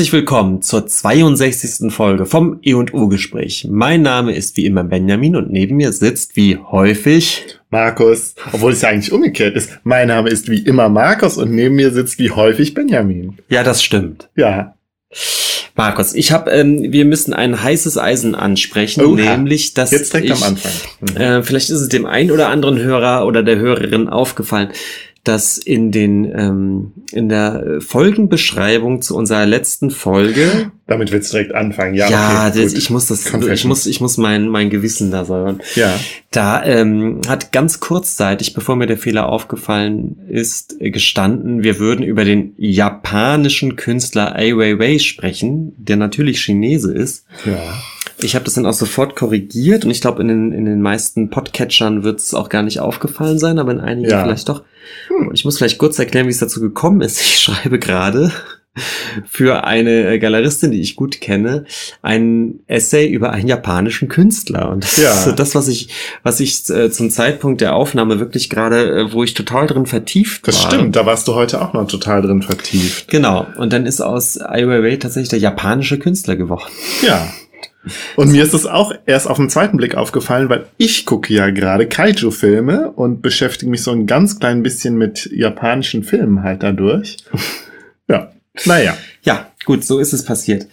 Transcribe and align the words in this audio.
Herzlich 0.00 0.14
willkommen 0.14 0.62
zur 0.62 0.86
62. 0.86 1.92
Folge 1.92 2.24
vom 2.24 2.58
E&U 2.62 3.08
Gespräch. 3.08 3.66
Mein 3.68 4.00
Name 4.00 4.34
ist 4.34 4.56
wie 4.56 4.64
immer 4.64 4.82
Benjamin 4.82 5.36
und 5.36 5.50
neben 5.50 5.76
mir 5.76 5.92
sitzt 5.92 6.36
wie 6.36 6.56
häufig 6.56 7.58
Markus, 7.68 8.34
obwohl 8.50 8.72
es 8.72 8.80
ja 8.80 8.88
eigentlich 8.88 9.12
umgekehrt 9.12 9.56
ist. 9.56 9.78
Mein 9.82 10.08
Name 10.08 10.30
ist 10.30 10.48
wie 10.48 10.60
immer 10.60 10.88
Markus 10.88 11.36
und 11.36 11.50
neben 11.50 11.74
mir 11.74 11.90
sitzt 11.90 12.18
wie 12.18 12.30
häufig 12.30 12.72
Benjamin. 12.72 13.36
Ja, 13.50 13.62
das 13.62 13.84
stimmt. 13.84 14.30
Ja. 14.36 14.74
Markus, 15.74 16.14
ich 16.14 16.32
habe, 16.32 16.50
ähm, 16.50 16.92
wir 16.92 17.04
müssen 17.04 17.34
ein 17.34 17.62
heißes 17.62 17.98
Eisen 17.98 18.34
ansprechen, 18.34 19.04
Oha. 19.04 19.16
nämlich 19.16 19.74
dass 19.74 19.90
Jetzt 19.90 20.14
direkt 20.14 20.30
ich, 20.30 20.34
am 20.34 20.42
Anfang. 20.44 20.72
Mhm. 21.00 21.16
Äh, 21.16 21.42
vielleicht 21.42 21.68
ist 21.68 21.80
es 21.80 21.88
dem 21.90 22.06
einen 22.06 22.30
oder 22.30 22.48
anderen 22.48 22.78
Hörer 22.78 23.26
oder 23.26 23.42
der 23.42 23.56
Hörerin 23.56 24.08
aufgefallen, 24.08 24.70
dass 25.24 25.58
in 25.58 25.90
den 25.92 26.24
ähm, 26.24 26.92
in 27.12 27.28
der 27.28 27.80
Folgenbeschreibung 27.80 29.02
zu 29.02 29.16
unserer 29.16 29.46
letzten 29.46 29.90
Folge 29.90 30.70
Damit 30.90 31.12
willst 31.12 31.32
du 31.32 31.36
direkt 31.36 31.54
anfangen. 31.54 31.94
Ja, 31.94 32.10
ja, 32.10 32.48
okay, 32.48 32.64
das, 32.64 32.72
ich 32.72 32.90
muss 32.90 33.06
das, 33.06 33.24
ich 33.24 33.30
Confession. 33.30 33.68
muss, 33.68 33.86
ich 33.86 34.00
muss 34.00 34.16
mein 34.16 34.48
mein 34.48 34.70
Gewissen 34.70 35.12
da 35.12 35.24
säubern. 35.24 35.60
Ja. 35.76 35.94
Da 36.32 36.64
ähm, 36.64 37.20
hat 37.28 37.52
ganz 37.52 37.78
kurzzeitig, 37.78 38.54
bevor 38.54 38.74
mir 38.74 38.88
der 38.88 38.98
Fehler 38.98 39.28
aufgefallen 39.28 40.16
ist, 40.28 40.80
gestanden, 40.80 41.62
wir 41.62 41.78
würden 41.78 42.04
über 42.04 42.24
den 42.24 42.54
japanischen 42.56 43.76
Künstler 43.76 44.34
Ai 44.34 44.56
Weiwei 44.56 44.98
sprechen, 44.98 45.74
der 45.76 45.96
natürlich 45.96 46.40
Chinese 46.40 46.92
ist. 46.92 47.24
Ja. 47.46 47.72
Ich 48.22 48.34
habe 48.34 48.44
das 48.44 48.54
dann 48.54 48.66
auch 48.66 48.72
sofort 48.72 49.16
korrigiert 49.16 49.84
und 49.84 49.90
ich 49.90 50.00
glaube, 50.00 50.22
in 50.22 50.28
den, 50.28 50.52
in 50.52 50.64
den 50.64 50.82
meisten 50.82 51.30
Podcatchern 51.30 52.02
wird 52.04 52.20
es 52.20 52.34
auch 52.34 52.48
gar 52.48 52.62
nicht 52.62 52.80
aufgefallen 52.80 53.38
sein, 53.38 53.58
aber 53.58 53.72
in 53.72 53.80
einigen 53.80 54.08
Ja. 54.10 54.22
vielleicht 54.24 54.48
doch. 54.48 54.62
Und 55.10 55.32
ich 55.34 55.44
muss 55.44 55.58
vielleicht 55.58 55.78
kurz 55.78 55.98
erklären, 55.98 56.26
wie 56.26 56.30
es 56.30 56.38
dazu 56.38 56.60
gekommen 56.60 57.00
ist. 57.00 57.20
Ich 57.20 57.38
schreibe 57.38 57.78
gerade 57.78 58.32
für 59.28 59.64
eine 59.64 60.06
äh, 60.06 60.18
Galeristin, 60.20 60.70
die 60.70 60.80
ich 60.80 60.94
gut 60.94 61.20
kenne, 61.20 61.64
ein 62.02 62.60
Essay 62.68 63.08
über 63.08 63.30
einen 63.32 63.48
japanischen 63.48 64.06
Künstler. 64.08 64.70
Und 64.70 64.84
das 64.84 64.96
Ja. 64.96 65.10
ist 65.12 65.24
so 65.24 65.32
das, 65.32 65.54
was 65.56 65.66
ich, 65.66 65.88
was 66.22 66.38
ich 66.38 66.70
äh, 66.70 66.88
zum 66.90 67.10
Zeitpunkt 67.10 67.60
der 67.60 67.74
Aufnahme 67.74 68.20
wirklich 68.20 68.48
gerade, 68.48 68.88
äh, 69.00 69.12
wo 69.12 69.24
ich 69.24 69.34
total 69.34 69.66
drin 69.66 69.86
vertieft 69.86 70.46
Das 70.46 70.62
war. 70.64 70.70
stimmt, 70.70 70.94
da 70.94 71.04
warst 71.04 71.26
du 71.26 71.34
heute 71.34 71.60
auch 71.62 71.72
noch 71.72 71.86
total 71.88 72.22
drin 72.22 72.42
vertieft. 72.42 73.08
Genau. 73.08 73.46
Und 73.58 73.72
dann 73.72 73.86
ist 73.86 74.00
aus 74.00 74.40
Ai 74.40 74.66
Weiwei 74.66 74.96
tatsächlich 74.96 75.30
der 75.30 75.40
japanische 75.40 75.98
Künstler 75.98 76.36
geworden. 76.36 76.70
Ja. 77.02 77.28
Und 78.16 78.30
mir 78.30 78.42
ist 78.42 78.52
es 78.52 78.66
auch 78.66 78.92
erst 79.06 79.26
auf 79.26 79.38
den 79.38 79.48
zweiten 79.48 79.76
Blick 79.76 79.94
aufgefallen, 79.94 80.48
weil 80.50 80.66
ich 80.76 81.06
gucke 81.06 81.32
ja 81.32 81.50
gerade 81.50 81.86
Kaiju-Filme 81.86 82.90
und 82.90 83.22
beschäftige 83.22 83.70
mich 83.70 83.82
so 83.82 83.90
ein 83.92 84.06
ganz 84.06 84.38
klein 84.38 84.62
bisschen 84.62 84.96
mit 84.96 85.30
japanischen 85.32 86.04
Filmen 86.04 86.42
halt 86.42 86.62
dadurch. 86.62 87.16
Ja. 88.08 88.32
Naja. 88.64 88.96
Ja, 89.22 89.50
gut, 89.64 89.84
so 89.84 89.98
ist 89.98 90.12
es 90.12 90.24
passiert. 90.24 90.66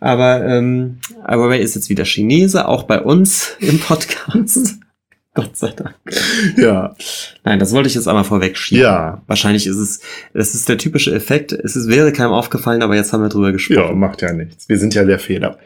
Aber 0.00 0.44
ähm, 0.44 0.98
Ai 1.24 1.38
Weiwei 1.38 1.58
ist 1.58 1.74
jetzt 1.74 1.88
wieder 1.88 2.04
Chinese, 2.04 2.68
auch 2.68 2.84
bei 2.84 3.00
uns 3.00 3.56
im 3.58 3.80
Podcast. 3.80 4.76
Gott 5.34 5.56
sei 5.56 5.70
Dank. 5.70 5.96
Ja. 6.56 6.94
Nein, 7.42 7.58
das 7.58 7.72
wollte 7.72 7.88
ich 7.88 7.94
jetzt 7.96 8.06
einmal 8.06 8.22
vorweg 8.22 8.56
schieben. 8.56 8.82
Ja. 8.84 9.20
Wahrscheinlich 9.26 9.66
ist 9.66 9.76
es, 9.76 10.00
es 10.32 10.54
ist 10.54 10.68
der 10.68 10.78
typische 10.78 11.12
Effekt. 11.12 11.50
Es 11.52 11.74
ist, 11.74 11.88
wäre 11.88 12.12
keinem 12.12 12.30
aufgefallen, 12.32 12.82
aber 12.82 12.94
jetzt 12.94 13.12
haben 13.12 13.22
wir 13.22 13.28
drüber 13.28 13.48
Ja, 13.48 13.52
gesprochen. 13.52 13.98
macht 13.98 14.22
ja 14.22 14.32
nichts. 14.32 14.68
Wir 14.68 14.78
sind 14.78 14.94
ja 14.94 15.04
sehr 15.04 15.18
fehler, 15.18 15.58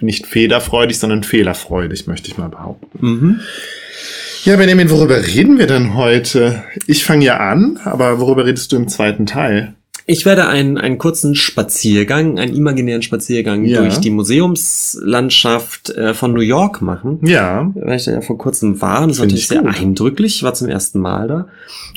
nicht 0.00 0.26
federfreudig, 0.26 0.98
sondern 0.98 1.22
fehlerfreudig, 1.22 2.08
möchte 2.08 2.28
ich 2.28 2.36
mal 2.36 2.48
behaupten. 2.48 2.98
Mhm. 3.06 3.40
Ja, 4.44 4.56
Benjamin, 4.56 4.90
worüber 4.90 5.24
reden 5.24 5.58
wir 5.58 5.66
denn 5.68 5.94
heute? 5.94 6.62
Ich 6.86 7.04
fange 7.04 7.24
ja 7.24 7.36
an, 7.38 7.78
aber 7.84 8.18
worüber 8.20 8.44
redest 8.44 8.72
du 8.72 8.76
im 8.76 8.88
zweiten 8.88 9.26
Teil? 9.26 9.74
Ich 10.08 10.24
werde 10.24 10.46
einen, 10.46 10.78
einen 10.78 10.98
kurzen 10.98 11.34
Spaziergang, 11.34 12.38
einen 12.38 12.54
imaginären 12.54 13.02
Spaziergang 13.02 13.64
Ja. 13.64 13.80
durch 13.80 13.98
die 13.98 14.10
Museumslandschaft 14.10 15.90
äh, 15.90 16.14
von 16.14 16.32
New 16.32 16.40
York 16.40 16.80
machen. 16.80 17.18
Ja, 17.22 17.70
weil 17.74 17.96
ich 17.96 18.04
da 18.04 18.12
ja 18.12 18.20
vor 18.20 18.38
kurzem 18.38 18.80
war. 18.80 19.02
Und 19.02 19.10
das 19.10 19.18
war 19.18 19.26
natürlich 19.26 19.42
ich 19.42 19.48
sehr 19.48 19.64
eindrücklich. 19.66 20.36
Ich 20.36 20.42
war 20.44 20.54
zum 20.54 20.68
ersten 20.68 21.00
Mal 21.00 21.26
da 21.28 21.48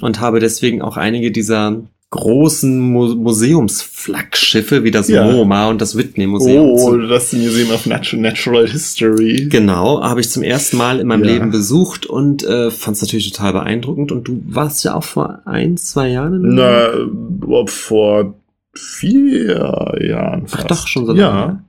und 0.02 0.20
habe 0.20 0.40
deswegen 0.40 0.82
auch 0.82 0.98
einige 0.98 1.32
dieser 1.32 1.82
großen 2.12 2.80
Mu 2.80 3.14
Museumsflaggschiffe 3.16 4.84
wie 4.84 4.92
das 4.92 5.10
Ja. 5.10 5.26
MoMA 5.30 5.70
und 5.70 5.80
das 5.80 5.96
Whitney 5.96 6.26
Museum. 6.28 6.66
Oh, 6.72 6.98
das 6.98 7.34
Museum 7.34 7.70
of 7.72 7.86
Natural, 7.86 8.68
History. 8.68 9.48
Genau, 9.50 10.02
habe 10.02 10.20
ich 10.22 10.30
zum 10.30 10.42
ersten 10.44 10.78
Mal 10.78 11.00
in 11.00 11.08
meinem 11.08 11.24
Ja. 11.24 11.32
Leben 11.34 11.52
besucht 11.52 12.06
und 12.08 12.44
äh, 12.44 12.72
fand 12.72 12.98
es 12.98 13.04
natürlich 13.04 13.32
total 13.32 13.54
beeindruckend. 13.54 14.12
Und 14.12 14.28
du 14.28 14.42
warst 14.48 14.84
ja 14.84 14.96
auch 14.96 15.04
vor 15.04 15.42
ein, 15.46 15.78
zwei 15.78 16.10
Jahren 16.10 16.34
in 16.44 16.56
Na, 16.56 16.90
vor 17.68 18.34
vier 18.74 19.96
Jahren 20.02 20.44
Ach 20.48 20.50
fast. 20.50 20.72
doch, 20.72 20.88
schon 20.88 21.06
so 21.06 21.14
lange. 21.14 21.20
Ja, 21.22 21.64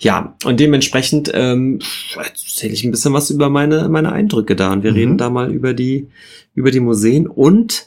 Ja, 0.00 0.34
und 0.44 0.60
dementsprechend 0.60 1.30
ähm, 1.34 1.78
erzähle 2.16 2.72
ich 2.74 2.84
ein 2.84 2.90
bisschen 2.90 3.12
was 3.12 3.30
über 3.30 3.48
meine, 3.50 3.88
meine 3.88 4.12
Eindrücke 4.12 4.56
da. 4.56 4.72
Und 4.72 4.82
wir 4.82 4.90
Mhm. 4.92 4.96
reden 4.96 5.18
da 5.18 5.30
mal 5.30 5.50
über 5.52 5.72
die, 5.74 6.08
über 6.54 6.70
die 6.70 6.80
Museen 6.80 7.26
und 7.26 7.86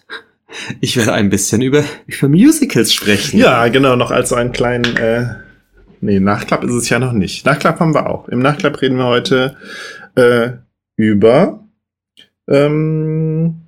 ich 0.81 0.97
werde 0.97 1.13
ein 1.13 1.29
bisschen 1.29 1.61
über, 1.61 1.83
über 2.07 2.29
Musicals 2.29 2.93
sprechen. 2.93 3.39
ja, 3.39 3.67
genau, 3.67 3.95
noch 3.95 4.11
als 4.11 4.29
so 4.29 4.35
einen 4.35 4.51
kleinen, 4.51 4.95
äh, 4.97 5.27
nee, 6.01 6.19
Nachklapp 6.19 6.63
ist 6.63 6.73
es 6.73 6.89
ja 6.89 6.99
noch 6.99 7.13
nicht. 7.13 7.45
Nachklapp 7.45 7.79
haben 7.79 7.93
wir 7.93 8.09
auch. 8.09 8.27
Im 8.29 8.39
Nachklapp 8.39 8.81
reden 8.81 8.97
wir 8.97 9.05
heute 9.05 9.55
äh, 10.15 10.51
über 10.95 11.59
ähm, 12.47 13.61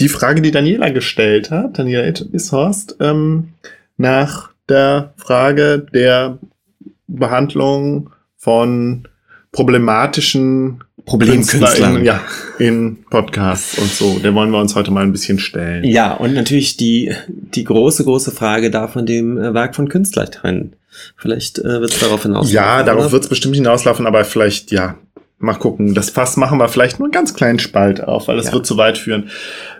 die 0.00 0.08
Frage, 0.08 0.42
die 0.42 0.50
Daniela 0.50 0.90
gestellt 0.90 1.50
hat, 1.50 1.78
Daniela 1.78 2.12
Ishorst, 2.32 2.96
ähm, 3.00 3.50
nach 3.96 4.50
der 4.68 5.12
Frage 5.16 5.86
der 5.92 6.38
Behandlung 7.06 8.10
von 8.36 9.06
problematischen 9.52 10.82
Problemkünstlern. 11.04 11.62
KünstlerInnen, 11.62 12.04
Ja, 12.04 12.20
in 12.58 13.04
Podcasts 13.10 13.78
und 13.78 13.90
so. 13.90 14.18
Der 14.18 14.34
wollen 14.34 14.50
wir 14.50 14.60
uns 14.60 14.74
heute 14.74 14.90
mal 14.90 15.02
ein 15.02 15.12
bisschen 15.12 15.38
stellen. 15.38 15.84
Ja, 15.84 16.14
und 16.14 16.34
natürlich 16.34 16.76
die, 16.76 17.12
die 17.28 17.64
große, 17.64 18.04
große 18.04 18.30
Frage 18.30 18.70
da 18.70 18.88
von 18.88 19.06
dem 19.06 19.38
äh, 19.38 19.52
Werk 19.54 19.74
von 19.74 19.88
Künstler 19.88 20.30
trennen. 20.30 20.74
Vielleicht 21.16 21.58
äh, 21.58 21.80
wird 21.80 21.92
es 21.92 22.00
darauf 22.00 22.22
hinaus. 22.22 22.52
Ja, 22.52 22.82
darauf 22.82 23.12
wird 23.12 23.24
es 23.24 23.28
bestimmt 23.28 23.54
hinauslaufen, 23.56 24.06
aber 24.06 24.24
vielleicht, 24.24 24.70
ja, 24.72 24.96
mal 25.42 25.54
gucken. 25.54 25.92
Das 25.94 26.10
Fass 26.10 26.36
machen 26.36 26.58
wir 26.58 26.68
vielleicht 26.68 26.98
nur 26.98 27.06
einen 27.06 27.12
ganz 27.12 27.34
kleinen 27.34 27.58
Spalt 27.58 28.02
auf, 28.02 28.28
weil 28.28 28.38
es 28.38 28.46
Ja. 28.46 28.52
wird 28.52 28.64
zu 28.66 28.76
weit 28.76 28.96
führen. 28.96 29.28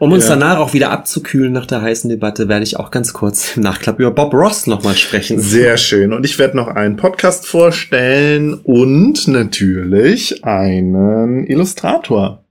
Um 0.01 0.11
uns 0.13 0.25
Ja. 0.29 0.31
danach 0.31 0.59
auch 0.59 0.75
wieder 0.75 0.91
abzukühlen 0.91 1.53
nach 1.53 1.67
der 1.67 1.81
heißen 1.83 2.11
Debatte, 2.11 2.49
werde 2.49 2.65
ich 2.65 2.77
auch 2.79 2.91
ganz 2.91 3.13
kurz 3.13 3.57
im 3.57 3.63
Nachklapp 3.63 3.99
über 4.01 4.11
Bob 4.11 4.35
Ross 4.35 4.67
nochmal 4.67 4.97
sprechen. 4.97 5.39
Sehr 5.39 5.77
schön. 5.77 6.13
Und 6.13 6.25
ich 6.27 6.39
werde 6.39 6.57
noch 6.57 6.67
einen 6.69 6.97
Podcast 6.97 7.47
vorstellen 7.47 8.55
und 8.55 9.29
natürlich 9.29 10.45
einen 10.45 11.47
Illustrator. 11.47 12.45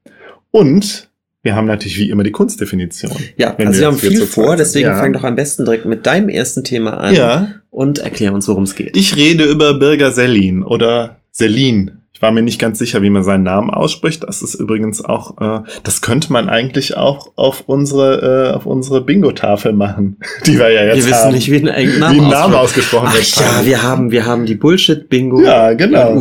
Und 0.51 1.09
wir 1.43 1.55
haben 1.55 1.67
natürlich 1.67 1.97
wie 1.97 2.09
immer 2.09 2.23
die 2.23 2.31
Kunstdefinition. 2.31 3.11
Ja, 3.35 3.55
also 3.57 3.79
wir 3.79 3.87
haben 3.87 3.97
viel 3.97 4.21
vor, 4.25 4.55
deswegen 4.55 4.87
Ja. 4.89 4.97
fang 4.99 5.11
doch 5.13 5.23
am 5.23 5.35
besten 5.35 5.65
direkt 5.65 5.85
mit 5.85 6.05
deinem 6.05 6.29
ersten 6.29 6.63
Thema 6.63 6.97
an 6.99 7.15
Ja, 7.15 7.47
und 7.71 7.99
erklär 7.99 8.33
uns, 8.33 8.47
worum 8.47 8.63
es 8.63 8.75
geht. 8.75 8.95
ich 8.95 9.15
rede 9.15 9.43
über 9.45 9.73
Birger 9.73 10.11
Sellin 10.11 10.63
oder 10.63 11.17
Sellin. 11.31 12.00
Ich 12.13 12.21
war 12.21 12.31
mir 12.31 12.41
nicht 12.41 12.59
ganz 12.59 12.77
sicher, 12.77 13.01
wie 13.01 13.09
man 13.09 13.23
seinen 13.23 13.43
Namen 13.43 13.69
ausspricht. 13.69 14.23
Das 14.23 14.41
ist 14.41 14.55
übrigens 14.55 15.03
auch, 15.03 15.39
äh, 15.41 15.61
das 15.83 16.01
könnte 16.01 16.31
man 16.31 16.49
eigentlich 16.49 16.97
auch 16.97 17.31
auf 17.35 17.63
unsere, 17.67 18.49
äh, 18.51 18.55
auf 18.55 18.65
unsere 18.65 19.01
Bingo-Tafel 19.01 19.73
machen, 19.73 20.17
die 20.45 20.59
wir 20.59 20.69
ja 20.71 20.83
jetzt 20.85 20.97
wir 20.97 21.05
wissen 21.05 21.23
haben. 21.25 21.33
nicht, 21.33 21.49
wie 21.49 21.67
ein 21.69 21.87
wie 21.93 21.99
Name, 21.99 22.21
ein 22.21 22.29
Name 22.29 22.59
ausgesprochen 22.59 23.07
Ach 23.09 23.15
wird. 23.15 23.35
ja, 23.37 23.65
wir 23.65 23.81
haben, 23.81 24.11
wir 24.11 24.25
haben 24.25 24.45
die 24.45 24.55
Bullshit-Bingo 24.55 25.41
Ja, 25.41 25.73
genau. 25.73 26.11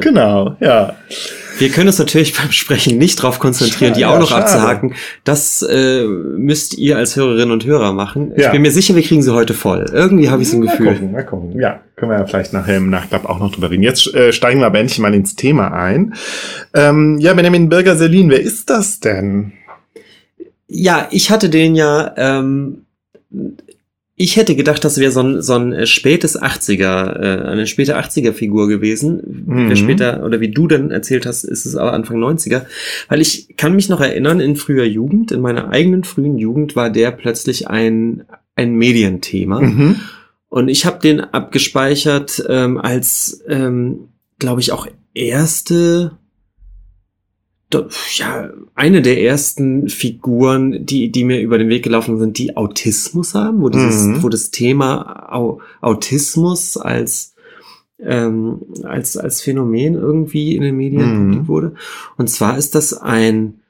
Genau, 0.00 0.56
ja. 0.60 0.94
Wir 1.58 1.68
können 1.70 1.86
uns 1.88 1.98
natürlich 1.98 2.34
beim 2.36 2.50
Sprechen 2.52 2.98
nicht 2.98 3.18
darauf 3.20 3.38
konzentrieren, 3.38 3.90
Schade, 3.94 3.98
die 3.98 4.06
auch 4.06 4.14
ja, 4.14 4.18
noch 4.18 4.28
schade. 4.30 4.42
abzuhaken. 4.44 4.94
Das 5.24 5.62
äh, 5.62 6.04
müsst 6.04 6.76
ihr 6.78 6.96
als 6.96 7.16
Hörerinnen 7.16 7.52
und 7.52 7.64
Hörer 7.64 7.92
machen. 7.92 8.32
Ich 8.36 8.42
Ja. 8.42 8.50
bin 8.50 8.62
mir 8.62 8.72
sicher, 8.72 8.94
wir 8.96 9.02
kriegen 9.02 9.22
sie 9.22 9.32
heute 9.32 9.54
voll. 9.54 9.86
Irgendwie 9.92 10.30
habe 10.30 10.42
ich 10.42 10.50
so 10.50 10.56
ein 10.56 10.64
Mal 10.64 10.70
Gefühl. 10.72 10.92
gucken, 10.94 11.12
mal 11.12 11.24
gucken. 11.24 11.60
Ja, 11.60 11.80
können 11.96 12.10
wir 12.10 12.18
ja 12.18 12.26
vielleicht 12.26 12.52
nachher 12.52 12.76
im 12.78 12.90
Nachklapp 12.90 13.24
auch 13.26 13.38
noch 13.38 13.52
drüber 13.52 13.70
reden. 13.70 13.82
Jetzt 13.82 14.12
äh, 14.14 14.32
steigen 14.32 14.60
wir 14.60 14.66
aber 14.66 14.78
endlich 14.78 14.98
mal 14.98 15.14
ins 15.14 15.36
Thema 15.36 15.72
ein. 15.72 16.14
Ähm, 16.74 17.18
ja, 17.20 17.32
Benjamin 17.34 17.68
Birger 17.68 17.96
Selin, 17.96 18.30
wer 18.30 18.40
ist 18.40 18.68
das 18.70 19.00
denn? 19.00 19.52
Ja, 20.66 21.08
ich 21.10 21.30
hatte 21.30 21.50
den 21.50 21.74
ja, 21.76 22.12
ähm, 22.16 22.86
ich 24.16 24.36
hätte 24.36 24.54
gedacht, 24.54 24.84
das 24.84 24.98
wäre 24.98 25.10
so 25.10 25.20
ein, 25.20 25.42
so 25.42 25.54
ein 25.54 25.72
äh, 25.72 25.86
spätes 25.86 26.40
80er, 26.40 27.18
äh, 27.18 27.48
eine 27.48 27.66
späte 27.66 27.98
80er-Figur 27.98 28.68
gewesen. 28.68 29.44
Mhm. 29.46 29.74
später, 29.74 30.24
oder 30.24 30.40
wie 30.40 30.50
du 30.50 30.68
dann 30.68 30.92
erzählt 30.92 31.26
hast, 31.26 31.42
ist 31.42 31.66
es 31.66 31.74
aber 31.74 31.92
Anfang 31.92 32.22
90er. 32.22 32.62
Weil 33.08 33.20
ich 33.20 33.56
kann 33.56 33.74
mich 33.74 33.88
noch 33.88 34.00
erinnern, 34.00 34.38
in 34.38 34.54
früher 34.54 34.84
Jugend, 34.84 35.32
in 35.32 35.40
meiner 35.40 35.70
eigenen 35.70 36.04
frühen 36.04 36.38
Jugend, 36.38 36.76
war 36.76 36.90
der 36.90 37.10
plötzlich 37.10 37.68
ein, 37.68 38.24
ein 38.54 38.76
Medienthema. 38.76 39.60
Mhm. 39.60 40.00
Und 40.48 40.68
ich 40.68 40.86
habe 40.86 41.00
den 41.00 41.20
abgespeichert 41.20 42.44
ähm, 42.48 42.78
als, 42.78 43.42
ähm, 43.48 44.10
glaube 44.38 44.60
ich, 44.60 44.70
auch 44.70 44.86
erste 45.12 46.12
ja, 48.16 48.50
eine 48.74 49.02
der 49.02 49.22
ersten 49.22 49.88
Figuren, 49.88 50.86
die, 50.86 51.10
die 51.10 51.24
mir 51.24 51.40
über 51.40 51.58
den 51.58 51.68
Weg 51.68 51.82
gelaufen 51.82 52.18
sind, 52.18 52.38
die 52.38 52.56
Autismus 52.56 53.34
haben, 53.34 53.62
wo 53.62 53.68
dieses, 53.68 54.02
mhm. 54.02 54.22
wo 54.22 54.28
das 54.28 54.50
Thema 54.50 55.32
Au 55.32 55.60
Autismus 55.80 56.76
als, 56.76 57.34
ähm, 57.98 58.60
als, 58.84 59.16
als 59.16 59.40
Phänomen 59.40 59.94
irgendwie 59.94 60.54
in 60.54 60.62
den 60.62 60.76
Medien 60.76 61.28
mhm. 61.28 61.48
wurde. 61.48 61.74
Und 62.16 62.28
zwar 62.30 62.56
ist 62.56 62.74
das 62.74 62.94
ein 62.94 63.60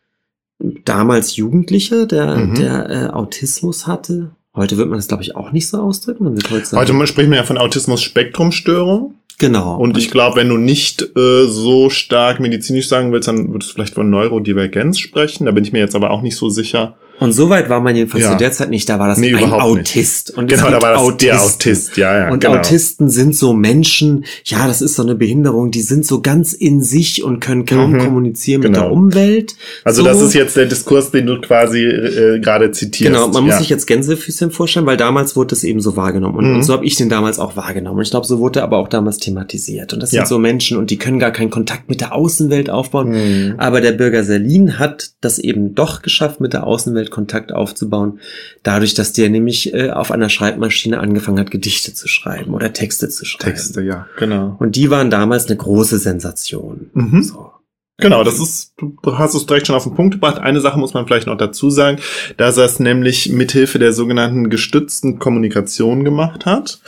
damals 0.85 1.37
Jugendlicher, 1.37 2.07
der, 2.07 2.37
mhm. 2.37 2.55
der 2.55 2.91
äh, 2.91 3.07
Autismus 3.09 3.87
hatte. 3.87 4.33
Heute 4.55 4.77
wird 4.77 4.89
man 4.89 4.99
das, 4.99 5.09
glaube 5.09 5.23
ich, 5.23 5.35
auch 5.35 5.51
nicht 5.51 5.69
so 5.69 5.79
ausdrücken. 5.79 6.25
Man 6.25 6.37
wird 6.37 6.51
heute, 6.51 6.65
sagen, 6.65 6.81
heute 6.81 7.07
spricht 7.09 7.29
man 7.29 7.39
ja 7.39 7.45
von 7.45 7.59
Autismus-Spektrumstörung. 7.59 9.15
Genau. 9.39 9.77
Und 9.77 9.99
ich 9.99 10.11
glaube, 10.11 10.37
wenn 10.37 10.49
du 10.49 10.57
nicht 10.57 11.03
äh, 11.17 11.47
so 11.47 11.91
stark 11.91 12.41
medizinisch 12.41 12.89
sagen 12.89 13.13
willst, 13.13 13.29
dann 13.29 13.53
würdest 13.53 13.71
du 13.71 13.75
vielleicht 13.75 13.95
von 13.95 14.09
Neurodivergenz 14.09 14.99
sprechen. 14.99 15.47
Da 15.47 15.53
bin 15.53 15.65
ich 15.65 15.73
mir 15.73 15.81
jetzt 15.81 15.97
aber 15.97 16.11
auch 16.11 16.23
nicht 16.23 16.37
so 16.37 16.49
sicher. 16.49 16.97
Und 17.21 17.33
so 17.33 17.49
weit 17.49 17.69
war 17.69 17.81
man 17.81 17.95
jedenfalls 17.95 18.25
ja. 18.25 18.33
zu 18.33 18.39
der 18.39 18.51
Zeit 18.51 18.71
nicht. 18.71 18.89
Da 18.89 18.99
war 18.99 19.07
das 19.09 19.19
nee, 19.19 19.35
ein 19.35 19.53
Autist. 19.53 20.29
Nicht. 20.29 20.39
Und 20.39 20.49
genau, 20.49 20.71
da 20.71 20.83
war 20.83 20.93
das 20.93 21.01
Autisten. 21.01 21.27
der 21.27 21.43
Autist. 21.43 21.97
Ja, 21.97 22.19
ja, 22.19 22.31
und 22.31 22.41
genau. 22.41 22.57
Autisten 22.57 23.09
sind 23.09 23.37
so 23.37 23.53
Menschen, 23.53 24.25
ja, 24.45 24.67
das 24.67 24.83
ist 24.83 24.97
so 24.97 25.03
eine 25.03 25.15
Behinderung, 25.15 25.71
die 25.71 25.81
sind 25.81 26.05
so 26.05 26.21
ganz 26.21 26.53
in 26.53 26.83
sich 26.83 27.23
und 27.23 27.41
können 27.41 27.67
kaum 27.67 27.93
mhm, 27.93 27.99
kommunizieren 27.99 28.63
genau. 28.63 28.81
mit 28.81 28.85
der 28.85 28.93
Umwelt. 28.93 29.57
Also 29.85 30.03
so. 30.03 30.09
das 30.09 30.21
ist 30.21 30.35
jetzt 30.35 30.57
der 30.57 30.67
Diskurs, 30.67 31.13
den 31.13 31.27
du 31.27 31.41
quasi 31.41 31.85
äh, 31.85 32.41
gerade 32.41 32.73
zitierst. 32.73 33.13
Genau, 33.13 33.29
man 33.29 33.47
ja. 33.47 33.53
muss 33.53 33.59
sich 33.59 33.69
jetzt 33.69 33.87
Gänsefüßchen 33.87 34.51
vorstellen, 34.51 34.87
weil 34.87 34.97
damals 34.97 35.37
wurde 35.37 35.49
das 35.49 35.63
eben 35.63 35.81
so 35.81 35.97
wahrgenommen. 35.97 36.37
Und, 36.37 36.51
mhm. 36.51 36.57
und 36.57 36.63
so 36.65 36.73
habe 36.73 36.85
ich 36.85 36.97
den 36.97 37.09
damals 37.09 37.39
auch 37.39 37.57
wahrgenommen. 37.57 37.99
Und 37.99 38.03
ich 38.03 38.11
glaube, 38.11 38.27
so 38.27 38.41
wurde 38.41 38.61
er 38.61 38.65
aber 38.65 38.79
auch 38.79 38.89
damals 38.89 39.19
thematisiert. 39.19 39.93
Und 39.93 40.03
das 40.03 40.11
sind 40.11 40.27
so 40.27 40.39
Menschen 40.39 40.77
und 40.77 40.91
die 40.91 40.99
können 40.99 41.21
gar 41.21 41.31
keinen 41.31 41.51
Kontakt 41.51 41.89
mit 41.89 42.01
der 42.01 42.13
Außenwelt 42.15 42.71
aufbauen. 42.71 43.11
Mhm. 43.11 43.55
Aber 43.59 43.81
der 43.81 43.93
Bürger 43.93 44.25
Serlin 44.25 44.79
hat 44.79 45.11
das 45.21 45.39
eben 45.39 45.75
doch 45.75 46.03
geschafft, 46.03 46.41
mit 46.41 46.53
der 46.53 46.67
Außenwelt 46.67 47.04
Kontakt 47.11 47.53
aufzubauen 47.53 47.75
aufzubauen, 47.75 48.21
dadurch, 48.63 48.95
dass 48.95 49.13
der 49.13 49.31
nämlich 49.31 49.75
äh, 49.75 49.91
auf 49.91 50.11
einer 50.11 50.29
Schreibmaschine 50.29 51.01
angefangen 51.01 51.39
hat, 51.39 51.51
Gedichte 51.51 51.95
zu 51.95 52.09
schreiben 52.09 52.55
oder 52.55 52.73
Texte 52.73 53.09
zu 53.09 53.25
schreiben. 53.25 53.51
Texte, 53.51 53.83
ja, 53.83 54.07
genau. 54.19 54.57
Und 54.59 54.77
die 54.77 54.91
waren 54.91 55.11
damals 55.11 55.47
eine 55.47 55.57
große 55.57 55.99
Sensation. 55.99 56.91
Mhm. 56.95 57.23
So. 57.23 57.51
Genau, 57.99 58.25
das 58.25 58.41
ist, 58.41 58.75
du 58.77 59.19
hast 59.19 59.35
es 59.35 59.47
direkt 59.47 59.69
schon 59.69 59.77
auf 59.77 59.85
den 59.85 59.95
Punkt 59.95 60.15
gebracht. 60.15 60.39
Eine 60.39 60.61
Sache 60.61 60.81
muss 60.81 60.95
man 60.95 61.07
vielleicht 61.07 61.29
noch 61.29 61.37
dazu 61.37 61.71
sagen, 61.71 62.01
dass 62.37 62.57
er 62.57 62.65
es 62.65 62.81
nämlich 62.81 63.31
mithilfe 63.31 63.79
der 63.79 63.93
sogenannten 63.93 64.51
gestützten 64.51 65.21
Kommunikation 65.21 66.03
gemacht 66.03 66.45
hat. 66.45 66.81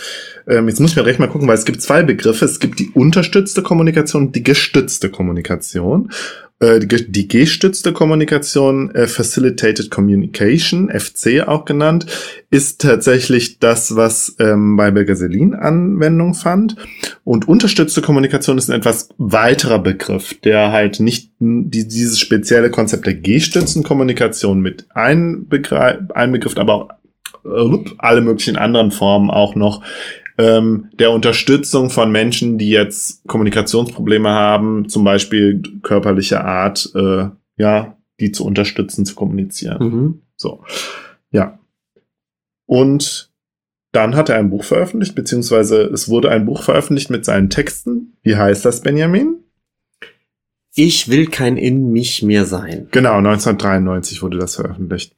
Ähm, 0.48 0.66
jetzt 0.68 0.80
muss 0.80 0.90
ich 0.90 0.96
mir 0.96 1.06
recht 1.06 1.20
mal 1.20 1.28
gucken, 1.28 1.46
weil 1.46 1.54
es 1.54 1.64
gibt 1.64 1.80
zwei 1.80 2.02
Begriffe. 2.02 2.44
Es 2.44 2.58
gibt 2.58 2.80
die 2.80 2.90
unterstützte 2.90 3.62
Kommunikation 3.62 4.26
und 4.26 4.36
die 4.36 4.42
gestützte 4.42 5.08
Kommunikation. 5.08 6.10
Äh, 6.58 6.80
die, 6.80 7.28
G-stützte 7.28 7.92
Kommunikation, 7.92 8.90
äh, 8.94 9.06
Facilitated 9.06 9.90
Communication, 9.90 10.88
FC 10.88 11.46
auch 11.46 11.66
genannt, 11.66 12.06
ist 12.50 12.80
tatsächlich 12.80 13.58
das, 13.58 13.94
was 13.94 14.36
ähm, 14.38 14.76
bei 14.76 14.90
Bergeselin 14.90 15.54
Anwendung 15.54 16.32
fand. 16.32 16.76
Und 17.24 17.46
unterstützte 17.46 18.00
Kommunikation 18.00 18.56
ist 18.56 18.70
ein 18.70 18.78
etwas 18.78 19.10
weiterer 19.18 19.80
Begriff, 19.80 20.32
der 20.44 20.72
halt 20.72 20.98
nicht 20.98 21.30
die, 21.40 21.86
dieses 21.88 22.18
spezielle 22.18 22.70
Konzept 22.70 23.06
der 23.06 23.14
G-stützten 23.14 23.82
Kommunikation 23.82 24.60
mit 24.60 24.86
einbegriff, 24.94 26.56
aber 26.56 26.74
auch 26.74 26.88
äh, 27.44 27.84
alle 27.98 28.22
möglichen 28.22 28.56
anderen 28.56 28.92
Formen 28.92 29.30
auch 29.30 29.56
noch 29.56 29.82
ähm, 30.38 30.90
der 30.98 31.10
Unterstützung 31.12 31.90
von 31.90 32.10
Menschen, 32.10 32.58
die 32.58 32.70
jetzt 32.70 33.26
Kommunikationsprobleme 33.26 34.28
haben, 34.28 34.88
zum 34.88 35.04
Beispiel 35.04 35.62
körperliche 35.82 36.44
Art, 36.44 36.90
äh, 36.94 37.28
ja, 37.56 37.96
die 38.20 38.32
zu 38.32 38.44
unterstützen, 38.44 39.06
zu 39.06 39.14
kommunizieren. 39.14 39.78
Mhm. 39.82 40.22
So, 40.36 40.64
ja. 41.30 41.58
Und 42.66 43.30
dann 43.92 44.14
hat 44.14 44.28
er 44.28 44.36
ein 44.36 44.50
Buch 44.50 44.64
veröffentlicht, 44.64 45.14
beziehungsweise 45.14 45.82
es 45.84 46.08
wurde 46.08 46.30
ein 46.30 46.44
Buch 46.44 46.62
veröffentlicht 46.62 47.08
mit 47.08 47.24
seinen 47.24 47.48
Texten. 47.48 48.18
Wie 48.22 48.36
heißt 48.36 48.64
das, 48.64 48.82
Benjamin? 48.82 49.36
Ich 50.74 51.08
will 51.08 51.28
kein 51.28 51.56
in 51.56 51.92
mich 51.92 52.22
mehr 52.22 52.44
sein. 52.44 52.88
Genau, 52.90 53.14
1993 53.14 54.20
wurde 54.20 54.36
das 54.36 54.56
veröffentlicht. 54.56 55.16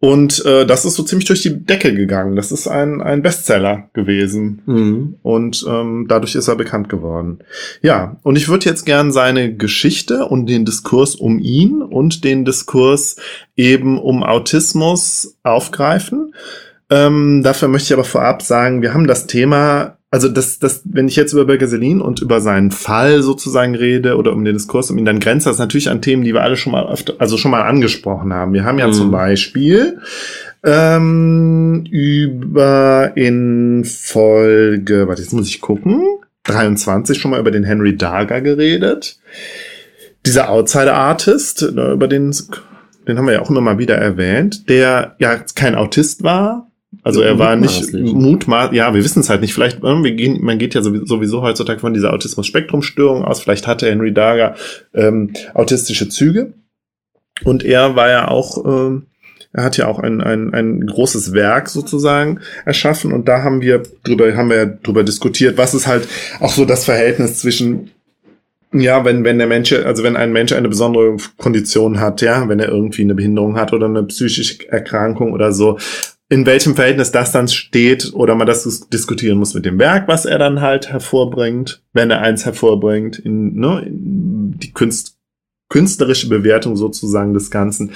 Und 0.00 0.44
äh, 0.46 0.64
das 0.64 0.86
ist 0.86 0.94
so 0.94 1.02
ziemlich 1.02 1.26
durch 1.26 1.42
die 1.42 1.64
Decke 1.64 1.94
gegangen. 1.94 2.34
Das 2.34 2.52
ist 2.52 2.66
ein, 2.66 3.02
ein 3.02 3.20
Bestseller 3.20 3.90
gewesen. 3.92 4.62
Mhm. 4.64 5.16
Und 5.22 5.64
ähm, 5.68 6.06
dadurch 6.08 6.34
ist 6.34 6.48
er 6.48 6.56
bekannt 6.56 6.88
geworden. 6.88 7.40
Ja, 7.82 8.16
und 8.22 8.36
ich 8.36 8.48
würde 8.48 8.64
jetzt 8.64 8.86
gern 8.86 9.12
seine 9.12 9.54
Geschichte 9.54 10.24
und 10.24 10.46
den 10.46 10.64
Diskurs 10.64 11.14
um 11.14 11.38
ihn 11.38 11.82
und 11.82 12.24
den 12.24 12.46
Diskurs 12.46 13.16
eben 13.56 13.98
um 13.98 14.22
Autismus 14.22 15.36
aufgreifen. 15.42 16.34
Ähm, 16.88 17.42
dafür 17.44 17.68
möchte 17.68 17.88
ich 17.88 17.92
aber 17.92 18.04
vorab 18.04 18.40
sagen, 18.40 18.80
wir 18.80 18.94
haben 18.94 19.06
das 19.06 19.26
Thema 19.26 19.98
also 20.12 20.28
das, 20.28 20.58
das, 20.58 20.82
wenn 20.84 21.06
ich 21.06 21.14
jetzt 21.14 21.32
über 21.32 21.44
Birger 21.44 21.68
Selin 21.68 22.00
und 22.00 22.20
über 22.20 22.40
seinen 22.40 22.72
Fall 22.72 23.22
sozusagen 23.22 23.76
rede 23.76 24.16
oder 24.16 24.32
um 24.32 24.44
den 24.44 24.54
Diskurs 24.54 24.90
um 24.90 24.98
ihn, 24.98 25.04
dann 25.04 25.20
grenzt 25.20 25.46
das 25.46 25.58
natürlich 25.58 25.88
an 25.88 26.02
Themen, 26.02 26.24
die 26.24 26.34
wir 26.34 26.42
alle 26.42 26.56
schon 26.56 26.72
mal 26.72 26.88
öfter, 26.88 27.14
also 27.18 27.36
schon 27.36 27.52
mal 27.52 27.62
angesprochen 27.62 28.32
haben. 28.32 28.52
Wir 28.52 28.64
haben 28.64 28.80
ja 28.80 28.88
mhm. 28.88 28.92
zum 28.92 29.10
Beispiel 29.12 30.00
ähm, 30.64 31.84
über 31.90 33.12
in 33.14 33.84
Folge, 33.84 35.06
warte, 35.06 35.22
jetzt 35.22 35.32
muss 35.32 35.48
ich 35.48 35.60
gucken, 35.60 36.02
23 36.44 37.16
schon 37.16 37.30
mal 37.30 37.40
über 37.40 37.52
den 37.52 37.64
Henry 37.64 37.96
Darger 37.96 38.40
geredet. 38.40 39.20
Dieser 40.26 40.50
Outsider-Artist, 40.50 41.70
ne, 41.72 41.92
über 41.92 42.08
den, 42.08 42.34
den 43.06 43.16
haben 43.16 43.26
wir 43.26 43.34
ja 43.34 43.42
auch 43.42 43.50
immer 43.50 43.60
mal 43.60 43.78
wieder 43.78 43.96
erwähnt, 43.96 44.68
der 44.68 45.14
ja 45.18 45.36
kein 45.54 45.76
Autist 45.76 46.24
war, 46.24 46.69
also 47.02 47.22
er 47.22 47.38
war 47.38 47.56
nicht 47.56 47.92
mutmaß, 47.92 48.72
ja, 48.72 48.92
wir 48.94 49.02
wissen 49.02 49.20
es 49.20 49.30
halt 49.30 49.40
nicht. 49.40 49.54
Vielleicht, 49.54 49.82
wir 49.82 50.12
gehen, 50.12 50.42
man 50.42 50.58
geht 50.58 50.74
ja 50.74 50.82
sowieso 50.82 51.42
heutzutage 51.42 51.80
von 51.80 51.94
dieser 51.94 52.12
Autismus-Spektrum-Störung 52.12 53.24
aus. 53.24 53.40
Vielleicht 53.40 53.66
hatte 53.66 53.88
Henry 53.88 54.12
Daga 54.12 54.54
ähm, 54.94 55.32
autistische 55.54 56.08
Züge. 56.08 56.52
Und 57.44 57.64
er 57.64 57.96
war 57.96 58.10
ja 58.10 58.28
auch, 58.28 58.64
ähm, 58.66 59.06
er 59.52 59.64
hat 59.64 59.76
ja 59.78 59.86
auch 59.86 59.98
ein, 59.98 60.20
ein, 60.20 60.52
ein 60.52 60.86
großes 60.86 61.32
Werk 61.32 61.70
sozusagen 61.70 62.40
erschaffen. 62.66 63.12
Und 63.12 63.28
da 63.28 63.42
haben 63.42 63.62
wir 63.62 63.82
drüber, 64.04 64.36
haben 64.36 64.50
wir 64.50 64.56
ja 64.56 64.66
drüber 64.66 65.02
diskutiert, 65.02 65.56
was 65.56 65.74
ist 65.74 65.86
halt 65.86 66.06
auch 66.38 66.52
so 66.52 66.64
das 66.64 66.84
Verhältnis 66.84 67.38
zwischen 67.38 67.90
ja, 68.72 69.04
wenn, 69.04 69.24
wenn 69.24 69.38
der 69.38 69.48
Mensch, 69.48 69.72
also 69.72 70.04
wenn 70.04 70.16
ein 70.16 70.32
Mensch 70.32 70.52
eine 70.52 70.68
besondere 70.68 71.16
Kondition 71.38 71.98
hat, 71.98 72.22
ja, 72.22 72.48
wenn 72.48 72.60
er 72.60 72.68
irgendwie 72.68 73.02
eine 73.02 73.16
Behinderung 73.16 73.56
hat 73.56 73.72
oder 73.72 73.86
eine 73.86 74.04
psychische 74.04 74.68
Erkrankung 74.70 75.32
oder 75.32 75.52
so, 75.52 75.76
in 76.30 76.46
welchem 76.46 76.76
Verhältnis 76.76 77.10
das 77.10 77.32
dann 77.32 77.48
steht 77.48 78.14
oder 78.14 78.36
man 78.36 78.46
das 78.46 78.88
diskutieren 78.88 79.36
muss 79.36 79.52
mit 79.52 79.66
dem 79.66 79.80
Werk, 79.80 80.06
was 80.06 80.24
er 80.24 80.38
dann 80.38 80.60
halt 80.60 80.88
hervorbringt, 80.88 81.82
wenn 81.92 82.10
er 82.10 82.20
eins 82.20 82.46
hervorbringt, 82.46 83.18
in, 83.18 83.56
ne, 83.56 83.82
in 83.84 84.54
die 84.56 84.72
Kunst, 84.72 85.16
künstlerische 85.68 86.28
Bewertung 86.28 86.76
sozusagen 86.76 87.34
des 87.34 87.50
Ganzen. 87.50 87.92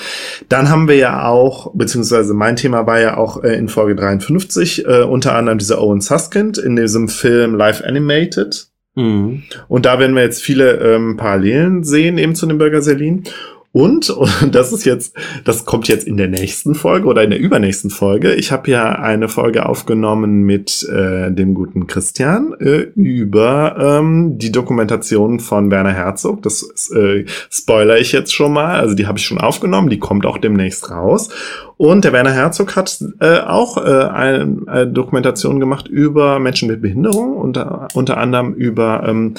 Dann 0.49 0.69
haben 0.69 0.89
wir 0.89 0.97
ja 0.97 1.29
auch, 1.29 1.73
beziehungsweise 1.75 2.35
mein 2.35 2.57
Thema 2.57 2.89
war 2.89 2.99
ja 3.01 3.17
auch 3.17 3.45
äh, 3.45 3.55
in 3.55 3.69
Folge 3.69 3.95
53, 3.95 4.85
äh, 4.85 5.03
unter 5.03 5.37
anderem 5.37 5.59
dieser 5.59 5.81
Owen 5.81 6.01
Suskind 6.01 6.59
in 6.59 6.75
diesem 6.75 7.09
Film 7.09 7.55
Live 7.55 7.83
Animated. 7.83 8.67
Mhm. 8.97 9.45
Und 9.69 9.87
da 9.87 10.01
werden 10.01 10.17
wir 10.17 10.23
jetzt 10.23 10.43
viele 10.43 10.79
ähm, 10.79 11.17
Parallelen 11.17 11.85
sehen 11.85 12.19
eben 12.19 12.35
zu 12.35 12.47
dem 12.47 12.59
Burger 12.59 12.83
Selin. 12.83 13.25
Und, 13.75 14.09
und 14.09 14.55
das 14.55 14.73
ist 14.73 14.85
jetzt, 14.85 15.17
das 15.43 15.65
kommt 15.65 15.89
jetzt 15.89 16.07
in 16.07 16.17
der 16.17 16.29
nächsten 16.29 16.77
Folge 16.77 17.09
oder 17.09 17.25
in 17.25 17.31
der 17.31 17.41
übernächsten 17.41 17.91
Folge. 17.91 18.33
Ich 18.35 18.53
habe 18.53 18.71
ja 18.71 18.93
eine 18.93 19.29
Folge 19.29 19.67
aufgenommen 19.67 20.43
mit 20.43 20.89
äh, 20.89 21.33
dem 21.33 21.55
guten 21.55 21.89
Christian 21.89 22.55
äh, 22.61 22.87
über 22.95 23.99
ähm, 23.99 24.39
die 24.39 24.53
Dokumentation 24.53 25.41
von 25.41 25.73
Werner 25.73 25.93
Herzog. 25.93 26.41
Das 26.43 26.63
äh, 26.93 27.25
spoiler 27.51 27.99
ich 27.99 28.13
jetzt 28.13 28.33
schon 28.33 28.53
mal. 28.53 28.79
Also 28.79 28.95
die 28.95 29.09
habe 29.09 29.19
ich 29.19 29.27
schon 29.27 29.39
aufgenommen, 29.39 29.91
die 29.91 29.99
kommt 29.99 30.25
auch 30.25 30.39
demnächst 30.39 30.93
raus. 30.93 31.31
Und 31.77 32.05
der 32.05 32.13
Werner 32.13 32.33
Herzog 32.33 32.77
hat 32.77 33.03
äh, 33.19 33.41
auch 33.41 33.77
äh, 33.77 34.05
eine, 34.05 34.57
eine 34.67 34.87
Dokumentation 34.87 35.59
gemacht 35.59 35.89
über 35.89 36.39
Menschen 36.39 36.69
mit 36.69 36.81
Behinderung, 36.81 37.37
unter, 37.37 37.89
unter 37.95 38.19
anderem 38.19 38.55
über 38.55 39.03
ähm, 39.05 39.35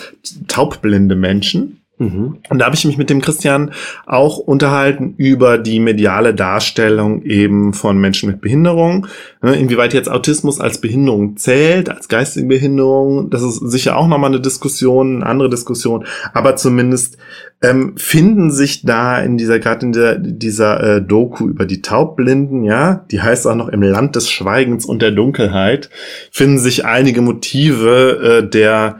taubblinde 0.49 1.15
Menschen. 1.15 1.84
Mhm. 1.97 2.39
Und 2.49 2.59
da 2.59 2.65
habe 2.65 2.75
ich 2.75 2.83
mich 2.83 2.97
mit 2.97 3.09
dem 3.09 3.21
Christian 3.21 3.71
auch 4.05 4.37
unterhalten 4.37 5.13
über 5.17 5.57
die 5.57 5.79
mediale 5.79 6.33
Darstellung 6.33 7.21
eben 7.23 7.73
von 7.73 7.97
Menschen 7.97 8.29
mit 8.29 8.41
Behinderung. 8.41 9.07
Ne, 9.41 9.55
inwieweit 9.55 9.93
jetzt 9.93 10.09
Autismus 10.09 10.59
als 10.59 10.81
Behinderung 10.81 11.37
zählt, 11.37 11.89
als 11.89 12.09
geistige 12.09 12.47
Behinderung, 12.47 13.29
das 13.29 13.43
ist 13.43 13.59
sicher 13.59 13.95
auch 13.95 14.07
nochmal 14.07 14.31
eine 14.31 14.41
Diskussion, 14.41 15.17
eine 15.17 15.25
andere 15.25 15.49
Diskussion. 15.49 16.05
Aber 16.33 16.57
zumindest 16.57 17.17
ähm, 17.61 17.93
finden 17.97 18.51
sich 18.51 18.83
da 18.83 19.19
in 19.19 19.37
dieser, 19.37 19.59
gerade 19.59 19.85
in 19.85 19.91
der, 19.93 20.17
dieser 20.17 20.97
äh, 20.97 21.01
Doku 21.01 21.47
über 21.47 21.65
die 21.65 21.81
Taubblinden, 21.81 22.63
ja, 22.63 23.05
die 23.09 23.21
heißt 23.21 23.47
auch 23.47 23.55
noch 23.55 23.69
im 23.69 23.81
Land 23.81 24.17
des 24.17 24.29
Schweigens 24.29 24.85
und 24.85 25.01
der 25.01 25.11
Dunkelheit, 25.11 25.89
finden 26.29 26.59
sich 26.59 26.83
einige 26.83 27.21
Motive 27.21 28.41
äh, 28.43 28.49
der 28.49 28.99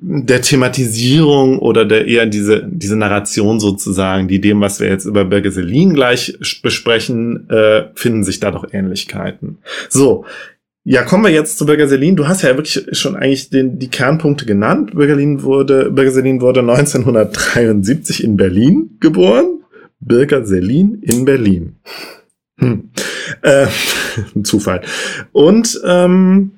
der 0.00 0.42
Thematisierung 0.42 1.58
oder 1.58 1.84
der 1.84 2.06
eher 2.06 2.26
diese, 2.26 2.62
diese 2.66 2.96
Narration 2.96 3.60
sozusagen, 3.60 4.28
die 4.28 4.40
dem, 4.40 4.60
was 4.60 4.80
wir 4.80 4.88
jetzt 4.88 5.04
über 5.04 5.24
Bergeselin 5.24 5.94
gleich 5.94 6.38
besprechen, 6.62 7.48
äh, 7.50 7.84
finden 7.94 8.24
sich 8.24 8.40
da 8.40 8.50
doch 8.50 8.72
Ähnlichkeiten. 8.72 9.58
So. 9.88 10.24
Ja, 10.88 11.02
kommen 11.02 11.24
wir 11.24 11.32
jetzt 11.32 11.58
zu 11.58 11.66
Bergeselin. 11.66 12.14
Du 12.14 12.28
hast 12.28 12.42
ja 12.42 12.56
wirklich 12.56 12.86
schon 12.92 13.16
eigentlich 13.16 13.50
den, 13.50 13.80
die 13.80 13.88
Kernpunkte 13.88 14.46
genannt. 14.46 14.94
Bergeselin 14.94 15.42
wurde, 15.42 15.90
Bergeselin 15.90 16.40
wurde 16.40 16.60
1973 16.60 18.22
in 18.22 18.36
Berlin 18.36 18.96
geboren. 19.00 19.64
Birger 19.98 20.44
in 20.48 21.24
Berlin. 21.24 21.76
Hm. 22.58 22.90
Äh, 23.42 23.66
Zufall. 24.44 24.82
Und 25.32 25.80
ähm, 25.84 26.52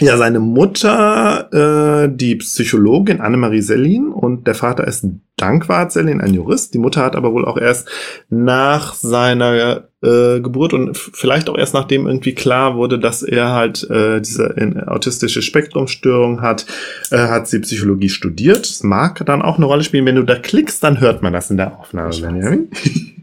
ja, 0.00 0.16
seine 0.16 0.38
Mutter, 0.38 2.04
äh, 2.04 2.08
die 2.14 2.36
Psychologin 2.36 3.20
Annemarie 3.20 3.62
Sellin 3.62 4.08
und 4.08 4.46
der 4.46 4.54
Vater 4.54 4.86
ist 4.86 5.06
Dankwart 5.36 5.92
Sellin, 5.92 6.20
ein 6.20 6.34
Jurist. 6.34 6.74
Die 6.74 6.78
Mutter 6.78 7.02
hat 7.02 7.16
aber 7.16 7.32
wohl 7.32 7.44
auch 7.44 7.56
erst 7.56 7.88
nach 8.28 8.94
seiner 8.94 9.88
äh, 10.02 10.40
Geburt 10.40 10.72
und 10.72 10.96
vielleicht 10.96 11.48
auch 11.48 11.58
erst 11.58 11.74
nachdem 11.74 12.06
irgendwie 12.06 12.34
klar 12.34 12.76
wurde, 12.76 12.98
dass 12.98 13.22
er 13.22 13.52
halt 13.52 13.88
äh, 13.90 14.20
diese 14.20 14.56
äh, 14.56 14.86
autistische 14.86 15.42
Spektrumstörung 15.42 16.42
hat, 16.42 16.66
äh, 17.10 17.18
hat 17.18 17.48
sie 17.48 17.60
Psychologie 17.60 18.08
studiert. 18.08 18.68
Das 18.68 18.82
mag 18.82 19.24
dann 19.26 19.42
auch 19.42 19.56
eine 19.56 19.66
Rolle 19.66 19.84
spielen. 19.84 20.06
Wenn 20.06 20.16
du 20.16 20.24
da 20.24 20.36
klickst, 20.36 20.82
dann 20.82 21.00
hört 21.00 21.22
man 21.22 21.32
das 21.32 21.50
in 21.50 21.56
der 21.56 21.78
Aufnahme, 21.78 22.10
Benjamin. 22.10 22.68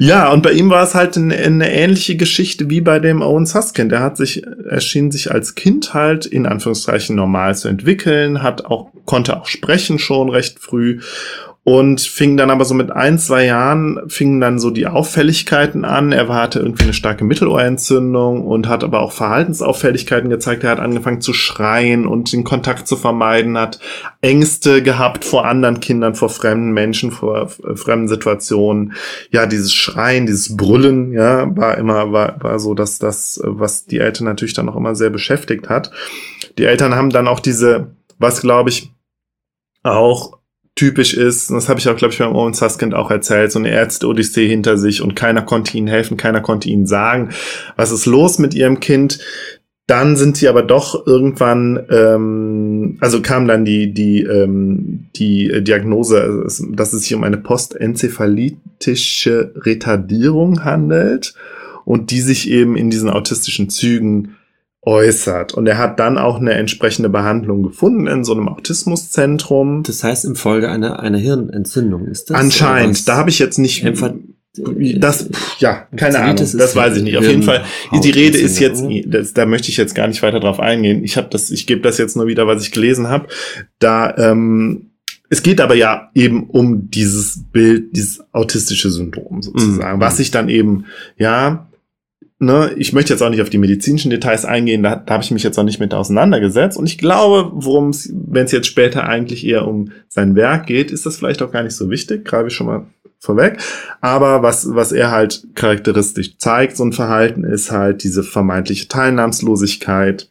Ja, 0.00 0.32
und 0.32 0.42
bei 0.42 0.52
ihm 0.52 0.68
war 0.68 0.82
es 0.82 0.94
halt 0.94 1.16
eine, 1.16 1.36
eine, 1.36 1.72
ähnliche 1.72 2.16
Geschichte 2.16 2.68
wie 2.70 2.80
bei 2.80 2.98
dem 2.98 3.22
Owen 3.22 3.46
Susskind. 3.46 3.92
Er 3.92 4.00
hat 4.00 4.16
sich, 4.16 4.44
erschien 4.44 5.12
sich 5.12 5.30
als 5.30 5.54
Kind 5.54 5.94
halt 5.94 6.26
in 6.26 6.44
Anführungszeichen 6.44 7.14
normal 7.14 7.54
zu 7.56 7.68
entwickeln, 7.68 8.42
hat 8.42 8.64
auch, 8.64 8.90
konnte 9.04 9.36
auch 9.36 9.46
sprechen 9.46 10.00
schon 10.00 10.28
recht 10.28 10.58
früh 10.58 11.00
und 11.64 12.00
fing 12.00 12.38
dann 12.38 12.50
aber 12.50 12.64
so 12.64 12.72
mit 12.72 12.90
ein, 12.90 13.18
zwei 13.18 13.44
Jahren 13.44 14.00
fingen 14.08 14.40
dann 14.40 14.58
so 14.58 14.70
die 14.70 14.86
Auffälligkeiten 14.86 15.84
an. 15.84 16.12
Er 16.12 16.26
hatte 16.28 16.60
irgendwie 16.60 16.84
eine 16.84 16.94
starke 16.94 17.24
Mittelohrentzündung 17.24 18.46
und 18.46 18.68
hat 18.68 18.84
aber 18.84 19.00
auch 19.00 19.12
Verhaltensauffälligkeiten 19.12 20.30
gezeigt. 20.30 20.64
Er 20.64 20.70
hat 20.70 20.80
angefangen 20.80 21.20
zu 21.20 21.34
schreien 21.34 22.06
und 22.06 22.32
den 22.32 22.44
Kontakt 22.44 22.88
zu 22.88 22.96
vermeiden, 22.96 23.58
hat 23.58 23.80
Ängste 24.22 24.82
gehabt 24.82 25.26
vor 25.26 25.44
anderen 25.44 25.80
Kindern, 25.80 26.14
vor 26.14 26.30
fremden 26.30 26.72
Menschen, 26.72 27.10
vor 27.10 27.48
fremden 27.48 28.08
Situationen. 28.08 28.94
Ja, 29.30 29.44
dieses 29.44 29.74
Schreien, 29.74 30.24
dieses 30.24 30.56
Brüllen, 30.56 31.12
ja, 31.12 31.54
war 31.54 31.76
immer, 31.76 32.12
war, 32.12 32.42
war 32.42 32.58
so, 32.60 32.72
dass 32.72 32.98
das, 32.98 33.42
was 33.44 33.84
die 33.84 33.98
Eltern 33.98 34.24
natürlich 34.24 34.54
dann 34.54 34.70
auch 34.70 34.76
immer 34.76 34.94
sehr 34.94 35.10
beschäftigt 35.10 35.68
hat. 35.68 35.90
Die 36.56 36.64
Eltern 36.64 36.94
haben 36.94 37.10
dann 37.10 37.28
auch 37.28 37.40
diese, 37.40 37.94
was 38.18 38.40
glaube 38.40 38.70
ich, 38.70 38.90
auch 39.82 40.37
typisch 40.78 41.14
ist, 41.14 41.50
und 41.50 41.56
das 41.56 41.68
habe 41.68 41.80
ich 41.80 41.88
auch, 41.88 41.96
glaube 41.96 42.12
ich, 42.12 42.20
beim 42.20 42.36
Owen 42.36 42.54
Suskind 42.54 42.94
auch 42.94 43.10
erzählt, 43.10 43.50
so 43.50 43.58
eine 43.58 43.70
Ärzte-Odyssee 43.70 44.46
hinter 44.46 44.78
sich 44.78 45.02
und 45.02 45.16
keiner 45.16 45.42
konnte 45.42 45.76
ihnen 45.76 45.88
helfen, 45.88 46.16
keiner 46.16 46.40
konnte 46.40 46.68
ihnen 46.68 46.86
sagen, 46.86 47.30
was 47.74 47.90
ist 47.90 48.06
los 48.06 48.38
mit 48.38 48.54
ihrem 48.54 48.78
Kind. 48.78 49.18
Dann 49.88 50.14
sind 50.16 50.36
sie 50.36 50.46
aber 50.48 50.62
doch 50.62 51.04
irgendwann, 51.04 51.84
ähm, 51.90 52.96
also 53.00 53.20
kam 53.22 53.48
dann 53.48 53.64
die, 53.64 53.92
die, 53.92 54.22
ähm, 54.22 55.08
die 55.16 55.64
Diagnose, 55.64 56.46
dass 56.70 56.92
es 56.92 57.02
sich 57.02 57.12
um 57.14 57.24
eine 57.24 57.38
postenzephalitische 57.38 59.52
Retardierung 59.56 60.64
handelt 60.64 61.34
und 61.84 62.12
die 62.12 62.20
sich 62.20 62.48
eben 62.50 62.76
in 62.76 62.90
diesen 62.90 63.10
autistischen 63.10 63.68
Zügen 63.68 64.36
äußert. 64.88 65.52
Und 65.52 65.66
er 65.66 65.76
hat 65.76 66.00
dann 66.00 66.16
auch 66.16 66.40
eine 66.40 66.54
entsprechende 66.54 67.10
Behandlung 67.10 67.62
gefunden 67.62 68.06
in 68.06 68.24
so 68.24 68.32
einem 68.32 68.48
Autismuszentrum. 68.48 69.82
Das 69.82 70.02
heißt, 70.02 70.24
im 70.24 70.34
Folge 70.34 70.70
einer, 70.70 71.00
einer 71.00 71.18
Hirnentzündung 71.18 72.06
ist 72.06 72.30
das? 72.30 72.38
Anscheinend. 72.38 73.06
Da 73.06 73.16
habe 73.16 73.28
ich 73.28 73.38
jetzt 73.38 73.58
nicht. 73.58 73.84
Das, 74.96 75.28
ja, 75.58 75.86
keine 75.94 76.20
Ahnung, 76.20 76.36
das 76.36 76.74
weiß 76.74 76.96
ich 76.96 77.02
nicht. 77.02 77.18
Auf 77.18 77.26
jeden 77.26 77.42
Fall, 77.42 77.64
die 78.02 78.10
Rede 78.10 78.38
ist 78.38 78.58
jetzt, 78.58 78.82
das, 79.06 79.34
da 79.34 79.44
möchte 79.44 79.68
ich 79.68 79.76
jetzt 79.76 79.94
gar 79.94 80.08
nicht 80.08 80.22
weiter 80.22 80.40
drauf 80.40 80.58
eingehen. 80.58 81.04
Ich 81.04 81.18
habe 81.18 81.28
das, 81.30 81.50
ich 81.50 81.66
gebe 81.66 81.82
das 81.82 81.98
jetzt 81.98 82.16
nur 82.16 82.26
wieder, 82.26 82.46
was 82.46 82.62
ich 82.62 82.72
gelesen 82.72 83.08
habe. 83.08 83.28
Da, 83.78 84.16
ähm, 84.16 84.86
es 85.28 85.42
geht 85.42 85.60
aber 85.60 85.74
ja 85.74 86.10
eben 86.14 86.48
um 86.48 86.90
dieses 86.90 87.44
Bild, 87.52 87.94
dieses 87.94 88.24
autistische 88.32 88.90
Syndrom 88.90 89.42
sozusagen, 89.42 89.98
mhm. 89.98 90.00
was 90.00 90.16
sich 90.16 90.30
dann 90.30 90.48
eben, 90.48 90.86
ja, 91.18 91.67
ne, 92.38 92.72
ich 92.76 92.92
möchte 92.92 93.12
jetzt 93.12 93.22
auch 93.22 93.30
nicht 93.30 93.42
auf 93.42 93.50
die 93.50 93.58
medizinischen 93.58 94.10
Details 94.10 94.44
eingehen, 94.44 94.82
da, 94.82 94.96
da 94.96 95.14
habe 95.14 95.24
ich 95.24 95.30
mich 95.30 95.42
jetzt 95.42 95.58
auch 95.58 95.64
nicht 95.64 95.80
mit 95.80 95.94
auseinandergesetzt. 95.94 96.76
Und 96.76 96.86
ich 96.86 96.98
glaube, 96.98 97.50
worum 97.54 97.90
es, 97.90 98.12
wenn 98.12 98.44
es 98.44 98.52
jetzt 98.52 98.66
später 98.66 99.04
eigentlich 99.04 99.46
eher 99.46 99.66
um 99.66 99.90
sein 100.08 100.36
Werk 100.36 100.66
geht, 100.66 100.90
ist 100.90 101.06
das 101.06 101.16
vielleicht 101.16 101.42
auch 101.42 101.52
gar 101.52 101.62
nicht 101.62 101.74
so 101.74 101.90
wichtig, 101.90 102.24
greife 102.24 102.48
ich 102.48 102.54
schon 102.54 102.66
mal 102.66 102.86
vorweg. 103.18 103.58
Aber 104.00 104.42
was, 104.42 104.74
was 104.74 104.92
er 104.92 105.10
halt 105.10 105.46
charakteristisch 105.54 106.38
zeigt, 106.38 106.76
so 106.76 106.84
ein 106.84 106.92
Verhalten, 106.92 107.44
ist 107.44 107.72
halt 107.72 108.04
diese 108.04 108.22
vermeintliche 108.22 108.88
Teilnahmslosigkeit, 108.88 110.30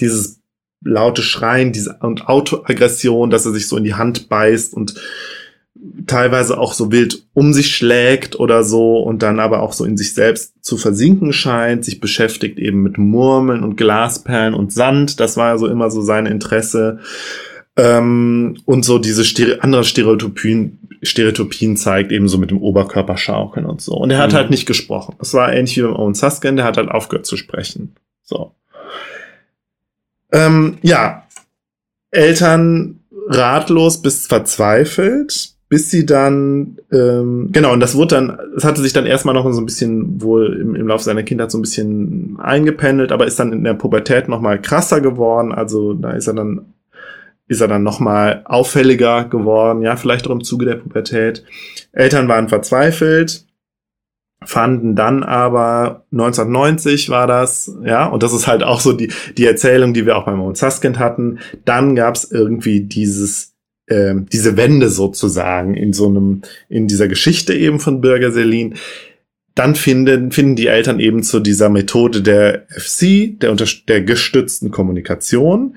dieses 0.00 0.40
laute 0.84 1.22
Schreien, 1.22 1.72
diese 1.72 1.98
und 2.00 2.28
Autoaggression, 2.28 3.30
dass 3.30 3.46
er 3.46 3.52
sich 3.52 3.66
so 3.66 3.76
in 3.76 3.84
die 3.84 3.94
Hand 3.94 4.28
beißt 4.28 4.74
und 4.74 4.94
teilweise 6.06 6.58
auch 6.58 6.72
so 6.72 6.92
wild 6.92 7.24
um 7.34 7.52
sich 7.52 7.74
schlägt 7.74 8.38
oder 8.38 8.64
so 8.64 8.98
und 8.98 9.22
dann 9.22 9.40
aber 9.40 9.62
auch 9.62 9.72
so 9.72 9.84
in 9.84 9.96
sich 9.96 10.14
selbst 10.14 10.54
zu 10.62 10.76
versinken 10.76 11.32
scheint, 11.32 11.84
sich 11.84 12.00
beschäftigt 12.00 12.58
eben 12.58 12.82
mit 12.82 12.98
Murmeln 12.98 13.62
und 13.62 13.76
Glasperlen 13.76 14.54
und 14.54 14.72
Sand. 14.72 15.20
Das 15.20 15.36
war 15.36 15.50
also 15.50 15.66
immer 15.66 15.90
so 15.90 16.02
sein 16.02 16.26
Interesse. 16.26 17.00
Ähm, 17.76 18.58
und 18.64 18.84
so 18.84 18.98
diese 18.98 19.24
Stere 19.24 19.62
andere 19.62 19.84
Stereotypien, 19.84 20.78
Stereotypien 21.02 21.76
zeigt, 21.76 22.10
eben 22.10 22.28
so 22.28 22.38
mit 22.38 22.50
dem 22.50 22.62
Oberkörperschaukeln 22.62 23.66
und 23.66 23.82
so. 23.82 23.94
Und 23.94 24.10
er 24.10 24.18
hat 24.18 24.32
mhm. 24.32 24.36
halt 24.36 24.50
nicht 24.50 24.66
gesprochen. 24.66 25.14
Das 25.18 25.34
war 25.34 25.52
ähnlich 25.52 25.76
wie 25.76 25.82
beim 25.82 25.96
Owen 25.96 26.14
Susskind, 26.14 26.58
der 26.58 26.64
hat 26.64 26.78
halt 26.78 26.90
aufgehört 26.90 27.26
zu 27.26 27.36
sprechen. 27.36 27.94
So. 28.22 28.52
Ähm, 30.32 30.78
ja. 30.82 31.24
Eltern 32.10 33.00
ratlos 33.28 34.00
bis 34.00 34.26
verzweifelt 34.26 35.55
bis 35.68 35.90
sie 35.90 36.06
dann, 36.06 36.78
ähm, 36.92 37.48
genau, 37.50 37.72
und 37.72 37.80
das 37.80 37.96
wurde 37.96 38.14
dann, 38.14 38.38
es 38.56 38.64
hatte 38.64 38.82
sich 38.82 38.92
dann 38.92 39.06
erstmal 39.06 39.34
noch 39.34 39.50
so 39.50 39.60
ein 39.60 39.66
bisschen 39.66 40.22
wohl 40.22 40.56
im, 40.60 40.76
im 40.76 40.86
Laufe 40.86 41.02
seiner 41.02 41.24
Kindheit 41.24 41.50
so 41.50 41.58
ein 41.58 41.62
bisschen 41.62 42.38
eingependelt, 42.40 43.10
aber 43.10 43.26
ist 43.26 43.40
dann 43.40 43.52
in 43.52 43.64
der 43.64 43.74
Pubertät 43.74 44.28
nochmal 44.28 44.60
krasser 44.60 45.00
geworden. 45.00 45.52
Also 45.52 45.94
da 45.94 46.12
ist 46.12 46.28
er 46.28 46.34
dann, 46.34 46.74
ist 47.48 47.60
er 47.60 47.68
dann 47.68 47.82
nochmal 47.82 48.42
auffälliger 48.44 49.24
geworden, 49.24 49.82
ja, 49.82 49.96
vielleicht 49.96 50.28
auch 50.28 50.32
im 50.32 50.44
Zuge 50.44 50.66
der 50.66 50.76
Pubertät. 50.76 51.42
Eltern 51.90 52.28
waren 52.28 52.48
verzweifelt, 52.48 53.44
fanden 54.44 54.94
dann 54.94 55.24
aber 55.24 56.04
1990 56.12 57.10
war 57.10 57.26
das, 57.26 57.76
ja, 57.82 58.06
und 58.06 58.22
das 58.22 58.32
ist 58.32 58.46
halt 58.46 58.62
auch 58.62 58.78
so 58.78 58.92
die, 58.92 59.12
die 59.36 59.46
Erzählung, 59.46 59.94
die 59.94 60.06
wir 60.06 60.16
auch 60.16 60.26
beim 60.26 60.38
Mount 60.38 60.58
Saskind 60.58 61.00
hatten. 61.00 61.40
Dann 61.64 61.96
gab 61.96 62.14
es 62.14 62.30
irgendwie 62.30 62.82
dieses 62.82 63.55
äh, 63.86 64.14
diese 64.32 64.56
Wende 64.56 64.88
sozusagen 64.88 65.74
in 65.74 65.92
so 65.92 66.06
einem, 66.06 66.42
in 66.68 66.88
dieser 66.88 67.08
Geschichte 67.08 67.54
eben 67.54 67.80
von 67.80 68.00
Bürger 68.00 68.32
Selin, 68.32 68.74
dann 69.56 69.74
finden, 69.74 70.32
finden 70.32 70.54
die 70.54 70.66
Eltern 70.66 71.00
eben 71.00 71.22
zu 71.22 71.40
dieser 71.40 71.70
Methode 71.70 72.22
der 72.22 72.66
FC, 72.68 73.40
der, 73.40 73.50
unter, 73.50 73.64
der 73.88 74.02
gestützten 74.02 74.70
Kommunikation. 74.70 75.76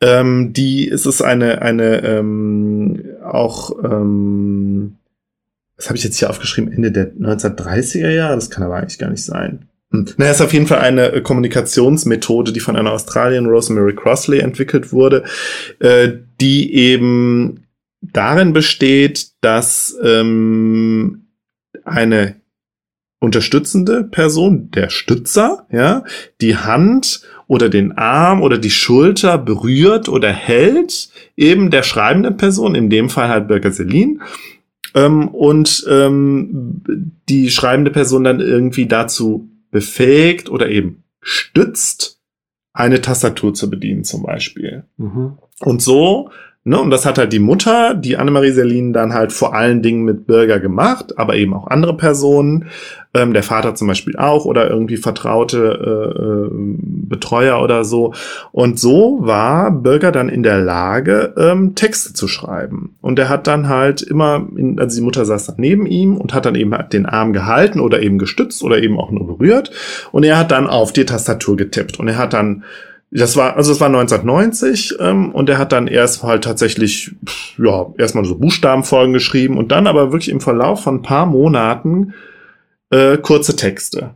Ähm, 0.00 0.52
die 0.52 0.88
ist 0.88 1.06
es 1.06 1.22
eine, 1.22 1.62
eine 1.62 2.02
ähm, 2.02 3.04
auch, 3.24 3.70
ähm, 3.82 4.96
was 5.76 5.86
habe 5.88 5.96
ich 5.96 6.04
jetzt 6.04 6.18
hier 6.18 6.30
aufgeschrieben, 6.30 6.72
Ende 6.72 6.90
der 6.90 7.12
1930er 7.14 8.10
Jahre? 8.10 8.34
Das 8.34 8.50
kann 8.50 8.64
aber 8.64 8.76
eigentlich 8.76 8.98
gar 8.98 9.10
nicht 9.10 9.24
sein. 9.24 9.68
Hm. 9.92 10.06
Naja, 10.16 10.32
ist 10.32 10.40
auf 10.40 10.52
jeden 10.52 10.66
Fall 10.66 10.80
eine 10.80 11.12
äh, 11.12 11.20
Kommunikationsmethode, 11.20 12.52
die 12.52 12.60
von 12.60 12.76
einer 12.76 12.92
Australien, 12.92 13.46
Rosemary 13.46 13.94
Crossley, 13.94 14.40
entwickelt 14.40 14.92
wurde, 14.92 15.22
äh, 15.78 16.08
die 16.40 16.74
eben 16.74 17.66
darin 18.00 18.52
besteht, 18.52 19.28
dass 19.40 19.96
ähm, 20.02 21.28
eine 21.84 22.36
unterstützende 23.18 24.04
Person, 24.04 24.70
der 24.70 24.90
Stützer, 24.90 25.66
ja, 25.70 26.04
die 26.40 26.56
Hand 26.56 27.22
oder 27.48 27.68
den 27.68 27.92
Arm 27.92 28.42
oder 28.42 28.58
die 28.58 28.70
Schulter 28.70 29.38
berührt 29.38 30.08
oder 30.08 30.30
hält, 30.30 31.08
eben 31.36 31.70
der 31.70 31.82
schreibenden 31.82 32.36
Person, 32.36 32.74
in 32.74 32.90
dem 32.90 33.08
Fall 33.08 33.28
halt 33.28 33.48
Birgit 33.48 33.74
Selin, 33.74 34.22
ähm, 34.94 35.28
und 35.28 35.86
ähm, 35.88 36.82
die 37.28 37.50
schreibende 37.50 37.90
Person 37.90 38.24
dann 38.24 38.40
irgendwie 38.40 38.86
dazu 38.86 39.48
befähigt 39.70 40.48
oder 40.50 40.68
eben 40.68 41.04
stützt, 41.20 42.15
eine 42.76 43.00
Tastatur 43.00 43.54
zu 43.54 43.70
bedienen 43.70 44.04
zum 44.04 44.22
Beispiel. 44.22 44.84
Mhm. 44.98 45.38
Und 45.60 45.80
so 45.80 46.30
Ne? 46.66 46.80
Und 46.80 46.90
das 46.90 47.06
hat 47.06 47.16
halt 47.16 47.32
die 47.32 47.38
Mutter, 47.38 47.94
die 47.94 48.16
Annemarie 48.16 48.50
Selin, 48.50 48.92
dann 48.92 49.14
halt 49.14 49.32
vor 49.32 49.54
allen 49.54 49.82
Dingen 49.82 50.04
mit 50.04 50.26
Bürger 50.26 50.58
gemacht, 50.58 51.16
aber 51.16 51.36
eben 51.36 51.54
auch 51.54 51.68
andere 51.68 51.96
Personen, 51.96 52.66
ähm, 53.14 53.32
der 53.32 53.44
Vater 53.44 53.76
zum 53.76 53.86
Beispiel 53.86 54.16
auch 54.16 54.46
oder 54.46 54.68
irgendwie 54.68 54.96
vertraute 54.96 55.58
äh, 55.62 56.20
äh, 56.20 56.50
Betreuer 56.50 57.62
oder 57.62 57.84
so. 57.84 58.14
Und 58.50 58.80
so 58.80 59.18
war 59.20 59.70
Bürger 59.70 60.10
dann 60.10 60.28
in 60.28 60.42
der 60.42 60.58
Lage, 60.58 61.34
ähm, 61.38 61.76
Texte 61.76 62.14
zu 62.14 62.26
schreiben. 62.26 62.96
Und 63.00 63.20
er 63.20 63.28
hat 63.28 63.46
dann 63.46 63.68
halt 63.68 64.02
immer, 64.02 64.48
in, 64.56 64.80
also 64.80 64.96
die 64.98 65.04
Mutter 65.04 65.24
saß 65.24 65.46
dann 65.46 65.56
neben 65.58 65.86
ihm 65.86 66.16
und 66.16 66.34
hat 66.34 66.46
dann 66.46 66.56
eben 66.56 66.74
den 66.92 67.06
Arm 67.06 67.32
gehalten 67.32 67.78
oder 67.78 68.02
eben 68.02 68.18
gestützt 68.18 68.64
oder 68.64 68.82
eben 68.82 68.98
auch 68.98 69.12
nur 69.12 69.24
berührt. 69.28 69.70
Und 70.10 70.24
er 70.24 70.36
hat 70.36 70.50
dann 70.50 70.66
auf 70.66 70.92
die 70.92 71.06
Tastatur 71.06 71.56
getippt. 71.56 72.00
Und 72.00 72.08
er 72.08 72.18
hat 72.18 72.32
dann 72.32 72.64
das 73.10 73.36
war, 73.36 73.56
also 73.56 73.72
es 73.72 73.80
war 73.80 73.86
1990 73.86 74.96
ähm, 75.00 75.32
und 75.32 75.48
er 75.48 75.58
hat 75.58 75.72
dann 75.72 75.86
erst 75.86 76.22
halt 76.22 76.44
tatsächlich, 76.44 77.14
ja, 77.56 77.86
erstmal 77.98 78.24
so 78.24 78.36
Buchstabenfolgen 78.36 79.12
geschrieben 79.12 79.58
und 79.58 79.70
dann 79.70 79.86
aber 79.86 80.12
wirklich 80.12 80.30
im 80.30 80.40
Verlauf 80.40 80.82
von 80.82 80.96
ein 80.96 81.02
paar 81.02 81.26
Monaten 81.26 82.14
äh, 82.90 83.16
kurze 83.18 83.56
Texte. 83.56 84.14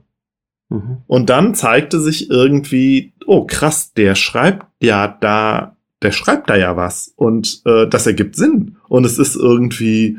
Mhm. 0.69 0.99
Und 1.07 1.31
dann 1.31 1.55
zeigte 1.55 2.01
sich 2.01 2.31
irgendwie, 2.31 3.13
oh 3.27 3.45
krass, 3.45 3.93
der 3.93 4.15
schreibt 4.17 4.67
ja 4.81 5.07
da, 5.21 5.77
der 6.03 6.13
schreibt 6.13 6.51
da 6.51 6.57
ja 6.57 6.77
was 6.77 7.13
und 7.17 7.63
äh, 7.67 7.87
das 7.87 8.07
ergibt 8.07 8.37
Sinn 8.37 8.77
und 8.89 9.05
es 9.07 9.19
ist 9.19 9.37
irgendwie 9.37 10.19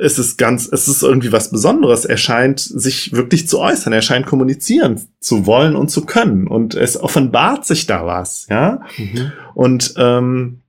es 0.00 0.18
ist 0.18 0.38
ganz, 0.38 0.68
es 0.70 0.88
ist 0.88 1.02
irgendwie 1.02 1.32
was 1.32 1.50
Besonderes. 1.50 2.04
Er 2.04 2.16
scheint 2.16 2.60
sich 2.60 3.12
wirklich 3.12 3.48
zu 3.48 3.58
äußern. 3.58 3.92
Er 3.92 4.02
scheint 4.02 4.26
kommunizieren 4.26 5.00
zu 5.20 5.46
wollen 5.46 5.76
und 5.76 5.90
zu 5.90 6.06
können. 6.06 6.46
Und 6.46 6.74
es 6.74 7.00
offenbart 7.00 7.66
sich 7.66 7.86
da 7.86 8.06
was, 8.06 8.46
ja. 8.48 8.82
Mhm. 8.96 9.32
Und 9.54 9.94
ähm, 9.96 10.62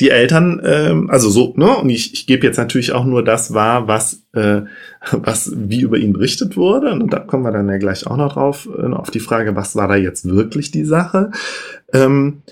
die 0.00 0.10
Eltern, 0.10 0.60
ähm, 0.64 1.10
also 1.10 1.28
so, 1.28 1.54
ne, 1.56 1.76
und 1.76 1.88
ich, 1.88 2.12
ich 2.12 2.26
gebe 2.26 2.46
jetzt 2.46 2.56
natürlich 2.56 2.92
auch 2.92 3.04
nur 3.04 3.24
das 3.24 3.52
wahr, 3.52 3.88
was, 3.88 4.24
äh, 4.32 4.62
was 5.10 5.52
wie 5.56 5.80
über 5.80 5.98
ihn 5.98 6.12
berichtet 6.12 6.56
wurde. 6.56 6.92
Und 6.92 7.12
da 7.12 7.18
kommen 7.18 7.44
wir 7.44 7.52
dann 7.52 7.68
ja 7.68 7.78
gleich 7.78 8.06
auch 8.06 8.16
noch 8.16 8.34
drauf, 8.34 8.68
äh, 8.76 8.86
auf 8.92 9.10
die 9.10 9.20
Frage, 9.20 9.56
was 9.56 9.76
war 9.76 9.88
da 9.88 9.96
jetzt 9.96 10.28
wirklich 10.28 10.70
die 10.70 10.84
Sache? 10.84 11.30
Ähm, 11.92 12.42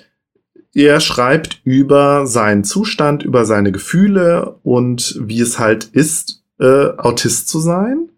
er 0.75 1.01
schreibt 1.01 1.61
über 1.65 2.27
seinen 2.27 2.65
Zustand, 2.65 3.23
über 3.23 3.45
seine 3.45 3.73
Gefühle 3.73 4.57
und 4.63 5.19
wie 5.21 5.41
es 5.41 5.59
halt 5.59 5.85
ist, 5.85 6.43
äh, 6.61 6.91
Autist 6.97 7.49
zu 7.49 7.59
sein. 7.59 8.09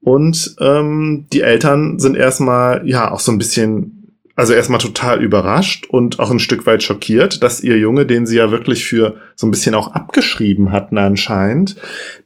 Und 0.00 0.56
ähm, 0.60 1.26
die 1.32 1.40
Eltern 1.40 1.98
sind 1.98 2.16
erstmal, 2.16 2.88
ja, 2.88 3.10
auch 3.10 3.20
so 3.20 3.32
ein 3.32 3.38
bisschen, 3.38 4.14
also 4.36 4.52
erstmal 4.52 4.78
total 4.78 5.22
überrascht 5.22 5.86
und 5.86 6.20
auch 6.20 6.30
ein 6.30 6.38
Stück 6.38 6.66
weit 6.66 6.84
schockiert, 6.84 7.42
dass 7.42 7.60
ihr 7.60 7.76
Junge, 7.78 8.06
den 8.06 8.24
sie 8.24 8.36
ja 8.36 8.52
wirklich 8.52 8.84
für 8.84 9.16
so 9.34 9.48
ein 9.48 9.50
bisschen 9.50 9.74
auch 9.74 9.92
abgeschrieben 9.94 10.70
hatten 10.70 10.98
anscheinend, 10.98 11.76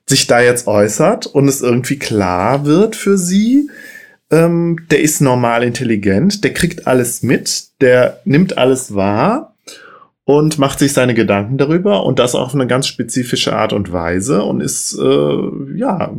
sich 0.07 0.26
da 0.26 0.41
jetzt 0.41 0.67
äußert 0.67 1.26
und 1.26 1.49
es 1.49 1.62
irgendwie 1.62 1.99
klar 1.99 2.67
wird 2.67 2.95
für 2.95 3.17
sie, 3.17 3.71
ähm, 4.31 4.79
der 4.91 5.00
ist 5.00 5.23
normal 5.23 5.62
intelligent, 5.62 6.45
der 6.45 6.52
kriegt 6.52 6.87
alles 6.87 7.23
mit, 7.23 7.69
der 7.81 8.21
nimmt 8.26 8.59
alles 8.59 8.95
wahr 8.95 9.51
und 10.25 10.59
macht 10.59 10.79
sich 10.79 10.93
seine 10.93 11.14
Gedanken 11.14 11.59
darüber 11.59 12.05
und 12.05 12.19
das 12.19 12.35
auf 12.35 12.55
eine 12.55 12.67
ganz 12.67 12.87
spezifische 12.87 13.55
Art 13.55 13.73
und 13.73 13.93
Weise 13.93 14.45
und 14.45 14.61
ist, 14.61 14.97
äh, 14.99 15.39
ja, 15.76 16.15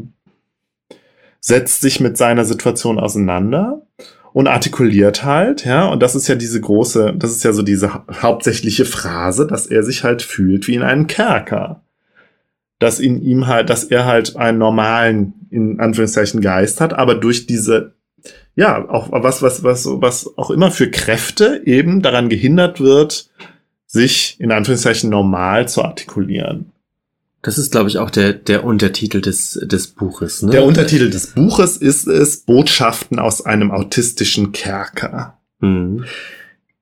setzt 1.39 1.81
sich 1.81 1.99
mit 1.99 2.17
seiner 2.17 2.45
Situation 2.45 2.99
auseinander 2.99 3.81
und 4.33 4.47
artikuliert 4.47 5.23
halt, 5.23 5.63
ja, 5.63 5.87
und 5.87 6.01
das 6.01 6.15
ist 6.15 6.27
ja 6.27 6.35
diese 6.35 6.59
große, 6.59 7.13
das 7.15 7.31
ist 7.31 7.43
ja 7.43 7.53
so 7.53 7.61
diese 7.61 7.93
hau 7.93 8.01
hauptsächliche 8.21 8.85
Phrase, 8.85 9.45
dass 9.47 9.67
er 9.67 9.83
sich 9.83 10.03
halt 10.03 10.21
fühlt 10.21 10.67
wie 10.67 10.75
in 10.75 10.81
einem 10.81 11.07
Kerker. 11.07 11.83
Dass 12.79 12.99
in 12.99 13.21
ihm 13.21 13.47
halt, 13.47 13.69
dass 13.69 13.83
er 13.83 14.05
halt 14.05 14.35
einen 14.35 14.57
normalen, 14.57 15.33
in 15.51 15.79
Anführungszeichen, 15.79 16.41
Geist 16.41 16.81
hat, 16.81 16.93
aber 16.93 17.15
durch 17.15 17.45
diese, 17.45 17.93
ja, 18.55 18.89
auch 18.89 19.09
was, 19.11 19.41
was, 19.41 19.63
was, 19.63 19.85
was 19.85 20.37
auch 20.37 20.49
immer 20.49 20.71
für 20.71 20.89
Kräfte 20.89 21.61
eben 21.65 22.01
daran 22.01 22.27
gehindert 22.27 22.81
wird, 22.81 23.29
sich 23.93 24.37
in 24.39 24.51
Anführungszeichen 24.51 25.09
normal 25.09 25.67
zu 25.67 25.83
artikulieren. 25.83 26.71
Das 27.43 27.57
ist, 27.57 27.71
glaube 27.71 27.89
ich, 27.89 27.99
auch 27.99 28.09
der, 28.09 28.33
der 28.33 28.63
Untertitel 28.63 29.21
des, 29.21 29.59
des 29.63 29.87
Buches. 29.87 30.41
Ne? 30.41 30.51
Der 30.51 30.63
Untertitel 30.63 31.09
des 31.09 31.27
Buches 31.27 31.77
ist 31.77 32.07
es 32.07 32.37
Botschaften 32.37 33.19
aus 33.19 33.45
einem 33.45 33.69
autistischen 33.69 34.51
Kerker. 34.51 35.37
Mhm. 35.59 36.05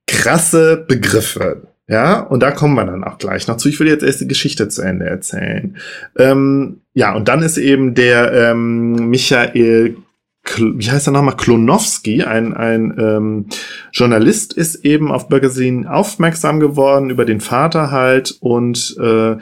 Krasse 0.08 0.86
Begriffe. 0.88 1.68
Ja, 1.88 2.22
und 2.22 2.42
da 2.42 2.52
kommen 2.52 2.76
wir 2.76 2.86
dann 2.86 3.04
auch 3.04 3.18
gleich 3.18 3.48
noch 3.48 3.58
zu. 3.58 3.68
Ich 3.68 3.80
will 3.80 3.88
jetzt 3.88 4.04
erst 4.04 4.22
die 4.22 4.28
Geschichte 4.28 4.70
zu 4.70 4.82
Ende 4.82 5.06
erzählen. 5.06 5.76
Ähm, 6.16 6.82
ja, 6.94 7.14
und 7.14 7.28
dann 7.28 7.42
ist 7.42 7.58
eben 7.58 7.96
der 7.96 8.32
ähm, 8.32 9.10
Michael 9.10 9.98
wie 10.44 10.90
heißt 10.90 11.08
er 11.08 11.14
nochmal, 11.14 11.38
Klonowski, 11.38 12.24
ein, 12.24 12.54
ein 12.54 12.94
ähm, 12.98 13.46
Journalist, 13.92 14.54
ist 14.54 14.84
eben 14.86 15.12
auf 15.12 15.28
Bergesin 15.28 15.88
aufmerksam 15.88 16.60
geworden 16.60 17.10
über 17.10 17.26
den 17.26 17.42
Vater 17.42 17.92
halt 17.92 18.38
und 18.40 18.98
äh, 19.00 19.38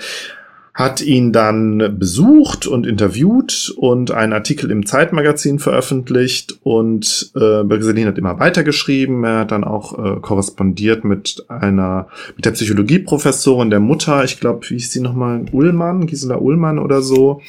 hat 0.80 1.02
ihn 1.02 1.34
dann 1.34 1.98
besucht 2.00 2.66
und 2.66 2.88
interviewt 2.88 3.74
und 3.76 4.12
einen 4.12 4.32
Artikel 4.32 4.72
im 4.72 4.86
Zeitmagazin 4.86 5.60
veröffentlicht 5.60 6.58
und 6.64 7.32
äh, 7.36 7.64
Bergeselin 7.64 8.08
hat 8.08 8.18
immer 8.18 8.40
weitergeschrieben. 8.40 9.24
Er 9.26 9.40
hat 9.40 9.52
dann 9.52 9.66
auch 9.66 10.00
äh, 10.00 10.20
korrespondiert 10.22 11.04
mit 11.04 11.44
einer, 11.50 12.08
mit 12.38 12.46
der 12.46 12.52
Psychologieprofessorin 12.52 13.70
der 13.70 13.82
Mutter, 13.82 14.24
ich 14.24 14.40
glaube, 14.40 14.70
wie 14.70 14.76
hieß 14.76 14.94
sie 14.94 15.02
nochmal, 15.02 15.46
Ullmann, 15.52 16.08
Gisela 16.08 16.38
Ullmann 16.38 16.80
oder 16.80 17.02
so. 17.02 17.42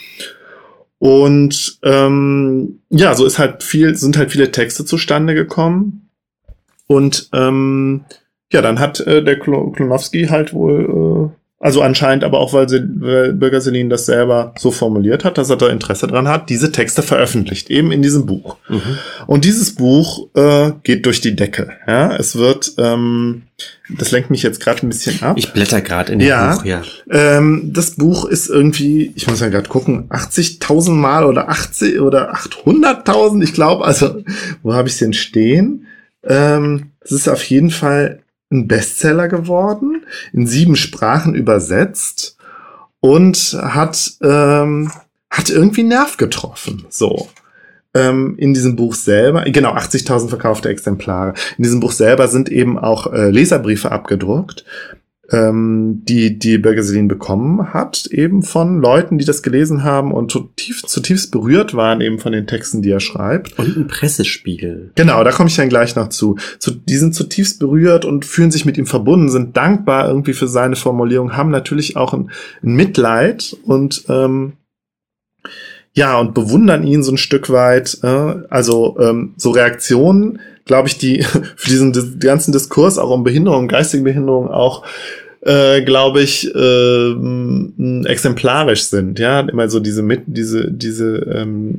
Und 1.01 1.79
ähm, 1.83 2.83
ja, 2.91 3.15
so 3.15 3.25
ist 3.25 3.39
halt 3.39 3.63
viel, 3.63 3.97
sind 3.97 4.19
halt 4.19 4.31
viele 4.31 4.53
Texte 4.53 4.85
zustande 4.85 5.35
gekommen. 5.35 6.11
Und 6.87 7.31
ähm, 7.33 8.05
ja, 8.53 8.61
dann 8.61 8.79
hat 8.79 9.01
äh, 9.01 9.25
der 9.25 9.39
Klonowski 9.39 10.27
halt 10.27 10.53
wohl 10.53 11.33
äh, 11.33 11.40
also 11.63 11.83
anscheinend 11.83 12.25
aber 12.25 12.41
auch, 12.41 12.55
weil, 12.55 12.71
sie, 12.71 12.83
weil 13.01 13.35
Bürger 13.35 13.61
Selin 13.61 13.91
das 13.91 14.07
selber 14.07 14.55
so 14.59 14.71
formuliert 14.71 15.27
hat, 15.27 15.37
dass 15.37 15.51
er 15.51 15.57
da 15.57 15.69
Interesse 15.69 16.07
dran 16.07 16.27
hat, 16.27 16.49
diese 16.49 16.73
Texte 16.73 17.03
veröffentlicht, 17.03 17.69
eben 17.69 17.93
in 17.93 18.01
diesem 18.01 18.25
Buch. 18.25 18.57
Mhm. 18.71 18.99
Und 19.27 19.45
dieses 19.45 19.75
Buch 19.75 20.29
äh, 20.35 20.73
geht 20.83 21.05
durch 21.05 21.21
die 21.21 21.37
Decke. 21.37 21.69
Ja, 21.87 22.17
es 22.17 22.37
wird, 22.37 22.73
ähm, 22.79 23.43
das 23.91 24.11
lenkt 24.11 24.31
mich 24.31 24.43
jetzt 24.43 24.61
gerade 24.61 24.87
ein 24.87 24.89
bisschen 24.89 25.23
ab. 25.23 25.37
Ich 25.37 25.53
blätter 25.53 25.83
gerade 25.83 26.15
in 26.15 26.21
dem 26.21 26.29
ja, 26.29 26.55
Buch, 26.55 26.65
ja. 26.65 26.81
Ähm, 27.11 27.71
das 27.75 27.91
Buch 27.91 28.25
ist 28.25 28.49
irgendwie, 28.49 29.13
ich 29.15 29.27
muss 29.27 29.41
ja 29.41 29.51
gerade 29.51 29.69
gucken, 29.69 30.09
80.000 30.09 30.93
Mal 30.93 31.27
oder 31.27 31.51
80 31.51 32.01
oder 32.01 32.35
800.000, 32.35 33.43
ich 33.43 33.53
glaube, 33.53 33.85
also 33.85 34.25
wo 34.63 34.73
habe 34.73 34.89
ich 34.89 34.97
denn 34.97 35.13
stehen? 35.13 35.87
Ähm, 36.25 36.93
es 37.03 37.13
ist 37.13 37.29
auf 37.29 37.43
jeden 37.45 37.71
Fall 37.71 38.21
ein 38.51 38.69
Bestseller 38.69 39.29
geworden, 39.29 40.05
in 40.33 40.47
sieben 40.47 40.77
Sprachen 40.77 41.35
übersetzt 41.35 42.37
und 43.01 43.57
hat, 43.61 44.13
ähm, 44.23 44.91
hat 45.31 45.51
irgendwie 45.51 45.85
Nerv 45.85 46.17
getroffen. 46.17 46.87
So. 46.89 47.29
Ähm, 47.93 48.37
in 48.39 48.55
diesem 48.55 48.77
Buch 48.77 48.95
selber, 48.95 49.43
genau, 49.45 49.75
80.000 49.75 50.29
verkaufte 50.29 50.69
Exemplare. 50.69 51.35
In 51.59 51.65
diesem 51.65 51.81
Buch 51.81 51.91
selber 51.91 52.29
sind 52.29 52.49
eben 52.49 52.79
auch 52.79 53.13
äh, 53.13 53.31
Leserbriefe 53.31 53.91
abgedruckt 53.91 54.65
ähm, 55.33 56.03
die 56.05 56.39
die 56.39 56.59
Bergeselin 56.59 57.09
bekommen 57.09 57.73
hat, 57.73 58.07
eben 58.07 58.43
von 58.43 58.81
Leuten, 58.81 59.19
die 59.19 59.25
das 59.25 59.43
gelesen 59.43 59.85
haben 59.85 60.13
und 60.13 60.31
zutiefst, 60.31 60.89
zutiefst 60.89 61.31
berührt 61.31 61.75
waren 61.75 62.01
eben 62.01 62.19
von 62.19 62.33
den 62.33 62.47
Texten, 62.47 62.83
die 62.83 62.91
er 62.91 63.01
schreibt. 63.01 63.59
Und 63.59 63.77
ein 63.77 63.87
Pressespiegel. 63.87 64.93
Genau, 64.97 65.23
da 65.23 65.31
komme 65.31 65.49
ich 65.49 65.57
dann 65.57 65.69
gleich 65.69 65.95
noch 65.95 66.09
zu. 66.09 66.37
zu. 66.59 66.73
Die 66.73 66.97
sind 66.97 67.15
zutiefst 67.15 67.61
berührt 67.61 68.05
und 68.05 68.25
fühlen 68.25 68.51
sich 68.51 68.65
mit 68.65 68.77
ihm 68.77 68.87
verbunden, 68.87 69.29
sind 69.29 69.57
dankbar 69.57 70.09
irgendwie 70.09 70.33
für 70.33 70.49
seine 70.49 70.77
Formulierung, 70.77 71.37
haben 71.37 71.51
natürlich 71.51 71.97
auch 71.97 72.13
ein, 72.13 72.31
ein 72.63 72.75
Mitleid 72.75 73.57
und 73.65 74.05
ähm, 74.09 74.55
ja, 75.93 76.19
und 76.19 76.35
bewundern 76.35 76.87
ihn 76.87 77.03
so 77.03 77.13
ein 77.13 77.19
Stück 77.19 77.51
weit. 77.51 77.99
Äh, 78.03 78.35
also 78.49 78.97
ähm, 79.01 79.35
so 79.37 79.51
Reaktionen, 79.51 80.41
glaube 80.71 80.87
ich, 80.87 80.99
die 80.99 81.23
für 81.57 81.69
diesen 81.69 81.93
die 81.93 82.27
ganzen 82.27 82.53
Diskurs 82.53 82.97
auch 82.97 83.11
um 83.11 83.25
Behinderung, 83.25 83.67
geistige 83.67 84.05
Behinderung 84.05 84.49
auch 84.49 84.87
äh, 85.43 85.83
glaube 85.83 86.23
ich, 86.23 86.55
äh, 86.55 87.11
exemplarisch 88.07 88.85
sind. 88.85 89.19
Ja, 89.19 89.41
immer 89.41 89.69
so 89.69 89.81
diese 89.81 90.03
mit 90.03 90.23
diese 90.27 90.71
diese 90.71 91.17
ähm, 91.17 91.75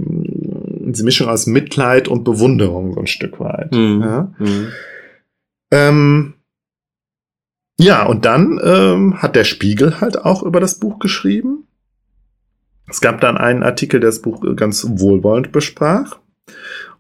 diese 0.91 1.05
Mischung 1.05 1.29
aus 1.29 1.47
Mitleid 1.47 2.09
und 2.09 2.25
Bewunderung 2.25 2.93
so 2.93 2.99
ein 2.99 3.07
Stück 3.07 3.39
weit. 3.39 3.71
Mhm. 3.71 4.01
Ja. 4.01 4.33
Mhm. 4.39 4.67
Ähm, 5.71 6.33
ja, 7.79 8.05
und 8.05 8.25
dann 8.25 8.59
ähm, 8.61 9.21
hat 9.21 9.37
der 9.37 9.45
Spiegel 9.45 10.01
halt 10.01 10.25
auch 10.25 10.43
über 10.43 10.59
das 10.59 10.75
Buch 10.79 10.99
geschrieben. 10.99 11.65
Es 12.89 12.99
gab 12.99 13.21
dann 13.21 13.37
einen 13.37 13.63
Artikel, 13.63 14.01
der 14.01 14.09
das 14.09 14.21
Buch 14.21 14.43
ganz 14.57 14.85
wohlwollend 14.85 15.53
besprach. 15.53 16.19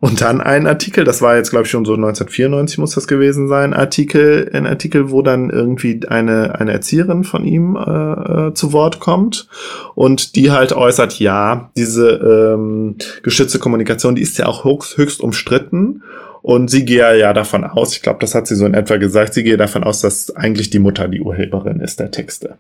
Und 0.01 0.21
dann 0.21 0.41
ein 0.41 0.65
Artikel, 0.65 1.03
das 1.03 1.21
war 1.21 1.35
jetzt 1.35 1.51
glaube 1.51 1.65
ich 1.65 1.71
schon 1.71 1.85
so 1.85 1.93
1994 1.93 2.79
muss 2.79 2.95
das 2.95 3.07
gewesen 3.07 3.47
sein, 3.47 3.73
Artikel, 3.73 4.49
ein 4.51 4.65
Artikel, 4.65 5.11
wo 5.11 5.21
dann 5.21 5.51
irgendwie 5.51 6.01
eine, 6.07 6.59
eine 6.59 6.71
Erzieherin 6.71 7.23
von 7.23 7.45
ihm 7.45 7.75
äh, 7.75 8.47
äh 8.47 8.53
zu 8.55 8.73
Wort 8.73 8.99
kommt 8.99 9.47
und 9.93 10.35
die 10.35 10.49
halt 10.51 10.73
äußert, 10.73 11.19
ja, 11.19 11.69
diese 11.77 12.09
ähm, 12.09 12.95
geschützte 13.21 13.59
Kommunikation, 13.59 14.15
die 14.15 14.23
ist 14.23 14.39
ja 14.39 14.47
auch 14.47 14.65
höchst, 14.65 14.97
höchst 14.97 15.21
umstritten 15.21 16.01
und 16.41 16.71
sie 16.71 16.83
gehe 16.83 17.19
ja 17.19 17.31
davon 17.33 17.63
aus, 17.63 17.93
ich 17.93 18.01
glaube, 18.01 18.19
das 18.19 18.33
hat 18.33 18.47
sie 18.47 18.55
so 18.55 18.65
in 18.65 18.73
etwa 18.73 18.97
gesagt, 18.97 19.35
sie 19.35 19.43
gehe 19.43 19.57
davon 19.57 19.83
aus, 19.83 20.01
dass 20.01 20.35
eigentlich 20.35 20.71
die 20.71 20.79
Mutter 20.79 21.07
die 21.07 21.21
Urheberin 21.21 21.79
ist 21.79 21.99
der 21.99 22.09
Texte 22.09 22.57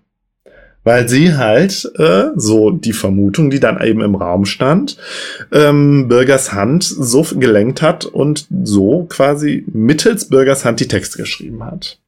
weil 0.83 1.07
sie 1.07 1.35
halt, 1.35 1.91
äh, 1.97 2.29
so 2.35 2.71
die 2.71 2.93
Vermutung, 2.93 3.49
die 3.49 3.59
dann 3.59 3.81
eben 3.81 4.01
im 4.01 4.15
Raum 4.15 4.45
stand, 4.45 4.97
ähm, 5.51 6.07
Bürgers 6.07 6.53
Hand 6.53 6.83
so 6.83 7.23
gelenkt 7.23 7.81
hat 7.81 8.05
und 8.05 8.47
so 8.63 9.05
quasi 9.09 9.65
mittels 9.71 10.29
Bürgers 10.29 10.65
Hand 10.65 10.79
die 10.79 10.87
Texte 10.87 11.17
geschrieben 11.17 11.63
hat. 11.63 11.99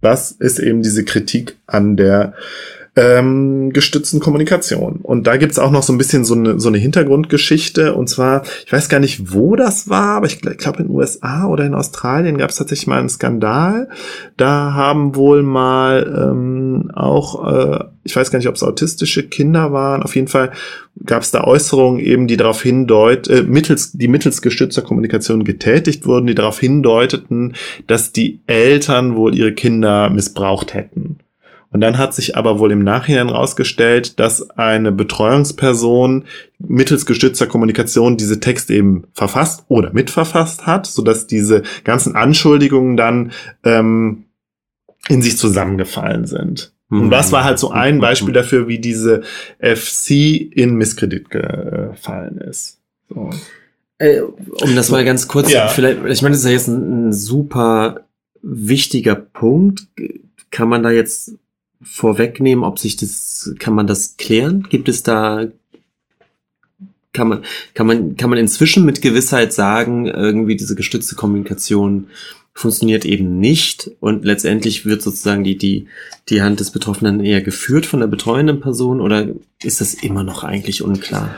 Das 0.00 0.32
ist 0.32 0.58
eben 0.58 0.82
diese 0.82 1.04
Kritik 1.04 1.56
an 1.66 1.96
der 1.96 2.34
ähm, 2.96 3.72
gestützten 3.72 4.20
Kommunikation. 4.20 5.00
Und 5.02 5.26
da 5.26 5.36
gibt's 5.36 5.58
auch 5.58 5.72
noch 5.72 5.82
so 5.82 5.92
ein 5.92 5.98
bisschen 5.98 6.24
so 6.24 6.34
eine, 6.34 6.60
so 6.60 6.68
eine 6.68 6.78
Hintergrundgeschichte. 6.78 7.94
Und 7.94 8.08
zwar, 8.08 8.42
ich 8.64 8.72
weiß 8.72 8.88
gar 8.88 9.00
nicht, 9.00 9.32
wo 9.32 9.56
das 9.56 9.88
war, 9.88 10.16
aber 10.16 10.26
ich 10.26 10.40
glaube 10.40 10.78
in 10.78 10.88
den 10.88 10.94
USA 10.94 11.46
oder 11.46 11.64
in 11.64 11.74
Australien 11.74 12.38
gab's 12.38 12.56
tatsächlich 12.56 12.86
mal 12.86 13.00
einen 13.00 13.08
Skandal. 13.08 13.88
Da 14.36 14.74
haben 14.74 15.16
wohl 15.16 15.42
mal 15.42 16.30
ähm, 16.30 16.90
auch, 16.94 17.52
äh, 17.52 17.84
ich 18.04 18.14
weiß 18.14 18.30
gar 18.30 18.38
nicht, 18.38 18.48
ob 18.48 18.54
es 18.54 18.62
autistische 18.62 19.24
Kinder 19.24 19.72
waren, 19.72 20.02
auf 20.02 20.14
jeden 20.14 20.28
Fall 20.28 20.52
gab's 21.04 21.32
da 21.32 21.42
Äußerungen 21.42 21.98
eben, 21.98 22.28
die 22.28 22.36
darauf 22.36 22.62
hindeut, 22.62 23.26
äh, 23.28 23.42
mittels, 23.42 23.92
die 23.92 24.06
mittels 24.06 24.40
gestützter 24.40 24.82
Kommunikation 24.82 25.42
getätigt 25.42 26.06
wurden, 26.06 26.28
die 26.28 26.36
darauf 26.36 26.60
hindeuteten, 26.60 27.54
dass 27.88 28.12
die 28.12 28.38
Eltern 28.46 29.16
wohl 29.16 29.34
ihre 29.34 29.52
Kinder 29.52 30.10
missbraucht 30.10 30.74
hätten. 30.74 31.18
Und 31.74 31.80
dann 31.80 31.98
hat 31.98 32.14
sich 32.14 32.36
aber 32.36 32.60
wohl 32.60 32.70
im 32.70 32.84
Nachhinein 32.84 33.28
rausgestellt, 33.28 34.20
dass 34.20 34.48
eine 34.50 34.92
Betreuungsperson 34.92 36.22
mittels 36.60 37.04
gestützter 37.04 37.48
Kommunikation 37.48 38.16
diese 38.16 38.38
Texte 38.38 38.74
eben 38.74 39.08
verfasst 39.12 39.64
oder 39.66 39.92
mitverfasst 39.92 40.68
hat, 40.68 40.86
sodass 40.86 41.26
diese 41.26 41.64
ganzen 41.82 42.14
Anschuldigungen 42.14 42.96
dann 42.96 43.32
ähm, 43.64 44.26
in 45.08 45.20
sich 45.20 45.36
zusammengefallen 45.36 46.26
sind. 46.26 46.72
Und 46.90 47.10
das 47.10 47.32
war 47.32 47.42
halt 47.42 47.58
so 47.58 47.72
ein 47.72 47.98
Beispiel 47.98 48.32
dafür, 48.32 48.68
wie 48.68 48.78
diese 48.78 49.22
FC 49.58 50.10
in 50.10 50.76
Misskredit 50.76 51.28
gefallen 51.28 52.38
ist. 52.38 52.78
So. 53.08 53.30
Äh, 53.98 54.20
um 54.20 54.76
das 54.76 54.90
mal 54.90 55.04
ganz 55.04 55.26
kurz, 55.26 55.50
ja. 55.50 55.66
vielleicht, 55.66 56.04
ich 56.06 56.22
meine, 56.22 56.34
das 56.34 56.42
ist 56.42 56.46
ja 56.46 56.52
jetzt 56.52 56.68
ein, 56.68 57.08
ein 57.08 57.12
super 57.12 58.02
wichtiger 58.42 59.16
Punkt. 59.16 59.88
Kann 60.52 60.68
man 60.68 60.84
da 60.84 60.92
jetzt 60.92 61.34
vorwegnehmen, 61.84 62.64
ob 62.64 62.78
sich 62.78 62.96
das, 62.96 63.54
kann 63.58 63.74
man 63.74 63.86
das 63.86 64.16
klären? 64.16 64.66
Gibt 64.68 64.88
es 64.88 65.02
da, 65.02 65.46
kann 67.12 67.28
man, 67.28 67.44
kann 67.74 67.86
man, 67.86 68.16
kann 68.16 68.30
man 68.30 68.38
inzwischen 68.38 68.84
mit 68.84 69.02
Gewissheit 69.02 69.52
sagen, 69.52 70.06
irgendwie 70.06 70.56
diese 70.56 70.74
gestützte 70.74 71.14
Kommunikation 71.14 72.08
funktioniert 72.54 73.04
eben 73.04 73.40
nicht 73.40 73.90
und 74.00 74.24
letztendlich 74.24 74.86
wird 74.86 75.02
sozusagen 75.02 75.42
die, 75.42 75.58
die, 75.58 75.86
die 76.28 76.42
Hand 76.42 76.60
des 76.60 76.70
Betroffenen 76.70 77.20
eher 77.20 77.42
geführt 77.42 77.84
von 77.84 78.00
der 78.00 78.06
betreuenden 78.06 78.60
Person 78.60 79.00
oder 79.00 79.28
ist 79.62 79.80
das 79.80 79.94
immer 79.94 80.22
noch 80.22 80.44
eigentlich 80.44 80.82
unklar? 80.82 81.34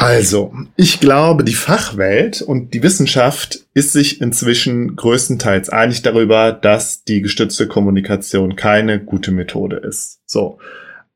Also, 0.00 0.54
ich 0.76 1.00
glaube, 1.00 1.42
die 1.42 1.54
Fachwelt 1.54 2.40
und 2.40 2.72
die 2.72 2.84
Wissenschaft 2.84 3.66
ist 3.74 3.92
sich 3.92 4.20
inzwischen 4.20 4.94
größtenteils 4.94 5.70
einig 5.70 6.02
darüber, 6.02 6.52
dass 6.52 7.02
die 7.02 7.20
gestützte 7.20 7.66
Kommunikation 7.66 8.54
keine 8.54 9.00
gute 9.00 9.32
Methode 9.32 9.74
ist. 9.78 10.20
So. 10.24 10.58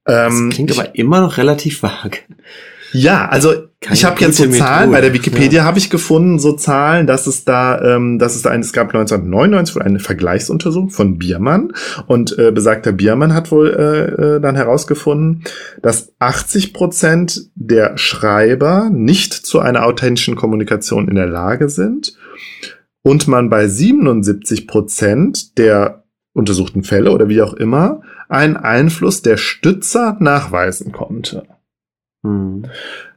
Ähm, 0.04 0.48
das 0.48 0.56
klingt 0.56 0.72
aber 0.72 0.96
immer 0.96 1.20
noch 1.20 1.36
relativ 1.36 1.84
vage. 1.84 2.18
Ja, 2.92 3.28
also 3.28 3.54
Keine 3.80 3.94
ich 3.94 4.04
habe 4.04 4.20
jetzt 4.20 4.36
so 4.36 4.46
Zahlen, 4.48 4.90
bei 4.90 5.00
der 5.00 5.14
Wikipedia 5.14 5.62
ja. 5.62 5.64
habe 5.64 5.78
ich 5.78 5.88
gefunden, 5.88 6.38
so 6.38 6.52
Zahlen, 6.52 7.06
dass 7.06 7.26
es 7.26 7.44
da, 7.44 7.80
ähm, 7.80 8.18
dass 8.18 8.36
es 8.36 8.42
da 8.42 8.50
ein, 8.50 8.60
es 8.60 8.72
gab 8.72 8.88
1999 8.88 9.74
wohl 9.74 9.82
eine 9.82 9.98
Vergleichsuntersuchung 9.98 10.90
von 10.90 11.18
Biermann 11.18 11.72
und 12.06 12.38
äh, 12.38 12.52
besagter 12.52 12.92
Biermann 12.92 13.34
hat 13.34 13.50
wohl 13.50 13.70
äh, 13.70 14.36
äh, 14.36 14.40
dann 14.40 14.56
herausgefunden, 14.56 15.44
dass 15.80 16.12
80 16.18 16.74
Prozent 16.74 17.50
der 17.54 17.96
Schreiber 17.96 18.90
nicht 18.92 19.32
zu 19.32 19.60
einer 19.60 19.86
authentischen 19.86 20.36
Kommunikation 20.36 21.08
in 21.08 21.14
der 21.14 21.26
Lage 21.26 21.70
sind 21.70 22.14
und 23.02 23.26
man 23.26 23.48
bei 23.48 23.68
77 23.68 24.66
Prozent 24.66 25.58
der 25.58 26.04
untersuchten 26.34 26.82
Fälle 26.82 27.12
oder 27.12 27.28
wie 27.28 27.42
auch 27.42 27.54
immer 27.54 28.02
einen 28.28 28.56
Einfluss 28.56 29.22
der 29.22 29.36
Stützer 29.36 30.16
nachweisen 30.20 30.92
konnte. 30.92 31.46
Hm. 32.24 32.66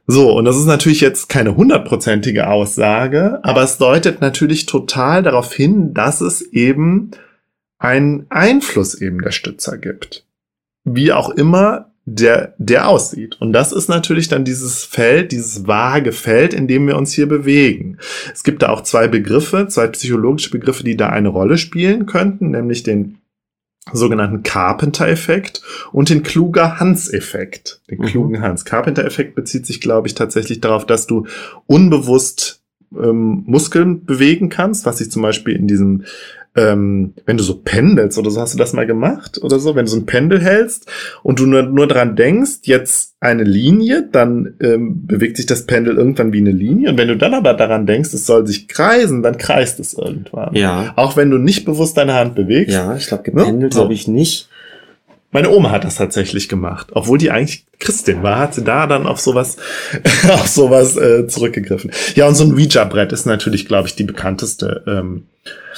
So, 0.06 0.36
und 0.36 0.44
das 0.44 0.56
ist 0.56 0.66
natürlich 0.66 1.00
jetzt 1.00 1.28
keine 1.28 1.56
hundertprozentige 1.56 2.48
Aussage, 2.48 3.40
aber 3.42 3.62
es 3.62 3.78
deutet 3.78 4.20
natürlich 4.20 4.66
total 4.66 5.22
darauf 5.22 5.52
hin, 5.52 5.94
dass 5.94 6.20
es 6.20 6.42
eben 6.42 7.10
einen 7.78 8.26
Einfluss 8.28 8.94
eben 8.94 9.20
der 9.20 9.32
Stützer 9.32 9.78
gibt. 9.78 10.24
Wie 10.84 11.12
auch 11.12 11.30
immer 11.30 11.90
der, 12.04 12.54
der 12.58 12.88
aussieht. 12.88 13.36
Und 13.40 13.52
das 13.52 13.72
ist 13.72 13.88
natürlich 13.88 14.28
dann 14.28 14.44
dieses 14.44 14.84
Feld, 14.84 15.32
dieses 15.32 15.66
vage 15.66 16.12
Feld, 16.12 16.54
in 16.54 16.68
dem 16.68 16.86
wir 16.86 16.96
uns 16.96 17.12
hier 17.12 17.26
bewegen. 17.26 17.98
Es 18.32 18.44
gibt 18.44 18.62
da 18.62 18.68
auch 18.68 18.82
zwei 18.82 19.08
Begriffe, 19.08 19.66
zwei 19.68 19.88
psychologische 19.88 20.50
Begriffe, 20.50 20.84
die 20.84 20.96
da 20.96 21.08
eine 21.08 21.28
Rolle 21.28 21.58
spielen 21.58 22.06
könnten, 22.06 22.50
nämlich 22.50 22.84
den 22.84 23.18
sogenannten 23.92 24.42
Carpenter-Effekt 24.42 25.62
und 25.92 26.10
den 26.10 26.22
kluger 26.22 26.80
Hans-Effekt. 26.80 27.80
Den 27.90 27.98
mhm. 28.00 28.06
klugen 28.06 28.42
Hans. 28.42 28.64
Carpenter-Effekt 28.64 29.34
bezieht 29.34 29.66
sich, 29.66 29.80
glaube 29.80 30.08
ich, 30.08 30.14
tatsächlich 30.14 30.60
darauf, 30.60 30.86
dass 30.86 31.06
du 31.06 31.26
unbewusst 31.66 32.62
ähm, 32.92 33.44
Muskeln 33.46 34.04
bewegen 34.04 34.48
kannst, 34.48 34.86
was 34.86 34.98
sich 34.98 35.10
zum 35.10 35.22
Beispiel 35.22 35.54
in 35.54 35.68
diesem 35.68 36.04
ähm, 36.56 37.14
wenn 37.26 37.36
du 37.36 37.42
so 37.42 37.60
pendelst 37.62 38.18
oder 38.18 38.30
so, 38.30 38.40
hast 38.40 38.54
du 38.54 38.58
das 38.58 38.72
mal 38.72 38.86
gemacht 38.86 39.38
oder 39.42 39.58
so, 39.58 39.74
wenn 39.74 39.84
du 39.84 39.90
so 39.90 39.98
ein 39.98 40.06
Pendel 40.06 40.40
hältst 40.40 40.86
und 41.22 41.38
du 41.38 41.46
nur, 41.46 41.62
nur 41.62 41.86
dran 41.86 42.16
denkst, 42.16 42.60
jetzt 42.62 43.14
eine 43.20 43.44
Linie, 43.44 44.08
dann 44.10 44.54
ähm, 44.60 45.06
bewegt 45.06 45.36
sich 45.36 45.46
das 45.46 45.66
Pendel 45.66 45.96
irgendwann 45.96 46.32
wie 46.32 46.38
eine 46.38 46.50
Linie 46.50 46.90
und 46.90 46.98
wenn 46.98 47.08
du 47.08 47.16
dann 47.16 47.34
aber 47.34 47.54
daran 47.54 47.86
denkst, 47.86 48.12
es 48.14 48.26
soll 48.26 48.46
sich 48.46 48.68
kreisen, 48.68 49.22
dann 49.22 49.36
kreist 49.36 49.78
es 49.80 49.94
irgendwann. 49.94 50.54
Ja. 50.54 50.92
Auch 50.96 51.16
wenn 51.16 51.30
du 51.30 51.38
nicht 51.38 51.64
bewusst 51.64 51.96
deine 51.96 52.14
Hand 52.14 52.34
bewegst. 52.34 52.74
Ja, 52.74 52.96
ich 52.96 53.06
glaube, 53.06 53.24
gependelt 53.24 53.74
ne? 53.74 53.80
habe 53.80 53.92
ich 53.92 54.08
nicht. 54.08 54.48
Meine 55.36 55.50
Oma 55.50 55.70
hat 55.70 55.84
das 55.84 55.96
tatsächlich 55.96 56.48
gemacht. 56.48 56.92
Obwohl 56.92 57.18
die 57.18 57.30
eigentlich 57.30 57.66
Christin 57.78 58.22
war, 58.22 58.38
hat 58.38 58.54
sie 58.54 58.64
da 58.64 58.86
dann 58.86 59.06
auf 59.06 59.20
sowas, 59.20 59.58
auf 60.30 60.48
sowas 60.48 60.96
äh, 60.96 61.26
zurückgegriffen. 61.26 61.90
Ja, 62.14 62.26
und 62.26 62.36
so 62.36 62.44
ein 62.44 62.54
Ouija-Brett 62.54 63.12
ist 63.12 63.26
natürlich, 63.26 63.66
glaube 63.66 63.86
ich, 63.86 63.94
die 63.94 64.04
bekannteste, 64.04 64.82
ähm, 64.86 65.26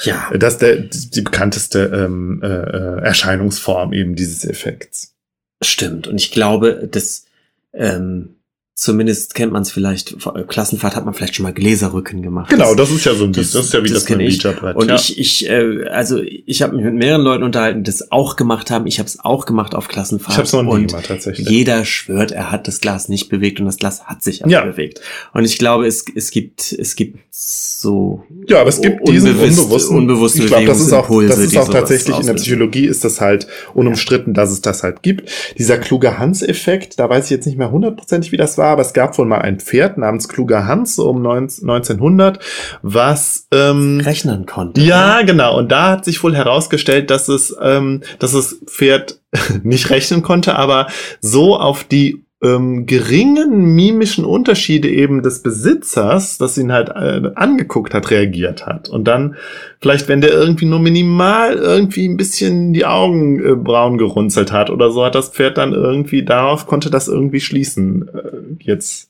ja. 0.03 0.31
das 0.33 0.59
der, 0.59 0.77
die 0.77 1.19
bekannteste 1.19 1.91
ähm, 1.93 2.39
äh, 2.41 2.47
äh, 2.47 3.01
Erscheinungsform 3.01 3.91
eben 3.91 4.15
dieses 4.15 4.45
Effekts. 4.45 5.13
Stimmt. 5.61 6.07
Und 6.07 6.21
ich 6.21 6.31
glaube, 6.31 6.87
dass 6.89 7.25
ähm, 7.73 8.37
Zumindest 8.79 9.35
kennt 9.35 9.51
man 9.51 9.63
es 9.63 9.71
vielleicht, 9.73 10.15
Klassenfahrt 10.47 10.95
hat 10.95 11.03
man 11.03 11.13
vielleicht 11.13 11.35
schon 11.35 11.43
mal 11.43 11.51
Gläserrücken 11.51 12.21
gemacht. 12.21 12.49
Genau, 12.49 12.75
das 12.75 12.89
ist 12.89 13.03
ja 13.03 13.13
so 13.13 13.25
ein 13.25 13.33
das, 13.33 13.51
das 13.51 13.65
ist 13.65 13.73
ja 13.73 13.83
wie 13.83 13.89
das, 13.89 14.05
das 14.05 14.15
Feature-Brett. 14.15 14.77
Und 14.77 14.87
ja. 14.87 14.95
ich, 14.95 15.19
ich, 15.19 15.49
äh, 15.49 15.83
also 15.89 16.21
ich 16.21 16.61
habe 16.61 16.77
mich 16.77 16.85
mit 16.85 16.93
mehreren 16.93 17.21
Leuten 17.21 17.43
unterhalten, 17.43 17.83
die 17.83 17.91
das 17.91 18.09
auch 18.09 18.37
gemacht 18.37 18.71
haben. 18.71 18.87
Ich 18.87 18.99
habe 18.99 19.07
es 19.07 19.19
auch 19.19 19.45
gemacht 19.45 19.75
auf 19.75 19.89
Klassenfahrt. 19.89 20.31
Ich 20.31 20.37
habe 20.37 20.45
es 20.45 20.53
noch 20.53 20.77
nie 20.77 20.87
gemacht, 20.87 21.07
tatsächlich. 21.07 21.49
Jeder 21.49 21.83
schwört, 21.83 22.31
er 22.31 22.53
hat 22.53 22.69
das 22.69 22.79
Glas 22.79 23.09
nicht 23.09 23.27
bewegt 23.27 23.59
und 23.59 23.65
das 23.65 23.75
Glas 23.75 24.05
hat 24.05 24.23
sich 24.23 24.45
aber 24.45 24.51
ja. 24.53 24.63
bewegt. 24.63 25.01
Und 25.33 25.43
ich 25.43 25.57
glaube, 25.57 25.85
es, 25.85 26.05
es 26.15 26.31
gibt, 26.31 26.71
es 26.71 26.95
gibt 26.95 27.19
so 27.31 28.23
Ja, 28.47 28.61
aber 28.61 28.69
es 28.69 28.79
gibt 28.79 29.05
diesen 29.09 29.37
unbewussten, 29.37 29.97
unbewussten 29.97 30.43
ich 30.43 30.47
glaube, 30.47 30.67
das 30.67 30.79
ist 30.79 30.93
auch, 30.93 31.09
das 31.23 31.37
ist 31.37 31.57
auch 31.57 31.67
tatsächlich 31.67 32.17
in 32.17 32.27
der 32.27 32.35
Psychologie 32.35 32.85
ist 32.85 33.03
das 33.03 33.19
halt 33.19 33.45
unumstritten, 33.73 34.33
ja. 34.33 34.41
dass 34.41 34.51
es 34.51 34.61
das 34.61 34.83
halt 34.83 35.03
gibt. 35.03 35.29
Dieser 35.57 35.77
kluge 35.77 36.17
Hans-Effekt, 36.17 36.97
da 36.97 37.09
weiß 37.09 37.25
ich 37.25 37.31
jetzt 37.31 37.45
nicht 37.45 37.57
mehr 37.57 37.71
hundertprozentig, 37.71 38.31
wie 38.31 38.37
das 38.37 38.57
war, 38.57 38.68
aber 38.69 38.81
es 38.81 38.93
gab 38.93 39.17
wohl 39.17 39.25
mal 39.25 39.39
ein 39.39 39.59
Pferd 39.59 39.97
namens 39.97 40.27
Kluger 40.27 40.65
Hans 40.65 40.99
um 40.99 41.17
1900, 41.25 42.39
was 42.81 43.47
ähm, 43.51 44.01
rechnen 44.03 44.45
konnte. 44.45 44.81
Ja, 44.81 45.17
oder? 45.17 45.25
genau. 45.25 45.57
Und 45.57 45.71
da 45.71 45.91
hat 45.91 46.05
sich 46.05 46.23
wohl 46.23 46.35
herausgestellt, 46.35 47.09
dass 47.09 47.27
es, 47.27 47.55
ähm, 47.61 48.01
dass 48.19 48.31
das 48.31 48.59
Pferd 48.65 49.19
nicht 49.63 49.89
rechnen 49.89 50.21
konnte, 50.21 50.55
aber 50.55 50.87
so 51.21 51.57
auf 51.57 51.83
die 51.83 52.23
ähm, 52.41 52.85
geringen 52.85 53.75
mimischen 53.75 54.23
Unterschiede 54.23 54.89
eben 54.89 55.21
des 55.21 55.41
Besitzers, 55.41 56.37
das 56.37 56.57
ihn 56.57 56.71
halt 56.71 56.89
äh, 56.89 57.31
angeguckt 57.35 57.93
hat, 57.93 58.11
reagiert 58.11 58.65
hat. 58.65 58.87
Und 58.87 59.05
dann 59.05 59.35
vielleicht, 59.81 60.07
wenn 60.07 60.21
der 60.21 60.31
irgendwie 60.31 60.65
nur 60.65 60.79
minimal 60.79 61.55
irgendwie 61.55 62.07
ein 62.07 62.17
bisschen 62.17 62.71
die 62.71 62.85
Augenbrauen 62.85 63.95
äh, 63.95 63.97
gerunzelt 63.97 64.51
hat 64.51 64.69
oder 64.69 64.91
so, 64.91 65.03
hat 65.03 65.15
das 65.15 65.29
Pferd 65.29 65.57
dann 65.57 65.73
irgendwie 65.73 66.23
darauf 66.23 66.65
konnte 66.65 66.89
das 66.89 67.07
irgendwie 67.07 67.41
schließen. 67.41 68.07
Äh, 68.07 68.63
jetzt 68.63 69.09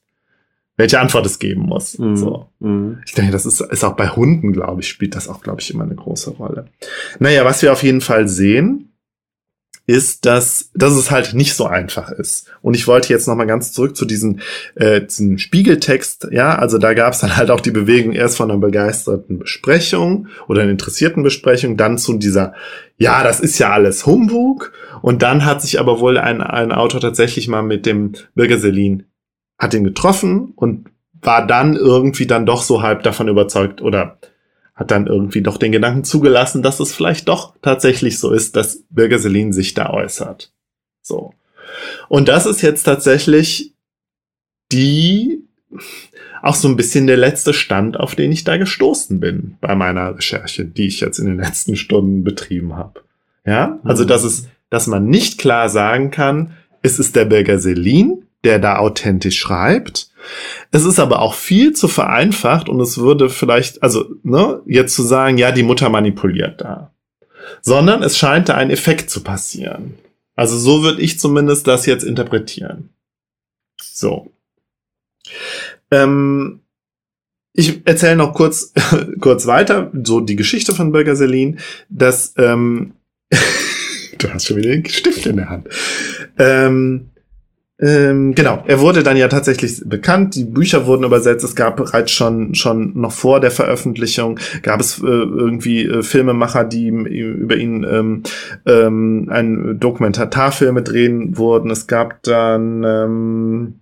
welche 0.79 0.97
Antwort 1.01 1.25
es 1.25 1.39
geben 1.39 1.63
muss. 1.63 1.99
Mhm. 1.99 2.15
So. 2.15 2.47
Mhm. 2.59 2.99
Ich 3.05 3.13
denke, 3.13 3.33
das 3.33 3.45
ist, 3.45 3.59
ist 3.59 3.83
auch 3.83 3.97
bei 3.97 4.07
Hunden, 4.07 4.53
glaube 4.53 4.79
ich, 4.79 4.87
spielt 4.87 5.13
das 5.13 5.27
auch, 5.27 5.41
glaube 5.41 5.59
ich, 5.59 5.73
immer 5.73 5.83
eine 5.83 5.95
große 5.95 6.31
Rolle. 6.31 6.67
Naja, 7.19 7.43
was 7.43 7.61
wir 7.61 7.73
auf 7.73 7.83
jeden 7.83 7.99
Fall 7.99 8.29
sehen, 8.29 8.88
ist, 9.89 10.27
dass, 10.27 10.69
dass 10.75 10.93
es 10.93 11.09
halt 11.09 11.33
nicht 11.33 11.55
so 11.55 11.65
einfach 11.65 12.11
ist. 12.11 12.47
Und 12.61 12.75
ich 12.75 12.87
wollte 12.87 13.09
jetzt 13.09 13.27
noch 13.27 13.35
mal 13.35 13.47
ganz 13.47 13.71
zurück 13.71 13.97
zu 13.97 14.05
diesem, 14.05 14.39
äh, 14.75 15.01
diesem 15.01 15.39
Spiegeltext. 15.39 16.27
Ja, 16.31 16.59
also 16.59 16.77
da 16.77 16.93
gab 16.93 17.13
es 17.13 17.21
dann 17.21 17.35
halt 17.35 17.49
auch 17.49 17.59
die 17.59 17.71
Bewegung 17.71 18.13
erst 18.13 18.37
von 18.37 18.51
einer 18.51 18.59
begeisterten 18.59 19.39
Besprechung 19.39 20.27
oder 20.47 20.61
einer 20.61 20.69
interessierten 20.69 21.23
Besprechung, 21.23 21.75
dann 21.75 21.97
zu 21.97 22.13
dieser, 22.19 22.53
ja, 22.97 23.23
das 23.23 23.39
ist 23.39 23.57
ja 23.57 23.71
alles 23.71 24.05
Humbug. 24.05 24.73
Und 25.01 25.23
dann 25.23 25.43
hat 25.43 25.63
sich 25.63 25.79
aber 25.79 25.99
wohl 25.99 26.19
ein, 26.19 26.41
ein 26.41 26.71
Autor 26.71 27.01
tatsächlich 27.01 27.47
mal 27.47 27.63
mit 27.63 27.87
dem 27.87 28.13
Bürger 28.35 28.59
Selin, 28.59 29.05
hat 29.57 29.73
ihn 29.73 29.83
getroffen 29.83 30.53
und 30.55 30.91
war 31.19 31.47
dann 31.47 31.75
irgendwie 31.75 32.27
dann 32.27 32.45
doch 32.45 32.61
so 32.61 32.83
halb 32.83 33.01
davon 33.01 33.27
überzeugt 33.27 33.81
oder 33.81 34.19
hat 34.79 34.91
dann 34.91 35.07
irgendwie 35.07 35.41
doch 35.41 35.57
den 35.57 35.73
Gedanken 35.73 36.05
zugelassen, 36.05 36.63
dass 36.63 36.79
es 36.79 36.93
vielleicht 36.93 37.27
doch 37.27 37.53
tatsächlich 37.61 38.17
so 38.17 38.31
ist, 38.31 38.55
dass 38.55 38.83
Birger 38.89 39.19
Selin 39.19 39.51
sich 39.51 39.73
da 39.73 39.89
äußert. 39.89 40.53
So. 41.01 41.33
Und 42.07 42.29
das 42.29 42.45
ist 42.45 42.61
jetzt 42.61 42.83
tatsächlich 42.83 43.73
die, 44.71 45.43
auch 46.41 46.55
so 46.55 46.69
ein 46.69 46.77
bisschen 46.77 47.07
der 47.07 47.17
letzte 47.17 47.53
Stand, 47.53 47.99
auf 47.99 48.15
den 48.15 48.31
ich 48.31 48.45
da 48.45 48.55
gestoßen 48.55 49.19
bin 49.19 49.57
bei 49.59 49.75
meiner 49.75 50.15
Recherche, 50.15 50.63
die 50.63 50.87
ich 50.87 51.01
jetzt 51.01 51.19
in 51.19 51.25
den 51.25 51.37
letzten 51.39 51.75
Stunden 51.75 52.23
betrieben 52.23 52.75
habe. 52.77 53.01
Ja, 53.45 53.79
also, 53.83 54.03
Mhm. 54.03 54.07
dass 54.07 54.23
es, 54.23 54.47
dass 54.69 54.87
man 54.87 55.07
nicht 55.07 55.39
klar 55.39 55.67
sagen 55.69 56.09
kann, 56.09 56.53
es 56.81 56.99
ist 56.99 57.17
der 57.17 57.25
Birger 57.25 57.59
Selin, 57.59 58.23
der 58.45 58.59
da 58.59 58.77
authentisch 58.77 59.39
schreibt. 59.39 60.08
Es 60.71 60.85
ist 60.85 60.99
aber 60.99 61.21
auch 61.21 61.33
viel 61.33 61.73
zu 61.73 61.87
vereinfacht 61.87 62.69
und 62.69 62.79
es 62.79 62.97
würde 62.97 63.29
vielleicht, 63.29 63.81
also, 63.83 64.05
ne, 64.23 64.61
jetzt 64.65 64.95
zu 64.95 65.03
sagen, 65.03 65.37
ja, 65.37 65.51
die 65.51 65.63
Mutter 65.63 65.89
manipuliert 65.89 66.61
da. 66.61 66.93
Sondern 67.61 68.03
es 68.03 68.17
scheint 68.17 68.49
da 68.49 68.55
ein 68.55 68.69
Effekt 68.69 69.09
zu 69.09 69.21
passieren. 69.23 69.95
Also 70.35 70.57
so 70.57 70.83
würde 70.83 71.01
ich 71.01 71.19
zumindest 71.19 71.67
das 71.67 71.85
jetzt 71.85 72.03
interpretieren. 72.03 72.89
So. 73.81 74.31
Ähm, 75.91 76.61
ich 77.53 77.85
erzähle 77.85 78.15
noch 78.15 78.33
kurz, 78.33 78.73
kurz 79.19 79.47
weiter, 79.47 79.91
so 80.03 80.21
die 80.21 80.35
Geschichte 80.35 80.73
von 80.73 80.91
Bürger 80.91 81.15
Selin, 81.15 81.59
dass, 81.89 82.33
ähm, 82.37 82.93
du 84.17 84.33
hast 84.33 84.45
schon 84.45 84.57
wieder 84.57 84.69
den 84.69 84.85
Stift 84.85 85.25
in 85.25 85.37
der 85.37 85.49
Hand. 85.49 85.67
Ähm, 86.37 87.09
ähm, 87.81 88.35
genau, 88.35 88.61
er 88.67 88.81
wurde 88.81 89.03
dann 89.03 89.15
ja 89.15 89.29
tatsächlich 89.29 89.81
bekannt, 89.85 90.35
die 90.35 90.43
Bücher 90.43 90.85
wurden 90.85 91.05
übersetzt, 91.05 91.45
es 91.45 91.55
gab 91.55 91.77
bereits 91.77 92.11
schon, 92.11 92.53
schon 92.53 92.99
noch 92.99 93.13
vor 93.13 93.39
der 93.39 93.51
Veröffentlichung, 93.51 94.37
gab 94.63 94.81
es 94.81 94.99
äh, 94.99 95.05
irgendwie 95.05 95.85
äh, 95.85 96.03
Filmemacher, 96.03 96.65
die 96.65 96.89
über 96.89 97.55
ihn 97.55 97.85
ähm, 97.89 98.23
ähm, 98.65 99.27
ein 99.31 99.79
Dokumentarfilme 99.79 100.83
drehen 100.83 101.37
wurden. 101.37 101.71
Es 101.71 101.87
gab 101.87 102.21
dann, 102.23 102.83
ähm, 102.83 103.79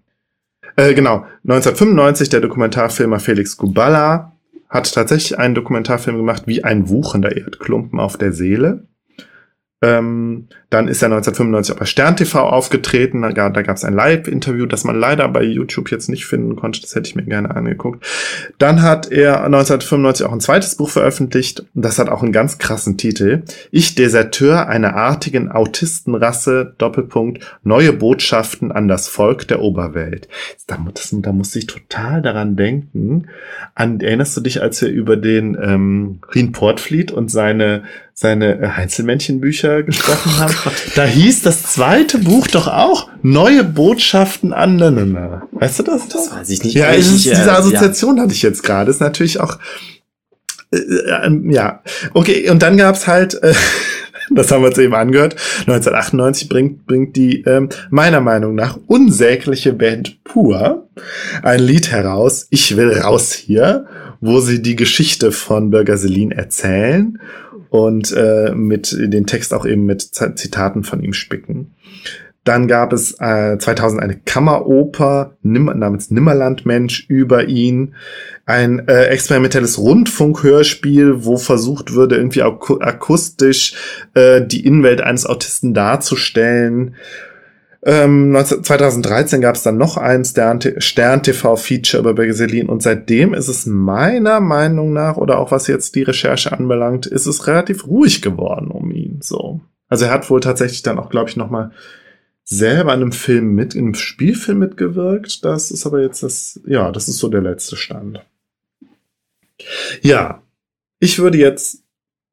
äh, 0.76 0.94
genau, 0.94 1.26
1995 1.48 2.30
der 2.30 2.42
Dokumentarfilmer 2.42 3.20
Felix 3.20 3.58
Kubala 3.58 4.34
hat 4.70 4.94
tatsächlich 4.94 5.40
einen 5.40 5.56
Dokumentarfilm 5.56 6.18
gemacht, 6.18 6.44
wie 6.46 6.64
ein 6.64 6.90
wuchender 6.90 7.36
Erdklumpen 7.36 8.00
auf 8.00 8.18
der 8.18 8.34
Seele. 8.34 8.86
Ähm, 9.82 10.48
dann 10.72 10.88
ist 10.88 11.04
er 11.04 11.06
1995 11.08 11.76
auch 11.76 11.80
bei 11.80 11.86
Stern 11.86 12.18
TV 12.18 12.40
aufgetreten. 12.40 13.22
Da, 13.22 13.50
da 13.50 13.62
gab 13.62 13.78
es 13.78 13.84
ein 13.84 13.94
Live-Interview, 13.94 14.66
das 14.66 14.84
man 14.84 15.00
leider 15.00 15.28
bei 15.30 15.44
YouTube 15.44 15.92
jetzt 15.92 16.10
nicht 16.10 16.26
finden 16.26 16.56
konnte. 16.56 16.82
Das 16.82 16.96
hätte 16.96 17.08
ich 17.08 17.16
mir 17.16 17.24
gerne 17.24 17.56
angeguckt. 17.56 18.04
Dann 18.58 18.82
hat 18.82 19.12
er 19.12 19.44
1995 19.44 20.26
auch 20.26 20.32
ein 20.32 20.40
zweites 20.40 20.76
Buch 20.76 20.90
veröffentlicht. 20.90 21.66
Das 21.76 22.00
hat 22.00 22.10
auch 22.10 22.24
einen 22.24 22.32
ganz 22.32 22.58
krassen 22.58 22.98
Titel. 22.98 23.44
Ich, 23.70 23.94
Deserteur 23.94 24.68
einer 24.68 24.96
artigen 24.96 25.52
Autistenrasse, 25.52 26.74
Doppelpunkt, 26.80 27.60
neue 27.64 27.94
Botschaften 27.94 28.72
an 28.72 28.88
das 28.88 29.08
Volk 29.08 29.48
der 29.48 29.62
Oberwelt. 29.62 30.28
Da, 30.66 30.84
das, 30.94 31.16
da 31.16 31.32
musste 31.32 31.60
ich 31.60 31.68
total 31.68 32.24
daran 32.24 32.56
denken. 32.56 33.28
An, 33.76 34.00
erinnerst 34.00 34.36
du 34.36 34.42
dich, 34.42 34.62
als 34.62 34.82
wir 34.82 34.90
über 34.90 35.18
den 35.18 35.56
ähm, 35.62 36.20
Rien 36.34 36.52
Portfleet 36.52 37.12
und 37.12 37.30
seine 37.30 37.84
seine 38.20 38.60
äh, 38.60 38.68
Heinzelmännchenbücher 38.70 39.84
gesprochen 39.84 40.40
haben. 40.40 40.54
Da 40.96 41.04
hieß 41.06 41.44
das 41.44 41.62
zweite 41.64 42.18
Buch 42.18 42.48
doch 42.48 42.68
auch 42.68 43.10
Neue 43.22 43.64
Botschaften 43.64 44.54
an. 44.54 44.78
Na, 44.78 44.90
na, 44.90 45.06
na. 45.06 45.48
Weißt 45.52 45.78
du 45.80 45.84
das? 45.84 46.08
Das 46.08 46.32
weiß 46.32 46.50
ich 46.50 46.64
nicht. 46.64 46.74
Ja, 46.74 46.94
Ich- 46.94 47.00
ist, 47.02 47.26
ich, 47.26 47.28
äh, 47.32 47.36
diese 47.36 47.52
Assoziation 47.56 48.20
hatte 48.20 48.34
ich 48.34 48.42
jetzt 48.42 48.64
gerade. 48.64 48.90
Ist 48.90 49.02
natürlich 49.02 49.40
auch 49.40 49.60
äh, 50.72 50.78
äh, 50.78 51.54
ja. 51.54 51.84
Okay, 52.16 52.50
und 52.50 52.64
dann 52.64 52.76
gab's 52.76 53.06
halt, 53.06 53.36
äh, 53.44 53.54
das 54.32 54.52
haben 54.52 54.64
wir 54.64 54.70
uns 54.70 54.78
eben 54.80 54.96
angehört, 54.96 55.36
1998 55.68 56.50
bringt, 56.50 56.88
bringt 56.88 57.16
die 57.16 57.42
ähm, 57.44 57.70
meiner 57.92 58.20
Meinung 58.20 58.56
nach 58.56 58.80
unsägliche 58.88 59.74
Band 59.74 60.24
Pur 60.24 60.90
ein 61.44 61.60
Lied 61.60 61.92
heraus, 61.92 62.48
Ich 62.50 62.76
will 62.78 62.92
raus 63.00 63.32
hier, 63.34 63.86
wo 64.22 64.40
sie 64.40 64.62
die 64.62 64.76
Geschichte 64.76 65.32
von 65.32 65.70
Bürger 65.70 65.98
Selin 65.98 66.32
erzählen 66.32 67.20
und 67.70 68.14
äh, 68.16 68.54
mit 68.54 68.96
den 68.98 69.26
Text 69.26 69.54
auch 69.54 69.66
eben 69.66 69.86
mit 69.86 70.02
Zitaten 70.02 70.84
von 70.84 71.04
ihm 71.04 71.14
spicken. 71.14 71.74
Dann 72.48 72.70
gab 72.70 72.94
es 72.94 73.14
äh, 73.20 73.58
2000 73.58 74.02
eine 74.02 74.16
Kammeroper 74.16 75.36
Nimm 75.42 75.66
namens 75.66 76.12
Nimmerlandmensch 76.12 77.06
über 77.10 77.50
ihn. 77.50 77.96
Ein 78.46 78.88
äh, 78.88 79.08
experimentelles 79.08 79.78
Rundfunkhörspiel, 79.78 81.26
wo 81.26 81.36
versucht 81.36 81.94
würde, 81.94 82.16
irgendwie 82.16 82.44
aku 82.44 82.80
akustisch 82.80 83.74
äh, 84.14 84.42
die 84.42 84.66
Innenwelt 84.66 85.02
eines 85.02 85.26
Autisten 85.26 85.74
darzustellen. 85.74 86.96
Ähm, 87.88 88.32
19 88.32 88.66
2013 88.66 89.40
gab 89.40 89.56
es 89.56 89.64
dann 89.64 89.78
noch 89.78 89.96
ein 89.96 90.26
Stern-TV-Feature 90.26 92.02
über 92.02 92.14
Bergeselin 92.14 92.68
und 92.68 92.84
seitdem 92.84 93.34
ist 93.34 93.48
es 93.48 93.66
meiner 93.66 94.42
Meinung 94.42 94.92
nach, 94.92 95.16
oder 95.16 95.40
auch 95.40 95.52
was 95.52 95.68
jetzt 95.68 95.96
die 95.96 96.04
Recherche 96.04 96.52
anbelangt, 96.52 97.06
ist 97.06 97.28
es 97.28 97.48
relativ 97.48 97.88
ruhig 97.88 98.22
geworden 98.22 98.72
um 98.72 98.92
ihn. 98.92 99.20
So. 99.22 99.62
Also 99.88 100.04
er 100.04 100.12
hat 100.12 100.30
wohl 100.30 100.42
tatsächlich 100.42 100.84
dann 100.84 101.00
auch, 101.00 101.10
glaube 101.10 101.30
ich, 101.30 101.38
noch 101.38 101.50
mal 101.50 101.72
selber 102.44 102.94
in 102.94 103.04
einem 103.04 103.12
Film 103.14 103.56
mit, 103.56 103.74
in 103.74 103.86
einem 103.86 103.96
Spielfilm 103.96 104.60
mitgewirkt. 104.60 105.46
Das 105.46 105.72
ist 105.72 105.86
aber 105.86 106.02
jetzt 106.02 106.24
das, 106.24 106.60
ja, 106.66 106.92
das 106.92 107.08
ist 107.08 107.20
so 107.20 107.30
der 107.30 107.42
letzte 107.42 107.78
Stand. 107.78 108.20
Ja, 110.02 110.44
ich 111.00 111.20
würde 111.20 111.38
jetzt 111.38 111.84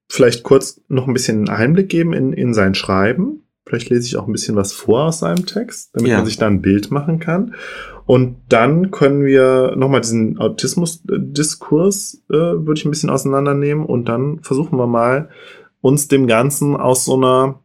vielleicht 0.08 0.42
kurz 0.42 0.80
noch 0.88 1.06
ein 1.06 1.14
bisschen 1.14 1.48
einen 1.48 1.48
Einblick 1.48 1.90
geben 1.90 2.12
in, 2.12 2.32
in 2.32 2.54
sein 2.54 2.74
Schreiben. 2.74 3.43
Vielleicht 3.66 3.88
lese 3.90 4.06
ich 4.06 4.16
auch 4.16 4.26
ein 4.26 4.32
bisschen 4.32 4.56
was 4.56 4.72
vor 4.72 5.04
aus 5.04 5.20
seinem 5.20 5.46
Text, 5.46 5.90
damit 5.94 6.10
Ja. 6.10 6.18
man 6.18 6.26
sich 6.26 6.36
da 6.36 6.46
ein 6.46 6.60
Bild 6.62 6.90
machen 6.90 7.18
kann. 7.18 7.54
Und 8.06 8.36
dann 8.50 8.90
können 8.90 9.24
wir 9.24 9.74
nochmal 9.76 10.02
diesen 10.02 10.38
Autismus-Diskurs, 10.38 12.22
äh, 12.28 12.34
würde 12.34 12.74
ich 12.74 12.84
ein 12.84 12.90
bisschen 12.90 13.08
auseinandernehmen. 13.10 13.86
Und 13.86 14.06
dann 14.08 14.40
versuchen 14.40 14.78
wir 14.78 14.86
mal, 14.86 15.30
uns 15.80 16.08
dem 16.08 16.26
Ganzen 16.26 16.76
aus 16.76 17.04
so 17.04 17.16
einer 17.16 17.60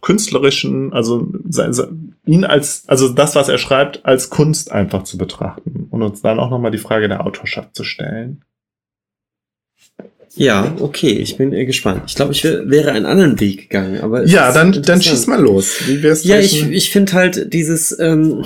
künstlerischen, 0.00 0.92
also 0.92 1.28
ihn 2.24 2.44
als, 2.44 2.84
also 2.88 3.08
das, 3.08 3.34
was 3.34 3.48
er 3.48 3.58
schreibt, 3.58 4.04
als 4.04 4.30
Kunst 4.30 4.72
einfach 4.72 5.02
zu 5.02 5.18
betrachten 5.18 5.88
und 5.90 6.02
uns 6.02 6.22
dann 6.22 6.38
auch 6.38 6.50
nochmal 6.50 6.70
die 6.70 6.78
Frage 6.78 7.08
der 7.08 7.26
Autorschaft 7.26 7.74
zu 7.74 7.84
stellen. 7.84 8.44
Ja, 10.36 10.76
okay, 10.80 11.12
ich 11.12 11.36
bin 11.36 11.52
äh, 11.52 11.64
gespannt. 11.64 12.02
Ich 12.06 12.14
glaube, 12.14 12.32
ich 12.32 12.44
wär, 12.44 12.68
wäre 12.68 12.92
einen 12.92 13.06
anderen 13.06 13.40
Weg 13.40 13.70
gegangen, 13.70 14.00
aber 14.00 14.26
Ja, 14.26 14.52
dann, 14.52 14.82
dann 14.82 15.02
schieß 15.02 15.26
mal 15.26 15.40
los. 15.40 15.86
Wie 15.86 16.02
wär's 16.02 16.24
Ja, 16.24 16.38
ich, 16.38 16.62
ich 16.70 16.90
finde 16.90 17.12
halt 17.14 17.52
dieses 17.52 17.98
ähm, 17.98 18.44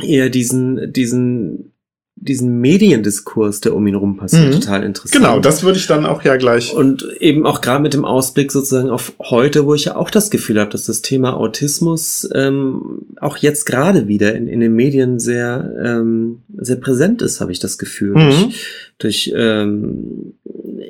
eher 0.00 0.30
diesen 0.30 0.92
diesen 0.92 1.72
diesen 2.20 2.60
Mediendiskurs, 2.60 3.60
der 3.60 3.74
um 3.74 3.86
ihn 3.86 3.94
rum 3.94 4.16
passiert, 4.16 4.46
Mhm. 4.46 4.60
total 4.60 4.82
interessant. 4.82 5.12
Genau, 5.22 5.40
das 5.40 5.62
würde 5.62 5.78
ich 5.78 5.86
dann 5.86 6.04
auch 6.04 6.22
ja 6.22 6.36
gleich. 6.36 6.74
Und 6.74 7.06
eben 7.20 7.46
auch 7.46 7.60
gerade 7.60 7.82
mit 7.82 7.94
dem 7.94 8.04
Ausblick 8.04 8.50
sozusagen 8.52 8.90
auf 8.90 9.12
heute, 9.20 9.66
wo 9.66 9.74
ich 9.74 9.84
ja 9.86 9.96
auch 9.96 10.10
das 10.10 10.30
Gefühl 10.30 10.60
habe, 10.60 10.70
dass 10.70 10.84
das 10.84 11.02
Thema 11.02 11.36
Autismus 11.36 12.28
ähm, 12.34 13.02
auch 13.20 13.36
jetzt 13.36 13.66
gerade 13.66 14.08
wieder 14.08 14.34
in, 14.34 14.48
in 14.48 14.60
den 14.60 14.74
Medien 14.74 15.18
sehr, 15.20 15.72
ähm, 15.82 16.42
sehr 16.56 16.76
präsent 16.76 17.22
ist, 17.22 17.40
habe 17.40 17.52
ich 17.52 17.60
das 17.60 17.78
Gefühl. 17.78 18.14
Mhm. 18.14 18.30
Durch, 18.30 18.64
durch 18.98 19.32
ähm, 19.36 20.34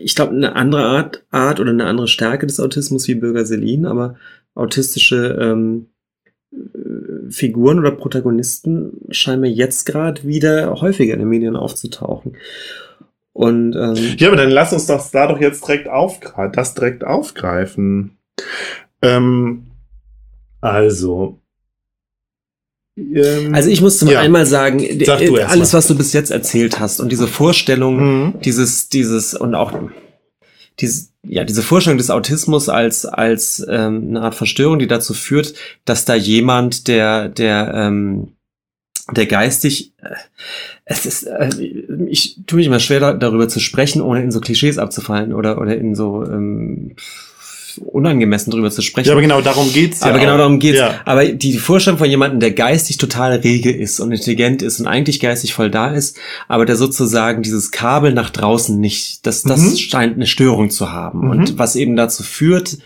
ich 0.03 0.15
glaube, 0.15 0.35
eine 0.35 0.57
andere 0.57 0.85
Art, 0.85 1.25
Art 1.31 1.61
oder 1.61 1.71
eine 1.71 1.85
andere 1.85 2.09
Stärke 2.09 2.47
des 2.47 2.61
Autismus 2.61 3.07
wie 3.09 3.15
Bürger 3.15 3.45
Selin, 3.45 3.85
aber 3.87 4.15
autistische 4.55 5.39
ähm, 5.41 5.87
äh, 5.87 5.98
Figuren 7.31 7.79
oder 7.79 7.91
Protagonisten 7.91 8.93
scheinen 9.11 9.43
mir 9.43 9.51
jetzt 9.51 9.85
gerade 9.85 10.25
wieder 10.25 10.81
häufiger 10.81 11.13
in 11.15 11.21
den 11.21 11.29
Medien 11.29 11.57
aufzutauchen. 11.57 12.37
Und 13.33 13.75
ähm, 13.77 14.17
Ja, 14.19 14.29
aber 14.29 14.37
dann 14.37 14.51
lass 14.51 14.73
uns 14.73 14.87
doch 14.87 15.11
da 15.11 15.27
doch 15.27 15.41
jetzt 15.41 15.63
direkt 15.67 15.89
aufgreifen, 15.89 16.53
das 16.53 16.75
direkt 16.75 17.05
aufgreifen. 17.05 18.17
Ähm, 19.03 19.67
also, 20.61 21.39
ähm, 22.97 23.55
Also 23.55 23.71
ich 23.71 23.81
muss 23.81 23.99
zum 23.99 24.09
Ja. 24.09 24.21
einmal 24.21 24.47
sagen, 24.47 24.81
Sag 25.05 25.21
alles, 25.49 25.75
was 25.75 25.87
du 25.87 25.97
bis 25.97 26.13
jetzt 26.13 26.31
erzählt 26.31 26.81
hast 26.81 26.99
und 27.01 27.13
diese 27.13 27.29
Vorstellung, 27.29 27.97
Mhm. 28.27 28.41
dieses, 28.41 28.89
dieses 28.89 29.35
und 29.35 29.55
auch 29.55 29.73
dieses, 30.81 31.08
ja, 31.29 31.45
diese 31.45 31.63
Vorstellung 31.63 31.99
des 31.99 32.11
Autismus 32.11 32.69
als, 32.69 33.05
als 33.05 33.65
ähm, 33.69 34.09
eine 34.09 34.23
Art 34.23 34.35
Verstörung, 34.35 34.79
die 34.79 34.87
dazu 34.87 35.15
führt, 35.15 35.55
dass 35.85 36.05
da 36.05 36.15
jemand, 36.15 36.89
der, 36.89 37.29
der, 37.29 37.73
ähm, 37.75 38.33
der 39.15 39.27
geistig, 39.27 39.93
äh, 39.99 40.15
es 40.85 41.07
ist, 41.07 41.25
äh, 41.25 41.51
ich 42.09 42.41
tue 42.47 42.59
mich 42.59 42.67
immer 42.67 42.81
schwer 42.81 43.01
da, 43.01 43.13
darüber 43.13 43.49
zu 43.49 43.61
sprechen, 43.61 44.01
ohne 44.01 44.23
in 44.23 44.31
so 44.31 44.41
Klischees 44.41 44.79
abzufallen 44.79 45.33
oder, 45.35 45.61
oder 45.61 45.77
in 45.77 45.95
so 45.95 46.25
ähm, 46.25 46.97
unangemessen 47.81 48.51
drüber 48.51 48.71
zu 48.71 48.83
sprechen. 48.83 49.07
ja, 49.09 49.13
aber 49.13 49.23
genau 49.23 49.41
darum 49.41 49.73
geht's 49.73 50.01
ja. 50.01 50.07
Aber 50.09 50.19
genau 50.19 50.35
auch. 50.35 50.39
darum 50.39 50.59
geht's. 50.59 50.79
Ja. 50.79 51.01
Aber 51.05 51.25
die 51.27 51.59
Vorstellung 51.59 51.99
von 51.99 52.09
jemandem, 52.09 52.41
der 52.41 52.53
geistig 52.53 52.97
total 52.99 53.33
rege 53.37 53.71
ist 53.71 54.01
und 54.01 54.13
intelligent 54.13 54.63
ist 54.63 54.81
und 54.81 54.87
eigentlich 54.87 55.21
geistig 55.21 55.55
voll 55.55 55.71
da 55.71 55.89
ist, 55.93 56.19
aber 56.49 56.65
der 56.67 56.77
sozusagen 56.77 57.43
dieses 57.43 57.71
Kabel 57.71 58.13
nach 58.13 58.31
draußen 58.31 58.79
nicht, 58.79 59.27
das, 59.27 59.43
das 59.43 59.61
Mhm. 59.61 59.77
scheint 59.77 60.15
eine 60.17 60.27
Störung 60.27 60.71
zu 60.71 60.93
haben. 60.93 61.21
Mhm. 61.25 61.31
Und 61.31 61.59
was 61.59 61.77
eben 61.77 61.97
dazu 61.97 62.23
führt, 62.23 62.79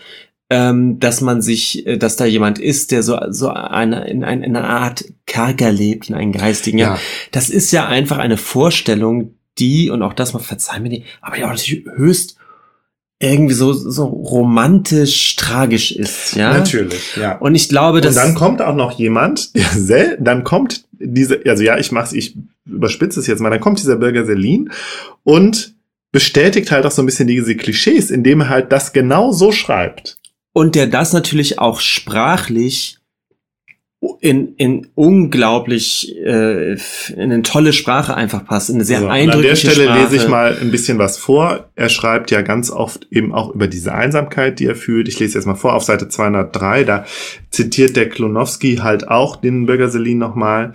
ähm, 0.49 0.99
dass 0.99 1.21
man 1.21 1.41
sich, 1.41 1.87
äh, 1.87 1.97
dass 1.97 2.15
da 2.15 2.25
jemand 2.25 2.59
ist, 2.59 2.91
der 2.91 3.01
so, 3.01 3.17
so 3.29 3.49
eine, 3.49 4.07
in, 4.07 4.23
ein, 4.23 4.43
in 4.43 4.55
einer 4.55 4.67
Art 4.69 5.05
Kerker 5.25 5.71
lebt, 5.71 6.09
in 6.09 6.15
einen 6.15 6.31
geistigen. 6.31 6.77
Ja. 6.77 6.95
Ja. 6.95 6.99
Das 7.31 7.49
ist 7.49 7.71
ja 7.71 7.87
einfach 7.87 8.17
eine 8.17 8.37
Vorstellung, 8.37 9.35
die, 9.57 9.89
und 9.89 10.01
auch 10.01 10.13
das 10.13 10.33
mal 10.33 10.39
verzeih 10.39 10.79
mir 10.79 10.89
die, 10.89 11.03
aber 11.21 11.37
ja 11.37 11.45
auch 11.45 11.51
natürlich 11.51 11.85
höchst 11.95 12.37
irgendwie 13.19 13.53
so, 13.53 13.73
so 13.73 14.05
romantisch 14.05 15.35
tragisch 15.37 15.91
ist, 15.91 16.35
ja. 16.35 16.53
Natürlich, 16.57 17.15
ja. 17.15 17.37
Und 17.37 17.55
ich 17.55 17.69
glaube, 17.69 18.01
dass 18.01 18.17
Und 18.17 18.23
dann 18.23 18.35
kommt 18.35 18.61
auch 18.61 18.75
noch 18.75 18.91
jemand, 18.91 19.55
der 19.55 19.69
sel 19.69 20.17
dann 20.19 20.43
kommt 20.43 20.85
diese, 20.99 21.41
also 21.45 21.63
ja, 21.63 21.77
ich 21.77 21.91
mach's, 21.91 22.13
ich 22.13 22.35
überspitze 22.65 23.19
es 23.19 23.27
jetzt 23.27 23.39
mal, 23.39 23.49
dann 23.49 23.59
kommt 23.59 23.79
dieser 23.79 23.95
Bürger 23.95 24.25
Selin 24.25 24.71
und 25.23 25.75
bestätigt 26.11 26.71
halt 26.71 26.85
auch 26.85 26.91
so 26.91 27.01
ein 27.01 27.05
bisschen 27.05 27.27
diese 27.27 27.55
Klischees, 27.55 28.11
indem 28.11 28.41
er 28.41 28.49
halt 28.49 28.71
das 28.71 28.93
genau 28.93 29.31
so 29.31 29.51
schreibt. 29.51 30.17
und 30.53 30.75
der 30.75 30.87
das 30.87 31.13
natürlich 31.13 31.59
auch 31.59 31.79
sprachlich 31.79 32.99
in, 34.19 34.55
in 34.55 34.87
unglaublich 34.95 36.15
äh, 36.17 36.73
in 36.73 36.79
eine 37.17 37.41
tolle 37.41 37.73
Sprache 37.73 38.15
einfach 38.15 38.45
passt, 38.45 38.69
in 38.69 38.75
eine 38.75 38.85
sehr 38.85 38.99
So, 38.99 39.05
und 39.05 39.11
eindrückliche 39.11 39.49
an 39.49 39.55
der 39.55 39.55
Stelle 39.55 39.83
Sprache. 39.83 39.99
lese 40.01 40.15
ich 40.15 40.27
mal 40.29 40.57
ein 40.59 40.71
bisschen 40.71 40.97
was 40.97 41.17
vor. 41.17 41.69
Er 41.75 41.89
schreibt 41.89 42.31
ja 42.31 42.41
ganz 42.41 42.69
oft 42.69 43.07
eben 43.11 43.33
auch 43.33 43.53
über 43.53 43.67
diese 43.67 43.93
Einsamkeit, 43.93 44.59
die 44.59 44.65
er 44.65 44.75
fühlt. 44.75 45.07
Ich 45.07 45.19
lese 45.19 45.37
jetzt 45.37 45.45
mal 45.45 45.55
vor 45.55 45.73
auf 45.73 45.83
Seite 45.83 46.09
203, 46.09 46.83
da 46.83 47.05
zitiert 47.49 47.95
der 47.95 48.09
Klonowski 48.09 48.77
halt 48.77 49.07
auch 49.07 49.35
den 49.37 49.65
Bürger 49.65 49.89
Selin 49.89 50.17
nochmal. 50.17 50.73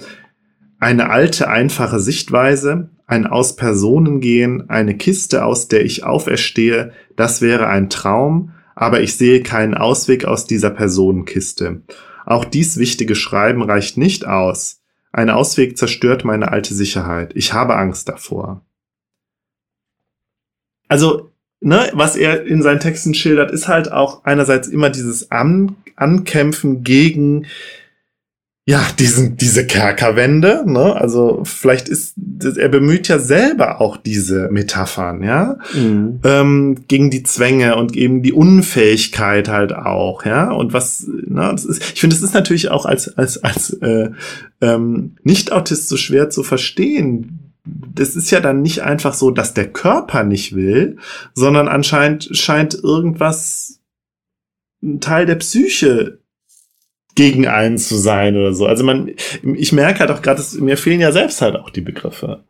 Eine 0.81 1.11
alte, 1.11 1.49
einfache 1.49 2.01
Sichtweise, 2.01 2.91
ein 3.07 3.27
Aus 3.27 3.57
Personen 3.57 4.21
gehen, 4.21 4.71
eine 4.71 4.97
Kiste, 4.97 5.45
aus 5.45 5.69
der 5.69 5.85
ich 5.85 6.05
auferstehe, 6.05 6.93
das 7.17 7.43
wäre 7.43 7.67
ein 7.67 7.91
Traum, 7.91 8.53
aber 8.75 9.01
ich 9.01 9.17
sehe 9.17 9.43
keinen 9.43 9.75
Ausweg 9.75 10.25
aus 10.25 10.47
dieser 10.47 10.71
Personenkiste. 10.71 11.83
Auch 12.29 12.45
dies 12.45 12.77
wichtige 12.77 13.15
Schreiben 13.15 13.63
reicht 13.63 13.97
nicht 13.97 14.27
aus. 14.27 14.83
Ein 15.13 15.31
Ausweg 15.31 15.79
zerstört 15.79 16.27
meine 16.27 16.53
alte 16.53 16.75
Sicherheit. 16.75 17.33
Ich 17.35 17.55
habe 17.55 17.75
Angst 17.75 18.07
davor. 18.07 18.67
Also, 20.89 21.33
ne, 21.61 21.91
was 21.95 22.17
er 22.17 22.45
in 22.45 22.63
seinen 22.63 22.81
Texten 22.81 23.15
schildert, 23.15 23.51
ist 23.51 23.67
halt 23.67 23.91
auch 23.91 24.27
einerseits 24.27 24.69
immer 24.69 24.91
dieses 24.91 25.31
An 25.31 25.77
Ankämpfen 25.97 26.85
gegen 26.85 27.47
ja, 28.69 28.87
diesen, 28.99 29.39
diese 29.39 29.67
Kerkerwände, 29.67 30.63
ne? 30.67 30.95
Also 30.95 31.41
vielleicht 31.45 31.89
ist, 31.89 32.17
er 32.59 32.69
bemüht 32.69 33.09
ja 33.09 33.19
selber 33.19 33.81
auch 33.81 33.97
diese 33.97 34.51
Metaphern, 34.51 35.23
ja? 35.23 35.57
Mhm. 35.73 36.21
ähm, 36.23 36.77
gegen 36.87 37.09
die 37.09 37.23
Zwänge 37.23 37.77
und 37.77 37.97
eben 37.97 38.23
die 38.23 38.35
Unfähigkeit 38.35 39.49
halt 39.49 39.73
auch, 39.73 40.27
ja. 40.27 40.51
Und 40.51 40.75
was, 40.75 41.09
na, 41.27 41.51
das 41.51 41.65
ist, 41.65 41.95
ich 41.95 41.99
finde, 41.99 42.15
es 42.15 42.21
ist 42.21 42.35
natürlich 42.35 42.71
auch 42.71 42.85
als 42.85 43.17
als 43.17 43.43
als 43.43 43.71
äh, 43.71 44.11
ähm, 44.61 45.17
Nicht-Autist 45.23 45.89
so 45.89 45.97
schwer 45.97 46.29
zu 46.29 46.43
verstehen. 46.43 47.55
Das 47.65 48.17
ist 48.17 48.31
ja 48.31 48.41
dann 48.41 48.61
nicht 48.61 48.83
einfach 48.83 49.15
so, 49.15 49.31
dass 49.31 49.55
der 49.55 49.73
Körper 49.73 50.25
nicht 50.25 50.55
will, 50.55 50.99
sondern 51.33 51.69
anscheinend 51.69 52.37
scheint 52.37 52.75
irgendwas 52.75 53.81
ein 54.83 55.01
Teil 55.01 55.25
der 55.25 55.37
Psyche 55.37 56.19
gegen 57.19 57.49
einen 57.49 57.79
zu 57.79 57.97
sein 57.97 58.37
oder 58.37 58.55
so. 58.55 58.67
Also 58.67 58.85
man, 58.85 59.11
ich 59.43 59.73
merke 59.73 59.99
halt 59.99 60.13
auch 60.13 60.23
gerade, 60.23 60.41
mir 60.61 60.77
fehlen 60.77 61.01
ja 61.01 61.11
selbst 61.11 61.43
halt 61.43 61.57
auch 61.57 61.69
die 61.69 61.81
Begriffe. 61.81 62.45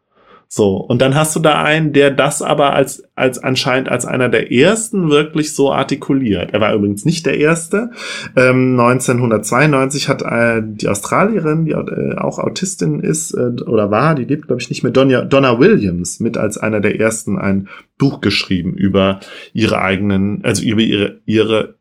So, 0.46 0.76
und 0.76 1.00
dann 1.00 1.14
hast 1.14 1.35
du 1.35 1.40
da 1.40 1.62
einen, 1.62 1.94
der 1.94 2.11
das 2.11 2.42
aber 2.42 2.74
als, 2.74 3.02
als 3.14 3.38
anscheinend 3.38 3.88
als 3.88 4.04
einer 4.04 4.28
der 4.28 4.52
ersten 4.52 5.09
wirklich 5.09 5.54
so 5.54 5.72
artikuliert. 5.72 6.52
Er 6.52 6.61
war 6.61 6.74
übrigens 6.74 7.07
nicht 7.07 7.24
der 7.24 7.38
erste. 7.38 7.92
Ähm, 8.37 8.78
1992 8.78 10.11
hat 10.11 10.20
äh, 10.20 10.61
die 10.62 10.88
Australierin, 10.88 11.64
die 11.64 11.72
äh, 11.72 12.18
auch 12.18 12.38
Autistin 12.38 13.00
ist 13.00 13.33
äh, 13.33 13.62
oder 13.62 13.90
war, 13.90 14.14
die 14.14 14.24
lebt, 14.24 14.48
glaube 14.48 14.61
ich, 14.61 14.68
nicht 14.68 14.83
mehr, 14.83 14.92
Donna, 14.92 15.22
Donna 15.22 15.59
Williams, 15.59 16.20
mit 16.20 16.37
als 16.37 16.59
einer 16.59 16.81
der 16.81 17.00
ersten 17.00 17.38
ein 17.38 17.68
Buch 17.96 18.20
geschrieben 18.20 18.74
über 18.74 19.20
ihre 19.54 19.81
eigenen, 19.81 20.44
also 20.44 20.62
über 20.62 20.83
ihre, 20.83 21.20
ihre 21.24 21.77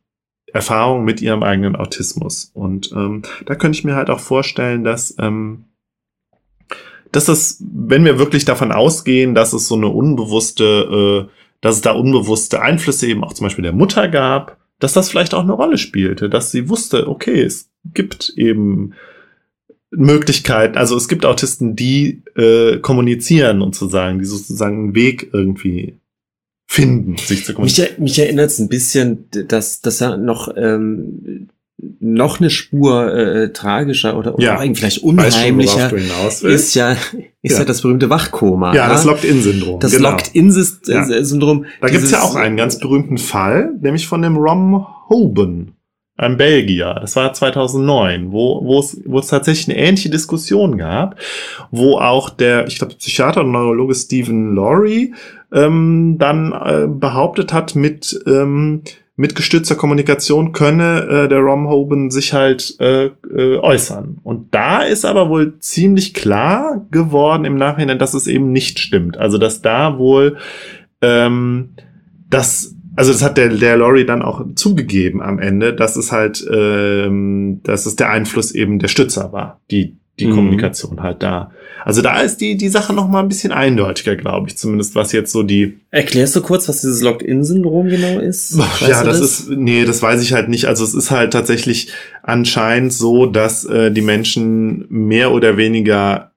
Erfahrung 0.57 1.05
mit 1.05 1.21
ihrem 1.21 1.43
eigenen 1.43 1.75
Autismus. 1.75 2.51
Und 2.53 2.91
ähm, 2.91 3.21
da 3.45 3.55
könnte 3.55 3.77
ich 3.77 3.85
mir 3.85 3.95
halt 3.95 4.09
auch 4.09 4.19
vorstellen, 4.19 4.83
dass 4.83 5.15
ähm, 5.19 5.65
dass 7.11 7.25
das, 7.25 7.63
wenn 7.73 8.05
wir 8.05 8.19
wirklich 8.19 8.45
davon 8.45 8.71
ausgehen, 8.71 9.33
dass 9.33 9.53
es 9.53 9.67
so 9.67 9.75
eine 9.75 9.87
unbewusste, 9.87 11.27
äh, 11.27 11.31
dass 11.61 11.75
es 11.75 11.81
da 11.81 11.91
unbewusste 11.91 12.61
Einflüsse 12.61 13.07
eben 13.07 13.23
auch 13.23 13.33
zum 13.33 13.45
Beispiel 13.45 13.63
der 13.63 13.73
Mutter 13.73 14.07
gab, 14.07 14.57
dass 14.79 14.93
das 14.93 15.09
vielleicht 15.09 15.33
auch 15.33 15.43
eine 15.43 15.53
Rolle 15.53 15.77
spielte, 15.77 16.29
dass 16.29 16.51
sie 16.51 16.69
wusste, 16.69 17.07
okay, 17.07 17.41
es 17.41 17.69
gibt 17.93 18.33
eben 18.35 18.93
Möglichkeiten, 19.89 20.77
also 20.77 20.97
es 20.97 21.07
gibt 21.07 21.25
Autisten, 21.25 21.75
die 21.75 22.23
äh, 22.35 22.77
kommunizieren 22.79 23.61
und 23.61 23.73
sozusagen, 23.73 24.19
die 24.19 24.25
sozusagen 24.25 24.77
einen 24.77 24.95
Weg 24.95 25.29
irgendwie 25.33 25.97
finden, 26.67 27.15
sich 27.17 27.45
zu 27.45 27.51
Mich, 27.51 27.55
kommunizieren. 27.55 27.89
er- 27.97 28.01
mich 28.01 28.19
erinnert 28.19 28.49
es 28.51 28.59
ein 28.59 28.67
bisschen, 28.69 29.25
dass, 29.47 29.81
dass 29.81 30.01
er 30.01 30.17
noch, 30.17 30.49
ähm, 30.55 31.47
noch 31.99 32.39
eine 32.39 32.49
Spur 32.49 33.13
äh, 33.13 33.53
tragischer 33.53 34.17
oder, 34.17 34.33
oder 34.35 34.43
Ja. 34.43 34.57
eigentlich 34.59 34.79
vielleicht 34.79 34.99
schon, 35.01 35.09
unheimlicher 35.11 35.91
willst. 35.91 36.43
ist 36.43 36.73
ja, 36.75 36.91
ist 37.41 37.53
ja. 37.53 37.59
Ja. 37.59 37.65
das 37.65 37.81
berühmte 37.81 38.09
Wachkoma. 38.09 38.73
ja, 38.75 38.89
das 38.89 39.05
Locked-In-Syndrom. 39.05 39.79
Das 39.79 39.91
genau. 39.91 40.09
Locked-In-Syndrom. 40.11 41.65
Da 41.81 41.87
gibt's 41.89 42.11
ja 42.11 42.17
dieses- 42.17 42.31
auch 42.31 42.35
einen 42.35 42.57
ganz 42.57 42.79
berühmten 42.79 43.17
Fall, 43.17 43.71
nämlich 43.79 44.07
von 44.07 44.21
dem 44.21 44.35
Rom 44.37 44.85
Hoban, 45.09 45.71
einem 46.17 46.37
Belgier. 46.37 46.97
Das 46.99 47.15
war 47.15 47.31
2009, 47.31 48.31
wo, 48.31 48.63
wo, 48.63 48.79
es, 48.79 48.99
wo 49.05 49.19
es 49.19 49.27
tatsächlich 49.27 49.75
eine 49.75 49.87
ähnliche 49.87 50.09
Diskussion 50.09 50.77
gab, 50.77 51.15
wo 51.71 51.99
auch 51.99 52.29
der, 52.29 52.67
ich 52.67 52.79
glaube, 52.79 52.95
Psychiater 52.95 53.41
und 53.41 53.51
Neurologe 53.51 53.95
Stephen 53.95 54.55
Laurie 54.55 55.13
ähm, 55.53 56.17
dann 56.17 56.51
äh, 56.51 56.87
behauptet 56.87 57.53
hat, 57.53 57.75
mit, 57.75 58.19
ähm, 58.25 58.81
mit 59.15 59.35
gestützter 59.35 59.75
Kommunikation 59.75 60.53
könne 60.53 61.01
äh, 61.03 61.27
der 61.27 61.39
Rom 61.39 61.69
Hoban 61.69 62.11
sich 62.11 62.33
halt 62.33 62.75
äh, 62.79 63.05
äh, 63.05 63.57
äußern. 63.57 64.19
Und 64.23 64.53
da 64.53 64.81
ist 64.81 65.05
aber 65.05 65.29
wohl 65.29 65.59
ziemlich 65.59 66.13
klar 66.13 66.85
geworden 66.91 67.45
im 67.45 67.57
Nachhinein, 67.57 67.99
dass 67.99 68.13
es 68.13 68.27
eben 68.27 68.51
nicht 68.51 68.79
stimmt. 68.79 69.17
Also 69.17 69.37
dass 69.37 69.61
da 69.61 69.97
wohl 69.97 70.37
ähm, 71.01 71.69
das, 72.29 72.75
also 72.97 73.13
das 73.13 73.23
hat 73.23 73.37
der, 73.37 73.49
der 73.49 73.77
Laurie 73.77 74.05
dann 74.05 74.21
auch 74.21 74.43
zugegeben 74.55 75.21
am 75.21 75.39
Ende, 75.39 75.73
dass 75.73 75.95
es 75.95 76.11
halt, 76.11 76.45
ähm, 76.51 77.61
dass 77.63 77.85
es 77.85 77.95
der 77.95 78.09
Einfluss 78.09 78.51
eben 78.51 78.79
der 78.79 78.89
Stützer 78.89 79.31
war, 79.31 79.61
die 79.71 79.95
die 80.19 80.25
Mhm. 80.25 80.31
Kommunikation 80.31 81.03
halt 81.03 81.21
da. 81.21 81.51
Also 81.85 82.01
da 82.01 82.19
ist 82.21 82.37
die 82.37 82.57
die 82.57 82.69
Sache 82.69 82.91
noch 82.91 83.07
mal 83.07 83.19
ein 83.19 83.27
bisschen 83.27 83.51
eindeutiger, 83.51 84.15
glaube 84.15 84.47
ich, 84.49 84.57
zumindest 84.57 84.95
was 84.95 85.11
jetzt 85.11 85.31
so 85.31 85.43
die 85.43 85.77
Erklärst 85.91 86.35
du 86.35 86.41
kurz, 86.41 86.67
was 86.67 86.81
dieses 86.81 87.01
Locked-In-Syndrom 87.01 87.87
genau 87.87 88.19
ist? 88.19 88.57
Weißt 88.57 88.89
ja, 88.89 89.03
du 89.03 89.09
das, 89.09 89.21
ist, 89.21 89.49
nee, 89.49 89.85
das 89.85 90.01
weiß 90.01 90.21
ich 90.23 90.33
halt 90.33 90.49
nicht. 90.49 90.65
Also 90.65 90.83
es 90.83 90.95
ist 90.95 91.11
halt 91.11 91.33
tatsächlich 91.33 91.91
anscheinend 92.23 92.93
so, 92.93 93.27
dass 93.27 93.63
äh, 93.65 93.91
die 93.91 94.01
Menschen 94.01 94.87
mehr 94.89 95.31
oder 95.31 95.55
weniger 95.55 96.31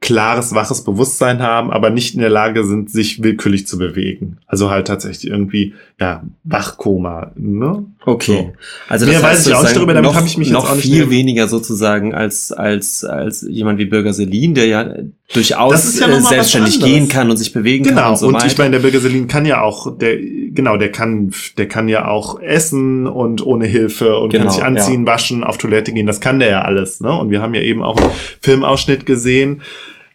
klares, 0.00 0.54
waches 0.54 0.82
Bewusstsein 0.82 1.42
haben, 1.42 1.70
aber 1.70 1.90
nicht 1.90 2.14
in 2.14 2.20
der 2.20 2.30
Lage 2.30 2.64
sind, 2.64 2.90
sich 2.90 3.22
willkürlich 3.22 3.66
zu 3.66 3.76
bewegen. 3.76 4.38
Also 4.46 4.70
halt 4.70 4.86
tatsächlich 4.86 5.30
irgendwie, 5.30 5.74
ja, 6.00 6.22
Wachkoma, 6.44 7.32
ne? 7.36 7.84
Okay. 8.06 8.32
So. 8.32 8.52
Also 8.88 9.04
Mehr 9.04 9.20
das 9.20 9.22
weiß 9.22 9.46
ich 9.46 9.54
auch 9.54 9.62
nicht 9.62 9.76
darüber, 9.76 9.92
damit 9.92 10.14
habe 10.14 10.26
ich 10.26 10.38
mich 10.38 10.50
noch 10.50 10.74
viel 10.74 11.00
mehr- 11.00 11.10
weniger 11.10 11.48
sozusagen 11.48 12.14
als, 12.14 12.50
als, 12.50 13.04
als 13.04 13.46
jemand 13.46 13.78
wie 13.78 13.84
Bürger 13.84 14.14
Selin, 14.14 14.54
der 14.54 14.66
ja 14.66 14.94
durchaus 15.34 15.98
ja 16.00 16.08
äh, 16.08 16.20
selbstständig 16.22 16.80
gehen 16.80 17.08
kann 17.08 17.30
und 17.30 17.36
sich 17.36 17.52
bewegen 17.52 17.84
kann 17.84 17.94
Genau, 17.96 18.10
und 18.10 18.16
so 18.18 18.28
und 18.28 18.42
ich 18.44 18.56
meine, 18.56 18.70
der 18.70 18.78
Bürger 18.78 19.00
Selin 19.00 19.28
kann 19.28 19.44
ja 19.44 19.60
auch, 19.60 19.98
der, 19.98 20.16
genau, 20.50 20.76
der 20.76 20.92
kann, 20.92 21.32
der 21.56 21.68
kann 21.68 21.88
ja 21.88 22.08
auch 22.08 22.40
essen 22.40 23.06
und 23.06 23.44
ohne 23.44 23.66
Hilfe 23.66 24.18
und 24.18 24.30
Genau, 24.30 24.44
kann 24.44 24.52
sich 24.52 24.64
anziehen, 24.64 25.06
waschen, 25.06 25.44
auf 25.44 25.58
Toilette 25.58 25.92
gehen, 25.92 26.06
das 26.06 26.20
kann 26.20 26.38
der 26.38 26.50
ja 26.50 26.62
alles, 26.62 27.00
ne? 27.00 27.12
Und 27.12 27.30
wir 27.30 27.40
haben 27.40 27.54
ja 27.54 27.62
eben 27.62 27.82
auch 27.82 28.00
einen 28.00 28.10
Filmausschnitt 28.40 29.06
gesehen, 29.06 29.62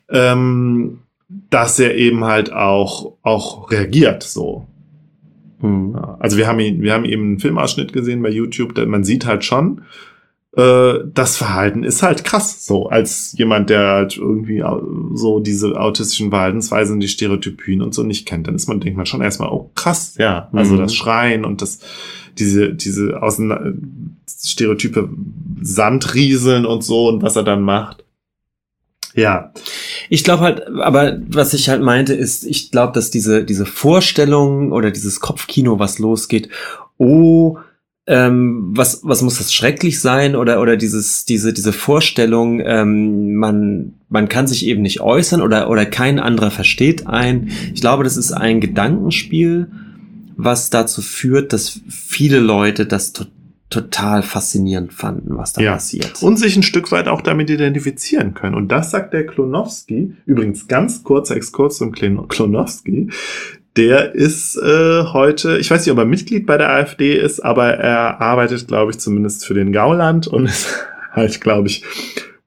ähm, 0.09 0.99
dass 1.49 1.79
er 1.79 1.95
eben 1.95 2.23
halt 2.25 2.53
auch, 2.53 3.13
auch 3.21 3.71
reagiert, 3.71 4.23
so. 4.23 4.67
Hm. 5.61 5.93
Ja, 5.95 6.17
also 6.19 6.37
wir 6.37 6.47
haben 6.47 6.59
ihn, 6.59 6.81
wir 6.81 6.93
haben 6.93 7.05
eben 7.05 7.23
einen 7.23 7.39
Filmausschnitt 7.39 7.93
gesehen 7.93 8.21
bei 8.21 8.29
YouTube, 8.29 8.77
man 8.87 9.03
sieht 9.03 9.25
halt 9.25 9.43
schon, 9.43 9.81
äh, 10.57 10.99
das 11.13 11.37
Verhalten 11.37 11.83
ist 11.83 12.01
halt 12.03 12.23
krass, 12.23 12.65
so 12.65 12.87
als 12.87 13.33
jemand, 13.37 13.69
der 13.69 13.87
halt 13.87 14.17
irgendwie 14.17 14.63
so 15.13 15.39
diese 15.39 15.79
autistischen 15.79 16.29
Verhaltensweisen, 16.29 16.99
die 16.99 17.07
Stereotypien 17.07 17.81
und 17.81 17.93
so 17.93 18.03
nicht 18.03 18.25
kennt, 18.25 18.47
dann 18.47 18.55
ist 18.55 18.67
man 18.67 18.79
denkt 18.79 18.97
man 18.97 19.05
schon 19.05 19.21
erstmal, 19.21 19.49
oh 19.49 19.71
krass, 19.75 20.15
ja, 20.17 20.49
also 20.53 20.75
Mhm. 20.75 20.79
das 20.79 20.93
Schreien 20.95 21.45
und 21.45 21.61
das 21.61 21.79
diese 22.37 22.73
diese 22.73 23.21
außen 23.21 24.17
Stereotype 24.29 25.09
Sandrieseln 25.61 26.65
und 26.65 26.83
so 26.83 27.07
und 27.07 27.21
was 27.21 27.35
er 27.35 27.43
dann 27.43 27.61
macht. 27.61 28.03
Ja, 29.17 29.53
Ich 30.09 30.25
glaube 30.25 30.43
halt, 30.43 30.67
aber 30.67 31.17
was 31.29 31.53
ich 31.53 31.69
halt 31.69 31.81
meinte, 31.81 32.13
ist, 32.13 32.43
ich 32.45 32.69
glaube, 32.69 32.91
dass 32.91 33.11
diese, 33.11 33.45
diese 33.45 33.65
Vorstellung 33.65 34.73
oder 34.73 34.91
dieses 34.91 35.21
Kopfkino, 35.21 35.79
was 35.79 35.99
losgeht, 35.99 36.49
oh, 36.97 37.57
ähm, 38.07 38.71
was, 38.75 39.01
was 39.03 39.21
muss 39.23 39.37
das 39.39 39.53
schrecklich 39.53 39.99
sein 39.99 40.35
oder, 40.35 40.61
oder 40.61 40.77
dieses, 40.77 41.25
diese, 41.25 41.53
diese 41.53 41.73
Vorstellung, 41.73 42.61
ähm, 42.63 43.35
man, 43.35 43.93
man 44.09 44.29
kann 44.29 44.45
sich 44.47 44.65
eben 44.67 44.81
nicht 44.83 45.01
äußern 45.01 45.41
oder, 45.41 45.69
oder 45.69 45.85
kein 45.85 46.19
anderer 46.19 46.51
versteht 46.51 47.07
ein. 47.07 47.49
Ich 47.73 47.81
glaube, 47.81 48.03
das 48.03 48.15
ist 48.17 48.31
ein 48.31 48.61
Gedankenspiel, 48.61 49.67
was 50.37 50.69
dazu 50.69 51.01
führt, 51.01 51.53
dass 51.53 51.79
viele 51.89 52.39
Leute 52.39 52.85
das 52.85 53.13
to 53.13 53.25
total 53.71 54.21
faszinierend 54.21 54.93
fanden, 54.93 55.37
was 55.37 55.53
da 55.53 55.61
Ja. 55.61 55.73
passiert. 55.73 56.21
und 56.21 56.37
sich 56.37 56.55
ein 56.55 56.61
Stück 56.61 56.91
weit 56.91 57.07
auch 57.07 57.21
damit 57.21 57.49
identifizieren 57.49 58.35
können. 58.35 58.53
Und 58.53 58.67
das 58.71 58.91
sagt 58.91 59.11
der 59.13 59.25
Klonowski, 59.25 60.13
übrigens 60.27 60.67
ganz 60.67 61.03
kurzer 61.03 61.35
Exkurs 61.35 61.77
zum 61.77 61.91
Klon- 61.91 62.27
Klonowski, 62.27 63.09
der 63.77 64.15
ist 64.15 64.57
äh, 64.57 65.03
heute, 65.03 65.57
ich 65.57 65.69
weiß 65.69 65.85
nicht, 65.85 65.91
ob 65.91 65.97
er 65.97 66.05
Mitglied 66.05 66.45
bei 66.45 66.57
der 66.57 66.69
AfD 66.69 67.13
ist, 67.13 67.39
aber 67.41 67.73
er 67.73 68.21
arbeitet, 68.21 68.67
glaube 68.67 68.91
ich, 68.91 68.99
zumindest 68.99 69.45
für 69.45 69.53
den 69.53 69.71
Gauland 69.71 70.27
und 70.27 70.45
ist 70.49 70.85
halt, 71.11 71.41
glaube 71.41 71.67
ich, 71.67 71.83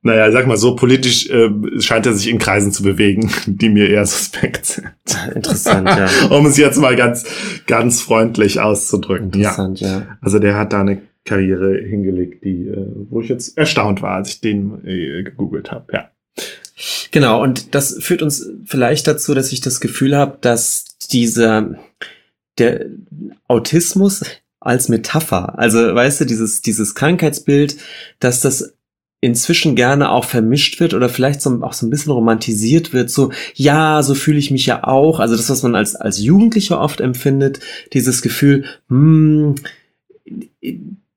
naja, 0.00 0.30
sag 0.30 0.46
mal 0.46 0.56
so, 0.56 0.76
politisch 0.76 1.28
äh, 1.28 1.50
scheint 1.80 2.06
er 2.06 2.12
sich 2.12 2.28
in 2.28 2.38
Kreisen 2.38 2.72
zu 2.72 2.82
bewegen, 2.82 3.30
die 3.46 3.68
mir 3.68 3.90
eher 3.90 4.06
suspekt 4.06 4.66
sind. 4.66 4.88
Interessant, 5.34 5.88
ja. 5.88 6.08
Um 6.30 6.46
es 6.46 6.56
jetzt 6.56 6.78
mal 6.78 6.96
ganz, 6.96 7.24
ganz 7.66 8.00
freundlich 8.00 8.60
auszudrücken. 8.60 9.32
Ja. 9.32 9.50
Interessant, 9.50 9.80
ja. 9.80 10.18
Also 10.20 10.38
der 10.38 10.56
hat 10.56 10.72
da 10.72 10.80
eine 10.80 11.02
Karriere 11.24 11.76
hingelegt, 11.76 12.44
die, 12.44 12.68
äh, 12.68 12.86
wo 13.10 13.20
ich 13.20 13.28
jetzt 13.28 13.58
erstaunt 13.58 14.00
war, 14.00 14.12
als 14.12 14.30
ich 14.30 14.40
den 14.40 14.86
äh, 14.86 15.24
gegoogelt 15.24 15.72
habe. 15.72 15.92
Ja. 15.92 16.10
Genau, 17.10 17.42
und 17.42 17.74
das 17.74 17.98
führt 18.00 18.22
uns 18.22 18.48
vielleicht 18.64 19.06
dazu, 19.08 19.34
dass 19.34 19.52
ich 19.52 19.60
das 19.60 19.80
Gefühl 19.80 20.16
habe, 20.16 20.38
dass 20.40 20.84
dieser 21.12 21.76
der 22.58 22.86
Autismus 23.46 24.24
als 24.60 24.88
Metapher, 24.88 25.58
also 25.58 25.94
weißt 25.94 26.20
du, 26.20 26.24
dieses, 26.24 26.62
dieses 26.62 26.94
Krankheitsbild, 26.94 27.76
dass 28.18 28.40
das 28.40 28.74
inzwischen 29.20 29.74
gerne 29.74 30.10
auch 30.10 30.24
vermischt 30.24 30.78
wird 30.78 30.94
oder 30.94 31.08
vielleicht 31.08 31.40
so, 31.40 31.62
auch 31.62 31.72
so 31.72 31.86
ein 31.86 31.90
bisschen 31.90 32.12
romantisiert 32.12 32.92
wird, 32.92 33.10
so, 33.10 33.32
ja, 33.54 34.02
so 34.02 34.14
fühle 34.14 34.38
ich 34.38 34.50
mich 34.50 34.66
ja 34.66 34.84
auch. 34.84 35.18
Also 35.18 35.36
das, 35.36 35.50
was 35.50 35.62
man 35.62 35.74
als, 35.74 35.96
als 35.96 36.20
Jugendlicher 36.20 36.80
oft 36.80 37.00
empfindet, 37.00 37.60
dieses 37.92 38.22
Gefühl, 38.22 38.64
hm, 38.88 39.56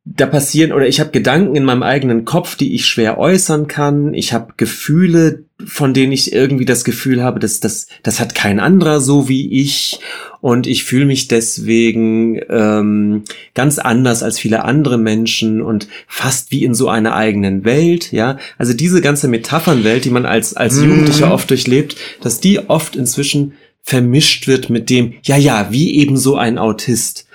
da 0.04 0.26
passieren 0.26 0.72
oder 0.72 0.88
ich 0.88 0.99
habe 0.99 1.12
Gedanken 1.12 1.56
in 1.56 1.64
meinem 1.64 1.84
eigenen 1.84 2.26
Kopf, 2.26 2.56
die 2.56 2.74
ich 2.74 2.88
schwer 2.88 3.20
äußern 3.20 3.68
kann. 3.68 4.16
Ich 4.16 4.34
habe 4.34 4.54
Gefühle, 4.58 5.43
von 5.64 5.93
denen 5.93 6.12
ich 6.12 6.34
irgendwie 6.34 6.66
das 6.66 6.84
Gefühl 6.84 7.22
habe, 7.22 7.39
dass 7.39 7.60
das 7.60 7.86
das 8.02 8.20
hat 8.20 8.34
kein 8.34 8.60
anderer 8.60 8.99
so 8.99 9.30
wie 9.30 9.62
ich 9.62 9.99
und 10.41 10.66
ich 10.66 10.86
fühle 10.86 11.06
mich 11.06 11.28
deswegen 11.28 12.41
ähm, 12.49 13.24
ganz 13.54 13.78
anders 13.78 14.24
als 14.24 14.39
viele 14.39 14.66
andere 14.66 14.97
Menschen 14.97 15.62
und 15.62 15.88
fast 16.08 16.49
wie 16.49 16.64
in 16.64 16.74
so 16.74 16.89
einer 16.89 17.14
eigenen 17.16 17.64
Welt. 17.64 18.12
Ja, 18.12 18.38
also 18.58 18.74
diese 18.74 19.02
ganze 19.02 19.28
Metaphernwelt, 19.28 20.04
die 20.04 20.10
man 20.10 20.26
als 20.26 20.56
als 20.56 20.78
Mhm. 20.78 20.89
Jugendlicher 20.89 21.32
oft 21.32 21.47
durchlebt, 21.52 21.95
dass 22.22 22.39
die 22.39 22.58
oft 22.70 22.95
inzwischen 22.95 23.54
vermischt 23.84 24.47
wird 24.47 24.70
mit 24.72 24.89
dem, 24.89 25.14
ja, 25.24 25.38
ja, 25.38 25.68
wie 25.72 25.95
eben 25.95 26.18
so 26.18 26.36
ein 26.38 26.58
Autist. 26.58 27.28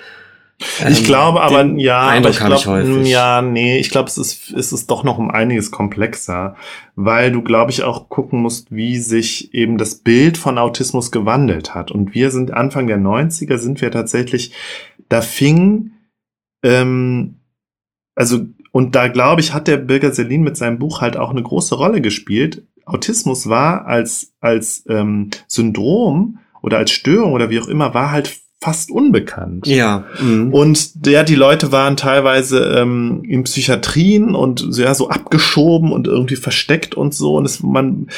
Ich 0.58 1.00
Ähm, 1.00 1.04
glaube 1.04 1.42
aber, 1.42 1.64
ja, 1.76 2.00
aber 2.00 2.30
ich 2.30 2.38
glaube, 2.38 3.02
ja, 3.04 3.42
nee, 3.42 3.78
ich 3.78 3.90
glaube, 3.90 4.08
es 4.08 4.16
ist, 4.16 4.52
es 4.52 4.72
ist 4.72 4.90
doch 4.90 5.04
noch 5.04 5.18
um 5.18 5.30
einiges 5.30 5.70
komplexer, 5.70 6.56
weil 6.94 7.30
du, 7.30 7.42
glaube 7.42 7.70
ich, 7.70 7.82
auch 7.82 8.08
gucken 8.08 8.40
musst, 8.40 8.74
wie 8.74 8.98
sich 8.98 9.52
eben 9.52 9.76
das 9.76 9.96
Bild 9.96 10.38
von 10.38 10.56
Autismus 10.56 11.10
gewandelt 11.10 11.74
hat. 11.74 11.90
Und 11.90 12.14
wir 12.14 12.30
sind 12.30 12.52
Anfang 12.52 12.86
der 12.86 12.98
90er, 12.98 13.58
sind 13.58 13.80
wir 13.82 13.90
tatsächlich, 13.90 14.52
da 15.10 15.20
fing, 15.20 15.92
ähm, 16.62 17.40
also, 18.14 18.46
und 18.72 18.94
da 18.94 19.08
glaube 19.08 19.42
ich, 19.42 19.52
hat 19.52 19.68
der 19.68 19.76
Birger 19.76 20.12
Selin 20.12 20.42
mit 20.42 20.56
seinem 20.56 20.78
Buch 20.78 21.02
halt 21.02 21.18
auch 21.18 21.30
eine 21.30 21.42
große 21.42 21.74
Rolle 21.74 22.00
gespielt. 22.00 22.66
Autismus 22.86 23.48
war 23.48 23.86
als, 23.86 24.32
als 24.40 24.84
ähm, 24.88 25.30
Syndrom 25.48 26.38
oder 26.62 26.78
als 26.78 26.92
Störung 26.92 27.32
oder 27.32 27.50
wie 27.50 27.60
auch 27.60 27.68
immer, 27.68 27.92
war 27.92 28.10
halt 28.10 28.40
fast 28.60 28.90
unbekannt. 28.90 29.66
Ja. 29.66 30.04
mhm. 30.20 30.52
Und 30.52 31.06
ja, 31.06 31.22
die 31.22 31.34
Leute 31.34 31.72
waren 31.72 31.96
teilweise 31.96 32.78
ähm, 32.78 33.22
in 33.28 33.44
Psychiatrien 33.44 34.34
und 34.34 34.76
ja, 34.76 34.94
so 34.94 35.08
abgeschoben 35.08 35.92
und 35.92 36.06
irgendwie 36.06 36.36
versteckt 36.36 36.94
und 36.94 37.14
so. 37.14 37.34
Und 37.34 37.44
es, 37.44 37.62
man, 37.62 38.08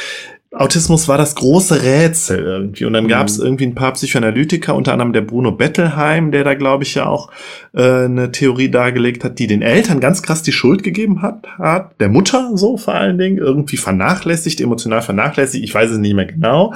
Autismus 0.51 1.09
war 1.09 1.19
das 1.19 1.35
große 1.35 1.83
Rätsel 1.83 2.39
irgendwie. 2.43 2.87
Und 2.87 2.95
dann 2.95 3.05
Mhm. 3.05 3.09
gab 3.09 3.29
es 3.29 3.39
irgendwie 3.39 3.67
ein 3.67 3.75
paar 3.75 3.93
Psychoanalytiker, 3.93 4.75
unter 4.75 4.93
anderem 4.95 5.13
der 5.13 5.21
Bruno 5.21 5.53
Bettelheim, 5.53 6.33
der 6.33 6.43
da, 6.43 6.55
glaube 6.55 6.85
ich, 6.85 6.95
ja 6.95 7.07
auch 7.07 7.31
äh, 7.75 8.05
eine 8.07 8.33
Theorie 8.33 8.71
dargelegt 8.71 9.25
hat, 9.25 9.39
die 9.39 9.47
den 9.47 9.61
Eltern 9.61 10.01
ganz 10.01 10.23
krass 10.23 10.43
die 10.43 10.53
Schuld 10.53 10.83
gegeben 10.83 11.21
hat, 11.21 11.47
hat, 11.59 12.01
der 12.01 12.09
Mutter 12.09 12.53
so 12.55 12.79
vor 12.79 12.95
allen 12.95 13.19
Dingen, 13.19 13.37
irgendwie 13.37 13.77
vernachlässigt, 13.77 14.63
emotional 14.63 15.03
vernachlässigt, 15.03 15.63
ich 15.63 15.75
weiß 15.75 15.91
es 15.91 15.99
nicht 15.99 16.15
mehr 16.15 16.25
genau. 16.25 16.73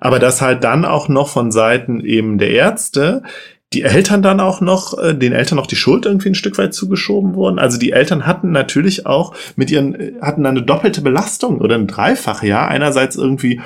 Aber 0.00 0.18
dass 0.18 0.40
halt 0.40 0.64
dann 0.64 0.86
auch 0.86 1.08
noch 1.08 1.28
von 1.28 1.52
Seiten 1.52 2.00
eben 2.00 2.38
der 2.38 2.50
Ärzte 2.50 3.22
die 3.72 3.82
Eltern 3.82 4.22
dann 4.22 4.40
auch 4.40 4.60
noch, 4.60 4.98
äh, 4.98 5.14
den 5.14 5.32
Eltern 5.32 5.56
noch 5.56 5.66
die 5.66 5.76
Schuld 5.76 6.04
irgendwie 6.04 6.30
ein 6.30 6.34
Stück 6.34 6.58
weit 6.58 6.74
zugeschoben 6.74 7.34
wurden. 7.34 7.58
Also 7.58 7.78
die 7.78 7.92
Eltern 7.92 8.26
hatten 8.26 8.50
natürlich 8.50 9.06
auch 9.06 9.34
mit 9.56 9.70
ihren, 9.70 9.94
äh, 9.94 10.12
hatten 10.20 10.44
eine 10.44 10.62
doppelte 10.62 11.02
Belastung 11.02 11.60
oder 11.60 11.76
ein 11.76 11.86
Dreifach, 11.86 12.42
ja. 12.42 12.66
Einerseits 12.66 13.16
irgendwie 13.16 13.60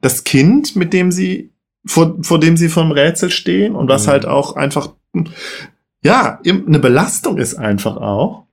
das 0.00 0.24
Kind, 0.24 0.76
mit 0.76 0.92
dem 0.94 1.12
sie, 1.12 1.50
vor, 1.84 2.16
vor 2.22 2.40
dem 2.40 2.56
sie 2.56 2.68
vom 2.68 2.90
Rätsel 2.90 3.30
stehen 3.30 3.74
und 3.74 3.88
was 3.88 4.06
Mhm. 4.06 4.10
halt 4.10 4.26
auch 4.26 4.56
einfach, 4.56 4.90
ja, 6.02 6.40
eine 6.44 6.78
Belastung 6.78 7.36
ist 7.36 7.56
einfach 7.56 7.96
auch. 7.98 8.46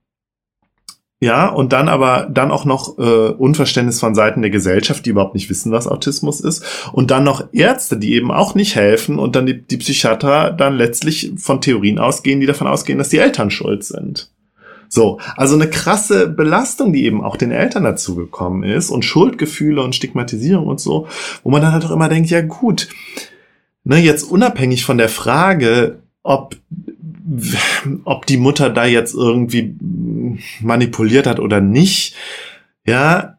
Ja, 1.20 1.48
und 1.48 1.72
dann 1.72 1.88
aber 1.88 2.28
dann 2.30 2.52
auch 2.52 2.64
noch 2.64 2.96
äh, 2.98 3.30
Unverständnis 3.30 3.98
von 3.98 4.14
Seiten 4.14 4.40
der 4.40 4.52
Gesellschaft, 4.52 5.04
die 5.04 5.10
überhaupt 5.10 5.34
nicht 5.34 5.50
wissen, 5.50 5.72
was 5.72 5.88
Autismus 5.88 6.40
ist. 6.40 6.64
Und 6.92 7.10
dann 7.10 7.24
noch 7.24 7.48
Ärzte, 7.52 7.96
die 7.96 8.14
eben 8.14 8.30
auch 8.30 8.54
nicht 8.54 8.76
helfen 8.76 9.18
und 9.18 9.34
dann 9.34 9.44
die, 9.44 9.60
die 9.60 9.78
Psychiater 9.78 10.52
dann 10.52 10.76
letztlich 10.76 11.32
von 11.36 11.60
Theorien 11.60 11.98
ausgehen, 11.98 12.38
die 12.38 12.46
davon 12.46 12.68
ausgehen, 12.68 12.98
dass 12.98 13.08
die 13.08 13.18
Eltern 13.18 13.50
schuld 13.50 13.82
sind. 13.82 14.30
So, 14.88 15.18
also 15.36 15.56
eine 15.56 15.68
krasse 15.68 16.28
Belastung, 16.28 16.92
die 16.92 17.04
eben 17.04 17.22
auch 17.22 17.36
den 17.36 17.50
Eltern 17.50 17.82
dazu 17.82 18.14
gekommen 18.14 18.62
ist 18.62 18.90
und 18.90 19.04
Schuldgefühle 19.04 19.82
und 19.82 19.96
Stigmatisierung 19.96 20.68
und 20.68 20.80
so, 20.80 21.08
wo 21.42 21.50
man 21.50 21.60
dann 21.60 21.72
halt 21.72 21.84
auch 21.84 21.90
immer 21.90 22.08
denkt, 22.08 22.30
ja 22.30 22.42
gut, 22.42 22.88
ne, 23.82 23.98
jetzt 23.98 24.22
unabhängig 24.22 24.84
von 24.84 24.98
der 24.98 25.08
Frage, 25.08 25.98
ob 26.22 26.56
ob 28.04 28.26
die 28.26 28.36
Mutter 28.36 28.70
da 28.70 28.86
jetzt 28.86 29.14
irgendwie 29.14 29.76
manipuliert 30.60 31.26
hat 31.26 31.40
oder 31.40 31.60
nicht, 31.60 32.14
ja, 32.86 33.38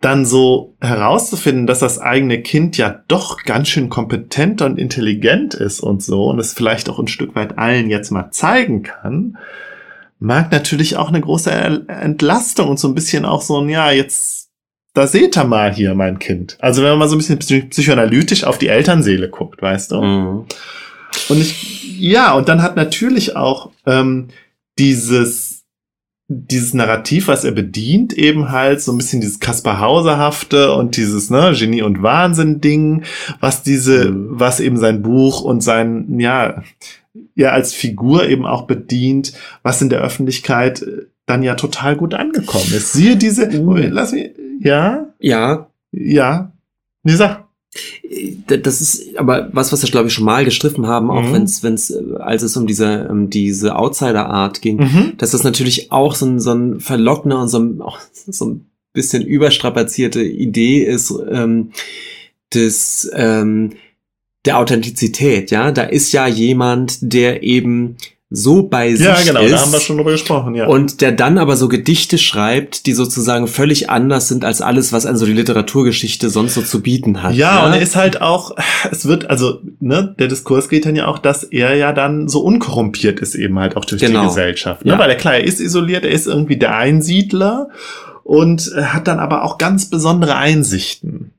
dann 0.00 0.24
so 0.24 0.76
herauszufinden, 0.80 1.66
dass 1.66 1.80
das 1.80 1.98
eigene 1.98 2.40
Kind 2.40 2.76
ja 2.76 3.02
doch 3.08 3.42
ganz 3.42 3.68
schön 3.68 3.88
kompetent 3.88 4.62
und 4.62 4.78
intelligent 4.78 5.54
ist 5.54 5.80
und 5.80 6.02
so 6.02 6.26
und 6.26 6.38
es 6.38 6.52
vielleicht 6.52 6.88
auch 6.88 7.00
ein 7.00 7.08
Stück 7.08 7.34
weit 7.34 7.58
allen 7.58 7.90
jetzt 7.90 8.10
mal 8.10 8.30
zeigen 8.30 8.84
kann, 8.84 9.38
mag 10.20 10.52
natürlich 10.52 10.96
auch 10.96 11.08
eine 11.08 11.20
große 11.20 11.50
Entlastung 11.50 12.68
und 12.68 12.78
so 12.78 12.86
ein 12.86 12.94
bisschen 12.94 13.24
auch 13.24 13.42
so 13.42 13.60
ein, 13.60 13.68
ja, 13.68 13.90
jetzt 13.90 14.48
da 14.94 15.06
seht 15.06 15.36
ihr 15.36 15.44
mal 15.44 15.72
hier, 15.72 15.94
mein 15.94 16.18
Kind. 16.18 16.56
Also 16.60 16.82
wenn 16.82 16.90
man 16.90 16.98
mal 17.00 17.08
so 17.08 17.14
ein 17.14 17.38
bisschen 17.38 17.68
psychoanalytisch 17.68 18.42
auf 18.44 18.58
die 18.58 18.68
Elternseele 18.68 19.28
guckt, 19.28 19.62
weißt 19.62 19.92
du? 19.92 20.02
Mhm. 20.02 20.46
Und 21.28 21.40
ich, 21.40 21.77
ja, 21.98 22.34
und 22.34 22.48
dann 22.48 22.62
hat 22.62 22.76
natürlich 22.76 23.36
auch 23.36 23.70
ähm, 23.86 24.28
dieses 24.78 25.58
dieses 26.30 26.74
Narrativ, 26.74 27.26
was 27.26 27.44
er 27.44 27.52
bedient, 27.52 28.12
eben 28.12 28.50
halt 28.50 28.82
so 28.82 28.92
ein 28.92 28.98
bisschen 28.98 29.22
dieses 29.22 29.40
Kaspar 29.40 29.80
Hauserhafte 29.80 30.74
und 30.74 30.98
dieses 30.98 31.30
ne, 31.30 31.54
Genie 31.56 31.80
und 31.80 32.02
Wahnsinn 32.02 32.60
Ding, 32.60 33.04
was 33.40 33.62
diese, 33.62 34.10
mhm. 34.10 34.38
was 34.38 34.60
eben 34.60 34.76
sein 34.76 35.00
Buch 35.02 35.40
und 35.40 35.62
sein, 35.62 36.20
ja, 36.20 36.62
ja 37.34 37.50
als 37.52 37.72
Figur 37.72 38.28
eben 38.28 38.44
auch 38.44 38.62
bedient, 38.62 39.32
was 39.62 39.80
in 39.80 39.88
der 39.88 40.00
Öffentlichkeit 40.00 40.82
äh, 40.82 41.06
dann 41.24 41.42
ja 41.42 41.54
total 41.54 41.96
gut 41.96 42.12
angekommen 42.12 42.72
ist. 42.74 42.92
Siehe 42.92 43.16
diese, 43.16 43.46
mhm. 43.46 43.88
lass 43.90 44.12
mich, 44.12 44.30
ja? 44.60 45.06
Ja. 45.18 45.68
Ja. 45.92 46.52
Sag. 47.04 47.47
Das 48.48 48.80
ist 48.80 49.16
aber 49.16 49.50
was, 49.52 49.72
was 49.72 49.82
wir, 49.82 49.90
glaube 49.90 50.08
ich, 50.08 50.14
schon 50.14 50.24
mal 50.24 50.44
gestriffen 50.44 50.86
haben, 50.86 51.10
auch 51.10 51.22
mhm. 51.22 51.32
wenn 51.32 51.42
es, 51.44 51.62
wenn 51.62 51.74
es, 51.74 51.90
äh, 51.90 52.02
als 52.18 52.42
es 52.42 52.56
um 52.56 52.66
diese, 52.66 53.08
um 53.08 53.30
diese 53.30 53.76
Outsider-Art 53.76 54.62
ging, 54.62 54.78
mhm. 54.78 55.12
dass 55.18 55.32
das 55.32 55.44
natürlich 55.44 55.92
auch 55.92 56.14
so 56.14 56.26
ein, 56.26 56.40
so 56.40 56.52
ein 56.52 56.80
verlockender 56.80 57.40
und 57.40 57.48
so 57.48 57.58
ein, 57.58 57.80
auch 57.80 57.98
so 58.12 58.46
ein 58.46 58.66
bisschen 58.92 59.24
überstrapazierte 59.24 60.22
Idee 60.22 60.82
ist, 60.82 61.12
ähm, 61.30 61.72
des, 62.54 63.10
ähm, 63.14 63.72
der 64.44 64.58
Authentizität, 64.58 65.50
ja. 65.50 65.70
Da 65.72 65.82
ist 65.82 66.12
ja 66.12 66.26
jemand, 66.26 66.98
der 67.00 67.42
eben 67.42 67.96
so 68.30 68.64
bei 68.64 68.90
sich 68.90 69.00
ist. 69.00 69.06
Ja, 69.06 69.32
genau, 69.32 69.48
da 69.48 69.60
haben 69.60 69.72
wir 69.72 69.80
schon 69.80 69.96
drüber 69.96 70.12
gesprochen, 70.12 70.54
ja. 70.54 70.66
Und 70.66 71.00
der 71.00 71.12
dann 71.12 71.38
aber 71.38 71.56
so 71.56 71.68
Gedichte 71.68 72.18
schreibt, 72.18 72.84
die 72.84 72.92
sozusagen 72.92 73.48
völlig 73.48 73.88
anders 73.88 74.28
sind 74.28 74.44
als 74.44 74.60
alles, 74.60 74.92
was 74.92 75.06
an 75.06 75.16
so 75.16 75.24
die 75.24 75.32
Literaturgeschichte 75.32 76.28
sonst 76.28 76.54
so 76.54 76.60
zu 76.60 76.82
bieten 76.82 77.22
hat. 77.22 77.34
Ja, 77.34 77.56
ja, 77.56 77.66
und 77.66 77.72
er 77.72 77.80
ist 77.80 77.96
halt 77.96 78.20
auch, 78.20 78.54
es 78.90 79.06
wird, 79.06 79.30
also, 79.30 79.60
ne, 79.80 80.14
der 80.18 80.28
Diskurs 80.28 80.68
geht 80.68 80.84
dann 80.84 80.94
ja 80.94 81.06
auch, 81.06 81.18
dass 81.18 81.42
er 81.42 81.74
ja 81.74 81.92
dann 81.92 82.28
so 82.28 82.40
unkorrumpiert 82.40 83.20
ist 83.20 83.34
eben 83.34 83.58
halt 83.58 83.76
auch 83.76 83.86
durch 83.86 84.02
genau. 84.02 84.20
die 84.20 84.26
Gesellschaft. 84.28 84.84
Ne? 84.84 84.92
Ja. 84.92 84.98
Weil 84.98 85.08
er 85.08 85.16
klar, 85.16 85.34
er 85.34 85.44
ist 85.44 85.60
isoliert, 85.60 86.04
er 86.04 86.10
ist 86.10 86.26
irgendwie 86.26 86.58
der 86.58 86.76
Einsiedler 86.76 87.70
und 88.24 88.70
hat 88.76 89.08
dann 89.08 89.20
aber 89.20 89.42
auch 89.42 89.56
ganz 89.56 89.88
besondere 89.88 90.36
Einsichten. 90.36 91.32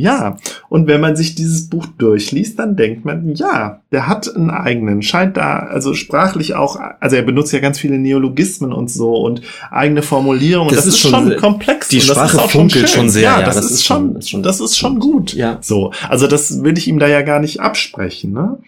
Ja, 0.00 0.36
und 0.68 0.86
wenn 0.86 1.00
man 1.00 1.16
sich 1.16 1.34
dieses 1.34 1.68
Buch 1.68 1.86
durchliest, 1.98 2.58
dann 2.58 2.76
denkt 2.76 3.04
man, 3.04 3.34
ja, 3.34 3.80
der 3.90 4.06
hat 4.06 4.34
einen 4.34 4.50
eigenen, 4.50 5.02
scheint 5.02 5.36
da, 5.36 5.58
also 5.58 5.94
sprachlich 5.94 6.54
auch, 6.54 6.78
also 7.00 7.16
er 7.16 7.22
benutzt 7.22 7.52
ja 7.52 7.58
ganz 7.58 7.78
viele 7.78 7.98
Neologismen 7.98 8.72
und 8.72 8.90
so 8.90 9.14
und 9.16 9.42
eigene 9.70 10.02
Formulierungen. 10.02 10.74
Das, 10.74 10.84
das 10.84 10.94
ist, 10.94 11.00
schon, 11.00 11.10
schon 11.10 11.36
komplex. 11.36 11.88
Die 11.88 12.00
Sprache 12.00 12.48
funkelt 12.48 12.88
schon, 12.88 13.02
schon, 13.02 13.10
sehr. 13.10 13.22
Ja, 13.22 13.42
das, 13.42 13.56
ja, 13.56 13.60
das 13.60 13.84
schon, 13.84 14.16
ist 14.16 14.30
schon, 14.30 14.42
das 14.42 14.60
ist 14.60 14.78
schon 14.78 15.00
gut. 15.00 15.34
Ja. 15.34 15.58
So, 15.60 15.92
also 16.08 16.26
das 16.26 16.62
will 16.62 16.78
ich 16.78 16.88
ihm 16.88 16.98
da 16.98 17.08
ja 17.08 17.22
gar 17.22 17.40
nicht 17.40 17.60
absprechen, 17.60 18.32
ne? 18.32 18.58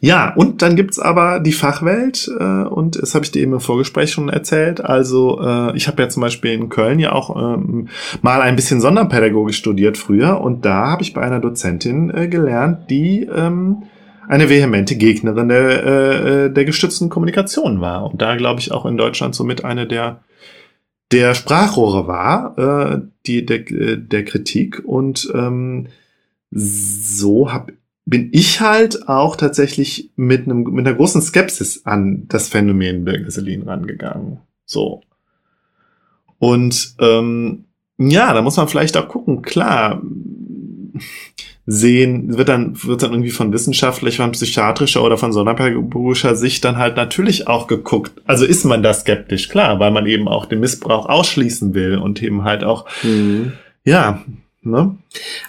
Ja, 0.00 0.34
und 0.34 0.62
dann 0.62 0.76
gibt's 0.76 0.98
aber 0.98 1.40
die 1.40 1.52
Fachwelt, 1.52 2.28
äh, 2.38 2.42
und 2.42 3.00
das 3.00 3.14
habe 3.14 3.24
ich 3.24 3.30
dir 3.30 3.42
eben 3.42 3.52
im 3.52 3.60
Vorgespräch 3.60 4.10
schon 4.10 4.28
erzählt. 4.28 4.84
Also 4.84 5.40
äh, 5.40 5.76
ich 5.76 5.86
habe 5.86 6.02
ja 6.02 6.08
zum 6.08 6.20
Beispiel 6.20 6.52
in 6.52 6.68
Köln 6.68 6.98
ja 6.98 7.12
auch 7.12 7.36
ähm, 7.36 7.88
mal 8.22 8.40
ein 8.40 8.56
bisschen 8.56 8.80
Sonderpädagogik 8.80 9.54
studiert 9.54 9.96
früher 9.96 10.40
und 10.40 10.64
da 10.64 10.88
habe 10.88 11.02
ich 11.02 11.14
bei 11.14 11.22
einer 11.22 11.40
Dozentin 11.40 12.10
äh, 12.10 12.28
gelernt, 12.28 12.90
die 12.90 13.22
ähm, 13.22 13.84
eine 14.28 14.48
vehemente 14.48 14.96
Gegnerin 14.96 15.48
der, 15.48 15.84
äh, 15.84 16.44
äh 16.46 16.50
der 16.50 16.64
gestützten 16.64 17.08
Kommunikation 17.08 17.80
war. 17.80 18.10
Und 18.10 18.20
da 18.20 18.36
glaube 18.36 18.60
ich 18.60 18.72
auch 18.72 18.84
in 18.84 18.96
Deutschland 18.96 19.34
somit 19.34 19.64
eine 19.64 19.86
der 19.86 20.20
der 21.10 21.34
Sprachrohre 21.34 22.06
war, 22.06 22.58
äh, 22.58 23.00
die 23.26 23.46
der, 23.46 23.70
äh, 23.70 23.96
der 23.96 24.24
Kritik. 24.24 24.82
Und 24.84 25.30
ähm, 25.34 25.86
so 26.50 27.52
habe 27.52 27.72
bin 28.08 28.30
ich 28.32 28.60
halt 28.60 29.08
auch 29.08 29.36
tatsächlich 29.36 30.10
mit, 30.16 30.44
einem, 30.44 30.62
mit 30.62 30.86
einer 30.86 30.96
großen 30.96 31.20
Skepsis 31.20 31.84
an 31.84 32.24
das 32.28 32.48
Phänomen 32.48 33.04
Birgiselin 33.04 33.64
rangegangen. 33.64 34.38
So. 34.64 35.02
Und 36.38 36.94
ähm, 37.00 37.64
ja, 37.98 38.32
da 38.32 38.40
muss 38.40 38.56
man 38.56 38.68
vielleicht 38.68 38.96
auch 38.96 39.08
gucken, 39.08 39.42
klar, 39.42 40.00
sehen, 41.66 42.38
wird 42.38 42.48
dann, 42.48 42.82
wird 42.82 43.02
dann 43.02 43.12
irgendwie 43.12 43.30
von 43.30 43.52
wissenschaftlicher, 43.52 44.22
von 44.22 44.32
psychiatrischer 44.32 45.04
oder 45.04 45.18
von 45.18 45.34
sonderpädagogischer 45.34 46.34
Sicht 46.34 46.64
dann 46.64 46.78
halt 46.78 46.96
natürlich 46.96 47.46
auch 47.46 47.66
geguckt. 47.66 48.12
Also 48.24 48.46
ist 48.46 48.64
man 48.64 48.82
da 48.82 48.94
skeptisch, 48.94 49.50
klar, 49.50 49.78
weil 49.80 49.90
man 49.90 50.06
eben 50.06 50.28
auch 50.28 50.46
den 50.46 50.60
Missbrauch 50.60 51.06
ausschließen 51.10 51.74
will 51.74 51.98
und 51.98 52.22
eben 52.22 52.44
halt 52.44 52.64
auch, 52.64 52.86
mhm. 53.02 53.52
ja, 53.84 54.22
Ne? 54.70 54.96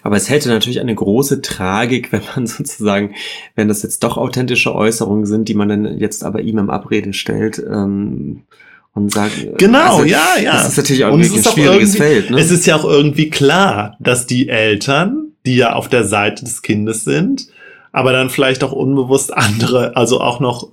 Aber 0.03 0.15
es 0.15 0.29
hätte 0.29 0.49
natürlich 0.49 0.79
eine 0.79 0.95
große 0.95 1.41
Tragik, 1.41 2.11
wenn 2.11 2.21
man 2.35 2.47
sozusagen, 2.47 3.15
wenn 3.55 3.67
das 3.67 3.83
jetzt 3.83 4.03
doch 4.03 4.17
authentische 4.17 4.73
Äußerungen 4.73 5.25
sind, 5.25 5.47
die 5.47 5.55
man 5.55 5.69
dann 5.69 5.97
jetzt 5.97 6.23
aber 6.23 6.41
ihm 6.41 6.57
im 6.57 6.69
Abrede 6.69 7.13
stellt, 7.13 7.59
ähm, 7.59 8.41
und 8.93 9.13
sagt, 9.13 9.57
genau, 9.57 9.97
also, 9.97 10.03
ja, 10.03 10.35
ja. 10.41 10.53
Das 10.53 10.69
ist 10.69 10.77
natürlich 10.77 11.05
auch, 11.05 11.13
ein 11.13 11.23
schwieriges 11.23 11.95
Feld. 11.95 12.31
Ne? 12.31 12.39
Es 12.39 12.51
ist 12.51 12.65
ja 12.65 12.75
auch 12.75 12.85
irgendwie 12.85 13.29
klar, 13.29 13.95
dass 13.99 14.25
die 14.25 14.49
Eltern, 14.49 15.33
die 15.45 15.55
ja 15.55 15.73
auf 15.73 15.87
der 15.87 16.03
Seite 16.05 16.43
des 16.43 16.61
Kindes 16.61 17.03
sind, 17.03 17.47
aber 17.91 18.11
dann 18.11 18.29
vielleicht 18.29 18.63
auch 18.63 18.71
unbewusst 18.71 19.33
andere, 19.33 19.95
also 19.95 20.21
auch 20.21 20.39
noch 20.39 20.69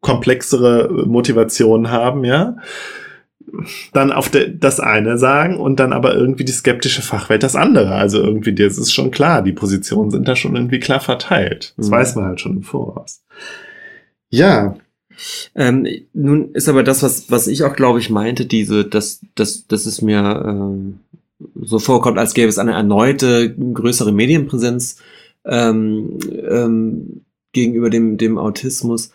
komplexere 0.00 1.04
Motivationen 1.06 1.90
haben, 1.90 2.24
ja, 2.24 2.56
dann 3.92 4.12
auf 4.12 4.28
de, 4.28 4.56
das 4.56 4.80
eine 4.80 5.18
sagen 5.18 5.56
und 5.56 5.80
dann 5.80 5.92
aber 5.92 6.14
irgendwie 6.14 6.44
die 6.44 6.52
skeptische 6.52 7.02
Fachwelt 7.02 7.42
das 7.42 7.56
andere. 7.56 7.94
Also 7.94 8.18
irgendwie, 8.18 8.54
das 8.54 8.78
ist 8.78 8.92
schon 8.92 9.10
klar, 9.10 9.42
die 9.42 9.52
Positionen 9.52 10.10
sind 10.10 10.28
da 10.28 10.36
schon 10.36 10.56
irgendwie 10.56 10.80
klar 10.80 11.00
verteilt. 11.00 11.74
Das 11.76 11.88
mhm. 11.88 11.92
weiß 11.92 12.16
man 12.16 12.24
halt 12.26 12.40
schon 12.40 12.56
im 12.56 12.62
Voraus. 12.62 13.22
Ja. 14.30 14.76
Ähm, 15.54 15.86
nun 16.12 16.52
ist 16.52 16.68
aber 16.68 16.82
das, 16.82 17.02
was, 17.02 17.30
was 17.30 17.46
ich 17.46 17.64
auch, 17.64 17.76
glaube 17.76 17.98
ich, 17.98 18.10
meinte, 18.10 18.46
diese, 18.46 18.84
dass, 18.84 19.20
dass, 19.34 19.66
dass 19.66 19.86
es 19.86 20.00
mir 20.00 20.44
ähm, 20.46 21.00
so 21.60 21.78
vorkommt, 21.78 22.18
als 22.18 22.34
gäbe 22.34 22.48
es 22.48 22.58
eine 22.58 22.72
erneute 22.72 23.54
größere 23.54 24.12
Medienpräsenz 24.12 24.96
ähm, 25.44 26.18
ähm, 26.48 27.22
gegenüber 27.52 27.90
dem, 27.90 28.16
dem 28.16 28.38
Autismus, 28.38 29.12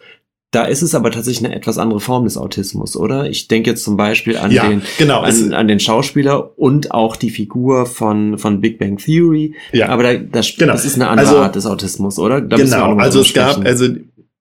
da 0.56 0.64
ist 0.64 0.82
es 0.82 0.96
aber 0.96 1.12
tatsächlich 1.12 1.46
eine 1.46 1.54
etwas 1.54 1.78
andere 1.78 2.00
Form 2.00 2.24
des 2.24 2.38
Autismus, 2.38 2.96
oder? 2.96 3.30
Ich 3.30 3.50
denke 3.50 3.72
jetzt 3.72 3.84
zum 3.84 3.98
Beispiel 3.98 4.38
an, 4.38 4.52
ja, 4.52 4.66
den, 4.66 4.82
genau. 4.98 5.20
an, 5.20 5.54
an, 5.54 5.68
den 5.68 5.82
Schauspieler 5.82 6.58
und 6.58 6.92
auch 6.92 7.18
die 7.18 7.30
Figur 7.30 7.86
von, 7.86 8.38
von 8.38 8.62
Big 8.62 8.80
Bang 8.80 8.96
Theory. 8.96 9.54
Ja. 9.74 9.90
Aber 9.90 10.04
da, 10.04 10.14
das, 10.16 10.56
genau. 10.56 10.72
das 10.72 10.86
ist 10.86 10.96
eine 10.96 11.10
andere 11.10 11.28
also, 11.28 11.42
Art 11.42 11.56
des 11.58 11.66
Autismus, 11.66 12.20
oder? 12.20 12.40
Da 12.40 12.56
genau, 12.56 12.96
also 12.96 13.20
es 13.20 13.28
sprechen. 13.28 13.64
gab, 13.64 13.66
also 13.66 13.90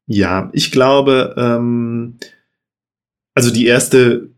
ja, 0.06 0.50
ich 0.52 0.70
glaube, 0.70 1.34
ähm, 1.36 2.14
also 3.34 3.50
die 3.50 3.66
erste 3.66 4.28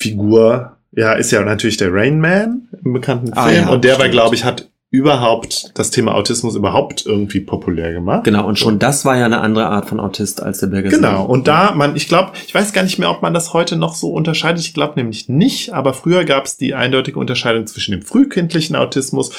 Figur, 0.00 0.78
ja, 0.92 1.12
ist 1.12 1.30
ja 1.30 1.44
natürlich 1.44 1.76
der 1.76 1.92
Rain 1.92 2.20
Man 2.20 2.68
im 2.82 2.94
bekannten 2.94 3.34
ah, 3.34 3.48
Film. 3.48 3.64
Ja, 3.64 3.70
und 3.70 3.84
der 3.84 3.96
stimmt. 3.96 4.02
war, 4.02 4.08
glaube 4.08 4.34
ich, 4.34 4.44
hat 4.44 4.70
überhaupt 4.92 5.72
das 5.74 5.90
Thema 5.90 6.14
Autismus 6.14 6.54
überhaupt 6.54 7.06
irgendwie 7.06 7.40
populär 7.40 7.94
gemacht. 7.94 8.24
Genau, 8.24 8.46
und 8.46 8.58
schon 8.58 8.78
das 8.78 9.06
war 9.06 9.16
ja 9.16 9.24
eine 9.24 9.40
andere 9.40 9.66
Art 9.66 9.88
von 9.88 9.98
Autist 9.98 10.42
als 10.42 10.60
der 10.60 10.66
Berger. 10.66 10.90
Genau, 10.90 11.24
und 11.24 11.48
da, 11.48 11.72
man, 11.72 11.96
ich 11.96 12.08
glaube, 12.08 12.32
ich 12.46 12.54
weiß 12.54 12.74
gar 12.74 12.82
nicht 12.82 12.98
mehr, 12.98 13.10
ob 13.10 13.22
man 13.22 13.32
das 13.32 13.54
heute 13.54 13.76
noch 13.76 13.94
so 13.94 14.12
unterscheidet. 14.12 14.60
Ich 14.60 14.74
glaube 14.74 14.94
nämlich 14.96 15.30
nicht, 15.30 15.72
aber 15.72 15.94
früher 15.94 16.26
gab 16.26 16.44
es 16.44 16.58
die 16.58 16.74
eindeutige 16.74 17.18
Unterscheidung 17.18 17.66
zwischen 17.66 17.92
dem 17.92 18.02
frühkindlichen 18.02 18.76
Autismus, 18.76 19.32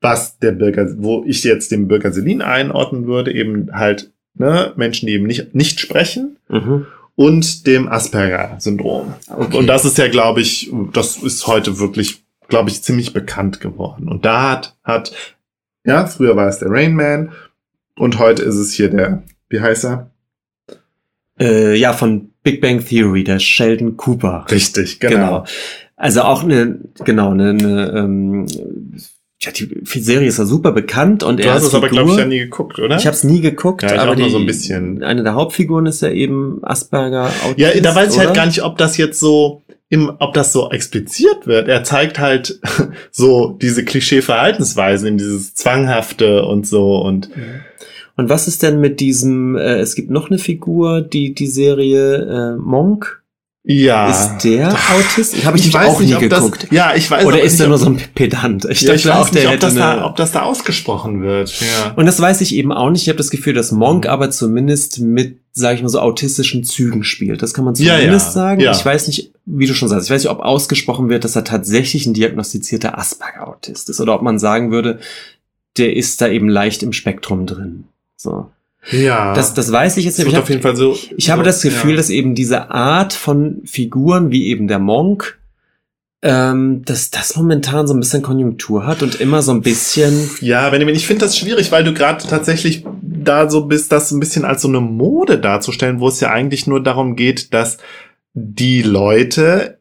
was 0.00 0.40
der 0.40 0.52
Bürger, 0.52 0.88
wo 0.98 1.22
ich 1.24 1.44
jetzt 1.44 1.70
den 1.70 1.86
Bürger 1.86 2.12
Selin 2.12 2.42
einordnen 2.42 3.06
würde, 3.06 3.32
eben 3.32 3.70
halt 3.72 4.10
ne, 4.34 4.72
Menschen, 4.74 5.06
die 5.06 5.12
eben 5.12 5.26
nicht, 5.26 5.54
nicht 5.54 5.78
sprechen. 5.78 6.36
Mhm 6.48 6.86
und 7.18 7.66
dem 7.66 7.88
Asperger-Syndrom. 7.88 9.14
Okay. 9.34 9.56
Und 9.56 9.66
das 9.68 9.86
ist 9.86 9.96
ja, 9.96 10.08
glaube 10.08 10.42
ich, 10.42 10.70
das 10.92 11.16
ist 11.16 11.46
heute 11.46 11.78
wirklich 11.78 12.25
glaube 12.48 12.70
ich, 12.70 12.82
ziemlich 12.82 13.12
bekannt 13.12 13.60
geworden. 13.60 14.08
Und 14.08 14.24
da 14.24 14.50
hat, 14.50 14.76
hat, 14.84 15.12
ja, 15.84 16.06
früher 16.06 16.36
war 16.36 16.48
es 16.48 16.58
der 16.58 16.70
Rain 16.70 16.94
Man 16.94 17.32
und 17.96 18.18
heute 18.18 18.42
ist 18.42 18.56
es 18.56 18.72
hier 18.72 18.88
der, 18.88 19.22
wie 19.48 19.60
heißt 19.60 19.84
er? 19.84 20.10
Äh, 21.38 21.74
ja, 21.76 21.92
von 21.92 22.30
Big 22.42 22.60
Bang 22.60 22.84
Theory, 22.84 23.24
der 23.24 23.38
Sheldon 23.38 23.96
Cooper. 23.96 24.46
Richtig, 24.50 25.00
genau. 25.00 25.14
genau. 25.14 25.44
Also 25.96 26.22
auch 26.22 26.42
eine, 26.42 26.78
genau, 27.04 27.30
eine, 27.30 27.50
eine 27.50 27.92
ähm, 27.96 28.46
ja, 29.40 29.52
die 29.52 30.00
Serie 30.00 30.28
ist 30.28 30.38
ja 30.38 30.46
super 30.46 30.72
bekannt 30.72 31.22
und 31.22 31.38
du 31.38 31.44
er 31.44 31.54
hast 31.54 31.64
es 31.64 31.74
aber, 31.74 31.88
glaube 31.88 32.10
ich, 32.10 32.16
ja 32.16 32.24
nie 32.24 32.38
geguckt, 32.38 32.78
oder? 32.78 32.96
Ich 32.96 33.06
habe 33.06 33.14
es 33.14 33.22
nie 33.22 33.40
geguckt, 33.40 33.82
ja, 33.82 34.00
aber 34.00 34.16
die, 34.16 34.30
so 34.30 34.38
ein 34.38 34.46
bisschen. 34.46 35.02
eine 35.02 35.22
der 35.22 35.34
Hauptfiguren 35.34 35.86
ist 35.86 36.00
ja 36.00 36.10
eben 36.10 36.60
Asperger 36.62 37.30
Autist, 37.44 37.58
Ja, 37.58 37.80
da 37.80 37.94
weiß 37.94 38.14
ich 38.14 38.18
halt 38.18 38.34
gar 38.34 38.46
nicht, 38.46 38.62
ob 38.62 38.78
das 38.78 38.96
jetzt 38.96 39.20
so 39.20 39.62
im, 39.88 40.12
ob 40.18 40.34
das 40.34 40.52
so 40.52 40.70
expliziert 40.70 41.46
wird. 41.46 41.68
Er 41.68 41.84
zeigt 41.84 42.18
halt 42.18 42.60
so 43.10 43.56
diese 43.60 43.84
Klischee-Verhaltensweisen, 43.84 45.08
in 45.08 45.18
dieses 45.18 45.54
Zwanghafte 45.54 46.44
und 46.44 46.66
so 46.66 46.98
und. 46.98 47.30
Und 48.18 48.30
was 48.30 48.48
ist 48.48 48.62
denn 48.62 48.80
mit 48.80 49.00
diesem, 49.00 49.56
äh, 49.56 49.78
es 49.78 49.94
gibt 49.94 50.10
noch 50.10 50.30
eine 50.30 50.38
Figur, 50.38 51.02
die 51.02 51.34
die 51.34 51.46
Serie 51.46 52.54
äh, 52.54 52.56
Monk 52.56 53.22
Ja. 53.68 54.08
Ist 54.10 54.44
der 54.44 54.68
Autist? 54.68 55.44
Habe 55.44 55.56
ich, 55.56 55.64
Ich 55.64 55.68
ich 55.70 55.74
weiß 55.74 55.88
auch 55.88 55.98
nicht, 56.00 56.10
nie 56.10 56.14
ob 56.24 56.30
das- 56.30 56.38
geguckt. 56.44 56.68
ja, 56.70 56.94
ich 56.94 57.10
weiß 57.10 57.24
Oder 57.26 57.42
ist 57.42 57.58
der 57.58 57.66
ob- 57.66 57.70
nur 57.70 57.78
so 57.78 57.86
ein 57.86 58.00
Pedant? 58.14 58.64
Ich 58.66 58.82
Ja, 58.82 58.94
ich 58.94 59.02
dachte 59.02 59.18
weiß 59.26 59.32
nicht, 59.32 59.48
ob 59.48 59.58
das, 59.58 59.74
da, 59.74 60.06
ob 60.06 60.14
das 60.14 60.30
da 60.30 60.42
ausgesprochen 60.42 61.20
wird. 61.22 61.52
Ja. 61.60 61.92
Und 61.96 62.06
das 62.06 62.20
weiß 62.20 62.42
ich 62.42 62.54
eben 62.54 62.70
auch 62.70 62.90
nicht. 62.90 63.02
Ich 63.02 63.08
habe 63.08 63.16
das 63.18 63.30
Gefühl, 63.30 63.54
dass 63.54 63.72
Monk 63.72 64.04
Mhm. 64.04 64.10
aber 64.10 64.30
zumindest 64.30 65.00
mit, 65.00 65.40
sage 65.52 65.74
ich 65.74 65.82
mal 65.82 65.88
so, 65.88 65.98
autistischen 65.98 66.62
Zügen 66.62 67.02
spielt. 67.02 67.42
Das 67.42 67.54
kann 67.54 67.64
man 67.64 67.74
zumindest 67.74 68.26
ja, 68.28 68.32
sagen. 68.32 68.60
ja. 68.60 68.70
Ich 68.70 68.84
weiß 68.86 69.08
nicht, 69.08 69.32
wie 69.46 69.66
du 69.66 69.74
schon 69.74 69.88
sagst, 69.88 70.06
ich 70.06 70.12
weiß 70.14 70.22
nicht, 70.22 70.30
ob 70.30 70.38
ausgesprochen 70.40 71.08
wird, 71.08 71.24
dass 71.24 71.34
er 71.34 71.42
tatsächlich 71.42 72.06
ein 72.06 72.14
diagnostizierter 72.14 72.96
Asperger-Autist 72.96 73.90
ist 73.90 74.00
oder 74.00 74.14
ob 74.14 74.22
man 74.22 74.38
sagen 74.38 74.70
würde, 74.70 75.00
der 75.76 75.96
ist 75.96 76.20
da 76.20 76.28
eben 76.28 76.48
leicht 76.48 76.84
im 76.84 76.92
Spektrum 76.92 77.46
drin. 77.46 77.84
So. 78.16 78.48
Ja. 78.90 79.34
Das, 79.34 79.54
das 79.54 79.70
weiß 79.72 79.96
ich 79.96 80.04
jetzt 80.04 80.18
nicht. 80.18 80.28
Ich 80.28 80.38
auf 80.38 80.48
jeden 80.48 80.62
Fall 80.62 80.76
so. 80.76 80.96
ich 81.16 81.30
habe 81.30 81.42
so, 81.42 81.46
das 81.46 81.62
Gefühl, 81.62 81.92
ja. 81.92 81.96
dass 81.96 82.10
eben 82.10 82.34
diese 82.34 82.70
Art 82.70 83.12
von 83.12 83.62
Figuren, 83.64 84.30
wie 84.30 84.46
eben 84.48 84.68
der 84.68 84.78
Monk, 84.78 85.38
ähm, 86.22 86.82
dass 86.84 87.10
das 87.10 87.36
momentan 87.36 87.86
so 87.86 87.94
ein 87.94 88.00
bisschen 88.00 88.22
Konjunktur 88.22 88.86
hat 88.86 89.02
und 89.02 89.20
immer 89.20 89.42
so 89.42 89.52
ein 89.52 89.62
bisschen 89.62 90.30
Ja, 90.40 90.70
Benjamin, 90.70 90.94
ich 90.94 91.06
finde 91.06 91.24
das 91.24 91.36
schwierig, 91.36 91.70
weil 91.72 91.84
du 91.84 91.92
gerade 91.92 92.26
tatsächlich 92.26 92.84
da 93.02 93.50
so 93.50 93.66
bist, 93.66 93.92
das 93.92 94.10
ein 94.10 94.20
bisschen 94.20 94.44
als 94.44 94.62
so 94.62 94.68
eine 94.68 94.80
Mode 94.80 95.38
darzustellen, 95.38 96.00
wo 96.00 96.08
es 96.08 96.20
ja 96.20 96.30
eigentlich 96.30 96.66
nur 96.66 96.82
darum 96.82 97.16
geht, 97.16 97.52
dass 97.52 97.78
die 98.34 98.82
Leute, 98.82 99.78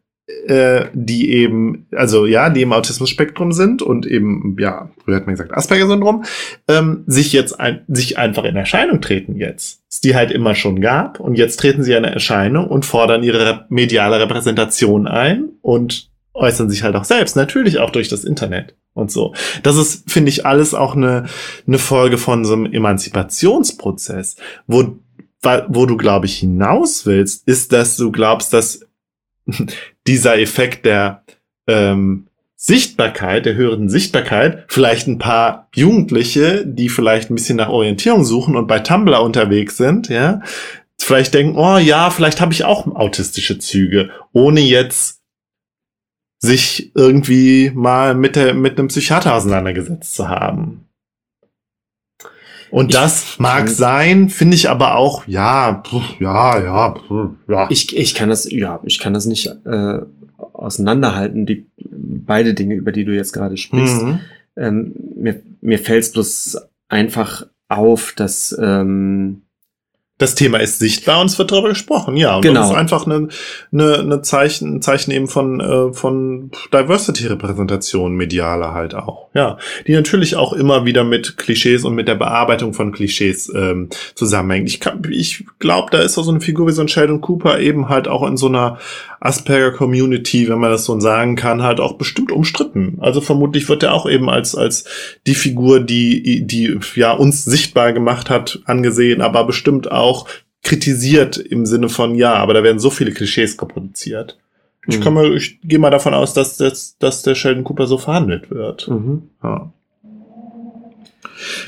äh, 0.47 0.85
die 0.93 1.31
eben, 1.31 1.87
also 1.91 2.25
ja, 2.25 2.49
die 2.49 2.63
im 2.63 2.73
Autismus-Spektrum 2.73 3.51
sind 3.51 3.81
und 3.81 4.05
eben, 4.07 4.55
ja, 4.59 4.89
früher 5.03 5.17
hat 5.17 5.27
man 5.27 5.35
gesagt 5.35 5.53
Asperger-Syndrom, 5.53 6.23
ähm, 6.67 7.03
sich 7.05 7.31
jetzt 7.31 7.59
ein, 7.59 7.81
sich 7.87 8.17
einfach 8.17 8.43
in 8.43 8.55
Erscheinung 8.55 9.01
treten 9.01 9.35
jetzt. 9.35 9.81
Die 10.03 10.15
halt 10.15 10.31
immer 10.31 10.55
schon 10.55 10.81
gab 10.81 11.19
und 11.19 11.35
jetzt 11.35 11.57
treten 11.57 11.83
sie 11.83 11.93
in 11.93 12.03
Erscheinung 12.03 12.67
und 12.67 12.85
fordern 12.85 13.23
ihre 13.23 13.65
mediale 13.69 14.19
Repräsentation 14.19 15.07
ein 15.07 15.49
und 15.61 16.09
äußern 16.33 16.69
sich 16.69 16.83
halt 16.83 16.95
auch 16.95 17.05
selbst, 17.05 17.35
natürlich 17.35 17.79
auch 17.79 17.91
durch 17.91 18.09
das 18.09 18.23
Internet 18.23 18.75
und 18.93 19.11
so. 19.11 19.33
Das 19.63 19.77
ist, 19.77 20.09
finde 20.11 20.29
ich, 20.29 20.45
alles 20.45 20.73
auch 20.73 20.95
eine, 20.95 21.25
eine 21.65 21.79
Folge 21.79 22.17
von 22.17 22.45
so 22.45 22.53
einem 22.53 22.65
Emanzipationsprozess, 22.65 24.35
wo, 24.67 24.97
wo 25.69 25.85
du, 25.85 25.97
glaube 25.97 26.25
ich, 26.25 26.37
hinaus 26.37 27.05
willst, 27.05 27.47
ist, 27.47 27.71
dass 27.71 27.95
du 27.95 28.11
glaubst, 28.11 28.53
dass 28.53 28.85
dieser 30.07 30.39
Effekt 30.39 30.85
der 30.85 31.23
ähm, 31.67 32.27
Sichtbarkeit, 32.55 33.45
der 33.45 33.55
höheren 33.55 33.89
Sichtbarkeit, 33.89 34.65
vielleicht 34.69 35.07
ein 35.07 35.19
paar 35.19 35.67
Jugendliche, 35.75 36.65
die 36.65 36.89
vielleicht 36.89 37.29
ein 37.29 37.35
bisschen 37.35 37.57
nach 37.57 37.69
Orientierung 37.69 38.23
suchen 38.23 38.55
und 38.55 38.67
bei 38.67 38.79
Tumblr 38.79 39.21
unterwegs 39.21 39.77
sind, 39.77 40.09
ja, 40.09 40.41
vielleicht 40.99 41.33
denken, 41.33 41.57
oh 41.57 41.77
ja, 41.77 42.09
vielleicht 42.09 42.41
habe 42.41 42.53
ich 42.53 42.63
auch 42.63 42.87
autistische 42.87 43.59
Züge, 43.59 44.09
ohne 44.31 44.61
jetzt 44.61 45.21
sich 46.39 46.91
irgendwie 46.95 47.71
mal 47.73 48.15
mit, 48.15 48.35
der, 48.35 48.53
mit 48.53 48.77
einem 48.77 48.87
Psychiater 48.87 49.35
auseinandergesetzt 49.35 50.15
zu 50.15 50.29
haben. 50.29 50.84
Und 52.75 52.89
Ich 52.89 52.95
das 52.99 53.39
mag 53.39 53.59
kann- 53.59 53.67
sein, 53.69 54.29
finde 54.29 54.55
ich 54.55 54.69
aber 54.69 54.95
auch, 54.97 55.25
ja, 55.27 55.81
ja, 56.19 56.59
ja, 56.61 56.95
ja. 57.47 57.67
Ich, 57.69 57.95
ich 57.95 58.15
kann 58.15 58.27
das, 58.27 58.51
ja, 58.51 58.81
ich 58.83 58.99
kann 58.99 59.13
das 59.13 59.25
nicht 59.25 59.47
äh, 59.65 59.99
auseinanderhalten, 60.51 61.45
die 61.45 61.67
beide 61.79 62.53
Dinge, 62.53 62.75
über 62.75 62.91
die 62.91 63.05
du 63.05 63.15
jetzt 63.15 63.31
gerade 63.31 63.55
sprichst. 63.55 64.01
Mhm. 64.03 64.19
Ähm, 64.57 64.93
mir 65.15 65.41
mir 65.61 65.79
fällt 65.79 66.03
es 66.03 66.11
bloß 66.11 66.57
einfach 66.89 67.47
auf, 67.69 68.11
dass 68.13 68.53
ähm, 68.61 69.43
Das 70.17 70.33
Thema 70.33 70.59
ist 70.59 70.79
sichtbar 70.79 71.19
und 71.19 71.25
es 71.29 71.37
wird 71.37 71.51
darüber 71.51 71.67
gesprochen, 71.67 72.15
ja. 72.15 72.37
Und 72.37 72.41
Genau. 72.43 72.61
das 72.61 72.69
ist 72.69 72.75
einfach 72.77 73.05
eine, 73.05 73.27
eine, 73.73 73.99
eine 73.99 74.21
Zeichen, 74.21 74.75
ein 74.75 74.81
Zeichen 74.81 75.11
eben 75.11 75.27
von, 75.27 75.59
äh, 75.59 75.91
von 75.93 76.51
Diversity-Repräsentation 77.19 78.13
medialer 78.15 78.73
halt 78.73 78.95
auch, 78.95 79.27
ja. 79.33 79.57
Die 79.87 79.93
natürlich 79.93 80.35
auch 80.35 80.53
immer 80.53 80.85
wieder 80.85 81.03
mit 81.03 81.37
Klischees 81.37 81.83
und 81.83 81.95
mit 81.95 82.07
der 82.07 82.15
Bearbeitung 82.15 82.73
von 82.73 82.91
Klischees 82.91 83.51
ähm, 83.53 83.89
zusammenhängt. 84.15 84.69
Ich, 84.69 84.79
kann- 84.79 85.01
ich 85.09 85.45
glaube, 85.59 85.91
da 85.91 85.99
ist 85.99 86.17
auch 86.17 86.23
so 86.23 86.31
eine 86.31 86.41
Figur 86.41 86.67
wie 86.67 86.71
so 86.71 86.81
ein 86.81 86.87
Sheldon 86.87 87.21
Cooper 87.21 87.59
eben 87.59 87.89
halt 87.89 88.07
auch 88.07 88.25
in 88.25 88.37
so 88.37 88.47
einer 88.47 88.77
Asperger-Community, 89.19 90.47
wenn 90.49 90.59
man 90.59 90.71
das 90.71 90.85
so 90.85 90.99
sagen 90.99 91.35
kann, 91.35 91.63
halt 91.63 91.79
auch 91.79 91.93
bestimmt 91.97 92.31
umstritten. 92.31 92.97
Also 92.99 93.21
vermutlich 93.21 93.67
wird 93.69 93.83
er 93.83 93.93
auch 93.93 94.09
eben 94.09 94.29
als, 94.29 94.55
als 94.55 94.85
die 95.27 95.35
Figur, 95.35 95.79
die, 95.79 96.45
die 96.45 96.77
ja 96.95 97.11
uns 97.13 97.43
sichtbar 97.45 97.93
gemacht 97.93 98.29
hat, 98.29 98.59
angesehen, 98.65 99.21
aber 99.21 99.45
bestimmt 99.45 99.91
auch 99.91 100.27
kritisiert 100.63 101.37
im 101.37 101.65
Sinne 101.65 101.89
von, 101.89 102.15
ja, 102.15 102.33
aber 102.33 102.53
da 102.53 102.63
werden 102.63 102.79
so 102.79 102.89
viele 102.89 103.11
Klischees 103.11 103.61
reproduziert. 103.61 104.37
Ich, 104.87 104.99
Mhm. 105.03 105.13
mal, 105.13 105.35
ich 105.35 105.59
gehe 105.63 105.79
mal 105.79 105.89
davon 105.91 106.13
aus, 106.13 106.33
dass, 106.33 106.57
das, 106.57 106.97
dass 106.99 107.21
der 107.23 107.35
Sheldon 107.35 107.63
Cooper 107.63 107.87
so 107.87 107.97
verhandelt 107.97 108.49
wird. 108.51 108.87
mhm. 108.87 109.29
Ja. 109.43 109.71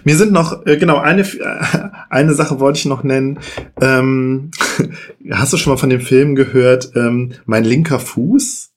Mir 0.04 0.16
sind 0.16 0.32
noch, 0.32 0.66
äh, 0.66 0.78
genau, 0.78 0.98
eine, 0.98 1.22
äh, 1.22 1.90
eine 2.10 2.34
Sache 2.34 2.60
wollte 2.60 2.80
ich 2.80 2.86
noch 2.86 3.04
nennen. 3.04 3.40
Ähm, 3.82 4.52
hast 5.32 5.54
du 5.54 5.58
schon 5.58 5.74
mal 5.74 5.78
von 5.78 5.90
dem 5.90 6.02
Film 6.02 6.36
gehört, 6.36 6.92
ähm, 6.96 7.34
Mein 7.46 7.64
linker 7.64 8.00
Fuß? 8.00 8.72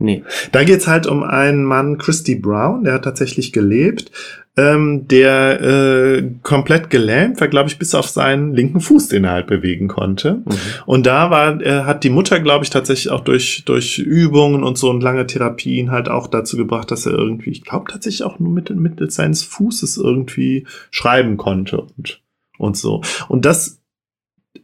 nee. 0.00 0.22
Da 0.52 0.62
geht's 0.64 0.86
halt 0.86 1.06
um 1.06 1.24
einen 1.24 1.64
Mann, 1.64 1.98
Christy 1.98 2.36
Brown, 2.36 2.84
der 2.84 2.94
hat 2.94 3.04
tatsächlich 3.04 3.52
gelebt, 3.52 4.12
ähm, 4.58 5.06
der 5.06 5.60
äh, 5.60 6.30
komplett 6.42 6.90
gelähmt 6.90 7.40
war, 7.40 7.46
glaube 7.46 7.68
ich, 7.68 7.78
bis 7.78 7.94
auf 7.94 8.08
seinen 8.08 8.54
linken 8.54 8.80
Fuß, 8.80 9.06
den 9.06 9.22
er 9.22 9.30
halt 9.30 9.46
bewegen 9.46 9.86
konnte. 9.86 10.42
Mhm. 10.44 10.54
Und 10.84 11.06
da 11.06 11.30
war, 11.30 11.60
äh, 11.60 11.84
hat 11.84 12.02
die 12.02 12.10
Mutter, 12.10 12.40
glaube 12.40 12.64
ich, 12.64 12.70
tatsächlich 12.70 13.12
auch 13.12 13.20
durch, 13.20 13.62
durch 13.66 13.98
Übungen 13.98 14.64
und 14.64 14.76
so 14.76 14.90
und 14.90 15.00
lange 15.00 15.26
Therapien 15.28 15.92
halt 15.92 16.08
auch 16.08 16.26
dazu 16.26 16.56
gebracht, 16.56 16.90
dass 16.90 17.06
er 17.06 17.12
irgendwie, 17.12 17.50
ich 17.50 17.62
glaube 17.62 17.90
tatsächlich 17.90 18.24
auch 18.24 18.40
nur 18.40 18.52
mit, 18.52 18.68
mittels 18.74 19.14
seines 19.14 19.44
Fußes 19.44 19.96
irgendwie 19.96 20.66
schreiben 20.90 21.36
konnte 21.36 21.80
und, 21.80 22.20
und 22.58 22.76
so. 22.76 23.02
Und 23.28 23.44
das 23.44 23.80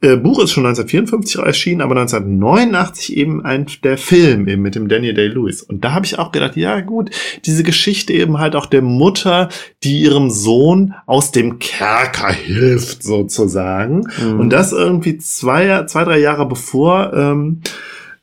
äh, 0.01 0.17
Buch 0.17 0.43
ist 0.43 0.53
schon 0.53 0.67
1954 0.67 1.41
erschienen, 1.41 1.81
aber 1.81 1.97
1989 1.97 3.17
eben 3.17 3.45
ein 3.45 3.67
der 3.83 3.99
Film 3.99 4.49
eben 4.49 4.63
mit 4.63 4.75
dem 4.75 4.89
Daniel 4.89 5.15
Day-Lewis. 5.15 5.63
Und 5.63 5.85
da 5.85 5.93
habe 5.93 6.07
ich 6.07 6.19
auch 6.19 6.33
gedacht, 6.33 6.57
ja 6.57 6.81
gut, 6.81 7.11
diese 7.45 7.63
Geschichte 7.63 8.13
eben 8.13 8.39
halt 8.39 8.57
auch 8.57 8.67
der 8.67 8.83
Mutter, 8.83 9.49
die 9.83 10.01
ihrem 10.01 10.31
Sohn 10.31 10.95
aus 11.07 11.33
dem 11.33 11.59
Kerker 11.59 12.33
hilft 12.33 13.03
sozusagen. 13.03 14.07
Mhm. 14.23 14.41
Und 14.41 14.51
das 14.51 14.73
irgendwie 14.73 15.19
zwei, 15.19 15.85
zwei 15.87 16.05
drei 16.05 16.19
Jahre 16.19 16.47
bevor 16.47 17.13
ähm, 17.15 17.61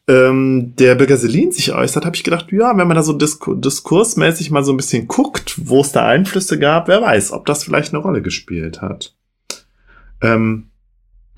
ähm, 0.08 0.74
der 0.78 0.96
Bürger 0.96 1.18
Selin 1.18 1.52
sich 1.52 1.74
äußert, 1.74 2.06
habe 2.06 2.16
ich 2.16 2.24
gedacht, 2.24 2.52
ja, 2.52 2.76
wenn 2.78 2.88
man 2.88 2.96
da 2.96 3.04
so 3.04 3.14
disku 3.14 3.56
diskursmäßig 3.56 4.52
mal 4.52 4.64
so 4.64 4.74
ein 4.74 4.78
bisschen 4.78 5.08
guckt, 5.08 5.56
wo 5.64 5.82
es 5.82 5.92
da 5.92 6.06
Einflüsse 6.06 6.60
gab, 6.60 6.88
wer 6.88 7.02
weiß, 7.02 7.32
ob 7.32 7.46
das 7.46 7.64
vielleicht 7.64 7.94
eine 7.94 8.04
Rolle 8.04 8.22
gespielt 8.22 8.82
hat. 8.82 9.16
Ähm, 10.22 10.71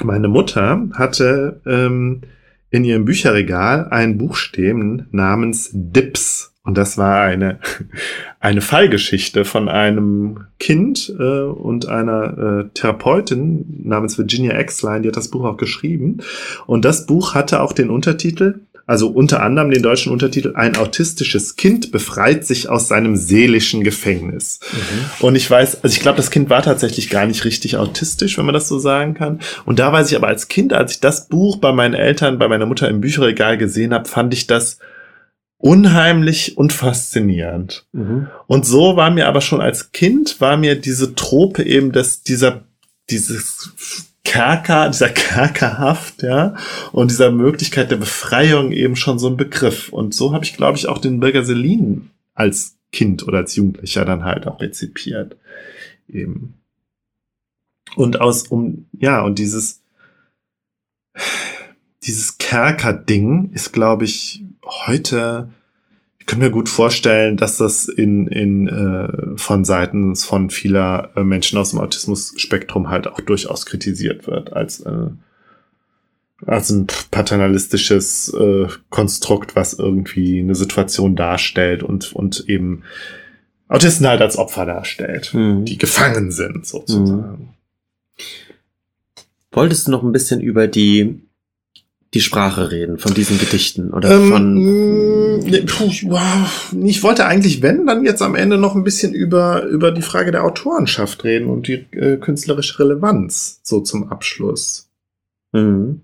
meine 0.03 0.27
Mutter 0.27 0.87
hatte 0.93 1.61
ähm, 1.65 2.21
in 2.69 2.83
ihrem 2.83 3.05
Bücherregal 3.05 3.87
ein 3.89 4.17
Buch 4.17 4.35
stehen 4.35 5.07
namens 5.11 5.69
Dips. 5.73 6.53
Und 6.63 6.77
das 6.77 6.97
war 6.97 7.21
eine, 7.21 7.59
eine 8.39 8.61
Fallgeschichte 8.61 9.45
von 9.45 9.69
einem 9.69 10.45
Kind 10.59 11.13
äh, 11.19 11.41
und 11.41 11.87
einer 11.87 12.37
äh, 12.37 12.69
Therapeutin 12.73 13.81
namens 13.83 14.17
Virginia 14.17 14.53
Exline, 14.53 15.01
die 15.01 15.09
hat 15.09 15.17
das 15.17 15.29
Buch 15.29 15.43
auch 15.43 15.57
geschrieben. 15.57 16.19
Und 16.65 16.85
das 16.85 17.05
Buch 17.05 17.35
hatte 17.35 17.61
auch 17.61 17.73
den 17.73 17.89
Untertitel, 17.89 18.61
also 18.85 19.07
unter 19.07 19.41
anderem 19.41 19.71
den 19.71 19.81
deutschen 19.81 20.11
Untertitel, 20.11 20.53
ein 20.55 20.75
autistisches 20.75 21.55
Kind 21.55 21.91
befreit 21.91 22.45
sich 22.45 22.69
aus 22.69 22.89
seinem 22.89 23.15
seelischen 23.15 23.83
Gefängnis. 23.83 24.59
Mhm. 24.71 25.25
Und 25.25 25.35
ich 25.35 25.49
weiß, 25.49 25.83
also 25.83 25.95
ich 25.95 26.01
glaube, 26.01 26.17
das 26.17 26.31
Kind 26.31 26.49
war 26.49 26.61
tatsächlich 26.61 27.09
gar 27.09 27.25
nicht 27.25 27.45
richtig 27.45 27.77
autistisch, 27.77 28.37
wenn 28.37 28.45
man 28.45 28.53
das 28.53 28.67
so 28.67 28.79
sagen 28.79 29.13
kann. 29.13 29.39
Und 29.65 29.79
da 29.79 29.93
weiß 29.93 30.11
ich 30.11 30.17
aber 30.17 30.27
als 30.27 30.49
Kind, 30.49 30.73
als 30.73 30.93
ich 30.93 30.99
das 30.99 31.27
Buch 31.29 31.57
bei 31.57 31.71
meinen 31.71 31.93
Eltern, 31.93 32.39
bei 32.39 32.49
meiner 32.49 32.65
Mutter 32.65 32.89
im 32.89 32.99
Bücherregal 32.99 33.57
gesehen 33.57 33.93
habe, 33.93 34.09
fand 34.09 34.33
ich 34.33 34.47
das 34.47 34.79
unheimlich 35.57 36.57
und 36.57 36.73
faszinierend. 36.73 37.85
Mhm. 37.93 38.27
Und 38.47 38.65
so 38.65 38.97
war 38.97 39.11
mir 39.11 39.27
aber 39.27 39.39
schon 39.39 39.61
als 39.61 39.93
Kind, 39.93 40.41
war 40.41 40.57
mir 40.57 40.75
diese 40.75 41.15
Trope 41.15 41.63
eben, 41.63 41.93
dass 41.93 42.21
dieser, 42.21 42.65
dieses 43.09 43.71
Kerker, 44.23 44.89
dieser 44.89 45.09
Kerkerhaft, 45.09 46.23
ja, 46.23 46.55
und 46.91 47.11
dieser 47.11 47.31
Möglichkeit 47.31 47.91
der 47.91 47.97
Befreiung 47.97 48.71
eben 48.71 48.95
schon 48.95 49.19
so 49.19 49.27
ein 49.27 49.37
Begriff. 49.37 49.89
Und 49.89 50.13
so 50.13 50.33
habe 50.33 50.45
ich, 50.45 50.55
glaube 50.55 50.77
ich, 50.77 50.87
auch 50.87 50.97
den 50.97 51.19
Bürger 51.19 51.43
Selin 51.43 52.09
als 52.33 52.77
Kind 52.91 53.27
oder 53.27 53.39
als 53.39 53.55
Jugendlicher 53.55 54.05
dann 54.05 54.23
halt 54.23 54.47
auch 54.47 54.61
rezipiert. 54.61 55.35
Eben. 56.07 56.53
Und 57.95 58.21
aus, 58.21 58.47
um, 58.47 58.85
ja, 58.93 59.21
und 59.21 59.39
dieses, 59.39 59.81
dieses 62.03 62.37
Kerker-Ding 62.37 63.51
ist, 63.53 63.71
glaube 63.73 64.05
ich, 64.05 64.43
heute, 64.63 65.49
ich 66.23 66.27
kann 66.27 66.39
mir 66.39 66.51
gut 66.51 66.69
vorstellen, 66.69 67.35
dass 67.35 67.57
das 67.57 67.89
in, 67.89 68.27
in 68.27 68.69
äh, 68.69 69.37
von 69.37 69.65
Seiten 69.65 70.15
von 70.15 70.49
vieler 70.49 71.11
äh, 71.17 71.23
Menschen 71.23 71.59
aus 71.59 71.71
dem 71.71 71.79
Autismus-Spektrum 71.79 72.89
halt 72.89 73.07
auch 73.07 73.19
durchaus 73.19 73.65
kritisiert 73.65 74.25
wird 74.25 74.53
als 74.53 74.79
äh, 74.79 75.07
also 76.45 76.75
ein 76.75 76.87
paternalistisches 77.11 78.33
äh, 78.39 78.67
Konstrukt, 78.89 79.57
was 79.57 79.73
irgendwie 79.73 80.39
eine 80.39 80.55
Situation 80.55 81.17
darstellt 81.17 81.83
und, 81.83 82.13
und 82.13 82.45
eben 82.47 82.83
Autisten 83.67 84.07
halt 84.07 84.21
als 84.21 84.37
Opfer 84.37 84.65
darstellt, 84.65 85.33
mhm. 85.33 85.65
die 85.65 85.77
gefangen 85.77 86.31
sind, 86.31 86.65
sozusagen. 86.65 87.31
Mhm. 87.31 87.49
Wolltest 89.51 89.87
du 89.87 89.91
noch 89.91 90.03
ein 90.03 90.13
bisschen 90.13 90.39
über 90.39 90.69
die 90.69 91.21
die 92.13 92.21
Sprache 92.21 92.71
reden 92.71 92.97
von 92.97 93.13
diesen 93.13 93.39
Gedichten 93.39 93.91
oder 93.91 94.11
ähm, 94.11 94.29
von 94.29 94.53
mm, 94.55 95.65
puh, 95.65 95.89
ich 96.85 97.03
wollte 97.03 97.25
eigentlich 97.25 97.61
wenn 97.61 97.85
dann 97.85 98.05
jetzt 98.05 98.21
am 98.21 98.35
Ende 98.35 98.57
noch 98.57 98.75
ein 98.75 98.83
bisschen 98.83 99.13
über 99.13 99.63
über 99.63 99.91
die 99.91 100.01
Frage 100.01 100.31
der 100.31 100.43
Autorenschaft 100.43 101.23
reden 101.23 101.47
und 101.47 101.67
die 101.67 101.85
äh, 101.91 102.17
künstlerische 102.17 102.79
Relevanz 102.79 103.59
so 103.63 103.79
zum 103.81 104.09
Abschluss. 104.09 104.89
Mhm. 105.51 106.01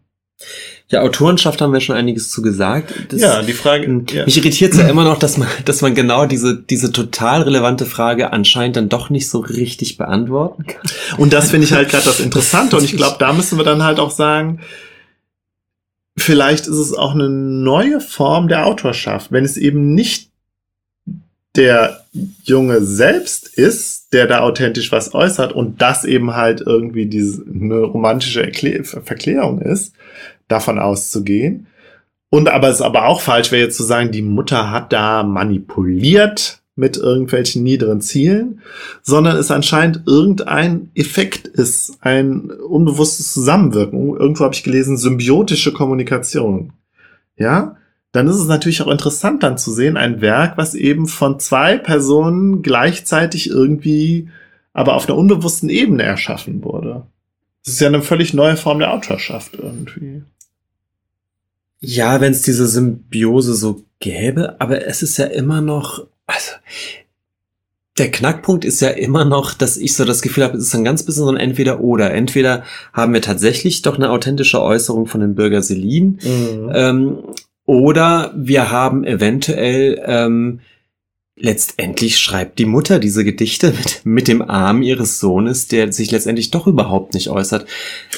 Ja, 0.88 1.02
Autorenschaft 1.02 1.62
haben 1.62 1.74
wir 1.74 1.82
schon 1.82 1.96
einiges 1.96 2.32
zu 2.32 2.42
gesagt. 2.42 2.94
Das, 3.10 3.22
ja, 3.22 3.42
die 3.42 3.54
Frage. 3.54 4.06
Ja. 4.12 4.26
Mich 4.26 4.38
irritiert 4.38 4.74
es 4.74 4.80
ja 4.80 4.88
immer 4.88 5.04
noch, 5.04 5.20
dass 5.20 5.38
man, 5.38 5.48
dass 5.66 5.82
man 5.82 5.94
genau 5.94 6.26
diese, 6.26 6.58
diese 6.58 6.92
total 6.92 7.44
relevante 7.44 7.86
Frage 7.86 8.32
anscheinend 8.32 8.78
dann 8.78 8.90
doch 8.90 9.10
nicht 9.10 9.30
so 9.30 9.40
richtig 9.40 9.98
beantworten 9.98 10.66
kann. 10.66 10.82
Und 11.18 11.34
das 11.34 11.52
finde 11.52 11.68
ich 11.68 11.74
halt 11.74 11.90
gerade 11.90 12.06
das 12.06 12.20
Interessante. 12.20 12.78
Und 12.78 12.84
ich 12.84 12.96
glaube, 12.96 13.18
da 13.20 13.34
müssen 13.34 13.58
wir 13.58 13.66
dann 13.66 13.84
halt 13.84 14.00
auch 14.00 14.12
sagen, 14.12 14.62
vielleicht 16.22 16.68
ist 16.68 16.78
es 16.78 16.94
auch 16.94 17.14
eine 17.14 17.30
neue 17.30 18.00
Form 18.02 18.48
der 18.48 18.66
Autorschaft, 18.66 19.32
wenn 19.32 19.46
es 19.46 19.58
eben 19.58 19.94
nicht 19.94 20.30
der 21.56 22.06
Junge 22.44 22.82
selbst 22.82 23.48
ist, 23.48 24.14
der 24.14 24.28
da 24.28 24.40
authentisch 24.42 24.92
was 24.92 25.14
äußert 25.14 25.52
und 25.52 25.82
das 25.82 26.06
eben 26.06 26.36
halt 26.36 26.62
irgendwie 26.62 27.08
diese 27.08 27.44
eine 27.44 27.82
romantische 27.82 28.44
Erklär 28.44 28.84
Verklärung 28.84 29.62
ist, 29.62 29.94
davon 30.48 30.80
auszugehen. 30.80 31.68
Und 32.30 32.48
aber 32.50 32.70
es 32.70 32.82
aber 32.82 33.08
auch 33.08 33.22
falsch 33.22 33.52
wäre 33.52 33.64
jetzt 33.64 33.78
zu 33.78 33.84
sagen, 33.84 34.12
die 34.12 34.22
Mutter 34.22 34.70
hat 34.70 34.94
da 34.94 35.24
manipuliert 35.24 36.59
mit 36.80 36.98
irgendwelchen 36.98 37.62
niederen 37.62 38.02
Zielen, 38.02 38.62
sondern 39.04 39.38
es 39.38 39.52
anscheinend 39.52 40.04
irgendein 40.08 40.90
Effekt 40.96 41.48
ist, 41.48 41.98
ein 42.02 42.50
unbewusstes 42.50 43.34
Zusammenwirken. 43.34 44.16
Irgendwo 44.16 44.46
habe 44.46 44.56
ich 44.56 44.64
gelesen, 44.64 44.98
symbiotische 44.98 45.74
Kommunikation. 45.74 46.74
Ja, 47.36 47.76
dann 48.12 48.28
ist 48.28 48.38
es 48.38 48.48
natürlich 48.48 48.82
auch 48.82 48.88
interessant 48.88 49.44
dann 49.44 49.58
zu 49.58 49.72
sehen, 49.72 49.98
ein 49.98 50.22
Werk, 50.22 50.58
was 50.58 50.74
eben 50.74 51.08
von 51.08 51.40
zwei 51.40 51.78
Personen 51.78 52.64
gleichzeitig 52.64 53.50
irgendwie, 53.50 54.30
aber 54.74 54.96
auf 54.96 55.08
einer 55.08 55.18
unbewussten 55.18 55.70
Ebene 55.70 56.04
erschaffen 56.04 56.64
wurde. 56.64 57.06
Das 57.64 57.76
ist 57.76 57.82
ja 57.82 57.88
eine 57.88 58.02
völlig 58.02 58.34
neue 58.34 58.58
Form 58.58 58.80
der 58.80 58.94
Autorschaft 58.94 59.56
irgendwie. 59.62 60.24
Ja, 61.82 62.20
wenn 62.20 62.32
es 62.32 62.42
diese 62.42 62.68
Symbiose 62.68 63.54
so 63.54 63.84
gäbe, 64.00 64.60
aber 64.60 64.86
es 64.86 65.02
ist 65.04 65.18
ja 65.18 65.26
immer 65.26 65.62
noch, 65.62 66.08
also 66.30 66.52
der 67.98 68.12
Knackpunkt 68.12 68.64
ist 68.64 68.80
ja 68.80 68.90
immer 68.90 69.26
noch, 69.26 69.54
dass 69.54 69.78
ich 69.78 69.94
so 69.94 70.06
das 70.06 70.22
Gefühl 70.22 70.46
habe, 70.46 70.58
es 70.58 70.68
ist 70.68 70.76
ein 70.76 70.86
ganz 70.86 71.04
bisschen 71.04 71.26
so 71.26 71.30
ein 71.30 71.38
Entweder-Oder. 71.38 72.14
Entweder 72.14 72.64
haben 72.94 73.14
wir 73.14 73.22
tatsächlich 73.22 73.82
doch 73.82 73.96
eine 73.96 74.10
authentische 74.10 74.62
Äußerung 74.62 75.06
von 75.06 75.20
dem 75.20 75.36
Bürger 75.36 75.62
Selin 75.62 76.20
mhm. 76.24 76.72
ähm, 76.74 77.18
oder 77.66 78.34
wir 78.36 78.72
haben 78.72 79.04
eventuell 79.04 80.02
ähm, 80.06 80.62
letztendlich 81.42 82.20
schreibt 82.20 82.60
die 82.60 82.66
Mutter 82.66 83.00
diese 83.00 83.24
Gedichte 83.24 83.68
mit, 83.78 84.02
mit 84.04 84.28
dem 84.28 84.42
Arm 84.42 84.82
ihres 84.82 85.20
Sohnes, 85.20 85.68
der 85.68 85.92
sich 85.94 86.12
letztendlich 86.12 86.52
doch 86.52 86.68
überhaupt 86.68 87.14
nicht 87.14 87.30
äußert. 87.30 87.66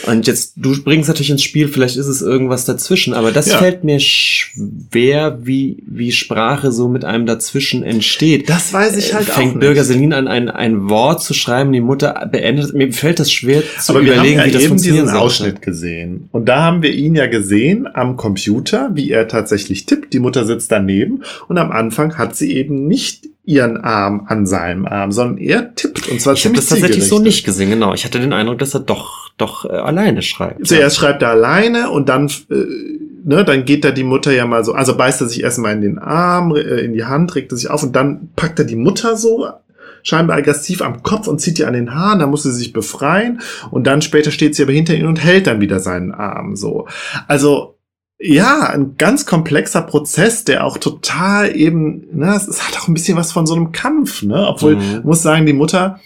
Und 0.07 0.25
jetzt, 0.25 0.53
du 0.55 0.81
bringst 0.83 1.07
natürlich 1.07 1.29
ins 1.29 1.43
Spiel, 1.43 1.67
vielleicht 1.67 1.97
ist 1.97 2.07
es 2.07 2.21
irgendwas 2.21 2.65
dazwischen, 2.65 3.13
aber 3.13 3.31
das 3.31 3.47
ja. 3.47 3.57
fällt 3.57 3.83
mir 3.83 3.99
schwer, 3.99 5.39
wie, 5.43 5.83
wie 5.85 6.11
Sprache 6.11 6.71
so 6.71 6.89
mit 6.89 7.05
einem 7.05 7.27
dazwischen 7.27 7.83
entsteht. 7.83 8.49
Das 8.49 8.73
weiß 8.73 8.97
ich 8.97 9.13
halt 9.13 9.25
Fängt 9.25 9.37
auch 9.37 9.41
Fängt 9.41 9.59
Bürger 9.59 9.83
Selin 9.83 10.13
an, 10.13 10.27
ein, 10.27 10.49
ein 10.49 10.89
Wort 10.89 11.21
zu 11.21 11.35
schreiben, 11.35 11.71
die 11.71 11.81
Mutter 11.81 12.27
beendet, 12.31 12.73
mir 12.73 12.91
fällt 12.91 13.19
das 13.19 13.31
schwer 13.31 13.61
zu 13.79 13.91
aber 13.91 14.01
überlegen, 14.01 14.23
wir 14.23 14.29
haben 14.29 14.37
ja 14.37 14.45
wie 14.45 14.51
das 14.51 14.63
eben 14.63 14.77
diesen 14.77 15.05
sollte. 15.05 15.19
Ausschnitt 15.19 15.61
gesehen. 15.61 16.29
Und 16.31 16.45
da 16.45 16.63
haben 16.63 16.81
wir 16.81 16.91
ihn 16.91 17.15
ja 17.15 17.27
gesehen 17.27 17.87
am 17.93 18.17
Computer, 18.17 18.89
wie 18.93 19.11
er 19.11 19.27
tatsächlich 19.27 19.85
tippt. 19.85 20.13
Die 20.13 20.19
Mutter 20.19 20.45
sitzt 20.45 20.71
daneben 20.71 21.23
und 21.47 21.59
am 21.59 21.71
Anfang 21.71 22.17
hat 22.17 22.35
sie 22.35 22.55
eben 22.55 22.87
nicht 22.87 23.10
nicht 23.11 23.29
ihren 23.43 23.77
Arm 23.77 24.25
an 24.27 24.45
seinem 24.45 24.85
Arm, 24.85 25.11
sondern 25.11 25.37
er 25.37 25.75
tippt 25.75 26.07
und 26.09 26.21
zwar 26.21 26.33
Ich 26.33 26.45
habe 26.45 26.55
das 26.55 26.67
tatsächlich 26.67 27.07
so 27.07 27.19
nicht 27.19 27.43
gesehen, 27.43 27.69
genau. 27.69 27.93
Ich 27.93 28.05
hatte 28.05 28.19
den 28.19 28.33
Eindruck, 28.33 28.59
dass 28.59 28.73
er 28.73 28.81
doch 28.81 29.31
doch 29.37 29.65
äh, 29.65 29.69
alleine 29.69 30.21
schreibt. 30.21 30.67
Zuerst 30.67 30.97
ja. 30.97 31.01
schreibt 31.01 31.23
er 31.23 31.29
alleine 31.29 31.89
und 31.89 32.09
dann 32.09 32.27
äh, 32.49 32.53
ne, 33.23 33.43
dann 33.43 33.65
geht 33.65 33.83
da 33.83 33.91
die 33.91 34.03
Mutter 34.03 34.31
ja 34.31 34.45
mal 34.45 34.63
so, 34.63 34.73
also 34.73 34.95
beißt 34.95 35.21
er 35.21 35.27
sich 35.27 35.41
erstmal 35.41 35.73
in 35.73 35.81
den 35.81 35.99
Arm, 35.99 36.55
äh, 36.55 36.81
in 36.81 36.93
die 36.93 37.05
Hand, 37.05 37.33
regt 37.35 37.51
er 37.51 37.57
sich 37.57 37.69
auf 37.69 37.83
und 37.83 37.95
dann 37.95 38.29
packt 38.35 38.59
er 38.59 38.65
die 38.65 38.75
Mutter 38.75 39.17
so 39.17 39.47
scheinbar 40.03 40.37
aggressiv 40.37 40.81
am 40.81 41.03
Kopf 41.03 41.27
und 41.27 41.39
zieht 41.39 41.59
ihr 41.59 41.67
an 41.67 41.73
den 41.73 41.93
Haaren, 41.93 42.19
dann 42.19 42.29
muss 42.29 42.43
sie 42.43 42.51
sich 42.51 42.73
befreien 42.73 43.41
und 43.69 43.85
dann 43.85 44.01
später 44.01 44.31
steht 44.31 44.55
sie 44.55 44.63
aber 44.63 44.71
hinter 44.71 44.95
ihm 44.95 45.07
und 45.07 45.23
hält 45.23 45.47
dann 45.47 45.61
wieder 45.61 45.79
seinen 45.79 46.11
Arm 46.11 46.55
so. 46.55 46.87
Also 47.27 47.75
ja, 48.21 48.69
ein 48.69 48.97
ganz 48.97 49.25
komplexer 49.25 49.81
Prozess, 49.81 50.45
der 50.45 50.65
auch 50.65 50.77
total 50.77 51.55
eben, 51.55 52.07
ne, 52.15 52.35
es 52.35 52.67
hat 52.67 52.79
auch 52.79 52.87
ein 52.87 52.93
bisschen 52.93 53.17
was 53.17 53.31
von 53.31 53.47
so 53.47 53.55
einem 53.55 53.71
Kampf, 53.71 54.21
ne? 54.21 54.47
Obwohl, 54.47 54.75
mhm. 54.75 55.01
muss 55.03 55.23
sagen, 55.23 55.45
die 55.45 55.53
Mutter 55.53 55.99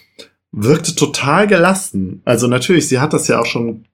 wirkte 0.51 0.95
total 0.95 1.47
gelassen. 1.47 2.21
Also 2.23 2.47
natürlich, 2.47 2.87
sie 2.87 2.99
hat 2.99 3.11
das 3.11 3.27
ja 3.27 3.39
auch 3.39 3.45
schon 3.45 3.85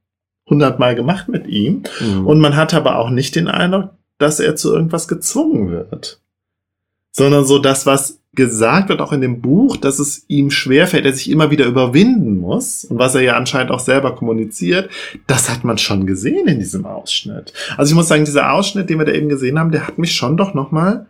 hundertmal 0.48 0.94
gemacht 0.94 1.30
mit 1.30 1.48
ihm. 1.48 1.84
Mhm. 2.00 2.28
Und 2.28 2.40
man 2.40 2.56
hat 2.56 2.76
aber 2.76 2.98
auch 2.98 3.10
nicht 3.10 3.36
den 3.36 3.48
Eindruck, 3.48 3.90
dass 4.20 4.40
er 4.40 4.56
zu 4.56 4.72
irgendwas 4.72 5.08
gezwungen 5.08 5.72
wird. 5.72 6.22
Sondern 7.12 7.46
so 7.46 7.58
das, 7.58 7.88
was 7.88 8.20
gesagt 8.34 8.90
wird, 8.90 9.02
auch 9.02 9.12
in 9.12 9.22
dem 9.22 9.42
Buch, 9.42 9.76
dass 9.76 10.00
es 10.00 10.24
ihm 10.30 10.52
schwerfällt, 10.52 11.06
er 11.06 11.14
sich 11.14 11.30
immer 11.30 11.52
wieder 11.52 11.66
überwinden 11.66 12.38
muss 12.38 12.86
und 12.86 12.98
was 12.98 13.14
er 13.14 13.22
ja 13.22 13.36
anscheinend 13.36 13.72
auch 13.72 13.80
selber 13.80 14.16
kommuniziert, 14.16 14.90
das 15.28 15.50
hat 15.50 15.66
man 15.66 15.78
schon 15.78 16.06
gesehen 16.06 16.48
in 16.48 16.60
diesem 16.60 16.86
Ausschnitt. 16.86 17.54
Also 17.76 17.92
ich 17.92 17.96
muss 17.96 18.08
sagen, 18.08 18.24
dieser 18.24 18.54
Ausschnitt, 18.54 18.90
den 18.90 19.00
wir 19.00 19.06
da 19.06 19.12
eben 19.12 19.28
gesehen 19.28 19.60
haben, 19.60 19.72
der 19.72 19.86
hat 19.86 19.98
mich 19.98 20.14
schon 20.14 20.38
doch 20.38 20.54
nochmal 20.54 21.08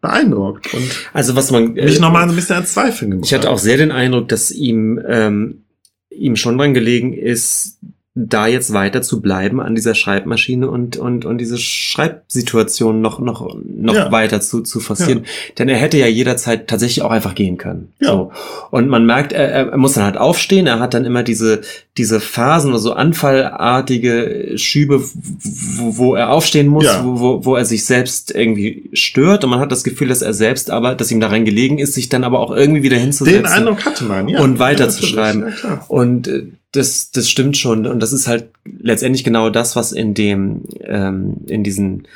beeindruckt 0.00 0.72
und 0.74 1.10
also 1.12 1.34
was 1.34 1.50
man 1.50 1.74
mich 1.74 1.98
äh, 1.98 2.00
nochmal 2.00 2.28
ein 2.28 2.34
bisschen 2.34 2.56
an 2.56 2.66
Zweifeln 2.66 3.12
gemacht. 3.12 3.26
Ich 3.26 3.34
hatte 3.34 3.50
auch 3.50 3.58
sehr 3.58 3.76
den 3.76 3.92
Eindruck, 3.92 4.28
dass 4.28 4.50
ihm 4.50 5.00
ähm, 5.06 5.62
ihm 6.10 6.36
schon 6.36 6.58
dran 6.58 6.74
gelegen 6.74 7.12
ist, 7.12 7.78
da 8.14 8.46
jetzt 8.46 8.74
weiter 8.74 9.00
zu 9.00 9.22
bleiben 9.22 9.58
an 9.58 9.74
dieser 9.74 9.94
Schreibmaschine 9.94 10.68
und, 10.68 10.98
und, 10.98 11.24
und 11.24 11.38
diese 11.38 11.56
Schreibsituation 11.56 13.00
noch, 13.00 13.20
noch, 13.20 13.56
noch 13.64 13.94
ja. 13.94 14.12
weiter 14.12 14.42
zu, 14.42 14.60
zu 14.60 14.80
forcieren. 14.80 15.20
Ja. 15.20 15.54
Denn 15.58 15.70
er 15.70 15.78
hätte 15.78 15.96
ja 15.96 16.06
jederzeit 16.06 16.68
tatsächlich 16.68 17.02
auch 17.02 17.10
einfach 17.10 17.34
gehen 17.34 17.56
können. 17.56 17.94
Ja. 18.00 18.08
So. 18.08 18.32
Und 18.70 18.88
man 18.88 19.06
merkt, 19.06 19.32
er, 19.32 19.70
er 19.70 19.76
muss 19.78 19.94
dann 19.94 20.04
halt 20.04 20.18
aufstehen. 20.18 20.66
Er 20.66 20.78
hat 20.78 20.92
dann 20.92 21.06
immer 21.06 21.22
diese, 21.22 21.62
diese 21.96 22.20
Phasen 22.20 22.72
oder 22.72 22.80
so 22.80 22.92
anfallartige 22.92 24.52
Schübe, 24.56 25.02
wo, 25.02 25.96
wo 25.96 26.14
er 26.14 26.32
aufstehen 26.32 26.66
muss, 26.66 26.84
ja. 26.84 27.02
wo, 27.02 27.46
wo 27.46 27.56
er 27.56 27.64
sich 27.64 27.86
selbst 27.86 28.34
irgendwie 28.34 28.90
stört. 28.92 29.42
Und 29.42 29.50
man 29.50 29.60
hat 29.60 29.72
das 29.72 29.84
Gefühl, 29.84 30.08
dass 30.08 30.20
er 30.20 30.34
selbst 30.34 30.70
aber, 30.70 30.94
dass 30.94 31.10
ihm 31.10 31.20
daran 31.20 31.46
gelegen 31.46 31.78
ist, 31.78 31.94
sich 31.94 32.10
dann 32.10 32.24
aber 32.24 32.40
auch 32.40 32.54
irgendwie 32.54 32.82
wieder 32.82 32.98
hinzusetzen. 32.98 33.44
Den 33.44 33.50
Eindruck 33.50 33.86
hatte 33.86 34.04
man, 34.04 34.28
ja. 34.28 34.42
Und 34.42 34.58
weiterzuschreiben. 34.58 35.54
Ja, 35.62 35.84
und 35.88 36.28
äh, 36.28 36.48
das, 36.72 37.10
das 37.10 37.28
stimmt 37.28 37.56
schon. 37.56 37.86
Und 37.86 38.00
das 38.00 38.12
ist 38.12 38.26
halt 38.26 38.48
letztendlich 38.64 39.24
genau 39.24 39.50
das, 39.50 39.76
was 39.76 39.92
in 39.92 40.14
dem, 40.14 40.62
ähm, 40.80 41.36
in 41.46 41.62
diesen 41.62 42.08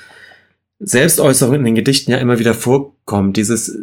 Selbstäußerungen 0.78 1.60
in 1.60 1.66
den 1.66 1.74
Gedichten 1.74 2.10
ja 2.10 2.18
immer 2.18 2.38
wieder 2.38 2.54
vorkommt. 2.54 3.36
Dieses 3.36 3.78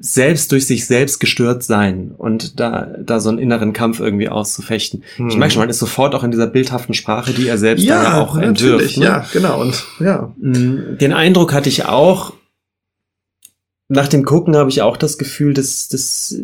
selbst 0.00 0.52
durch 0.52 0.66
sich 0.66 0.86
selbst 0.86 1.18
gestört 1.18 1.62
sein 1.62 2.12
und 2.16 2.60
da, 2.60 2.94
da 3.00 3.20
so 3.20 3.30
einen 3.30 3.38
inneren 3.38 3.72
Kampf 3.72 4.00
irgendwie 4.00 4.28
auszufechten. 4.28 5.02
Hm. 5.16 5.28
Ich 5.28 5.36
merke 5.36 5.54
schon, 5.54 5.60
man 5.60 5.70
ist 5.70 5.78
sofort 5.78 6.14
auch 6.14 6.24
in 6.24 6.30
dieser 6.30 6.46
bildhaften 6.46 6.94
Sprache, 6.94 7.32
die 7.32 7.48
er 7.48 7.58
selbst 7.58 7.84
ja, 7.84 8.02
da 8.02 8.02
ja 8.02 8.20
auch 8.20 8.36
entwirft. 8.36 8.98
Ne? 8.98 9.04
Ja, 9.04 9.26
genau. 9.32 9.60
Und 9.60 9.84
ja. 10.00 10.34
Mm, 10.38 10.98
den 10.98 11.12
Eindruck 11.12 11.52
hatte 11.52 11.68
ich 11.68 11.86
auch, 11.86 12.34
nach 13.88 14.08
dem 14.08 14.24
Gucken 14.24 14.56
habe 14.56 14.70
ich 14.70 14.82
auch 14.82 14.96
das 14.96 15.18
Gefühl, 15.18 15.54
dass 15.54 15.88
das 15.88 16.34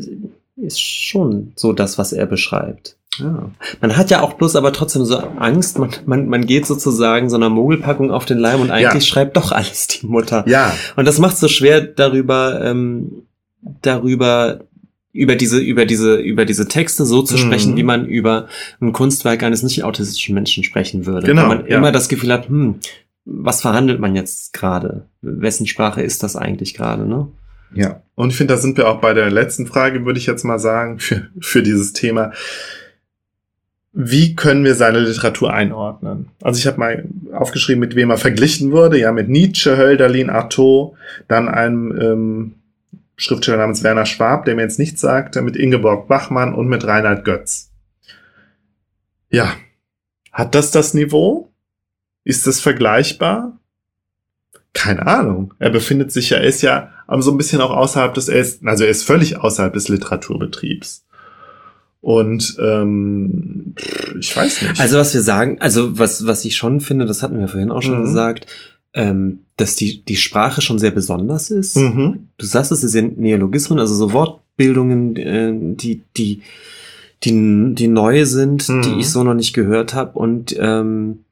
ist 0.57 0.81
schon 0.81 1.53
so 1.57 1.73
das, 1.73 1.99
was 1.99 2.13
er 2.13 2.27
beschreibt. 2.27 2.98
Ja. 3.19 3.51
Man 3.81 3.97
hat 3.97 4.11
ja 4.11 4.23
auch 4.23 4.35
bloß 4.35 4.57
aber 4.57 4.73
trotzdem 4.73 5.05
so 5.05 5.19
Angst, 5.19 5.79
man, 5.79 5.91
man, 6.07 6.29
man 6.29 6.47
geht 6.47 6.67
sozusagen 6.67 7.31
so 7.31 7.37
einer 7.37 7.51
Mogelpackung 7.51 8.11
auf 8.11 8.25
den 8.25 8.39
Leim 8.39 8.61
und 8.61 8.71
eigentlich 8.71 9.05
ja. 9.05 9.09
schreibt 9.09 9.37
doch 9.37 9.53
alles 9.53 9.87
die 9.87 10.07
Mutter. 10.07 10.45
Ja. 10.49 10.75
Und 10.97 11.07
das 11.07 11.19
macht 11.19 11.37
so 11.37 11.49
schwer 11.49 11.81
darüber, 11.81 12.61
ähm, 12.65 13.23
darüber 13.83 14.61
über 15.13 15.35
diese, 15.35 15.59
über 15.59 15.85
diese, 15.85 16.17
über 16.17 16.45
diese 16.45 16.69
Texte 16.69 17.05
so 17.05 17.23
zu 17.23 17.39
sprechen, 17.39 17.73
mhm. 17.73 17.77
wie 17.77 17.83
man 17.83 18.07
über 18.07 18.47
ein 18.81 18.93
Kunstwerk 18.93 19.43
eines 19.43 19.63
nicht 19.63 19.83
autistischen 19.83 20.35
Menschen 20.35 20.63
sprechen 20.63 21.07
würde. 21.07 21.27
Genau. 21.27 21.43
Weil 21.43 21.49
man 21.49 21.67
ja. 21.67 21.79
immer 21.79 21.93
das 21.93 22.09
Gefühl 22.09 22.33
hat, 22.33 22.49
hm, 22.49 22.77
was 23.25 23.61
verhandelt 23.61 24.01
man 24.01 24.15
jetzt 24.15 24.53
gerade? 24.53 25.07
Wessen 25.21 25.67
Sprache 25.67 26.03
ist 26.03 26.23
das 26.23 26.37
eigentlich 26.37 26.75
gerade, 26.75 27.07
ne? 27.07 27.29
Ja. 27.75 28.03
Und 28.15 28.31
ich 28.31 28.37
finde, 28.37 28.55
da 28.55 28.61
sind 28.61 28.77
wir 28.79 28.89
auch 28.89 29.01
bei 29.01 29.13
der 29.13 29.31
letzten 29.31 29.67
Frage, 29.67 30.07
würde 30.07 30.19
ich 30.19 30.27
jetzt 30.27 30.45
mal 30.45 30.59
sagen, 30.59 30.99
für, 30.99 31.29
für 31.41 31.63
dieses 31.63 31.93
Thema 31.93 32.33
wie 34.01 34.37
können 34.37 34.63
wir 34.63 34.77
seine 34.77 35.01
Literatur 35.01 35.53
einordnen? 35.53 36.29
Also 36.41 36.61
ich 36.61 36.69
habe 36.69 36.79
mal 36.79 37.05
aufgeschrieben, 37.33 37.81
mit 37.81 37.97
wem 37.97 38.11
er 38.11 38.17
verglichen 38.17 38.71
wurde. 38.71 38.97
Ja, 38.97 39.11
mit 39.11 39.29
Nietzsche, 39.29 39.77
Hölderlin, 39.77 40.31
Artaud, 40.31 40.95
dann 41.27 41.49
einem 41.49 41.99
ähm, 42.01 42.55
Schriftsteller 43.17 43.59
namens 43.59 43.83
Werner 43.83 44.07
Schwab, 44.07 44.45
der 44.45 44.55
mir 44.55 44.63
jetzt 44.63 44.79
nichts 44.79 45.01
sagte, 45.01 45.43
mit 45.43 45.57
Ingeborg 45.57 46.07
Bachmann 46.07 46.55
und 46.55 46.69
mit 46.69 46.87
Reinhard 46.87 47.25
Götz. 47.25 47.73
Ja, 49.31 49.53
hat 50.31 50.55
das 50.55 50.71
das 50.71 50.95
Niveau? 50.95 51.51
Ist 52.23 52.47
das 52.47 52.61
vergleichbar? 52.61 53.59
Keine 54.75 55.09
Ahnung. 55.09 55.55
Er 55.59 55.71
befindet 55.71 56.13
sich 56.13 56.31
ja, 56.31 56.37
er 56.37 56.45
ist 56.45 56.63
ja 56.63 56.93
so 57.19 57.33
ein 57.33 57.37
bisschen 57.37 57.61
auch 57.61 57.73
außerhalb 57.73 58.15
des, 58.15 58.31
also 58.65 58.85
er 58.85 58.91
ist 58.91 59.03
völlig 59.03 59.39
außerhalb 59.39 59.73
des 59.73 59.89
Literaturbetriebs. 59.89 61.05
Und 62.09 62.57
ähm, 62.59 63.75
ich 64.19 64.35
weiß 64.35 64.63
nicht. 64.63 64.81
Also 64.81 64.97
was 64.97 65.13
wir 65.13 65.21
sagen, 65.21 65.59
also 65.61 65.99
was, 65.99 66.27
was 66.27 66.43
ich 66.47 66.57
schon 66.57 66.81
finde, 66.81 67.05
das 67.05 67.23
hatten 67.23 67.39
wir 67.39 67.49
vorhin 67.49 67.71
auch 67.71 67.83
schon 67.83 67.99
mhm. 67.99 68.05
gesagt, 68.05 68.47
ähm, 68.95 69.41
dass 69.59 69.77
die, 69.77 70.03
die 70.07 70.17
Sprache 70.17 70.63
schon 70.63 70.79
sehr 70.79 70.91
besonders 70.91 71.51
ist. 71.51 71.77
Mhm. 71.77 72.29
Du 72.39 72.47
sagst, 72.47 72.73
es 72.73 72.81
sind 72.81 73.19
Neologismen, 73.19 73.79
also 73.79 73.95
so 73.95 74.15
Wortbildungen, 74.15 75.17
äh, 75.17 75.53
die, 75.53 76.03
die, 76.17 76.41
die, 77.25 77.75
die 77.75 77.89
neu 77.89 78.25
sind, 78.25 78.67
mhm. 78.71 78.81
die 78.81 79.01
ich 79.01 79.11
so 79.11 79.23
noch 79.23 79.35
nicht 79.35 79.53
gehört 79.53 79.93
habe. 79.93 80.19
Und 80.19 80.57
ähm, 80.59 81.25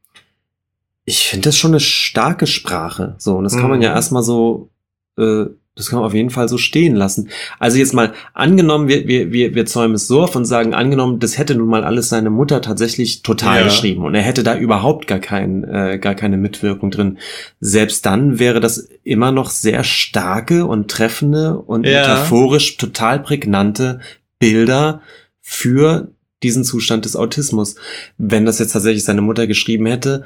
ich 1.07 1.27
finde 1.27 1.49
das 1.49 1.57
schon 1.57 1.71
eine 1.71 1.81
starke 1.81 2.47
Sprache. 2.47 3.15
So, 3.17 3.39
und 3.39 3.45
das 3.45 3.57
kann 3.57 3.71
man 3.71 3.81
ja 3.81 3.89
mhm. 3.89 3.97
erstmal 3.97 4.23
so 4.23 4.69
äh, 5.17 5.47
das 5.77 5.91
kann 5.91 5.99
man 5.99 6.07
auf 6.07 6.15
jeden 6.15 6.31
Fall 6.31 6.49
so 6.49 6.57
stehen 6.57 6.97
lassen. 6.97 7.29
Also 7.59 7.77
jetzt 7.77 7.93
mal 7.93 8.15
angenommen, 8.33 8.89
wir, 8.89 9.07
wir, 9.07 9.31
wir, 9.31 9.55
wir 9.55 9.67
zäumen 9.67 9.95
es 9.95 10.09
so 10.09 10.23
auf 10.23 10.35
und 10.35 10.47
sagen, 10.47 10.73
angenommen, 10.73 11.21
das 11.21 11.37
hätte 11.37 11.55
nun 11.55 11.69
mal 11.69 11.85
alles 11.85 12.09
seine 12.09 12.31
Mutter 12.31 12.63
tatsächlich 12.63 13.23
total 13.23 13.59
ja. 13.59 13.65
geschrieben 13.65 14.05
und 14.05 14.15
er 14.15 14.23
hätte 14.23 14.43
da 14.43 14.57
überhaupt 14.57 15.07
gar, 15.07 15.19
kein, 15.19 15.65
äh, 15.65 15.99
gar 16.01 16.15
keine 16.15 16.39
Mitwirkung 16.39 16.91
drin. 16.91 17.19
Selbst 17.61 18.07
dann 18.07 18.39
wäre 18.39 18.61
das 18.61 18.89
immer 19.05 19.33
noch 19.33 19.51
sehr 19.51 19.85
starke 19.85 20.65
und 20.65 20.91
treffende 20.91 21.59
und 21.59 21.85
ja. 21.85 22.01
metaphorisch 22.01 22.79
total 22.79 23.21
prägnante 23.23 24.01
Bilder 24.39 25.03
für 25.43 26.09
diesen 26.43 26.65
Zustand 26.65 27.05
des 27.05 27.17
Autismus. 27.17 27.77
Wenn 28.17 28.47
das 28.47 28.59
jetzt 28.59 28.73
tatsächlich 28.73 29.05
seine 29.05 29.21
Mutter 29.21 29.47
geschrieben 29.47 29.85
hätte, 29.85 30.25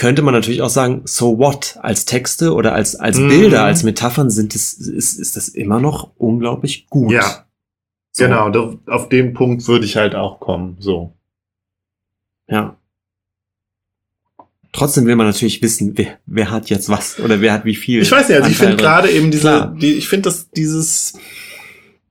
könnte 0.00 0.22
man 0.22 0.32
natürlich 0.32 0.62
auch 0.62 0.70
sagen, 0.70 1.02
so 1.04 1.38
what? 1.38 1.78
Als 1.82 2.06
Texte 2.06 2.54
oder 2.54 2.72
als, 2.72 2.96
als 2.96 3.18
mhm. 3.18 3.28
Bilder, 3.28 3.64
als 3.64 3.82
Metaphern 3.82 4.30
sind 4.30 4.54
es, 4.54 4.72
ist, 4.72 5.18
ist 5.18 5.36
das 5.36 5.48
immer 5.48 5.78
noch 5.78 6.12
unglaublich 6.16 6.86
gut. 6.88 7.12
Ja. 7.12 7.44
So. 8.10 8.24
Genau, 8.24 8.78
auf 8.86 9.10
den 9.10 9.34
Punkt 9.34 9.68
würde 9.68 9.84
ich 9.84 9.96
halt 9.96 10.14
auch 10.14 10.40
kommen, 10.40 10.78
so. 10.80 11.12
Ja. 12.48 12.78
Trotzdem 14.72 15.04
will 15.04 15.16
man 15.16 15.26
natürlich 15.26 15.60
wissen, 15.60 15.92
wer, 15.98 16.18
wer 16.24 16.50
hat 16.50 16.70
jetzt 16.70 16.88
was 16.88 17.20
oder 17.20 17.42
wer 17.42 17.52
hat 17.52 17.66
wie 17.66 17.76
viel. 17.76 18.00
Ich 18.00 18.10
weiß 18.10 18.26
nicht, 18.30 18.38
also 18.38 18.50
ich 18.50 18.56
finde 18.56 18.76
gerade 18.76 19.10
eben 19.10 19.30
diese, 19.30 19.76
die, 19.78 19.92
ich 19.92 20.08
finde, 20.08 20.30
dass 20.30 20.50
dieses, 20.50 21.18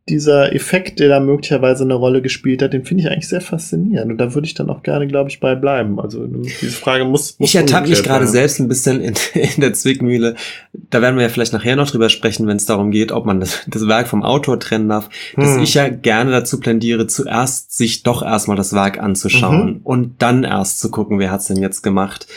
dieser 0.10 0.54
Effekt, 0.54 1.00
der 1.00 1.10
da 1.10 1.20
möglicherweise 1.20 1.84
eine 1.84 1.94
Rolle 1.94 2.22
gespielt 2.22 2.62
hat, 2.62 2.74
den 2.74 2.84
finde 2.84 3.04
ich 3.04 3.10
eigentlich 3.10 3.28
sehr 3.28 3.42
faszinierend. 3.42 4.12
Und 4.12 4.18
da 4.18 4.34
würde 4.34 4.48
ich 4.48 4.54
dann 4.54 4.70
auch 4.70 4.84
gerne, 4.84 5.08
glaube 5.08 5.30
ich, 5.30 5.40
bei 5.40 5.56
bleiben. 5.56 6.00
Also 6.00 6.26
diese 6.26 6.72
Frage 6.72 7.06
muss. 7.06 7.40
muss 7.40 7.50
ich 7.50 7.56
ertappe 7.56 7.90
mich 7.90 8.04
gerade 8.04 8.28
selbst 8.28 8.60
ein 8.60 8.68
bisschen 8.68 9.02
in, 9.02 9.14
in, 9.34 9.62
der 9.62 9.74
Zwickmühle. 9.74 10.36
Da 10.74 11.02
werden 11.02 11.16
wir 11.16 11.24
ja 11.24 11.30
vielleicht 11.30 11.54
nachher 11.54 11.76
noch 11.76 11.90
drüber 11.90 12.10
sprechen, 12.10 12.48
wenn 12.48 12.58
es 12.58 12.66
darum 12.66 12.92
geht, 12.92 13.12
ob 13.12 13.26
man 13.26 13.40
das, 13.40 13.62
das, 13.68 13.88
Werk 13.88 14.08
vom 14.08 14.24
Autor 14.24 14.60
trennen 14.60 14.90
darf. 14.90 15.10
Dass 15.36 15.56
hm. 15.56 15.64
ich 15.64 15.74
ja 15.74 15.90
gerne 15.90 16.32
dazu 16.32 16.60
plädiere, 16.60 17.08
zuerst 17.08 17.76
sich 17.76 18.04
doch 18.04 18.24
erstmal 18.24 18.58
das 18.58 18.74
Werk 18.74 19.00
anzuschauen 19.00 19.66
mhm. 19.66 19.80
und 19.84 20.22
dann 20.22 20.44
erst 20.44 20.80
zu 20.80 20.92
gucken, 20.92 21.20
wer 21.20 21.32
hat's 21.32 21.48
denn 21.48 21.58
jetzt 21.58 21.82
gemacht. 21.82 22.28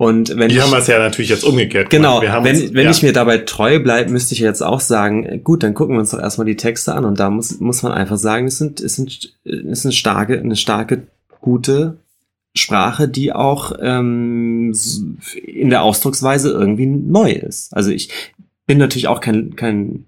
Und 0.00 0.34
wenn 0.38 0.48
die 0.48 0.56
ich, 0.56 0.62
haben 0.62 0.72
es 0.72 0.86
ja 0.86 0.98
natürlich 0.98 1.28
jetzt 1.28 1.44
umgekehrt 1.44 1.90
Genau, 1.90 2.22
wenn, 2.22 2.56
uns, 2.56 2.72
wenn 2.72 2.84
ja. 2.84 2.90
ich 2.90 3.02
mir 3.02 3.12
dabei 3.12 3.36
treu 3.36 3.80
bleibe, 3.80 4.10
müsste 4.10 4.32
ich 4.32 4.40
jetzt 4.40 4.62
auch 4.62 4.80
sagen, 4.80 5.44
gut, 5.44 5.62
dann 5.62 5.74
gucken 5.74 5.94
wir 5.94 6.00
uns 6.00 6.08
doch 6.08 6.18
erstmal 6.18 6.46
die 6.46 6.56
Texte 6.56 6.94
an 6.94 7.04
und 7.04 7.20
da 7.20 7.28
muss, 7.28 7.60
muss 7.60 7.82
man 7.82 7.92
einfach 7.92 8.16
sagen, 8.16 8.46
es 8.46 8.56
sind, 8.56 8.80
es 8.80 8.96
sind, 8.96 9.36
es 9.44 9.60
ist 9.60 9.84
eine 9.84 9.92
starke, 9.92 10.40
eine 10.40 10.56
starke, 10.56 11.02
gute 11.42 11.98
Sprache, 12.56 13.08
die 13.08 13.34
auch 13.34 13.72
ähm, 13.78 14.74
in 15.44 15.68
der 15.68 15.82
Ausdrucksweise 15.82 16.48
irgendwie 16.48 16.86
neu 16.86 17.32
ist. 17.32 17.76
Also 17.76 17.90
ich 17.90 18.08
bin 18.64 18.78
natürlich 18.78 19.08
auch 19.08 19.20
kein, 19.20 19.54
kein 19.54 20.06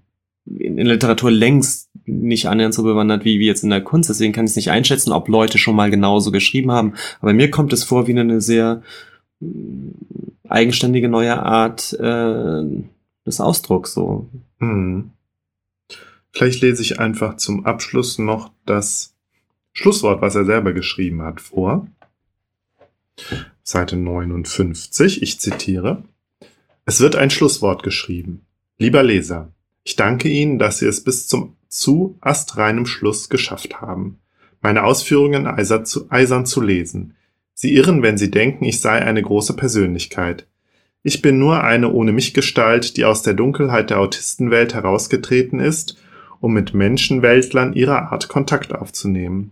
in 0.57 0.77
Literatur 0.77 1.29
längst 1.29 1.91
nicht 2.07 2.47
annähernd 2.47 2.73
so 2.73 2.81
bewandert 2.81 3.25
wie, 3.25 3.39
wie 3.39 3.45
jetzt 3.45 3.63
in 3.63 3.69
der 3.69 3.81
Kunst, 3.81 4.09
deswegen 4.09 4.33
kann 4.33 4.45
ich 4.45 4.51
es 4.53 4.55
nicht 4.55 4.71
einschätzen, 4.71 5.11
ob 5.11 5.27
Leute 5.27 5.59
schon 5.59 5.75
mal 5.75 5.91
genauso 5.91 6.31
geschrieben 6.31 6.71
haben. 6.71 6.93
Aber 7.21 7.31
mir 7.33 7.51
kommt 7.51 7.73
es 7.73 7.83
vor 7.83 8.07
wie 8.07 8.19
eine 8.19 8.41
sehr 8.41 8.81
eigenständige 10.47 11.09
neue 11.09 11.41
Art 11.41 11.93
äh, 11.93 12.63
des 13.25 13.39
Ausdrucks 13.39 13.93
so. 13.93 14.27
Hm. 14.59 15.11
Vielleicht 16.31 16.61
lese 16.61 16.81
ich 16.81 16.99
einfach 16.99 17.37
zum 17.37 17.65
Abschluss 17.65 18.17
noch 18.17 18.51
das 18.65 19.13
Schlusswort, 19.71 20.21
was 20.21 20.35
er 20.35 20.45
selber 20.45 20.73
geschrieben 20.73 21.21
hat, 21.21 21.41
vor. 21.41 21.87
Seite 23.63 23.95
59, 23.95 25.21
ich 25.21 25.39
zitiere. 25.39 26.03
Es 26.85 26.99
wird 26.99 27.15
ein 27.15 27.29
Schlusswort 27.29 27.83
geschrieben. 27.83 28.45
Lieber 28.77 29.03
Leser, 29.03 29.51
ich 29.83 29.95
danke 29.95 30.27
Ihnen, 30.27 30.59
dass 30.59 30.79
Sie 30.79 30.87
es 30.87 31.03
bis 31.03 31.27
zum 31.27 31.55
zu 31.73 32.17
astreinem 32.21 32.85
Schluss 32.85 33.29
geschafft 33.29 33.81
haben, 33.81 34.19
meine 34.61 34.83
Ausführungen 34.83 35.47
eisern 35.47 36.45
zu 36.45 36.61
lesen. 36.61 37.15
Sie 37.53 37.73
irren, 37.75 38.01
wenn 38.01 38.17
Sie 38.17 38.31
denken, 38.31 38.65
ich 38.65 38.81
sei 38.81 39.01
eine 39.01 39.21
große 39.21 39.55
Persönlichkeit. 39.55 40.47
Ich 41.03 41.21
bin 41.21 41.37
nur 41.37 41.63
eine 41.63 41.91
ohne 41.91 42.13
mich 42.13 42.33
Gestalt, 42.33 42.97
die 42.97 43.05
aus 43.05 43.23
der 43.23 43.33
Dunkelheit 43.33 43.89
der 43.89 43.99
Autistenwelt 43.99 44.73
herausgetreten 44.73 45.59
ist, 45.59 45.97
um 46.39 46.53
mit 46.53 46.73
Menschenweltlern 46.73 47.73
ihrer 47.73 48.11
Art 48.11 48.29
Kontakt 48.29 48.73
aufzunehmen. 48.73 49.51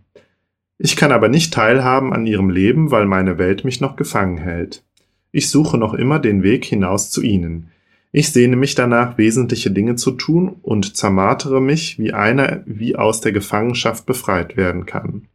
Ich 0.77 0.95
kann 0.95 1.11
aber 1.11 1.29
nicht 1.29 1.53
teilhaben 1.53 2.11
an 2.11 2.25
ihrem 2.25 2.49
Leben, 2.49 2.89
weil 2.89 3.05
meine 3.05 3.37
Welt 3.37 3.63
mich 3.65 3.81
noch 3.81 3.95
gefangen 3.95 4.37
hält. 4.37 4.83
Ich 5.31 5.49
suche 5.49 5.77
noch 5.77 5.93
immer 5.93 6.19
den 6.19 6.41
Weg 6.41 6.65
hinaus 6.65 7.09
zu 7.11 7.21
ihnen. 7.21 7.69
Ich 8.11 8.31
sehne 8.31 8.55
mich 8.55 8.75
danach, 8.75 9.17
wesentliche 9.17 9.71
Dinge 9.71 9.95
zu 9.95 10.11
tun 10.11 10.57
und 10.61 10.97
zermartere 10.97 11.61
mich, 11.61 11.99
wie 11.99 12.13
einer 12.13 12.63
wie 12.65 12.95
aus 12.95 13.21
der 13.21 13.31
Gefangenschaft 13.31 14.05
befreit 14.05 14.57
werden 14.57 14.85
kann. 14.85 15.27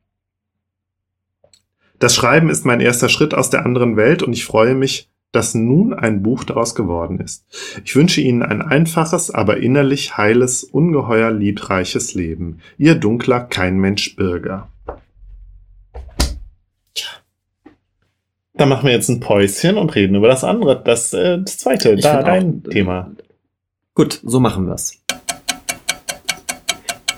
Das 1.99 2.15
Schreiben 2.15 2.51
ist 2.51 2.65
mein 2.65 2.81
erster 2.81 3.09
Schritt 3.09 3.35
aus 3.35 3.51
der 3.51 3.65
anderen 3.65 3.97
Welt 3.97 4.23
und 4.23 4.33
ich 4.33 4.45
freue 4.45 4.75
mich, 4.75 5.09
dass 5.33 5.55
nun 5.55 5.93
ein 5.93 6.23
Buch 6.23 6.45
daraus 6.45 6.75
geworden 6.75 7.21
ist. 7.21 7.45
Ich 7.85 7.95
wünsche 7.95 8.21
Ihnen 8.21 8.43
ein 8.43 8.63
einfaches, 8.63 9.31
aber 9.31 9.59
innerlich 9.59 10.17
heiles, 10.17 10.65
ungeheuer 10.65 11.31
liebreiches 11.31 12.15
Leben. 12.15 12.61
Ihr 12.79 12.95
dunkler 12.95 13.41
Kein 13.41 13.79
Mensch 13.79 14.17
Bürger. 14.17 14.69
Tja. 16.95 17.09
Da 18.55 18.67
machen 18.67 18.87
wir 18.87 18.93
jetzt 18.93 19.09
ein 19.11 19.21
Päuschen 19.21 19.77
und 19.77 19.95
reden 19.95 20.17
über 20.17 20.29
das 20.29 20.45
andere, 20.45 20.83
das, 20.83 21.13
äh, 21.13 21.39
das 21.39 21.59
zweite, 21.59 21.93
ich 21.93 22.03
da 22.03 22.23
dein 22.23 22.63
auch, 22.67 22.71
Thema. 22.71 23.11
Gut, 23.95 24.21
so 24.25 24.41
machen 24.41 24.67
wir's. 24.67 25.03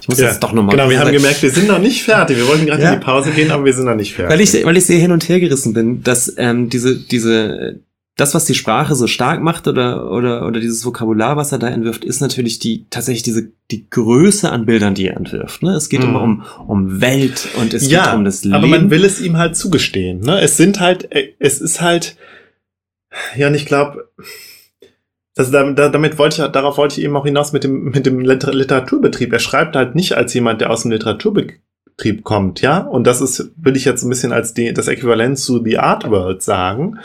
Ich 0.08 0.12
muss 0.12 0.20
ja, 0.20 0.28
jetzt 0.28 0.42
doch 0.42 0.54
nochmal. 0.54 0.74
Genau, 0.74 0.88
wir 0.88 1.00
haben 1.00 1.12
gemerkt, 1.12 1.42
wir 1.42 1.50
sind 1.50 1.68
noch 1.68 1.80
nicht 1.80 2.02
fertig. 2.02 2.38
Wir 2.38 2.48
wollten 2.48 2.64
gerade 2.64 2.82
ja. 2.82 2.94
in 2.94 2.98
die 2.98 3.04
Pause 3.04 3.30
gehen, 3.30 3.50
aber 3.50 3.66
wir 3.66 3.74
sind 3.74 3.84
noch 3.84 3.94
nicht 3.94 4.14
fertig. 4.14 4.32
Weil 4.32 4.40
ich, 4.40 4.64
weil 4.64 4.76
ich 4.78 4.86
sehr 4.86 4.98
hin 4.98 5.12
und 5.12 5.28
her 5.28 5.38
gerissen 5.38 5.74
bin, 5.74 6.02
dass 6.02 6.32
ähm, 6.38 6.70
diese, 6.70 6.96
diese, 6.96 7.80
das, 8.16 8.34
was 8.34 8.46
die 8.46 8.54
Sprache 8.54 8.94
so 8.94 9.06
stark 9.06 9.42
macht 9.42 9.68
oder, 9.68 10.10
oder, 10.10 10.46
oder 10.46 10.60
dieses 10.60 10.86
Vokabular, 10.86 11.36
was 11.36 11.52
er 11.52 11.58
da 11.58 11.68
entwirft, 11.68 12.06
ist 12.06 12.22
natürlich 12.22 12.58
die, 12.58 12.86
tatsächlich 12.88 13.22
diese, 13.22 13.52
die 13.70 13.90
Größe 13.90 14.50
an 14.50 14.64
Bildern, 14.64 14.94
die 14.94 15.08
er 15.08 15.16
entwirft. 15.18 15.62
Ne? 15.62 15.72
Es 15.72 15.90
geht 15.90 16.00
mhm. 16.00 16.08
immer 16.08 16.22
um, 16.22 16.44
um 16.66 17.00
Welt 17.02 17.46
und 17.60 17.74
es 17.74 17.90
ja, 17.90 18.06
geht 18.06 18.14
um 18.14 18.24
das 18.24 18.44
Leben. 18.44 18.54
Aber 18.54 18.66
man 18.66 18.88
will 18.88 19.04
es 19.04 19.20
ihm 19.20 19.36
halt 19.36 19.58
zugestehen. 19.58 20.20
Ne? 20.20 20.40
Es 20.40 20.56
sind 20.56 20.80
halt, 20.80 21.12
äh, 21.12 21.34
es 21.38 21.60
ist 21.60 21.82
halt, 21.82 22.16
ja, 23.36 23.48
und 23.48 23.54
ich 23.54 23.66
glaube, 23.66 24.08
das, 25.38 25.52
damit 25.52 26.18
wollte 26.18 26.42
ich, 26.42 26.48
darauf 26.50 26.78
wollte 26.78 26.98
ich 26.98 27.04
eben 27.04 27.16
auch 27.16 27.24
hinaus 27.24 27.52
mit 27.52 27.62
dem, 27.62 27.84
mit 27.84 28.06
dem 28.06 28.18
Literaturbetrieb. 28.18 29.32
Er 29.32 29.38
schreibt 29.38 29.76
halt 29.76 29.94
nicht 29.94 30.16
als 30.16 30.34
jemand, 30.34 30.60
der 30.60 30.70
aus 30.70 30.82
dem 30.82 30.90
Literaturbetrieb 30.90 32.24
kommt, 32.24 32.60
ja. 32.60 32.78
Und 32.78 33.06
das 33.06 33.20
ist, 33.20 33.52
will 33.56 33.76
ich 33.76 33.84
jetzt 33.84 34.02
ein 34.02 34.08
bisschen 34.08 34.32
als 34.32 34.52
die, 34.52 34.72
das 34.72 34.88
Äquivalent 34.88 35.38
zu 35.38 35.62
The 35.62 35.78
Art 35.78 36.10
World 36.10 36.42
sagen, 36.42 36.98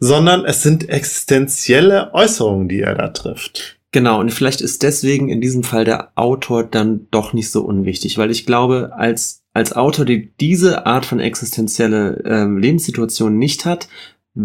sondern 0.00 0.44
es 0.44 0.64
sind 0.64 0.88
existenzielle 0.88 2.12
Äußerungen, 2.12 2.68
die 2.68 2.80
er 2.80 2.96
da 2.96 3.06
trifft. 3.08 3.78
Genau, 3.92 4.18
und 4.18 4.32
vielleicht 4.32 4.62
ist 4.62 4.82
deswegen 4.82 5.28
in 5.28 5.40
diesem 5.40 5.62
Fall 5.62 5.84
der 5.84 6.10
Autor 6.16 6.64
dann 6.64 7.06
doch 7.12 7.32
nicht 7.32 7.52
so 7.52 7.62
unwichtig, 7.62 8.18
weil 8.18 8.32
ich 8.32 8.46
glaube, 8.46 8.90
als, 8.96 9.44
als 9.52 9.74
Autor, 9.76 10.06
der 10.06 10.22
diese 10.40 10.86
Art 10.86 11.06
von 11.06 11.20
existenzielle 11.20 12.20
ähm, 12.24 12.58
Lebenssituation 12.58 13.38
nicht 13.38 13.64
hat, 13.64 13.88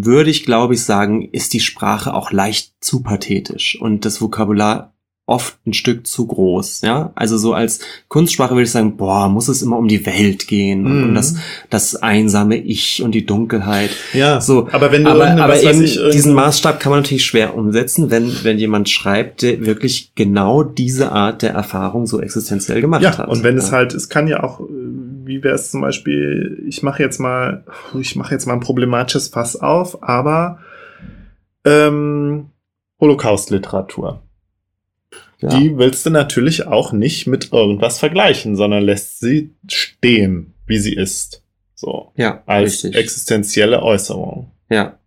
würde 0.04 0.30
ich, 0.30 0.46
glaube 0.46 0.74
ich, 0.74 0.84
sagen, 0.84 1.30
ist 1.32 1.54
die 1.54 1.60
Sprache 1.60 2.14
auch 2.14 2.32
leicht 2.32 2.74
zu 2.82 3.02
pathetisch 3.02 3.80
und 3.80 4.06
das 4.06 4.22
Vokabular 4.22 4.92
oft 5.28 5.58
ein 5.66 5.74
Stück 5.74 6.06
zu 6.06 6.28
groß, 6.28 6.82
ja. 6.82 7.12
Also 7.16 7.40
so 7.40 7.54
als 7.54 7.80
Kunstsprache 8.10 8.52
würde 8.52 8.66
ich 8.66 8.70
sagen, 8.72 8.96
boah, 8.96 9.28
muss 9.28 9.48
es 9.48 9.64
immer 9.64 9.76
um 9.80 9.88
die 9.88 10.06
Welt 10.06 10.48
gehen 10.48 10.82
Mhm. 10.84 10.86
und 10.86 11.04
um 11.06 11.16
das, 11.16 11.38
das 11.72 11.96
einsame 11.96 12.58
Ich 12.58 13.02
und 13.02 13.16
die 13.16 13.26
Dunkelheit. 13.26 13.90
Ja, 14.14 14.40
So, 14.40 14.68
aber 14.72 14.92
wenn 14.92 15.04
du 15.04 15.10
aber, 15.10 15.32
aber 15.42 15.60
eben 15.64 15.82
ich, 15.82 16.00
diesen 16.14 16.36
Maßstab 16.36 16.80
kann 16.80 16.92
man 16.92 17.00
natürlich 17.02 17.26
schwer 17.26 17.56
umsetzen, 17.58 18.12
wenn, 18.12 18.32
wenn 18.44 18.60
jemand 18.60 18.88
schreibt, 18.88 19.42
der 19.42 19.66
wirklich 19.66 20.12
genau 20.14 20.62
diese 20.62 21.12
Art 21.12 21.42
der 21.42 21.54
Erfahrung 21.54 22.06
so 22.06 22.22
existenziell 22.22 22.82
gemacht 22.82 23.02
Ja, 23.02 23.18
hat. 23.18 23.28
und 23.28 23.42
wenn 23.42 23.58
es 23.58 23.72
ja. 23.72 23.78
halt, 23.78 23.96
es 23.96 24.10
kann 24.10 24.28
ja 24.28 24.44
auch, 24.44 24.60
äh, 24.60 24.64
wie 25.26 25.44
wäre 25.44 25.56
es 25.56 25.72
zum 25.72 25.82
Beispiel, 25.82 26.64
ich 26.68 26.84
mache 26.84 27.02
jetzt 27.02 27.20
mal, 27.20 27.66
ich 28.00 28.16
mache 28.16 28.34
jetzt 28.34 28.46
mal 28.46 28.54
ein 28.54 28.60
problematisches 28.60 29.30
Fass 29.30 29.56
auf, 29.56 30.04
aber 30.04 30.60
ähm, 31.66 32.52
Holocaust-Literatur. 33.00 34.22
ja. 35.40 35.50
Die 35.50 35.78
willst 35.78 36.06
du 36.06 36.10
natürlich 36.10 36.68
auch 36.68 36.92
nicht 36.92 37.28
mit 37.28 37.52
irgendwas 37.52 38.00
vergleichen, 38.00 38.56
sondern 38.56 38.84
lässt 38.84 39.20
sie 39.20 39.56
stehen, 39.68 40.54
wie 40.66 40.78
sie 40.78 40.94
ist. 40.94 41.44
So. 41.76 42.12
ja, 42.16 42.42
Als 42.46 42.84
richtig. 42.84 42.96
existenzielle 42.96 43.84
Äußerung. 43.84 44.52
Ja. 44.70 44.98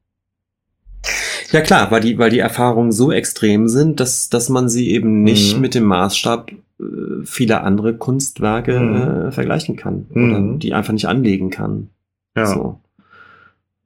Ja 1.52 1.60
klar, 1.60 1.90
weil 1.90 2.00
die, 2.00 2.18
weil 2.18 2.30
die 2.30 2.38
Erfahrungen 2.40 2.92
so 2.92 3.10
extrem 3.12 3.68
sind, 3.68 4.00
dass, 4.00 4.28
dass 4.28 4.48
man 4.48 4.68
sie 4.68 4.90
eben 4.90 5.22
nicht 5.22 5.54
Mhm. 5.56 5.60
mit 5.62 5.74
dem 5.74 5.84
Maßstab 5.84 6.50
äh, 6.80 6.84
vieler 7.24 7.64
andere 7.64 7.94
Kunstwerke 7.94 8.78
Mhm. 8.78 8.96
äh, 9.28 9.32
vergleichen 9.32 9.76
kann. 9.76 10.06
Mhm. 10.10 10.30
Oder 10.50 10.58
die 10.58 10.74
einfach 10.74 10.92
nicht 10.92 11.06
anlegen 11.08 11.50
kann. 11.50 11.88
Ja. 12.36 12.46
So. 12.46 12.80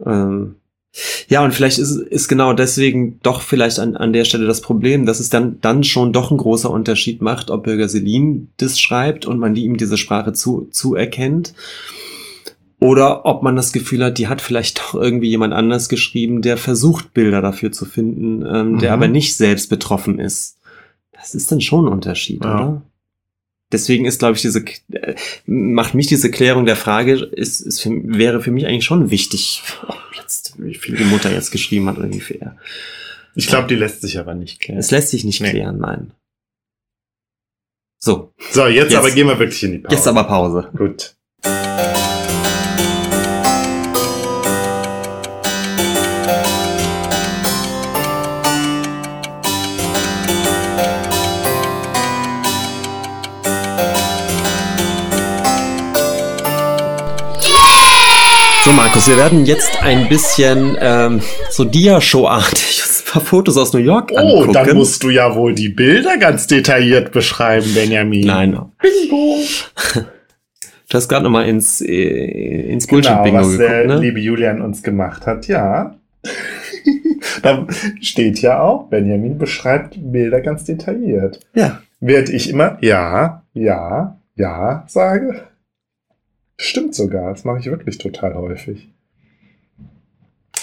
Ähm, 0.05 0.57
ja, 1.29 1.43
und 1.43 1.55
vielleicht 1.55 1.79
ist, 1.79 1.97
ist 1.97 2.29
genau 2.29 2.53
deswegen 2.53 3.19
doch 3.23 3.41
vielleicht 3.41 3.79
an, 3.79 3.97
an 3.97 4.13
der 4.13 4.25
Stelle 4.27 4.47
das 4.47 4.61
Problem, 4.61 5.07
dass 5.07 5.21
es 5.21 5.31
dann, 5.31 5.59
dann 5.63 5.85
schon 5.85 6.13
doch 6.13 6.31
ein 6.31 6.37
großer 6.37 6.71
Unterschied 6.71 7.23
macht, 7.23 7.51
ob 7.51 7.63
Bürger 7.65 7.89
Selin 7.89 8.49
das 8.59 8.79
schreibt 8.79 9.25
und 9.25 9.39
man 9.39 9.55
die 9.55 9.65
ihm 9.65 9.79
diese 9.79 9.97
Sprache 9.97 10.35
zu, 10.35 10.69
zuerkennt. 10.71 11.55
Oder 12.83 13.25
ob 13.27 13.43
man 13.43 13.55
das 13.57 13.73
Gefühl 13.73 14.05
hat, 14.05 14.19
die 14.19 14.29
hat 14.29 14.41
vielleicht 14.41 14.79
doch 14.81 14.95
irgendwie 14.95 15.29
jemand 15.29 15.55
anders 15.55 15.89
geschrieben, 15.89 16.43
der 16.43 16.57
versucht, 16.57 17.15
Bilder 17.15 17.41
dafür 17.41 17.73
zu 17.73 17.85
finden, 17.85 18.43
ähm, 18.47 18.79
der 18.79 18.91
Mhm. 18.91 18.95
aber 18.95 19.09
nicht 19.09 19.37
selbst 19.37 19.69
betroffen 19.71 20.19
ist. 20.19 20.59
Das 21.13 21.35
ist 21.35 21.51
dann 21.53 21.61
schon 21.61 21.87
ein 21.87 21.93
Unterschied, 21.93 22.45
Ja. 22.45 22.55
oder? 22.55 22.83
Deswegen 23.71 24.05
ist, 24.05 24.19
glaube 24.19 24.35
ich, 24.37 24.43
diese, 24.43 24.63
äh, 24.93 25.15
macht 25.47 25.95
mich 25.95 26.07
diese 26.07 26.31
Klärung 26.31 26.67
der 26.67 26.77
Frage, 26.77 27.15
ist, 27.15 27.61
ist 27.61 27.81
für, 27.81 27.91
wäre 28.05 28.43
für 28.43 28.51
mich 28.51 28.67
eigentlich 28.67 28.85
schon 28.85 29.11
wichtig, 29.11 29.63
ob 29.87 29.97
jetzt, 30.17 30.55
wie 30.59 30.75
viel 30.75 30.95
die 30.97 31.05
Mutter 31.05 31.33
jetzt 31.33 31.53
geschrieben 31.53 31.89
hat 31.89 31.97
oder 31.97 32.13
wie 32.13 32.21
viel 32.21 32.37
er. 32.41 32.57
Ich 33.35 33.47
glaube, 33.47 33.69
die 33.69 33.77
lässt 33.77 34.03
sich 34.03 34.19
aber 34.19 34.35
nicht 34.35 34.61
klären. 34.61 34.79
Es 34.79 34.91
lässt 34.91 35.09
sich 35.09 35.25
nicht 35.25 35.41
Nee. 35.41 35.51
klären, 35.53 35.79
nein. 35.79 36.11
So, 37.99 38.33
So, 38.51 38.67
jetzt, 38.67 38.91
Jetzt- 38.91 38.97
aber 38.97 39.11
gehen 39.11 39.29
wir 39.29 39.39
wirklich 39.39 39.63
in 39.63 39.73
die 39.73 39.79
Pause. 39.79 39.95
jetzt 39.97 40.09
aber 40.09 40.25
Pause. 40.25 40.69
Gut. 40.77 41.15
So, 58.73 58.77
Markus, 58.77 59.07
wir 59.07 59.19
werden 59.19 59.45
jetzt 59.45 59.83
ein 59.83 60.09
bisschen 60.09 60.79
ähm, 60.81 61.21
so 61.51 61.65
Dia-Show-artig 61.65 62.83
uns 62.83 63.03
ein 63.03 63.13
paar 63.13 63.21
Fotos 63.21 63.59
aus 63.59 63.75
New 63.75 63.81
York 63.81 64.11
Oh, 64.15 64.17
angucken. 64.17 64.53
dann 64.55 64.77
musst 64.77 65.03
du 65.03 65.11
ja 65.11 65.35
wohl 65.35 65.55
die 65.55 65.69
Bilder 65.69 66.17
ganz 66.17 66.47
detailliert 66.47 67.13
beschreiben, 67.13 67.67
Benjamin. 67.75 68.27
Nein, 68.27 68.59
Bingo. 68.81 69.37
du 70.89 70.95
hast 70.95 71.07
gerade 71.07 71.25
noch 71.25 71.31
mal 71.31 71.47
ins, 71.47 71.83
äh, 71.83 72.71
ins 72.73 72.87
Genau, 72.87 73.03
Bullshit-Bingo 73.03 73.41
was 73.41 73.59
der 73.59 73.83
geguckt, 73.83 73.89
ne? 73.89 74.07
liebe 74.07 74.21
Julian 74.21 74.63
uns 74.63 74.83
gemacht 74.83 75.27
hat, 75.27 75.49
ja. 75.49 75.95
da 77.43 77.67
steht 78.01 78.41
ja 78.41 78.63
auch, 78.63 78.85
Benjamin 78.89 79.37
beschreibt 79.37 79.97
Bilder 79.99 80.41
ganz 80.41 80.65
detailliert. 80.65 81.41
Ja. 81.55 81.83
Während 82.01 82.31
ich 82.31 82.49
immer 82.49 82.79
ja, 82.81 83.43
ja, 83.53 84.17
ja 84.35 84.85
sage. 84.89 85.43
Stimmt 86.63 86.95
sogar, 86.95 87.33
das 87.33 87.43
mache 87.43 87.59
ich 87.59 87.67
wirklich 87.67 87.99
total 87.99 88.35
häufig. 88.35 88.89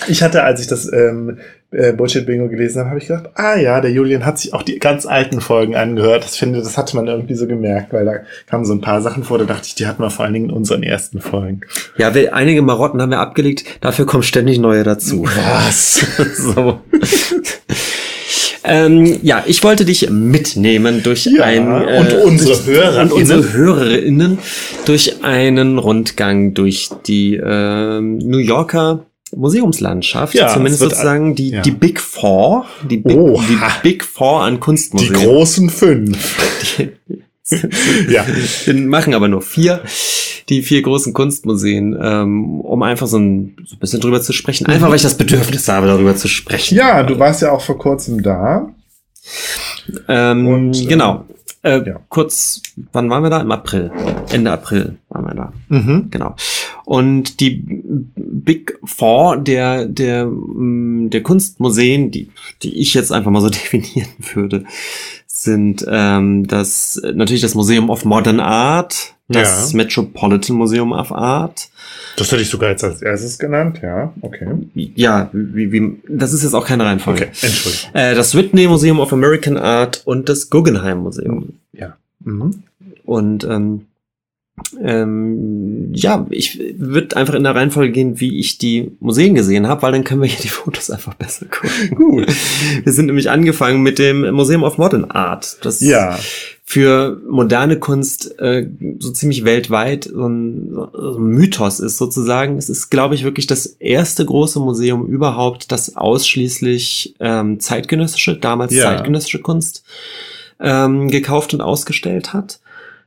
Ich 0.08 0.24
hatte, 0.24 0.44
als 0.44 0.62
ich 0.62 0.68
das 0.68 0.90
ähm, 0.94 1.40
äh, 1.72 1.92
Bullshit-Bingo 1.92 2.48
gelesen 2.48 2.80
habe, 2.80 2.92
habe 2.92 3.00
ich 3.00 3.08
gedacht, 3.08 3.32
ah 3.36 3.58
ja, 3.58 3.82
der 3.82 3.92
Julian 3.92 4.26
hat 4.26 4.40
sich 4.40 4.54
auch 4.54 4.64
die 4.64 4.80
ganz 4.80 5.06
alten 5.06 5.42
Folgen 5.42 5.76
angehört. 5.76 6.24
Das 6.24 6.38
finde, 6.38 6.60
das 6.60 6.78
hatte 6.78 6.96
man 6.96 7.08
irgendwie 7.08 7.36
so 7.36 7.48
gemerkt, 7.48 7.92
weil 7.92 8.06
da 8.06 8.14
kamen 8.48 8.64
so 8.64 8.72
ein 8.72 8.80
paar 8.80 9.02
Sachen 9.02 9.26
vor, 9.26 9.40
da 9.40 9.44
dachte 9.44 9.68
ich, 9.68 9.76
die 9.76 9.88
hatten 9.88 10.02
wir 10.02 10.10
vor 10.10 10.24
allen 10.24 10.34
Dingen 10.34 10.50
in 10.50 10.56
unseren 10.56 10.84
ersten 10.84 11.20
Folgen. 11.20 11.62
Ja, 11.98 12.16
wir, 12.16 12.34
einige 12.34 12.62
Marotten 12.62 13.02
haben 13.02 13.12
wir 13.12 13.20
abgelegt, 13.20 13.66
dafür 13.82 14.06
kommen 14.06 14.24
ständig 14.24 14.58
neue 14.58 14.84
dazu. 14.84 15.26
Was? 15.26 16.06
so. 16.38 16.80
ähm, 18.70 19.20
ja, 19.24 19.44
ich 19.48 19.64
wollte 19.64 19.86
dich 19.86 20.10
mitnehmen 20.10 21.02
durch 21.04 21.26
Ja, 21.26 21.44
ein 21.44 21.68
äh, 21.70 22.00
und 22.00 22.14
unsere 22.26 22.66
HörerInnen. 22.66 23.12
und 23.12 23.12
unsere 23.14 23.54
HörerInnen 23.54 24.38
durch 24.86 25.24
einen 25.24 25.78
Rundgang 25.78 26.54
durch 26.54 26.90
die 27.08 27.36
ähm, 27.36 28.18
New 28.20 28.38
Yorker 28.38 29.06
Museumslandschaft, 29.36 30.34
Ja, 30.34 30.48
zumindest 30.48 30.80
sozusagen 30.82 31.36
die, 31.36 31.52
ja. 31.52 31.62
die 31.62 31.72
Big 31.72 32.00
Four, 32.00 32.66
die 32.90 32.98
Big, 32.98 33.16
die 33.18 33.58
Big 33.84 34.04
Four 34.04 34.42
an 34.42 34.56
Die 34.56 34.60
Kunstmuseen. 34.60 35.14
großen 35.14 35.70
fünf. 35.70 36.36
Ja. 38.10 38.26
Wir 38.66 38.74
machen 38.74 39.14
aber 39.14 39.28
nur 39.28 39.42
vier, 39.42 39.82
die 40.50 40.62
vier 40.62 40.82
großen 40.82 41.14
Kunstmuseen, 41.14 41.98
ähm, 42.02 42.62
um 42.62 42.84
einfach 42.84 43.08
so 43.08 43.18
ein, 43.18 43.56
so 43.66 43.76
ein 43.76 43.80
bisschen 43.80 44.02
drüber 44.02 44.22
zu 44.22 44.34
sprechen. 44.34 44.68
Einfach, 44.68 44.90
weil 44.90 44.96
ich 44.96 45.04
das 45.04 45.18
Bedürfnis 45.18 45.68
habe, 45.68 45.88
darüber 45.88 46.16
zu 46.16 46.28
sprechen. 46.28 46.76
Ja, 46.76 47.04
du 47.04 47.18
warst 47.20 47.42
ja 47.42 47.52
auch 47.52 47.62
vor 47.62 47.78
kurzem 47.78 48.22
da. 48.22 48.70
Ähm, 50.08 50.48
Und, 50.48 50.82
äh, 50.82 50.86
genau. 50.86 51.26
Äh, 51.62 51.86
ja. 51.86 52.00
Kurz, 52.08 52.62
wann 52.94 53.10
waren 53.10 53.24
wir 53.24 53.30
da? 53.30 53.42
Im 53.42 53.52
April. 53.52 53.92
Ende 54.32 54.52
April 54.52 54.98
waren 55.10 55.26
wir 55.26 55.34
da. 55.36 55.54
Mhm. 55.68 56.08
Genau. 56.10 56.36
Und 56.86 57.42
die 57.42 57.62
Big 58.16 58.80
Four 58.86 59.38
der, 59.38 59.86
der, 59.86 60.26
mm, 60.26 61.10
der 61.10 61.22
Kunstmuseen, 61.22 62.12
die, 62.12 62.30
die 62.64 62.80
ich 62.80 62.94
jetzt 62.94 63.12
einfach 63.12 63.30
mal 63.30 63.42
so 63.42 63.50
definieren 63.50 64.10
würde, 64.34 64.64
sind 65.44 65.86
ähm, 65.88 66.48
das 66.48 67.02
natürlich 67.14 67.42
das 67.42 67.56
Museum 67.56 67.90
of 67.90 68.06
Modern 68.06 68.40
Art, 68.40 69.14
das 69.28 69.72
Ja. 69.72 69.78
Metropolitan 69.78 70.56
Museum 70.56 70.92
of 70.92 71.12
Art. 71.12 71.70
Das 72.18 72.32
hätte 72.32 72.42
ich 72.42 72.50
sogar 72.50 72.72
jetzt 72.72 72.84
als 72.84 73.02
erstes 73.02 73.38
genannt, 73.40 73.80
ja. 73.82 74.14
Okay. 74.22 74.48
Ja, 74.74 75.30
wie, 75.32 75.72
wie, 75.72 76.00
das 76.08 76.34
ist 76.34 76.44
jetzt 76.44 76.54
auch 76.54 76.66
keine 76.66 76.86
Reihenfolge. 76.86 77.24
Okay, 77.24 77.46
Entschuldigung. 77.48 77.90
Äh, 77.94 78.16
das 78.16 78.36
Whitney 78.36 78.68
Museum 78.68 79.00
of 79.00 79.14
American 79.14 79.58
Art 79.58 80.02
und 80.06 80.30
das 80.30 80.50
Guggenheim 80.50 81.00
Museum. 81.00 81.54
Mhm. 82.24 82.64
Und 83.06 83.44
ähm, 83.46 83.86
ähm, 84.84 85.92
ja, 85.94 86.26
ich 86.30 86.60
würde 86.78 87.16
einfach 87.18 87.34
in 87.34 87.44
der 87.44 87.56
Reihenfolge 87.56 87.92
gehen, 87.92 88.20
wie 88.20 88.40
ich 88.40 88.58
die 88.58 88.92
Museen 89.00 89.36
gesehen 89.36 89.68
habe, 89.68 89.82
weil 89.82 89.92
dann 89.92 90.04
können 90.04 90.22
wir 90.22 90.28
hier 90.30 90.40
die 90.42 90.48
Fotos 90.50 90.90
einfach 90.90 91.14
besser 91.16 91.46
gucken. 91.48 91.96
Gut. 91.96 92.28
Wir 92.84 92.94
sind 92.94 93.08
nämlich 93.08 93.30
angefangen 93.30 93.82
mit 93.82 94.00
dem 94.00 94.30
Museum 94.32 94.64
of 94.64 94.78
Modern 94.78 95.06
Art, 95.06 95.58
das 95.66 95.82
Ja. 95.82 96.18
für 96.64 97.20
moderne 97.28 97.80
Kunst 97.80 98.40
äh, 98.40 98.68
so 99.00 99.12
ziemlich 99.12 99.44
weltweit 99.44 100.06
so 100.06 100.28
ein, 100.28 100.70
so 100.72 101.18
ein 101.18 101.24
Mythos 101.28 101.80
ist 101.80 101.98
sozusagen. 101.98 102.58
Es 102.58 102.70
ist, 102.70 102.90
glaube 102.90 103.16
ich, 103.16 103.24
wirklich 103.24 103.48
das 103.48 103.66
erste 103.66 104.24
große 104.26 104.60
Museum 104.60 105.08
überhaupt, 105.08 105.72
das 105.72 105.96
ausschließlich 105.96 107.16
ähm, 107.20 107.60
zeitgenössische, 107.60 108.38
damals 108.38 108.74
Ja. 108.74 108.84
zeitgenössische 108.84 109.40
Kunst 109.40 109.84
ähm, 110.60 111.10
gekauft 111.10 111.54
und 111.54 111.62
ausgestellt 111.62 112.34
hat. 112.34 112.60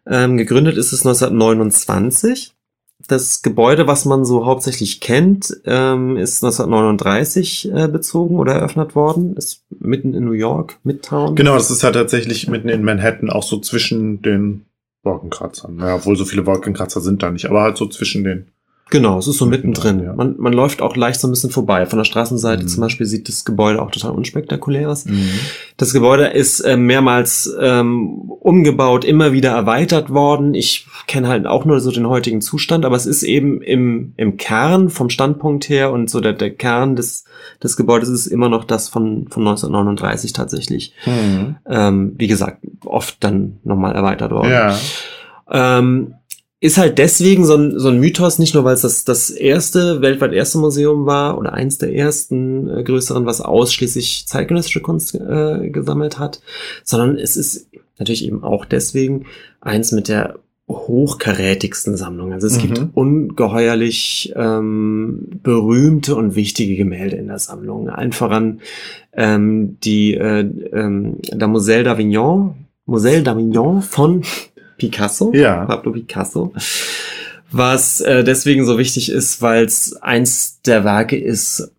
Ähm, 0.07 0.37
gegründet 0.37 0.77
ist 0.77 0.93
es 0.93 1.07
1929. 1.07 2.55
Das 3.09 3.43
Gebäude, 3.43 3.87
was 3.87 4.05
man 4.05 4.25
so 4.25 4.47
hauptsächlich 4.47 5.01
kennt, 5.01 5.61
ähm, 5.65 6.17
ist 6.17 6.43
1939 6.45 7.73
äh, 7.73 7.89
bezogen 7.89 8.37
oder 8.37 8.55
eröffnet 8.55 8.95
worden. 8.95 9.37
Ist 9.37 9.65
mitten 9.71 10.15
in 10.15 10.25
New 10.25 10.33
York, 10.33 10.79
Midtown. 10.85 11.35
Genau, 11.35 11.55
das 11.55 11.71
ist 11.71 11.83
ja 11.83 11.91
tatsächlich 11.91 12.49
mitten 12.49 12.69
in 12.69 12.85
Manhattan, 12.85 13.31
auch 13.31 13.43
so 13.43 13.59
zwischen 13.59 14.23
den 14.23 14.67
Wolkenkratzern. 15.03 15.79
Ja, 15.81 15.97
obwohl 15.97 16.17
so 16.17 16.25
viele 16.25 16.47
Wolkenkratzer 16.47 17.01
sind 17.01 17.23
da 17.23 17.31
nicht, 17.31 17.47
aber 17.47 17.63
halt 17.63 17.77
so 17.77 17.87
zwischen 17.87 18.25
den. 18.25 18.47
Genau, 18.93 19.19
es 19.19 19.27
ist 19.27 19.39
so 19.39 19.47
Mittendrin, 19.47 19.97
mittendrin. 19.97 20.05
ja. 20.07 20.15
Man, 20.15 20.35
man 20.37 20.53
läuft 20.53 20.83
auch 20.83 20.95
leicht 20.97 21.19
so 21.19 21.27
ein 21.27 21.31
bisschen 21.31 21.49
vorbei. 21.49 21.87
Von 21.87 21.99
der 21.99 22.05
Straßenseite 22.05 22.65
Mhm. 22.65 22.69
zum 22.69 22.83
Beispiel 22.83 23.07
sieht 23.07 23.27
das 23.27 23.47
Gebäude 23.47 23.81
auch 23.81 23.91
total 23.91 24.11
unspektakulär 24.11 24.91
aus. 24.91 25.07
Mhm. 25.07 25.31
Das 25.79 25.95
Gebäude 25.95 26.27
ist 26.27 26.61
äh, 26.61 26.77
mehrmals 26.77 27.51
ähm, 27.59 28.11
umgebaut, 28.29 29.07
immer 29.07 29.33
wieder 29.33 29.53
erweitert 29.53 30.11
worden. 30.11 30.53
Ich 30.53 30.87
kenne 31.07 31.29
halt 31.29 31.47
auch 31.47 31.65
nur 31.65 31.81
so 31.81 31.91
den 31.91 32.07
heutigen 32.07 32.43
Zustand, 32.43 32.85
aber 32.85 32.95
es 32.97 33.07
ist 33.07 33.23
eben 33.23 33.63
im, 33.63 34.13
im 34.19 34.37
Kern 34.37 34.91
vom 34.91 35.09
Standpunkt 35.09 35.71
her 35.71 35.91
und 35.91 36.11
so 36.11 36.21
der, 36.21 36.35
der 36.35 36.51
Kern 36.51 36.95
des, 36.95 37.25
des 37.63 37.79
Gebäudes 37.79 38.11
ist 38.11 38.27
immer 38.27 38.51
noch 38.51 38.65
das 38.65 38.91
von, 38.91 39.27
von 39.31 39.43
1939 39.49 40.35
tatsächlich. 40.35 40.93
Mhm. 41.07 41.57
Ähm, 41.67 42.15
wie 42.19 42.27
gesagt, 42.27 42.59
oft 42.85 43.17
dann 43.25 43.59
nochmal 43.65 43.95
erweitert 43.95 44.33
worden. 44.33 44.51
Ja. 44.51 44.77
Ähm, 45.51 46.15
ist 46.63 46.79
halt 46.79 46.99
deswegen 46.99 47.45
so 47.45 47.57
ein, 47.57 47.77
so 47.81 47.89
ein 47.89 47.99
Mythos, 47.99 48.39
nicht 48.39 48.55
nur 48.55 48.63
weil 48.63 48.75
es 48.75 48.83
das, 48.83 49.05
das 49.05 49.31
erste, 49.31 50.01
weltweit 50.01 50.33
erste 50.33 50.59
Museum 50.59 51.07
war 51.07 51.37
oder 51.37 51.55
eins 51.55 51.77
der 51.79 51.93
ersten 51.93 52.69
äh, 52.69 52.85
größeren, 52.85 53.27
was 53.27 53.41
ausschließlich 53.41 54.29
zeitgenössische 54.29 54.81
Kunst 54.81 55.17
äh, 55.17 55.71
gesammelt 55.71 56.21
hat, 56.21 56.41
sondern 56.85 57.19
es 57.19 57.37
ist 57.37 57.67
natürlich 57.99 58.25
eben 58.25 58.45
auch 58.45 58.65
deswegen 58.65 59.27
eins 59.61 59.91
mit 59.91 60.07
der 60.07 60.37
hochkarätigsten 60.69 61.97
Sammlung. 61.97 62.33
Also 62.33 62.47
es 62.47 62.57
Mhm. 62.59 62.61
gibt 62.61 62.83
ungeheuerlich 62.95 64.33
ähm, 64.37 65.41
berühmte 65.43 66.15
und 66.15 66.37
wichtige 66.37 66.77
Gemälde 66.77 67.17
in 67.17 67.27
der 67.27 67.41
Sammlung. 67.41 67.89
Allen 67.89 68.13
voran 68.13 68.61
ähm, 69.13 69.79
die 69.83 70.15
äh, 70.15 70.49
ähm, 70.73 71.17
Damoiselle 71.35 71.91
d'Avignon, 71.91 72.55
Moselle 72.87 73.23
d'Avignon 73.23 73.81
von 73.81 74.23
Picasso, 74.91 75.33
Ja. 75.35 75.65
Pablo 75.65 75.93
Picasso, 75.93 76.53
was 77.51 78.01
äh, 78.01 78.25
deswegen 78.25 78.65
so 78.65 78.79
wichtig 78.79 79.11
ist, 79.11 79.41
weil 79.43 79.65
es 79.65 79.95
eins 80.03 80.61
der 80.63 80.85
Werke 80.85 81.17
ist, 81.17 81.71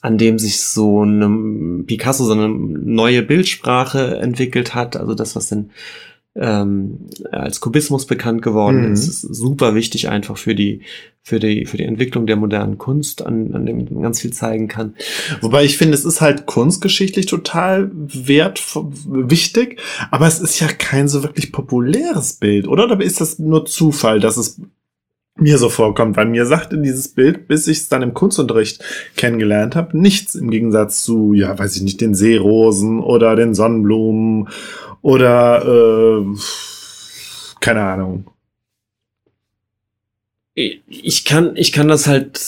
an 0.00 0.18
dem 0.18 0.38
sich 0.38 0.60
so 0.60 1.02
eine 1.02 1.84
Picasso 1.84 2.24
so 2.24 2.32
eine 2.32 2.48
neue 2.48 3.22
Bildsprache 3.22 4.18
entwickelt 4.18 4.74
hat, 4.74 4.96
also 4.96 5.14
das, 5.14 5.36
was 5.36 5.48
denn 5.48 5.70
ähm, 6.34 7.08
als 7.32 7.60
Kubismus 7.60 8.06
bekannt 8.06 8.42
geworden 8.42 8.86
Mhm. 8.86 8.92
ist, 8.92 9.08
ist 9.08 9.22
super 9.22 9.74
wichtig 9.74 10.08
einfach 10.08 10.36
für 10.36 10.54
die 10.54 10.82
für 11.22 11.40
die 11.40 11.66
für 11.66 11.76
die 11.76 11.84
Entwicklung 11.84 12.26
der 12.26 12.36
modernen 12.36 12.78
Kunst, 12.78 13.26
an, 13.26 13.54
an 13.54 13.66
dem 13.66 13.84
man 13.84 14.02
ganz 14.02 14.20
viel 14.20 14.32
zeigen 14.32 14.68
kann. 14.68 14.94
Wobei 15.40 15.64
ich 15.64 15.76
finde, 15.76 15.94
es 15.94 16.04
ist 16.04 16.20
halt 16.20 16.46
kunstgeschichtlich 16.46 17.26
total 17.26 17.90
wert, 17.92 18.62
wichtig, 19.06 19.80
aber 20.10 20.26
es 20.26 20.40
ist 20.40 20.60
ja 20.60 20.68
kein 20.68 21.08
so 21.08 21.22
wirklich 21.22 21.52
populäres 21.52 22.34
Bild, 22.34 22.66
oder? 22.68 22.84
Oder 22.84 23.00
ist 23.02 23.20
das 23.20 23.38
nur 23.38 23.66
Zufall, 23.66 24.20
dass 24.20 24.36
es 24.36 24.60
mir 25.36 25.58
so 25.58 25.68
vorkommt? 25.68 26.16
Weil 26.16 26.26
mir 26.26 26.46
sagte 26.46 26.78
dieses 26.78 27.08
Bild, 27.08 27.46
bis 27.46 27.66
ich 27.66 27.78
es 27.78 27.88
dann 27.88 28.02
im 28.02 28.14
Kunstunterricht 28.14 28.82
kennengelernt 29.16 29.76
habe, 29.76 29.98
nichts 29.98 30.34
im 30.34 30.50
Gegensatz 30.50 31.02
zu, 31.04 31.34
ja, 31.34 31.58
weiß 31.58 31.76
ich 31.76 31.82
nicht, 31.82 32.00
den 32.00 32.14
Seerosen 32.14 33.00
oder 33.00 33.36
den 33.36 33.54
Sonnenblumen 33.54 34.48
oder 35.02 35.64
äh, 35.64 36.24
keine 37.60 37.82
Ahnung. 37.82 38.26
ich 40.54 41.24
kann, 41.24 41.54
ich 41.54 41.70
kann 41.70 41.86
das 41.86 42.08
halt 42.08 42.40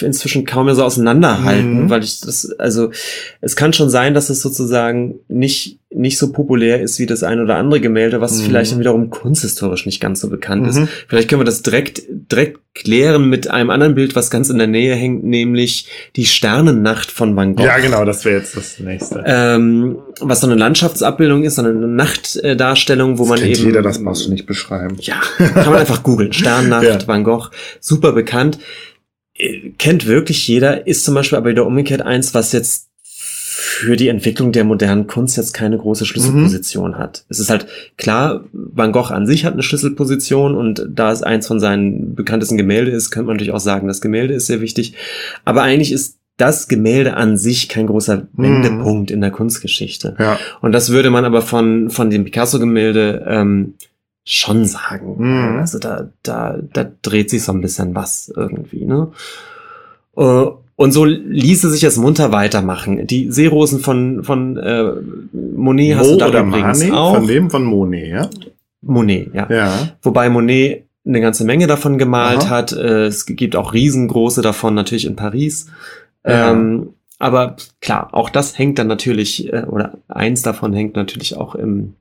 inzwischen 0.00 0.44
kaum 0.44 0.66
mehr 0.66 0.76
so 0.76 0.84
auseinanderhalten, 0.84 1.84
Mhm. 1.84 1.90
weil 1.90 2.04
ich 2.04 2.20
das, 2.20 2.48
also 2.60 2.92
es 3.40 3.56
kann 3.56 3.72
schon 3.72 3.90
sein, 3.90 4.14
dass 4.14 4.30
es 4.30 4.40
sozusagen 4.40 5.16
nicht, 5.26 5.80
nicht 5.94 6.18
so 6.18 6.32
populär 6.32 6.82
ist 6.82 6.98
wie 6.98 7.06
das 7.06 7.22
ein 7.22 7.40
oder 7.40 7.56
andere 7.56 7.80
Gemälde, 7.80 8.20
was 8.20 8.38
Mhm. 8.38 8.44
vielleicht 8.46 8.72
dann 8.72 8.80
wiederum 8.80 9.08
kunsthistorisch 9.08 9.86
nicht 9.86 10.00
ganz 10.00 10.20
so 10.20 10.28
bekannt 10.28 10.66
ist. 10.66 10.76
Mhm. 10.80 10.88
Vielleicht 11.08 11.28
können 11.28 11.40
wir 11.40 11.44
das 11.46 11.62
direkt, 11.62 12.02
direkt 12.10 12.58
klären 12.74 13.28
mit 13.30 13.48
einem 13.48 13.70
anderen 13.70 13.94
Bild, 13.94 14.16
was 14.16 14.28
ganz 14.28 14.50
in 14.50 14.58
der 14.58 14.66
Nähe 14.66 14.94
hängt, 14.94 15.24
nämlich 15.24 15.88
die 16.16 16.26
Sternennacht 16.26 17.10
von 17.10 17.36
Van 17.36 17.54
Gogh. 17.54 17.64
Ja, 17.64 17.78
genau, 17.78 18.04
das 18.04 18.24
wäre 18.24 18.38
jetzt 18.38 18.56
das 18.56 18.78
nächste. 18.80 19.22
Ähm, 19.26 19.98
was 20.20 20.40
so 20.40 20.48
eine 20.48 20.56
Landschaftsabbildung 20.56 21.44
ist, 21.44 21.54
so 21.54 21.62
eine 21.62 21.72
Nachtdarstellung, 21.72 23.18
wo 23.18 23.24
man 23.24 23.38
Kennt 23.38 23.56
eben 23.58 23.66
jeder, 23.66 23.82
das 23.82 24.02
brauchst 24.02 24.26
du 24.26 24.30
nicht 24.30 24.46
beschreiben. 24.46 24.96
ja, 25.00 25.20
kann 25.38 25.66
man 25.70 25.76
einfach 25.80 26.02
googeln. 26.02 26.32
Sternnacht, 26.32 26.82
Ja. 26.84 26.98
Van 27.06 27.24
Gogh, 27.24 27.48
super 27.80 28.12
bekannt. 28.12 28.58
Äh, 29.34 29.70
Kennt 29.78 30.06
wirklich 30.06 30.46
jeder, 30.48 30.86
ist 30.86 31.04
zum 31.04 31.14
Beispiel 31.14 31.38
aber 31.38 31.50
wieder 31.50 31.64
umgekehrt 31.66 32.02
eins, 32.02 32.34
was 32.34 32.52
jetzt 32.52 32.88
für 33.68 33.96
die 33.96 34.06
Entwicklung 34.06 34.52
der 34.52 34.62
modernen 34.62 35.08
Kunst 35.08 35.36
jetzt 35.36 35.52
keine 35.52 35.76
große 35.76 36.06
Schlüsselposition 36.06 36.98
hat. 36.98 37.24
Es 37.28 37.40
ist 37.40 37.50
halt 37.50 37.66
klar, 37.98 38.44
Van 38.52 38.92
Gogh 38.92 39.12
an 39.12 39.26
sich 39.26 39.44
hat 39.44 39.54
eine 39.54 39.64
Schlüsselposition 39.64 40.54
und 40.54 40.86
da 40.88 41.10
es 41.10 41.24
eins 41.24 41.48
von 41.48 41.58
seinen 41.58 42.14
bekanntesten 42.14 42.56
Gemälde 42.56 42.92
ist, 42.92 43.10
könnte 43.10 43.26
man 43.26 43.34
natürlich 43.34 43.52
auch 43.52 43.58
sagen, 43.58 43.88
das 43.88 44.00
Gemälde 44.00 44.34
ist 44.34 44.46
sehr 44.46 44.60
wichtig. 44.60 44.94
Aber 45.44 45.62
eigentlich 45.62 45.90
ist 45.90 46.18
das 46.36 46.68
Gemälde 46.68 47.16
an 47.16 47.36
sich 47.36 47.68
kein 47.68 47.88
großer 47.88 48.28
Wendepunkt 48.34 49.10
in 49.10 49.20
der 49.20 49.32
Kunstgeschichte. 49.32 50.14
Ja. 50.18 50.38
Und 50.60 50.70
das 50.70 50.90
würde 50.90 51.10
man 51.10 51.24
aber 51.24 51.42
von, 51.42 51.90
von 51.90 52.08
dem 52.08 52.24
Picasso-Gemälde 52.24 53.26
ähm, 53.26 53.74
schon 54.24 54.64
sagen. 54.64 55.16
Mhm. 55.18 55.58
Also 55.58 55.80
da, 55.80 56.08
da, 56.22 56.56
da 56.72 56.86
dreht 57.02 57.30
sich 57.30 57.42
so 57.42 57.50
ein 57.50 57.62
bisschen 57.62 57.96
was 57.96 58.32
irgendwie, 58.34 58.84
ne? 58.84 59.10
Äh, 60.16 60.46
Und 60.76 60.92
so 60.92 61.04
ließe 61.06 61.70
sich 61.70 61.84
es 61.84 61.96
munter 61.96 62.32
weitermachen. 62.32 63.06
Die 63.06 63.32
Seerosen 63.32 63.80
von, 63.80 64.22
von 64.24 64.58
äh, 64.58 64.92
Monet 65.32 65.96
hast 65.96 66.08
du 66.08 66.12
Mo 66.12 66.18
da 66.18 66.28
oder 66.28 66.40
übrigens 66.42 66.80
Manet? 66.80 66.94
auch. 66.94 67.16
Von 67.16 67.26
dem 67.26 67.50
von 67.50 67.64
Monet, 67.64 68.08
ja? 68.08 68.30
Monet, 68.82 69.34
ja. 69.34 69.50
Ja. 69.50 69.88
Wobei 70.02 70.28
Monet 70.28 70.84
eine 71.06 71.20
ganze 71.20 71.44
Menge 71.44 71.66
davon 71.66 71.96
gemalt 71.98 72.42
Aha. 72.46 72.50
hat. 72.50 72.72
Äh, 72.72 73.06
Es 73.06 73.24
gibt 73.24 73.56
auch 73.56 73.72
riesengroße 73.72 74.42
davon 74.42 74.74
natürlich 74.74 75.06
in 75.06 75.16
Paris. 75.16 75.66
Ja. 76.26 76.52
Ähm, 76.52 76.90
aber 77.18 77.56
klar, 77.80 78.10
auch 78.12 78.28
das 78.28 78.58
hängt 78.58 78.78
dann 78.78 78.88
natürlich, 78.88 79.50
äh, 79.50 79.62
oder 79.62 79.94
eins 80.08 80.42
davon 80.42 80.74
hängt 80.74 80.94
natürlich 80.96 81.36
auch 81.36 81.54
im 81.54 81.94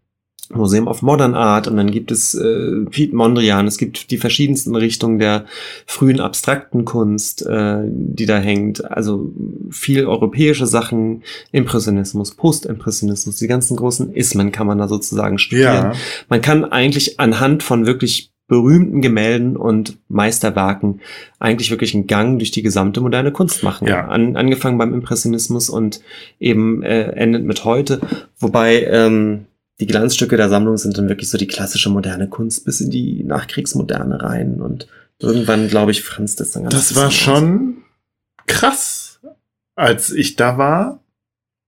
Museum 0.54 0.88
of 0.88 1.02
Modern 1.02 1.34
Art 1.34 1.68
und 1.68 1.78
dann 1.78 1.92
gibt 1.92 2.12
es 2.12 2.36
äh, 2.36 2.86
Piet 2.90 3.14
Mondrian, 3.14 3.68
es 3.68 3.78
gibt 3.78 4.12
die 4.12 4.18
verschiedensten 4.18 4.76
Richtungen 4.76 5.20
der 5.20 5.46
frühen 5.86 6.20
abstrakten 6.20 6.86
Kunst, 6.86 7.46
äh, 7.46 7.82
die 7.86 8.26
da 8.26 8.38
hängt, 8.38 8.84
also 8.86 9.32
viel 9.70 10.06
europäische 10.06 10.68
Sachen, 10.68 11.24
Impressionismus, 11.52 12.36
Postimpressionismus, 12.36 13.38
die 13.38 13.48
ganzen 13.48 13.78
großen 13.78 14.14
Ismen 14.14 14.52
kann 14.52 14.68
man 14.68 14.78
da 14.78 14.88
sozusagen 14.88 15.38
studieren. 15.38 15.92
Ja. 15.92 15.94
Man 16.30 16.42
kann 16.42 16.66
eigentlich 16.66 17.20
anhand 17.20 17.64
von 17.64 17.86
wirklich 17.86 18.32
berühmten 18.48 19.02
Gemälden 19.02 19.58
und 19.58 19.98
Meisterwerken 20.08 21.02
eigentlich 21.40 21.72
wirklich 21.72 21.96
einen 21.96 22.06
Gang 22.08 22.38
durch 22.38 22.52
die 22.52 22.62
gesamte 22.62 23.02
moderne 23.02 23.32
Kunst 23.32 23.64
machen. 23.64 23.88
Ja. 23.88 24.08
An, 24.08 24.36
angefangen 24.36 24.78
beim 24.78 24.94
Impressionismus 24.94 25.70
und 25.70 26.02
eben 26.40 26.84
äh, 26.84 27.12
endet 27.14 27.44
mit 27.44 27.66
heute. 27.66 28.02
Wobei 28.38 28.84
ähm, 28.84 29.46
die 29.80 29.88
Glanzstücke 29.88 30.38
der 30.38 30.50
Sammlung 30.50 30.78
sind 30.78 30.98
dann 30.98 31.10
wirklich 31.10 31.30
so 31.30 31.38
die 31.38 31.48
klassische 31.48 31.90
moderne 31.90 32.30
Kunst 32.30 32.66
bis 32.66 32.82
in 32.82 32.90
die 32.90 33.24
Nachkriegsmoderne 33.24 34.22
rein 34.22 34.62
und 34.62 34.88
irgendwann, 35.20 35.68
glaube 35.68 35.92
ich, 35.92 36.04
franzt 36.04 36.40
das 36.40 36.52
dann 36.52 36.64
ganz 36.64 36.76
Das 36.76 36.96
war 36.96 37.08
bisschen 37.08 37.34
aus. 37.34 37.40
schon 37.40 37.78
krass, 38.48 39.20
als 39.76 40.12
ich 40.12 40.36
da 40.36 40.58
war. 40.58 41.00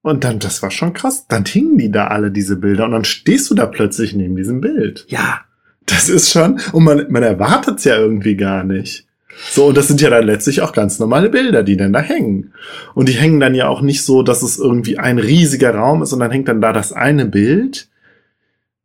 Und 0.01 0.23
dann, 0.23 0.39
das 0.39 0.61
war 0.63 0.71
schon 0.71 0.93
krass. 0.93 1.25
Dann 1.27 1.43
hingen 1.45 1.77
die 1.77 1.91
da 1.91 2.07
alle, 2.07 2.31
diese 2.31 2.55
Bilder. 2.55 2.85
Und 2.85 2.91
dann 2.91 3.03
stehst 3.03 3.49
du 3.49 3.55
da 3.55 3.65
plötzlich 3.65 4.13
neben 4.13 4.35
diesem 4.37 4.61
Bild. 4.61 5.05
Ja, 5.09 5.41
Das 5.85 6.07
ist 6.07 6.31
schon, 6.31 6.59
und 6.71 6.83
man, 6.83 7.05
man 7.09 7.23
erwartet 7.23 7.79
es 7.79 7.83
ja 7.83 7.97
irgendwie 7.97 8.35
gar 8.37 8.63
nicht. 8.63 9.05
So, 9.51 9.65
und 9.67 9.77
das 9.77 9.87
sind 9.87 9.99
ja 10.01 10.09
dann 10.09 10.25
letztlich 10.25 10.61
auch 10.61 10.71
ganz 10.73 10.97
normale 10.99 11.29
Bilder, 11.29 11.61
die 11.63 11.77
dann 11.77 11.93
da 11.93 11.99
hängen. 11.99 12.53
Und 12.95 13.07
die 13.09 13.13
hängen 13.13 13.39
dann 13.39 13.53
ja 13.53 13.67
auch 13.67 13.81
nicht 13.81 14.03
so, 14.03 14.23
dass 14.23 14.41
es 14.43 14.57
irgendwie 14.57 14.97
ein 14.97 15.19
riesiger 15.19 15.75
Raum 15.75 16.01
ist 16.01 16.13
und 16.13 16.19
dann 16.21 16.31
hängt 16.31 16.47
dann 16.47 16.61
da 16.61 16.73
das 16.73 16.91
eine 16.93 17.25
Bild, 17.25 17.87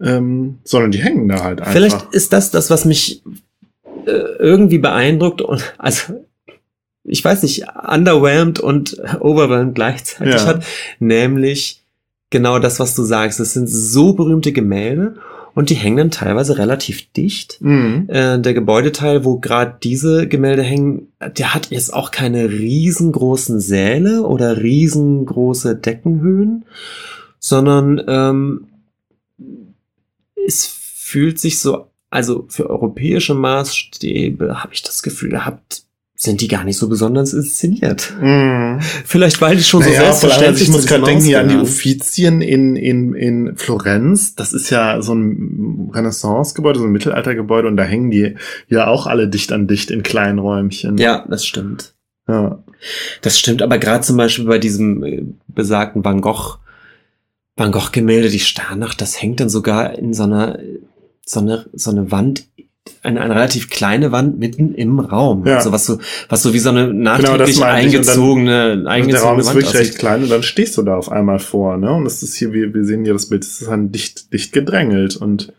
ähm, 0.03 0.59
sondern 0.65 0.91
die 0.91 1.03
hängen 1.03 1.29
da 1.29 1.43
halt 1.43 1.61
einfach. 1.61 1.73
Vielleicht 1.73 2.13
ist 2.13 2.33
das 2.33 2.51
das, 2.51 2.71
was 2.71 2.85
mich 2.85 3.23
äh, 4.07 4.11
irgendwie 4.11 4.79
beeindruckt 4.79 5.43
und 5.43 5.75
also 5.79 6.25
ich 7.05 7.25
weiß 7.25 7.43
nicht, 7.43 7.65
underwhelmed 7.89 8.61
und 8.61 8.97
overwhelmed 9.21 9.75
gleichzeitig 9.75 10.35
Ja. 10.35 10.47
hat, 10.47 10.65
nämlich 11.01 11.83
genau 12.31 12.59
das, 12.59 12.79
was 12.81 12.95
du 12.95 13.03
sagst. 13.03 13.41
Es 13.41 13.55
sind 13.55 13.69
so 13.69 14.13
berühmte 14.15 14.53
Gemälde 14.53 15.17
und 15.55 15.69
die 15.71 15.75
hängen 15.75 15.97
dann 15.99 16.11
teilweise 16.11 16.59
relativ 16.59 17.13
dicht. 17.13 17.59
Mhm. 17.61 18.09
Äh, 18.09 18.39
der 18.39 18.55
Gebäudeteil, 18.55 19.25
wo 19.25 19.39
gerade 19.39 19.77
diese 19.83 20.27
Gemälde 20.29 20.63
hängen, 20.63 21.09
der 21.37 21.55
hat 21.55 21.71
jetzt 21.71 21.93
auch 21.93 22.11
keine 22.11 22.49
riesengroßen 22.49 23.61
Säle 23.61 24.23
oder 24.23 24.63
riesengroße 24.63 25.77
Deckenhöhen, 25.77 26.65
sondern 27.39 28.01
ähm, 28.07 28.67
es 30.47 30.67
fühlt 30.67 31.39
sich 31.39 31.61
so, 31.61 31.91
also 32.11 32.47
für 32.49 32.69
europäische 32.71 33.35
Maßstäbe 33.35 34.63
habe 34.63 34.75
ich 34.75 34.83
das 34.83 35.03
Gefühl, 35.03 35.33
ihr 35.33 35.47
habt 35.47 35.85
sind 36.23 36.41
die 36.41 36.49
gar 36.49 36.63
nicht 36.63 36.79
so 36.79 36.89
besonders 36.89 37.33
inszeniert. 37.33 38.15
Mm. 38.21 38.79
Vielleicht 39.05 39.41
weil 39.41 39.57
die 39.57 39.65
schon 39.65 39.83
so 39.83 39.89
Naja, 39.89 40.01
vor 40.01 40.05
allem, 40.05 40.13
selbstverständlich 40.13 40.69
ich 40.69 40.73
muss 40.73 40.87
gerade 40.87 41.03
denken 41.03 41.25
hier 41.25 41.41
an 41.41 41.49
die 41.49 41.57
Uffizien 41.57 42.41
in, 42.41 42.77
in, 42.77 43.15
in 43.15 43.57
Florenz. 43.57 44.37
Das 44.37 44.53
ist 44.53 44.71
ja 44.71 45.03
so 45.03 45.15
ein 45.15 45.91
Renaissance-Gebäude, 45.93 46.79
so 46.79 46.85
ein 46.85 46.93
Mittelaltergebäude 46.93 47.67
und 47.67 47.77
da 47.77 47.83
hängen 47.83 48.13
die 48.13 48.37
ja 48.69 48.87
auch 48.87 49.09
alle 49.09 49.29
dicht 49.29 49.51
an 49.51 49.67
dicht 49.67 49.91
in 49.91 50.05
kleinen 50.05 50.39
Räumchen. 50.39 50.97
Ja, 50.97 51.27
das 51.29 51.45
stimmt. 51.45 51.95
ja. 52.29 52.63
Das 53.21 53.39
stimmt, 53.39 53.63
aber 53.63 53.79
gerade 53.79 54.05
zum 54.05 54.17
Beispiel 54.17 54.45
bei 54.45 54.59
diesem 54.59 55.03
äh, 55.05 55.23
besagten 55.49 56.05
Van 56.05 56.21
Gogh, 56.21 56.59
Van 57.57 57.71
Gogh 57.73 57.91
Gemälde, 57.93 58.29
die 58.31 58.41
Starnacht, 58.41 59.01
das 59.01 59.21
hängt 59.21 59.41
dann 59.41 59.49
sogar 59.49 59.99
in 59.99 60.15
so 60.15 60.23
einer, 60.25 60.59
so 61.25 61.41
eine, 61.41 61.67
so 61.75 61.91
eine 61.91 62.11
Wand, 62.11 62.47
eine, 63.03 63.21
eine 63.21 63.35
relativ 63.35 63.69
kleine 63.69 64.11
Wand 64.11 64.39
mitten 64.39 64.75
im 64.75 64.99
Raum. 64.99 65.47
Ja. 65.47 65.57
Also 65.59 65.71
was 65.71 65.85
so, 65.87 65.99
was 66.29 66.43
so 66.43 66.53
wie 66.55 66.59
so 66.59 66.71
eine 66.71 66.93
nachträglich 66.93 67.59
meinte 67.59 67.89
ich. 67.91 67.97
Und 67.99 68.07
dann- 68.07 68.15
eingezogene, 68.17 68.63
Also 68.63 68.83
der 68.85 68.91
eingezogene 68.93 69.29
Raum 69.31 69.41
ist 69.41 69.47
Wand 69.49 69.57
wirklich 69.57 69.75
recht 69.75 69.83
aussieht. 69.91 69.99
klein 69.99 70.23
und 70.23 70.31
dann 70.31 70.43
stehst 70.43 70.79
du 70.79 70.83
da 70.83 70.97
auf 70.97 71.13
einmal 71.13 71.39
vor, 71.39 71.77
ne? 71.77 71.93
Und 71.93 72.05
das 72.05 72.23
ist 72.23 72.35
hier, 72.37 72.53
wir, 72.53 72.73
wir 72.75 72.85
sehen 72.85 73.05
hier 73.05 73.13
das 73.13 73.29
Bild, 73.29 73.45
es 73.45 73.61
ist 73.61 73.69
dann 73.71 73.93
dicht, 73.93 74.33
dicht 74.33 74.53
gedrängelt 74.53 75.17
und 75.17 75.53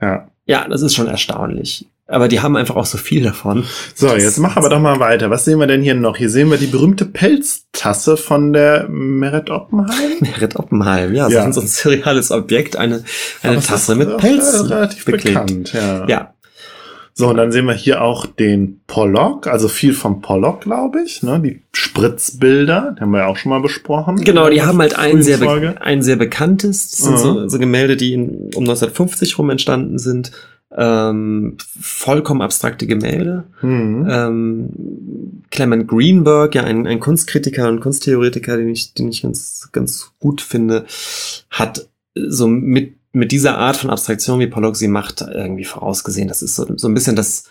ja. 0.00 0.28
Ja, 0.46 0.66
das 0.68 0.82
ist 0.82 0.94
schon 0.94 1.06
erstaunlich. 1.08 1.86
Aber 2.06 2.28
die 2.28 2.40
haben 2.40 2.54
einfach 2.56 2.76
auch 2.76 2.84
so 2.84 2.98
viel 2.98 3.22
davon. 3.22 3.64
So, 3.94 4.08
Das- 4.08 4.22
jetzt 4.22 4.38
mach 4.38 4.56
aber 4.58 4.68
doch 4.68 4.78
mal 4.80 5.00
weiter. 5.00 5.30
Was 5.30 5.46
sehen 5.46 5.58
wir 5.58 5.66
denn 5.66 5.80
hier 5.80 5.94
noch? 5.94 6.16
Hier 6.18 6.28
sehen 6.28 6.50
wir 6.50 6.58
die 6.58 6.66
berühmte 6.66 7.06
Pelztasse 7.06 8.16
von 8.18 8.52
der 8.52 8.86
Meret 8.90 9.48
Oppenheim. 9.48 10.10
Merit 10.20 10.56
Oppenheim, 10.56 11.14
ja, 11.14 11.28
Ja. 11.28 11.50
so 11.50 11.62
ein 11.62 11.66
surreales 11.66 12.30
Objekt, 12.30 12.76
eine, 12.76 13.04
eine 13.42 13.56
Aber 13.56 13.62
Tasse 13.66 13.92
ist 13.92 13.98
mit 13.98 14.16
Pelz 14.18 14.68
relativ 14.68 15.04
beklebt. 15.06 15.24
bekannt, 15.46 15.72
ja. 15.72 16.06
Ja, 16.06 16.34
So, 17.14 17.28
und 17.28 17.36
dann 17.38 17.52
sehen 17.52 17.64
wir 17.66 17.72
hier 17.74 18.02
auch 18.02 18.26
den 18.26 18.80
Pollock, 18.86 19.46
also 19.46 19.68
viel 19.68 19.94
vom 19.94 20.20
Pollock, 20.20 20.60
glaube 20.62 21.00
ich, 21.02 21.22
ne? 21.22 21.40
Die 21.40 21.62
Spritzbilder, 21.72 22.94
die 22.98 23.00
haben 23.00 23.10
wir 23.12 23.20
ja 23.20 23.26
auch 23.28 23.36
schon 23.36 23.50
mal 23.50 23.60
besprochen. 23.62 24.16
Genau, 24.16 24.48
die 24.50 24.62
haben 24.62 24.78
halt 24.78 24.98
ein 24.98 25.22
sehr, 25.22 25.38
ein 25.80 26.02
sehr 26.02 26.16
bekanntes. 26.16 26.90
Das 26.90 26.98
sind 26.98 27.12
Mhm. 27.14 27.18
so, 27.18 27.48
so 27.48 27.58
Gemälde, 27.58 27.96
die 27.96 28.12
in, 28.12 28.28
um 28.54 28.64
1950 28.64 29.38
rum 29.38 29.48
entstanden 29.50 29.98
sind. 29.98 30.32
Ähm, 30.76 31.56
vollkommen 31.80 32.42
abstrakte 32.42 32.86
Gemälde. 32.86 33.44
Mhm. 33.62 34.08
Ähm, 34.10 34.68
Clement 35.50 35.86
Greenberg, 35.86 36.54
ja, 36.54 36.64
ein, 36.64 36.86
ein 36.86 36.98
Kunstkritiker 36.98 37.68
und 37.68 37.80
Kunsttheoretiker, 37.80 38.56
den 38.56 38.70
ich, 38.70 38.92
den 38.94 39.08
ich 39.08 39.22
ganz, 39.22 39.68
ganz 39.72 40.12
gut 40.18 40.40
finde, 40.40 40.84
hat 41.50 41.88
so 42.16 42.48
mit, 42.48 42.96
mit 43.12 43.30
dieser 43.30 43.58
Art 43.58 43.76
von 43.76 43.90
Abstraktion, 43.90 44.40
wie 44.40 44.48
Pollock 44.48 44.76
sie 44.76 44.88
macht, 44.88 45.20
irgendwie 45.22 45.64
vorausgesehen. 45.64 46.26
Das 46.26 46.42
ist 46.42 46.56
so, 46.56 46.66
so 46.76 46.88
ein 46.88 46.94
bisschen 46.94 47.14
das, 47.14 47.44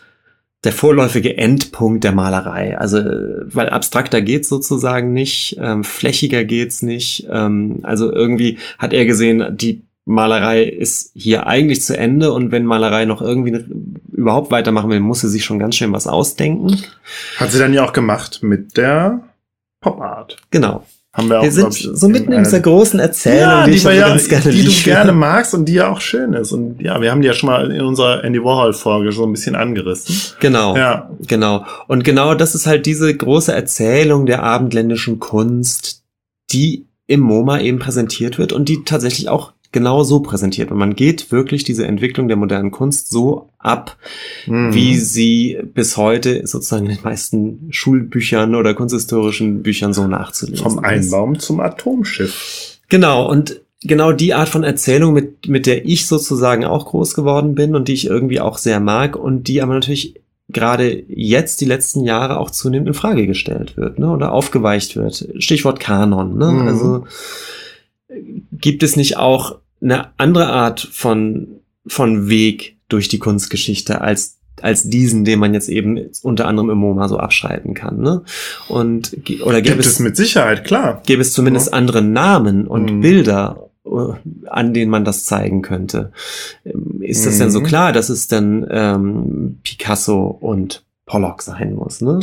der 0.65 0.73
vorläufige 0.73 1.37
Endpunkt 1.37 2.03
der 2.03 2.11
Malerei. 2.11 2.77
Also, 2.77 2.97
weil 2.97 3.69
abstrakter 3.69 4.21
geht's 4.21 4.49
sozusagen 4.49 5.13
nicht, 5.13 5.57
ähm, 5.61 5.85
flächiger 5.85 6.43
geht's 6.43 6.81
nicht. 6.81 7.27
Ähm, 7.29 7.79
also 7.83 8.11
irgendwie 8.11 8.57
hat 8.77 8.91
er 8.91 9.05
gesehen, 9.05 9.55
die 9.55 9.83
Malerei 10.05 10.63
ist 10.63 11.11
hier 11.15 11.47
eigentlich 11.47 11.81
zu 11.81 11.97
Ende 11.97 12.33
und 12.33 12.51
wenn 12.51 12.65
Malerei 12.65 13.05
noch 13.05 13.21
irgendwie 13.21 13.63
überhaupt 14.11 14.51
weitermachen 14.51 14.89
will, 14.89 14.99
muss 14.99 15.21
sie 15.21 15.29
sich 15.29 15.45
schon 15.45 15.59
ganz 15.59 15.75
schön 15.75 15.93
was 15.93 16.07
ausdenken. 16.07 16.77
Hat 17.37 17.51
sie 17.51 17.59
dann 17.59 17.73
ja 17.73 17.85
auch 17.85 17.93
gemacht 17.93 18.39
mit 18.41 18.75
der 18.75 19.21
Pop 19.79 20.01
Art. 20.01 20.37
Genau. 20.51 20.83
Haben 21.13 21.29
wir 21.29 21.39
auch, 21.39 21.43
Wir 21.43 21.51
sind 21.51 21.75
ich, 21.75 21.87
so 21.93 22.09
mitten 22.09 22.29
in 22.29 22.33
einer- 22.33 22.43
dieser 22.43 22.59
großen 22.59 22.99
Erzählung, 22.99 23.39
ja, 23.41 23.65
die, 23.65 23.71
die, 23.77 23.83
ja, 23.85 24.07
ganz 24.09 24.27
gerne 24.27 24.49
die 24.51 24.63
du 24.65 24.71
gerne 24.83 25.11
magst 25.11 25.53
und 25.53 25.65
die 25.65 25.73
ja 25.73 25.87
auch 25.89 26.01
schön 26.01 26.33
ist. 26.33 26.51
Und 26.51 26.81
ja, 26.81 26.99
wir 27.01 27.11
haben 27.11 27.21
die 27.21 27.27
ja 27.27 27.33
schon 27.35 27.47
mal 27.51 27.69
in 27.71 27.81
unserer 27.81 28.23
Andy 28.23 28.43
Warhol-Folge 28.43 29.11
so 29.11 29.23
ein 29.23 29.31
bisschen 29.31 29.55
angerissen. 29.55 30.15
Genau. 30.39 30.75
Ja, 30.75 31.11
Genau. 31.27 31.65
Und 31.87 32.03
genau 32.03 32.33
das 32.33 32.55
ist 32.55 32.65
halt 32.65 32.87
diese 32.87 33.15
große 33.15 33.53
Erzählung 33.53 34.25
der 34.25 34.41
abendländischen 34.41 35.19
Kunst, 35.19 36.01
die 36.51 36.87
im 37.05 37.19
MoMA 37.19 37.59
eben 37.59 37.77
präsentiert 37.77 38.39
wird 38.39 38.51
und 38.51 38.67
die 38.67 38.83
tatsächlich 38.83 39.29
auch 39.29 39.53
genau 39.73 40.03
so 40.03 40.21
präsentiert. 40.21 40.71
Und 40.71 40.77
man 40.77 40.95
geht 40.95 41.31
wirklich 41.31 41.65
diese 41.65 41.85
Entwicklung 41.85 42.29
der 42.29 42.37
modernen 42.37 42.71
Kunst 42.71 43.09
so 43.09 43.49
ab, 43.57 43.97
Mhm. 44.47 44.73
wie 44.73 44.95
sie 44.95 45.57
bis 45.73 45.97
heute 45.97 46.47
sozusagen 46.47 46.85
in 46.85 46.95
den 46.95 47.03
meisten 47.03 47.67
Schulbüchern 47.71 48.55
oder 48.55 48.73
kunsthistorischen 48.73 49.63
Büchern 49.63 49.93
so 49.93 50.07
nachzulesen 50.07 50.63
vom 50.63 50.77
ist. 50.77 50.83
Einbaum 50.85 51.39
zum 51.39 51.59
Atomschiff. 51.59 52.79
Genau, 52.87 53.29
und 53.29 53.61
genau 53.81 54.11
die 54.13 54.33
Art 54.33 54.49
von 54.49 54.63
Erzählung, 54.63 55.13
mit, 55.13 55.47
mit 55.47 55.65
der 55.65 55.85
ich 55.85 56.05
sozusagen 56.07 56.63
auch 56.63 56.85
groß 56.85 57.13
geworden 57.15 57.55
bin 57.55 57.75
und 57.75 57.87
die 57.87 57.93
ich 57.93 58.07
irgendwie 58.07 58.39
auch 58.39 58.57
sehr 58.57 58.79
mag 58.79 59.15
und 59.15 59.47
die 59.47 59.61
aber 59.61 59.73
natürlich 59.73 60.15
gerade 60.49 61.03
jetzt 61.07 61.61
die 61.61 61.65
letzten 61.65 62.03
Jahre 62.03 62.37
auch 62.37 62.51
zunehmend 62.51 62.87
in 62.89 62.93
Frage 62.93 63.25
gestellt 63.27 63.75
wird, 63.77 63.97
ne, 63.97 64.11
oder 64.11 64.33
aufgeweicht 64.33 64.95
wird. 64.95 65.27
Stichwort 65.39 65.79
Kanon, 65.79 66.37
ne? 66.37 66.51
Mhm. 66.51 66.67
Also 66.67 67.05
äh, 68.09 68.21
gibt 68.51 68.83
es 68.83 68.95
nicht 68.95 69.17
auch 69.17 69.57
eine 69.83 70.07
andere 70.17 70.47
Art 70.47 70.79
von, 70.91 71.59
von 71.85 72.29
Weg 72.29 72.77
durch 72.89 73.07
die 73.09 73.19
Kunstgeschichte 73.19 74.01
als 74.01 74.39
als 74.61 74.83
diesen, 74.89 75.25
den 75.25 75.39
man 75.39 75.53
jetzt 75.53 75.67
eben 75.67 75.99
unter 76.21 76.47
anderem 76.47 76.69
im 76.69 76.77
MoMA 76.77 77.09
so 77.09 77.17
abschreiten 77.17 77.73
kann, 77.73 77.97
ne? 78.01 78.23
Und 78.69 79.11
oder 79.43 79.61
gäbe 79.61 79.75
Gibt 79.77 79.85
es 79.85 79.99
mit 79.99 80.15
Sicherheit, 80.15 80.63
klar. 80.63 81.01
gäbe 81.05 81.21
es 81.21 81.33
zumindest 81.33 81.73
andere 81.73 82.01
Namen 82.01 82.65
und 82.67 82.85
Mhm. 82.97 83.01
Bilder, 83.01 83.69
äh, 83.85 83.89
an 84.47 84.73
denen 84.73 84.89
man 84.91 85.03
das 85.03 85.25
zeigen 85.25 85.63
könnte. 85.63 86.13
Ähm, 86.63 87.01
Ist 87.01 87.25
das 87.25 87.39
denn 87.39 87.51
so 87.51 87.59
Mhm. 87.59 87.63
klar, 87.65 87.91
dass 87.91 88.07
es 88.09 88.27
dann 88.29 88.65
ähm, 88.69 89.57
Picasso 89.63 90.27
und 90.27 90.83
Pollock 91.05 91.41
sein 91.41 91.73
muss, 91.73 91.99
ne? 91.99 92.19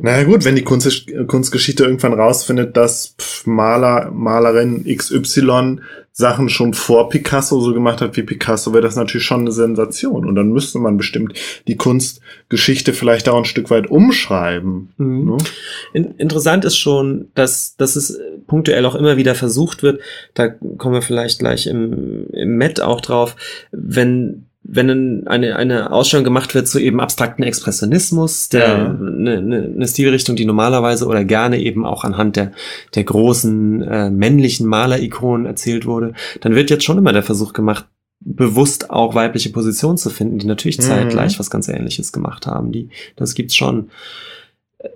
Na 0.00 0.24
gut, 0.24 0.44
wenn 0.44 0.56
die 0.56 0.64
Kunst, 0.64 1.06
Kunstgeschichte 1.26 1.84
irgendwann 1.84 2.14
rausfindet, 2.14 2.76
dass 2.76 3.14
Maler, 3.44 4.10
Malerin 4.10 4.84
XY 4.84 5.80
Sachen 6.16 6.48
schon 6.48 6.74
vor 6.74 7.08
Picasso 7.08 7.60
so 7.60 7.74
gemacht 7.74 8.00
hat 8.00 8.16
wie 8.16 8.22
Picasso, 8.22 8.72
wäre 8.72 8.84
das 8.84 8.94
natürlich 8.94 9.26
schon 9.26 9.40
eine 9.40 9.50
Sensation. 9.50 10.24
Und 10.26 10.36
dann 10.36 10.52
müsste 10.52 10.78
man 10.78 10.96
bestimmt 10.96 11.34
die 11.66 11.76
Kunstgeschichte 11.76 12.92
vielleicht 12.92 13.28
auch 13.28 13.36
ein 13.36 13.44
Stück 13.44 13.68
weit 13.68 13.90
umschreiben. 13.90 14.92
Ne? 14.96 15.36
In, 15.92 16.12
interessant 16.12 16.64
ist 16.64 16.76
schon, 16.76 17.32
dass, 17.34 17.76
dass 17.76 17.96
es 17.96 18.16
punktuell 18.46 18.86
auch 18.86 18.94
immer 18.94 19.16
wieder 19.16 19.34
versucht 19.34 19.82
wird, 19.82 20.00
da 20.34 20.48
kommen 20.48 20.94
wir 20.94 21.02
vielleicht 21.02 21.40
gleich 21.40 21.66
im, 21.66 22.28
im 22.30 22.56
Met 22.56 22.80
auch 22.80 23.00
drauf, 23.00 23.34
wenn 23.72 24.46
wenn 24.66 25.26
eine, 25.28 25.56
eine 25.56 25.92
Ausstellung 25.92 26.24
gemacht 26.24 26.54
wird 26.54 26.66
zu 26.66 26.78
eben 26.78 26.98
abstrakten 27.00 27.42
Expressionismus, 27.44 28.48
der 28.48 28.66
Ja. 28.66 28.84
eine, 28.90 29.36
eine, 29.38 29.62
eine 29.74 29.86
Stilrichtung, 29.88 30.36
die 30.36 30.46
normalerweise 30.46 31.06
oder 31.06 31.22
gerne 31.22 31.60
eben 31.60 31.84
auch 31.84 32.02
anhand 32.02 32.36
der, 32.36 32.52
der 32.94 33.04
großen 33.04 33.82
äh, 33.82 34.10
männlichen 34.10 34.66
Malerikonen 34.66 35.44
erzählt 35.46 35.84
wurde, 35.84 36.14
dann 36.40 36.54
wird 36.54 36.70
jetzt 36.70 36.84
schon 36.84 36.96
immer 36.98 37.12
der 37.12 37.22
Versuch 37.22 37.52
gemacht, 37.52 37.86
bewusst 38.20 38.88
auch 38.88 39.14
weibliche 39.14 39.50
Positionen 39.50 39.98
zu 39.98 40.08
finden, 40.08 40.38
die 40.38 40.46
natürlich 40.46 40.78
Mhm. 40.78 40.82
zeitgleich 40.82 41.38
was 41.38 41.50
ganz 41.50 41.68
Ähnliches 41.68 42.10
gemacht 42.10 42.46
haben. 42.46 42.72
Die, 42.72 42.88
das 43.16 43.34
gibt's 43.34 43.54
schon. 43.54 43.90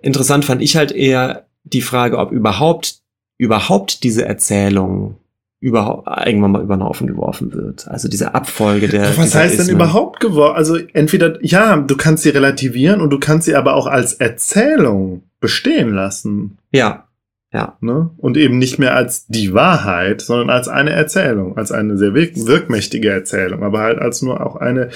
Interessant 0.00 0.46
fand 0.46 0.62
ich 0.62 0.76
halt 0.76 0.92
eher 0.92 1.46
die 1.64 1.82
Frage, 1.82 2.16
ob 2.18 2.32
überhaupt, 2.32 3.00
überhaupt 3.36 4.02
diese 4.02 4.24
Erzählung 4.24 5.16
überhaupt 5.60 6.08
irgendwann 6.26 6.52
mal 6.52 6.62
über 6.62 6.76
den 6.76 6.84
Haufen 6.84 7.06
geworfen 7.06 7.52
wird. 7.52 7.88
Also 7.88 8.08
diese 8.08 8.34
Abfolge 8.34 8.88
der. 8.88 9.16
Was 9.16 9.34
heißt 9.34 9.54
denn 9.54 9.62
Ismen. 9.62 9.76
überhaupt 9.76 10.20
geworden? 10.20 10.56
Also 10.56 10.76
entweder, 10.92 11.44
ja, 11.44 11.76
du 11.76 11.96
kannst 11.96 12.22
sie 12.22 12.30
relativieren 12.30 13.00
und 13.00 13.10
du 13.10 13.18
kannst 13.18 13.46
sie 13.46 13.56
aber 13.56 13.74
auch 13.74 13.86
als 13.86 14.14
Erzählung 14.14 15.22
bestehen 15.40 15.92
lassen. 15.92 16.58
Ja, 16.70 17.08
ja. 17.52 17.76
Ne? 17.80 18.10
Und 18.18 18.36
eben 18.36 18.58
nicht 18.58 18.78
mehr 18.78 18.94
als 18.94 19.26
die 19.26 19.54
Wahrheit, 19.54 20.20
sondern 20.20 20.50
als 20.50 20.68
eine 20.68 20.90
Erzählung, 20.90 21.56
als 21.56 21.72
eine 21.72 21.96
sehr 21.96 22.14
wirk 22.14 22.36
wirkmächtige 22.36 23.10
Erzählung, 23.10 23.62
aber 23.62 23.80
halt 23.80 23.98
als 23.98 24.22
nur 24.22 24.44
auch 24.44 24.56
eine, 24.56 24.90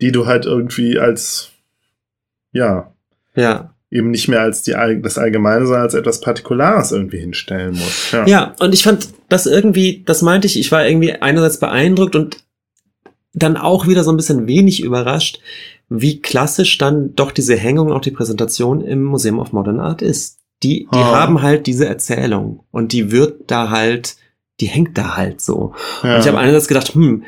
die 0.00 0.12
du 0.12 0.26
halt 0.26 0.44
irgendwie 0.44 0.98
als, 0.98 1.50
ja, 2.52 2.92
Ja. 3.34 3.71
Eben 3.92 4.10
nicht 4.10 4.26
mehr 4.26 4.40
als 4.40 4.62
die, 4.62 4.74
das 5.02 5.18
Allgemeine, 5.18 5.66
sondern 5.66 5.82
als 5.82 5.94
etwas 5.94 6.20
Partikulares 6.20 6.90
irgendwie 6.92 7.18
hinstellen 7.18 7.74
musst. 7.74 8.12
Ja. 8.12 8.26
Ja, 8.26 8.54
und 8.58 8.72
ich 8.74 8.82
fand 8.82 9.08
das 9.28 9.44
irgendwie, 9.46 10.02
das 10.06 10.22
meinte 10.22 10.46
ich, 10.46 10.58
ich 10.58 10.72
war 10.72 10.86
irgendwie 10.86 11.12
einerseits 11.12 11.60
beeindruckt 11.60 12.16
und 12.16 12.38
dann 13.34 13.56
auch 13.58 13.86
wieder 13.86 14.02
so 14.02 14.10
ein 14.10 14.16
bisschen 14.16 14.46
wenig 14.46 14.82
überrascht, 14.82 15.40
wie 15.90 16.20
klassisch 16.20 16.78
dann 16.78 17.14
doch 17.14 17.32
diese 17.32 17.54
Hängung 17.54 17.88
und 17.88 17.92
auch 17.92 18.00
die 18.00 18.10
Präsentation 18.10 18.80
im 18.80 19.04
Museum 19.04 19.38
of 19.38 19.52
Modern 19.52 19.78
Art 19.78 20.00
ist. 20.00 20.38
Die, 20.62 20.86
die 20.92 20.98
Ah. 20.98 21.20
haben 21.20 21.42
halt 21.42 21.66
diese 21.66 21.86
Erzählung 21.86 22.60
und 22.70 22.92
die 22.92 23.10
wird 23.10 23.50
da 23.50 23.68
halt, 23.70 24.16
die 24.60 24.66
hängt 24.66 24.96
da 24.96 25.16
halt 25.16 25.40
so. 25.42 25.74
Ja. 26.02 26.14
Und 26.14 26.20
ich 26.22 26.28
habe 26.28 26.38
einerseits 26.38 26.68
gedacht, 26.68 26.94
hm, 26.94 27.24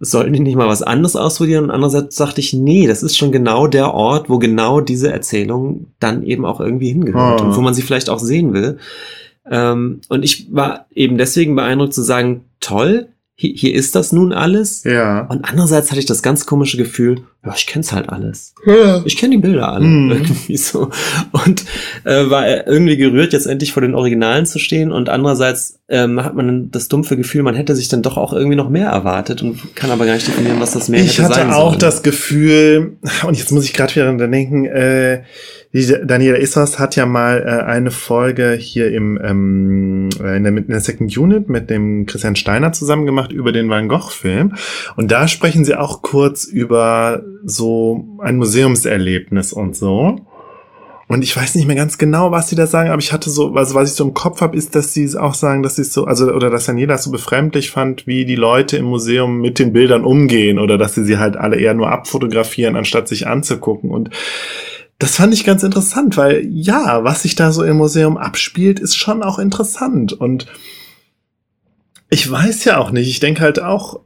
sollten 0.00 0.32
die 0.32 0.40
nicht 0.40 0.56
mal 0.56 0.68
was 0.68 0.82
anderes 0.82 1.16
ausprobieren? 1.16 1.64
Und 1.64 1.70
andererseits 1.70 2.16
dachte 2.16 2.40
ich, 2.40 2.52
nee, 2.52 2.86
das 2.86 3.02
ist 3.02 3.16
schon 3.16 3.32
genau 3.32 3.66
der 3.66 3.94
Ort, 3.94 4.28
wo 4.30 4.38
genau 4.38 4.80
diese 4.80 5.10
Erzählung 5.12 5.86
dann 6.00 6.22
eben 6.22 6.44
auch 6.44 6.60
irgendwie 6.60 6.88
hingehört 6.92 7.40
Ah. 7.40 7.44
und 7.44 7.56
wo 7.56 7.60
man 7.60 7.74
sie 7.74 7.82
vielleicht 7.82 8.08
auch 8.10 8.18
sehen 8.20 8.52
will. 8.54 8.78
Ähm, 9.50 10.00
und 10.08 10.24
ich 10.24 10.48
war 10.52 10.86
eben 10.94 11.18
deswegen 11.18 11.54
beeindruckt 11.56 11.94
zu 11.94 12.02
sagen, 12.02 12.44
toll, 12.60 13.08
hier, 13.34 13.52
hier 13.54 13.74
ist 13.74 13.94
das 13.94 14.12
nun 14.12 14.32
alles. 14.32 14.84
ja. 14.84 15.26
Und 15.26 15.44
andererseits 15.44 15.90
hatte 15.90 16.00
ich 16.00 16.06
das 16.06 16.22
ganz 16.22 16.44
komische 16.44 16.76
Gefühl, 16.76 17.22
ja, 17.44 17.54
ich 17.56 17.66
kenn's 17.66 17.92
halt 17.92 18.08
alles. 18.08 18.54
Ja. 18.66 19.00
Ich 19.04 19.16
kenne 19.16 19.36
die 19.36 19.40
Bilder 19.42 19.72
alle 19.72 19.84
Mhm. 19.86 20.10
irgendwie 20.10 20.56
so. 20.56 20.90
Und 21.32 21.64
äh, 22.04 22.28
war 22.28 22.46
irgendwie 22.66 22.96
gerührt, 22.96 23.32
jetzt 23.32 23.46
endlich 23.46 23.72
vor 23.72 23.80
den 23.80 23.94
Originalen 23.94 24.44
zu 24.44 24.58
stehen. 24.58 24.90
Und 24.92 25.08
andererseits 25.08 25.78
ähm, 25.88 26.22
hat 26.22 26.34
man 26.34 26.70
das 26.70 26.88
dumpfe 26.88 27.16
Gefühl, 27.16 27.42
man 27.44 27.54
hätte 27.54 27.74
sich 27.76 27.88
dann 27.88 28.02
doch 28.02 28.16
auch 28.18 28.32
irgendwie 28.32 28.56
noch 28.56 28.68
mehr 28.68 28.88
erwartet 28.90 29.42
und 29.42 29.74
kann 29.76 29.90
aber 29.90 30.04
gar 30.04 30.14
nicht 30.14 30.26
definieren, 30.28 30.60
was 30.60 30.72
das 30.72 30.88
mehr 30.88 31.00
Ich 31.00 31.18
hätte 31.18 31.32
sein 31.32 31.46
hatte 31.48 31.56
auch 31.56 31.68
sollen. 31.70 31.78
das 31.80 32.02
Gefühl, 32.02 32.96
und 33.26 33.38
jetzt 33.38 33.52
muss 33.52 33.64
ich 33.64 33.72
gerade 33.72 33.94
wieder 33.94 34.12
daran 34.12 34.30
denken, 34.32 34.64
äh, 34.66 35.22
die 35.74 35.86
Daniela 35.86 36.38
Iswas 36.38 36.78
hat 36.78 36.96
ja 36.96 37.04
mal 37.04 37.42
äh, 37.46 37.62
eine 37.64 37.90
Folge 37.90 38.52
hier 38.58 38.90
im 38.90 39.18
ähm, 39.22 40.08
äh, 40.18 40.36
in, 40.38 40.44
der, 40.44 40.56
in 40.56 40.66
der 40.68 40.80
Second 40.80 41.14
Unit 41.16 41.50
mit 41.50 41.68
dem 41.68 42.06
Christian 42.06 42.36
Steiner 42.36 42.72
zusammen 42.72 43.04
gemacht 43.04 43.32
über 43.32 43.52
den 43.52 43.68
Van 43.68 43.86
Gogh-Film. 43.88 44.54
Und 44.96 45.10
da 45.12 45.28
sprechen 45.28 45.66
sie 45.66 45.74
auch 45.74 46.00
kurz 46.00 46.44
über 46.44 47.22
so 47.44 48.18
ein 48.20 48.36
Museumserlebnis 48.36 49.52
und 49.52 49.76
so. 49.76 50.16
Und 51.08 51.22
ich 51.22 51.34
weiß 51.34 51.54
nicht 51.54 51.66
mehr 51.66 51.74
ganz 51.74 51.96
genau, 51.96 52.32
was 52.32 52.50
sie 52.50 52.56
da 52.56 52.66
sagen, 52.66 52.90
aber 52.90 53.00
ich 53.00 53.14
hatte 53.14 53.30
so, 53.30 53.54
also 53.54 53.74
was 53.74 53.90
ich 53.90 53.96
so 53.96 54.04
im 54.04 54.12
Kopf 54.12 54.42
habe, 54.42 54.54
ist, 54.56 54.74
dass 54.74 54.92
sie 54.92 55.16
auch 55.16 55.32
sagen, 55.32 55.62
dass 55.62 55.76
sie 55.76 55.82
es 55.82 55.94
so, 55.94 56.04
also 56.04 56.30
oder 56.30 56.50
dass 56.50 56.66
Daniela 56.66 56.94
es 56.94 57.04
so 57.04 57.10
befremdlich 57.10 57.70
fand, 57.70 58.06
wie 58.06 58.26
die 58.26 58.36
Leute 58.36 58.76
im 58.76 58.84
Museum 58.84 59.40
mit 59.40 59.58
den 59.58 59.72
Bildern 59.72 60.04
umgehen 60.04 60.58
oder 60.58 60.76
dass 60.76 60.94
sie 60.94 61.04
sie 61.04 61.16
halt 61.16 61.38
alle 61.38 61.56
eher 61.56 61.72
nur 61.72 61.90
abfotografieren, 61.90 62.76
anstatt 62.76 63.08
sich 63.08 63.26
anzugucken. 63.26 63.90
Und 63.90 64.10
das 64.98 65.16
fand 65.16 65.32
ich 65.32 65.44
ganz 65.44 65.62
interessant, 65.62 66.18
weil 66.18 66.46
ja, 66.50 67.02
was 67.04 67.22
sich 67.22 67.34
da 67.34 67.52
so 67.52 67.62
im 67.64 67.78
Museum 67.78 68.18
abspielt, 68.18 68.78
ist 68.78 68.96
schon 68.96 69.22
auch 69.22 69.38
interessant. 69.38 70.12
Und 70.12 70.46
ich 72.10 72.30
weiß 72.30 72.64
ja 72.64 72.76
auch 72.76 72.90
nicht, 72.90 73.08
ich 73.08 73.20
denke 73.20 73.40
halt 73.40 73.62
auch, 73.62 74.00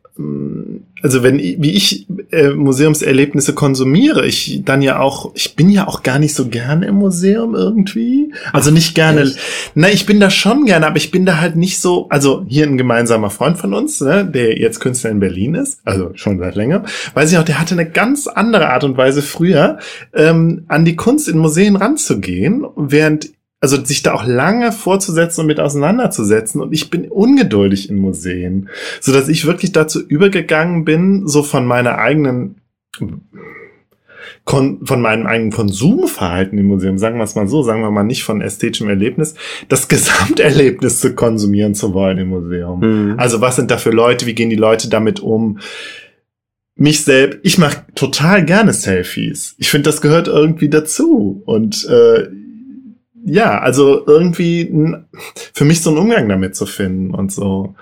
also 1.03 1.23
wenn 1.23 1.39
wie 1.39 1.73
ich 1.73 2.07
äh, 2.31 2.51
Museumserlebnisse 2.51 3.55
konsumiere, 3.55 4.25
ich 4.27 4.63
dann 4.65 4.83
ja 4.83 5.01
auch, 5.01 5.33
ich 5.35 5.57
bin 5.57 5.69
ja 5.69 5.89
auch 5.89 6.03
gar 6.03 6.19
nicht 6.19 6.35
so 6.35 6.47
gerne 6.49 6.87
im 6.87 6.95
Museum 6.95 7.55
irgendwie. 7.55 8.33
Also 8.53 8.71
nicht 8.71 8.95
gerne, 8.95 9.23
echt? 9.23 9.39
na, 9.75 9.91
ich 9.91 10.07
bin 10.07 10.21
da 10.21 10.31
schon 10.31 10.65
gerne, 10.65 10.87
aber 10.87 10.97
ich 10.97 11.11
bin 11.11 11.27
da 11.27 11.41
halt 11.41 11.57
nicht 11.57 11.81
so, 11.81 12.07
also 12.09 12.45
hier 12.49 12.67
ein 12.67 12.79
gemeinsamer 12.79 13.31
Freund 13.31 13.59
von 13.59 13.75
uns, 13.75 14.01
ne, 14.01 14.25
der 14.25 14.59
jetzt 14.59 14.81
Künstler 14.81 15.11
in 15.11 15.21
Berlin 15.21 15.55
ist, 15.55 15.81
also 15.85 16.11
schon 16.15 16.39
seit 16.39 16.55
längerem, 16.55 16.85
weiß 17.15 17.33
ich 17.33 17.39
auch, 17.39 17.45
der 17.45 17.61
hatte 17.61 17.75
eine 17.75 17.89
ganz 17.89 18.29
andere 18.29 18.71
Art 18.71 18.85
und 18.85 18.97
Weise 18.97 19.23
früher, 19.23 19.79
ähm, 20.15 20.65
an 20.69 20.85
die 20.85 20.97
Kunst 20.97 21.29
in 21.29 21.39
Museen 21.39 21.77
ranzugehen, 21.77 22.65
während 22.77 23.31
also 23.63 23.83
sich 23.83 24.03
da 24.03 24.13
auch 24.13 24.27
lange 24.27 24.73
vorzusetzen 24.73 25.43
und 25.43 25.47
mit 25.47 25.61
auseinanderzusetzen. 25.61 26.61
Und 26.61 26.73
ich 26.73 26.91
bin 26.91 27.09
ungeduldig 27.09 27.89
in 27.89 27.97
Museen, 27.97 28.69
so 29.01 29.13
dass 29.13 29.29
ich 29.29 29.47
wirklich 29.47 29.71
dazu 29.71 30.05
übergegangen 30.05 30.85
bin, 30.85 31.29
so 31.29 31.45
von 31.45 31.65
meiner 31.65 31.97
eigenen 31.97 32.57
von 34.45 35.01
meinem 35.01 35.27
eigenen 35.27 35.53
Konsumverhalten 35.53 36.59
im 36.59 36.67
Museum, 36.67 36.99
sagen 36.99 37.19
wir 37.19 37.23
es 37.23 37.37
mal 37.37 37.47
so, 37.47 37.63
sagen 37.63 37.81
wir 37.83 37.93
mal 37.93 38.03
nicht 38.03 38.25
von 38.25 38.41
ästhetischem 38.41 38.89
Erlebnis, 38.89 39.35
das 39.69 39.87
Gesamterlebnis 39.89 40.99
zu 40.99 41.15
konsumieren 41.15 41.77
zu 41.77 41.95
wollen 41.95 42.19
im 42.19 42.29
Museum. 42.29 42.81
Mhm. 42.81 43.15
Also 43.19 43.41
was 43.41 43.55
sind 43.55 43.71
da 43.71 43.79
für 43.79 43.91
Leute, 43.91 44.27
wie 44.27 44.35
gehen 44.35 44.51
die 44.51 44.57
Leute 44.57 44.89
damit 44.89 45.21
um? 45.21 45.61
Mich 46.75 47.05
selbst, 47.05 47.39
ich 47.45 47.59
mache 47.59 47.85
total 47.95 48.45
gerne 48.45 48.73
Selfies. 48.73 49.55
Ich 49.59 49.71
finde, 49.71 49.89
das 49.89 50.01
gehört 50.01 50.27
irgendwie 50.27 50.69
dazu. 50.69 51.43
Und 51.45 51.87
äh, 51.89 52.27
ja, 53.25 53.59
also 53.61 54.07
irgendwie 54.07 54.95
für 55.55 55.65
mich 55.65 55.83
so 55.83 55.91
einen 55.91 55.99
Umgang 55.99 56.29
damit 56.29 56.57
zu 56.57 56.67
finden 56.67 57.15
und 57.15 57.33
so. 57.33 57.75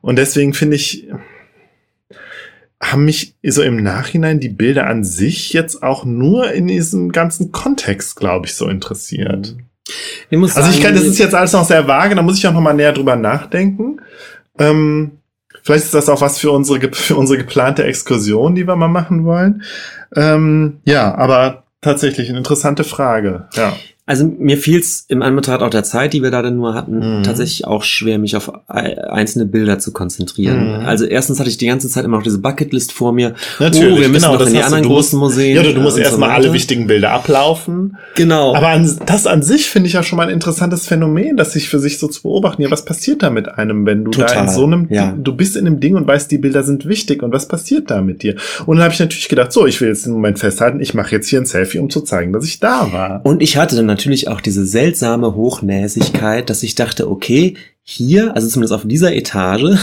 Und 0.00 0.16
deswegen 0.16 0.54
finde 0.54 0.76
ich, 0.76 1.08
haben 2.80 3.04
mich 3.04 3.34
so 3.42 3.62
im 3.62 3.82
Nachhinein 3.82 4.40
die 4.40 4.48
Bilder 4.48 4.86
an 4.86 5.04
sich 5.04 5.52
jetzt 5.52 5.82
auch 5.82 6.04
nur 6.04 6.52
in 6.52 6.68
diesem 6.68 7.12
ganzen 7.12 7.52
Kontext, 7.52 8.16
glaube 8.16 8.46
ich, 8.46 8.54
so 8.54 8.68
interessiert. 8.68 9.56
Ich 10.30 10.38
muss 10.38 10.56
Also 10.56 10.70
ich 10.70 10.76
kann, 10.76 10.94
sagen, 10.94 11.06
das 11.06 11.12
ist 11.14 11.18
jetzt 11.18 11.34
alles 11.34 11.52
noch 11.52 11.64
sehr 11.64 11.88
vage, 11.88 12.14
da 12.14 12.22
muss 12.22 12.38
ich 12.38 12.46
auch 12.46 12.52
noch 12.52 12.60
mal 12.60 12.74
näher 12.74 12.92
drüber 12.92 13.16
nachdenken. 13.16 14.00
Ähm, 14.58 15.12
vielleicht 15.62 15.84
ist 15.84 15.94
das 15.94 16.08
auch 16.08 16.20
was 16.20 16.38
für 16.38 16.50
unsere, 16.50 16.92
für 16.92 17.16
unsere 17.16 17.38
geplante 17.38 17.84
Exkursion, 17.84 18.54
die 18.54 18.66
wir 18.66 18.76
mal 18.76 18.88
machen 18.88 19.24
wollen. 19.24 19.62
Ähm, 20.14 20.78
ja, 20.84 21.14
aber 21.14 21.64
tatsächlich 21.80 22.28
eine 22.28 22.38
interessante 22.38 22.84
Frage. 22.84 23.48
Ja. 23.54 23.76
Also 24.08 24.24
mir 24.38 24.56
fiel 24.56 24.80
es 24.80 25.04
im 25.08 25.22
Anbetracht 25.22 25.62
auch 25.62 25.70
der 25.70 25.84
Zeit, 25.84 26.12
die 26.14 26.22
wir 26.22 26.30
da 26.30 26.42
denn 26.42 26.56
nur 26.56 26.74
hatten, 26.74 27.18
Mhm. 27.18 27.22
tatsächlich 27.22 27.66
auch 27.66 27.82
schwer, 27.84 28.18
mich 28.18 28.34
auf 28.36 28.50
ei- 28.66 28.98
einzelne 29.10 29.44
Bilder 29.44 29.78
zu 29.78 29.92
konzentrieren. 29.92 30.80
Mhm. 30.80 30.86
Also 30.86 31.04
erstens 31.04 31.38
hatte 31.38 31.50
ich 31.50 31.58
die 31.58 31.66
ganze 31.66 31.88
Zeit 31.88 32.04
immer 32.04 32.16
noch 32.16 32.22
diese 32.24 32.38
Bucketlist 32.38 32.92
vor 32.92 33.12
mir. 33.12 33.34
Natürlich, 33.60 33.98
oh, 33.98 34.00
wir 34.00 34.08
müssen 34.08 34.22
genau, 34.24 34.32
noch 34.32 34.38
das 34.40 34.48
in 34.48 34.54
die 34.54 34.62
anderen 34.62 34.82
Du 34.82 34.88
großen 34.88 35.18
Museen. 35.18 35.54
Ja, 35.56 35.62
du, 35.62 35.74
du 35.74 35.80
musst 35.80 35.96
so 35.96 36.02
erstmal 36.02 36.30
weiter. 36.30 36.38
alle 36.44 36.52
wichtigen 36.54 36.86
Bilder 36.86 37.10
ablaufen. 37.10 37.96
Genau. 38.16 38.54
Aber 38.54 38.68
an, 38.68 38.98
das 39.06 39.26
an 39.26 39.42
sich 39.42 39.66
finde 39.68 39.88
ich 39.88 39.92
ja 39.92 40.02
schon 40.02 40.16
mal 40.16 40.24
ein 40.28 40.32
interessantes 40.32 40.86
Phänomen, 40.86 41.36
das 41.36 41.52
sich 41.52 41.68
für 41.68 41.78
sich 41.78 41.98
so 41.98 42.08
zu 42.08 42.22
beobachten. 42.22 42.62
Ja, 42.62 42.70
was 42.70 42.84
passiert 42.84 43.22
da 43.22 43.30
mit 43.30 43.48
einem, 43.48 43.84
wenn 43.86 44.04
du 44.04 44.10
da 44.10 44.26
Total, 44.26 44.44
in 44.44 44.50
so 44.50 44.64
einem, 44.64 44.86
ja. 44.90 45.14
du 45.16 45.34
bist 45.36 45.54
in 45.56 45.66
einem 45.66 45.80
Ding 45.80 45.94
und 45.96 46.06
weißt, 46.06 46.30
die 46.30 46.38
Bilder 46.38 46.62
sind 46.64 46.86
wichtig 46.88 47.22
und 47.22 47.32
was 47.32 47.46
passiert 47.46 47.90
da 47.90 48.00
mit 48.00 48.22
dir? 48.22 48.36
Und 48.66 48.76
dann 48.78 48.84
habe 48.84 48.94
ich 48.94 49.00
natürlich 49.00 49.28
gedacht, 49.28 49.52
so, 49.52 49.66
ich 49.66 49.80
will 49.80 49.88
jetzt 49.88 50.06
den 50.06 50.12
Moment 50.14 50.38
festhalten, 50.38 50.80
ich 50.80 50.94
mache 50.94 51.12
jetzt 51.14 51.28
hier 51.28 51.40
ein 51.40 51.46
Selfie, 51.46 51.78
um 51.78 51.90
zu 51.90 52.00
zeigen, 52.00 52.32
dass 52.32 52.44
ich 52.46 52.58
da 52.58 52.88
war. 52.92 53.20
Und 53.24 53.42
ich 53.42 53.56
hatte 53.58 53.76
dann 53.76 53.86
natürlich 53.98 54.28
auch 54.28 54.40
diese 54.40 54.64
seltsame 54.64 55.34
Hochnäsigkeit, 55.34 56.48
dass 56.50 56.62
ich 56.62 56.76
dachte, 56.76 57.10
okay, 57.10 57.54
hier, 57.82 58.34
also 58.36 58.46
zumindest 58.48 58.72
auf 58.74 58.86
dieser 58.86 59.12
Etage, 59.14 59.76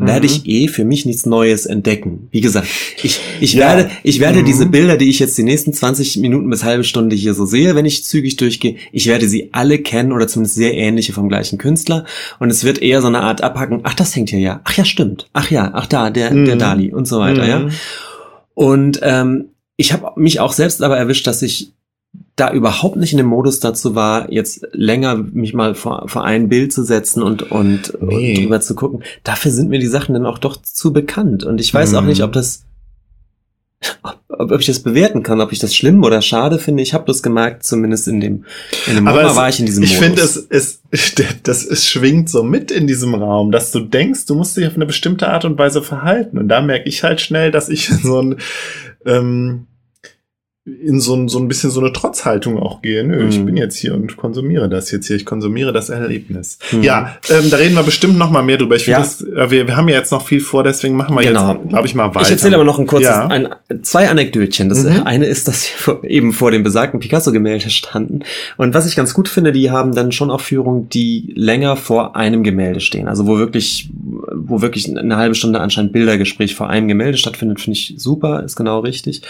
werde 0.00 0.26
ich 0.26 0.46
eh 0.46 0.68
für 0.68 0.84
mich 0.84 1.06
nichts 1.06 1.26
Neues 1.26 1.66
entdecken. 1.66 2.28
Wie 2.30 2.40
gesagt, 2.40 2.68
ich, 3.02 3.18
ich 3.40 3.54
Ja. 3.54 3.66
werde, 3.76 3.90
ich 4.04 4.20
werde 4.20 4.42
Mhm. 4.42 4.44
diese 4.44 4.66
Bilder, 4.66 4.96
die 4.96 5.08
ich 5.10 5.18
jetzt 5.18 5.36
die 5.36 5.42
nächsten 5.42 5.72
20 5.72 6.18
Minuten 6.18 6.48
bis 6.50 6.62
halbe 6.62 6.84
Stunde 6.84 7.16
hier 7.16 7.34
so 7.34 7.46
sehe, 7.46 7.74
wenn 7.74 7.84
ich 7.84 8.04
zügig 8.04 8.36
durchgehe, 8.36 8.76
ich 8.92 9.08
werde 9.08 9.28
sie 9.28 9.48
alle 9.50 9.80
kennen 9.80 10.12
oder 10.12 10.28
zumindest 10.28 10.54
sehr 10.54 10.74
ähnliche 10.74 11.12
vom 11.12 11.28
gleichen 11.28 11.58
Künstler. 11.58 12.04
Und 12.38 12.50
es 12.50 12.62
wird 12.62 12.80
eher 12.80 13.00
so 13.02 13.08
eine 13.08 13.22
Art 13.22 13.42
abhacken. 13.42 13.80
Ach, 13.82 13.94
das 13.94 14.14
hängt 14.14 14.30
hier 14.30 14.38
ja. 14.38 14.60
Ach 14.62 14.74
ja, 14.76 14.84
stimmt. 14.84 15.28
Ach 15.32 15.50
ja, 15.50 15.68
ach 15.74 15.86
da, 15.86 16.10
der, 16.10 16.30
der 16.30 16.54
Mhm. 16.54 16.58
Dali 16.60 16.92
und 16.92 17.08
so 17.08 17.18
weiter, 17.18 17.44
ja. 17.48 17.58
Mhm. 17.58 17.70
Und 18.54 19.00
ähm, 19.02 19.46
ich 19.76 19.92
habe 19.92 20.12
mich 20.20 20.38
auch 20.38 20.52
selbst 20.52 20.80
aber 20.80 20.96
erwischt, 20.96 21.26
dass 21.26 21.42
ich 21.42 21.72
da 22.38 22.52
überhaupt 22.52 22.96
nicht 22.96 23.12
in 23.12 23.18
dem 23.18 23.26
Modus 23.26 23.60
dazu 23.60 23.94
war, 23.94 24.32
jetzt 24.32 24.66
länger 24.72 25.16
mich 25.16 25.54
mal 25.54 25.74
vor, 25.74 26.08
vor 26.08 26.24
ein 26.24 26.48
Bild 26.48 26.72
zu 26.72 26.84
setzen 26.84 27.22
und, 27.22 27.50
und, 27.50 27.98
Nee. 28.00 28.34
und 28.36 28.42
drüber 28.44 28.60
zu 28.60 28.74
gucken. 28.74 29.02
Dafür 29.24 29.50
sind 29.50 29.68
mir 29.70 29.78
die 29.78 29.86
Sachen 29.86 30.14
dann 30.14 30.26
auch 30.26 30.38
doch 30.38 30.56
zu 30.62 30.92
bekannt. 30.92 31.44
Und 31.44 31.60
ich 31.60 31.72
weiß 31.74 31.94
auch 31.94 32.02
Mhm. 32.02 32.08
nicht, 32.08 32.22
ob 32.22 32.32
das, 32.32 32.64
ob, 34.28 34.50
ob 34.50 34.60
ich 34.60 34.66
das 34.66 34.80
bewerten 34.80 35.22
kann, 35.22 35.40
ob 35.40 35.52
ich 35.52 35.60
das 35.60 35.74
schlimm 35.74 36.02
oder 36.02 36.20
schade 36.20 36.58
finde. 36.58 36.82
Ich 36.82 36.94
habe 36.94 37.04
das 37.06 37.22
gemerkt, 37.22 37.62
zumindest 37.64 38.08
in 38.08 38.20
dem, 38.20 38.44
in 38.88 38.96
dem 38.96 39.06
Aber 39.06 39.22
es- 39.24 39.36
war 39.36 39.48
ich 39.48 39.60
in 39.60 39.66
diesem 39.66 39.84
Ich 39.84 40.00
Modus. 40.00 40.06
finde, 40.06 40.22
es, 40.50 40.80
es, 40.90 41.14
das, 41.44 41.64
es 41.64 41.86
schwingt 41.86 42.28
so 42.28 42.42
mit 42.42 42.70
in 42.72 42.86
diesem 42.88 43.14
Raum, 43.14 43.52
dass 43.52 43.70
du 43.70 43.80
denkst, 43.80 44.26
du 44.26 44.34
musst 44.34 44.56
dich 44.56 44.66
auf 44.66 44.74
eine 44.74 44.86
bestimmte 44.86 45.28
Art 45.28 45.44
und 45.44 45.56
Weise 45.58 45.80
verhalten. 45.82 46.38
Und 46.38 46.48
da 46.48 46.60
merke 46.60 46.88
ich 46.88 47.04
halt 47.04 47.20
schnell, 47.20 47.52
dass 47.52 47.68
ich 47.68 47.88
so 48.02 48.20
ein, 48.20 48.36
ähm, 49.06 49.66
in 50.82 51.00
so 51.00 51.14
ein, 51.14 51.28
so 51.28 51.38
ein 51.38 51.48
bisschen 51.48 51.70
so 51.70 51.80
eine 51.80 51.92
Trotzhaltung 51.92 52.58
auch 52.58 52.82
gehe. 52.82 53.04
Nö, 53.04 53.28
ich 53.28 53.38
Mhm. 53.38 53.46
bin 53.46 53.56
jetzt 53.56 53.76
hier 53.76 53.94
und 53.94 54.16
konsumiere 54.16 54.68
das 54.68 54.90
jetzt 54.90 55.06
hier. 55.06 55.16
Ich 55.16 55.24
konsumiere 55.26 55.72
das 55.72 55.88
Erlebnis. 55.88 56.58
Mhm. 56.72 56.82
Ja, 56.82 57.16
ähm, 57.30 57.50
da 57.50 57.56
reden 57.56 57.74
wir 57.74 57.82
bestimmt 57.82 58.18
noch 58.18 58.30
mal 58.30 58.42
mehr 58.42 58.56
drüber. 58.58 58.76
Ich 58.76 58.84
finde 58.84 59.00
Ja. 59.00 59.04
das, 59.04 59.22
äh, 59.22 59.50
wir, 59.50 59.66
wir 59.66 59.76
haben 59.76 59.88
ja 59.88 59.96
jetzt 59.96 60.12
noch 60.12 60.26
viel 60.26 60.40
vor, 60.40 60.62
deswegen 60.64 60.94
machen 60.96 61.14
wir 61.16 61.22
Genau. 61.22 61.52
jetzt, 61.54 61.68
glaube 61.68 61.86
ich, 61.86 61.94
mal 61.94 62.08
weiter. 62.14 62.22
Ich 62.22 62.30
erzähle 62.30 62.56
aber 62.56 62.64
noch 62.64 62.78
ein 62.78 62.86
kurzes, 62.86 63.08
Ja. 63.08 63.26
ein, 63.26 63.48
zwei 63.82 64.08
Anekdötchen. 64.08 64.68
Das 64.68 64.84
Mhm. 64.84 65.02
eine 65.04 65.26
ist, 65.26 65.48
dass 65.48 65.66
wir 65.86 66.04
eben 66.04 66.32
vor 66.32 66.50
dem 66.50 66.62
besagten 66.62 67.00
Picasso-Gemälde 67.00 67.70
standen. 67.70 68.20
Und 68.56 68.74
was 68.74 68.86
ich 68.86 68.96
ganz 68.96 69.14
gut 69.14 69.28
finde, 69.28 69.52
die 69.52 69.70
haben 69.70 69.94
dann 69.94 70.12
schon 70.12 70.30
auch 70.30 70.40
Führungen, 70.40 70.88
die 70.88 71.32
länger 71.36 71.76
vor 71.76 72.16
einem 72.16 72.42
Gemälde 72.42 72.80
stehen. 72.80 73.08
Also 73.08 73.26
wo 73.26 73.38
wirklich, 73.38 73.90
wo 74.34 74.60
wirklich 74.62 74.96
eine 74.96 75.16
halbe 75.16 75.34
Stunde 75.34 75.60
anscheinend 75.60 75.92
Bildergespräch 75.92 76.54
vor 76.54 76.68
einem 76.68 76.88
Gemälde 76.88 77.18
stattfindet, 77.18 77.60
finde 77.60 77.78
ich 77.78 77.94
super, 77.96 78.42
ist 78.44 78.56
genau 78.56 78.80
richtig. 78.80 79.22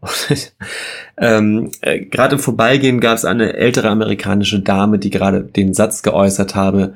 Und, 0.00 0.52
ähm, 1.18 1.70
äh, 1.80 2.00
gerade 2.00 2.36
im 2.36 2.40
Vorbeigehen 2.40 3.00
gab 3.00 3.16
es 3.16 3.24
eine 3.24 3.54
ältere 3.54 3.88
amerikanische 3.88 4.60
Dame, 4.60 4.98
die 4.98 5.10
gerade 5.10 5.42
den 5.42 5.74
Satz 5.74 6.02
geäußert 6.02 6.54
habe, 6.54 6.94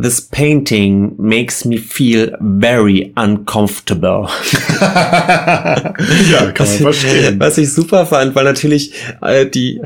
This 0.00 0.20
painting 0.22 1.14
makes 1.18 1.64
me 1.64 1.76
feel 1.78 2.36
very 2.40 3.12
uncomfortable. 3.14 4.26
ja, 4.80 6.50
kann 6.52 6.66
man 6.66 6.76
verstehen. 6.78 7.38
Was 7.38 7.58
ich 7.58 7.72
super 7.72 8.06
fand, 8.06 8.34
weil 8.34 8.44
natürlich 8.44 8.94
äh, 9.20 9.46
die, 9.46 9.80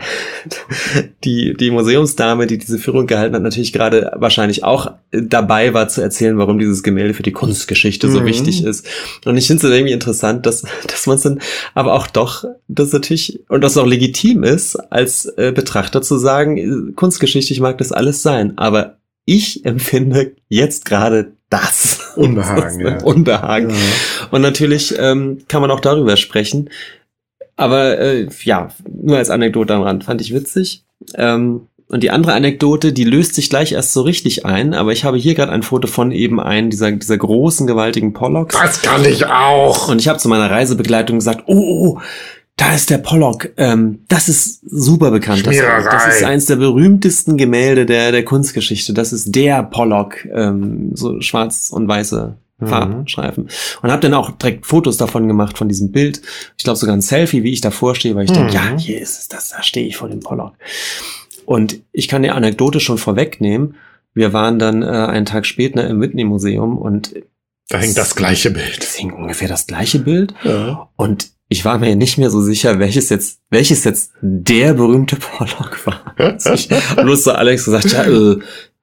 die, 1.25 1.55
die 1.55 1.71
Museumsdame, 1.71 2.47
die 2.47 2.59
diese 2.59 2.79
Führung 2.79 3.07
gehalten 3.07 3.35
hat, 3.35 3.43
natürlich 3.43 3.73
gerade 3.73 4.13
wahrscheinlich 4.17 4.63
auch 4.65 4.93
dabei 5.11 5.75
war 5.75 5.89
zu 5.89 6.03
erzählen, 6.03 6.39
warum 6.39 6.59
dieses 6.59 6.83
Gemälde 6.83 7.15
für 7.15 7.23
die 7.25 7.33
Kunstgeschichte 7.33 8.09
so 8.11 8.21
Mhm. 8.21 8.27
wichtig 8.27 8.65
ist. 8.65 8.87
Und 9.25 9.37
ich 9.37 9.47
finde 9.47 9.67
es 9.67 9.73
irgendwie 9.73 9.93
interessant, 9.93 10.47
dass, 10.47 10.63
dass 10.87 11.07
man 11.07 11.17
es 11.17 11.23
dann 11.23 11.41
aber 11.75 11.95
auch 11.95 12.07
doch, 12.07 12.45
das 12.69 12.93
natürlich, 12.93 13.41
und 13.49 13.63
das 13.63 13.77
auch 13.77 13.87
legitim 13.87 14.45
ist, 14.45 14.77
als 14.77 15.27
äh, 15.37 15.53
Betrachter 15.53 16.03
zu 16.03 16.17
sagen, 16.19 16.57
äh, 16.57 16.93
kunstgeschichtlich 16.93 17.61
mag 17.61 17.79
das 17.79 17.93
alles 17.93 18.23
sein, 18.23 18.57
aber 18.57 18.97
ich 19.27 19.67
empfinde 19.67 20.35
jetzt 20.49 20.87
gerade 20.87 21.33
das. 21.51 22.13
Unbehagen, 22.17 22.81
ja. 22.87 23.03
Unbehagen. 23.03 23.71
Ja. 23.71 24.29
Und 24.31 24.41
natürlich 24.41 24.95
ähm, 24.99 25.43
kann 25.49 25.61
man 25.61 25.71
auch 25.71 25.81
darüber 25.81 26.17
sprechen. 26.17 26.71
Aber 27.57 27.99
äh, 27.99 28.29
ja, 28.45 28.69
nur 28.89 29.19
als 29.19 29.31
Anekdote 29.31 29.75
am 29.75 29.83
Rand, 29.83 30.05
fand 30.05 30.21
ich 30.21 30.33
witzig. 30.33 30.85
Ähm, 31.15 31.69
und 31.89 32.03
die 32.03 32.11
andere 32.11 32.33
Anekdote, 32.33 32.93
die 32.93 33.05
löst 33.05 33.35
sich 33.35 33.49
gleich 33.49 33.73
erst 33.73 33.93
so 33.93 34.03
richtig 34.03 34.45
ein, 34.45 34.75
aber 34.75 34.91
ich 34.91 35.05
habe 35.05 35.19
hier 35.19 35.35
gerade 35.35 35.53
ein 35.53 35.63
Foto 35.63 35.87
von 35.87 36.11
eben 36.11 36.41
einem 36.41 36.69
dieser, 36.69 36.91
dieser 36.91 37.17
großen, 37.17 37.67
gewaltigen 37.67 38.13
Pollocks. 38.13 38.59
Das 38.61 38.83
kann 38.83 39.05
ich 39.05 39.27
auch. 39.27 39.89
Und 39.89 40.01
ich 40.01 40.09
habe 40.09 40.19
zu 40.19 40.29
meiner 40.29 40.51
Reisebegleitung 40.51 41.19
gesagt, 41.19 41.45
oh, 41.47 41.55
oh, 41.55 42.01
da 42.57 42.75
ist 42.75 42.89
der 42.91 42.99
Pollock. 42.99 43.51
Ähm, 43.59 44.01
das 44.09 44.29
ist 44.29 44.61
super 44.69 45.11
bekannt. 45.11 45.47
Das, 45.47 45.57
das 45.57 46.07
ist 46.17 46.25
eines 46.25 46.47
der 46.47 46.57
berühmtesten 46.57 47.37
Gemälde 47.37 47.85
der, 47.87 48.13
der 48.13 48.25
Kunstgeschichte. 48.25 48.95
Das 48.95 49.13
ist 49.13 49.35
der 49.35 49.63
Pollock. 49.63 50.25
Ähm, 50.33 50.91
so 50.95 51.21
schwarz 51.21 51.71
und 51.71 51.87
weiße 51.89 52.37
Mhm. 52.59 52.69
Farbstreifen. 52.69 53.49
Und 53.83 53.91
habe 53.93 54.01
dann 54.01 54.15
auch 54.15 54.31
direkt 54.31 54.65
Fotos 54.65 54.97
davon 54.97 55.29
gemacht, 55.29 55.59
von 55.59 55.69
diesem 55.69 55.93
Bild. 55.93 56.23
Ich 56.57 56.65
glaube 56.65 56.79
sogar 56.79 56.97
ein 56.97 57.03
Selfie, 57.03 57.43
wie 57.43 57.53
ich 57.53 57.61
davor 57.61 57.95
stehe, 57.95 58.15
weil 58.15 58.25
ich 58.25 58.33
denke, 58.33 58.49
Mhm. 58.49 58.55
ja, 58.55 58.79
hier 58.79 58.99
ist 58.99 59.19
es, 59.19 59.29
das, 59.29 59.51
da 59.51 59.63
stehe 59.63 59.87
ich 59.87 59.99
vor 59.99 60.09
dem 60.09 60.21
Pollock. 60.21 60.55
Und 61.45 61.81
ich 61.93 62.09
kann 62.09 62.23
die 62.23 62.31
Anekdote 62.31 62.81
schon 62.81 62.97
vorwegnehmen. 62.97 63.75
Wir 64.15 64.33
waren 64.33 64.59
dann 64.59 64.83
äh, 64.83 64.87
einen 64.87 65.27
Tag 65.27 65.45
später 65.45 65.87
im 65.87 66.01
Whitney 66.01 66.25
Museum 66.25 66.79
und 66.79 67.15
Da 67.69 67.77
hängt 67.77 67.99
das 67.99 68.17
gleiche 68.17 68.51
Bild. 68.51 68.79
es 68.83 68.95
hing 68.95 69.13
ungefähr 69.13 69.49
das 69.49 69.67
gleiche 69.67 69.99
Bild. 69.99 70.33
Ja. 70.43 70.89
Und 70.97 71.33
ich 71.49 71.65
war 71.65 71.79
mir 71.79 71.95
nicht 71.97 72.19
mehr 72.19 72.31
so 72.31 72.41
sicher, 72.41 72.79
welches 72.79 73.09
jetzt, 73.09 73.41
welches 73.51 73.85
jetzt 73.85 74.13
der 74.21 74.75
berühmte 74.75 75.17
Pollock 75.21 75.87
war. 75.87 76.15
Also 76.17 76.53
ich 76.55 76.71
habe 76.71 77.03
bloß 77.05 77.23
zu 77.25 77.35
Alex 77.37 77.65
gesagt, 77.67 77.93
ja, 77.93 78.05
äh, 78.05 78.39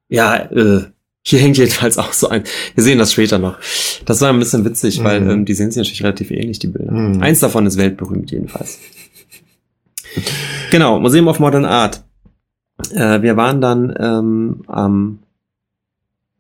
ja, 0.10 0.36
äh, 0.52 0.84
hier 1.26 1.40
hängt 1.40 1.58
jedenfalls 1.58 1.98
auch 1.98 2.12
so 2.14 2.28
ein. 2.30 2.44
Wir 2.76 2.84
sehen 2.84 3.00
das 3.00 3.14
später 3.14 3.40
noch. 3.40 3.58
Das 4.06 4.20
war 4.22 4.30
ein 4.30 4.40
bisschen 4.40 4.66
witzig, 4.66 5.02
weil 5.04 5.22
Mhm. 5.22 5.30
ähm, 5.30 5.46
die 5.46 5.54
sehen 5.54 5.72
sich 5.72 5.78
natürlich 5.78 6.04
relativ 6.04 6.32
ähnlich, 6.32 6.60
die 6.60 6.68
Bilder. 6.68 6.92
Mhm. 6.92 7.22
Eins 7.24 7.40
davon 7.40 7.66
ist 7.66 7.78
weltberühmt 7.78 8.30
jedenfalls. 8.32 8.80
Genau, 10.72 11.00
Museum 11.00 11.28
of 11.28 11.40
Modern 11.40 11.66
Art. 11.66 12.04
Äh, 12.94 13.22
wir 13.22 13.38
waren 13.38 13.62
dann 13.62 13.94
ähm, 14.00 14.62
am 14.68 15.20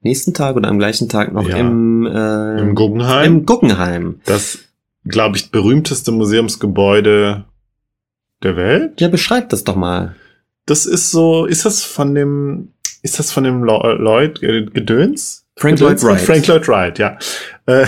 nächsten 0.01 0.33
Tag 0.33 0.55
oder 0.55 0.69
am 0.69 0.79
gleichen 0.79 1.07
Tag 1.09 1.31
noch 1.33 1.47
Ja. 1.47 1.57
im, 1.57 2.05
äh, 2.05 2.59
Im 2.59 2.75
Guggenheim. 2.75 3.25
im 3.25 3.45
Guggenheim. 3.45 4.15
das, 4.25 4.59
glaube 5.05 5.38
ich, 5.38 5.51
berühmteste 5.51 6.11
Museumsgebäude 6.11 7.45
der 8.41 8.55
Welt. 8.55 8.99
Ja, 9.01 9.07
beschreib 9.07 9.49
das 9.49 9.63
doch 9.63 9.75
mal. 9.75 10.15
Das 10.65 10.85
ist 10.85 11.11
so, 11.11 11.45
ist 11.45 11.65
das 11.65 11.84
von 11.84 12.15
dem, 12.15 12.73
ist 13.01 13.19
das 13.19 13.31
von 13.31 13.43
dem 13.43 13.63
Lo- 13.63 13.93
Lloyd 13.95 14.41
äh, 14.43 14.65
Gedöns? 14.65 15.45
Frank 15.57 15.80
Lloyd? 15.80 16.01
Wright. 16.03 16.21
Frank 16.21 16.47
Lloyd 16.47 16.67
Wright, 16.67 16.99
ja. 16.99 17.17
Äh, 17.65 17.85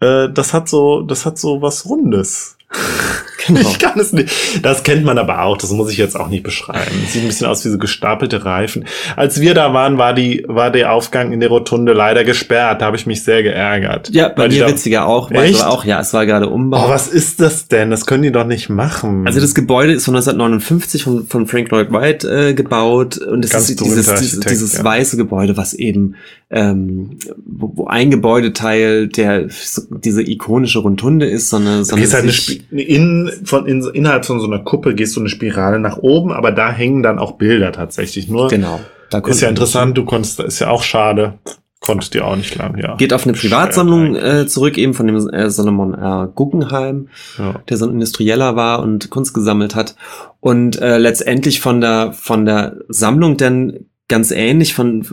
äh, 0.00 0.32
das 0.32 0.52
hat 0.54 0.68
so, 0.68 1.02
das 1.02 1.26
hat 1.26 1.38
so 1.38 1.60
was 1.62 1.86
Rundes. 1.86 2.56
Genau. 3.46 3.60
Ich 3.60 3.78
kann 3.78 3.98
es 4.00 4.12
nicht. 4.12 4.64
Das 4.64 4.82
kennt 4.82 5.04
man 5.04 5.18
aber 5.18 5.42
auch. 5.42 5.56
Das 5.56 5.70
muss 5.70 5.90
ich 5.90 5.98
jetzt 5.98 6.18
auch 6.18 6.28
nicht 6.28 6.42
beschreiben. 6.42 6.90
Sieht 7.08 7.22
ein 7.22 7.28
bisschen 7.28 7.46
aus 7.46 7.64
wie 7.64 7.68
so 7.68 7.78
gestapelte 7.78 8.44
Reifen. 8.44 8.84
Als 9.16 9.40
wir 9.40 9.54
da 9.54 9.72
waren, 9.72 9.98
war 9.98 10.14
die, 10.14 10.44
war 10.48 10.70
der 10.70 10.92
Aufgang 10.92 11.32
in 11.32 11.40
der 11.40 11.48
Rotunde 11.48 11.92
leider 11.92 12.24
gesperrt. 12.24 12.80
Da 12.80 12.86
habe 12.86 12.96
ich 12.96 13.06
mich 13.06 13.22
sehr 13.24 13.42
geärgert. 13.42 14.10
Ja, 14.12 14.28
bei 14.28 14.42
Weil 14.44 14.48
mir 14.50 14.66
witziger 14.68 15.06
auch, 15.06 15.30
Echt? 15.30 15.64
auch, 15.64 15.84
ja, 15.84 16.00
es 16.00 16.12
war 16.12 16.26
gerade 16.26 16.48
Umbau. 16.48 16.86
Oh, 16.86 16.88
was 16.90 17.08
ist 17.08 17.40
das 17.40 17.68
denn? 17.68 17.90
Das 17.90 18.06
können 18.06 18.22
die 18.22 18.32
doch 18.32 18.46
nicht 18.46 18.68
machen. 18.68 19.26
also 19.26 19.40
das 19.40 19.54
Gebäude 19.54 19.92
ist 19.92 20.04
von 20.04 20.14
1959 20.16 21.02
von, 21.04 21.26
von 21.26 21.46
Frank 21.46 21.70
Lloyd 21.70 21.90
Wright 21.92 22.24
äh, 22.24 22.54
gebaut 22.54 23.18
und 23.18 23.44
es 23.44 23.50
Ganz 23.50 23.70
ist 23.70 23.80
dieses, 23.80 24.12
dieses, 24.44 24.72
ja. 24.78 24.84
weiße 24.84 25.16
Gebäude, 25.16 25.56
was 25.56 25.74
eben 25.74 26.14
ähm, 26.50 27.18
wo, 27.44 27.72
wo 27.74 27.86
ein 27.86 28.10
Gebäudeteil, 28.10 29.08
der 29.08 29.46
so, 29.50 29.82
diese 29.90 30.22
ikonische 30.22 30.78
Rotunde 30.78 31.26
ist, 31.26 31.48
sondern, 31.50 31.84
sondern 31.84 32.02
gehst 32.02 32.14
halt 32.14 32.22
eine 32.22 32.32
sich- 32.32 32.62
Spi- 32.62 32.80
in, 32.82 33.30
von, 33.44 33.66
in, 33.66 33.82
innerhalb 33.92 34.24
von 34.24 34.40
so 34.40 34.46
einer 34.46 34.60
Kuppel 34.60 34.94
gehst 34.94 35.16
du 35.16 35.20
eine 35.20 35.28
Spirale 35.28 35.78
nach 35.78 35.98
oben, 35.98 36.32
aber 36.32 36.52
da 36.52 36.70
hängen 36.70 37.02
dann 37.02 37.18
auch 37.18 37.32
Bilder 37.32 37.72
tatsächlich. 37.72 38.28
Nur 38.28 38.48
genau. 38.48 38.80
Da 39.10 39.18
ist 39.18 39.40
ja 39.40 39.48
interessant, 39.48 39.96
du 39.96 40.04
konntest, 40.04 40.40
ist 40.40 40.58
ja 40.58 40.68
auch 40.68 40.82
schade. 40.82 41.34
Konntest 41.80 42.14
dir 42.14 42.26
auch 42.26 42.36
nicht 42.36 42.56
lang, 42.56 42.78
ja. 42.78 42.96
Geht 42.96 43.12
auf 43.12 43.24
eine 43.24 43.34
Privatsammlung 43.34 44.16
äh, 44.16 44.46
zurück, 44.46 44.76
eben 44.78 44.94
von 44.94 45.06
dem 45.06 45.28
äh, 45.28 45.50
Solomon 45.50 45.94
R. 45.94 46.32
Guggenheim. 46.34 47.08
Ja. 47.38 47.60
der 47.68 47.76
so 47.76 47.86
ein 47.86 47.92
Industrieller 47.92 48.56
war 48.56 48.80
und 48.82 49.10
Kunst 49.10 49.34
gesammelt 49.34 49.74
hat 49.74 49.94
und 50.40 50.80
äh, 50.80 50.98
letztendlich 50.98 51.60
von 51.60 51.80
der 51.80 52.12
von 52.12 52.44
der 52.44 52.78
Sammlung 52.88 53.36
dann 53.36 53.86
ganz 54.08 54.30
ähnlich 54.30 54.74
von 54.74 55.04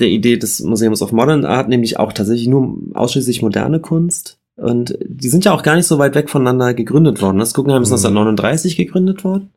der 0.00 0.08
Idee 0.08 0.36
des 0.36 0.60
Museums 0.60 1.02
of 1.02 1.12
Modern 1.12 1.44
Art, 1.44 1.68
nämlich 1.68 1.98
auch 1.98 2.12
tatsächlich 2.12 2.48
nur 2.48 2.76
ausschließlich 2.94 3.42
moderne 3.42 3.80
Kunst. 3.80 4.38
Und 4.56 4.96
die 5.04 5.28
sind 5.28 5.44
ja 5.44 5.52
auch 5.52 5.64
gar 5.64 5.74
nicht 5.74 5.86
so 5.86 5.98
weit 5.98 6.14
weg 6.14 6.30
voneinander 6.30 6.74
gegründet 6.74 7.20
worden. 7.20 7.38
Das 7.38 7.54
Guggenheim 7.54 7.82
ist 7.82 7.90
Mhm. 7.90 7.96
1939 7.96 8.76
gegründet 8.76 9.24
worden. 9.24 9.50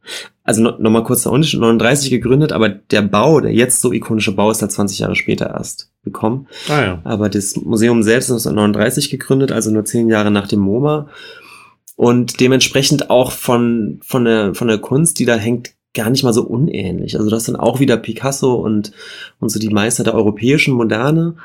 Also 0.44 0.64
no, 0.64 0.72
nochmal 0.80 1.04
kurz 1.04 1.24
der 1.24 1.32
Unterschied, 1.32 1.60
39 1.60 2.10
gegründet, 2.10 2.52
aber 2.52 2.70
der 2.70 3.04
Bau, 3.04 3.40
der 3.40 3.54
jetzt 3.54 3.82
so 3.82 3.94
ikonische 3.94 4.32
Bau, 4.32 4.50
ist 4.50 4.62
halt 4.62 4.72
20 4.72 5.00
Jahre 5.00 5.16
später 5.16 5.52
erst 5.52 5.92
gekommen. 6.04 6.48
Ah 6.68 6.82
ja. 6.82 7.02
Aber 7.04 7.30
das 7.30 7.56
Museum 7.58 8.02
selbst 8.02 8.30
ist 8.30 8.48
1939 8.48 9.12
gegründet, 9.12 9.52
also 9.52 9.70
nur 9.70 9.86
zehn 9.86 10.10
Jahre 10.10 10.32
nach 10.32 10.48
dem 10.48 10.62
MoMA. 10.62 11.10
Und 11.96 12.40
dementsprechend 12.40 13.10
auch 13.12 13.32
von, 13.32 14.00
von, 14.04 14.26
der, 14.26 14.56
von 14.56 14.68
der 14.68 14.80
Kunst, 14.80 15.20
die 15.20 15.26
da 15.26 15.36
hängt, 15.36 15.72
gar 15.94 16.10
nicht 16.10 16.24
mal 16.24 16.34
so 16.34 16.44
unähnlich. 16.44 17.18
Also 17.18 17.30
das 17.30 17.46
sind 17.46 17.56
auch 17.56 17.80
wieder 17.80 17.98
Picasso 17.98 18.56
und, 18.56 18.92
und 19.40 19.50
so 19.50 19.60
die 19.60 19.70
Meister 19.70 20.04
der 20.04 20.14
europäischen 20.14 20.74
Moderne. 20.74 21.36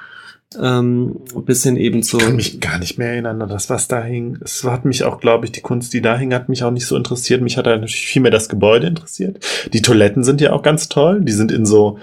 Ähm, 0.60 1.16
bis 1.44 1.62
hin 1.62 1.76
eben 1.76 2.02
zu. 2.02 2.18
Ich 2.18 2.24
kann 2.24 2.36
mich 2.36 2.60
gar 2.60 2.78
nicht 2.78 2.98
mehr 2.98 3.08
erinnern 3.08 3.42
an 3.42 3.48
das, 3.48 3.70
was 3.70 3.88
da 3.88 4.02
hing. 4.02 4.38
Es 4.42 4.64
hat 4.64 4.84
mich 4.84 5.04
auch, 5.04 5.20
glaube 5.20 5.46
ich, 5.46 5.52
die 5.52 5.60
Kunst, 5.60 5.92
die 5.92 6.00
da 6.00 6.16
hing, 6.16 6.34
hat 6.34 6.48
mich 6.48 6.64
auch 6.64 6.70
nicht 6.70 6.86
so 6.86 6.96
interessiert. 6.96 7.42
Mich 7.42 7.56
hat 7.56 7.66
natürlich 7.66 8.06
viel 8.06 8.22
mehr 8.22 8.30
das 8.30 8.48
Gebäude 8.48 8.86
interessiert. 8.86 9.44
Die 9.72 9.82
Toiletten 9.82 10.24
sind 10.24 10.40
ja 10.40 10.52
auch 10.52 10.62
ganz 10.62 10.88
toll. 10.88 11.20
Die 11.22 11.32
sind 11.32 11.52
in 11.52 11.66
so, 11.66 11.98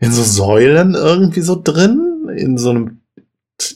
in 0.00 0.12
so 0.12 0.22
Säulen 0.22 0.94
irgendwie 0.94 1.42
so 1.42 1.60
drin. 1.62 2.28
In 2.36 2.58
so 2.58 2.70
einem, 2.70 3.00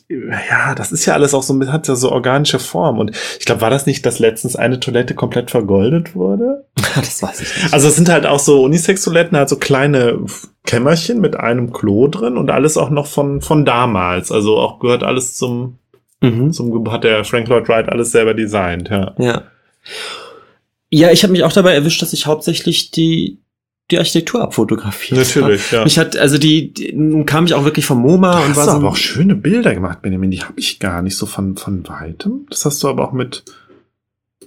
ja, 0.08 0.74
das 0.74 0.92
ist 0.92 1.06
ja 1.06 1.14
alles 1.14 1.34
auch 1.34 1.42
so, 1.42 1.58
hat 1.68 1.88
ja 1.88 1.94
so 1.94 2.12
organische 2.12 2.58
Form. 2.58 2.98
Und 2.98 3.12
ich 3.38 3.46
glaube, 3.46 3.60
war 3.60 3.70
das 3.70 3.86
nicht, 3.86 4.04
dass 4.04 4.18
letztens 4.18 4.56
eine 4.56 4.80
Toilette 4.80 5.14
komplett 5.14 5.50
vergoldet 5.50 6.14
wurde? 6.14 6.66
das 6.94 7.22
weiß 7.22 7.40
ich 7.40 7.62
nicht. 7.62 7.72
Also 7.72 7.88
es 7.88 7.96
sind 7.96 8.08
halt 8.08 8.26
auch 8.26 8.40
so 8.40 8.62
Unisex-Toiletten, 8.62 9.36
halt 9.36 9.48
so 9.48 9.56
kleine 9.56 10.18
Kämmerchen 10.66 11.20
mit 11.20 11.36
einem 11.36 11.72
Klo 11.72 12.08
drin 12.08 12.36
und 12.36 12.50
alles 12.50 12.76
auch 12.76 12.90
noch 12.90 13.06
von, 13.06 13.40
von 13.40 13.64
damals. 13.64 14.30
Also 14.30 14.58
auch 14.58 14.78
gehört 14.80 15.02
alles 15.02 15.36
zum, 15.36 15.78
Mhm. 16.22 16.52
zum 16.52 16.90
hat 16.92 17.04
der 17.04 17.24
Frank 17.24 17.48
Lloyd 17.48 17.68
Wright 17.68 17.88
alles 17.88 18.12
selber 18.12 18.34
designt, 18.34 18.90
ja. 18.90 19.14
Ja. 19.18 19.42
Ja, 20.90 21.10
ich 21.10 21.22
habe 21.22 21.32
mich 21.32 21.44
auch 21.44 21.52
dabei 21.52 21.72
erwischt, 21.72 22.02
dass 22.02 22.12
ich 22.12 22.26
hauptsächlich 22.26 22.90
die, 22.90 23.38
die 23.90 23.98
Architektur 23.98 24.42
abfotografiert. 24.42 25.18
Natürlich, 25.18 25.70
ja. 25.70 25.84
Mich 25.84 25.98
hat, 25.98 26.16
also 26.16 26.38
die, 26.38 26.72
die 26.72 26.92
nun 26.92 27.26
kam 27.26 27.44
ich 27.46 27.54
auch 27.54 27.64
wirklich 27.64 27.84
vom 27.86 28.00
MoMA 28.00 28.38
und 28.40 28.48
hast 28.50 28.56
war 28.56 28.64
du 28.66 28.70
so. 28.72 28.76
aber 28.78 28.88
auch 28.88 28.96
schöne 28.96 29.34
Bilder 29.34 29.74
gemacht, 29.74 30.02
Benjamin. 30.02 30.30
Die 30.30 30.42
habe 30.42 30.54
ich 30.56 30.78
gar 30.78 31.02
nicht 31.02 31.16
so 31.16 31.26
von, 31.26 31.56
von 31.56 31.86
weitem. 31.88 32.46
Das 32.50 32.64
hast 32.64 32.82
du 32.82 32.88
aber 32.88 33.04
auch 33.06 33.12
mit, 33.12 33.44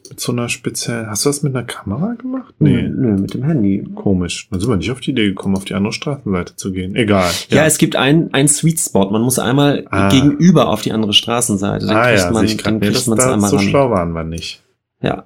mit 0.10 0.20
so 0.20 0.32
einer 0.32 0.50
speziellen. 0.50 1.08
Hast 1.08 1.26
du 1.26 1.30
das 1.30 1.44
mit 1.44 1.56
einer 1.56 1.66
Kamera 1.66 2.14
gemacht? 2.14 2.54
Nee. 2.60 2.84
Nö, 2.84 3.14
mit 3.18 3.34
dem 3.34 3.44
Handy. 3.44 3.88
Komisch. 3.96 4.48
Dann 4.52 4.60
sind 4.60 4.70
wir 4.70 4.78
nicht 4.78 4.92
auf 4.92 5.00
die 5.00 5.12
Idee 5.12 5.28
gekommen, 5.28 5.56
auf 5.56 5.66
die 5.66 5.74
andere 5.76 5.94
Straßenseite 5.94 6.56
zu 6.56 6.72
gehen. 6.72 6.96
Egal. 6.96 7.32
Ja, 7.50 7.66
es 7.66 7.78
gibt 7.78 7.96
ein, 7.96 8.34
ein 8.34 8.48
Sweet 8.48 8.80
Spot. 8.80 9.10
Man 9.10 9.22
muss 9.22 9.40
einmal 9.40 9.86
Ah. 9.90 10.10
gegenüber 10.10 10.70
auf 10.70 10.82
die 10.82 10.92
andere 10.92 11.14
Straßenseite. 11.14 11.86
Dann 11.88 11.96
ah, 11.96 12.06
kriegt 12.08 12.20
ja, 12.20 12.32
man, 12.32 12.46
ich 12.46 12.96
es 12.96 13.10
einmal 13.10 13.50
so 13.50 13.58
ran. 13.58 13.66
schlau 13.66 13.90
waren 13.92 14.14
wir 14.14 14.24
nicht. 14.24 14.62
Ja. 15.02 15.26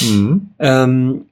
Mhm. 0.00 0.48
Ähm, 0.58 1.24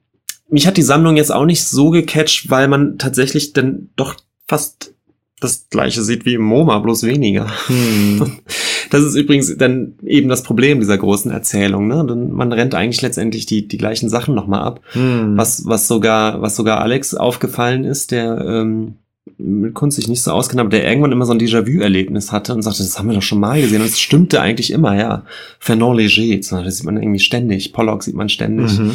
mich 0.49 0.67
hat 0.67 0.77
die 0.77 0.83
Sammlung 0.83 1.17
jetzt 1.17 1.31
auch 1.31 1.45
nicht 1.45 1.65
so 1.65 1.89
gecatcht, 1.89 2.49
weil 2.49 2.67
man 2.67 2.97
tatsächlich 2.97 3.53
dann 3.53 3.89
doch 3.95 4.15
fast 4.47 4.93
das 5.39 5.67
gleiche 5.69 6.01
sieht 6.01 6.25
wie 6.25 6.33
im 6.33 6.41
MoMA, 6.41 6.79
bloß 6.79 7.03
weniger. 7.03 7.47
Hm. 7.67 8.39
Das 8.89 9.03
ist 9.03 9.15
übrigens 9.15 9.53
dann 9.57 9.95
eben 10.05 10.29
das 10.29 10.43
Problem 10.43 10.79
dieser 10.79 10.97
großen 10.97 11.29
Erzählung. 11.29 11.87
Ne? 11.89 12.05
Denn 12.07 12.31
man 12.31 12.53
rennt 12.53 12.73
eigentlich 12.73 13.01
letztendlich 13.01 13.45
die, 13.45 13.67
die 13.67 13.77
gleichen 13.77 14.07
Sachen 14.07 14.33
nochmal 14.33 14.61
ab. 14.61 14.79
Hm. 14.93 15.35
Was, 15.35 15.65
was, 15.65 15.89
sogar, 15.89 16.41
was 16.41 16.55
sogar 16.55 16.79
Alex 16.79 17.13
aufgefallen 17.13 17.83
ist, 17.83 18.11
der 18.11 18.39
ähm, 18.39 18.93
mit 19.37 19.73
Kunst 19.73 19.97
sich 19.97 20.07
nicht 20.07 20.21
so 20.21 20.31
auskennt, 20.31 20.61
aber 20.61 20.69
der 20.69 20.87
irgendwann 20.87 21.11
immer 21.11 21.25
so 21.25 21.33
ein 21.33 21.39
Déjà-vu-Erlebnis 21.39 22.31
hatte 22.31 22.53
und 22.53 22.61
sagte, 22.61 22.83
das 22.83 22.97
haben 22.97 23.07
wir 23.07 23.15
doch 23.15 23.21
schon 23.21 23.41
mal 23.41 23.59
gesehen. 23.59 23.81
Und 23.81 23.87
es 23.87 23.99
stimmte 23.99 24.39
eigentlich 24.39 24.71
immer, 24.71 24.95
ja. 24.95 25.23
Fernand 25.59 25.99
Léger, 25.99 26.63
das 26.63 26.77
sieht 26.77 26.85
man 26.85 26.95
irgendwie 26.95 27.19
ständig. 27.19 27.73
Pollock 27.73 28.03
sieht 28.03 28.15
man 28.15 28.29
ständig. 28.29 28.79
Mhm. 28.79 28.93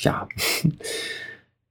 Ja. 0.00 0.28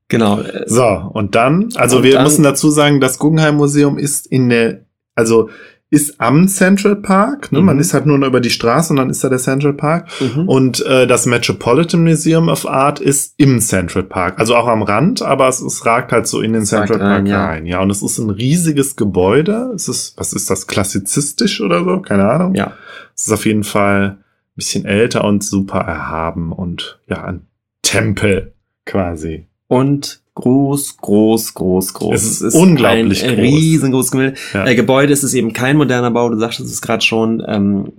genau. 0.07 0.39
So, 0.65 0.85
und 1.13 1.35
dann, 1.35 1.69
also 1.75 1.97
Und 1.97 2.03
wir 2.03 2.13
dann- 2.13 2.23
müssen 2.23 2.43
dazu 2.43 2.69
sagen, 2.69 2.99
das 2.99 3.19
Guggenheim 3.19 3.55
Museum 3.55 3.97
ist 3.97 4.27
in 4.27 4.49
der, 4.49 4.81
also 5.15 5.49
ist 5.89 6.19
am 6.19 6.49
Central 6.49 6.97
Park, 6.97 7.53
ne? 7.53 7.61
man 7.61 7.75
Mhm. 7.77 7.81
ist 7.81 7.93
halt 7.93 8.05
nur 8.05 8.17
noch 8.17 8.27
über 8.27 8.41
die 8.41 8.49
Straße 8.49 8.91
und 8.91 8.97
dann 8.97 9.09
ist 9.09 9.23
da 9.23 9.29
der 9.29 9.37
Central 9.37 9.71
Park. 9.71 10.09
Mhm. 10.19 10.49
Und 10.49 10.85
äh, 10.85 11.07
das 11.07 11.25
Metropolitan 11.25 12.03
Museum 12.03 12.49
of 12.49 12.65
Art 12.67 12.99
ist 12.99 13.35
im 13.37 13.61
Central 13.61 14.03
Park, 14.03 14.37
also 14.37 14.53
auch 14.57 14.67
am 14.67 14.81
Rand, 14.81 15.21
aber 15.21 15.47
es, 15.47 15.61
es 15.61 15.85
ragt 15.85 16.11
halt 16.11 16.27
so 16.27 16.41
in 16.41 16.51
den 16.51 16.65
Central 16.65 16.99
Park 16.99 17.09
rein, 17.19 17.25
ja. 17.25 17.45
rein. 17.45 17.65
Ja, 17.65 17.79
und 17.79 17.89
es 17.89 18.01
ist 18.03 18.17
ein 18.17 18.29
riesiges 18.29 18.97
Gebäude. 18.97 19.71
Es 19.75 19.87
ist, 19.87 20.17
was 20.17 20.33
ist 20.33 20.49
das, 20.49 20.67
klassizistisch 20.67 21.61
oder 21.61 21.85
so? 21.85 22.01
Keine 22.01 22.29
Ahnung. 22.29 22.53
Ja. 22.55 22.73
Es 23.15 23.27
ist 23.27 23.31
auf 23.31 23.45
jeden 23.45 23.63
Fall 23.63 24.17
bisschen 24.57 24.83
älter 24.83 25.23
und 25.23 25.41
super 25.41 25.79
erhaben 25.79 26.51
und 26.51 26.99
ja, 27.07 27.23
ein 27.23 27.46
Tempel 27.87 28.53
quasi. 28.85 29.47
Und 29.67 30.21
groß, 30.35 30.97
groß, 30.97 31.53
groß, 31.53 31.93
groß. 31.93 32.23
Es 32.23 32.41
ist 32.41 32.53
unglaublich 32.53 33.23
ein 33.23 33.35
groß. 33.35 33.39
riesengroßes 33.39 34.11
Gemälde. 34.11 34.37
Ja. 34.53 34.65
Äh, 34.65 34.75
Gebäude 34.75 35.11
ist 35.13 35.23
es 35.23 35.33
eben 35.33 35.53
kein 35.53 35.77
moderner 35.77 36.11
Bau, 36.11 36.29
du 36.29 36.37
sagst 36.37 36.59
es 36.59 36.81
gerade 36.81 37.03
schon. 37.03 37.43
Ähm, 37.47 37.91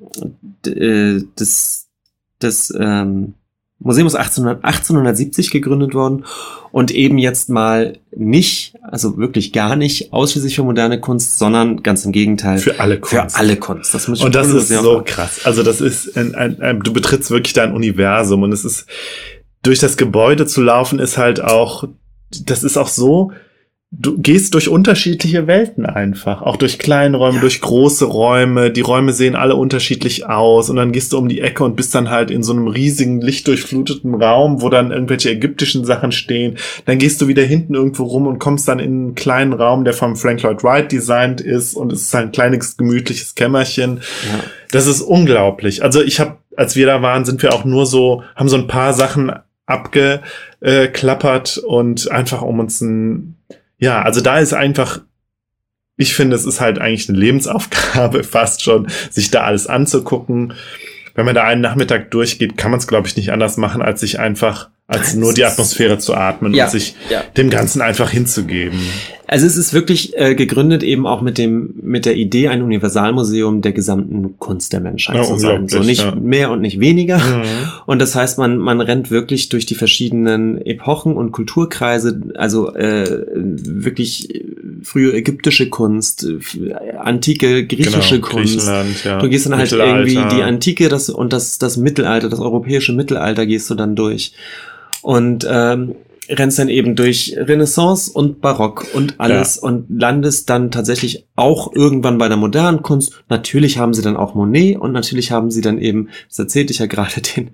äh, 0.66 1.22
das 1.36 1.88
das 2.38 2.72
ähm, 2.78 3.34
Museum 3.80 4.06
ist 4.08 4.16
1800, 4.16 4.64
1870 4.64 5.50
gegründet 5.50 5.94
worden 5.94 6.24
und 6.72 6.90
eben 6.90 7.16
jetzt 7.16 7.48
mal 7.48 7.98
nicht, 8.14 8.74
also 8.82 9.18
wirklich 9.18 9.52
gar 9.52 9.76
nicht 9.76 10.12
ausschließlich 10.12 10.56
für 10.56 10.64
moderne 10.64 11.00
Kunst, 11.00 11.38
sondern 11.38 11.82
ganz 11.82 12.04
im 12.04 12.10
Gegenteil 12.10 12.58
Für 12.58 12.80
alle 12.80 12.96
für 12.96 13.20
Kunst. 13.20 13.38
alle 13.38 13.56
Kunst. 13.56 13.94
Das 13.94 14.08
muss 14.08 14.18
ich 14.18 14.24
Und 14.24 14.34
das 14.34 14.48
ist 14.48 14.68
so 14.68 15.02
krass. 15.04 15.40
Also 15.44 15.62
das 15.62 15.80
ist 15.80 16.16
ein, 16.16 16.34
ein, 16.34 16.60
ein, 16.60 16.80
du 16.80 16.92
betrittst 16.92 17.30
wirklich 17.30 17.52
dein 17.52 17.72
Universum 17.72 18.42
und 18.42 18.52
es 18.52 18.64
ist 18.64 18.86
durch 19.68 19.78
das 19.80 19.96
Gebäude 19.98 20.46
zu 20.46 20.62
laufen 20.62 20.98
ist 20.98 21.18
halt 21.18 21.42
auch, 21.44 21.84
das 22.46 22.64
ist 22.64 22.76
auch 22.78 22.88
so, 22.88 23.32
du 23.90 24.18
gehst 24.18 24.52
durch 24.54 24.68
unterschiedliche 24.68 25.46
Welten 25.46 25.86
einfach, 25.86 26.42
auch 26.42 26.56
durch 26.56 26.78
kleine 26.78 27.16
Räume, 27.16 27.36
Ja. 27.36 27.40
durch 27.40 27.60
große 27.62 28.04
Räume. 28.06 28.70
Die 28.70 28.80
Räume 28.82 29.12
sehen 29.14 29.34
alle 29.34 29.56
unterschiedlich 29.56 30.26
aus 30.26 30.68
und 30.68 30.76
dann 30.76 30.92
gehst 30.92 31.12
du 31.12 31.18
um 31.18 31.28
die 31.28 31.40
Ecke 31.40 31.64
und 31.64 31.74
bist 31.76 31.94
dann 31.94 32.10
halt 32.10 32.30
in 32.30 32.42
so 32.42 32.52
einem 32.52 32.68
riesigen 32.68 33.20
lichtdurchfluteten 33.22 34.14
Raum, 34.14 34.60
wo 34.62 34.68
dann 34.68 34.90
irgendwelche 34.90 35.30
ägyptischen 35.30 35.84
Sachen 35.86 36.12
stehen. 36.12 36.56
Dann 36.84 36.98
gehst 36.98 37.20
du 37.20 37.28
wieder 37.28 37.42
hinten 37.42 37.74
irgendwo 37.74 38.04
rum 38.04 38.26
und 38.26 38.38
kommst 38.38 38.68
dann 38.68 38.78
in 38.78 38.84
einen 38.92 39.14
kleinen 39.14 39.52
Raum, 39.54 39.84
der 39.84 39.94
vom 39.94 40.16
Frank 40.16 40.42
Lloyd 40.42 40.62
Wright 40.64 40.92
designt 40.92 41.40
ist 41.40 41.74
und 41.74 41.92
es 41.92 42.02
ist 42.02 42.14
ein 42.14 42.32
kleines 42.32 42.76
gemütliches 42.78 43.34
Kämmerchen. 43.34 44.00
Ja. 44.30 44.40
Das 44.70 44.86
ist 44.86 45.00
unglaublich. 45.00 45.82
Also 45.82 46.02
ich 46.02 46.20
habe, 46.20 46.36
als 46.56 46.76
wir 46.76 46.84
da 46.86 47.00
waren, 47.00 47.24
sind 47.24 47.42
wir 47.42 47.54
auch 47.54 47.64
nur 47.64 47.86
so, 47.86 48.22
haben 48.36 48.50
so 48.50 48.56
ein 48.56 48.66
paar 48.66 48.92
Sachen 48.92 49.32
abgeklappert 49.68 51.58
und 51.58 52.10
einfach 52.10 52.42
um 52.42 52.58
uns 52.58 52.80
ein, 52.80 53.36
ja, 53.78 54.02
also 54.02 54.20
da 54.20 54.38
ist 54.38 54.54
einfach, 54.54 55.00
ich 55.96 56.14
finde, 56.14 56.36
es 56.36 56.46
ist 56.46 56.60
halt 56.60 56.78
eigentlich 56.80 57.08
eine 57.08 57.18
Lebensaufgabe 57.18 58.24
fast 58.24 58.62
schon, 58.62 58.88
sich 59.10 59.30
da 59.30 59.42
alles 59.42 59.66
anzugucken. 59.66 60.54
Wenn 61.14 61.26
man 61.26 61.34
da 61.34 61.44
einen 61.44 61.60
Nachmittag 61.60 62.10
durchgeht, 62.10 62.56
kann 62.56 62.70
man 62.70 62.78
es, 62.78 62.86
glaube 62.86 63.08
ich, 63.08 63.16
nicht 63.16 63.32
anders 63.32 63.56
machen, 63.56 63.82
als 63.82 64.00
sich 64.00 64.18
einfach, 64.18 64.70
als 64.88 65.14
nur 65.14 65.34
die 65.34 65.44
Atmosphäre 65.44 65.98
zu 65.98 66.14
atmen 66.14 66.54
Ja, 66.54 66.64
und 66.64 66.70
sich 66.70 66.94
ja. 67.10 67.22
dem 67.36 67.50
Ganzen 67.50 67.82
einfach 67.82 68.08
hinzugeben. 68.10 68.80
Also 69.26 69.44
es 69.46 69.58
ist 69.58 69.74
wirklich 69.74 70.16
äh, 70.16 70.34
gegründet 70.34 70.82
eben 70.82 71.06
auch 71.06 71.20
mit 71.20 71.36
dem 71.36 71.74
mit 71.82 72.06
der 72.06 72.16
Idee 72.16 72.48
ein 72.48 72.62
Universalmuseum 72.62 73.60
der 73.60 73.72
gesamten 73.72 74.38
Kunst 74.38 74.72
der 74.72 74.80
Menschheit 74.80 75.16
Ja, 75.16 75.22
zu 75.24 75.36
sein. 75.36 75.68
So 75.68 75.80
nicht 75.80 76.02
ja. 76.02 76.14
mehr 76.14 76.50
und 76.50 76.62
nicht 76.62 76.80
weniger. 76.80 77.18
Mhm. 77.18 77.42
Und 77.84 77.98
das 77.98 78.14
heißt, 78.14 78.38
man 78.38 78.56
man 78.56 78.80
rennt 78.80 79.10
wirklich 79.10 79.50
durch 79.50 79.66
die 79.66 79.74
verschiedenen 79.74 80.58
Epochen 80.64 81.14
und 81.14 81.32
Kulturkreise, 81.32 82.22
also 82.36 82.74
äh, 82.74 83.26
wirklich 83.34 84.34
äh, 84.34 84.44
frühe 84.82 85.12
ägyptische 85.12 85.68
Kunst, 85.68 86.24
äh, 86.24 86.94
antike 86.96 87.66
griechische 87.66 88.20
Genau, 88.20 88.26
Kunst. 88.26 88.66
Ja. 89.04 89.18
Du 89.18 89.28
gehst 89.28 89.44
dann 89.44 89.58
halt 89.58 89.70
irgendwie 89.70 90.24
die 90.34 90.42
Antike 90.42 90.88
das, 90.88 91.10
und 91.10 91.34
das, 91.34 91.58
das 91.58 91.76
Mittelalter, 91.76 92.30
das 92.30 92.40
europäische 92.40 92.94
Mittelalter 92.94 93.44
gehst 93.44 93.68
du 93.68 93.74
dann 93.74 93.94
durch. 93.94 94.32
Und 95.08 95.46
ähm, 95.50 95.94
rennst 96.28 96.58
dann 96.58 96.68
eben 96.68 96.94
durch 96.94 97.34
Renaissance 97.38 98.12
und 98.12 98.42
Barock 98.42 98.86
und 98.92 99.18
alles 99.18 99.56
und 99.56 99.86
landest 99.88 100.50
dann 100.50 100.70
tatsächlich 100.70 101.26
auch 101.34 101.72
irgendwann 101.74 102.18
bei 102.18 102.28
der 102.28 102.36
modernen 102.36 102.82
Kunst. 102.82 103.24
Natürlich 103.30 103.78
haben 103.78 103.94
sie 103.94 104.02
dann 104.02 104.18
auch 104.18 104.34
Monet 104.34 104.76
und 104.76 104.92
natürlich 104.92 105.30
haben 105.30 105.50
sie 105.50 105.62
dann 105.62 105.78
eben, 105.78 106.10
das 106.28 106.38
erzählte 106.38 106.74
ich 106.74 106.78
ja 106.80 106.86
gerade, 106.86 107.22
den, 107.36 107.50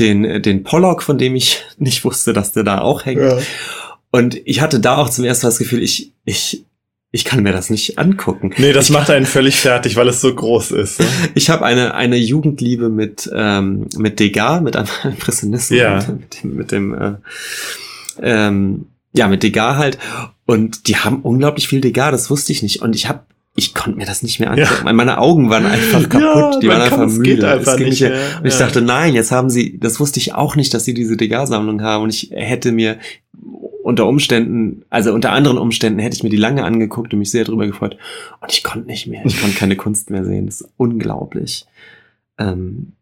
den, 0.00 0.24
äh, 0.24 0.40
den 0.40 0.64
Pollock, 0.64 1.04
von 1.04 1.16
dem 1.16 1.36
ich 1.36 1.62
nicht 1.78 2.04
wusste, 2.04 2.32
dass 2.32 2.50
der 2.50 2.64
da 2.64 2.80
auch 2.80 3.04
hängt. 3.04 3.22
Ja. 3.22 3.38
Und 4.10 4.40
ich 4.44 4.60
hatte 4.60 4.80
da 4.80 4.96
auch 4.96 5.10
zum 5.10 5.24
ersten 5.24 5.46
Mal 5.46 5.50
das 5.50 5.58
Gefühl, 5.58 5.82
ich, 5.82 6.12
ich, 6.24 6.64
ich 7.12 7.24
kann 7.24 7.42
mir 7.42 7.52
das 7.52 7.70
nicht 7.70 7.98
angucken. 7.98 8.52
Nee, 8.58 8.72
das 8.72 8.90
macht 8.90 9.08
einen 9.10 9.26
völlig 9.26 9.56
fertig, 9.56 9.96
weil 9.96 10.08
es 10.08 10.20
so 10.20 10.34
groß 10.34 10.72
ist. 10.72 11.00
ne? 11.00 11.06
Ich 11.34 11.48
habe 11.50 11.64
eine, 11.64 11.94
eine 11.94 12.16
Jugendliebe 12.16 12.88
mit, 12.88 13.30
ähm, 13.34 13.86
mit 13.96 14.20
Degas, 14.20 14.60
mit 14.60 14.76
einem 14.76 14.88
Impressionisten, 15.04 15.76
Ja. 15.76 15.96
mit 16.08 16.42
dem, 16.42 16.54
mit 16.56 16.72
dem 16.72 16.94
äh, 16.94 17.12
ähm, 18.22 18.86
ja, 19.12 19.28
mit 19.28 19.42
Degas 19.42 19.76
halt. 19.76 19.98
Und 20.44 20.88
die 20.88 20.96
haben 20.96 21.22
unglaublich 21.22 21.68
viel 21.68 21.80
Degas, 21.80 22.10
das 22.12 22.30
wusste 22.30 22.52
ich 22.52 22.62
nicht. 22.62 22.82
Und 22.82 22.94
ich 22.94 23.08
habe 23.08 23.20
ich 23.58 23.72
konnte 23.72 23.96
mir 23.96 24.04
das 24.04 24.22
nicht 24.22 24.38
mehr 24.38 24.50
angucken. 24.50 24.94
Meine 24.96 25.16
Augen 25.16 25.48
waren 25.48 25.64
einfach 25.64 26.06
kaputt. 26.10 26.20
Ja, 26.22 26.58
die 26.60 26.68
waren 26.68 26.76
kann- 26.80 26.82
einfach 26.92 27.06
es 27.06 27.14
müde. 27.14 27.22
geht 27.36 27.42
einfach 27.44 27.72
Es 27.72 27.78
ging 27.78 27.88
nicht 27.88 28.02
mehr. 28.02 28.10
mehr. 28.10 28.20
Und 28.42 28.46
ich 28.46 28.52
Ja. 28.58 28.66
dachte, 28.66 28.82
nein, 28.82 29.14
jetzt 29.14 29.32
haben 29.32 29.48
sie, 29.48 29.78
das 29.80 29.98
wusste 29.98 30.20
ich 30.20 30.34
auch 30.34 30.56
nicht, 30.56 30.74
dass 30.74 30.84
sie 30.84 30.92
diese 30.92 31.16
Degas-Sammlung 31.16 31.80
haben. 31.80 32.04
Und 32.04 32.10
ich 32.10 32.32
hätte 32.34 32.70
mir 32.70 32.98
unter 33.86 34.08
Umständen, 34.08 34.84
also 34.90 35.12
unter 35.12 35.30
anderen 35.30 35.58
Umständen 35.58 36.00
hätte 36.00 36.16
ich 36.16 36.24
mir 36.24 36.28
die 36.28 36.36
lange 36.36 36.64
angeguckt 36.64 37.12
und 37.12 37.20
mich 37.20 37.30
sehr 37.30 37.44
drüber 37.44 37.68
gefreut. 37.68 37.96
Und 38.40 38.50
ich 38.50 38.64
konnte 38.64 38.88
nicht 38.88 39.06
mehr. 39.06 39.24
Ich 39.24 39.40
konnte 39.40 39.56
keine 39.56 39.76
Kunst 39.84 40.10
mehr 40.10 40.24
sehen. 40.24 40.46
Das 40.46 40.62
ist 40.62 40.68
unglaublich. 40.76 41.66
Ähm, 42.36 42.94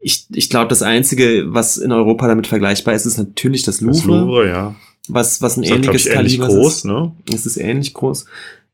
ich 0.00 0.26
ich 0.34 0.50
glaube, 0.50 0.66
das 0.66 0.82
Einzige, 0.82 1.44
was 1.54 1.76
in 1.76 1.92
Europa 1.92 2.26
damit 2.26 2.48
vergleichbar 2.48 2.92
ist, 2.92 3.06
ist 3.06 3.18
natürlich 3.18 3.62
das 3.62 3.80
Louvre, 3.80 3.96
Das 3.98 4.04
Louvre, 4.04 4.48
ja. 4.48 4.74
was, 5.06 5.42
was 5.42 5.56
ein 5.56 5.62
Ist, 5.62 5.68
glaub 5.68 5.84
ähnliches 5.84 6.06
ich, 6.06 6.12
ähnlich 6.12 6.38
Kaliber 6.40 6.54
groß, 6.58 6.76
ist. 6.78 6.84
ne? 6.86 7.12
Es 7.32 7.46
ist 7.46 7.56
ähnlich 7.56 7.94
groß. 7.94 8.24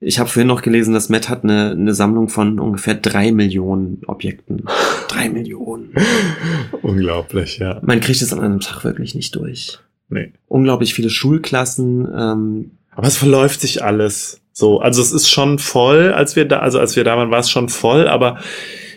Ich 0.00 0.18
habe 0.18 0.30
vorhin 0.30 0.48
noch 0.48 0.62
gelesen, 0.62 0.94
dass 0.94 1.10
Matt 1.10 1.28
hat 1.28 1.44
eine, 1.44 1.72
eine 1.72 1.92
Sammlung 1.92 2.30
von 2.30 2.58
ungefähr 2.60 2.94
drei 2.94 3.30
Millionen 3.30 4.00
Objekten. 4.06 4.64
Drei 5.08 5.28
Millionen. 5.28 5.92
Unglaublich, 6.82 7.58
ja. 7.58 7.82
Man 7.84 8.00
kriegt 8.00 8.22
es 8.22 8.32
an 8.32 8.40
einem 8.40 8.60
Tag 8.60 8.84
wirklich 8.84 9.14
nicht 9.14 9.34
durch. 9.34 9.80
Nee. 10.08 10.32
Unglaublich 10.46 10.94
viele 10.94 11.10
Schulklassen. 11.10 12.08
Ähm, 12.16 12.70
Aber 12.92 13.06
es 13.06 13.16
verläuft 13.16 13.60
sich 13.60 13.84
alles 13.84 14.40
so. 14.52 14.80
Also 14.80 15.02
es 15.02 15.12
ist 15.12 15.28
schon 15.28 15.58
voll, 15.58 16.12
als 16.12 16.36
wir 16.36 16.46
da, 16.46 16.58
also 16.60 16.78
als 16.78 16.96
wir 16.96 17.04
da 17.04 17.16
waren, 17.16 17.30
war 17.30 17.40
es 17.40 17.50
schon 17.50 17.68
voll, 17.68 18.08
aber 18.08 18.38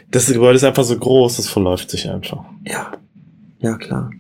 das 0.10 0.32
Gebäude 0.32 0.56
ist 0.56 0.64
einfach 0.64 0.84
so 0.84 0.98
groß, 0.98 1.40
es 1.40 1.50
verläuft 1.50 1.90
sich 1.90 2.10
einfach. 2.10 2.44
ja, 2.66 2.92
ja 3.60 3.78
klar. 3.78 4.12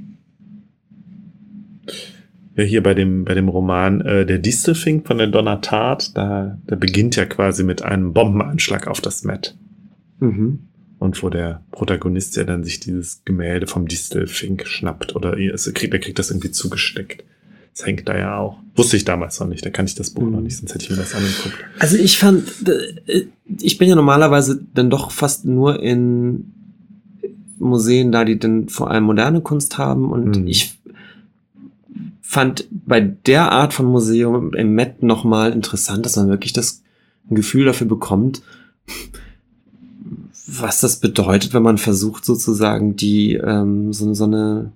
Ja, 2.56 2.64
hier 2.64 2.84
bei 2.84 2.94
dem, 2.94 3.24
bei 3.24 3.34
dem 3.34 3.48
Roman 3.48 4.02
äh, 4.02 4.26
Der 4.26 4.38
Distelfink 4.38 5.08
von 5.08 5.18
der 5.18 5.28
Donna 5.28 5.58
Tartt, 5.58 6.18
da, 6.18 6.58
da 6.68 6.76
beginnt 6.76 7.16
ja 7.16 7.26
quasi 7.26 7.64
mit 7.64 7.82
einem 7.82 8.14
Bombenanschlag 8.14 8.88
auf 8.88 9.00
das 9.00 9.24
Met. 9.24 9.56
Mhm. 10.20 10.68
Und 11.02 11.23
wo 11.23 11.30
der 11.32 11.64
Protagonist 11.72 12.36
ja 12.36 12.44
dann 12.44 12.64
sich 12.64 12.80
dieses 12.80 13.23
Gemälde 13.26 13.65
vom 13.65 13.88
Distelfink 13.88 14.68
schnappt 14.68 15.15
oder 15.15 15.36
er 15.36 15.56
es 15.56 15.65
kriegt, 15.73 15.94
der 15.94 15.99
kriegt 15.99 16.19
das 16.19 16.30
irgendwie 16.30 16.52
zugesteckt. 16.52 17.23
Das 17.76 17.88
hängt 17.88 18.07
da 18.07 18.15
ja 18.15 18.38
auch. 18.38 18.60
Wusste 18.76 18.98
ich 18.98 19.03
damals 19.03 19.40
noch 19.40 19.48
nicht, 19.48 19.65
da 19.65 19.72
kann 19.72 19.86
ich 19.86 19.95
das 19.95 20.11
Buch 20.11 20.22
Mhm. 20.22 20.32
noch 20.32 20.41
nicht, 20.41 20.57
sonst 20.57 20.76
hätte 20.76 20.84
ich 20.84 20.91
mir 20.91 20.98
das 20.98 21.15
angeguckt. 21.15 21.56
Also 21.80 21.98
ich 21.98 22.19
fand, 22.19 22.68
äh, 23.07 23.23
ich 23.60 23.80
bin 23.80 23.90
ja 23.90 23.95
normalerweise 23.95 24.64
dann 24.76 24.91
doch 24.91 25.10
fast 25.10 25.44
nur 25.44 25.82
in 25.82 26.53
Museen 27.57 28.11
da, 28.11 28.23
die 28.23 28.38
dann 28.38 28.69
vor 28.69 28.91
allem 28.91 29.06
moderne 29.06 29.41
Kunst 29.41 29.80
haben 29.80 30.11
und 30.11 30.38
Mhm. 30.41 30.48
ich 30.48 30.78
fand 32.22 32.68
bei 32.72 32.99
der 33.02 33.52
Art 33.52 33.73
von 33.73 33.88
Museum 33.88 34.53
im 34.53 34.76
Met 34.76 35.02
nochmal 35.02 35.52
interessant, 35.52 36.06
dass 36.06 36.15
man 36.15 36.30
wirklich 36.30 36.53
das 36.53 36.84
Gefühl 37.32 37.65
dafür 37.65 37.88
bekommt, 37.88 38.44
was 40.60 40.82
das 40.82 40.99
bedeutet, 40.99 41.53
wenn 41.53 41.64
man 41.64 41.78
versucht 41.78 42.26
sozusagen 42.26 42.95
die 42.95 43.36
ähm, 43.36 43.94
so, 43.94 44.14
so 44.14 44.26
eine 44.26 44.72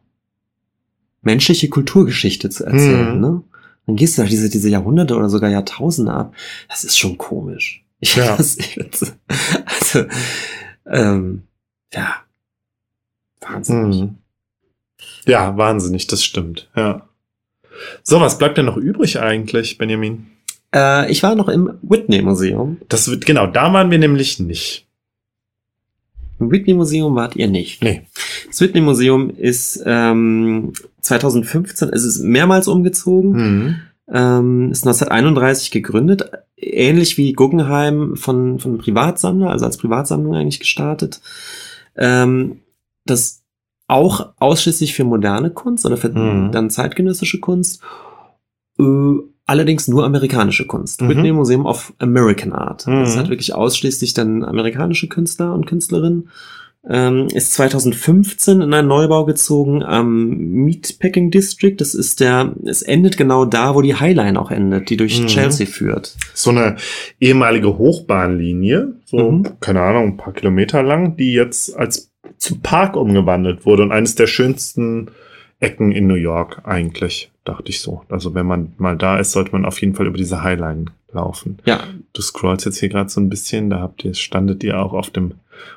menschliche 1.22 1.69
Kulturgeschichte 1.69 2.49
zu 2.49 2.65
erzählen. 2.65 3.15
Mhm. 3.15 3.22
Ne? 3.22 3.41
Dann 3.85 3.95
gehst 3.95 4.18
du 4.18 4.22
da 4.22 4.27
diese, 4.27 4.49
diese 4.49 4.69
Jahrhunderte 4.69 5.15
oder 5.15 5.30
sogar 5.30 5.49
Jahrtausende 5.49 6.14
ab. 6.14 6.34
Das 6.69 6.84
ist 6.84 6.97
schon 6.97 7.18
komisch. 7.18 7.81
Ich 8.02 8.15
Ja. 8.18 8.35
das, 8.35 8.57
also, 9.65 10.06
ähm, 10.85 11.43
ja. 11.93 12.15
Wahnsinnig. 13.39 14.02
Mhm. 14.02 14.15
Ja, 15.26 15.57
wahnsinnig, 15.57 16.06
das 16.07 16.23
stimmt, 16.23 16.69
ja. 16.76 17.07
So, 18.03 18.19
was 18.19 18.38
bleibt 18.38 18.57
denn 18.57 18.65
noch 18.65 18.77
übrig 18.77 19.19
eigentlich, 19.19 19.77
Benjamin? 19.77 20.27
Äh, 20.76 21.10
ich 21.10 21.23
war 21.23 21.35
noch 21.35 21.47
im 21.47 21.80
Whitney-Museum. 21.81 22.77
Das 22.89 23.07
wird, 23.10 23.26
genau, 23.26 23.47
da 23.47 23.72
waren 23.73 23.89
wir 23.89 23.97
nämlich 23.97 24.39
nicht. 24.39 24.85
Im 26.40 26.52
Whitney-Museum 26.52 27.16
wart 27.16 27.36
ihr 27.36 27.48
nicht. 27.48 27.82
Nee. 27.84 28.03
Das 28.48 28.62
Whitney-Museum 28.62 29.30
ist 29.30 29.82
ähm, 29.86 30.74
2015, 31.02 31.90
es 31.90 32.03
ist 32.03 32.20
mehrmals 32.24 32.68
umgezogen, 32.68 33.32
Mhm. 33.32 33.76
ähm, 34.12 34.72
ist 34.72 34.86
1931 34.86 35.72
gegründet, 35.72 36.30
ähnlich 36.57 37.18
wie 37.18 37.34
Guggenheim 37.34 38.16
von, 38.16 38.60
von 38.60 38.78
Privatsammler, 38.78 39.49
also 39.49 39.66
als 39.66 39.78
Privatsammlung 39.78 40.36
eigentlich 40.36 40.60
gestartet. 40.60 41.22
Ähm, 41.95 42.60
das 43.06 43.44
auch 43.88 44.34
ausschließlich 44.38 44.94
für 44.95 45.03
moderne 45.03 45.52
Kunst 45.52 45.86
oder 45.86 45.95
für 45.98 46.10
Mhm. 46.10 46.52
dann 46.52 46.70
zeitgenössische 46.70 47.40
Kunst, 47.40 47.82
äh, 48.80 48.84
allerdings 49.45 49.88
nur 49.88 50.05
amerikanische 50.05 50.65
Kunst. 50.65 51.01
Mhm. 51.01 51.09
Whitney 51.09 51.31
Museum 51.31 51.65
of 51.65 51.93
American 51.99 52.51
Art. 52.53 52.88
Das 52.88 53.15
Mhm. 53.15 53.19
hat 53.19 53.30
wirklich 53.30 53.53
ausschließlich 53.53 54.13
dann 54.13 54.43
amerikanische 54.43 55.07
Künstler 55.07 55.53
und 55.53 55.65
Künstlerinnen 55.65 56.30
ähm, 56.88 57.30
ist 57.34 57.53
2015 57.55 58.61
in 58.61 58.72
einen 58.72 58.88
Neubau 58.88 59.26
gezogen 59.26 59.81
am 59.81 60.27
Meatpacking 60.30 61.31
District. 61.31 61.73
Das 61.80 61.95
ist 61.95 62.19
der, 62.19 62.53
es 62.63 62.84
endet 62.84 63.17
genau 63.17 63.43
da, 63.45 63.73
wo 63.73 63.81
die 63.81 63.95
Highline 63.95 64.39
auch 64.39 64.51
endet, 64.51 64.91
die 64.91 64.97
durch 64.97 65.19
Mhm. 65.19 65.26
Chelsea 65.26 65.65
führt. 65.65 66.15
So 66.35 66.51
eine 66.51 66.76
ehemalige 67.19 67.80
Hochbahnlinie, 67.80 68.93
so, 69.05 69.31
Mhm. 69.31 69.47
keine 69.61 69.81
Ahnung, 69.81 70.03
ein 70.09 70.17
paar 70.17 70.34
Kilometer 70.34 70.84
lang, 70.84 71.17
die 71.17 71.34
jetzt 71.34 71.76
als 71.76 72.11
zu 72.38 72.59
Park 72.59 72.95
umgewandelt 72.95 73.65
wurde 73.65 73.81
und 73.81 73.91
eines 73.91 74.13
der 74.13 74.27
schönsten 74.27 75.07
Ecken 75.66 75.92
in 75.92 76.08
New 76.08 76.16
York 76.16 76.62
eigentlich, 76.64 77.32
dachte 77.44 77.70
ich 77.70 77.80
so. 77.80 78.04
Also 78.10 78.34
wenn 78.34 78.46
man 78.46 78.74
mal 78.78 78.96
da 78.98 79.18
ist, 79.18 79.32
sollte 79.32 79.52
man 79.52 79.66
auf 79.66 79.82
jeden 79.82 79.96
Fall 79.96 80.08
über 80.08 80.18
diese 80.18 80.44
Highline 80.44 80.86
laufen. 81.12 81.58
Ja, 81.66 81.80
Du 82.14 82.22
scrollst 82.22 82.66
jetzt 82.66 82.80
hier 82.80 82.90
gerade 82.90 83.10
so 83.10 83.20
ein 83.20 83.30
bisschen, 83.30 83.70
da 83.70 83.80
habt 83.80 84.06
ihr, 84.06 84.14
standet 84.14 84.64
ihr 84.64 84.80
auch 84.80 84.94
auf 84.94 85.10
dem, 85.10 85.34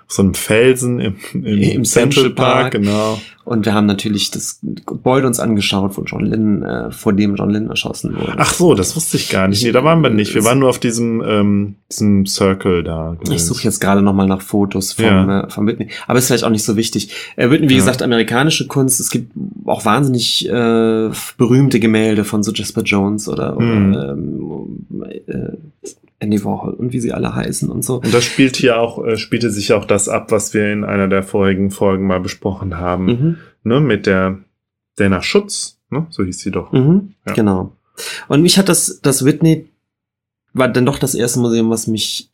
so 0.07 0.23
einem 0.23 0.35
Felsen 0.35 1.01
im, 1.01 1.17
im, 1.35 1.45
Im 1.45 1.85
Central 1.85 2.31
Park. 2.31 2.73
genau. 2.73 3.21
und 3.45 3.67
wir 3.67 3.75
haben 3.75 3.85
natürlich 3.85 4.31
das 4.31 4.59
Gebäude 4.87 5.27
uns 5.27 5.39
angeschaut, 5.39 5.99
wo 5.99 6.03
John 6.03 6.25
Lennon, 6.25 6.63
äh, 6.63 6.91
vor 6.91 7.13
dem 7.13 7.35
John 7.37 7.51
Lennon 7.51 7.69
erschossen 7.69 8.17
wurde. 8.17 8.33
Ach 8.39 8.53
so, 8.55 8.75
das 8.75 8.97
wusste 8.97 9.19
ich 9.19 9.29
gar 9.29 9.49
nicht. 9.49 9.63
Nee, 9.63 9.73
da 9.73 9.85
waren 9.85 10.01
wir 10.03 10.09
nicht. 10.09 10.35
Wir 10.35 10.45
waren 10.45 10.61
nur 10.61 10.71
auf 10.71 10.79
diesem, 10.79 11.23
ähm, 11.27 11.75
diesem 11.93 12.25
Circle 12.25 12.83
da. 12.85 13.19
Ich 13.31 13.45
suche 13.45 13.65
jetzt 13.65 13.81
gerade 13.81 14.01
noch 14.01 14.15
mal 14.15 14.27
nach 14.27 14.41
Fotos 14.41 14.95
vom, 14.95 15.05
Ja. 15.05 15.41
äh, 15.43 15.51
von 15.51 15.67
Whitney. 15.67 15.89
Aber 16.07 16.19
ist 16.19 16.29
vielleicht 16.29 16.45
auch 16.45 16.51
nicht 16.51 16.65
so 16.65 16.77
wichtig. 16.77 17.11
Äh, 17.37 17.51
Whitney, 17.51 17.69
wie 17.69 17.75
Ja. 17.75 17.81
gesagt, 17.81 18.01
amerikanische 18.03 18.67
Kunst. 18.67 19.01
Es 19.01 19.11
gibt 19.11 19.33
auch 19.67 19.85
wahnsinnig 19.85 20.49
äh, 20.49 21.11
berühmte 21.37 21.81
Gemälde 21.81 22.25
von 22.25 22.43
so 22.43 22.51
Jasper 22.53 22.81
Jones 22.83 23.29
oder, 23.29 23.61
Mhm. 23.61 23.95
oder 23.95 24.13
ähm, 24.13 25.05
äh, 25.27 25.89
Andy 26.21 26.45
Warhol 26.45 26.75
und 26.75 26.93
wie 26.93 27.01
sie 27.01 27.13
alle 27.13 27.35
heißen 27.35 27.69
und 27.71 27.85
so. 27.85 27.97
Und 28.01 28.13
das 28.13 28.25
spielt 28.25 28.57
hier 28.57 28.81
auch, 28.81 29.05
äh, 29.05 29.17
spielte 29.17 29.51
sich 29.51 29.73
auch 29.73 29.85
das 29.85 30.09
ab, 30.09 30.33
was 30.33 30.53
wir 30.55 30.73
in 30.73 30.85
einer 30.85 31.07
der 31.09 31.23
vorigen 31.23 31.71
Folgen 31.71 32.07
mal 32.07 32.21
besprochen 32.21 32.79
haben, 32.79 33.05
Mhm. 33.07 33.37
ne, 33.63 33.81
mit 33.81 34.07
der 34.07 34.39
Dana 34.97 35.23
Schutz, 35.23 35.79
ne, 35.91 36.07
so 36.11 36.25
hieß 36.25 36.39
sie 36.41 36.51
doch. 36.51 36.73
Mhm. 36.73 37.15
Ja. 37.27 37.35
Genau. 37.35 37.73
Und 38.29 38.43
mich 38.43 38.59
hat 38.59 38.69
das, 38.69 39.01
das 39.03 39.25
Whitney 39.25 39.69
war 40.55 40.69
dann 40.69 40.87
doch 40.87 40.99
das 40.99 41.15
erste 41.15 41.39
Museum, 41.41 41.71
was 41.71 41.87
mich 41.87 42.31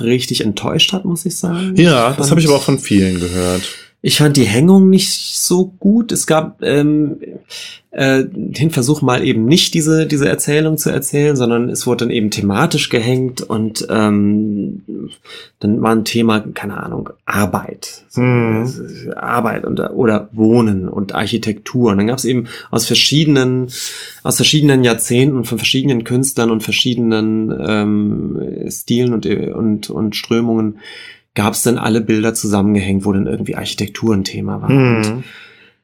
richtig 0.00 0.42
enttäuscht 0.44 0.92
hat, 0.92 1.04
muss 1.04 1.24
ich 1.26 1.36
sagen. 1.36 1.74
Ja, 1.76 2.12
das 2.12 2.30
habe 2.30 2.40
ich 2.40 2.46
aber 2.46 2.56
auch 2.56 2.62
von 2.62 2.78
vielen 2.78 3.20
gehört. 3.20 3.62
Ich 4.02 4.16
fand 4.16 4.36
die 4.36 4.44
Hängung 4.44 4.88
nicht 4.88 5.12
so 5.12 5.66
gut. 5.78 6.10
Es 6.10 6.26
gab 6.26 6.62
ähm, 6.62 7.18
äh, 7.90 8.24
den 8.30 8.70
Versuch 8.70 9.02
mal 9.02 9.22
eben 9.22 9.44
nicht 9.44 9.74
diese 9.74 10.06
diese 10.06 10.26
Erzählung 10.26 10.78
zu 10.78 10.90
erzählen, 10.90 11.36
sondern 11.36 11.68
es 11.68 11.86
wurde 11.86 12.06
dann 12.06 12.10
eben 12.10 12.30
thematisch 12.30 12.88
gehängt 12.88 13.42
und 13.42 13.86
ähm, 13.90 14.82
dann 15.58 15.82
war 15.82 15.90
ein 15.92 16.06
Thema 16.06 16.40
keine 16.40 16.82
Ahnung 16.82 17.10
Arbeit, 17.26 18.04
Mhm. 18.16 19.12
Arbeit 19.16 19.64
und, 19.64 19.80
oder 19.80 20.30
Wohnen 20.32 20.88
und 20.88 21.14
Architektur. 21.14 21.90
Und 21.90 21.98
dann 21.98 22.06
gab 22.06 22.18
es 22.18 22.24
eben 22.24 22.46
aus 22.70 22.86
verschiedenen 22.86 23.68
aus 24.22 24.36
verschiedenen 24.36 24.82
Jahrzehnten 24.82 25.44
von 25.44 25.58
verschiedenen 25.58 26.04
Künstlern 26.04 26.50
und 26.50 26.62
verschiedenen 26.62 27.54
ähm, 27.60 28.70
Stilen 28.70 29.12
und 29.12 29.26
und 29.26 29.90
und 29.90 30.16
Strömungen 30.16 30.78
gab 31.34 31.54
es 31.54 31.62
dann 31.62 31.78
alle 31.78 32.00
Bilder 32.00 32.34
zusammengehängt, 32.34 33.04
wo 33.04 33.12
dann 33.12 33.26
irgendwie 33.26 33.56
Architektur 33.56 34.14
ein 34.14 34.24
Thema 34.24 34.60
war. 34.62 34.70
Und 34.70 35.06
Hm. 35.06 35.24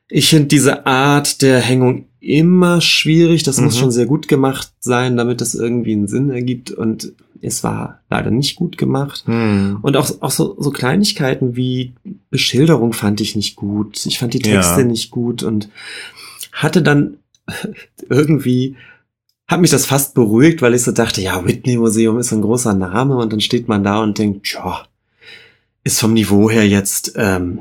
ich 0.09 0.29
finde 0.29 0.47
diese 0.49 0.87
Art 0.87 1.41
der 1.43 1.61
Hängung 1.61 2.07
immer 2.21 2.81
schwierig. 2.81 3.45
Das 3.45 3.61
muss 3.61 3.77
Mhm. 3.77 3.81
schon 3.81 3.91
sehr 3.93 4.07
gut 4.07 4.27
gemacht 4.29 4.73
sein, 4.81 5.17
damit 5.17 5.41
es 5.41 5.55
irgendwie 5.55 5.93
einen 5.93 6.09
Sinn 6.09 6.31
ergibt. 6.31 6.73
Und 6.73 7.13
es 7.41 7.63
war 7.63 8.01
leider 8.11 8.31
nicht 8.33 8.57
gut 8.57 8.77
gemacht. 8.79 9.23
Hm. 9.27 9.79
Und 9.83 9.97
auch, 9.97 10.11
auch 10.21 10.31
so, 10.33 10.57
so 10.59 10.71
Kleinigkeiten 10.71 11.55
wie 11.55 11.95
Beschilderung 12.31 12.93
fand 12.93 13.21
ich 13.21 13.37
nicht 13.37 13.55
gut. 13.55 14.05
Ich 14.07 14.19
fand 14.19 14.35
die 14.35 14.41
Texte 14.41 14.81
Ja. 14.81 14.87
nicht 14.87 15.11
gut 15.13 15.43
und 15.45 15.69
hatte 16.53 16.83
dann 16.83 17.19
irgendwie, 18.09 18.77
hat 19.47 19.61
mich 19.61 19.71
das 19.71 19.87
fast 19.87 20.15
beruhigt, 20.15 20.63
weil 20.63 20.75
ich 20.75 20.83
so 20.83 20.91
dachte, 20.93 21.21
ja, 21.21 21.45
Whitney 21.47 21.77
Museum 21.77 22.19
ist 22.19 22.33
ein 22.33 22.43
großer 22.43 22.75
Name 22.75 23.17
und 23.17 23.33
dann 23.33 23.41
steht 23.41 23.69
man 23.69 23.85
da 23.85 24.03
und 24.03 24.19
denkt, 24.19 24.45
tja, 24.47 24.85
ist 25.87 26.01
vom 26.01 26.13
Niveau 26.13 26.51
her 26.51 26.67
jetzt 26.67 27.13
ähm, 27.17 27.61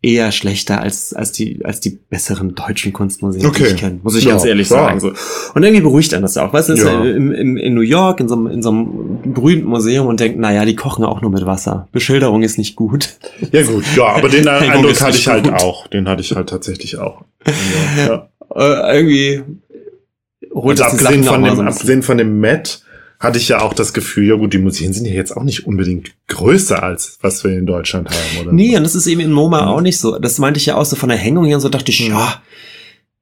eher 0.00 0.32
schlechter 0.32 0.80
als, 0.80 1.12
als, 1.14 1.30
die, 1.30 1.64
als 1.64 1.78
die 1.80 1.90
besseren 1.90 2.54
deutschen 2.56 2.92
Kunstmuseen, 2.92 3.46
Okay. 3.46 3.64
die 3.64 3.68
ich 3.70 3.76
kenne. 3.76 4.00
Muss 4.02 4.16
ich 4.16 4.24
Ja, 4.24 4.30
ganz 4.32 4.44
ehrlich 4.44 4.66
klar. 4.66 4.86
sagen. 4.88 4.98
So. 5.00 5.12
Und 5.54 5.62
irgendwie 5.62 5.82
beruhigt 5.82 6.12
einen 6.14 6.22
das 6.22 6.36
auch. 6.36 6.52
Weißt 6.52 6.70
du, 6.70 6.72
ist 6.72 6.82
Ja. 6.82 7.04
ja. 7.04 7.10
in, 7.14 7.30
in, 7.32 7.56
in 7.56 7.74
New 7.74 7.82
York, 7.82 8.18
in 8.18 8.28
so, 8.28 8.34
einem, 8.34 8.46
in 8.48 8.62
so 8.62 8.70
einem 8.70 9.20
berühmten 9.32 9.68
Museum 9.68 10.08
und 10.08 10.18
denkt, 10.18 10.38
naja, 10.40 10.64
die 10.64 10.74
kochen 10.74 11.04
auch 11.04 11.20
nur 11.20 11.30
mit 11.30 11.46
Wasser. 11.46 11.86
Beschilderung 11.92 12.42
ist 12.42 12.58
nicht 12.58 12.74
gut. 12.74 13.10
Ja 13.52 13.62
gut, 13.62 13.84
ja, 13.96 14.06
aber 14.06 14.28
den 14.28 14.48
Eindruck 14.48 15.00
hatte 15.00 15.16
ich 15.16 15.28
halt 15.28 15.44
gut. 15.44 15.54
auch. 15.62 15.86
Den 15.86 16.08
hatte 16.08 16.22
ich 16.22 16.34
halt 16.34 16.48
tatsächlich 16.48 16.98
auch. 16.98 17.22
Ja. 18.06 18.28
Äh, 18.54 18.98
irgendwie 18.98 19.42
holt 20.52 20.78
Und 20.78 20.80
das 20.80 20.92
abgesehen 20.92 21.24
von, 21.24 21.42
dem, 21.42 21.56
so 21.56 21.62
abgesehen 21.62 22.02
von 22.02 22.18
dem 22.18 22.38
Met 22.38 22.82
hatte 23.22 23.38
ich 23.38 23.48
ja 23.48 23.60
auch 23.60 23.72
das 23.72 23.92
Gefühl, 23.92 24.26
ja 24.28 24.34
gut, 24.34 24.52
die 24.52 24.58
Museen 24.58 24.92
sind 24.92 25.06
ja 25.06 25.12
jetzt 25.14 25.36
auch 25.36 25.44
nicht 25.44 25.66
unbedingt 25.66 26.12
größer 26.28 26.82
als 26.82 27.18
was 27.22 27.44
wir 27.44 27.52
in 27.56 27.66
Deutschland 27.66 28.08
haben, 28.10 28.40
oder? 28.42 28.52
Nee, 28.52 28.76
und 28.76 28.82
das 28.82 28.94
ist 28.96 29.06
eben 29.06 29.20
in 29.20 29.30
MoMA 29.32 29.62
Mhm. 29.62 29.68
auch 29.68 29.80
nicht 29.80 29.98
so. 29.98 30.18
Das 30.18 30.38
meinte 30.38 30.58
ich 30.58 30.66
ja 30.66 30.76
auch 30.76 30.84
so 30.84 30.96
von 30.96 31.08
der 31.08 31.18
Hängung 31.18 31.44
her 31.44 31.54
und 31.56 31.60
so 31.60 31.68
dachte 31.68 31.90
ich, 31.92 32.00
ja, 32.08 32.42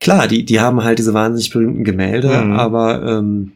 klar, 0.01 0.27
die, 0.27 0.45
die 0.45 0.59
haben 0.61 0.83
halt 0.83 0.99
diese 0.99 1.13
wahnsinnig 1.15 1.51
berühmten 1.51 1.85
Gemälde, 1.85 2.29
Mhm. 2.45 2.53
aber 2.53 3.03
ähm, 3.19 3.53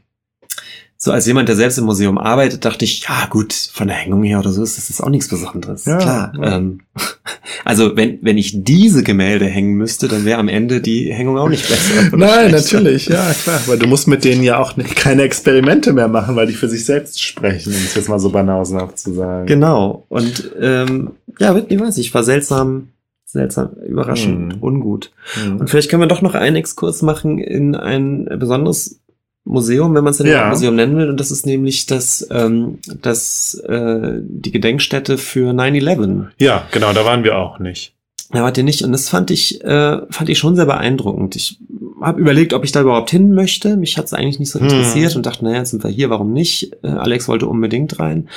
so 0.97 1.13
als 1.13 1.27
jemand, 1.27 1.49
der 1.49 1.57
selbst 1.57 1.77
im 1.77 1.85
Museum 1.85 2.17
arbeitet, 2.17 2.65
dachte 2.65 2.85
ich, 2.87 3.03
ja 3.03 3.27
gut, 3.29 3.53
von 3.53 3.89
der 3.89 3.97
Hängung 3.97 4.23
her 4.23 4.39
oder 4.39 4.51
so 4.51 4.63
ist 4.63 4.79
das 4.79 4.89
jetzt 4.89 5.03
auch 5.03 5.11
nichts 5.11 5.29
Besonderes. 5.29 5.85
Ja, 5.85 5.99
klar. 5.99 6.33
ja. 6.41 6.57
Ähm, 6.57 6.81
also 7.65 7.97
wenn, 7.97 8.19
wenn 8.23 8.39
ich 8.39 8.65
diese 8.65 9.03
Gemälde 9.03 9.45
hängen 9.47 9.75
müsste, 9.75 10.09
dann 10.09 10.25
wäre 10.25 10.39
am 10.39 10.49
Ende 10.49 10.81
die 10.81 11.13
Hängung 11.13 11.37
auch 11.39 11.49
nicht 11.49 11.69
besser. 11.69 12.17
Nein, 12.17 12.51
schlechter. 12.51 12.77
natürlich, 12.77 13.07
ja, 13.07 13.33
klar. 13.43 13.61
Weil 13.67 13.79
du 13.79 13.87
musst 13.87 14.09
mit 14.09 14.25
denen 14.25 14.43
ja 14.43 14.59
auch 14.59 14.77
ne- 14.77 14.85
keine 14.85 15.23
Experimente 15.23 15.93
mehr 15.93 16.09
machen, 16.09 16.37
weil 16.37 16.47
die 16.47 16.55
für 16.55 16.69
sich 16.69 16.85
selbst 16.85 17.23
sprechen, 17.23 17.71
um 17.75 17.79
es 17.85 17.95
jetzt 17.95 18.09
mal 18.09 18.19
so 18.21 18.31
banausenhaft 18.31 18.99
zu 18.99 19.13
sagen. 19.15 19.47
Genau. 19.47 20.07
Und 20.09 20.51
ähm, 20.61 21.11
ja, 21.39 21.55
Whitney 21.55 21.79
weiß 21.81 21.99
ich, 21.99 22.15
war 22.15 22.25
seltsam, 22.25 22.89
seltsam, 23.27 23.71
überraschend, 23.87 24.57
Mhm. 24.57 24.63
ungut. 24.63 25.11
Mhm. 25.45 25.57
Und 25.59 25.69
vielleicht 25.71 25.91
können 25.91 26.03
wir 26.03 26.07
doch 26.07 26.23
noch 26.23 26.35
einen 26.35 26.57
Exkurs 26.57 27.03
machen 27.03 27.39
in 27.39 27.75
ein 27.75 28.27
besonderes 28.39 29.01
Museum, 29.45 29.95
wenn 29.95 30.05
man 30.05 30.13
es 30.13 30.19
denn 30.19 30.27
Ja. 30.27 30.49
Museum 30.49 30.75
nennen 30.75 30.97
will. 30.97 31.09
Und 31.11 31.21
das 31.21 31.31
ist 31.31 31.45
nämlich 31.47 31.87
das, 31.87 32.27
ähm, 32.31 32.79
das 33.03 33.55
äh, 33.69 34.19
die 34.23 34.51
Gedenkstätte 34.53 35.19
für 35.19 35.53
9-11. 35.53 36.29
Ja, 36.39 36.65
genau, 36.73 36.93
da 36.93 37.05
waren 37.05 37.25
wir 37.25 37.37
auch 37.39 37.59
nicht. 37.59 37.93
Da 38.31 38.43
wart 38.43 38.57
ihr 38.57 38.65
nicht. 38.65 38.83
Und 38.83 38.93
das 38.93 39.09
fand 39.11 39.31
ich, 39.31 39.63
äh, 39.63 40.01
fand 40.11 40.29
ich 40.31 40.39
schon 40.39 40.57
sehr 40.57 40.65
beeindruckend. 40.67 41.37
Ich 41.37 41.59
habe 42.01 42.21
überlegt, 42.21 42.53
ob 42.55 42.65
ich 42.65 42.73
da 42.73 42.81
überhaupt 42.81 43.11
hin 43.11 43.35
möchte. 43.35 43.77
Mich 43.77 43.97
hat 43.99 44.07
es 44.07 44.15
eigentlich 44.15 44.39
nicht 44.41 44.51
so 44.51 44.59
Hm. 44.59 44.67
interessiert 44.67 45.15
und 45.15 45.27
dachte, 45.27 45.45
naja, 45.45 45.59
jetzt 45.59 45.71
sind 45.71 45.85
wir 45.85 45.91
hier, 45.91 46.11
warum 46.11 46.33
nicht? 46.33 46.73
Äh, 46.83 46.89
Alex 46.89 47.29
wollte 47.29 47.47
unbedingt 47.47 47.99
rein. 48.01 48.29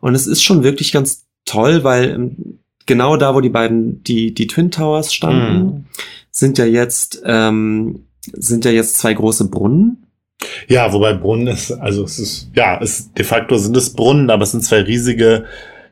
Und 0.00 0.14
es 0.14 0.26
ist 0.26 0.42
schon 0.42 0.64
wirklich 0.64 0.90
ganz 0.92 1.24
toll, 1.44 1.84
weil 1.84 2.10
ähm, 2.10 2.36
genau 2.84 3.16
da, 3.16 3.34
wo 3.34 3.40
die 3.40 3.48
beiden, 3.48 4.02
die, 4.02 4.34
die 4.34 4.48
Twin 4.48 4.70
Towers 4.72 5.14
standen, 5.14 5.64
Mhm. 5.64 5.84
sind 6.32 6.58
ja 6.58 6.66
jetzt, 6.66 7.22
ähm, 7.24 8.00
sind 8.32 8.64
ja 8.64 8.70
jetzt 8.72 8.98
zwei 8.98 9.14
große 9.14 9.48
Brunnen. 9.48 10.04
Ja, 10.68 10.92
wobei 10.92 11.14
Brunnen 11.14 11.48
ist, 11.48 11.72
also 11.72 12.04
es 12.04 12.18
ist, 12.18 12.50
ja, 12.54 12.80
es, 12.80 13.12
de 13.12 13.24
facto 13.24 13.56
sind 13.58 13.76
es 13.76 13.92
Brunnen, 13.92 14.30
aber 14.30 14.44
es 14.44 14.52
sind 14.52 14.62
zwei 14.64 14.80
riesige 14.82 15.44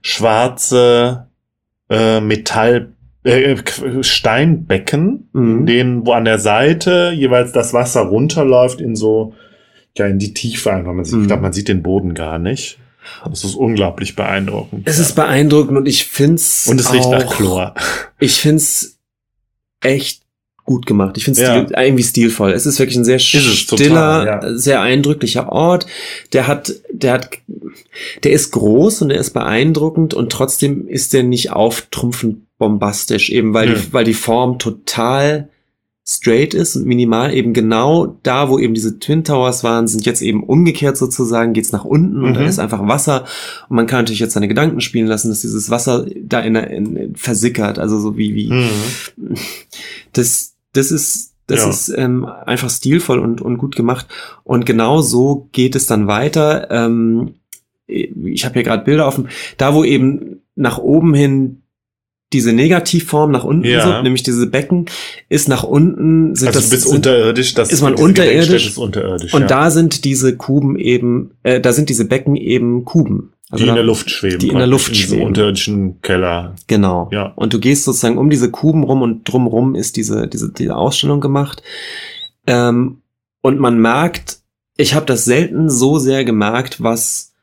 schwarze 0.02 1.26
äh, 1.90 2.20
Metall, 2.20 2.92
äh, 3.24 3.56
Steinbecken, 4.02 5.28
Mhm. 5.32 5.58
in 5.60 5.66
denen, 5.66 6.06
wo 6.06 6.12
an 6.12 6.24
der 6.24 6.38
Seite 6.38 7.12
jeweils 7.14 7.52
das 7.52 7.72
Wasser 7.72 8.02
runterläuft 8.02 8.80
in 8.80 8.96
so, 8.96 9.34
ja, 9.96 10.06
in 10.06 10.18
die 10.18 10.34
Tiefe 10.34 10.72
einfach. 10.72 10.92
Man 10.92 11.04
sieht, 11.04 11.14
Mhm. 11.14 11.20
Ich 11.22 11.26
glaube, 11.28 11.42
man 11.42 11.52
sieht 11.52 11.68
den 11.68 11.82
Boden 11.82 12.14
gar 12.14 12.38
nicht. 12.38 12.78
Das 13.24 13.44
ist 13.44 13.54
unglaublich 13.54 14.16
beeindruckend. 14.16 14.82
Es 14.88 14.96
ja. 14.96 15.02
ist 15.04 15.14
beeindruckend 15.14 15.76
und 15.78 15.86
ich 15.86 16.06
find's 16.06 16.66
Und 16.66 16.80
es 16.80 16.92
riecht 16.92 17.08
nach 17.08 17.26
auch- 17.26 17.36
Chlor. 17.36 17.74
Ich 18.18 18.40
find's 18.40 18.98
echt 19.80 20.22
gut 20.66 20.84
gemacht. 20.84 21.16
Ich 21.16 21.24
finde 21.24 21.40
Ja. 21.40 21.64
Stil, 21.64 21.74
irgendwie 21.76 22.02
stilvoll. 22.02 22.52
Es 22.52 22.66
ist 22.66 22.78
wirklich 22.78 22.96
ein 22.98 23.04
sehr 23.04 23.16
es 23.16 23.66
total, 23.66 23.78
stiller, 23.84 24.26
ja. 24.26 24.58
sehr 24.58 24.80
eindrücklicher 24.82 25.50
Ort. 25.50 25.86
Der 26.32 26.46
hat, 26.46 26.74
der 26.92 27.12
hat, 27.14 27.30
der 28.24 28.32
ist 28.32 28.50
groß 28.50 29.02
und 29.02 29.08
der 29.10 29.18
ist 29.18 29.30
beeindruckend 29.32 30.12
und 30.12 30.30
trotzdem 30.30 30.86
ist 30.88 31.12
der 31.14 31.22
nicht 31.22 31.52
auftrumpfend 31.52 32.42
bombastisch, 32.58 33.30
eben 33.30 33.54
weil 33.54 33.68
Nö. 33.70 33.74
die, 33.76 33.92
weil 33.92 34.04
die 34.04 34.14
Form 34.14 34.58
total 34.58 35.48
straight 36.08 36.54
ist 36.54 36.76
und 36.76 36.86
minimal 36.86 37.34
eben 37.34 37.52
genau 37.52 38.16
da, 38.22 38.48
wo 38.48 38.60
eben 38.60 38.74
diese 38.74 39.00
Twin 39.00 39.24
Towers 39.24 39.64
waren, 39.64 39.88
sind 39.88 40.06
jetzt 40.06 40.22
eben 40.22 40.44
umgekehrt 40.44 40.96
sozusagen, 40.96 41.52
geht's 41.52 41.72
nach 41.72 41.84
unten 41.84 42.22
und 42.22 42.34
da 42.34 42.42
Mhm. 42.42 42.46
ist 42.46 42.60
einfach 42.60 42.86
Wasser 42.86 43.24
und 43.68 43.74
man 43.74 43.88
kann 43.88 43.98
natürlich 44.00 44.20
jetzt 44.20 44.34
seine 44.34 44.46
Gedanken 44.46 44.80
spielen 44.80 45.08
lassen, 45.08 45.30
dass 45.30 45.40
dieses 45.40 45.68
Wasser 45.68 46.06
da 46.22 46.38
in, 46.40 46.54
der- 46.54 46.70
in 46.70 47.16
versickert, 47.16 47.80
also 47.80 47.98
so 47.98 48.16
wie, 48.16 48.36
wie, 48.36 48.50
Mhm. 48.52 49.34
das, 50.12 50.54
das 50.76 50.90
ist, 50.90 51.32
das 51.46 51.62
Ja. 51.62 51.70
ist 51.70 51.88
ähm, 51.96 52.24
einfach 52.24 52.70
stilvoll 52.70 53.18
und, 53.18 53.40
und 53.40 53.58
gut 53.58 53.76
gemacht. 53.76 54.06
Und 54.44 54.66
genau 54.66 55.00
so 55.00 55.48
geht 55.52 55.76
es 55.76 55.86
dann 55.86 56.06
weiter. 56.06 56.68
Ähm, 56.70 57.34
ich 57.86 58.44
habe 58.44 58.54
hier 58.54 58.62
gerade 58.64 58.84
Bilder 58.84 59.06
offen. 59.06 59.28
Da, 59.56 59.74
wo 59.74 59.84
eben 59.84 60.40
nach 60.56 60.78
oben 60.78 61.14
hin 61.14 61.62
diese 62.32 62.52
Negativform 62.52 63.30
nach 63.30 63.44
unten, 63.44 63.64
Ja. 63.68 63.98
so, 63.98 64.02
nämlich 64.02 64.24
diese 64.24 64.48
Becken, 64.48 64.86
ist 65.28 65.48
nach 65.48 65.62
unten, 65.62 66.34
sind 66.34 66.48
Also 66.48 66.58
das, 66.58 66.68
du 66.68 66.74
bist 66.74 66.82
sind, 66.88 66.96
unterirdisch, 66.96 67.54
das 67.54 67.70
ist 67.70 67.82
man 67.82 67.94
unterirdisch 67.94 68.66
Ist 68.66 68.78
unterirdisch 68.78 69.32
und 69.32 69.42
ja. 69.42 69.46
da 69.46 69.70
sind 69.70 70.04
diese 70.04 70.36
Kuben 70.36 70.76
eben, 70.76 71.30
äh, 71.44 71.60
da 71.60 71.72
sind 71.72 71.88
diese 71.88 72.04
Becken 72.04 72.34
eben 72.34 72.84
Kuben. 72.84 73.32
Die 73.52 73.66
in 73.66 73.74
der 73.74 73.84
Luft 73.84 74.10
schweben. 74.10 74.38
die 74.40 74.48
in 74.48 74.58
der 74.58 74.66
Luft 74.66 74.88
in 74.88 74.94
schweben. 74.94 75.26
unterirdischen 75.26 76.00
Keller. 76.02 76.56
Genau. 76.66 77.08
Ja. 77.12 77.32
Und 77.36 77.52
du 77.52 77.60
gehst 77.60 77.84
sozusagen 77.84 78.18
um 78.18 78.28
diese 78.28 78.50
Kuben 78.50 78.82
rum 78.82 79.02
und 79.02 79.24
drumrum 79.24 79.74
ist 79.74 79.96
diese, 79.96 80.26
diese, 80.26 80.52
diese 80.52 80.74
Ausstellung 80.74 81.20
gemacht. 81.20 81.62
Ähm, 82.46 83.02
und 83.42 83.60
man 83.60 83.78
merkt, 83.78 84.40
ich 84.76 84.94
habe 84.94 85.06
das 85.06 85.24
selten 85.24 85.70
so 85.70 85.98
sehr 85.98 86.24
gemerkt, 86.24 86.82
was, 86.82 87.34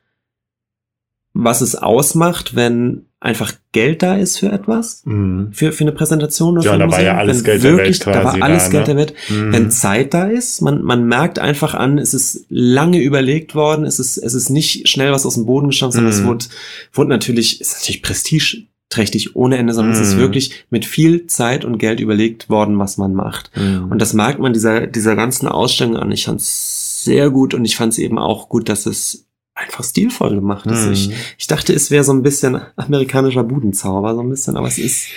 was 1.34 1.61
es 1.61 1.75
ausmacht, 1.75 2.55
wenn 2.55 3.05
einfach 3.23 3.53
Geld 3.71 4.03
da 4.03 4.15
ist 4.15 4.37
für 4.37 4.51
etwas, 4.51 5.01
Mhm. 5.05 5.49
für, 5.53 5.71
für 5.71 5.83
eine 5.85 5.93
Präsentation 5.93 6.57
oder 6.57 6.65
Ja, 6.65 6.71
für 6.71 6.83
ein 6.83 6.89
da 6.89 6.91
war 6.95 7.01
ja 7.01 7.15
alles 7.17 7.37
Wenn 7.37 7.43
Geld 7.45 7.63
der 7.63 7.71
Welt 7.71 7.77
wirklich, 7.79 7.99
Da 7.99 8.11
quasi 8.11 8.39
war 8.39 8.45
alles 8.47 8.63
da, 8.65 8.69
Geld 8.69 8.81
ne? 8.81 8.85
der 8.87 8.97
Welt. 8.97 9.13
Mhm. 9.29 9.53
Wenn 9.53 9.71
Zeit 9.71 10.13
da 10.13 10.25
ist, 10.27 10.61
man, 10.61 10.83
man 10.83 11.07
merkt 11.07 11.39
einfach 11.39 11.73
an, 11.73 11.97
es 11.97 12.13
ist 12.13 12.45
lange 12.49 12.99
überlegt 13.01 13.55
worden, 13.55 13.85
es 13.85 13.97
ist, 13.99 14.17
es 14.17 14.33
ist 14.33 14.49
nicht 14.49 14.87
schnell 14.89 15.11
was 15.11 15.25
aus 15.25 15.35
dem 15.35 15.45
Boden 15.45 15.67
gestampft, 15.67 15.95
sondern 15.95 16.11
es 16.13 16.21
Mhm. 16.21 16.25
wurde, 16.27 16.45
wurde 16.93 17.09
natürlich, 17.09 17.61
ist 17.61 17.73
natürlich 17.79 18.01
prestigeträchtig 18.03 19.35
ohne 19.35 19.57
Ende, 19.57 19.73
sondern 19.73 19.93
es 19.93 19.99
ist 20.01 20.15
Mhm. 20.15 20.19
wirklich 20.19 20.65
mit 20.69 20.85
viel 20.85 21.27
Zeit 21.27 21.65
und 21.65 21.77
Geld 21.77 21.99
überlegt 21.99 22.49
worden, 22.49 22.77
was 22.77 22.97
man 22.97 23.13
macht. 23.13 23.51
Mhm. 23.55 23.89
Und 23.91 23.99
das 24.01 24.13
merkt 24.13 24.39
man 24.39 24.53
dieser, 24.53 24.85
dieser 24.87 25.15
ganzen 25.15 25.47
Ausstellung 25.47 25.97
an. 25.97 26.11
Ich 26.11 26.25
fand 26.25 26.41
es 26.41 27.03
sehr 27.03 27.29
gut 27.29 27.53
und 27.53 27.65
ich 27.65 27.75
fand 27.75 27.93
es 27.93 27.99
eben 27.99 28.19
auch 28.19 28.49
gut, 28.49 28.69
dass 28.69 28.85
es 28.85 29.25
einfach 29.55 29.84
stilvoll 29.84 30.35
gemacht. 30.35 30.65
Mhm. 30.65 30.91
Ich, 30.91 31.11
ich 31.38 31.47
dachte, 31.47 31.73
es 31.73 31.91
wäre 31.91 32.03
so 32.03 32.13
ein 32.13 32.23
bisschen 32.23 32.61
amerikanischer 32.75 33.43
Budenzauber, 33.43 34.15
so 34.15 34.21
ein 34.21 34.30
bisschen, 34.30 34.57
aber 34.57 34.67
es 34.67 34.77
ist, 34.77 35.07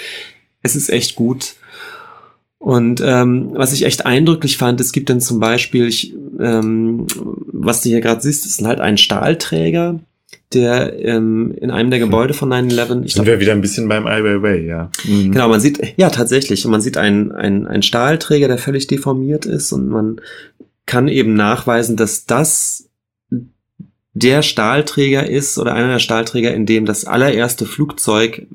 es 0.62 0.76
ist 0.76 0.90
echt 0.90 1.16
gut. 1.16 1.54
Und 2.58 3.00
ähm, 3.04 3.50
was 3.52 3.72
ich 3.72 3.84
echt 3.84 4.06
eindrücklich 4.06 4.56
fand, 4.56 4.80
es 4.80 4.92
gibt 4.92 5.10
dann 5.10 5.20
zum 5.20 5.40
Beispiel, 5.40 5.86
ich, 5.86 6.14
ähm, 6.40 7.06
was 7.52 7.82
du 7.82 7.90
hier 7.90 8.00
gerade 8.00 8.20
siehst, 8.20 8.46
ist 8.46 8.64
halt 8.64 8.80
ein 8.80 8.98
Stahlträger, 8.98 10.00
der 10.52 10.98
ähm, 11.04 11.54
in 11.60 11.70
einem 11.70 11.90
der 11.90 11.98
Gebäude 11.98 12.34
von 12.34 12.52
9-11, 12.52 13.04
ich 13.04 13.14
Sind 13.14 13.26
wir 13.26 13.40
wieder 13.40 13.52
ein 13.52 13.60
bisschen 13.60 13.88
beim 13.88 14.06
Ai 14.06 14.22
Weiwei, 14.22 14.58
ja. 14.60 14.90
Mhm. 15.04 15.32
Genau, 15.32 15.48
man 15.48 15.60
sieht, 15.60 15.80
ja, 15.96 16.10
tatsächlich. 16.10 16.64
Und 16.64 16.70
man 16.70 16.80
sieht 16.80 16.96
einen, 16.96 17.32
einen, 17.32 17.66
einen 17.66 17.82
Stahlträger, 17.82 18.48
der 18.48 18.58
völlig 18.58 18.86
deformiert 18.86 19.46
ist 19.46 19.72
und 19.72 19.88
man 19.88 20.20
kann 20.86 21.08
eben 21.08 21.34
nachweisen, 21.34 21.96
dass 21.96 22.26
das 22.26 22.85
der 24.16 24.40
Stahlträger 24.40 25.28
ist 25.28 25.59
oder 25.59 25.74
einer 25.74 25.88
der 25.93 25.98
Stahlträger, 25.98 26.55
in 26.55 26.64
dem 26.64 26.86
das 26.86 27.05
allererste 27.05 27.66
Flugzeug 27.66 28.47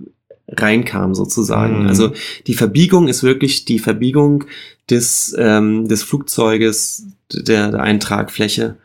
reinkam 0.47 1.13
sozusagen. 1.13 1.83
Mhm. 1.83 1.87
Also 1.87 2.13
die 2.47 2.55
Verbiegung 2.55 3.07
ist 3.07 3.21
wirklich 3.21 3.63
die 3.65 3.77
Verbiegung 3.77 4.45
des, 4.89 5.35
ähm, 5.37 5.87
des 5.87 6.01
Flugzeuges, 6.01 7.05
der, 7.31 7.71
der 7.71 7.79
einen 7.79 7.99
Tragfläche 7.99 8.75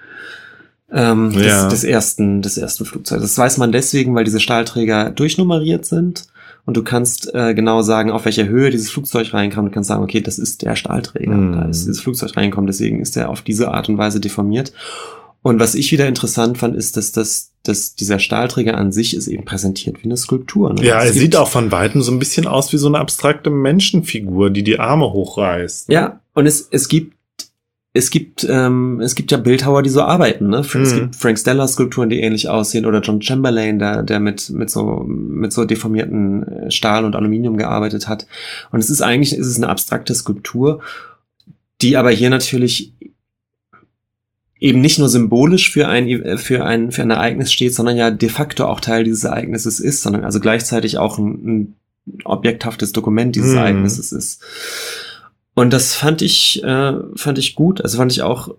ähm, 0.93 1.31
Ja. 1.33 1.65
des, 1.65 1.81
des 1.81 1.85
ersten, 1.85 2.43
des 2.43 2.59
ersten 2.59 2.85
Flugzeugs. 2.85 3.23
Das 3.23 3.39
weiß 3.39 3.57
man 3.57 3.73
deswegen, 3.73 4.15
weil 4.15 4.25
diese 4.25 4.39
Stahlträger 4.39 5.11
durchnummeriert 5.11 5.87
sind 5.87 6.27
und 6.67 6.77
du 6.77 6.85
kannst 6.85 7.35
äh, 7.35 7.55
genau 7.55 7.81
sagen, 7.81 8.11
auf 8.11 8.27
welcher 8.27 8.47
Höhe 8.47 8.69
dieses 8.71 8.91
Flugzeug 8.91 9.33
reinkam. 9.33 9.65
Du 9.65 9.71
kannst 9.71 9.89
sagen, 9.89 10.05
okay, 10.05 10.21
das 10.21 10.39
ist 10.39 10.61
der 10.61 10.77
Stahlträger. 10.77 11.33
Mhm. 11.33 11.53
Da 11.53 11.65
ist 11.65 11.87
dieses 11.87 12.01
Flugzeug 12.01 12.37
reingekommen, 12.37 12.67
deswegen 12.67 13.01
ist 13.01 13.17
er 13.17 13.31
auf 13.31 13.41
diese 13.41 13.73
Art 13.73 13.89
und 13.89 13.97
Weise 13.97 14.21
deformiert. 14.21 14.73
Und 15.47 15.61
was 15.61 15.77
ich 15.77 15.93
wieder 15.93 16.09
interessant 16.09 16.59
fand, 16.59 16.75
ist, 16.75 16.97
dass, 16.97 17.13
das, 17.13 17.53
dass 17.63 17.95
dieser 17.95 18.19
Stahlträger 18.19 18.77
an 18.77 18.91
sich 18.91 19.15
ist 19.15 19.29
eben 19.29 19.45
präsentiert 19.45 20.01
wie 20.01 20.07
eine 20.07 20.17
Skulptur. 20.17 20.73
ne? 20.75 20.85
Ja, 20.85 20.99
Es 21.05 21.11
er 21.15 21.21
sieht 21.21 21.37
auch 21.37 21.49
von 21.49 21.71
Weitem 21.71 22.03
so 22.03 22.11
ein 22.11 22.19
bisschen 22.19 22.49
aus 22.49 22.73
wie 22.73 22.79
so 22.79 22.89
eine 22.89 22.99
abstrakte 22.99 23.49
Menschenfigur, 23.49 24.51
die 24.51 24.65
die 24.65 24.81
Arme 24.81 25.13
hochreißt. 25.13 25.89
Ja, 25.89 26.19
und 26.35 26.47
es, 26.47 26.67
es 26.73 26.89
gibt 26.89 27.15
es 27.93 28.11
gibt 28.11 28.45
ähm, 28.51 29.01
es 29.01 29.15
gibt 29.15 29.31
ja 29.31 29.39
Bildhauer, 29.39 29.85
die 29.85 29.89
so 29.89 30.03
arbeiten, 30.03 30.49
ne? 30.49 30.59
Es 30.59 30.75
Mhm. 30.75 30.95
gibt 30.95 31.15
Frank 31.17 31.39
Stella 31.39 31.69
Skulpturen, 31.69 32.11
die 32.11 32.21
ähnlich 32.21 32.49
aussehen 32.49 32.85
oder 32.85 33.01
John 33.01 33.23
Chamberlain, 33.23 33.79
der 33.79 34.03
der 34.03 34.19
mit 34.19 34.51
mit 34.51 34.69
so 34.69 35.05
mit 35.07 35.53
so 35.53 35.65
deformierten 35.65 36.43
äh, 36.43 36.71
Stahl 36.73 37.05
und 37.05 37.15
Aluminium 37.15 37.57
gearbeitet 37.57 38.09
hat. 38.09 38.27
Und 38.73 38.81
es 38.81 38.91
ist 38.91 39.01
eigentlich 39.01 39.33
es 39.33 39.47
ist 39.47 39.59
eine 39.59 39.69
abstrakte 39.69 40.13
Skulptur, 40.13 40.81
die 41.83 41.97
aber 41.97 42.11
hier 42.11 42.31
natürlich 42.31 42.93
eben 44.59 44.81
nicht 44.81 44.99
nur 44.99 45.09
symbolisch 45.09 45.71
für 45.71 45.89
ein 45.89 46.39
für 46.39 46.65
ein 46.65 46.91
für 46.93 47.03
ein 47.03 47.11
Ereignis 47.11 47.53
steht, 47.53 47.75
sondern 47.75 47.97
ja 47.97 48.11
de 48.11 48.29
facto 48.29 48.65
auch 48.67 48.81
Teil 48.81 49.05
dieses 49.05 49.25
Ereignisses 49.25 49.81
ist, 49.81 50.03
sondern 50.03 50.25
also 50.25 50.41
gleichzeitig 50.41 50.99
auch 50.99 51.19
ein, 51.19 51.27
ein 51.45 51.75
objekthaftes 52.25 52.93
Dokument 52.93 53.37
dieses 53.37 53.53
Mhm. 53.53 53.59
Ereignisses 53.59 54.13
ist. 54.13 54.43
Und 55.55 55.73
das 55.73 55.95
fand 55.95 56.23
ich 56.23 56.63
äh, 56.65 56.93
fand 57.17 57.39
ich 57.39 57.55
gut, 57.55 57.81
also 57.83 57.99
fand 57.99 58.13
ich 58.13 58.23
auch 58.23 58.55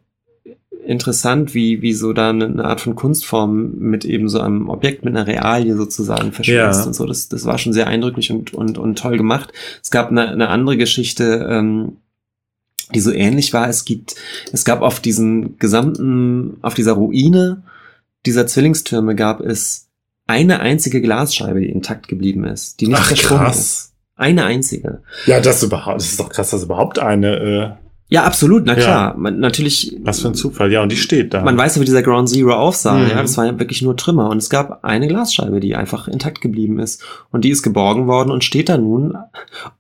interessant, 0.86 1.54
wie 1.54 1.82
wie 1.82 1.94
so 1.94 2.14
da 2.14 2.30
eine, 2.30 2.46
eine 2.46 2.66
Art 2.66 2.80
von 2.82 2.96
Kunstform 2.96 3.74
mit 3.78 4.06
eben 4.06 4.30
so 4.30 4.40
einem 4.40 4.70
Objekt 4.70 5.04
mit 5.04 5.16
einer 5.16 5.28
Realie 5.28 5.74
sozusagen 5.74 6.32
verschmilzt 6.32 6.80
Ja. 6.82 6.86
und 6.86 6.94
so. 6.94 7.06
Das 7.06 7.28
das 7.28 7.46
war 7.46 7.58
schon 7.58 7.74
sehr 7.74 7.88
eindrücklich 7.88 8.32
und 8.32 8.54
und 8.54 8.78
und 8.78 8.98
toll 8.98 9.18
gemacht. 9.18 9.52
Es 9.84 9.92
gab 9.92 10.10
eine, 10.12 10.30
eine 10.30 10.50
andere 10.50 10.78
Geschichte. 10.78 11.48
Ähm, 11.50 11.98
die 12.94 13.00
so 13.00 13.12
ähnlich 13.12 13.54
war. 13.54 13.68
Es 13.68 13.86
gibt, 13.86 14.16
es 14.52 14.66
gab 14.66 14.82
auf 14.82 15.00
diesen 15.00 15.58
gesamten, 15.58 16.58
auf 16.62 16.74
dieser 16.74 16.94
Ruine 16.94 17.64
dieser 18.28 18.46
Zwillingstürme 18.46 19.16
gab 19.16 19.40
es 19.40 19.88
eine 20.28 20.60
einzige 20.60 21.02
Glasscheibe, 21.02 21.62
die 21.62 21.70
intakt 21.70 22.08
geblieben 22.08 22.44
ist, 22.44 22.82
die 22.82 22.88
nicht 22.88 23.00
Ach, 23.00 23.14
krass. 23.14 23.58
ist. 23.58 23.94
Eine 24.16 24.46
einzige. 24.46 25.02
Ja, 25.28 25.40
das 25.40 25.64
überhaupt, 25.64 26.02
das 26.02 26.10
ist 26.10 26.20
doch 26.20 26.30
krass, 26.30 26.50
dass 26.50 26.64
überhaupt 26.64 27.00
eine, 27.00 27.36
äh, 27.38 27.87
Ja, 28.10 28.24
absolut, 28.24 28.64
na 28.66 28.74
Ja. 28.78 28.80
klar. 28.84 29.18
Man, 29.18 29.40
natürlich. 29.40 29.98
was 30.02 30.22
für 30.22 30.30
ein 30.30 30.34
Zufall. 30.34 30.72
Ja, 30.72 30.82
und 30.82 30.90
die 30.92 30.96
steht 30.96 31.34
da. 31.34 31.44
Man 31.44 31.58
weiß 31.58 31.76
ja, 31.76 31.82
wie 31.82 31.86
dieser 31.86 32.04
Ground 32.04 32.30
Zero 32.30 32.54
aussah. 32.54 32.94
Mhm. 32.94 33.10
Ja, 33.10 33.22
das 33.22 33.36
war 33.36 33.46
ja 33.46 33.60
wirklich 33.60 33.82
nur 33.82 33.98
Trümmer. 33.98 34.30
Und 34.30 34.38
es 34.38 34.50
gab 34.50 34.86
eine 34.86 35.08
Glasscheibe, 35.10 35.60
die 35.60 35.76
einfach 35.76 36.08
intakt 36.08 36.40
geblieben 36.40 36.80
ist. 36.80 37.04
Und 37.32 37.44
die 37.44 37.50
ist 37.50 37.64
geborgen 37.64 38.08
worden 38.08 38.32
und 38.32 38.46
steht 38.46 38.70
da 38.70 38.78
nun. 38.78 39.18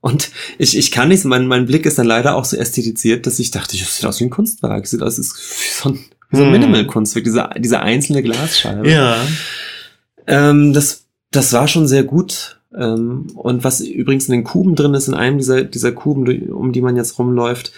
Und 0.01 0.29
ich, 0.57 0.77
ich 0.77 0.91
kann 0.91 1.07
nicht, 1.07 1.23
mein, 1.23 1.47
mein 1.47 1.67
Blick 1.67 1.85
ist 1.85 1.97
dann 1.99 2.05
leider 2.07 2.35
auch 2.35 2.43
so 2.43 2.57
ästhetisiert, 2.57 3.25
dass 3.27 3.39
ich 3.39 3.51
dachte, 3.51 3.77
das 3.77 3.95
sieht 3.95 4.05
aus 4.05 4.19
wie 4.19 4.25
ein 4.25 4.29
Kunstwerk. 4.29 4.81
Das 4.83 4.91
sieht 4.91 5.01
aus 5.03 5.17
wie 5.17 5.23
so 5.23 5.89
ein, 5.89 5.99
so 6.33 6.41
ein 6.41 6.47
Mhm. 6.47 6.51
Minimal-Kunstwerk, 6.51 7.23
diese, 7.23 7.49
diese 7.57 7.79
einzelne 7.79 8.21
Glasscheibe. 8.23 8.89
ja. 8.91 9.15
Ähm, 10.27 10.73
das, 10.73 11.05
das 11.31 11.53
war 11.53 11.67
schon 11.67 11.87
sehr 11.87 12.03
gut. 12.03 12.59
Ähm, 12.77 13.27
und 13.35 13.63
was 13.63 13.79
übrigens 13.79 14.25
in 14.27 14.33
den 14.33 14.43
Kuben 14.43 14.75
drin 14.75 14.93
ist, 14.93 15.07
in 15.07 15.13
einem 15.13 15.37
dieser, 15.37 15.63
dieser 15.63 15.93
Kuben, 15.93 16.49
um 16.51 16.73
die 16.73 16.81
man 16.81 16.97
jetzt 16.97 17.17
rumläuft, 17.17 17.71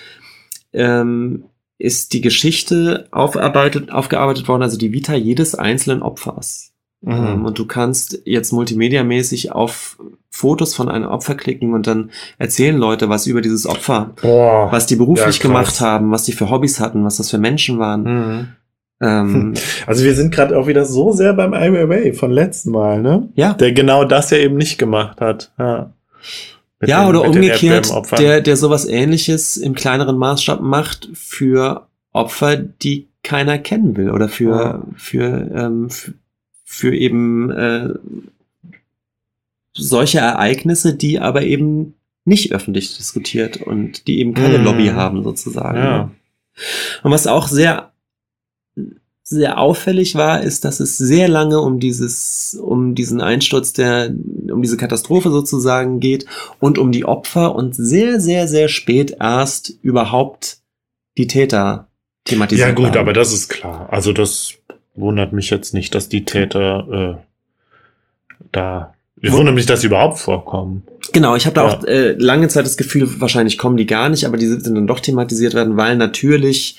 ähm, 0.74 1.46
ist 1.78 2.14
die 2.14 2.22
Geschichte 2.22 3.08
aufarbeitet, 3.12 3.92
aufgearbeitet 3.92 4.48
worden, 4.48 4.64
also 4.64 4.78
die 4.78 4.92
Vita 4.92 5.16
jedes 5.16 5.56
einzelnen 5.56 6.02
Opfers. 6.04 6.74
Ähm, 7.06 7.38
Mhm. 7.40 7.46
und 7.46 7.58
du 7.58 7.66
kannst 7.66 8.22
jetzt 8.26 8.52
multimediamäßig 8.52 9.54
auf 9.54 9.98
Fotos 10.30 10.76
von 10.76 10.90
einem 10.90 11.08
Opfer 11.08 11.36
klicken 11.36 11.74
und 11.74 11.88
dann 11.88 12.12
erzählen 12.38 12.78
Leute 12.78 13.08
was 13.08 13.26
über 13.26 13.40
dieses 13.42 13.66
Opfer, 13.66 14.12
Boah. 14.22 14.70
was 14.72 14.86
die 14.86 14.98
beruflich 14.98 15.38
Ja, 15.38 15.42
gemacht 15.42 15.80
haben, 15.80 16.12
was 16.12 16.24
die 16.24 16.34
für 16.34 16.50
Hobbys 16.50 16.82
hatten, 16.82 17.06
was 17.06 17.16
das 17.16 17.30
für 17.30 17.38
Menschen 17.38 17.80
waren. 17.80 18.04
Mhm. 18.04 18.48
Ähm, 19.02 19.54
Also 19.88 20.04
wir 20.04 20.14
sind 20.14 20.34
gerade 20.36 20.58
auch 20.60 20.68
wieder 20.68 20.84
so 20.84 21.14
sehr 21.14 21.32
beim 21.34 21.54
Weiwei 21.54 22.12
von 22.12 22.32
letzten 22.32 22.72
Mal, 22.72 23.02
ne? 23.02 23.30
ja. 23.34 23.54
Der 23.54 23.72
genau 23.72 24.04
das 24.04 24.30
ja 24.32 24.38
eben 24.38 24.58
nicht 24.58 24.78
gemacht 24.78 25.22
hat. 25.22 25.54
Ja, 25.58 25.94
Ja, 26.86 27.02
den- 27.02 27.10
oder 27.10 27.22
umgekehrt, 27.28 27.92
der, 28.18 28.42
der 28.42 28.56
sowas 28.58 28.86
ähnliches 28.86 29.58
im 29.58 29.74
kleineren 29.76 30.18
Maßstab 30.18 30.62
macht 30.62 31.10
für 31.14 31.88
Opfer, 32.14 32.56
die 32.58 33.08
keiner 33.24 33.58
kennen 33.58 33.98
will 33.98 34.12
oder 34.12 34.30
für, 34.30 34.50
Ja. 34.50 34.84
für, 34.96 35.52
ähm, 35.54 35.88
f- 35.88 36.14
für 36.64 36.96
eben 36.96 37.52
äh, 37.52 37.90
solche 39.74 40.20
Ereignisse, 40.20 40.96
die 40.96 41.20
aber 41.20 41.44
eben 41.44 41.96
nicht 42.26 42.52
öffentlich 42.54 42.96
diskutiert 42.98 43.58
und 43.58 44.08
die 44.08 44.20
eben 44.20 44.34
keine 44.34 44.60
Mhm. 44.60 44.64
Lobby 44.66 44.88
haben 44.88 45.24
sozusagen. 45.24 45.78
Ja. 45.78 46.12
Und 47.04 47.12
was 47.12 47.28
auch 47.28 47.48
sehr 47.48 47.92
sehr 49.30 49.60
auffällig 49.60 50.16
war, 50.16 50.42
ist, 50.42 50.66
dass 50.66 50.80
es 50.80 50.98
sehr 50.98 51.28
lange 51.28 51.60
um 51.62 51.80
dieses, 51.80 52.60
um 52.62 52.96
diesen 52.96 53.22
Einsturz 53.22 53.74
der, 53.74 54.12
um 54.52 54.62
diese 54.62 54.76
Katastrophe 54.78 55.30
sozusagen 55.30 56.00
geht 56.00 56.26
und 56.60 56.78
um 56.80 56.92
die 56.92 57.06
Opfer 57.06 57.56
und 57.56 57.76
sehr, 57.76 58.20
sehr, 58.20 58.48
sehr 58.48 58.68
spät 58.70 59.16
erst 59.20 59.74
überhaupt 59.84 60.58
die 61.18 61.28
Täter 61.28 61.88
thematisiert 62.26 62.70
Ja 62.70 62.74
gut, 62.74 62.86
werden. 62.86 62.98
aber 62.98 63.14
das 63.14 63.32
ist 63.32 63.50
klar. 63.50 63.88
Also 63.92 64.14
das 64.14 64.54
wundert 64.96 65.32
mich 65.32 65.50
jetzt 65.52 65.74
nicht, 65.74 65.94
dass 65.96 66.10
die 66.10 66.26
Täter 66.26 67.18
äh, 67.20 68.46
da. 68.52 68.94
Ich 69.22 69.32
wundert 69.32 69.54
mich, 69.54 69.66
dass 69.66 69.82
sie 69.82 69.88
überhaupt 69.88 70.18
vorkommen. 70.18 70.84
Genau, 71.12 71.36
ich 71.36 71.46
habe 71.46 71.54
da 71.56 71.68
Ja. 71.68 71.78
auch 71.78 71.84
äh, 71.84 72.14
lange 72.14 72.48
Zeit 72.48 72.66
das 72.66 72.78
Gefühl, 72.78 73.08
wahrscheinlich 73.20 73.58
kommen 73.58 73.76
die 73.78 73.86
gar 73.86 74.10
nicht, 74.10 74.26
aber 74.26 74.38
die 74.38 74.48
sind 74.48 74.66
dann 74.66 74.88
doch 74.88 75.02
thematisiert 75.02 75.54
werden, 75.54 75.76
weil 75.78 75.98
natürlich 75.98 76.78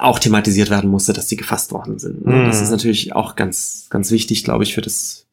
auch 0.00 0.18
thematisiert 0.18 0.70
werden 0.70 0.90
musste, 0.90 1.12
dass 1.12 1.26
die 1.26 1.36
gefasst 1.36 1.72
worden 1.72 1.98
sind. 1.98 2.24
Mhm. 2.26 2.46
Das 2.46 2.60
ist 2.60 2.70
natürlich 2.70 3.14
auch 3.14 3.36
ganz, 3.36 3.86
ganz 3.90 4.10
wichtig, 4.10 4.44
glaube 4.44 4.64
ich, 4.64 4.74
für 4.74 4.80
das, 4.80 5.26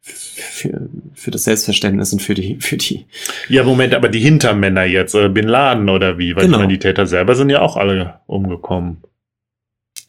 für, 0.00 0.88
für 1.14 1.30
das 1.30 1.44
Selbstverständnis 1.44 2.12
und 2.12 2.20
für 2.22 2.34
die, 2.34 2.56
für 2.60 2.76
die. 2.76 3.06
Ja, 3.48 3.64
Moment, 3.64 3.94
aber 3.94 4.08
die 4.08 4.20
Hintermänner 4.20 4.84
jetzt, 4.84 5.14
äh, 5.14 5.28
Bin 5.28 5.46
Laden 5.48 5.88
oder 5.88 6.18
wie? 6.18 6.34
Weil 6.36 6.44
Genau. 6.44 6.56
ich 6.56 6.60
meine, 6.62 6.72
die 6.72 6.78
Täter 6.78 7.06
selber 7.06 7.34
sind 7.34 7.50
ja 7.50 7.60
auch 7.60 7.76
alle 7.76 8.20
umgekommen. 8.26 8.98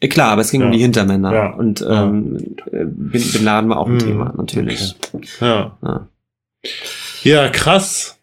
Äh, 0.00 0.08
Klar, 0.08 0.30
aber 0.32 0.40
es 0.42 0.50
ging 0.50 0.60
Ja. 0.62 0.66
um 0.66 0.72
die 0.72 0.78
Hintermänner. 0.78 1.32
Ja. 1.32 1.50
Und 1.54 1.80
Ja. 1.80 2.04
ähm, 2.04 2.56
äh, 2.72 2.84
Bin, 2.84 3.22
Bin 3.32 3.44
Laden 3.44 3.70
war 3.70 3.78
auch 3.78 3.86
ein 3.86 4.00
Hm, 4.00 4.06
Thema, 4.06 4.34
natürlich. 4.36 4.94
Ja. 5.40 5.76
Ja. 5.82 6.08
Ja, 7.22 7.48
krass. 7.50 8.18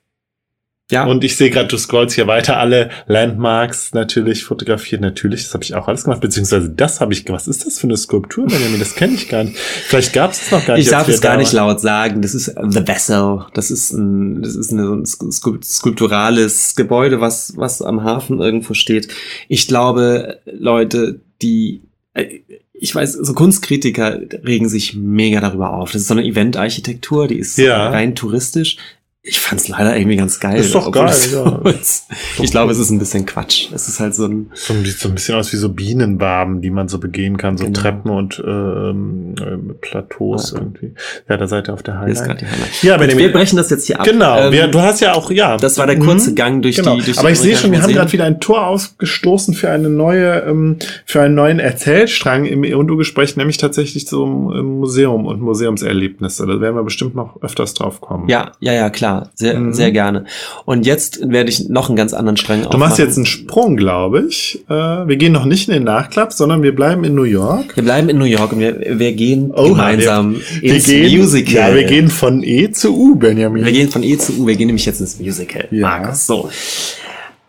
Ja, 0.92 1.06
Und 1.06 1.24
ich 1.24 1.38
sehe 1.38 1.52
gerade, 1.52 1.68
du 1.68 1.78
scrollst 1.78 2.16
hier 2.16 2.26
weiter 2.26 2.58
alle 2.58 2.90
Landmarks 3.06 3.94
natürlich 3.94 4.44
fotografiert. 4.44 5.02
Natürlich, 5.02 5.44
das 5.44 5.54
habe 5.54 5.64
ich 5.64 5.76
auch 5.76 5.88
alles 5.88 6.04
gemacht. 6.04 6.20
Beziehungsweise 6.20 6.70
das 6.72 7.00
habe 7.00 7.14
ich 7.14 7.26
gemacht. 7.26 7.42
Was 7.42 7.48
ist 7.48 7.66
das 7.66 7.78
für 7.78 7.86
eine 7.86 7.96
Skulptur, 7.96 8.48
Benjamin? 8.48 8.80
Das 8.80 8.96
kenne 8.96 9.14
ich 9.14 9.30
gar 9.30 9.44
nicht. 9.44 9.56
Vielleicht 9.58 10.14
gab 10.14 10.32
es 10.32 10.50
noch 10.52 10.66
gar 10.66 10.76
nicht. 10.78 10.86
ich 10.86 10.90
darf 10.92 11.08
es 11.08 11.22
gar 11.22 11.38
nicht 11.38 11.54
laut 11.54 11.80
sagen. 11.80 12.24
Das 12.24 12.34
ist 12.34 12.46
The 12.48 12.88
Vessel. 12.88 13.46
Das 13.54 13.70
ist 13.70 13.92
ein, 13.92 14.42
das 14.42 14.56
ist 14.56 14.72
ein 14.72 15.04
sku- 15.06 15.64
skulpturales 15.64 16.76
Gebäude, 16.76 17.22
was, 17.22 17.54
was 17.56 17.82
am 17.82 18.04
Hafen 18.04 18.40
irgendwo 18.40 18.74
steht. 18.74 19.10
Ich 19.48 19.68
glaube, 19.68 20.40
Leute, 20.52 21.20
die, 21.42 21.82
äh, 22.16 22.40
ich 22.74 22.96
weiß, 22.96 23.14
so 23.14 23.34
Kunstkritiker 23.34 24.20
regen 24.46 24.70
sich 24.70 24.96
mega 24.96 25.42
darüber 25.42 25.74
auf. 25.74 25.92
Das 25.92 26.02
ist 26.02 26.08
so 26.08 26.14
eine 26.16 26.24
Eventarchitektur, 26.26 27.28
die 27.28 27.38
ist 27.38 27.58
Ja. 27.58 27.90
rein 27.90 28.16
touristisch. 28.16 28.78
Ich 29.22 29.42
fand's 29.42 29.68
leider 29.68 29.98
irgendwie 29.98 30.16
ganz 30.16 30.40
geil. 30.40 30.58
Ist 30.62 30.74
doch 30.74 30.90
geil, 30.94 31.14
ja. 31.34 31.60
Ich 32.42 32.52
glaube, 32.52 32.72
es 32.72 32.80
ist 32.80 32.90
ein 32.90 33.00
bisschen 33.00 33.26
Quatsch. 33.26 33.68
Es 33.74 33.90
ist 33.90 34.00
halt 34.00 34.16
so 34.16 34.26
ein, 34.26 34.50
So, 34.54 34.74
sieht 34.76 34.98
so 34.98 35.10
ein 35.10 35.16
bisschen 35.16 35.36
aus 35.36 35.52
wie 35.52 35.58
so 35.58 35.68
Bienenwaben, 35.68 36.62
die 36.62 36.70
man 36.70 36.88
so 36.88 37.00
begehen 37.00 37.36
kann, 37.36 37.58
so 37.58 37.66
Genau. 37.66 37.78
Treppen 37.82 38.12
und 38.12 38.42
ähm, 38.48 39.36
äh, 39.38 39.74
Plateaus 39.82 40.52
Ja. 40.54 40.60
irgendwie. 40.60 40.94
Ja, 41.28 41.36
da 41.36 41.48
seid 41.48 41.68
ihr 41.68 41.74
auf 41.74 41.84
der 41.84 41.96
gerade 41.96 42.36
die 42.40 42.46
Highlight. 42.46 42.82
Ja, 42.82 42.96
Benjamin. 42.96 43.26
wir 43.26 43.34
brechen 43.34 43.58
das 43.58 43.70
jetzt 43.70 43.88
hier 43.88 44.00
ab. 44.00 44.06
Genau, 44.06 44.40
Ähm, 44.40 44.52
wir, 44.54 44.68
du 44.70 44.80
hast 44.82 45.02
ja 45.02 45.14
auch, 45.14 45.30
ja. 45.32 45.58
Das 45.58 45.78
war 45.78 45.86
der 45.86 46.00
kurze 46.00 46.32
Mhm. 46.32 46.36
Gang 46.36 46.62
durch 46.62 46.78
Genau. 46.78 46.96
die 46.96 47.02
durch 47.04 47.18
die 47.18 47.20
Aber 47.20 47.30
ich 47.30 47.40
sehe 47.42 47.58
schon, 47.58 47.74
wir 47.74 47.82
haben 47.82 47.92
gerade 47.94 48.12
wieder 48.14 48.24
ein 48.24 48.40
Tor 48.40 48.68
ausgestoßen 48.68 49.54
für 49.54 49.70
eine 49.70 49.90
neue, 49.90 50.44
ähm, 50.48 50.78
für 51.06 51.22
einen 51.22 51.36
neuen 51.36 51.60
Erzählstrang 51.60 52.46
im 52.46 52.64
Eundu-Gespräch, 52.64 53.36
nämlich 53.36 53.58
tatsächlich 53.58 54.08
so 54.08 54.24
im, 54.24 54.52
im 54.58 54.80
Museum 54.80 55.26
und 55.26 55.42
Museumserlebnisse. 55.42 56.48
Da 56.48 56.62
werden 56.62 56.76
wir 56.76 56.84
bestimmt 56.84 57.16
noch 57.16 57.42
öfters 57.42 57.74
drauf 57.74 58.00
kommen. 58.00 58.30
Ja, 58.30 58.54
ja, 58.62 58.72
ja, 58.72 58.90
klar. 58.90 59.09
Sehr, 59.36 59.60
Mhm. 59.60 59.74
sehr 59.74 59.92
gerne. 59.92 60.26
Und 60.66 60.86
jetzt 60.86 61.20
werde 61.30 61.50
ich 61.50 61.68
noch 61.70 61.90
einen 61.90 61.96
ganz 61.96 62.14
anderen 62.14 62.38
Strang 62.38 62.64
Du 62.70 62.78
machst 62.78 62.98
jetzt 63.00 63.18
einen 63.18 63.26
Sprung, 63.26 63.76
glaube 63.78 64.26
ich. 64.30 64.64
Äh, 64.70 64.74
wir 64.74 65.16
gehen 65.18 65.32
noch 65.32 65.46
nicht 65.46 65.68
in 65.68 65.74
den 65.74 65.84
Nachklapp, 65.84 66.34
sondern 66.34 66.62
wir 66.64 66.74
bleiben 66.76 67.04
in 67.04 67.16
New 67.16 67.24
York. 67.24 67.76
Wir 67.76 67.84
bleiben 67.84 68.10
in 68.10 68.18
New 68.18 68.26
York 68.26 68.52
und 68.54 68.60
wir, 68.60 69.00
wir 69.00 69.14
gehen 69.14 69.52
Oha, 69.52 69.68
gemeinsam 69.70 70.36
Wir 70.62 70.76
ins 70.76 70.86
gehen, 70.86 71.18
Musical. 71.20 71.70
Ja, 71.72 71.76
wir 71.76 71.84
gehen 71.86 72.10
von 72.10 72.44
E 72.44 72.72
zu 72.72 72.96
U, 72.98 73.16
Benjamin. 73.16 73.64
Wir 73.66 73.72
gehen 73.72 73.90
von 73.90 74.04
E 74.04 74.18
zu 74.18 74.34
U, 74.40 74.48
wir 74.48 74.56
gehen 74.56 74.68
nämlich 74.68 74.86
jetzt 74.86 75.00
ins 75.02 75.20
Musical. 75.20 75.68
Ja. 75.72 75.88
Markus, 75.88 76.26
so. 76.28 76.50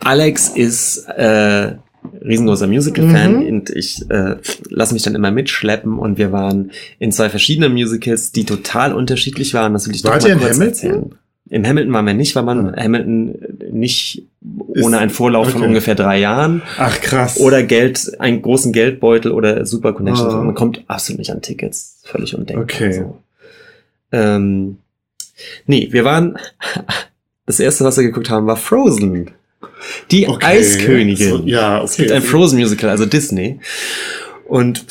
Alex 0.03 0.49
ist 0.49 1.05
äh, 1.09 1.73
riesengroßer 2.25 2.67
Musical-Fan 2.67 3.41
Mhm. 3.41 3.47
und 3.47 3.71
ich 3.71 4.03
äh, 4.11 4.37
lasse 4.71 4.95
mich 4.95 5.03
dann 5.03 5.15
immer 5.15 5.31
mitschleppen 5.31 5.99
und 5.99 6.17
wir 6.17 6.33
waren 6.33 6.71
in 6.99 7.13
zwei 7.13 7.29
verschiedenen 7.29 7.73
Musicals, 7.75 8.33
die 8.33 8.45
total 8.45 8.95
unterschiedlich 8.95 9.53
waren. 9.53 9.75
Das 9.75 9.87
will 9.87 9.95
ich 9.95 10.03
doch 10.03 10.11
mal 10.11 10.19
kurz 10.19 10.31
Hamilton? 10.33 10.63
erzählen. 10.63 11.15
In 11.51 11.67
Hamilton 11.67 11.93
waren 11.93 12.07
wir 12.07 12.15
nicht, 12.15 12.35
weil 12.37 12.45
man 12.45 12.75
Ah. 12.75 12.83
Hamilton 12.83 13.35
nicht 13.73 14.23
ohne 14.83 14.99
einen 14.99 15.11
Vorlauf 15.11 15.51
von 15.51 15.61
okay. 15.61 15.69
ungefähr 15.69 15.95
drei 15.97 16.19
Jahren 16.21 16.63
Ach, 16.79 16.99
krass. 17.01 17.39
oder 17.41 17.63
Geld, 17.65 18.13
einen 18.21 18.41
großen 18.41 18.73
Geldbeutel 18.73 19.33
oder 19.33 19.67
Super 19.67 19.93
Connections. 19.93 20.33
Ah. 20.33 20.43
Man 20.43 20.55
kommt 20.55 20.83
absolut 20.87 21.19
nicht 21.19 21.31
an 21.33 21.43
Tickets. 21.43 22.01
Völlig 22.05 22.35
undenkbar. 22.37 22.63
Okay. 22.65 22.93
So. 22.93 23.19
Ähm, 24.13 24.79
nee, 25.67 25.89
wir 25.91 26.05
waren, 26.05 26.39
das 27.47 27.59
erste, 27.61 27.85
was 27.85 27.97
wir 27.97 28.05
geguckt 28.05 28.31
haben, 28.31 28.47
war 28.47 28.57
Frozen. 28.57 29.33
Die 30.11 30.29
Okay. 30.29 30.45
Eiskönigin. 30.47 31.31
So, 31.31 31.43
ja, 31.47 31.77
okay. 31.79 31.85
Es 31.85 31.97
gibt 31.97 32.13
ein 32.13 32.23
Frozen 32.23 32.59
Musical, 32.59 32.91
also 32.91 33.07
Disney. 33.07 33.59
Und 34.47 34.85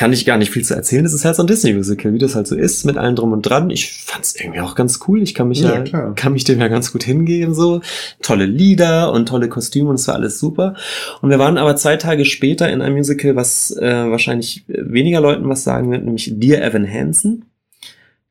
kann 0.00 0.14
ich 0.14 0.24
gar 0.24 0.38
nicht 0.38 0.50
viel 0.50 0.64
zu 0.64 0.74
erzählen. 0.74 1.04
Es 1.04 1.12
ist 1.12 1.26
halt 1.26 1.36
so 1.36 1.42
ein 1.42 1.46
Disney-Musical, 1.46 2.14
wie 2.14 2.18
das 2.18 2.34
halt 2.34 2.46
so 2.46 2.56
ist, 2.56 2.86
mit 2.86 2.96
allem 2.96 3.16
drum 3.16 3.32
und 3.32 3.42
dran. 3.42 3.68
Ich 3.68 4.02
fand's 4.02 4.34
irgendwie 4.34 4.60
auch 4.60 4.74
ganz 4.74 4.98
cool. 5.06 5.20
Ich 5.20 5.34
kann 5.34 5.48
mich 5.48 5.60
Ja, 5.60 5.84
ja, 5.84 6.12
kann 6.12 6.32
mich 6.32 6.44
dem 6.44 6.58
ja 6.58 6.68
ganz 6.68 6.90
gut 6.90 7.02
hingeben, 7.02 7.52
so. 7.52 7.82
Tolle 8.22 8.46
Lieder 8.46 9.12
und 9.12 9.28
tolle 9.28 9.50
Kostüme 9.50 9.90
und 9.90 9.96
es 9.96 10.08
war 10.08 10.14
alles 10.14 10.40
super. 10.40 10.74
Und 11.20 11.28
wir 11.28 11.38
waren 11.38 11.58
aber 11.58 11.76
zwei 11.76 11.98
Tage 11.98 12.24
später 12.24 12.72
in 12.72 12.80
einem 12.80 12.96
Musical, 12.96 13.36
was 13.36 13.76
äh, 13.76 14.10
wahrscheinlich 14.10 14.64
weniger 14.68 15.20
Leuten 15.20 15.46
was 15.50 15.64
sagen 15.64 15.90
wird, 15.90 16.02
nämlich 16.02 16.32
Dear 16.34 16.62
Evan 16.62 16.90
Hansen. 16.90 17.44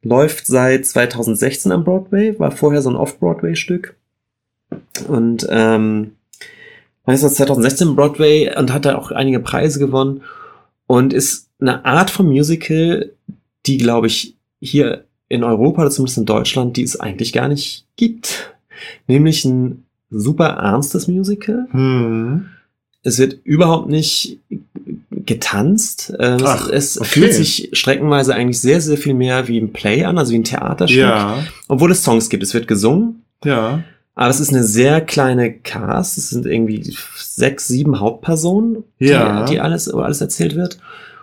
Läuft 0.02 0.48
seit 0.48 0.88
2016 0.88 1.72
am 1.72 1.84
Broadway, 1.84 2.40
war 2.40 2.50
vorher 2.50 2.82
so 2.82 2.90
ein 2.90 2.96
Off-Broadway-Stück. 2.96 3.96
Und 5.08 5.46
ähm, 5.52 6.14
war 7.06 7.14
jetzt 7.14 7.22
seit 7.22 7.34
2016 7.34 7.90
im 7.90 7.96
Broadway 7.96 8.58
und 8.58 8.74
hat 8.74 8.86
da 8.86 8.98
auch 8.98 9.12
einige 9.12 9.40
Preise 9.40 9.78
gewonnen. 9.78 10.24
Und 10.88 11.14
ist 11.14 11.48
eine 11.60 11.86
Art 11.86 12.10
von 12.10 12.27
Musical, 12.27 13.11
die, 13.65 13.77
glaube 13.77 14.07
ich, 14.07 14.36
hier 14.61 15.06
in 15.27 15.44
Europa 15.44 15.81
oder 15.84 15.91
zumindest 15.91 16.18
in 16.18 16.26
Deutschland, 16.26 16.77
die 16.77 16.84
es 16.84 16.99
eigentlich 16.99 17.34
gar 17.34 17.48
nicht 17.48 17.86
gibt. 17.98 18.53
Nämlich 19.07 19.45
ein 19.45 19.84
super 20.10 20.48
ernstes 20.48 21.07
Musical. 21.07 21.68
Hm. 21.72 22.45
Es 23.03 23.18
wird 23.19 23.40
überhaupt 23.44 23.90
nicht 23.90 24.40
getanzt. 25.11 26.14
Ähm, 26.19 26.38
es- 26.38 26.44
Ach, 26.45 26.69
es 26.69 26.98
okay. 26.99 27.10
fühlt 27.10 27.34
sich 27.34 27.69
streckenweise 27.73 28.34
eigentlich 28.34 28.60
sehr, 28.60 28.81
sehr 28.81 28.98
viel 28.98 29.14
mehr 29.14 29.48
wie 29.48 29.60
ein 29.60 29.72
Play 29.73 30.03
an, 30.06 30.18
also 30.18 30.31
wie 30.31 30.40
ein 30.40 30.44
Theaterstück. 30.44 30.99
Ja, 30.99 31.44
Obwohl 31.68 31.91
es 31.91 32.03
Songs 32.03 32.30
gibt. 32.30 32.44
Es 32.44 32.53
wird 32.53 32.68
gesungen. 32.68 33.23
ja. 33.44 33.84
Aber 34.15 34.30
es 34.31 34.41
ist 34.41 34.49
eine 34.49 34.65
sehr 34.65 34.99
kleine 34.99 35.53
Cast. 35.53 36.18
Es 36.18 36.30
sind 36.31 36.45
irgendwie 36.45 36.94
sechs, 37.15 37.69
sieben 37.69 38.02
Hauptpersonen, 38.02 38.84
die, 38.99 39.06
Ja. 39.06 39.45
die 39.45 39.61
alles, 39.61 39.90
wo 39.94 39.99
alles 39.99 40.19
erzählt 40.19 40.56
wird. 40.57 40.77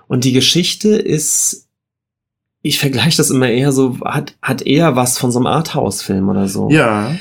Und 0.08 0.24
die 0.24 0.32
Geschichte 0.32 0.90
ist, 0.96 1.66
ich 2.62 2.78
vergleiche 2.78 3.16
das 3.16 3.30
immer 3.30 3.48
eher 3.48 3.72
so, 3.72 3.98
hat, 4.04 4.34
hat 4.42 4.62
eher 4.62 4.96
was 4.96 5.18
von 5.18 5.30
so 5.32 5.38
einem 5.38 5.46
Arthouse-Film 5.46 6.28
oder 6.28 6.48
so. 6.48 6.68
Ja. 6.70 7.16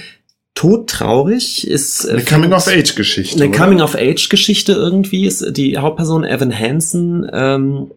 Todtraurig 0.56 1.68
ist. 1.68 2.06
äh, 2.06 2.14
Eine 2.14 2.24
Coming-of-Age-Geschichte. 2.24 3.44
eine? 3.44 3.52
Coming-of-Age-Geschichte 3.52 4.72
irgendwie 4.72 5.26
ist 5.26 5.46
die 5.58 5.78
Hauptperson 5.78 6.24
Evan 6.24 6.58
Hansen 6.58 7.30
ähm, 7.34 7.92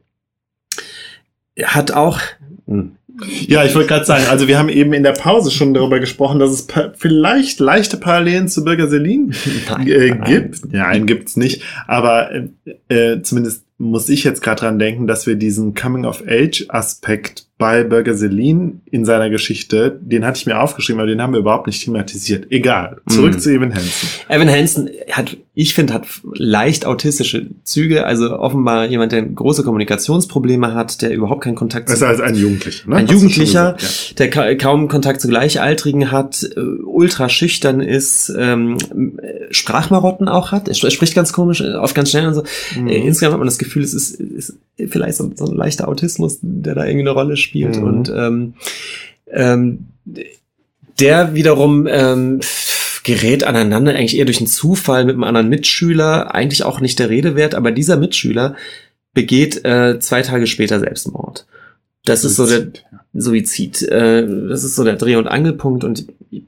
hat 1.62 1.92
auch 1.92 2.18
hm, 2.66 2.92
Ja, 3.46 3.64
ich 3.64 3.74
wollte 3.74 3.88
gerade 3.88 4.04
sagen, 4.04 4.24
also 4.28 4.48
wir 4.48 4.58
haben 4.58 4.68
eben 4.68 4.92
in 4.92 5.02
der 5.04 5.12
Pause 5.12 5.50
schon 5.50 5.72
darüber 5.74 6.00
gesprochen, 6.00 6.38
dass 6.40 6.50
es 6.50 6.66
vielleicht 6.96 7.60
leichte 7.60 7.96
Parallelen 7.96 8.48
zu 8.48 8.64
Bürger 8.64 8.88
Selin 8.88 9.32
äh, 9.86 10.10
nein. 10.10 10.24
gibt. 10.24 10.72
Nein, 10.72 11.06
gibt's 11.06 11.36
nicht. 11.36 11.62
Aber 11.86 12.30
äh, 12.32 12.48
äh, 12.88 13.22
zumindest 13.22 13.64
muss 13.80 14.08
ich 14.08 14.24
jetzt 14.24 14.42
gerade 14.42 14.60
dran 14.62 14.78
denken, 14.78 15.06
dass 15.06 15.26
wir 15.26 15.36
diesen 15.36 15.72
Coming-of-Age-Aspekt 15.74 17.46
bei 17.58 17.82
Bürger 17.84 18.14
Selin 18.14 18.80
in 18.90 19.04
seiner 19.04 19.30
Geschichte, 19.30 19.98
den 20.00 20.24
hatte 20.24 20.38
ich 20.38 20.46
mir 20.46 20.60
aufgeschrieben, 20.60 21.00
aber 21.00 21.08
den 21.08 21.20
haben 21.20 21.32
wir 21.32 21.40
überhaupt 21.40 21.66
nicht 21.66 21.84
thematisiert. 21.84 22.46
Egal. 22.50 23.00
Zurück 23.08 23.34
Mhm. 23.34 23.38
zu 23.40 23.50
Evan 23.52 23.74
Hansen. 23.74 24.08
Evan 24.28 24.48
Hansen 24.50 24.90
hat, 25.10 25.36
ich 25.60 25.74
finde, 25.74 25.92
hat 25.92 26.06
leicht 26.34 26.86
autistische 26.86 27.48
Züge. 27.64 28.06
Also 28.06 28.38
offenbar 28.38 28.86
jemand, 28.86 29.10
der 29.10 29.22
große 29.22 29.64
Kommunikationsprobleme 29.64 30.72
hat, 30.72 31.02
der 31.02 31.12
überhaupt 31.12 31.42
keinen 31.42 31.56
Kontakt 31.56 31.90
ist 31.90 32.00
also 32.00 32.22
ein 32.22 32.36
Jugendlicher, 32.36 32.88
ne? 32.88 32.94
Ein 32.94 33.06
Hast 33.08 33.12
Jugendlicher, 33.12 33.72
gesagt, 33.72 34.10
ja. 34.10 34.14
der 34.18 34.30
ka 34.30 34.54
kaum 34.54 34.86
Kontakt 34.86 35.20
zu 35.20 35.26
Gleichaltrigen 35.26 36.12
hat, 36.12 36.48
äh, 36.56 36.60
ultra 36.60 37.28
schüchtern 37.28 37.80
ist, 37.80 38.32
ähm, 38.38 38.78
äh, 39.20 39.52
Sprachmarotten 39.52 40.28
auch 40.28 40.52
hat. 40.52 40.68
Er 40.68 40.74
sp- 40.78 40.86
er 40.86 40.90
spricht 40.92 41.16
ganz 41.16 41.32
komisch, 41.32 41.60
äh, 41.60 41.74
oft 41.74 41.96
ganz 41.96 42.10
schnell 42.10 42.28
und 42.28 42.34
so. 42.34 42.44
Mhm. 42.78 42.86
Äh, 42.86 42.98
insgesamt 42.98 43.32
hat 43.32 43.40
man 43.40 43.48
das 43.48 43.58
Gefühl, 43.58 43.82
es 43.82 43.94
ist, 43.94 44.14
ist 44.20 44.54
vielleicht 44.76 45.16
so, 45.16 45.28
so 45.34 45.46
ein 45.46 45.56
leichter 45.56 45.88
Autismus, 45.88 46.38
der 46.40 46.76
da 46.76 46.84
irgendwie 46.84 47.08
eine 47.08 47.10
Rolle 47.10 47.36
spielt. 47.36 47.78
Mhm. 47.78 47.82
Und 47.82 48.12
ähm, 48.14 48.54
ähm, 49.32 49.88
der 51.00 51.34
wiederum 51.34 51.88
ähm, 51.90 52.38
gerät 53.08 53.42
aneinander 53.42 53.94
eigentlich 53.94 54.18
eher 54.18 54.26
durch 54.26 54.38
einen 54.38 54.48
Zufall 54.48 55.06
mit 55.06 55.14
einem 55.14 55.24
anderen 55.24 55.48
Mitschüler, 55.48 56.34
eigentlich 56.34 56.62
auch 56.62 56.80
nicht 56.80 56.98
der 56.98 57.08
Rede 57.08 57.36
wert, 57.36 57.54
aber 57.54 57.72
dieser 57.72 57.96
Mitschüler 57.96 58.54
begeht 59.14 59.64
äh, 59.64 59.98
zwei 59.98 60.20
Tage 60.20 60.46
später 60.46 60.78
Selbstmord. 60.78 61.46
Das 62.04 62.22
ist 62.22 62.36
so 62.36 62.46
der 62.46 62.68
Suizid. 63.14 63.80
Äh, 63.80 64.26
das 64.48 64.62
ist 64.62 64.76
so 64.76 64.84
der 64.84 64.96
Dreh- 64.96 65.16
und 65.16 65.26
Angelpunkt 65.26 65.84
und 65.84 66.06
ich 66.30 66.44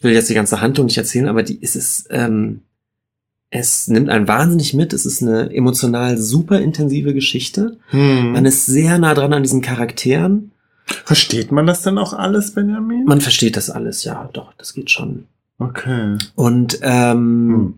will 0.00 0.12
jetzt 0.12 0.28
die 0.28 0.34
ganze 0.34 0.60
Handlung 0.60 0.84
nicht 0.84 0.98
erzählen, 0.98 1.28
aber 1.28 1.42
die 1.42 1.56
ist 1.56 1.76
es, 1.76 2.04
ähm, 2.10 2.60
es 3.48 3.88
nimmt 3.88 4.10
einen 4.10 4.28
wahnsinnig 4.28 4.74
mit. 4.74 4.92
Es 4.92 5.06
ist 5.06 5.22
eine 5.22 5.50
emotional 5.50 6.18
super 6.18 6.60
intensive 6.60 7.14
Geschichte. 7.14 7.78
Hm. 7.88 8.32
Man 8.32 8.44
ist 8.44 8.66
sehr 8.66 8.98
nah 8.98 9.14
dran 9.14 9.32
an 9.32 9.42
diesen 9.42 9.62
Charakteren. 9.62 10.52
Versteht 11.06 11.52
man 11.52 11.66
das 11.66 11.80
denn 11.80 11.96
auch 11.96 12.12
alles, 12.12 12.50
Benjamin? 12.50 13.06
Man 13.06 13.22
versteht 13.22 13.56
das 13.56 13.70
alles, 13.70 14.04
ja, 14.04 14.28
doch, 14.34 14.52
das 14.58 14.74
geht 14.74 14.90
schon. 14.90 15.24
Okay. 15.68 16.18
Und 16.34 16.78
ähm, 16.82 17.48
Hm. 17.48 17.74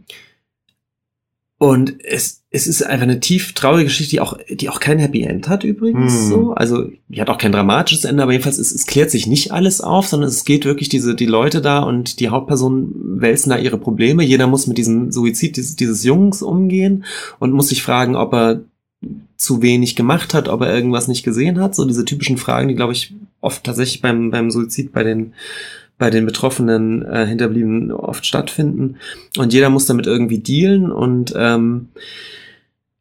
Und 1.56 2.04
es, 2.04 2.42
es 2.50 2.66
ist 2.66 2.82
einfach 2.82 3.04
eine 3.04 3.20
tief 3.20 3.54
traurige 3.54 3.84
Geschichte, 3.84 4.10
die 4.10 4.20
auch, 4.20 4.36
die 4.50 4.68
auch 4.68 4.80
kein 4.80 4.98
Happy 4.98 5.22
End 5.22 5.48
hat 5.48 5.64
übrigens. 5.64 6.12
Hm. 6.12 6.28
So. 6.28 6.52
Also 6.52 6.90
die 7.08 7.20
hat 7.20 7.30
auch 7.30 7.38
kein 7.38 7.52
dramatisches 7.52 8.04
Ende, 8.04 8.22
aber 8.22 8.32
jedenfalls 8.32 8.58
es, 8.58 8.70
es 8.70 8.86
klärt 8.86 9.10
sich 9.10 9.26
nicht 9.26 9.52
alles 9.52 9.80
auf, 9.80 10.06
sondern 10.06 10.28
es 10.28 10.44
geht 10.44 10.64
wirklich 10.64 10.90
diese 10.90 11.14
die 11.14 11.26
Leute 11.26 11.62
da 11.62 11.78
und 11.78 12.18
die 12.18 12.28
Hauptpersonen 12.28 13.20
wälzen 13.20 13.50
da 13.50 13.56
ihre 13.56 13.78
Probleme. 13.78 14.24
Jeder 14.24 14.46
muss 14.46 14.66
mit 14.66 14.78
diesem 14.78 15.12
Suizid 15.12 15.56
dieses, 15.56 15.76
dieses 15.76 16.02
Jungs 16.04 16.42
umgehen 16.42 17.04
und 17.38 17.52
muss 17.52 17.68
sich 17.68 17.82
fragen, 17.82 18.16
ob 18.16 18.34
er 18.34 18.60
zu 19.36 19.62
wenig 19.62 19.96
gemacht 19.96 20.34
hat, 20.34 20.48
ob 20.48 20.60
er 20.60 20.74
irgendwas 20.74 21.08
nicht 21.08 21.22
gesehen 21.22 21.60
hat. 21.60 21.74
So 21.74 21.84
diese 21.84 22.04
typischen 22.04 22.36
Fragen, 22.36 22.68
die 22.68 22.74
glaube 22.74 22.92
ich 22.92 23.14
oft 23.40 23.64
tatsächlich 23.64 24.02
beim 24.02 24.30
beim 24.30 24.50
Suizid 24.50 24.92
bei 24.92 25.04
den 25.04 25.34
bei 25.98 26.10
den 26.10 26.26
betroffenen 26.26 27.04
äh, 27.04 27.26
Hinterbliebenen 27.26 27.92
oft 27.92 28.26
stattfinden. 28.26 28.96
Und 29.36 29.52
jeder 29.52 29.70
muss 29.70 29.86
damit 29.86 30.06
irgendwie 30.06 30.38
dealen. 30.38 30.90
Und 30.90 31.32
ähm, 31.36 31.90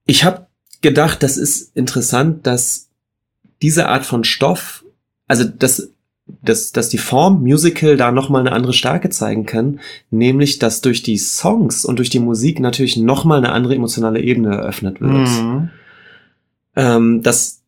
ich 0.06 0.24
habe 0.24 0.48
gedacht, 0.82 1.24
das 1.24 1.38
ist 1.38 1.76
interessant, 1.76 2.46
dass 2.46 2.90
diese 3.62 3.88
Art 3.88 4.06
von 4.06 4.24
Stoff, 4.24 4.84
also 5.28 5.46
dass, 5.46 5.90
dass, 6.42 6.72
dass 6.72 6.90
die 6.90 6.98
Form 6.98 7.42
Musical 7.42 7.98
da 7.98 8.12
nochmal 8.12 8.42
eine 8.42 8.52
andere 8.52 8.74
Stärke 8.74 9.10
zeigen 9.10 9.46
kann, 9.46 9.80
nämlich 10.12 10.60
dass 10.60 10.82
durch 10.82 11.02
die 11.02 11.18
Songs 11.18 11.86
und 11.86 11.98
durch 11.98 12.10
die 12.10 12.20
Musik 12.20 12.60
natürlich 12.60 12.98
nochmal 12.98 13.40
eine 13.40 13.54
andere 13.54 13.76
emotionale 13.76 14.22
Ebene 14.22 14.56
eröffnet 14.56 15.02
wird. 15.02 15.12
Mhm. 15.12 15.70
Ähm, 16.76 17.22
dass 17.24 17.62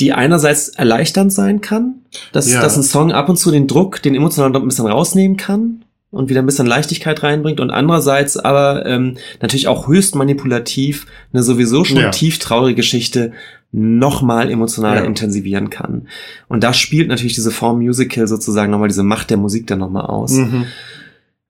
die 0.00 0.12
einerseits 0.12 0.68
erleichternd 0.68 1.32
sein 1.32 1.60
kann, 1.60 1.96
dass, 2.32 2.50
Ja. 2.50 2.60
dass 2.60 2.76
ein 2.76 2.82
Song 2.82 3.12
ab 3.12 3.28
und 3.28 3.36
zu 3.36 3.50
den 3.50 3.66
Druck, 3.66 4.00
den 4.02 4.14
emotionalen 4.14 4.52
Druck 4.52 4.64
ein 4.64 4.68
bisschen 4.68 4.86
rausnehmen 4.86 5.36
kann 5.36 5.84
und 6.10 6.28
wieder 6.30 6.40
ein 6.40 6.46
bisschen 6.46 6.66
Leichtigkeit 6.66 7.22
reinbringt 7.22 7.60
und 7.60 7.70
andererseits 7.70 8.36
aber 8.36 8.86
ähm, 8.86 9.16
natürlich 9.42 9.68
auch 9.68 9.88
höchst 9.88 10.14
manipulativ 10.14 11.06
eine 11.32 11.42
sowieso 11.42 11.84
schon 11.84 11.98
Ja. 11.98 12.10
tief 12.10 12.38
traurige 12.38 12.76
Geschichte 12.76 13.32
nochmal 13.72 14.50
emotionaler 14.50 15.00
Ja. 15.02 15.06
intensivieren 15.06 15.68
kann. 15.68 16.08
Und 16.48 16.64
da 16.64 16.72
spielt 16.72 17.08
natürlich 17.08 17.34
diese 17.34 17.50
Form 17.50 17.78
Musical 17.80 18.26
sozusagen 18.26 18.70
nochmal 18.70 18.88
diese 18.88 19.02
Macht 19.02 19.28
der 19.30 19.36
Musik 19.36 19.66
dann 19.66 19.80
nochmal 19.80 20.06
aus. 20.06 20.32
Mhm. 20.32 20.64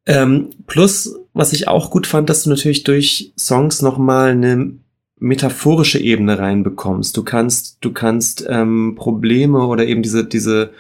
Ähm, 0.07 0.51
plus, 0.67 1.15
was 1.35 1.53
ich 1.53 1.69
auch 1.69 1.91
gut 1.91 2.07
fand, 2.07 2.31
dass 2.31 2.43
du 2.43 2.51
natürlich 2.51 2.83
durch 2.83 3.33
Songs 3.39 3.83
nochmal 3.83 4.31
eine 4.31 4.73
metaphorische 5.21 5.99
Ebene 5.99 6.39
reinbekommst. 6.39 7.17
Du 7.17 7.25
kannst, 7.25 7.79
du 7.81 7.93
kannst 7.93 8.47
ähm, 8.49 8.95
Probleme 8.97 9.67
oder 9.67 9.87
eben 9.87 10.03
diese, 10.03 10.25
diese, 10.25 10.71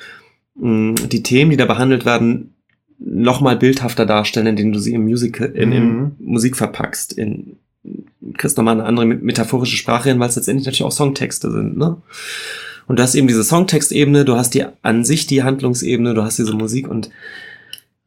mh, 0.56 1.06
die 1.08 1.22
Themen, 1.22 1.50
die 1.50 1.56
da 1.56 1.66
behandelt 1.66 2.04
werden, 2.04 2.54
nochmal 2.98 3.56
bildhafter 3.56 4.06
darstellen, 4.06 4.48
indem 4.48 4.72
du 4.72 4.78
sie 4.78 4.94
im 4.94 5.04
Musical, 5.04 5.48
in, 5.48 5.72
in 5.72 5.84
Mhm. 5.84 6.12
Musik 6.18 6.56
verpackst. 6.56 7.12
In, 7.12 7.56
kriegst 8.36 8.56
nochmal 8.56 8.74
eine 8.74 8.84
andere 8.84 9.06
metaphorische 9.06 9.76
Sprache 9.76 10.08
hin, 10.08 10.18
weil 10.18 10.28
es 10.28 10.36
letztendlich 10.36 10.66
natürlich 10.66 10.84
auch 10.84 10.92
Songtexte 10.92 11.50
sind, 11.50 11.76
ne? 11.76 11.96
Und 12.86 12.98
du 12.98 13.02
hast 13.02 13.14
eben 13.14 13.28
diese 13.28 13.44
Songtextebene, 13.44 14.24
du 14.24 14.36
hast 14.36 14.54
die 14.54 14.64
an 14.82 15.04
sich 15.04 15.26
die 15.26 15.42
Handlungsebene, 15.42 16.14
du 16.14 16.22
hast 16.22 16.38
diese 16.38 16.54
Musik 16.54 16.88
und 16.88 17.10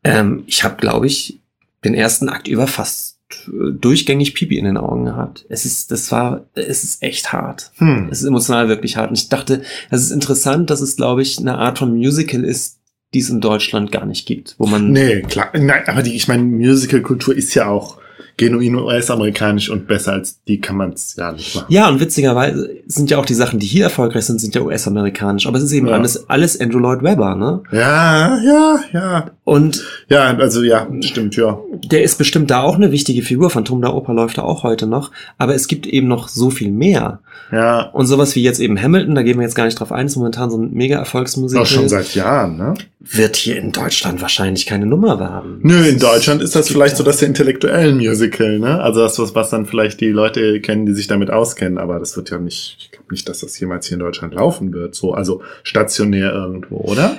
ähm, 0.03 0.43
ich 0.47 0.63
habe, 0.63 0.77
glaube 0.77 1.05
ich, 1.05 1.39
den 1.83 1.93
ersten 1.93 2.29
Akt 2.29 2.47
über 2.47 2.65
fast 2.65 3.19
durchgängig 3.51 4.33
Pipi 4.33 4.57
in 4.57 4.65
den 4.65 4.77
Augen 4.77 5.05
gehabt. 5.05 5.45
Es 5.49 5.65
ist, 5.65 5.91
das 5.91 6.11
war, 6.11 6.45
es 6.53 6.83
ist 6.83 7.01
echt 7.03 7.31
hart. 7.33 7.71
Hm. 7.75 8.09
Es 8.11 8.21
ist 8.21 8.27
emotional 8.27 8.67
wirklich 8.67 8.97
hart. 8.97 9.09
Und 9.09 9.17
ich 9.17 9.29
dachte, 9.29 9.61
es 9.89 10.03
ist 10.03 10.11
interessant, 10.11 10.69
dass 10.69 10.81
es, 10.81 10.95
glaube 10.95 11.21
ich, 11.21 11.39
eine 11.39 11.57
Art 11.57 11.79
von 11.79 11.95
Musical 11.95 12.43
ist, 12.43 12.79
die 13.13 13.19
es 13.19 13.29
in 13.29 13.41
Deutschland 13.41 13.91
gar 13.91 14.05
nicht 14.05 14.25
gibt, 14.25 14.55
wo 14.57 14.65
man 14.65 14.91
Nee, 14.91 15.21
klar. 15.21 15.51
Nein, 15.53 15.83
aber 15.87 16.01
die, 16.01 16.15
ich 16.15 16.27
meine, 16.27 16.43
Musical-Kultur 16.43 17.35
ist 17.35 17.53
ja 17.53 17.67
auch 17.67 18.00
genuin 18.41 18.75
US-amerikanisch 18.75 19.69
und 19.69 19.85
besser 19.87 20.13
als 20.13 20.43
die 20.47 20.59
kann 20.59 20.75
man 20.75 20.93
es 20.93 21.15
ja 21.15 21.31
nicht 21.31 21.53
machen. 21.55 21.65
Ja, 21.69 21.87
und 21.87 21.99
witzigerweise 21.99 22.69
sind 22.87 23.11
ja 23.11 23.19
auch 23.19 23.25
die 23.25 23.35
Sachen, 23.35 23.59
die 23.59 23.67
hier 23.67 23.83
erfolgreich 23.83 24.25
sind, 24.25 24.41
sind 24.41 24.55
ja 24.55 24.61
US-amerikanisch. 24.61 25.45
Aber 25.45 25.57
es 25.59 25.63
ist 25.65 25.71
eben 25.73 25.87
Ja. 25.87 25.93
alles, 25.93 26.27
alles 26.27 26.59
Andrew 26.59 26.79
Lloyd 26.79 27.03
Webber, 27.03 27.35
ne? 27.35 27.61
Ja, 27.71 28.39
ja, 28.43 28.79
ja. 28.93 29.31
Und 29.43 29.83
Ja, 30.09 30.35
also 30.37 30.63
ja, 30.63 30.87
stimmt, 31.01 31.35
ja. 31.35 31.59
der 31.85 32.03
ist 32.03 32.17
bestimmt 32.17 32.49
da 32.49 32.61
auch 32.61 32.75
eine 32.75 32.91
wichtige 32.91 33.21
Figur. 33.21 33.49
Phantom 33.51 33.79
der 33.81 33.93
Oper 33.93 34.13
läuft 34.13 34.39
da 34.39 34.41
auch 34.41 34.63
heute 34.63 34.87
noch. 34.87 35.11
Aber 35.37 35.53
es 35.53 35.67
gibt 35.67 35.85
eben 35.85 36.07
noch 36.07 36.27
so 36.27 36.49
viel 36.49 36.71
mehr. 36.71 37.19
Ja, 37.51 37.81
Und 37.93 38.07
sowas 38.07 38.35
wie 38.35 38.41
jetzt 38.43 38.59
eben 38.59 38.81
Hamilton, 38.81 39.13
da 39.13 39.21
gehen 39.23 39.37
wir 39.37 39.43
jetzt 39.43 39.55
gar 39.55 39.65
nicht 39.65 39.79
drauf 39.79 39.91
ein, 39.91 40.07
ist 40.07 40.15
momentan 40.15 40.49
so 40.49 40.57
ein 40.57 40.71
mega 40.73 40.97
Erfolgsmusiker. 40.97 41.61
auch 41.61 41.65
schon 41.65 41.89
seit 41.89 42.15
Jahren, 42.15 42.57
ne? 42.57 42.73
Wird 43.03 43.35
hier 43.35 43.57
in 43.57 43.71
Deutschland 43.71 44.21
wahrscheinlich 44.21 44.67
keine 44.67 44.85
Nummer 44.85 45.19
haben. 45.19 45.59
Nö, 45.63 45.87
in 45.87 45.97
Deutschland 45.97 46.41
ist 46.41 46.55
das 46.55 46.69
vielleicht 46.69 46.97
so 46.97 47.03
das 47.03 47.17
der 47.17 47.29
intellektuellen 47.29 47.97
Musical, 47.97 48.59
ne? 48.59 48.79
Also 48.79 49.01
das, 49.01 49.17
was, 49.17 49.33
was 49.33 49.49
dann 49.49 49.65
vielleicht 49.65 50.01
die 50.01 50.09
Leute 50.09 50.61
kennen, 50.61 50.85
die 50.85 50.93
sich 50.93 51.07
damit 51.07 51.31
auskennen, 51.31 51.79
aber 51.79 51.99
das 51.99 52.15
wird 52.15 52.29
ja 52.29 52.37
nicht, 52.37 52.77
ich 52.79 52.91
glaube 52.91 53.07
nicht, 53.11 53.27
dass 53.27 53.39
das 53.39 53.59
jemals 53.59 53.87
hier 53.87 53.95
in 53.95 54.01
Deutschland 54.01 54.35
laufen 54.35 54.71
wird, 54.71 54.93
so, 54.93 55.13
also 55.13 55.41
stationär 55.63 56.31
irgendwo, 56.31 56.77
oder? 56.77 57.17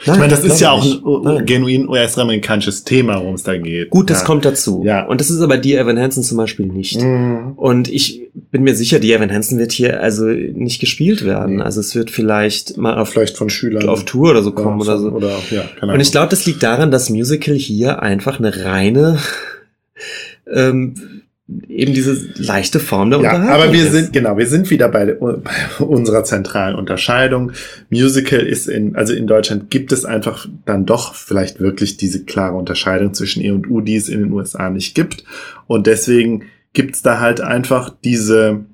Ich 0.00 0.06
meine, 0.08 0.28
das 0.28 0.44
ist 0.44 0.60
ja 0.60 0.72
auch 0.72 0.84
ein 0.84 1.22
Nein. 1.22 1.46
genuin 1.46 1.88
US-amerikanisches 1.88 2.84
Thema, 2.84 3.16
worum 3.20 3.34
es 3.34 3.42
da 3.44 3.56
geht. 3.56 3.90
Gut, 3.90 4.10
das 4.10 4.20
ja. 4.20 4.26
kommt 4.26 4.44
dazu. 4.44 4.82
Ja. 4.84 5.06
Und 5.06 5.20
das 5.20 5.30
ist 5.30 5.40
aber 5.40 5.56
die 5.56 5.74
Evan 5.74 5.98
Hansen 5.98 6.22
zum 6.22 6.36
Beispiel 6.36 6.66
nicht. 6.66 7.00
Mhm. 7.00 7.52
Und 7.56 7.88
ich 7.88 8.22
bin 8.50 8.62
mir 8.62 8.74
sicher, 8.74 8.98
die 8.98 9.12
Evan 9.12 9.32
Hansen 9.32 9.58
wird 9.58 9.72
hier 9.72 10.02
also 10.02 10.26
nicht 10.26 10.80
gespielt 10.80 11.24
werden. 11.24 11.56
Nee. 11.56 11.62
Also 11.62 11.80
es 11.80 11.94
wird 11.94 12.10
vielleicht 12.10 12.76
mal 12.76 12.98
auf, 12.98 13.08
Vielleicht 13.10 13.36
von 13.38 13.48
Schülern. 13.48 13.88
auf 13.88 14.04
Tour 14.04 14.30
oder 14.30 14.42
so 14.42 14.50
ja, 14.50 14.56
kommen 14.56 14.80
oder 14.80 14.98
von- 14.98 15.02
so. 15.02 15.16
Oder, 15.16 15.30
ja, 15.50 15.62
keine 15.80 15.92
Und 15.94 16.00
ich 16.00 16.08
Ahnung. 16.08 16.10
glaube, 16.12 16.28
das 16.30 16.44
liegt 16.46 16.62
daran, 16.62 16.90
dass 16.90 17.08
Musical 17.08 17.54
hier 17.54 18.02
einfach 18.02 18.38
eine 18.38 18.64
reine, 18.64 19.18
ähm, 20.52 21.22
eben 21.68 21.94
diese 21.94 22.16
leichte 22.36 22.80
Form 22.80 23.10
der 23.10 23.20
Ja, 23.20 23.34
Unterhaltung 23.34 23.62
aber 23.64 23.72
wir 23.72 23.84
ist. 23.86 23.92
sind, 23.92 24.12
genau, 24.12 24.36
wir 24.36 24.46
sind 24.48 24.68
wieder 24.70 24.88
bei, 24.88 25.04
bei 25.14 25.40
unserer 25.84 26.24
zentralen 26.24 26.74
Unterscheidung. 26.74 27.52
Musical 27.88 28.40
ist 28.40 28.66
in, 28.66 28.96
also 28.96 29.12
in 29.12 29.26
Deutschland 29.28 29.70
gibt 29.70 29.92
es 29.92 30.04
einfach 30.04 30.48
dann 30.64 30.86
doch 30.86 31.14
vielleicht 31.14 31.60
wirklich 31.60 31.96
diese 31.96 32.24
klare 32.24 32.56
Unterscheidung 32.56 33.14
zwischen 33.14 33.42
E 33.42 33.52
und 33.52 33.68
U, 33.70 33.80
die 33.80 33.94
es 33.96 34.08
in 34.08 34.20
den 34.20 34.32
USA 34.32 34.70
nicht 34.70 34.94
gibt. 34.94 35.24
Und 35.68 35.86
deswegen 35.86 36.44
gibt's 36.72 37.02
da 37.02 37.20
halt 37.20 37.40
einfach 37.40 37.94
diese, 38.02 38.64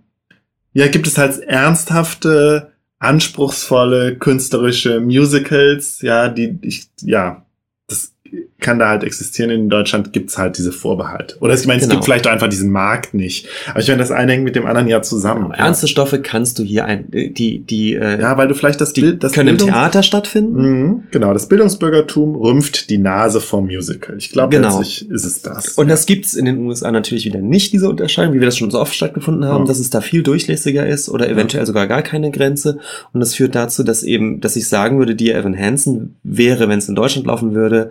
ja, 0.73 0.87
gibt 0.89 1.07
es 1.07 1.19
halt 1.19 1.41
ernsthafte, 1.41 2.73
anspruchsvolle, 2.99 4.17
künstlerische 4.17 5.01
Musicals, 5.01 6.01
ja, 6.01 6.29
die, 6.29 6.59
ich, 6.63 6.87
ja, 7.03 7.45
das 7.87 8.15
kann 8.63 8.79
da 8.79 8.89
halt 8.89 9.05
existieren. 9.05 9.51
In 9.51 9.69
Deutschland 9.69 10.13
gibt's 10.15 10.39
halt 10.39 10.57
diese 10.57 10.73
Vorbehalte. 10.73 11.37
Oder 11.41 11.55
ich 11.55 11.67
meine, 11.67 11.79
es 11.81 11.85
Genau. 11.85 11.97
gibt 11.97 12.07
vielleicht 12.07 12.27
auch 12.27 12.33
einfach 12.33 12.49
diesen 12.49 12.71
Markt 12.71 13.13
nicht. 13.13 13.47
Aber 13.69 13.81
ich 13.81 13.89
meine, 13.89 13.99
das 13.99 14.11
eine 14.11 14.33
hängt 14.33 14.45
mit 14.45 14.57
dem 14.57 14.65
anderen 14.65 14.89
ja 14.89 15.03
zusammen. 15.03 15.51
Genau, 15.51 15.55
Ernste 15.57 15.89
Stoffe 15.89 16.21
kannst 16.23 16.59
du 16.59 16.63
hier 16.63 16.85
ein, 16.87 17.07
die, 17.11 17.59
die, 17.61 17.95
äh, 17.95 18.21
Ja, 18.21 18.39
weil 18.39 18.49
du 18.49 18.55
vielleicht 18.55 18.81
das 18.81 18.93
die 18.95 19.01
Bild, 19.03 19.23
das 19.25 19.33
können 19.33 19.49
im 19.51 19.57
Bildungs- 19.57 19.73
Theater 19.73 20.03
stattfinden. 20.03 20.63
Mhm, 20.63 21.03
genau, 21.11 21.33
das 21.35 21.49
Bildungsbürgertum 21.49 22.37
rümpft 22.37 22.89
die 22.91 22.99
Nase 22.99 23.41
vom 23.41 23.67
Musical. 23.67 24.17
Ich 24.17 24.31
glaube, 24.31 24.57
Genau. 24.57 24.79
letztlich 24.79 25.11
ist 25.11 25.25
es 25.25 25.43
das. 25.43 25.69
Und 25.71 25.89
das 25.89 26.07
gibt's 26.07 26.35
in 26.35 26.45
den 26.45 26.59
USA 26.59 26.91
natürlich 26.93 27.25
wieder 27.25 27.41
nicht, 27.41 27.73
diese 27.73 27.89
Unterscheidung, 27.89 28.35
wie 28.35 28.41
wir 28.41 28.47
das 28.47 28.57
schon 28.57 28.71
so 28.71 28.81
oft 28.81 28.95
stattgefunden 28.95 29.45
haben, 29.45 29.65
Ja. 29.65 29.69
dass 29.69 29.79
es 29.81 29.91
da 29.91 30.01
viel 30.01 30.23
durchlässiger 30.23 30.87
ist 30.87 31.09
oder 31.09 31.29
eventuell 31.29 31.67
sogar 31.67 31.87
gar 31.87 32.03
keine 32.03 32.31
Grenze. 32.31 32.79
Und 33.13 33.21
das 33.21 33.35
führt 33.35 33.55
dazu, 33.55 33.83
dass 33.83 34.03
eben, 34.03 34.41
dass 34.41 34.57
ich 34.57 34.69
sagen 34.69 34.99
würde, 34.99 35.15
die 35.15 35.31
Evan 35.33 35.57
Hansen 35.59 36.17
wäre, 36.23 36.69
wenn 36.69 36.79
es 36.79 36.89
in 36.89 36.95
Deutschland 36.95 37.27
laufen 37.27 37.55
würde, 37.55 37.91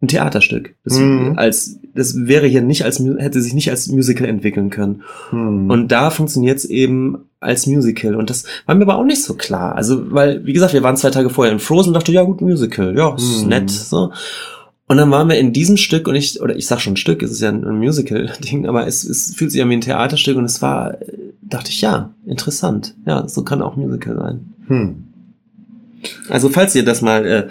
ein 0.00 0.08
Theaterstück. 0.08 0.74
Das, 0.84 0.98
Mhm. 0.98 1.34
als, 1.36 1.78
das 1.94 2.14
wäre 2.26 2.46
hier 2.46 2.62
nicht 2.62 2.84
als, 2.84 3.00
hätte 3.00 3.40
sich 3.42 3.54
nicht 3.54 3.70
als 3.70 3.88
Musical 3.88 4.26
entwickeln 4.28 4.70
können. 4.70 5.02
Hm. 5.30 5.68
Und 5.70 5.88
da 5.88 6.10
funktioniert's 6.10 6.64
eben 6.64 7.18
als 7.40 7.66
Musical. 7.66 8.14
Und 8.14 8.30
das 8.30 8.44
war 8.66 8.74
mir 8.76 8.82
aber 8.82 8.96
auch 8.98 9.04
nicht 9.04 9.22
so 9.24 9.34
klar. 9.34 9.74
Also, 9.74 10.12
weil, 10.12 10.44
wie 10.46 10.52
gesagt, 10.52 10.72
wir 10.72 10.82
waren 10.84 10.96
zwei 10.96 11.10
Tage 11.10 11.30
vorher 11.30 11.52
in 11.52 11.58
Frozen 11.58 11.88
und 11.88 11.94
dachte, 11.94 12.12
ja 12.12 12.22
gut, 12.22 12.40
Musical, 12.40 12.96
ja, 12.96 13.14
ist 13.16 13.42
Hm. 13.42 13.48
nett, 13.48 13.70
so. 13.70 14.12
Und 14.86 14.96
dann 14.96 15.10
waren 15.10 15.28
wir 15.28 15.36
in 15.38 15.52
diesem 15.52 15.76
Stück 15.76 16.08
und 16.08 16.14
ich, 16.14 16.40
oder 16.40 16.56
ich 16.56 16.66
sag 16.66 16.80
schon 16.80 16.96
Stück, 16.96 17.22
es 17.22 17.30
ist 17.32 17.40
ja 17.42 17.50
ein 17.50 17.62
ein 17.66 17.76
Musical-Ding, 17.78 18.66
aber 18.66 18.86
es, 18.86 19.04
es 19.04 19.34
fühlt 19.34 19.52
sich 19.52 19.60
an 19.60 19.68
wie 19.68 19.74
ein 19.74 19.80
Theaterstück 19.82 20.36
und 20.38 20.44
es 20.46 20.62
war, 20.62 20.94
äh, 21.02 21.06
dachte 21.42 21.70
ich, 21.70 21.80
ja, 21.82 22.14
interessant. 22.24 22.94
Ja, 23.04 23.28
so 23.28 23.42
kann 23.42 23.60
auch 23.62 23.76
Musical 23.76 24.16
sein. 24.16 24.54
Hm. 24.68 25.04
Also, 26.28 26.48
falls 26.48 26.74
ihr 26.74 26.84
das 26.84 27.02
mal, 27.02 27.26
äh, 27.26 27.48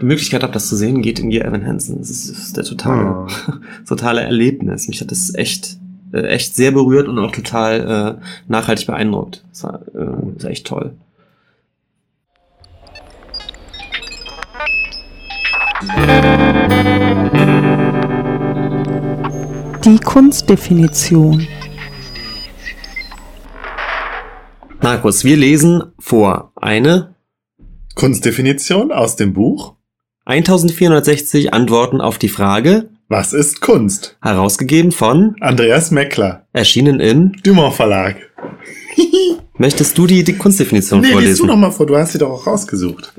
die 0.00 0.04
Möglichkeit 0.04 0.42
habt, 0.42 0.54
das 0.54 0.68
zu 0.68 0.76
sehen, 0.76 1.02
geht 1.02 1.18
in 1.18 1.30
die 1.30 1.40
Evan 1.40 1.66
Hansen. 1.66 1.98
Das 1.98 2.10
ist, 2.10 2.30
das 2.30 2.38
ist 2.38 2.56
der 2.56 2.64
totale, 2.64 3.26
totale 3.88 4.22
Erlebnis. 4.22 4.88
Mich 4.88 5.00
hat 5.00 5.10
das 5.10 5.34
echt, 5.34 5.78
äh, 6.12 6.22
echt 6.22 6.54
sehr 6.54 6.70
berührt 6.70 7.08
und 7.08 7.18
auch 7.18 7.32
total 7.32 8.18
äh, 8.20 8.24
nachhaltig 8.48 8.86
beeindruckt. 8.86 9.44
Das 9.50 9.64
war, 9.64 9.80
äh, 9.94 10.32
das 10.36 10.44
war 10.44 10.50
echt 10.50 10.66
toll. 10.66 10.92
Die 19.84 19.98
Kunstdefinition. 20.00 21.46
Markus, 24.82 25.24
wir 25.24 25.36
lesen 25.36 25.82
vor 25.98 26.52
eine 26.56 27.14
Kunstdefinition 27.98 28.92
aus 28.92 29.16
dem 29.16 29.32
Buch. 29.34 29.74
1460 30.24 31.52
Antworten 31.52 32.00
auf 32.00 32.16
die 32.18 32.28
Frage, 32.28 32.90
Was 33.08 33.32
ist 33.32 33.60
Kunst? 33.60 34.16
Herausgegeben 34.22 34.92
von, 34.92 35.34
Andreas 35.40 35.90
Meckler, 35.90 36.46
erschienen 36.52 37.00
in. 37.00 37.32
Dumont 37.42 37.74
Verlag. 37.74 38.16
Möchtest 39.58 39.98
du 39.98 40.06
die, 40.06 40.22
die 40.22 40.34
Kunstdefinition 40.36 41.00
Nee, 41.00 41.06
liest 41.08 41.14
du 41.16 41.20
vorlesen? 41.22 41.46
noch 41.48 41.56
mal 41.56 41.70
vor, 41.72 41.86
du 41.86 41.96
hast 41.96 42.12
sie 42.12 42.18
doch 42.18 42.30
auch 42.30 42.46
rausgesucht. 42.46 43.12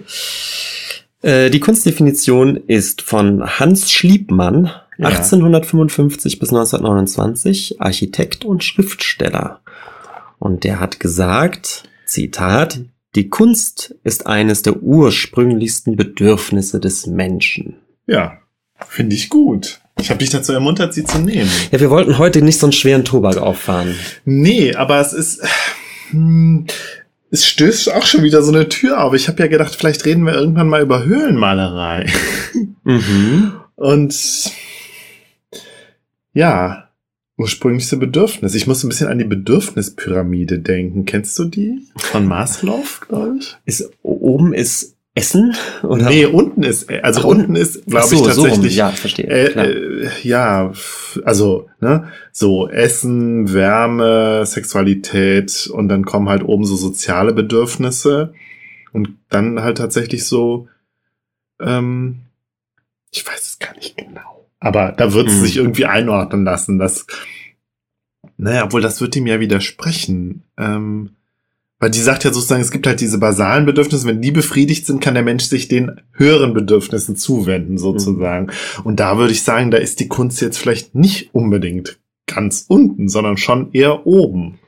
Äh, 1.23 1.49
die 1.49 1.59
Kunstdefinition 1.59 2.55
ist 2.55 3.01
von 3.01 3.43
Hans 3.59 3.91
Schliebmann, 3.91 4.71
Ja. 4.97 5.07
1855 5.09 6.39
bis 6.39 6.49
1929, 6.53 7.81
Architekt 7.81 8.45
und 8.45 8.63
Schriftsteller. 8.63 9.59
Und 10.37 10.63
der 10.63 10.79
hat 10.79 11.01
gesagt, 11.01 11.83
Zitat, 12.05 12.79
die 13.15 13.29
Kunst 13.29 13.95
ist 14.03 14.27
eines 14.27 14.61
der 14.61 14.81
ursprünglichsten 14.81 15.95
Bedürfnisse 15.95 16.79
des 16.79 17.07
Menschen. 17.07 17.77
Ja, 18.07 18.37
finde 18.87 19.15
ich 19.15 19.29
gut. 19.29 19.81
Ich 19.99 20.09
habe 20.09 20.19
dich 20.19 20.29
dazu 20.29 20.53
ermuntert, 20.53 20.93
sie 20.93 21.03
zu 21.03 21.19
nehmen. 21.19 21.49
Ja, 21.71 21.79
wir 21.79 21.89
wollten 21.89 22.17
heute 22.17 22.41
nicht 22.41 22.59
so 22.59 22.67
einen 22.67 22.73
schweren 22.73 23.03
Tobak 23.03 23.37
auffahren. 23.37 23.95
Nee, 24.25 24.75
aber 24.75 24.99
es 25.01 25.13
ist. 25.13 25.41
Hm, 26.11 26.67
es 27.31 27.45
stößt 27.45 27.93
auch 27.93 28.05
schon 28.05 28.23
wieder 28.23 28.41
so 28.41 28.51
eine 28.51 28.69
Tür 28.69 29.03
auf. 29.03 29.13
Ich 29.13 29.27
habe 29.27 29.41
ja 29.43 29.47
gedacht, 29.47 29.75
vielleicht 29.75 30.05
reden 30.05 30.25
wir 30.25 30.33
irgendwann 30.33 30.67
mal 30.67 30.81
über 30.81 31.03
Höhlenmalerei. 31.03 32.11
Mhm. 32.83 33.53
Und 33.75 34.51
ja, 36.33 36.88
ursprünglichste 37.39 37.97
Bedürfnis. 37.97 38.53
Ich 38.53 38.67
muss 38.67 38.83
ein 38.83 38.89
bisschen 38.89 39.07
an 39.07 39.17
die 39.17 39.23
Bedürfnispyramide 39.25 40.59
denken. 40.59 41.05
Kennst 41.05 41.39
du 41.39 41.45
die? 41.45 41.87
Von 41.95 42.27
Maslow, 42.27 42.83
glaube 43.07 43.37
ich. 43.39 43.57
Ist, 43.65 43.89
oben 44.03 44.53
ist 44.53 44.97
Essen? 45.15 45.55
Oder? 45.81 46.09
Nee, 46.09 46.25
unten 46.25 46.63
ist, 46.63 46.89
also 46.89 47.21
Ach, 47.21 47.25
unten 47.25 47.55
ist, 47.55 47.85
glaube 47.85 48.07
so, 48.07 48.27
ich, 48.27 48.33
so 48.33 48.41
rum. 48.41 48.49
tatsächlich. 48.49 48.75
Ja, 48.75 48.91
verstehe. 48.91 49.27
Äh, 49.27 50.03
äh, 50.03 50.09
ja, 50.23 50.71
also, 51.23 51.69
ne, 51.79 52.09
so 52.31 52.69
Essen, 52.69 53.53
Wärme, 53.53 54.45
Sexualität 54.45 55.69
und 55.73 55.89
dann 55.89 56.05
kommen 56.05 56.29
halt 56.29 56.43
oben 56.43 56.65
so 56.65 56.75
soziale 56.75 57.33
Bedürfnisse 57.33 58.33
und 58.93 59.17
dann 59.29 59.61
halt 59.61 59.77
tatsächlich 59.77 60.25
so, 60.25 60.67
ähm, 61.59 62.21
ich 63.11 63.25
weiß 63.25 63.41
es 63.41 63.59
gar 63.59 63.75
nicht 63.75 63.97
genau, 63.97 64.38
aber 64.59 64.91
da 64.91 65.13
wird 65.13 65.27
es 65.27 65.35
Mhm. 65.37 65.41
sich 65.41 65.57
irgendwie 65.57 65.85
einordnen 65.85 66.43
lassen, 66.43 66.79
dass, 66.79 67.05
naja, 68.37 68.65
obwohl 68.65 68.81
das 68.81 69.01
wird 69.01 69.15
ihm 69.15 69.27
ja 69.27 69.39
widersprechen, 69.39 70.43
ähm, 70.57 71.11
weil 71.81 71.91
die 71.91 71.99
sagt 71.99 72.25
ja 72.25 72.33
sozusagen, 72.33 72.61
es 72.61 72.71
gibt 72.71 72.87
halt 72.87 72.99
diese 72.99 73.19
basalen 73.19 73.65
Bedürfnisse, 73.65 74.05
wenn 74.05 74.21
die 74.21 74.31
befriedigt 74.31 74.85
sind, 74.85 74.99
kann 75.01 75.13
der 75.13 75.23
Mensch 75.23 75.45
sich 75.45 75.69
den 75.69 76.01
höheren 76.11 76.53
Bedürfnissen 76.53 77.15
zuwenden, 77.15 77.77
sozusagen. 77.77 78.51
Und 78.83 78.99
da 78.99 79.17
würde 79.17 79.31
ich 79.31 79.43
sagen, 79.43 79.71
da 79.71 79.77
ist 79.77 80.01
die 80.01 80.09
Kunst 80.09 80.41
jetzt 80.41 80.57
vielleicht 80.57 80.93
nicht 80.93 81.33
unbedingt 81.33 81.99
ganz 82.27 82.65
unten, 82.67 83.07
sondern 83.07 83.37
schon 83.37 83.71
eher 83.71 84.05
oben. 84.05 84.59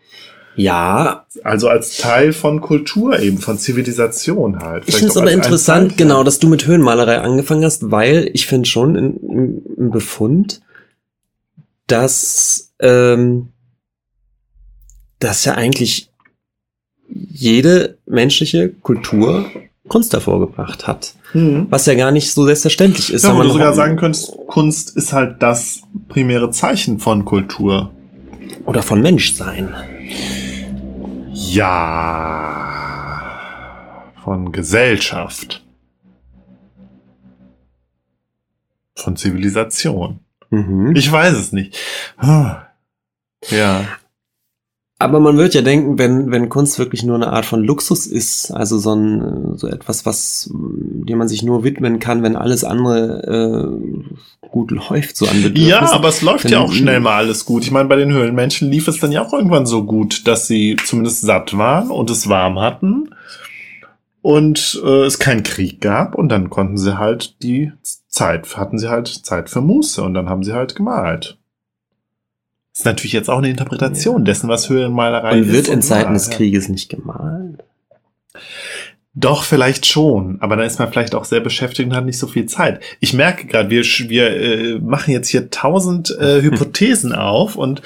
Ja, 0.56 1.26
Also 1.44 1.69
als 1.69 1.98
Teil 1.98 2.34
von 2.34 2.60
Kultur 2.61 3.18
eben, 3.19 3.38
von 3.38 3.57
Zivilisation 3.57 4.60
halt. 4.60 4.84
Ich 4.88 4.95
finde 4.95 5.11
es 5.11 5.18
aber 5.18 5.32
interessant, 5.32 5.98
genau, 5.98 6.23
dass 6.23 6.40
du 6.40 6.48
mit 6.49 6.68
Höhenmalerei 6.68 7.19
angefangen 7.22 7.64
hast, 7.64 7.90
weil 7.91 8.30
ich 8.34 8.45
finde 8.48 8.68
schon 8.68 8.95
im, 8.95 9.61
Befund, 9.91 10.61
dass 11.88 12.72
ähm, 12.80 13.49
dass 15.19 15.45
ja 15.45 15.53
eigentlich 15.56 16.10
jede 17.07 17.98
menschliche 18.06 18.69
Kultur 18.69 19.45
Kunst 19.88 20.14
hervorgebracht 20.14 20.88
hat, 20.88 21.15
Hm. 21.34 21.68
was 21.69 21.86
ja 21.86 21.95
gar 21.95 22.11
nicht 22.11 22.32
so 22.32 22.45
selbstverständlich 22.45 23.11
ist. 23.11 23.23
Ja, 23.23 23.30
wenn 23.30 23.36
wo 23.36 23.38
man 23.40 23.48
du 23.48 23.53
sogar 23.53 23.73
sagen 23.73 23.98
könntest, 23.98 24.32
Kunst 24.48 24.95
ist 24.95 25.11
halt 25.14 25.41
das 25.41 25.82
primäre 26.07 26.52
Zeichen 26.52 26.99
von 26.99 27.26
Kultur. 27.26 27.91
oder 28.65 28.84
von 28.84 29.02
Menschsein. 29.02 29.73
Ja. 31.49 32.68
Von 34.23 34.51
Gesellschaft. 34.51 35.65
Von 38.95 39.15
Zivilisation. 39.15 40.19
Mhm. 40.51 40.95
Ich 40.95 41.11
weiß 41.11 41.34
es 41.34 41.51
nicht. 41.51 41.77
Ah. 42.18 42.68
Ja. 43.49 43.85
Aber 45.02 45.19
man 45.19 45.38
wird 45.38 45.56
ja 45.56 45.61
denken, 45.61 45.98
wenn, 45.98 46.32
wenn 46.32 46.48
Kunst 46.48 46.78
wirklich 46.78 47.03
nur 47.03 47.15
eine 47.15 47.34
Art 47.34 47.45
von 47.45 47.64
Luxus 47.64 48.06
ist, 48.06 48.52
also 48.52 48.78
so 48.78 48.94
ein, 48.94 49.57
so 49.57 49.68
etwas, 49.68 50.06
was, 50.06 50.49
dem 50.53 51.18
man 51.18 51.28
sich 51.28 51.41
nur 51.41 51.64
widmen 51.64 51.99
kann, 51.99 52.22
wenn 52.22 52.36
alles 52.36 52.64
andere 52.64 53.73
äh, 53.82 54.48
gut 54.48 54.69
läuft, 54.69 55.18
so 55.18 55.26
an 55.26 55.41
Bedürfnissen. 55.41 55.69
Ja, 55.69 55.91
aber 55.91 56.10
es 56.10 56.22
läuft 56.22 56.49
ja 56.49 56.60
auch 56.60 56.72
schnell 56.72 56.99
mal 56.99 57.15
alles 57.15 57.45
gut. 57.45 57.64
Ich 57.64 57.72
meine, 57.72 57.90
bei 57.90 57.95
den 57.95 58.11
Höhlenmenschen 58.11 58.69
lief 58.69 58.88
es 58.88 58.99
dann 58.99 59.11
ja 59.11 59.26
auch 59.26 59.34
irgendwann 59.34 59.65
so 59.65 59.84
gut, 59.84 60.28
dass 60.28 60.45
sie 60.45 60.78
zumindest 60.86 61.22
satt 61.22 61.57
waren 61.57 61.90
und 61.90 62.10
es 62.11 62.30
warm 62.30 62.60
hatten 62.60 63.10
und 64.22 64.80
äh, 64.84 65.06
es 65.06 65.18
keinen 65.18 65.44
Krieg 65.44 65.82
gab 65.82 66.15
und 66.15 66.30
dann 66.30 66.49
konnten 66.52 66.78
sie 66.78 66.99
halt 66.99 67.41
die 67.41 67.72
Zeit, 68.07 68.56
hatten 68.56 68.78
sie 68.78 68.90
halt 68.90 69.07
Zeit 69.07 69.49
für 69.49 69.61
Muße 69.61 70.03
und 70.03 70.14
dann 70.14 70.30
haben 70.30 70.44
sie 70.44 70.53
halt 70.53 70.76
gemalt. 70.76 71.38
Ist 72.73 72.85
natürlich 72.85 73.14
jetzt 73.14 73.30
auch 73.30 73.39
eine 73.39 73.49
Interpretation 73.49 74.23
dessen, 74.23 74.48
was 74.49 74.69
Höhlenmalerei 74.69 75.39
ist. 75.39 75.48
Und 75.48 75.53
wird 75.53 75.68
in 75.68 75.81
Zeiten 75.81 76.14
des 76.14 76.27
ja. 76.27 76.35
Krieges 76.35 76.69
nicht 76.69 76.89
gemalt? 76.89 77.64
Doch, 79.14 79.43
vielleicht 79.43 79.85
schon, 79.85 80.38
aber 80.39 80.56
dann 80.56 80.65
ist 80.65 80.80
man 80.80 80.89
vielleicht 80.89 81.15
auch 81.15 81.26
sehr 81.26 81.41
beschäftigt 81.41 81.89
und 81.89 81.95
hat 81.95 82.06
nicht 82.06 82.18
so 82.18 82.27
viel 82.27 82.45
Zeit. 82.45 82.80
Ich 83.02 83.14
merke 83.14 83.45
gerade, 83.45 83.69
wir, 83.69 83.84
wir 83.84 84.31
äh, 84.31 84.80
machen 84.80 85.11
jetzt 85.11 85.27
hier 85.27 85.49
tausend 85.49 86.18
äh, 86.18 86.41
Hypothesen 86.41 87.14
auf 87.14 87.57
und 87.57 87.81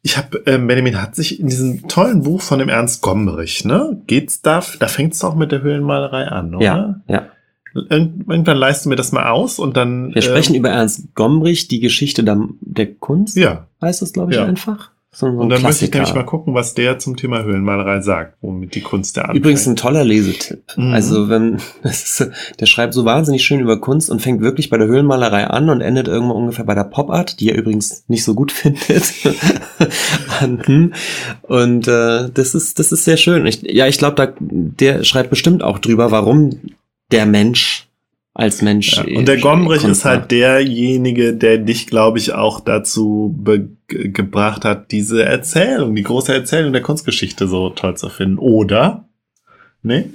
ich 0.00 0.16
habe, 0.16 0.38
äh, 0.46 0.56
Benjamin 0.56 1.00
hat 1.00 1.16
sich 1.16 1.38
in 1.38 1.48
diesem 1.48 1.86
tollen 1.88 2.22
Buch 2.22 2.40
von 2.40 2.58
dem 2.58 2.70
Ernst 2.70 3.02
Gombrich, 3.02 3.66
ne? 3.66 4.00
Geht's 4.06 4.40
da, 4.40 4.62
da 4.78 4.88
fängt's 4.88 5.18
doch 5.18 5.34
mit 5.34 5.52
der 5.52 5.60
Höhlenmalerei 5.60 6.28
an, 6.28 6.54
oder? 6.54 6.64
Ja, 6.64 7.00
ja. 7.08 7.26
Irgend, 7.74 8.28
irgendwann 8.28 8.56
leisten 8.56 8.90
wir 8.90 8.96
das 8.96 9.12
mal 9.12 9.28
aus 9.28 9.58
und 9.58 9.76
dann. 9.76 10.14
Wir 10.14 10.22
sprechen 10.22 10.54
ähm, 10.54 10.60
über 10.60 10.70
Ernst 10.70 11.14
Gombrich, 11.14 11.68
die 11.68 11.80
Geschichte 11.80 12.22
der, 12.24 12.40
der 12.60 12.94
Kunst, 12.94 13.36
Ja, 13.36 13.66
heißt 13.82 14.00
das, 14.02 14.12
glaube 14.12 14.32
ich, 14.32 14.38
Ja. 14.38 14.44
einfach. 14.44 14.90
So, 15.16 15.26
ein 15.26 15.36
und 15.38 15.48
dann 15.48 15.62
möchte 15.62 15.84
ich 15.84 15.92
nämlich 15.92 16.12
mal 16.12 16.24
gucken, 16.24 16.54
was 16.54 16.74
der 16.74 16.98
zum 16.98 17.16
Thema 17.16 17.44
Höhlenmalerei 17.44 18.00
sagt, 18.00 18.36
womit 18.40 18.74
die 18.74 18.80
Kunst 18.80 19.14
der 19.16 19.26
anfängt. 19.26 19.38
Übrigens 19.38 19.64
ein 19.68 19.76
toller 19.76 20.02
Lesetipp. 20.02 20.64
Mhm. 20.76 20.92
Also 20.92 21.28
wenn 21.28 21.58
ist, 21.84 22.28
der 22.58 22.66
schreibt 22.66 22.94
so 22.94 23.04
wahnsinnig 23.04 23.44
schön 23.44 23.60
über 23.60 23.80
Kunst 23.80 24.10
und 24.10 24.20
fängt 24.20 24.40
wirklich 24.40 24.70
bei 24.70 24.76
der 24.76 24.88
Höhlenmalerei 24.88 25.46
an 25.46 25.70
und 25.70 25.82
endet 25.82 26.08
irgendwann 26.08 26.36
ungefähr 26.36 26.64
bei 26.64 26.74
der 26.74 26.82
Pop-Art, 26.82 27.38
die 27.38 27.48
er 27.50 27.56
übrigens 27.56 28.02
nicht 28.08 28.24
so 28.24 28.34
gut 28.34 28.50
findet. 28.52 29.04
an. 30.40 30.92
und 31.42 31.86
äh, 31.86 32.28
das 32.34 32.56
ist 32.56 32.80
das 32.80 32.90
ist 32.90 33.04
sehr 33.04 33.16
schön. 33.16 33.46
Ich, 33.46 33.62
ja, 33.62 33.86
ich 33.86 33.98
glaube, 33.98 34.16
da 34.16 34.32
der 34.40 35.04
schreibt 35.04 35.30
bestimmt 35.30 35.62
auch 35.62 35.78
drüber, 35.78 36.10
warum 36.10 36.50
der 37.10 37.26
Mensch 37.26 37.88
als 38.36 38.62
Mensch 38.62 38.96
Ja, 38.96 39.04
äh, 39.06 39.16
und 39.16 39.28
der 39.28 39.38
Gombrich 39.38 39.84
ist 39.84 40.04
halt 40.04 40.30
derjenige, 40.32 41.34
der 41.34 41.58
dich, 41.58 41.86
glaube 41.86 42.18
ich, 42.18 42.32
auch 42.32 42.58
dazu 42.60 43.32
gebracht 43.86 44.64
hat, 44.64 44.90
diese 44.90 45.24
Erzählung, 45.24 45.94
die 45.94 46.02
große 46.02 46.34
Erzählung 46.34 46.72
der 46.72 46.82
Kunstgeschichte 46.82 47.46
so 47.46 47.70
toll 47.70 47.96
zu 47.96 48.08
finden. 48.08 48.38
Oder? 48.38 49.04
Nee? 49.82 50.06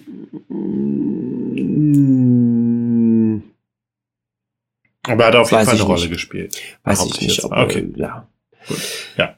Mm, 2.10 3.41
Aber 5.03 5.24
er 5.24 5.28
hat 5.28 5.36
auf 5.36 5.52
jeden 5.52 5.66
Fall 5.66 5.74
eine 5.76 5.84
Rolle 5.84 6.02
nicht. 6.02 6.11
gespielt. 6.11 6.61
Weiß 6.84 7.06
ich 7.06 7.22
nicht. 7.22 7.44
Ob. 7.44 7.52
Okay. 7.53 7.90
Ja. 7.95 8.28
Gut. 8.68 8.78
Ja. 9.18 9.36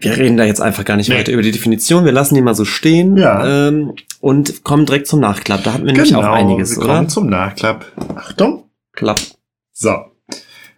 Wir 0.00 0.16
reden 0.16 0.36
da 0.36 0.44
jetzt 0.44 0.60
einfach 0.60 0.84
gar 0.84 0.96
nicht 0.96 1.08
Nee. 1.08 1.16
weiter 1.18 1.32
über 1.32 1.42
die 1.42 1.50
Definition. 1.50 2.04
Wir 2.04 2.12
lassen 2.12 2.34
die 2.36 2.40
mal 2.42 2.54
so 2.54 2.64
stehen 2.64 3.16
Ja. 3.16 3.68
ähm, 3.68 3.94
und 4.20 4.64
kommen 4.64 4.86
direkt 4.86 5.06
zum 5.06 5.20
Nachklapp. 5.20 5.64
Da 5.64 5.74
hatten 5.74 5.86
wir 5.86 5.92
nämlich 5.92 6.14
auch 6.14 6.24
einiges, 6.24 6.76
wir 6.76 6.84
oder? 6.84 6.94
kommen 6.96 7.08
zum 7.08 7.28
Nachklapp. 7.28 7.86
Achtung. 8.16 8.64
Klapp. 8.92 9.20
So. 9.72 9.94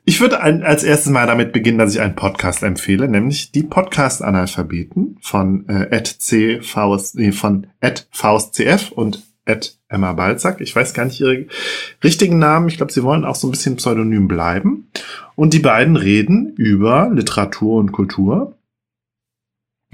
Ich 0.04 0.20
würde 0.20 0.40
ein, 0.40 0.62
als 0.62 0.82
erstes 0.82 1.12
mal 1.12 1.26
damit 1.26 1.52
beginnen, 1.52 1.78
dass 1.78 1.94
ich 1.94 2.00
einen 2.00 2.16
Podcast 2.16 2.62
empfehle, 2.62 3.06
nämlich 3.06 3.52
die 3.52 3.62
Podcast-Analphabeten 3.62 5.18
von 5.20 5.68
äh, 5.68 6.02
@cvs, 6.02 7.14
nee, 7.14 7.32
von 7.32 7.66
@vscf 8.10 8.90
und 8.92 9.22
Emma 9.88 10.12
Balzac. 10.12 10.60
Ich 10.60 10.74
weiß 10.74 10.94
gar 10.94 11.04
nicht 11.04 11.20
ihre 11.20 11.46
richtigen 12.04 12.38
Namen. 12.38 12.68
Ich 12.68 12.76
glaube, 12.76 12.92
sie 12.92 13.02
wollen 13.02 13.24
auch 13.24 13.34
so 13.34 13.48
ein 13.48 13.50
bisschen 13.50 13.76
pseudonym 13.76 14.28
bleiben. 14.28 14.90
Und 15.34 15.54
die 15.54 15.58
beiden 15.58 15.96
reden 15.96 16.54
über 16.56 17.10
Literatur 17.12 17.78
und 17.78 17.92
Kultur, 17.92 18.56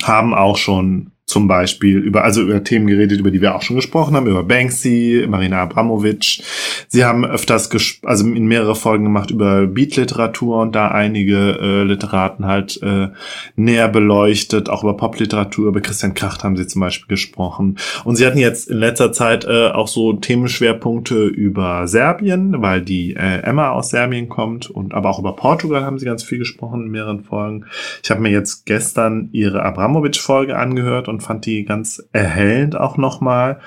haben 0.02 0.34
auch 0.34 0.56
schon 0.56 1.12
zum 1.26 1.48
Beispiel 1.48 1.98
über, 1.98 2.22
also 2.22 2.42
über 2.42 2.62
Themen 2.62 2.86
geredet, 2.86 3.18
über 3.18 3.32
die 3.32 3.40
wir 3.40 3.56
auch 3.56 3.62
schon 3.62 3.74
gesprochen 3.74 4.14
haben, 4.14 4.28
über 4.28 4.44
Banksy, 4.44 5.26
Marina 5.28 5.62
Abramovic. 5.62 6.40
Sie 6.86 7.04
haben 7.04 7.24
öfters, 7.24 7.68
also 8.04 8.24
in 8.24 8.46
mehrere 8.46 8.76
Folgen 8.76 9.04
gemacht 9.04 9.32
über 9.32 9.66
Beat-Literatur 9.66 10.62
und 10.62 10.76
da 10.76 10.88
einige 10.88 11.58
äh, 11.60 11.82
Literaten 11.82 12.46
halt 12.46 12.80
äh, 12.80 13.08
näher 13.56 13.88
beleuchtet, 13.88 14.68
auch 14.68 14.84
über 14.84 14.96
Popliteratur, 14.96 15.66
über 15.66 15.80
Christian 15.80 16.14
Kracht 16.14 16.44
haben 16.44 16.56
sie 16.56 16.68
zum 16.68 16.80
Beispiel 16.80 17.08
gesprochen. 17.08 17.76
Und 18.04 18.14
sie 18.14 18.24
hatten 18.24 18.38
jetzt 18.38 18.70
in 18.70 18.78
letzter 18.78 19.12
Zeit 19.12 19.44
äh, 19.44 19.70
auch 19.70 19.88
so 19.88 20.12
Themenschwerpunkte 20.12 21.26
über 21.26 21.88
Serbien, 21.88 22.62
weil 22.62 22.82
die 22.82 23.16
äh, 23.16 23.42
Emma 23.42 23.70
aus 23.70 23.90
Serbien 23.90 24.28
kommt 24.28 24.70
und 24.70 24.94
aber 24.94 25.10
auch 25.10 25.18
über 25.18 25.34
Portugal 25.34 25.84
haben 25.84 25.98
sie 25.98 26.06
ganz 26.06 26.22
viel 26.22 26.38
gesprochen 26.38 26.82
in 26.82 26.90
mehreren 26.92 27.24
Folgen. 27.24 27.64
Ich 28.04 28.10
habe 28.12 28.20
mir 28.20 28.30
jetzt 28.30 28.64
gestern 28.64 29.28
ihre 29.32 29.64
Abramovic-Folge 29.64 30.56
angehört 30.56 31.08
und 31.08 31.15
und 31.16 31.22
fand 31.22 31.46
die 31.46 31.64
ganz 31.64 32.02
erhellend 32.12 32.76
auch 32.76 32.98
nochmal. 32.98 33.60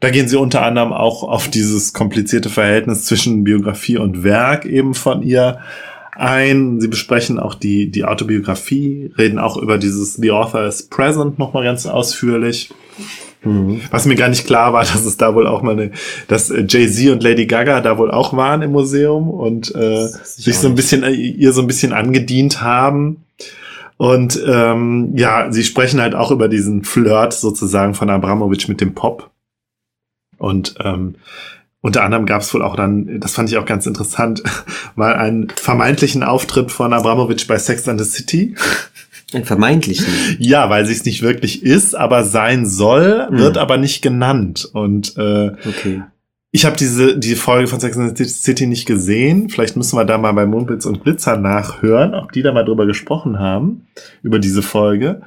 Da 0.00 0.10
gehen 0.10 0.28
sie 0.28 0.38
unter 0.38 0.62
anderem 0.62 0.92
auch 0.92 1.24
auf 1.24 1.48
dieses 1.48 1.92
komplizierte 1.92 2.50
Verhältnis 2.50 3.04
zwischen 3.04 3.42
Biografie 3.42 3.96
und 3.96 4.22
Werk 4.22 4.64
eben 4.64 4.94
von 4.94 5.22
ihr 5.22 5.58
ein. 6.12 6.80
Sie 6.80 6.86
besprechen 6.86 7.40
auch 7.40 7.54
die, 7.54 7.90
die 7.90 8.04
Autobiografie, 8.04 9.12
reden 9.18 9.40
auch 9.40 9.56
über 9.56 9.76
dieses 9.76 10.14
The 10.14 10.30
Author 10.30 10.66
is 10.66 10.84
Present 10.88 11.40
nochmal 11.40 11.64
ganz 11.64 11.86
ausführlich. 11.86 12.70
Mhm. 13.42 13.80
Was 13.90 14.06
mir 14.06 14.14
gar 14.14 14.28
nicht 14.28 14.46
klar 14.46 14.72
war, 14.72 14.82
dass 14.82 15.04
es 15.04 15.16
da 15.16 15.34
wohl 15.34 15.48
auch 15.48 15.62
mal 15.62 15.72
eine, 15.72 15.90
dass 16.28 16.48
Jay-Z 16.48 17.10
und 17.10 17.22
Lady 17.24 17.46
Gaga 17.46 17.80
da 17.80 17.98
wohl 17.98 18.12
auch 18.12 18.36
waren 18.36 18.62
im 18.62 18.72
Museum 18.72 19.30
und 19.30 19.74
äh, 19.74 20.06
sich 20.06 20.58
so 20.58 20.68
ein 20.68 20.76
bisschen, 20.76 21.02
äh, 21.02 21.10
ihr 21.10 21.52
so 21.52 21.60
ein 21.60 21.66
bisschen 21.66 21.92
angedient 21.92 22.62
haben. 22.62 23.24
Und 23.98 24.40
ähm, 24.46 25.12
ja, 25.16 25.50
sie 25.52 25.64
sprechen 25.64 26.00
halt 26.00 26.14
auch 26.14 26.30
über 26.30 26.48
diesen 26.48 26.84
Flirt 26.84 27.34
sozusagen 27.34 27.94
von 27.94 28.08
Abramovic 28.08 28.68
mit 28.68 28.80
dem 28.80 28.94
Pop. 28.94 29.30
Und 30.38 30.76
ähm, 30.82 31.16
unter 31.80 32.04
anderem 32.04 32.24
gab 32.24 32.42
es 32.42 32.54
wohl 32.54 32.62
auch 32.62 32.76
dann, 32.76 33.20
das 33.20 33.34
fand 33.34 33.50
ich 33.50 33.58
auch 33.58 33.66
ganz 33.66 33.86
interessant, 33.86 34.42
mal 34.94 35.14
einen 35.14 35.48
vermeintlichen 35.50 36.22
Auftritt 36.22 36.70
von 36.70 36.92
Abramovic 36.92 37.46
bei 37.48 37.58
Sex 37.58 37.88
and 37.88 38.00
the 38.00 38.06
City. 38.06 38.54
Ein 39.34 39.44
vermeintlichen? 39.44 40.06
Ja, 40.38 40.70
weil 40.70 40.86
sie 40.86 40.92
es 40.92 41.04
nicht 41.04 41.20
wirklich 41.20 41.62
ist, 41.64 41.94
aber 41.94 42.22
sein 42.22 42.66
soll, 42.66 43.26
wird 43.30 43.56
hm. 43.56 43.62
aber 43.62 43.76
nicht 43.78 44.00
genannt. 44.00 44.68
Und 44.72 45.16
äh, 45.16 45.52
okay. 45.66 46.02
Ich 46.50 46.64
habe 46.64 46.76
diese 46.76 47.18
die 47.18 47.34
Folge 47.34 47.68
von 47.68 47.78
Sex 47.78 47.96
and 47.98 48.16
the 48.16 48.24
City 48.24 48.66
nicht 48.66 48.86
gesehen. 48.86 49.50
Vielleicht 49.50 49.76
müssen 49.76 49.98
wir 49.98 50.04
da 50.04 50.16
mal 50.16 50.32
bei 50.32 50.46
Mumpitz 50.46 50.86
und 50.86 51.02
Glitzer 51.02 51.36
nachhören, 51.36 52.14
ob 52.14 52.32
die 52.32 52.42
da 52.42 52.52
mal 52.52 52.64
drüber 52.64 52.86
gesprochen 52.86 53.38
haben, 53.38 53.86
über 54.22 54.38
diese 54.38 54.62
Folge. 54.62 55.22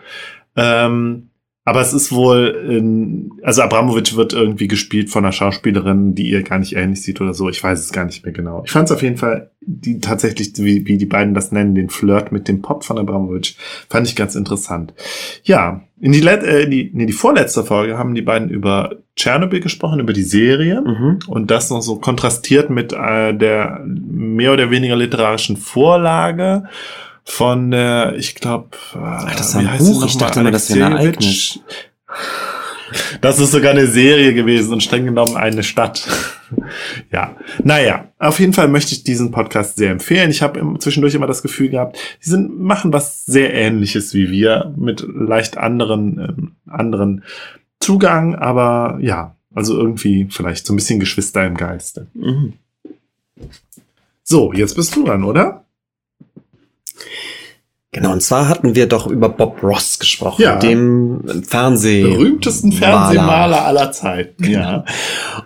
Ähm, 0.56 1.31
aber 1.64 1.82
es 1.82 1.94
ist 1.94 2.12
wohl, 2.12 2.48
in, 2.70 3.34
also 3.44 3.62
Abramovic 3.62 4.16
wird 4.16 4.34
irgendwie 4.34 4.68
gespielt 4.68 5.12
von 5.12 5.24
einer 5.24 5.32
Schauspielerin, 5.32 6.16
die 6.16 6.28
ihr 6.28 6.42
gar 6.42 6.58
nicht 6.58 6.76
ähnlich 6.76 7.04
sieht 7.04 7.22
oder 7.22 7.36
so. 7.36 7.50
Ich 7.50 7.64
weiß 7.64 7.80
es 7.80 7.92
gar 7.92 8.06
nicht 8.06 8.26
mehr 8.26 8.34
genau. 8.34 8.64
Ich 8.66 8.72
fand 8.72 8.90
es 8.90 8.92
auf 8.92 9.04
jeden 9.04 9.18
Fall, 9.18 9.52
die 9.62 10.00
tatsächlich, 10.00 10.54
wie, 10.58 10.88
wie 10.88 10.98
die 10.98 11.06
beiden 11.06 11.36
das 11.36 11.52
nennen, 11.52 11.76
den 11.76 11.90
Flirt 11.90 12.32
mit 12.32 12.48
dem 12.48 12.64
Pop 12.64 12.84
von 12.84 12.98
Abramovic, 12.98 13.56
fand 13.90 14.08
ich 14.08 14.16
ganz 14.16 14.34
interessant. 14.34 14.96
Ja, 15.44 15.84
in 16.00 16.14
die, 16.14 16.26
äh, 16.26 16.68
die, 16.68 16.90
nee, 16.96 17.06
die 17.06 17.14
vorletzte 17.14 17.64
Folge 17.64 17.96
haben 17.96 18.16
die 18.16 18.24
beiden 18.24 18.50
über 18.50 18.96
Tschernobyl 19.16 19.60
gesprochen, 19.60 20.00
über 20.00 20.14
die 20.14 20.24
Serie 20.24 20.82
mhm. 20.82 21.20
und 21.28 21.52
das 21.52 21.70
noch 21.70 21.82
so 21.82 21.98
kontrastiert 21.98 22.72
mit 22.72 22.92
äh, 22.92 23.38
der 23.38 23.86
mehr 23.86 24.54
oder 24.54 24.72
weniger 24.72 24.96
literarischen 24.96 25.58
Vorlage 25.58 26.64
von 27.24 27.72
der, 27.72 28.16
ich 28.16 28.36
glaube, 28.36 28.78
äh, 28.94 29.36
das 29.36 29.50
ist 29.50 29.56
ein 29.56 29.78
Buch. 29.78 30.06
Ich 30.06 30.18
dachte 30.18 30.40
immer, 30.40 30.52
das 30.52 30.74
wäre 30.74 30.88
ein 30.88 30.98
Ereignis. 30.98 31.60
Das 33.22 33.40
ist 33.40 33.52
sogar 33.52 33.72
eine 33.72 33.88
Serie 33.88 34.34
gewesen 34.34 34.74
und 34.74 34.84
streng 34.84 35.06
genommen 35.06 35.38
eine 35.38 35.64
Stadt. 35.64 36.08
ja, 37.12 37.36
naja, 37.64 38.10
auf 38.20 38.40
jeden 38.40 38.54
Fall 38.54 38.68
möchte 38.68 38.94
ich 38.94 39.04
diesen 39.04 39.32
Podcast 39.32 39.78
sehr 39.78 39.92
empfehlen. 39.92 40.30
Ich 40.30 40.42
habe 40.42 40.62
zwischendurch 40.80 41.16
immer 41.16 41.28
das 41.28 41.42
Gefühl 41.42 41.70
gehabt, 41.70 41.98
die 42.24 42.30
sind, 42.30 42.60
machen 42.60 42.92
was 42.92 43.26
sehr 43.26 43.54
Ähnliches 43.54 44.14
wie 44.14 44.32
wir 44.32 44.74
mit 44.76 45.06
leicht 45.08 45.58
anderen, 45.58 46.20
ähm, 46.20 46.52
anderen 46.68 47.24
Zugang, 47.80 48.36
aber 48.36 49.00
ja, 49.02 49.36
also 49.54 49.78
irgendwie 49.78 50.28
vielleicht 50.30 50.66
so 50.66 50.74
ein 50.74 50.78
bisschen 50.78 51.00
Geschwister 51.00 51.46
im 51.46 51.56
Geiste. 51.56 52.08
Mhm. 52.14 52.54
So, 54.24 54.54
jetzt 54.54 54.76
bist 54.76 54.96
du 54.96 55.04
dran, 55.04 55.24
oder? 55.24 55.61
Genau, 57.94 58.14
und 58.14 58.24
zwar 58.24 58.48
hatten 58.48 58.74
wir 58.74 58.88
doch 58.88 59.06
über 59.08 59.28
Bob 59.28 59.62
Ross 59.62 60.00
gesprochen, 60.00 60.44
ja. 60.44 60.56
dem 60.56 61.44
Fernseh 61.46 62.04
berühmtesten 62.04 62.72
Fernsehmaler 62.72 63.66
aller 63.66 63.92
Zeiten. 63.92 64.50
Ja. 64.50 64.86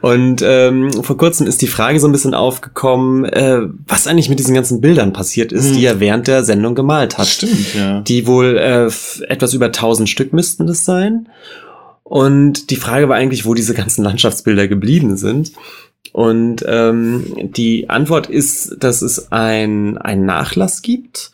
Und 0.02 0.44
ähm, 0.46 0.92
vor 1.02 1.18
kurzem 1.18 1.48
ist 1.48 1.64
die 1.64 1.68
Frage 1.68 2.00
so 2.00 2.08
ein 2.08 2.12
bisschen 2.12 2.36
aufgekommen, 2.36 3.26
äh, 3.26 3.62
was 3.88 4.06
eigentlich 4.06 4.30
mit 4.30 4.38
diesen 4.38 4.54
ganzen 4.54 4.80
Bildern 4.80 5.12
passiert 5.12 5.52
ist, 5.52 5.70
hm. 5.70 5.74
die 5.74 5.86
er 5.86 6.00
während 6.00 6.28
der 6.28 6.44
Sendung 6.44 6.76
gemalt 6.76 7.18
hat. 7.18 7.26
Stimmt, 7.26 7.74
ja. 7.74 8.02
Die 8.02 8.28
wohl 8.28 8.58
äh, 8.58 8.92
etwas 9.28 9.56
über 9.56 9.72
tausend 9.72 10.08
Stück 10.08 10.32
müssten 10.32 10.68
das 10.68 10.86
sein. 10.86 11.30
Und 12.04 12.70
die 12.70 12.76
Frage 12.76 13.10
war 13.10 13.16
eigentlich, 13.16 13.48
wo 13.48 13.56
diese 13.56 13.74
ganzen 13.74 14.04
Landschaftsbilder 14.04 14.68
geblieben 14.68 15.18
sind. 15.18 15.52
Und 16.14 16.64
ähm, 16.68 17.26
die 17.36 17.90
Antwort 17.90 18.28
ist, 18.28 18.78
dass 18.80 19.02
es 19.02 19.32
ein, 19.32 19.98
ein 19.98 20.26
Nachlass 20.26 20.84
gibt 20.84 21.32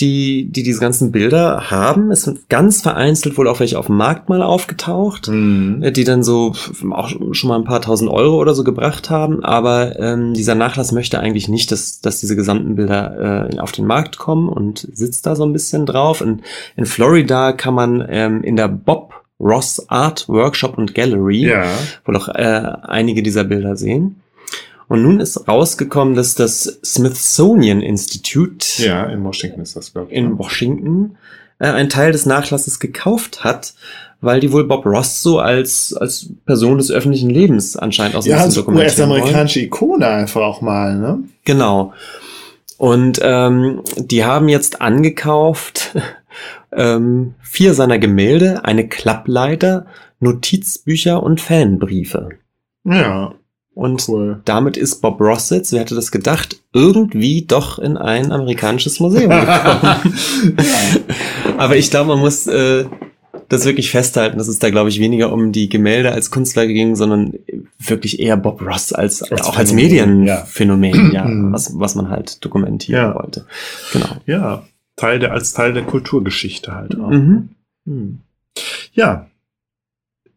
die, 0.00 0.48
die 0.50 0.62
diese 0.62 0.80
ganzen 0.80 1.10
Bilder 1.10 1.70
haben. 1.70 2.10
Es 2.10 2.22
sind 2.22 2.48
ganz 2.48 2.82
vereinzelt 2.82 3.36
wohl 3.36 3.48
auch 3.48 3.58
welche 3.58 3.78
auf 3.78 3.86
dem 3.86 3.96
Markt 3.96 4.28
mal 4.28 4.42
aufgetaucht, 4.42 5.28
mhm. 5.28 5.82
Äh, 5.82 5.92
die 5.92 6.04
dann 6.04 6.22
so 6.22 6.54
auch 6.90 7.10
schon 7.32 7.48
mal 7.48 7.56
ein 7.56 7.64
paar 7.64 7.80
tausend 7.80 8.10
Euro 8.10 8.36
oder 8.36 8.54
so 8.54 8.62
gebracht 8.62 9.10
haben. 9.10 9.44
Aber 9.44 9.98
ähm, 9.98 10.34
dieser 10.34 10.54
Nachlass 10.54 10.92
möchte 10.92 11.18
eigentlich 11.18 11.48
nicht, 11.48 11.72
dass, 11.72 12.00
dass 12.00 12.20
diese 12.20 12.36
gesamten 12.36 12.76
Bilder 12.76 13.50
äh, 13.50 13.58
auf 13.58 13.72
den 13.72 13.86
Markt 13.86 14.18
kommen 14.18 14.48
und 14.48 14.88
sitzt 14.92 15.26
da 15.26 15.34
so 15.34 15.44
ein 15.44 15.52
bisschen 15.52 15.84
drauf. 15.84 16.20
In, 16.20 16.42
in 16.76 16.86
Florida 16.86 17.52
kann 17.52 17.74
man 17.74 18.06
ähm, 18.08 18.42
in 18.42 18.56
der 18.56 18.68
Bob 18.68 19.14
Ross 19.40 19.88
Art 19.88 20.28
Workshop 20.28 20.78
und 20.78 20.94
Gallery 20.94 21.46
ja. 21.46 21.64
wohl 22.04 22.16
auch 22.16 22.28
äh, 22.28 22.72
einige 22.82 23.22
dieser 23.22 23.44
Bilder 23.44 23.76
sehen. 23.76 24.20
Und 24.88 25.02
nun 25.02 25.20
ist 25.20 25.46
rausgekommen, 25.46 26.14
dass 26.14 26.34
das 26.34 26.80
Smithsonian 26.84 27.82
Institute 27.82 28.82
ja, 28.82 29.04
in 29.04 29.22
Washington 29.22 29.60
ist 29.60 29.76
das, 29.76 29.92
glaube 29.92 30.10
ich. 30.10 30.16
In 30.16 30.38
Washington 30.38 31.16
äh, 31.58 31.66
einen 31.66 31.90
Teil 31.90 32.12
des 32.12 32.24
Nachlasses 32.24 32.80
gekauft 32.80 33.44
hat, 33.44 33.74
weil 34.20 34.40
die 34.40 34.52
wohl 34.52 34.64
Bob 34.64 34.86
Ross 34.86 35.22
so 35.22 35.38
als, 35.38 35.94
als 35.94 36.30
Person 36.46 36.78
des 36.78 36.90
öffentlichen 36.90 37.30
Lebens 37.30 37.76
anscheinend 37.76 38.16
aus 38.16 38.24
dem 38.24 38.32
ja, 38.32 38.38
also 38.38 38.66
US-amerikanische 38.66 39.60
Ikone 39.60 40.08
einfach 40.08 40.40
auch 40.40 40.60
mal, 40.60 40.96
ne? 40.96 41.22
Genau. 41.44 41.92
Und 42.78 43.20
ähm, 43.22 43.82
die 43.96 44.24
haben 44.24 44.48
jetzt 44.48 44.80
angekauft 44.80 45.96
ähm, 46.72 47.34
vier 47.42 47.74
seiner 47.74 47.98
Gemälde, 47.98 48.64
eine 48.64 48.88
Klappleiter, 48.88 49.86
Notizbücher 50.20 51.22
und 51.22 51.40
Fanbriefe. 51.40 52.30
Ja. 52.84 53.34
Und 53.78 54.08
cool. 54.08 54.40
damit 54.44 54.76
ist 54.76 55.02
Bob 55.02 55.20
Rossitz, 55.20 55.70
wer 55.70 55.82
hätte 55.82 55.94
das 55.94 56.10
gedacht, 56.10 56.60
irgendwie 56.72 57.42
doch 57.42 57.78
in 57.78 57.96
ein 57.96 58.32
amerikanisches 58.32 58.98
Museum 58.98 59.30
gekommen. 59.30 60.14
Aber 61.58 61.76
ich 61.76 61.88
glaube, 61.88 62.08
man 62.08 62.18
muss 62.18 62.48
äh, 62.48 62.86
das 63.48 63.66
wirklich 63.66 63.92
festhalten, 63.92 64.36
dass 64.36 64.48
es 64.48 64.58
da, 64.58 64.70
glaube 64.70 64.88
ich, 64.88 64.98
weniger 64.98 65.32
um 65.32 65.52
die 65.52 65.68
Gemälde 65.68 66.10
als 66.10 66.32
Kunstwerke 66.32 66.72
ging, 66.72 66.96
sondern 66.96 67.34
wirklich 67.78 68.18
eher 68.18 68.36
Bob 68.36 68.62
Ross 68.62 68.92
als, 68.92 69.22
als 69.22 69.42
auch 69.42 69.56
als 69.56 69.72
Medienphänomen, 69.72 71.12
ja, 71.12 71.28
ja 71.28 71.52
was, 71.52 71.78
was 71.78 71.94
man 71.94 72.10
halt 72.10 72.44
dokumentieren 72.44 73.00
ja. 73.00 73.14
wollte. 73.14 73.46
Genau. 73.92 74.08
Ja, 74.26 74.64
Teil 74.96 75.20
der, 75.20 75.30
als 75.30 75.52
Teil 75.52 75.72
der 75.72 75.84
Kulturgeschichte 75.84 76.74
halt 76.74 76.98
auch. 76.98 77.10
Mhm. 77.10 77.50
Hm. 77.86 78.18
Ja, 78.92 79.28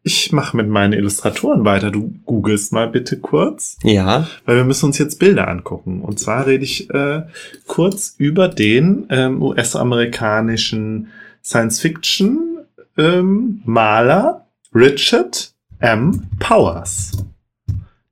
ich 0.03 0.31
mache 0.31 0.57
mit 0.57 0.67
meinen 0.67 0.93
Illustratoren 0.93 1.63
weiter. 1.63 1.91
Du 1.91 2.11
googelst 2.25 2.73
mal 2.73 2.87
bitte 2.87 3.19
kurz. 3.19 3.77
Ja. 3.83 4.27
Weil 4.45 4.55
wir 4.57 4.63
müssen 4.63 4.85
uns 4.85 4.97
jetzt 4.97 5.19
Bilder 5.19 5.47
angucken. 5.47 6.01
Und 6.01 6.19
zwar 6.19 6.47
rede 6.47 6.63
ich 6.63 6.89
äh, 6.89 7.21
kurz 7.67 8.15
über 8.17 8.47
den 8.47 9.05
ähm, 9.09 9.43
US-amerikanischen 9.43 11.09
Science-Fiction-Maler 11.43 14.35
ähm, 14.35 14.41
Richard 14.73 15.53
M. 15.79 16.27
Powers. 16.39 17.11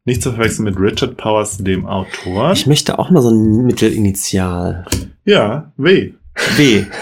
Nicht 0.05 0.21
zu 0.23 0.31
verwechseln 0.31 0.63
mit 0.65 0.79
Richard 0.79 1.17
Powers, 1.17 1.57
dem 1.57 1.85
Autor. 1.85 2.53
Ich 2.53 2.67
möchte 2.67 2.99
auch 2.99 3.09
mal 3.09 3.21
so 3.21 3.29
ein 3.29 3.65
Mittelinitial. 3.65 4.85
Ja, 5.25 5.73
W. 5.77 6.13
W. 6.57 6.85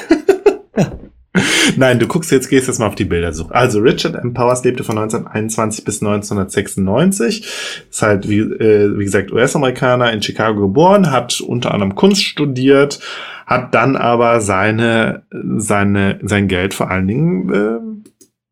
Nein, 1.78 2.00
du 2.00 2.08
guckst 2.08 2.32
jetzt, 2.32 2.50
gehst 2.50 2.68
jetzt 2.68 2.80
mal 2.80 2.88
auf 2.88 2.96
die 2.96 3.06
Bildersuche. 3.06 3.54
Also 3.54 3.80
Richard 3.80 4.16
M. 4.16 4.34
Powers 4.34 4.64
lebte 4.64 4.84
von 4.84 4.98
1921 4.98 5.84
bis 5.84 6.02
1996. 6.02 7.48
Ist 7.90 8.02
halt, 8.02 8.30
wie, 8.30 8.40
äh, 8.40 8.98
wie 8.98 9.04
gesagt, 9.04 9.32
US-Amerikaner 9.32 10.12
in 10.12 10.22
Chicago 10.22 10.62
geboren, 10.62 11.12
hat 11.12 11.42
unter 11.42 11.74
anderem 11.74 11.96
Kunst 11.96 12.24
studiert, 12.24 13.00
hat 13.46 13.74
dann 13.74 13.96
aber 13.96 14.42
seine, 14.42 15.24
seine, 15.58 16.20
sein 16.24 16.48
Geld 16.48 16.74
vor 16.74 16.92
allen 16.92 17.08
Dingen 17.08 17.54
äh, 17.54 17.80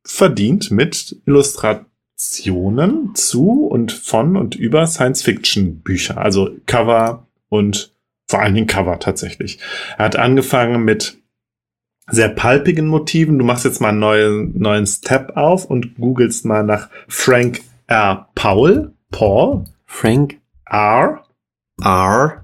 verdient 0.05 0.71
mit 0.71 1.17
Illustrationen 1.25 3.15
zu 3.15 3.67
und 3.67 3.91
von 3.91 4.37
und 4.37 4.55
über 4.55 4.87
Science-Fiction-Bücher. 4.87 6.17
Also 6.17 6.51
Cover 6.65 7.27
und 7.49 7.91
vor 8.27 8.41
allen 8.41 8.55
Dingen 8.55 8.67
Cover 8.67 8.99
tatsächlich. 8.99 9.59
Er 9.97 10.05
hat 10.05 10.15
angefangen 10.15 10.83
mit 10.83 11.17
sehr 12.10 12.30
palpigen 12.30 12.88
Motiven. 12.88 13.40
Du 13.40 13.45
machst 13.45 13.65
jetzt 13.65 13.82
mal 13.82 13.90
einen 13.90 13.99
neuen, 13.99 14.60
neuen 14.60 14.86
Step 14.86 15.36
auf 15.36 15.65
und 15.65 15.95
googelst 15.95 16.45
mal 16.45 16.64
nach 16.64 16.90
Frank 17.07 17.61
R. 17.88 18.30
Paul. 18.36 18.94
Paul. 19.11 19.65
Frank 19.86 20.40
R. 20.65 21.23
R. 21.82 22.44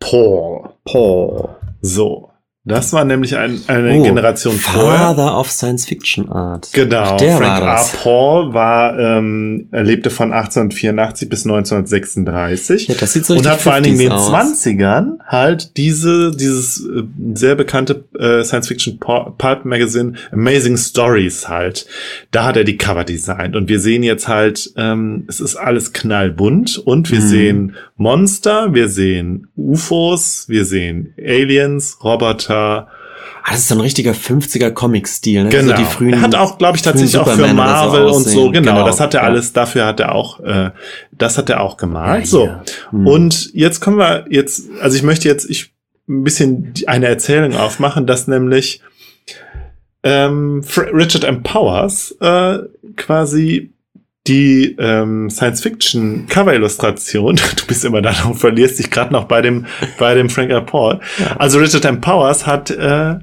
Paul. 0.00 0.70
Paul. 0.84 1.56
So. 1.80 2.30
Das 2.68 2.92
war 2.92 3.04
nämlich 3.04 3.36
ein, 3.36 3.60
eine 3.68 3.94
Oh, 3.94 4.02
Generation 4.02 4.54
vorher. 4.56 4.98
Father 4.98 5.38
of 5.38 5.50
Science 5.50 5.86
Fiction 5.86 6.28
Art. 6.28 6.68
Genau, 6.72 7.12
Ach, 7.14 7.16
der 7.16 7.36
Frank 7.36 7.62
war 7.62 7.72
das. 7.76 7.94
R. 7.94 8.00
Paul 8.02 8.54
war, 8.54 8.98
ähm, 8.98 9.68
er 9.70 9.84
lebte 9.84 10.10
von 10.10 10.32
1884 10.32 11.28
bis 11.28 11.44
1936 11.44 12.88
Ja, 12.88 12.94
das 12.98 13.12
sieht 13.12 13.24
so 13.26 13.34
und 13.34 13.46
hat 13.46 13.60
vor 13.60 13.72
allen 13.72 13.84
Dingen 13.84 14.00
in 14.00 14.08
den 14.08 14.12
50s 14.12 14.34
aus. 14.34 14.64
20ern 14.66 15.18
halt 15.26 15.76
diese, 15.76 16.32
dieses 16.32 16.80
äh, 16.84 17.02
sehr 17.34 17.54
bekannte 17.54 18.04
äh, 18.18 18.42
Science-Fiction 18.42 18.98
Pulp 18.98 19.64
Magazine 19.64 20.14
Amazing 20.32 20.76
Stories 20.76 21.48
halt. 21.48 21.86
Da 22.32 22.44
hat 22.44 22.56
er 22.56 22.64
die 22.64 22.76
Cover 22.76 23.04
designt 23.04 23.54
und 23.56 23.68
wir 23.68 23.80
sehen 23.80 24.02
jetzt 24.02 24.28
halt, 24.28 24.72
ähm, 24.76 25.24
es 25.28 25.40
ist 25.40 25.56
alles 25.56 25.92
knallbunt 25.92 26.78
und 26.78 27.10
wir 27.10 27.20
Mhm. 27.20 27.22
sehen 27.28 27.74
Monster, 27.96 28.74
wir 28.74 28.88
sehen 28.88 29.46
UFOs, 29.56 30.46
wir 30.48 30.64
sehen 30.64 31.14
Aliens, 31.18 31.98
Roboter, 32.04 32.55
Ah, 32.58 33.52
das 33.52 33.60
ist 33.60 33.68
so 33.68 33.76
ein 33.76 33.80
richtiger 33.80 34.10
50er 34.10 34.72
Comic-Stil. 34.72 35.44
Ne? 35.44 35.50
Genau. 35.50 35.76
So 35.76 35.76
die 35.76 35.84
frühen, 35.84 36.14
er 36.14 36.22
hat 36.22 36.34
auch, 36.34 36.58
glaube 36.58 36.76
ich, 36.76 36.82
tatsächlich 36.82 37.16
auch 37.16 37.28
für 37.28 37.38
oder 37.38 37.48
so 37.48 37.54
Marvel 37.54 38.04
und 38.06 38.24
so, 38.24 38.50
genau, 38.50 38.72
Genau, 38.72 38.86
das 38.86 38.98
hat 38.98 39.14
er 39.14 39.20
ja. 39.20 39.26
alles, 39.28 39.52
dafür 39.52 39.86
hat 39.86 40.00
er 40.00 40.16
auch, 40.16 40.40
äh, 40.40 40.70
das 41.12 41.38
hat 41.38 41.48
er 41.48 41.60
auch 41.60 41.76
gemalt. 41.76 42.22
Ja, 42.22 42.26
so. 42.26 42.46
ja. 42.46 42.62
Hm. 42.90 43.06
Und 43.06 43.54
jetzt 43.54 43.80
kommen 43.80 43.98
wir 43.98 44.24
jetzt, 44.30 44.64
also 44.80 44.96
ich 44.96 45.04
möchte 45.04 45.28
jetzt 45.28 45.48
ich 45.48 45.72
ein 46.08 46.24
bisschen 46.24 46.74
eine 46.88 47.06
Erzählung 47.06 47.54
aufmachen, 47.54 48.06
dass 48.08 48.26
nämlich 48.26 48.80
ähm, 50.02 50.62
Richard 50.76 51.22
M. 51.22 51.44
Powers 51.44 52.16
äh, 52.20 52.58
quasi 52.96 53.72
die 54.28 54.76
ähm, 54.78 55.30
Science-Fiction-Cover-Illustration, 55.30 57.36
du 57.56 57.66
bist 57.66 57.84
immer 57.84 58.02
da 58.02 58.12
und 58.24 58.34
verlierst 58.34 58.78
dich 58.78 58.90
gerade 58.90 59.12
noch 59.12 59.24
bei 59.24 59.42
dem, 59.42 59.66
bei 59.98 60.14
dem 60.14 60.30
Frank 60.30 60.50
R. 60.50 60.60
Paul. 60.60 61.00
Also 61.38 61.58
Richard 61.58 61.84
M. 61.84 62.00
Powers 62.00 62.46
hat 62.46 62.70
äh, 62.70 63.16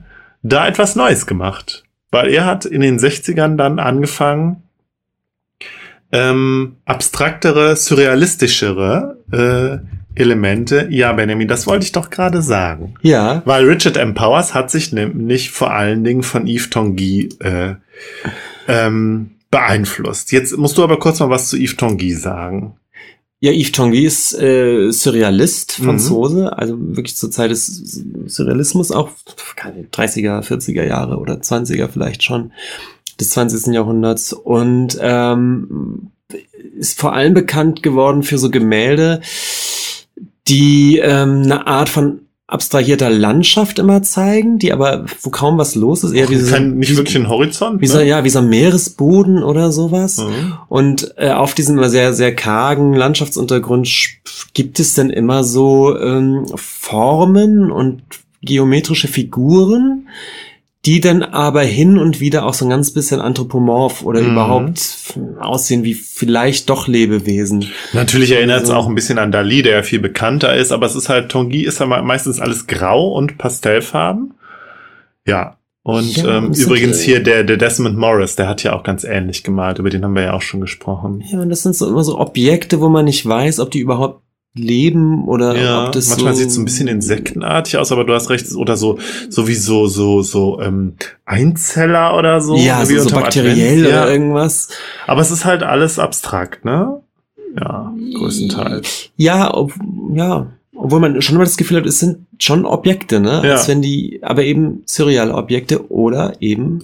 da 0.43 0.67
etwas 0.67 0.95
Neues 0.95 1.25
gemacht. 1.25 1.83
Weil 2.11 2.29
er 2.29 2.45
hat 2.45 2.65
in 2.65 2.81
den 2.81 2.99
60ern 2.99 3.55
dann 3.55 3.79
angefangen, 3.79 4.63
ähm, 6.11 6.75
abstraktere, 6.85 7.75
surrealistischere 7.75 9.17
äh, 9.31 9.77
Elemente. 10.15 10.87
Ja, 10.91 11.11
Benjamin, 11.13 11.47
das 11.47 11.65
wollte 11.65 11.85
ich 11.85 11.91
doch 11.91 12.11
gerade 12.11 12.43
sagen. 12.43 12.93
ja, 13.01 13.41
Weil 13.45 13.65
Richard 13.65 13.97
M. 13.97 14.13
Powers 14.13 14.53
hat 14.53 14.69
sich 14.69 14.93
nämlich 14.93 15.49
vor 15.49 15.71
allen 15.71 16.03
Dingen 16.03 16.21
von 16.21 16.45
Yves 16.47 16.69
Tanguy 16.69 17.29
äh, 17.39 17.73
ähm, 18.67 19.31
beeinflusst. 19.53 20.31
Jetzt 20.31 20.57
musst 20.57 20.77
du 20.79 20.83
aber 20.83 20.97
kurz 20.97 21.19
mal 21.19 21.29
was 21.29 21.47
zu 21.49 21.57
Yves 21.57 21.77
Tanguy 21.77 22.13
sagen. 22.13 22.75
Ja, 23.39 23.51
Yves 23.51 23.71
Tanguy 23.71 24.03
ist 24.05 24.33
äh, 24.33 24.89
Surrealist, 24.91 25.79
Mhm. 25.79 25.85
Franzose, 25.85 26.57
also 26.57 26.75
wirklich 26.79 27.15
zur 27.15 27.29
Zeit 27.29 27.51
des 27.51 28.03
Surrealismus 28.25 28.91
auch 28.91 29.11
keine 29.55 29.83
30er, 29.83 30.41
40er 30.41 30.83
Jahre 30.83 31.17
oder 31.17 31.35
20er 31.35 31.87
vielleicht 31.87 32.23
schon 32.23 32.51
des 33.19 33.29
20. 33.29 33.73
Jahrhunderts 33.73 34.33
und 34.33 34.97
ähm, 34.99 36.09
ist 36.75 36.99
vor 36.99 37.13
allem 37.13 37.35
bekannt 37.35 37.83
geworden 37.83 38.23
für 38.23 38.39
so 38.39 38.49
Gemälde, 38.49 39.21
die 40.47 40.97
ähm, 40.97 41.43
eine 41.43 41.67
Art 41.67 41.89
von 41.89 42.21
abstrahierter 42.53 43.09
Landschaft 43.09 43.79
immer 43.79 44.01
zeigen, 44.03 44.59
die 44.59 44.71
aber 44.71 45.05
wo 45.21 45.29
kaum 45.29 45.57
was 45.57 45.75
los 45.75 46.03
ist, 46.03 46.13
eher 46.13 46.29
wie 46.29 46.37
so, 46.37 46.53
Kein, 46.53 46.77
nicht 46.77 46.91
wie, 46.91 46.97
wirklich 46.97 47.15
ein 47.17 47.27
Horizont. 47.27 47.81
wie 47.81 47.87
so, 47.87 47.97
ne? 47.97 48.05
ja, 48.05 48.23
wie 48.23 48.29
so 48.29 48.39
ein 48.39 48.49
Meeresboden 48.49 49.43
oder 49.43 49.71
sowas. 49.71 50.17
Mhm. 50.19 50.53
Und 50.69 51.13
äh, 51.17 51.31
auf 51.31 51.53
diesem 51.53 51.83
sehr, 51.89 52.13
sehr 52.13 52.35
kargen 52.35 52.93
Landschaftsuntergrund 52.93 53.87
sch- 53.87 54.11
gibt 54.53 54.79
es 54.79 54.93
dann 54.93 55.09
immer 55.09 55.43
so 55.43 55.97
ähm, 55.97 56.45
Formen 56.55 57.71
und 57.71 58.03
geometrische 58.41 59.07
Figuren, 59.07 60.07
die 60.85 60.99
dann 60.99 61.23
aber 61.23 61.61
hin 61.61 61.97
und 61.97 62.19
wieder 62.19 62.45
auch 62.45 62.53
so 62.53 62.65
ein 62.65 62.69
ganz 62.69 62.91
bisschen 62.91 63.21
anthropomorph 63.21 64.03
oder 64.03 64.21
Mhm. 64.21 64.31
überhaupt 64.31 65.17
aussehen 65.39 65.83
wie 65.83 65.93
vielleicht 65.93 66.69
doch 66.69 66.87
Lebewesen. 66.87 67.67
Natürlich 67.93 68.31
erinnert 68.31 68.63
es 68.63 68.69
Also- 68.69 68.73
auch 68.81 68.87
ein 68.87 68.95
bisschen 68.95 69.17
an 69.17 69.31
Dali, 69.31 69.61
der 69.61 69.77
ja 69.77 69.83
viel 69.83 69.99
bekannter 69.99 70.53
ist, 70.55 70.71
aber 70.73 70.85
es 70.85 70.95
ist 70.95 71.07
halt, 71.07 71.31
Tanguy 71.31 71.61
ist 71.61 71.79
ja 71.79 71.85
meistens 71.85 72.39
alles 72.41 72.67
grau 72.67 73.09
und 73.13 73.37
Pastellfarben. 73.37 74.33
Ja. 75.25 75.57
Und 75.85 76.15
Ja, 76.17 76.37
ähm, 76.37 76.53
übrigens 76.53 77.01
hier 77.01 77.21
der, 77.21 77.43
der 77.43 77.57
Desmond 77.57 77.97
Morris, 77.97 78.37
der 78.37 78.47
hat 78.47 78.63
ja 78.63 78.73
auch 78.73 78.83
ganz 78.83 79.03
ähnlich 79.03 79.43
gemalt, 79.43 79.79
über 79.79 79.89
den 79.89 80.03
haben 80.05 80.15
wir 80.15 80.23
ja 80.23 80.33
auch 80.33 80.41
schon 80.41 80.61
gesprochen. 80.61 81.21
Ja, 81.29 81.39
und 81.41 81.49
das 81.49 81.61
sind 81.63 81.75
so 81.75 81.87
immer 81.89 82.05
so 82.05 82.17
Objekte, 82.19 82.79
wo 82.79 82.87
man 82.87 83.03
nicht 83.05 83.25
weiß, 83.25 83.59
ob 83.59 83.69
die 83.71 83.79
überhaupt 83.79 84.21
leben 84.55 85.27
oder 85.27 85.55
Ja, 85.55 85.85
ob 85.87 85.93
das 85.93 86.09
manchmal 86.09 86.33
so 86.33 86.39
sieht 86.39 86.49
es 86.49 86.55
so 86.55 86.61
ein 86.61 86.65
bisschen 86.65 86.87
insektenartig 86.87 87.77
aus, 87.77 87.91
aber 87.91 88.03
du 88.03 88.13
hast 88.13 88.29
recht, 88.29 88.53
oder 88.55 88.77
so, 88.77 88.99
sowieso 89.29 89.87
so, 89.87 90.21
so, 90.21 90.61
ähm, 90.61 90.93
Einzeller 91.25 92.15
oder 92.17 92.39
so. 92.39 92.55
ja, 92.55 92.87
wie 92.87 92.97
so, 92.97 93.09
so 93.09 93.15
bakteriell 93.15 93.79
Advent. 93.79 93.87
oder 93.87 94.07
ja. 94.07 94.11
irgendwas. 94.11 94.69
Aber 95.07 95.21
es 95.21 95.31
ist 95.31 95.45
halt 95.45 95.63
alles 95.63 95.97
abstrakt, 95.97 96.65
ne? 96.65 97.01
Ja, 97.59 97.93
größtenteils. 98.15 99.11
Ja, 99.15 99.53
ob, 99.53 99.73
ja, 100.13 100.47
obwohl 100.75 100.99
man 100.99 101.21
schon 101.21 101.37
mal 101.37 101.43
das 101.43 101.57
Gefühl 101.57 101.77
hat, 101.77 101.85
es 101.85 101.99
sind 101.99 102.25
schon 102.39 102.65
Objekte, 102.65 103.19
ne? 103.19 103.41
Ja. 103.43 103.53
Als 103.53 103.67
wenn 103.67 103.81
die, 103.81 104.19
aber 104.21 104.43
eben 104.43 104.83
surreale 104.85 105.33
Objekte 105.33 105.89
oder 105.91 106.33
eben 106.41 106.83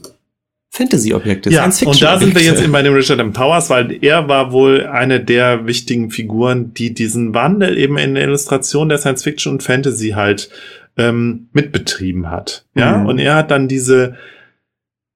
Fantasy-Objekte, 0.72 1.50
Ja, 1.50 1.66
und 1.66 2.02
da 2.02 2.20
sind 2.20 2.36
wir 2.36 2.44
jetzt 2.44 2.62
eben 2.62 2.72
bei 2.72 2.84
dem 2.84 2.94
Richard 2.94 3.20
M. 3.20 3.34
Powers, 3.34 3.70
weil 3.72 3.98
er 4.04 4.28
war 4.28 4.52
wohl 4.52 4.86
eine 4.86 5.20
der 5.20 5.66
wichtigen 5.66 6.12
Figuren, 6.12 6.74
die 6.76 6.94
diesen 6.94 7.34
Wandel 7.34 7.78
eben 7.78 7.98
in 7.98 8.14
der 8.14 8.24
Illustration 8.26 8.88
der 8.88 9.00
Science 9.00 9.24
Fiction 9.24 9.54
und 9.54 9.64
Fantasy 9.64 10.10
halt 10.10 10.50
ähm, 10.98 11.48
mitbetrieben 11.54 12.30
hat. 12.30 12.66
Ja, 12.76 12.98
Mhm. 13.00 13.06
und 13.08 13.20
er 13.20 13.36
hat 13.36 13.50
dann 13.52 13.68
diese 13.68 14.16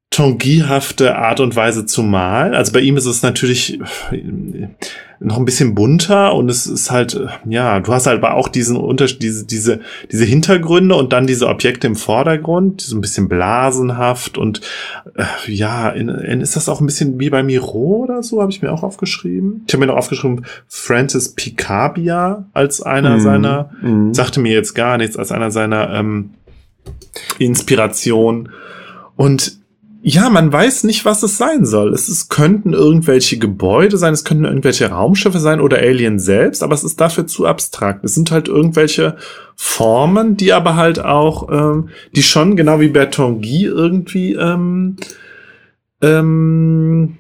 Tanguy-hafte 0.10 1.16
Art 1.18 1.40
und 1.40 1.56
Weise 1.56 1.86
zu 1.86 2.04
malen. 2.04 2.54
Also 2.54 2.72
bei 2.72 2.80
ihm 2.82 2.98
ist 2.98 3.06
es 3.06 3.24
natürlich 3.24 3.80
noch 5.24 5.38
ein 5.38 5.46
bisschen 5.46 5.74
bunter 5.74 6.34
und 6.36 6.50
es 6.50 6.68
ist 6.68 6.92
halt, 6.92 7.20
ja, 7.46 7.80
du 7.80 7.94
hast 7.94 8.08
halt 8.08 8.18
aber 8.22 8.34
auch 8.36 8.50
diesen 8.50 8.76
Unterschied, 8.76 9.22
diese, 9.24 9.46
diese, 9.46 9.80
diese 10.12 10.26
Hintergründe 10.26 10.96
und 10.96 11.14
dann 11.14 11.28
diese 11.28 11.48
Objekte 11.48 11.88
im 11.88 11.96
Vordergrund, 11.96 12.82
die 12.82 12.86
so 12.90 12.98
ein 12.98 13.02
bisschen 13.02 13.30
blasenhaft 13.30 14.38
und 14.38 14.60
äh, 15.16 15.24
ja, 15.52 15.90
in, 15.90 16.10
in, 16.10 16.42
ist 16.42 16.56
das 16.58 16.68
auch 16.68 16.82
ein 16.82 16.86
bisschen 16.86 17.20
wie 17.20 17.30
bei 17.30 17.42
Miro 17.42 18.04
oder 18.04 18.22
so, 18.22 18.42
habe 18.42 18.52
ich 18.52 18.62
mir 18.62 18.72
auch 18.72 18.84
aufgeschrieben. 18.84 19.64
Ich 19.66 19.74
habe 19.74 19.80
mir 19.86 19.88
noch 19.92 19.98
aufgeschrieben, 19.98 20.46
Francis 20.68 21.30
Picabia 21.30 22.46
als 22.54 22.82
einer 22.82 23.16
Mhm. 23.16 23.22
seiner, 23.22 23.70
Mhm. 23.82 24.14
sagte 24.14 24.42
mir 24.42 24.52
jetzt 24.52 24.74
gar 24.74 24.98
nichts, 24.98 25.16
als 25.16 25.32
einer 25.32 25.52
seiner 25.52 25.90
ähm, 25.94 26.32
Inspiration. 27.40 28.50
Und 29.16 29.60
ja, 30.06 30.30
man 30.30 30.52
weiß 30.52 30.84
nicht, 30.84 31.06
was 31.06 31.24
es 31.24 31.38
sein 31.38 31.66
soll. 31.66 31.94
Es 31.94 32.10
ist, 32.10 32.28
könnten 32.28 32.74
irgendwelche 32.74 33.38
Gebäude 33.38 33.98
sein, 33.98 34.14
es 34.14 34.26
könnten 34.26 34.44
irgendwelche 34.44 34.90
Raumschiffe 34.90 35.40
sein 35.40 35.62
oder 35.62 35.78
Alien 35.78 36.20
selbst, 36.20 36.62
aber 36.62 36.74
es 36.74 36.84
ist 36.84 37.00
dafür 37.00 37.26
zu 37.26 37.46
abstrakt. 37.46 38.04
Es 38.04 38.14
sind 38.14 38.30
halt 38.30 38.50
irgendwelche 38.50 39.16
Formen, 39.56 40.36
die 40.36 40.52
aber 40.52 40.76
halt 40.76 41.00
auch, 41.00 41.50
ähm, 41.50 41.88
die 42.14 42.22
schon 42.22 42.58
genau 42.58 42.82
wie 42.82 42.90
Bertonguy 42.90 43.64
irgendwie 43.64 44.34
ähm, 44.34 44.98
ähm, 46.02 47.18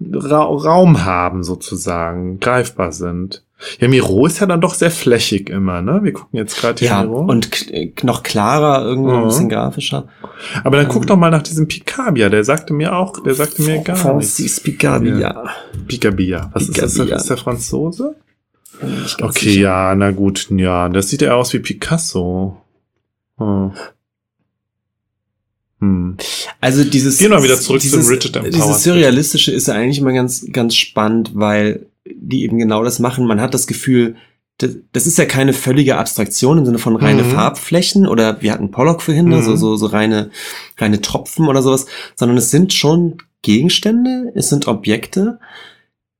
Ra 0.00 0.42
Raum 0.44 1.04
haben 1.04 1.42
sozusagen, 1.44 2.40
greifbar 2.40 2.92
sind. 2.92 3.44
Ja, 3.78 3.88
Miro 3.88 4.24
ist 4.24 4.40
ja 4.40 4.46
dann 4.46 4.62
doch 4.62 4.72
sehr 4.72 4.90
flächig 4.90 5.50
immer, 5.50 5.82
ne? 5.82 6.00
Wir 6.02 6.14
gucken 6.14 6.38
jetzt 6.38 6.58
gerade 6.58 6.78
hier 6.78 6.88
Ja, 6.88 7.02
Miro. 7.02 7.20
und 7.20 7.50
k- 7.52 7.92
noch 8.02 8.22
klarer, 8.22 8.82
irgendwie 8.86 9.12
ein 9.12 9.20
Mhm. 9.20 9.26
bisschen 9.26 9.48
grafischer. 9.50 10.08
Aber 10.64 10.78
dann 10.78 10.86
Ähm, 10.86 10.92
guck 10.92 11.06
doch 11.06 11.16
mal 11.18 11.30
nach 11.30 11.42
diesem 11.42 11.68
Picabia, 11.68 12.30
der 12.30 12.42
sagte 12.44 12.72
mir 12.72 12.96
auch, 12.96 13.22
der 13.22 13.34
sagte 13.34 13.60
mir 13.60 13.82
gar 13.82 13.92
nichts. 13.92 14.00
Francis 14.00 14.60
Picabia. 14.60 15.50
Picabia, 15.86 16.50
was 16.54 16.62
ist 16.70 16.80
das? 16.80 16.94
Picabia. 16.94 17.16
Ist 17.16 17.28
der 17.28 17.36
Franzose? 17.36 18.16
Okay, 19.20 19.50
sicher. 19.50 19.60
ja, 19.60 19.94
na 19.94 20.10
gut, 20.12 20.48
ja, 20.50 20.88
das 20.88 21.10
sieht 21.10 21.20
ja 21.20 21.34
aus 21.34 21.52
wie 21.52 21.58
Picasso. 21.58 22.56
Hm. 23.36 23.72
Hm. 25.80 26.16
Also 26.60 26.84
dieses 26.84 27.18
Gehen 27.18 27.30
wir 27.30 27.42
wieder 27.42 27.58
zurück 27.58 27.80
dieses, 27.80 28.04
zum 28.06 28.12
Richard 28.14 28.46
Dieses 28.54 28.82
Surrealistische 28.84 29.52
ist 29.52 29.68
ja 29.68 29.74
eigentlich 29.74 29.98
immer 29.98 30.12
ganz, 30.12 30.46
ganz 30.52 30.76
spannend, 30.76 31.32
weil 31.34 31.86
die 32.06 32.44
eben 32.44 32.58
genau 32.58 32.82
das 32.84 32.98
machen. 32.98 33.26
Man 33.26 33.40
hat 33.40 33.54
das 33.54 33.66
Gefühl, 33.66 34.16
das, 34.58 34.72
das 34.92 35.06
ist 35.06 35.16
ja 35.16 35.24
keine 35.24 35.52
völlige 35.54 35.96
Abstraktion 35.96 36.58
im 36.58 36.66
Sinne 36.66 36.78
von 36.78 36.96
reine 36.96 37.22
Mhm. 37.22 37.30
Farbflächen 37.30 38.06
oder 38.06 38.42
wir 38.42 38.52
hatten 38.52 38.70
Pollock 38.70 39.00
vorhin, 39.02 39.28
ne, 39.28 39.36
Mhm. 39.36 39.42
so, 39.42 39.56
so, 39.56 39.76
so 39.76 39.86
reine, 39.86 40.30
reine 40.76 41.00
Tropfen 41.00 41.48
oder 41.48 41.62
sowas, 41.62 41.86
sondern 42.14 42.36
es 42.36 42.50
sind 42.50 42.72
schon 42.74 43.18
Gegenstände, 43.42 44.32
es 44.34 44.50
sind 44.50 44.68
Objekte, 44.68 45.38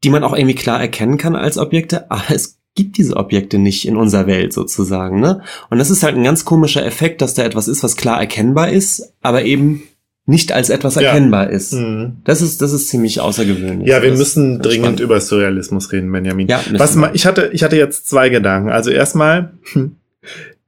die 0.04 0.08
man 0.10 0.24
auch 0.24 0.34
irgendwie 0.34 0.54
klar 0.54 0.80
erkennen 0.80 1.18
kann 1.18 1.36
als 1.36 1.58
Objekte, 1.58 2.10
aber 2.10 2.30
es 2.30 2.59
gibt 2.84 2.96
diese 2.98 3.16
Objekte 3.16 3.58
nicht 3.58 3.86
in 3.86 3.96
unserer 3.96 4.26
Welt 4.26 4.52
sozusagen, 4.52 5.20
ne? 5.20 5.40
Und 5.70 5.78
das 5.78 5.90
ist 5.90 6.02
halt 6.02 6.16
ein 6.16 6.24
ganz 6.24 6.44
komischer 6.44 6.84
Effekt, 6.84 7.20
dass 7.22 7.34
da 7.34 7.42
etwas 7.44 7.68
ist, 7.68 7.82
was 7.82 7.96
klar 7.96 8.20
erkennbar 8.20 8.70
ist, 8.70 9.12
aber 9.22 9.44
eben 9.44 9.82
nicht 10.26 10.52
als 10.52 10.68
etwas 10.70 10.94
Ja. 10.94 11.02
erkennbar 11.02 11.50
ist. 11.50 11.72
Mhm. 11.74 12.18
Das 12.24 12.40
ist, 12.42 12.62
das 12.62 12.72
ist 12.72 12.88
ziemlich 12.88 13.20
außergewöhnlich. 13.20 13.88
Ja, 13.88 14.00
wir 14.02 14.10
Das 14.10 14.18
müssen 14.18 14.60
dringend 14.60 14.84
spannend. 14.84 15.00
über 15.00 15.20
Surrealismus 15.20 15.90
reden, 15.92 16.12
Benjamin. 16.12 16.46
Ja, 16.48 16.60
Was 16.76 16.94
wir. 16.94 17.00
ma, 17.00 17.10
ich 17.14 17.26
hatte, 17.26 17.50
ich 17.52 17.62
hatte 17.64 17.76
jetzt 17.76 18.08
zwei 18.08 18.28
Gedanken. 18.28 18.70
Also 18.70 18.90
erstmal, 18.90 19.52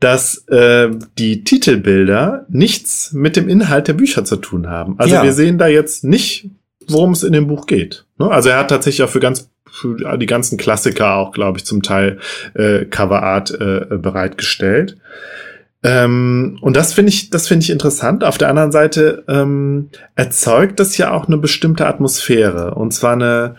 dass 0.01 0.45
äh, 0.49 0.89
die 1.19 1.45
Titelbilder 1.45 2.47
nichts 2.49 3.13
mit 3.13 3.37
dem 3.37 3.49
Inhalt 3.49 3.87
der 3.89 3.93
Bücher 3.93 4.25
zu 4.25 4.37
tun 4.37 4.69
haben. 4.69 4.95
Also 4.99 5.15
Ja. 5.15 5.23
wir 5.23 5.33
sehen 5.33 5.59
da 5.59 5.69
jetzt 5.69 6.03
nicht, 6.03 6.51
worum 6.89 7.13
es 7.13 7.23
in 7.23 7.33
dem 7.33 7.47
Buch 7.47 7.67
geht. 7.67 8.05
Ne? 8.19 8.29
Also 8.29 8.49
er 8.49 8.59
hat 8.59 8.69
tatsächlich 8.71 9.05
auch 9.05 9.11
für 9.11 9.21
ganz 9.21 9.49
die 10.19 10.27
ganzen 10.27 10.59
Klassiker 10.59 11.15
auch, 11.17 11.33
glaube 11.33 11.59
ich, 11.59 11.65
zum 11.65 11.83
Teil 11.83 12.19
äh, 12.55 12.85
Coverart 12.85 13.51
äh, 13.53 13.97
bereitgestellt. 13.97 14.97
Ähm, 15.85 16.59
und 16.61 16.77
das 16.77 16.95
finde 16.95 17.11
ich, 17.11 17.31
das 17.31 17.49
finde 17.49 17.65
ich 17.65 17.71
interessant. 17.71 18.23
Auf 18.23 18.39
der 18.39 18.49
anderen 18.49 18.71
Seite 18.71 19.25
ähm, 19.29 19.91
erzeugt 20.15 20.79
das 20.79 20.97
ja 20.97 21.11
auch 21.11 21.27
eine 21.27 21.39
bestimmte 21.39 21.87
Atmosphäre. 21.87 22.75
Und 22.75 22.93
zwar 22.93 23.15
eine 23.15 23.57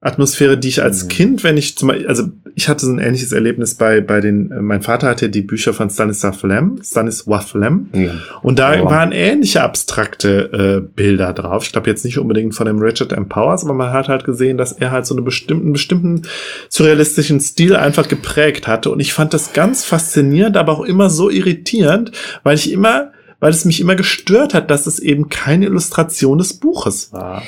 Atmosphäre, 0.00 0.56
die 0.56 0.68
ich 0.68 0.80
als 0.80 1.04
Mhm. 1.04 1.08
Kind, 1.08 1.44
wenn 1.44 1.56
ich 1.56 1.76
zum 1.76 1.88
Beispiel, 1.88 2.06
also 2.06 2.28
ich 2.54 2.68
hatte 2.68 2.86
so 2.86 2.92
ein 2.92 3.00
ähnliches 3.00 3.32
Erlebnis 3.32 3.74
bei, 3.74 4.00
bei 4.00 4.20
den, 4.20 4.50
äh, 4.52 4.60
mein 4.60 4.80
Vater 4.80 5.08
hatte 5.08 5.28
die 5.28 5.42
Bücher 5.42 5.74
von 5.74 5.90
Stanislav 5.90 6.40
Lem, 6.44 6.80
Stanislav 6.84 7.52
Lem. 7.54 7.88
Ja. 7.92 8.12
Und 8.42 8.60
da 8.60 8.80
Oh. 8.80 8.84
waren 8.84 9.10
ähnliche 9.10 9.60
abstrakte 9.62 10.84
äh, 10.86 10.88
Bilder 10.94 11.32
drauf. 11.32 11.64
Ich 11.64 11.72
glaube 11.72 11.90
jetzt 11.90 12.04
nicht 12.04 12.16
unbedingt 12.18 12.54
von 12.54 12.66
dem 12.66 12.78
Richard 12.78 13.12
M. 13.12 13.28
Powers, 13.28 13.64
aber 13.64 13.74
man 13.74 13.92
hat 13.92 14.06
halt 14.06 14.24
gesehen, 14.24 14.56
dass 14.56 14.70
er 14.70 14.92
halt 14.92 15.04
so 15.04 15.16
einen 15.16 15.24
bestimmten, 15.24 15.72
bestimmten 15.72 16.22
surrealistischen 16.68 17.40
Stil 17.40 17.74
einfach 17.74 18.06
geprägt 18.06 18.68
hatte. 18.68 18.90
Und 18.90 19.00
ich 19.00 19.12
fand 19.12 19.34
das 19.34 19.52
ganz 19.52 19.84
faszinierend, 19.84 20.56
aber 20.56 20.72
auch 20.74 20.84
immer 20.84 21.10
so 21.10 21.28
irritierend, 21.28 22.12
weil 22.44 22.54
ich 22.54 22.70
immer, 22.70 23.10
weil 23.40 23.50
es 23.50 23.64
mich 23.64 23.80
immer 23.80 23.96
gestört 23.96 24.54
hat, 24.54 24.70
dass 24.70 24.86
es 24.86 25.00
eben 25.00 25.28
keine 25.28 25.66
Illustration 25.66 26.38
des 26.38 26.54
Buches 26.54 27.12
war. 27.12 27.42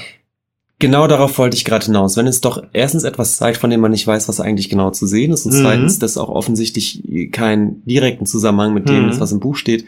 Genau 0.81 1.07
darauf 1.07 1.39
wollte 1.39 1.57
ich 1.57 1.65
gerade 1.65 1.87
hinaus. 1.87 2.17
Wenn 2.17 2.27
es 2.27 2.41
doch 2.41 2.63
erstens 2.73 3.05
etwas 3.05 3.37
zeigt, 3.37 3.59
von 3.59 3.71
dem 3.71 3.81
man 3.81 3.93
nicht 3.93 4.07
weiß, 4.07 4.29
was 4.29 4.41
eigentlich 4.41 4.69
genau 4.69 4.91
zu 4.91 5.07
sehen 5.07 5.33
ist, 5.33 5.47
und 5.47 5.53
Mhm. 5.55 5.61
zweitens, 5.63 5.99
dass 6.01 6.19
auch 6.19 6.29
offensichtlich 6.31 7.03
keinen 7.31 7.85
direkten 7.85 8.27
Zusammenhang 8.27 8.75
mit 8.75 8.89
dem 8.89 9.05
Mhm. 9.05 9.11
ist, 9.11 9.21
was 9.21 9.31
im 9.31 9.41
Buch 9.41 9.57
steht, 9.57 9.85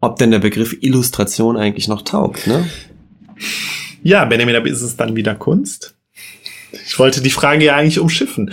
ob 0.00 0.16
denn 0.18 0.30
der 0.32 0.40
Begriff 0.40 0.76
Illustration 0.80 1.56
eigentlich 1.56 1.88
noch 1.88 2.02
taugt, 2.02 2.46
ne? 2.46 2.66
Ja, 4.02 4.24
Benjamin, 4.24 4.56
aber 4.56 4.68
ist 4.68 4.82
es 4.82 4.96
dann 4.96 5.16
wieder 5.16 5.34
Kunst? 5.34 5.94
Ich 6.86 6.98
wollte 6.98 7.22
die 7.22 7.30
Frage 7.30 7.64
ja 7.64 7.76
eigentlich 7.76 7.98
umschiffen. 7.98 8.52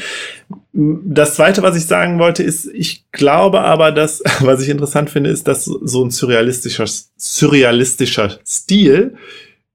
Das 0.73 1.35
zweite, 1.35 1.61
was 1.61 1.75
ich 1.75 1.85
sagen 1.85 2.19
wollte, 2.19 2.41
ist, 2.43 2.65
ich 2.73 3.05
glaube 3.11 3.61
aber, 3.61 3.91
dass, 3.91 4.21
was 4.39 4.61
ich 4.61 4.69
interessant 4.69 5.09
finde, 5.09 5.29
ist, 5.31 5.47
dass 5.47 5.65
so 5.65 6.03
ein 6.05 6.11
surrealistischer, 6.11 6.85
surrealistischer 7.17 8.39
Stil 8.45 9.15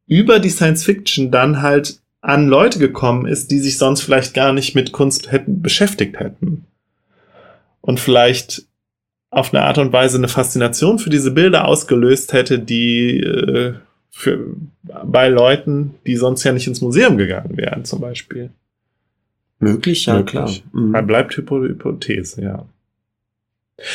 über 0.09 0.40
die 0.40 0.51
Science 0.51 0.85
Fiction 0.85 1.30
dann 1.30 1.62
halt 1.62 2.01
an 2.20 2.48
Leute 2.48 2.78
gekommen 2.78 3.26
ist, 3.26 3.51
die 3.51 3.60
sich 3.60 3.78
sonst 3.78 4.02
vielleicht 4.02 4.35
gar 4.35 4.52
nicht 4.52 4.74
mit 4.74 4.93
Kunst 4.93 5.30
hätten, 5.30 5.62
beschäftigt 5.62 6.18
hätten. 6.18 6.64
Und 7.80 8.01
vielleicht 8.01 8.64
auf 9.30 9.55
eine 9.55 9.62
Art 9.62 9.78
und 9.78 9.93
Weise 9.93 10.18
eine 10.18 10.28
Faszination 10.28 10.98
für 10.98 11.10
diese 11.10 11.30
Bilder 11.30 11.66
ausgelöst 11.66 12.32
hätte, 12.32 12.59
die 12.59 13.20
äh, 13.20 13.74
für, 14.10 14.56
bei 14.82 15.28
Leuten, 15.28 15.94
die 16.06 16.16
sonst 16.16 16.43
ja 16.44 16.52
nicht 16.52 16.66
ins 16.66 16.80
Museum 16.80 17.16
gegangen 17.16 17.56
wären, 17.56 17.85
zum 17.85 18.01
Beispiel. 18.01 18.51
Möglich, 19.60 20.06
ja, 20.06 20.14
Möglich. 20.14 20.32
klar. 20.32 20.51
Mhm. 20.72 21.06
Bleibt 21.06 21.36
Hypo 21.36 21.60
Hypothese, 21.62 22.43
ja. 22.43 22.66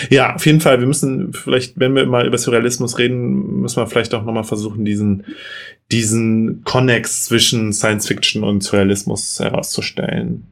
Ja, 0.09 0.35
auf 0.35 0.45
jeden 0.45 0.61
Fall. 0.61 0.79
Wir 0.79 0.87
müssen 0.87 1.33
vielleicht, 1.33 1.77
wenn 1.79 1.93
wir 1.95 2.05
mal 2.05 2.25
über 2.25 2.37
Surrealismus 2.37 2.97
reden, 2.97 3.61
müssen 3.61 3.77
wir 3.77 3.87
vielleicht 3.87 4.13
auch 4.13 4.23
nochmal 4.23 4.45
versuchen, 4.45 4.85
diesen, 4.85 5.25
diesen 5.91 6.63
Connex 6.63 7.25
zwischen 7.25 7.73
Science 7.73 8.07
Fiction 8.07 8.43
und 8.43 8.63
Surrealismus 8.63 9.39
herauszustellen. 9.39 10.47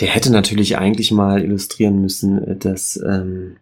Der 0.00 0.08
hätte 0.08 0.30
natürlich 0.32 0.76
eigentlich 0.76 1.12
mal 1.12 1.42
illustrieren 1.42 2.00
müssen, 2.02 2.42
äh, 2.46 2.56
dass 2.56 3.00
ähm, 3.06 3.56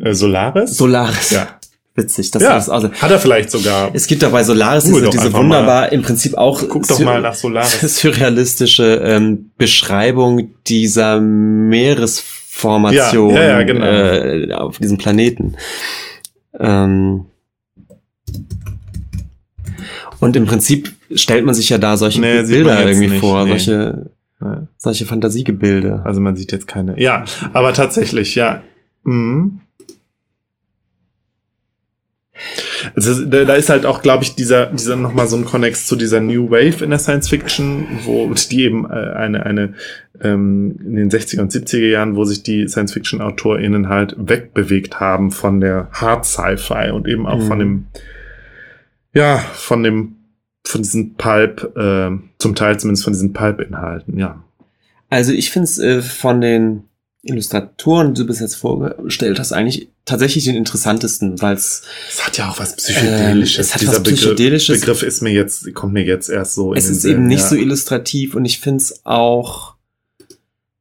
Äh, 0.00 0.14
Solaris? 0.14 0.76
Solaris. 0.76 1.30
Ja. 1.30 1.48
Witzig, 1.94 2.30
das 2.30 2.42
Ja. 2.42 2.56
ist 2.58 2.68
also. 2.68 2.92
Hat 2.92 3.10
er 3.10 3.18
vielleicht 3.18 3.50
sogar. 3.50 3.90
Es 3.92 4.06
gibt 4.06 4.22
doch 4.22 4.30
bei 4.30 4.44
Solaris 4.44 4.84
diese, 4.84 5.08
diese 5.10 5.32
wunderbar, 5.32 5.90
im 5.90 6.02
Prinzip 6.02 6.34
auch 6.36 6.62
Guck 6.68 6.86
doch 6.86 7.00
mal 7.00 7.20
nach 7.20 7.34
Solaris. 7.34 7.80
surrealistische 8.00 9.00
ähm, 9.04 9.50
Beschreibung 9.58 10.50
dieser 10.68 11.20
Meeresformation 12.58 13.34
Ja, 13.34 13.42
ja, 13.42 13.48
ja, 13.48 13.62
genau. 13.62 13.86
äh, 13.86 14.52
auf 14.52 14.78
diesem 14.78 14.98
Planeten. 14.98 15.56
Ähm, 16.58 17.26
und 20.20 20.36
im 20.36 20.46
Prinzip 20.46 20.92
stellt 21.14 21.44
man 21.44 21.54
sich 21.54 21.68
ja 21.68 21.78
da 21.78 21.96
solche 21.96 22.20
Nee, 22.20 22.42
Bilder 22.42 22.84
irgendwie 22.86 23.08
nicht, 23.08 23.20
vor, 23.20 23.44
nee. 23.44 23.50
solche, 23.50 24.10
solche 24.76 25.06
Fantasiegebilde. 25.06 26.02
Also 26.04 26.20
man 26.20 26.36
sieht 26.36 26.52
jetzt 26.52 26.66
keine. 26.66 27.00
Ja, 27.00 27.24
aber 27.52 27.72
tatsächlich, 27.72 28.34
ja. 28.34 28.62
Mhm. 29.04 29.60
Also 32.94 33.24
da, 33.24 33.54
ist 33.54 33.68
halt 33.68 33.84
auch, 33.86 34.02
glaube 34.02 34.22
ich, 34.22 34.36
dieser, 34.36 34.66
dieser 34.66 34.94
nochmal 34.96 35.26
so 35.26 35.36
ein 35.36 35.44
Connex 35.44 35.86
zu 35.86 35.96
dieser 35.96 36.20
New 36.20 36.50
Wave 36.50 36.84
in 36.84 36.90
der 36.90 37.00
Science 37.00 37.28
Fiction, 37.28 37.86
wo 38.04 38.32
die 38.32 38.62
eben 38.62 38.88
äh, 38.88 38.92
eine, 38.92 39.44
eine 39.44 39.74
ähm, 40.22 40.78
in 40.84 40.96
den 40.96 41.10
60er 41.10 41.40
und 41.40 41.52
70er 41.52 41.88
Jahren, 41.88 42.16
wo 42.16 42.24
sich 42.24 42.42
die 42.42 42.68
Science 42.68 42.92
Fiction 42.92 43.20
AutorInnen 43.20 43.88
halt 43.88 44.14
wegbewegt 44.18 45.00
haben 45.00 45.30
von 45.30 45.60
der 45.60 45.88
Hard 45.92 46.24
Sci-Fi 46.26 46.90
und 46.92 47.06
eben 47.08 47.26
auch 47.26 47.40
von 47.42 47.58
Mhm. 47.58 47.62
dem, 47.62 47.86
ja, 49.14 49.38
von 49.38 49.82
dem, 49.82 50.16
von 50.66 50.82
diesen 50.82 51.14
Pulp, 51.14 51.72
äh, 51.76 52.10
zum 52.38 52.54
Teil 52.54 52.78
zumindest 52.78 53.04
von 53.04 53.12
diesen 53.12 53.32
Pulp-Inhalten, 53.32 54.18
ja. 54.18 54.42
Also 55.10 55.32
ich 55.32 55.50
finde 55.50 55.64
es 55.64 55.78
äh, 55.78 56.02
von 56.02 56.40
den 56.40 56.84
Illustratoren, 57.22 58.14
die 58.14 58.20
du 58.22 58.26
bis 58.26 58.40
jetzt 58.40 58.54
vorgestellt 58.56 59.38
hast, 59.38 59.52
eigentlich 59.52 59.88
tatsächlich 60.04 60.44
den 60.44 60.56
interessantesten, 60.56 61.40
weil 61.42 61.56
es 61.56 61.82
Es 62.10 62.24
hat 62.24 62.36
ja 62.38 62.48
auch 62.48 62.58
was 62.58 62.76
Psychedelisches. 62.76 63.58
Ähm, 63.58 63.60
es 63.60 63.74
hat 63.74 63.80
Dieser 63.80 63.92
was 63.92 64.02
Psychedelisches. 64.02 64.80
Begriff, 64.80 65.00
Begriff 65.00 65.08
ist 65.08 65.22
mir 65.22 65.32
jetzt, 65.32 65.74
kommt 65.74 65.94
mir 65.94 66.04
jetzt 66.04 66.28
erst 66.28 66.54
so 66.54 66.74
es 66.74 66.84
in 66.84 66.90
den 66.90 66.96
ist 66.96 67.02
Sinn, 67.02 67.12
eben 67.12 67.26
nicht 67.26 67.40
ja. 67.40 67.48
so 67.48 67.56
illustrativ 67.56 68.34
und 68.34 68.44
ich 68.44 68.60
finde 68.60 68.78
es 68.78 69.00
auch 69.04 69.74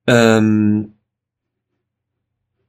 ähm, 0.07 0.93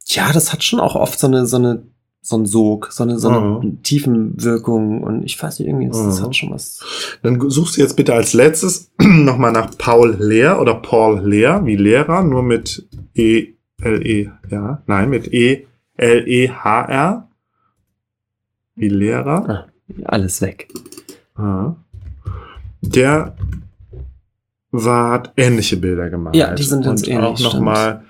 ja, 0.07 0.33
das 0.33 0.53
hat 0.53 0.65
schon 0.65 0.81
auch 0.81 0.95
oft 0.95 1.19
so 1.19 1.27
eine 1.27 1.47
so 1.47 1.57
eine 1.57 1.83
so 2.21 2.37
ein 2.37 2.47
Sog, 2.47 2.89
so 2.93 3.05
eine 3.05 3.19
so 3.19 3.29
eine 3.29 3.41
Mhm. 3.41 3.83
Tiefenwirkung 3.83 5.03
und 5.03 5.23
ich 5.25 5.41
weiß 5.43 5.59
nicht 5.61 5.69
irgendwie, 5.69 5.89
das, 5.89 6.03
das 6.03 6.21
Mhm. 6.21 6.25
hat 6.25 6.37
schon 6.37 6.51
was. 6.51 6.81
Dann 7.23 7.41
suchst 7.49 7.77
du 7.77 7.81
jetzt 7.81 7.97
bitte 7.97 8.13
als 8.15 8.33
letztes 8.35 8.91
nochmal 9.01 9.53
nach 9.53 9.71
Paul 9.79 10.17
Lehr 10.19 10.61
oder 10.61 10.75
Paul 10.75 11.21
Lehr, 11.27 11.65
wie 11.65 11.77
Lehrer, 11.77 12.23
nur 12.23 12.43
mit 12.43 12.87
E, 13.15 13.55
L, 13.81 14.07
E, 14.07 14.31
ja, 14.51 14.83
nein, 14.87 15.09
mit 15.11 15.33
E, 15.33 15.67
L, 15.97 16.29
E, 16.29 16.51
H, 16.51 16.83
R. 16.87 17.29
Wie 18.75 18.89
Lehrer. 18.89 19.67
Alles 20.05 20.41
weg. 20.43 20.69
Ah. 21.35 21.75
Der 22.83 23.35
war, 24.71 25.13
hat 25.13 25.33
ähnliche 25.37 25.77
Bilder 25.77 26.11
gemacht. 26.11 26.37
Ja, 26.37 26.55
die 26.55 26.63
sind 26.63 26.85
ganz 26.85 27.03
Und 27.03 27.09
ähnlich, 27.09 27.25
auch 27.27 27.39
stimmt. 27.39 27.55
nochmal, 27.55 28.03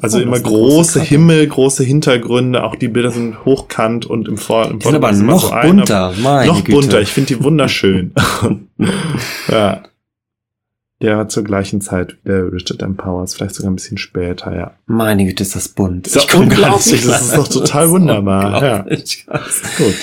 also 0.00 0.18
Oh, 0.18 0.22
immer 0.22 0.40
große 0.40 0.98
große. 0.98 1.00
Himmel, 1.02 1.46
große 1.46 1.84
Hintergründe, 1.84 2.64
auch 2.64 2.74
die 2.76 2.88
Bilder 2.88 3.10
sind 3.10 3.44
hochkant 3.44 4.06
und 4.06 4.28
im 4.28 4.36
Vor 4.36 4.70
im 4.70 4.80
sind 4.80 4.94
aber 4.94 5.12
noch 5.12 5.40
so 5.50 5.54
bunter, 5.62 6.12
meine 6.22 6.48
noch 6.48 6.64
Güte. 6.64 6.72
bunter, 6.78 7.00
ich 7.00 7.10
finde 7.12 7.34
die 7.36 7.42
wunderschön. 7.44 8.12
ja. 9.50 9.82
Der 11.02 11.16
war 11.18 11.28
zur 11.28 11.42
gleichen 11.42 11.80
Zeit 11.80 12.16
wie 12.22 12.28
der 12.28 12.52
Richard 12.52 12.80
M. 12.80 12.96
Powers, 12.96 13.34
vielleicht 13.34 13.56
sogar 13.56 13.70
ein 13.72 13.74
bisschen 13.74 13.98
später, 13.98 14.54
ja. 14.56 14.70
Meine 14.86 15.24
Güte, 15.26 15.42
ist 15.42 15.56
das 15.56 15.68
bunt. 15.68 16.06
Ist 16.06 16.14
ja 16.14 16.22
komm 16.30 16.48
gar 16.48 16.76
nicht 16.76 17.06
das 17.06 17.22
ist 17.22 17.36
doch 17.36 17.48
total 17.48 17.90
wunderbar, 17.90 18.62
ja. 18.64 18.78
Gut. 18.82 19.94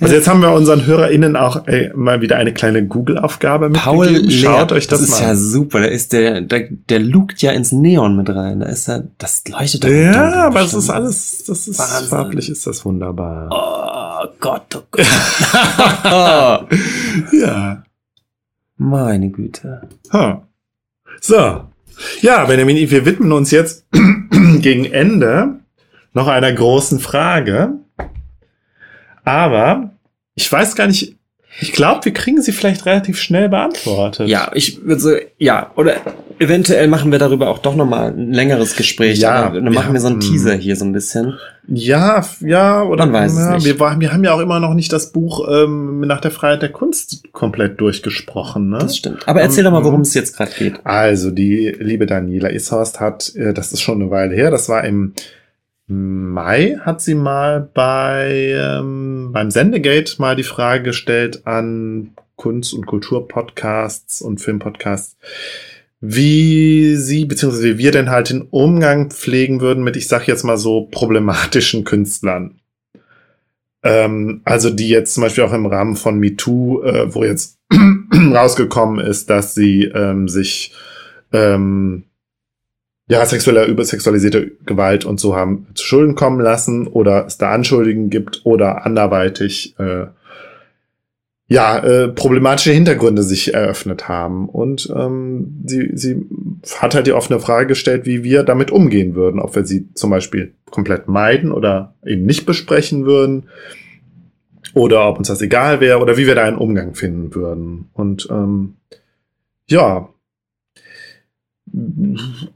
Also 0.00 0.14
jetzt 0.14 0.28
haben 0.28 0.40
wir 0.40 0.52
unseren 0.52 0.86
HörerInnen 0.86 1.34
auch 1.36 1.66
ey, 1.66 1.90
mal 1.96 2.20
wieder 2.20 2.36
eine 2.36 2.54
kleine 2.54 2.86
Google-Aufgabe 2.86 3.70
Paul 3.70 4.06
mitgegeben. 4.06 4.30
Schaut 4.30 4.70
Lehr, 4.70 4.76
euch 4.78 4.86
das, 4.86 5.00
ist 5.00 5.10
mal 5.10 5.22
ja 5.22 5.30
an. 5.30 5.36
super. 5.36 5.80
Da 5.80 5.86
ist 5.86 6.12
der, 6.12 6.40
der, 6.42 6.68
der 6.70 7.00
lugt 7.00 7.42
ja 7.42 7.50
ins 7.50 7.72
Neon 7.72 8.16
mit 8.16 8.30
rein. 8.30 8.60
Da 8.60 8.66
ist 8.66 8.88
er, 8.88 9.02
das 9.18 9.42
leuchtet 9.48 9.82
doch 9.84 9.88
Ja, 9.90 10.46
aber 10.46 10.60
es 10.60 10.66
bestimmt. 10.66 10.82
ist 10.84 10.90
alles, 10.90 11.44
das 11.46 11.68
ist 11.68 11.78
Wahnsinn. 11.80 12.08
farblich 12.08 12.48
ist 12.50 12.66
das 12.66 12.84
wunderbar. 12.84 13.48
Oh 13.50 14.28
Gott, 14.40 14.76
oh 14.76 14.82
Gott. 14.92 15.06
Ja. 17.32 17.82
Meine 18.76 19.30
Güte. 19.30 19.88
Ha. 20.12 20.46
So, 21.20 21.64
Ja, 22.20 22.44
Benjamin, 22.44 22.90
wir 22.90 23.06
widmen 23.06 23.32
uns 23.32 23.50
jetzt 23.50 23.86
gegen 24.60 24.84
Ende 24.84 25.60
noch 26.12 26.28
einer 26.28 26.52
großen 26.52 27.00
Frage. 27.00 27.74
Aber 29.24 29.90
ich 30.34 30.50
weiß 30.50 30.76
gar 30.76 30.86
nicht, 30.86 31.16
ich 31.58 31.72
glaube, 31.72 32.04
wir 32.04 32.12
kriegen 32.12 32.42
sie 32.42 32.52
vielleicht 32.52 32.84
relativ 32.84 33.18
schnell 33.18 33.48
beantwortet. 33.48 34.28
Ja, 34.28 34.50
ich 34.54 34.84
würde 34.84 35.00
so, 35.00 35.12
ja, 35.38 35.70
oder 35.76 35.94
eventuell 36.38 36.86
machen 36.86 37.10
wir 37.10 37.18
darüber 37.18 37.48
auch 37.48 37.58
doch 37.58 37.74
nochmal 37.74 38.12
ein 38.12 38.32
längeres 38.32 38.76
Gespräch. 38.76 39.18
Ja, 39.18 39.48
dann 39.48 39.72
machen 39.72 39.88
ja, 39.88 39.92
wir 39.94 40.00
so 40.00 40.08
einen 40.08 40.18
mm. 40.18 40.20
Teaser 40.20 40.54
hier 40.54 40.76
so 40.76 40.84
ein 40.84 40.92
bisschen. 40.92 41.38
Ja, 41.66 42.24
ja, 42.40 42.82
oder 42.82 43.06
Man 43.06 43.14
weiß 43.14 43.32
es 43.32 43.38
ja, 43.38 43.54
nicht. 43.54 43.64
Wir, 43.64 43.78
wir 43.78 44.12
haben 44.12 44.24
ja 44.24 44.34
auch 44.34 44.40
immer 44.40 44.60
noch 44.60 44.74
nicht 44.74 44.92
das 44.92 45.12
Buch 45.12 45.48
ähm, 45.50 46.00
nach 46.00 46.20
der 46.20 46.30
Freiheit 46.30 46.60
der 46.60 46.72
Kunst 46.72 47.32
komplett 47.32 47.80
durchgesprochen. 47.80 48.68
Ne? 48.68 48.78
Das 48.78 48.96
stimmt. 48.96 49.26
Aber 49.26 49.40
erzähl 49.40 49.64
doch 49.64 49.72
mal, 49.72 49.84
worum 49.84 50.02
es 50.02 50.12
jetzt 50.12 50.36
gerade 50.36 50.52
geht. 50.58 50.74
Also, 50.84 51.30
die 51.30 51.74
liebe 51.78 52.06
Daniela 52.06 52.50
Ishorst 52.50 53.00
hat, 53.00 53.34
äh, 53.34 53.54
das 53.54 53.72
ist 53.72 53.80
schon 53.80 54.02
eine 54.02 54.10
Weile 54.10 54.34
her, 54.34 54.50
das 54.50 54.68
war 54.68 54.84
im 54.84 55.14
Mai, 55.88 56.78
hat 56.80 57.00
sie 57.00 57.14
mal 57.14 57.60
bei 57.60 58.52
ähm, 58.58 59.30
beim 59.32 59.52
Sendegate 59.52 60.16
mal 60.18 60.34
die 60.34 60.42
Frage 60.42 60.82
gestellt 60.82 61.46
an 61.46 62.12
Kunst- 62.34 62.74
und 62.74 62.86
Kulturpodcasts 62.86 64.20
und 64.20 64.40
Filmpodcasts, 64.40 65.16
wie 66.00 66.96
sie, 66.96 67.24
beziehungsweise 67.24 67.74
wie 67.74 67.78
wir 67.78 67.92
denn 67.92 68.10
halt 68.10 68.30
den 68.30 68.42
Umgang 68.42 69.10
pflegen 69.10 69.60
würden 69.60 69.84
mit, 69.84 69.96
ich 69.96 70.08
sag 70.08 70.26
jetzt 70.26 70.42
mal 70.42 70.58
so, 70.58 70.88
problematischen 70.90 71.84
Künstlern. 71.84 72.60
Ähm, 73.84 74.40
also 74.44 74.70
die 74.70 74.88
jetzt 74.88 75.14
zum 75.14 75.22
Beispiel 75.22 75.44
auch 75.44 75.52
im 75.52 75.66
Rahmen 75.66 75.94
von 75.94 76.18
MeToo, 76.18 76.82
äh, 76.82 77.14
wo 77.14 77.22
jetzt 77.22 77.58
rausgekommen 78.12 79.04
ist, 79.04 79.30
dass 79.30 79.54
sie 79.54 79.84
ähm, 79.84 80.28
sich 80.28 80.74
ähm, 81.32 82.04
ja, 83.08 83.24
sexueller, 83.24 83.66
übersexualisierte 83.66 84.52
Gewalt 84.66 85.04
und 85.04 85.20
so 85.20 85.36
haben 85.36 85.68
zu 85.74 85.84
Schulden 85.84 86.14
kommen 86.16 86.40
lassen 86.40 86.86
oder 86.88 87.26
es 87.26 87.38
da 87.38 87.50
Anschuldigungen 87.52 88.10
gibt 88.10 88.40
oder 88.44 88.84
anderweitig 88.84 89.78
äh, 89.78 90.06
ja, 91.48 91.78
äh, 91.78 92.08
problematische 92.08 92.72
Hintergründe 92.72 93.22
sich 93.22 93.54
eröffnet 93.54 94.08
haben. 94.08 94.48
Und 94.48 94.92
ähm, 94.96 95.62
sie, 95.64 95.90
sie 95.94 96.26
hat 96.80 96.96
halt 96.96 97.06
die 97.06 97.12
offene 97.12 97.38
Frage 97.38 97.68
gestellt, 97.68 98.04
wie 98.04 98.24
wir 98.24 98.42
damit 98.42 98.72
umgehen 98.72 99.14
würden, 99.14 99.40
ob 99.40 99.54
wir 99.54 99.64
sie 99.64 99.92
zum 99.94 100.10
Beispiel 100.10 100.54
komplett 100.70 101.06
meiden 101.06 101.52
oder 101.52 101.94
eben 102.04 102.26
nicht 102.26 102.46
besprechen 102.46 103.06
würden 103.06 103.44
oder 104.74 105.08
ob 105.08 105.18
uns 105.18 105.28
das 105.28 105.40
egal 105.40 105.80
wäre 105.80 106.00
oder 106.00 106.16
wie 106.16 106.26
wir 106.26 106.34
da 106.34 106.42
einen 106.42 106.58
Umgang 106.58 106.94
finden 106.94 107.32
würden. 107.32 107.90
Und 107.92 108.26
ähm, 108.28 108.74
ja, 109.68 110.08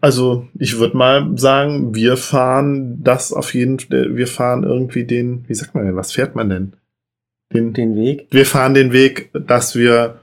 also 0.01 0.47
ich 0.59 0.79
würde 0.79 0.97
mal 0.97 1.37
sagen, 1.37 1.95
wir 1.95 2.17
fahren 2.17 3.03
das 3.03 3.33
auf 3.33 3.55
jeden 3.55 3.79
Fall, 3.79 4.17
wir 4.17 4.27
fahren 4.27 4.63
irgendwie 4.63 5.05
den, 5.05 5.45
wie 5.49 5.55
sagt 5.55 5.75
man 5.75 5.85
denn, 5.85 5.97
was 5.97 6.13
fährt 6.13 6.35
man 6.37 6.49
denn? 6.49 6.73
Den, 7.53 7.73
Den 7.73 7.97
Weg. 7.97 8.29
wir 8.31 8.47
fahren 8.47 8.75
den 8.75 8.93
Weg, 8.93 9.31
dass 9.33 9.75
wir 9.75 10.21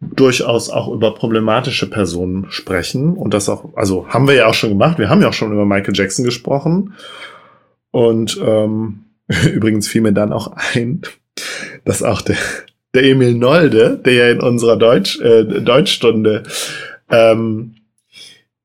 durchaus 0.00 0.70
auch 0.70 0.88
über 0.92 1.14
problematische 1.14 1.88
Personen 1.88 2.46
sprechen 2.50 3.16
und 3.16 3.34
das 3.34 3.48
auch, 3.48 3.76
also 3.76 4.08
haben 4.08 4.26
wir 4.26 4.34
ja 4.34 4.46
auch 4.46 4.54
schon 4.54 4.70
gemacht, 4.70 4.98
wir 4.98 5.08
haben 5.08 5.20
ja 5.20 5.28
auch 5.28 5.32
schon 5.32 5.52
über 5.52 5.64
Michael 5.64 5.94
Jackson 5.94 6.24
gesprochen 6.24 6.94
und 7.90 8.40
ähm, 8.44 9.04
übrigens 9.52 9.88
fiel 9.88 10.02
mir 10.02 10.12
dann 10.12 10.32
auch 10.32 10.52
ein, 10.74 11.02
dass 11.84 12.02
auch 12.02 12.22
der, 12.22 12.36
der 12.94 13.04
Emil 13.04 13.34
Nolde, 13.34 14.00
der 14.04 14.12
ja 14.12 14.30
in 14.30 14.40
unserer 14.40 14.76
Deutsch, 14.76 15.20
äh, 15.20 15.44
Deutschstunde 15.44 16.44
ähm, 17.12 17.74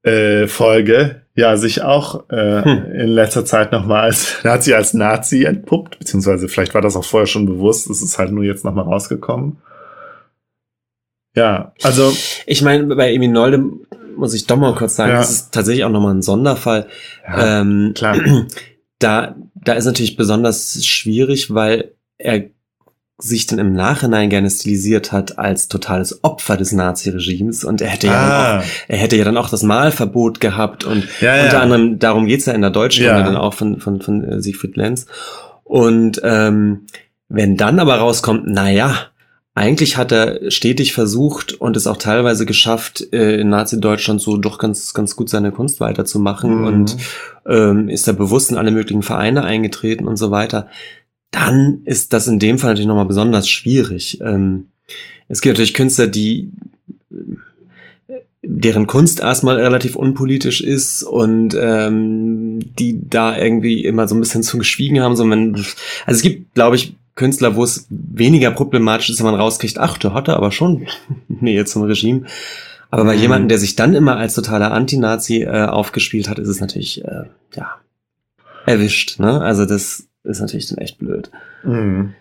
äh, 0.04 0.48
Folge 0.48 1.22
ja 1.36 1.56
sich 1.58 1.82
auch 1.84 2.30
äh, 2.32 2.64
Hm. 2.64 2.92
in 2.94 3.08
letzter 3.10 3.46
Zeit 3.46 3.72
nochmal 3.72 4.02
als, 4.06 4.44
hat 4.44 4.68
als 4.70 4.94
Nazi 4.96 5.44
entpuppt, 5.44 6.00
beziehungsweise 6.00 6.48
vielleicht 6.50 6.74
war 6.74 6.82
das 6.82 6.96
auch 6.96 7.04
vorher 7.06 7.28
schon 7.28 7.46
bewusst, 7.46 7.90
es 7.90 8.02
ist 8.02 8.18
halt 8.18 8.32
nur 8.32 8.44
jetzt 8.44 8.66
nochmal 8.66 8.86
rausgekommen. 8.86 9.58
Ja, 11.36 11.74
also 11.84 12.12
Ich 12.48 12.64
meine, 12.64 12.84
bei 12.96 13.14
Eminolde 13.14 13.64
muss 14.16 14.34
ich 14.34 14.48
doch 14.48 14.58
mal 14.58 14.74
kurz 14.74 14.96
sagen, 14.96 15.12
Ja. 15.12 15.20
das 15.20 15.30
ist 15.30 15.54
tatsächlich 15.54 15.84
auch 15.86 15.92
nochmal 15.92 16.16
ein 16.16 16.24
Sonderfall. 16.24 16.88
ja, 17.28 17.62
ähm, 17.62 17.92
klar. 17.96 18.18
Da, 19.00 19.36
da 19.54 19.74
ist 19.74 19.86
natürlich 19.86 20.16
besonders 20.18 20.84
schwierig, 20.84 21.54
weil 21.54 21.92
er 22.18 22.46
sich 23.20 23.48
dann 23.48 23.58
im 23.58 23.74
Nachhinein 23.74 24.30
gerne 24.30 24.50
stilisiert 24.50 25.12
hat 25.12 25.40
als 25.40 25.68
totales 25.68 26.24
Opfer 26.24 26.56
des 26.56 26.72
Naziregimes 26.72 27.64
und 27.64 27.82
er 27.82 27.90
hätte 27.90 28.08
ja 28.08 28.14
dann 28.14 28.32
auch, 28.32 28.64
ah, 28.64 28.64
er 28.88 28.98
hätte 28.98 29.16
ja 29.16 29.24
dann 29.24 29.38
auch 29.38 29.50
das 29.50 29.64
Malverbot 29.64 30.40
gehabt 30.40 30.84
und 30.84 31.04
ja, 31.20 31.36
ja. 31.36 31.44
unter 31.46 31.62
anderem 31.62 31.98
darum 32.00 32.28
geht's 32.28 32.46
ja 32.46 32.54
in 32.54 32.62
der 32.62 32.70
Deutschen 32.70 33.06
Ja. 33.06 33.22
dann 33.24 33.36
auch 33.36 33.54
von 33.56 33.80
von 33.80 34.02
von 34.02 34.24
äh, 34.24 34.42
Siegfried 34.42 34.78
Lenz 34.78 35.08
und 35.64 36.22
ähm, 36.24 36.86
wenn 37.30 37.58
dann 37.58 37.80
aber 37.80 37.96
rauskommt, 37.96 38.44
na 38.46 38.70
ja, 38.70 38.96
eigentlich 39.56 39.98
hat 39.98 40.12
er 40.12 40.52
stetig 40.52 40.94
versucht 40.94 41.54
und 41.54 41.76
es 41.76 41.88
auch 41.88 41.98
teilweise 41.98 42.46
geschafft, 42.46 43.12
äh, 43.12 43.42
in 43.42 43.50
Nazi-Deutschland 43.50 44.22
so 44.22 44.38
doch 44.38 44.60
ganz, 44.60 44.94
ganz 44.94 45.16
gut 45.16 45.30
seine 45.30 45.52
Kunst 45.52 45.80
weiterzumachen 45.80 46.60
Mhm. 46.60 46.64
und 46.68 46.98
ähm, 47.48 47.90
ist 47.90 48.08
da 48.08 48.12
bewusst 48.12 48.52
in 48.52 48.58
alle 48.58 48.70
möglichen 48.72 49.02
Vereine 49.02 49.44
eingetreten 49.44 50.08
und 50.08 50.16
so 50.18 50.30
weiter, 50.30 50.68
dann 51.32 51.82
ist 51.86 52.14
das 52.14 52.28
in 52.28 52.40
dem 52.40 52.58
Fall 52.58 52.72
natürlich 52.72 52.88
nochmal 52.88 53.06
besonders 53.06 53.50
schwierig. 53.50 54.20
Ähm, 54.22 54.68
es 55.28 55.42
gibt 55.42 55.54
natürlich 55.56 55.74
Künstler, 55.74 56.08
die 56.08 56.50
deren 58.42 58.88
Kunst 58.88 59.20
erstmal 59.20 59.58
relativ 59.58 59.96
unpolitisch 59.96 60.62
ist 60.62 61.04
und 61.04 61.56
ähm, 61.60 62.60
die 62.80 63.00
da 63.10 63.38
irgendwie 63.38 63.84
immer 63.84 64.08
so 64.08 64.16
ein 64.16 64.22
bisschen 64.22 64.44
zu 64.44 64.58
geschwiegen 64.58 65.02
haben. 65.02 65.16
So 65.18 65.30
wenn, 65.30 65.56
also 65.56 65.66
es 66.06 66.22
gibt, 66.22 66.54
glaube 66.56 66.78
ich, 66.78 66.96
Künstler, 67.16 67.56
wo 67.56 67.64
es 67.64 67.88
weniger 67.90 68.52
problematisch 68.52 69.10
ist, 69.10 69.20
wenn 69.20 69.26
man 69.26 69.36
rauskriegt, 69.36 69.80
ach, 69.80 69.98
der 69.98 70.14
hatte 70.14 70.38
aber 70.38 70.52
schon 70.52 70.88
Nähe 71.28 71.66
zum 71.66 71.82
Regime. 71.84 72.26
Aber 72.90 73.04
bei 73.04 73.16
Mhm. 73.16 73.22
jemandem, 73.22 73.50
der 73.50 73.58
sich 73.58 73.76
dann 73.76 73.96
immer 73.96 74.16
als 74.16 74.36
totaler 74.36 74.72
Anti-Nazi 74.72 75.42
äh, 75.42 75.66
aufgespielt 75.66 76.30
hat, 76.30 76.40
ist 76.40 76.48
es 76.48 76.62
natürlich, 76.62 77.04
äh, 77.04 77.24
ja, 77.56 77.72
erwischt. 78.66 79.20
Ne? 79.20 79.42
Also 79.42 79.66
das 79.66 80.07
ist 80.28 80.42
natürlich 80.42 80.68
dann 80.68 80.78
echt 80.78 81.00
blöd. 81.00 81.32
Mhm. 81.64 82.14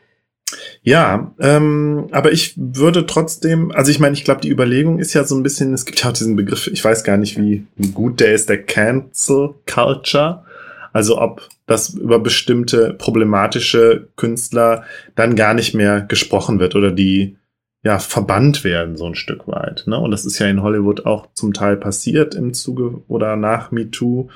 Ja, 0.82 1.34
ähm, 1.40 2.06
aber 2.12 2.30
ich 2.32 2.54
würde 2.56 3.06
trotzdem, 3.06 3.72
also 3.72 3.90
ich 3.90 3.98
meine, 3.98 4.14
ich 4.14 4.24
glaube, 4.24 4.40
die 4.40 4.50
Überlegung 4.50 4.98
ist 4.98 5.14
ja 5.14 5.24
so 5.24 5.36
ein 5.36 5.42
bisschen, 5.42 5.74
es 5.74 5.84
gibt 5.84 6.00
ja 6.00 6.08
auch 6.08 6.12
diesen 6.12 6.36
Begriff, 6.36 6.68
ich 6.68 6.84
weiß 6.84 7.02
gar 7.02 7.16
nicht, 7.16 7.36
wie, 7.36 7.66
gut 7.92 8.20
der 8.20 8.32
ist, 8.32 8.48
der 8.48 8.62
Cancel 8.62 9.54
Culture. 9.66 10.44
Also 10.92 11.20
ob 11.20 11.48
das 11.66 11.90
über 11.90 12.20
bestimmte 12.20 12.94
problematische 12.94 14.08
Künstler 14.16 14.84
dann 15.16 15.34
gar 15.34 15.52
nicht 15.52 15.74
mehr 15.74 16.02
gesprochen 16.02 16.60
wird 16.60 16.76
oder 16.76 16.92
die 16.92 17.36
ja 17.82 17.98
verbannt 17.98 18.64
werden, 18.64 18.96
so 18.96 19.06
ein 19.06 19.14
Stück 19.16 19.48
weit. 19.48 19.84
Ne? 19.86 19.98
Und 19.98 20.10
das 20.12 20.24
ist 20.24 20.38
ja 20.38 20.46
in 20.46 20.62
Hollywood 20.62 21.06
auch 21.06 21.28
zum 21.34 21.52
Teil 21.52 21.76
passiert 21.76 22.34
im 22.34 22.54
Zuge 22.54 23.02
oder 23.08 23.36
nach 23.36 23.72
MeToo. 23.72 24.28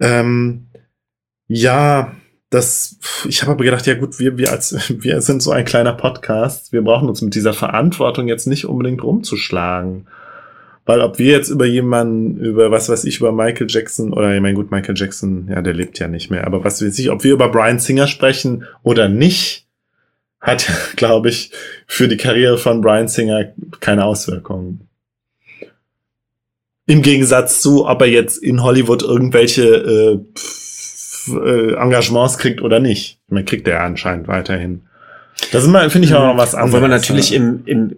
Ähm, 0.00 0.66
ja, 1.46 2.12
das, 2.54 2.96
ich 3.28 3.42
habe 3.42 3.52
aber 3.52 3.64
gedacht, 3.64 3.86
ja 3.86 3.94
gut, 3.94 4.18
wir, 4.18 4.38
wir 4.38 4.52
als, 4.52 4.76
wir 4.88 5.20
sind 5.20 5.42
so 5.42 5.50
ein 5.50 5.64
kleiner 5.64 5.92
Podcast, 5.92 6.72
wir 6.72 6.82
brauchen 6.82 7.08
uns 7.08 7.20
mit 7.20 7.34
dieser 7.34 7.52
Verantwortung 7.52 8.28
jetzt 8.28 8.46
nicht 8.46 8.66
unbedingt 8.66 9.02
rumzuschlagen. 9.02 10.06
Weil 10.86 11.00
ob 11.00 11.18
wir 11.18 11.32
jetzt 11.32 11.48
über 11.48 11.64
jemanden, 11.64 12.38
über 12.38 12.70
was 12.70 12.90
weiß 12.90 13.04
ich, 13.04 13.18
über 13.18 13.32
Michael 13.32 13.66
Jackson 13.70 14.12
oder 14.12 14.34
ich 14.34 14.40
meine, 14.40 14.54
gut, 14.54 14.70
Michael 14.70 14.94
Jackson, 14.96 15.48
ja, 15.48 15.62
der 15.62 15.72
lebt 15.72 15.98
ja 15.98 16.08
nicht 16.08 16.30
mehr, 16.30 16.46
aber 16.46 16.62
was 16.62 16.82
weiß 16.82 16.98
ich, 16.98 17.10
ob 17.10 17.24
wir 17.24 17.32
über 17.32 17.48
Brian 17.48 17.78
Singer 17.78 18.06
sprechen 18.06 18.64
oder 18.82 19.08
nicht, 19.08 19.66
hat, 20.40 20.68
glaube 20.96 21.30
ich, 21.30 21.50
für 21.86 22.06
die 22.06 22.18
Karriere 22.18 22.58
von 22.58 22.82
Brian 22.82 23.08
Singer 23.08 23.52
keine 23.80 24.04
Auswirkungen. 24.04 24.88
Im 26.86 27.00
Gegensatz 27.00 27.62
zu, 27.62 27.86
ob 27.86 28.02
er 28.02 28.08
jetzt 28.08 28.36
in 28.42 28.62
Hollywood 28.62 29.02
irgendwelche 29.02 29.64
äh, 29.64 30.18
äh, 31.28 31.74
Engagements 31.74 32.38
kriegt 32.38 32.62
oder 32.62 32.80
nicht. 32.80 33.18
Man 33.28 33.44
kriegt 33.44 33.68
er 33.68 33.82
anscheinend 33.82 34.28
weiterhin. 34.28 34.82
Das 35.52 35.64
ist 35.64 35.70
mal, 35.70 35.88
finde 35.90 36.08
ich 36.08 36.14
auch 36.14 36.26
noch 36.26 36.36
was 36.36 36.54
anderes. 36.54 36.74
Obwohl 36.74 36.88
man 36.88 36.90
natürlich 36.90 37.30
ja. 37.30 37.36
im, 37.38 37.62
im, 37.66 37.96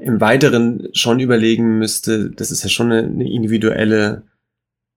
im 0.00 0.20
Weiteren 0.20 0.88
schon 0.92 1.20
überlegen 1.20 1.78
müsste, 1.78 2.30
das 2.30 2.50
ist 2.50 2.62
ja 2.62 2.68
schon 2.68 2.92
eine, 2.92 3.04
eine 3.04 3.30
individuelle 3.30 4.22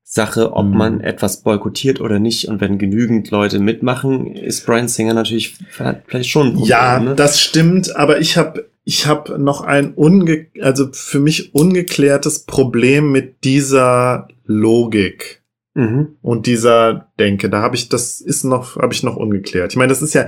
Sache, 0.10 0.54
ob 0.54 0.68
Mhm. 0.68 0.78
man 0.78 1.02
etwas 1.02 1.42
boykottiert 1.42 2.00
oder 2.00 2.18
nicht. 2.18 2.48
Und 2.48 2.62
wenn 2.62 2.78
genügend 2.78 3.30
Leute 3.30 3.60
mitmachen, 3.60 4.36
ist 4.36 4.66
Brian 4.66 4.88
Singer 4.88 5.14
natürlich 5.14 5.58
vielleicht 5.70 6.30
schon 6.30 6.54
Problem. 6.54 6.70
Ja, 6.70 7.00
ne? 7.00 7.16
das 7.16 7.42
stimmt, 7.42 7.94
aber 7.96 8.20
ich 8.22 8.38
habe 8.38 8.70
ich 8.86 9.06
hab 9.06 9.38
noch 9.38 9.62
ein 9.62 9.94
unge 9.96 10.48
also 10.62 10.88
für 10.94 11.20
mich 11.20 11.54
ungeklärtes 11.54 12.46
Problem 12.46 13.12
mit 13.12 13.44
dieser 13.44 14.30
Logik. 14.46 15.44
Mhm. 15.78 16.16
und 16.24 16.48
dieser 16.48 17.12
Denke. 17.20 17.52
Da 17.52 17.62
habe 17.62 17.76
ich, 17.76 17.88
das 17.88 18.20
ist 18.20 18.44
noch, 18.44 18.78
habe 18.78 18.96
ich 18.96 19.04
noch 19.04 19.16
ungeklärt. 19.16 19.74
Ich 19.74 19.78
meine, 19.78 19.90
das 19.90 20.02
ist 20.02 20.16
ja 20.16 20.26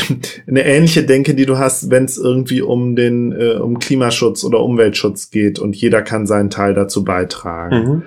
eine 0.46 0.64
ähnliche 0.64 1.02
Denke, 1.02 1.34
die 1.34 1.46
du 1.46 1.58
hast, 1.58 1.90
wenn 1.90 2.04
es 2.04 2.16
irgendwie 2.16 2.62
um 2.62 2.94
den, 2.94 3.32
äh, 3.32 3.54
um 3.54 3.80
Klimaschutz 3.80 4.44
oder 4.44 4.60
Umweltschutz 4.60 5.30
geht 5.30 5.58
und 5.58 5.74
jeder 5.74 6.00
kann 6.00 6.28
seinen 6.28 6.48
Teil 6.48 6.74
dazu 6.74 7.02
beitragen. 7.02 7.88
Mhm. 7.88 8.02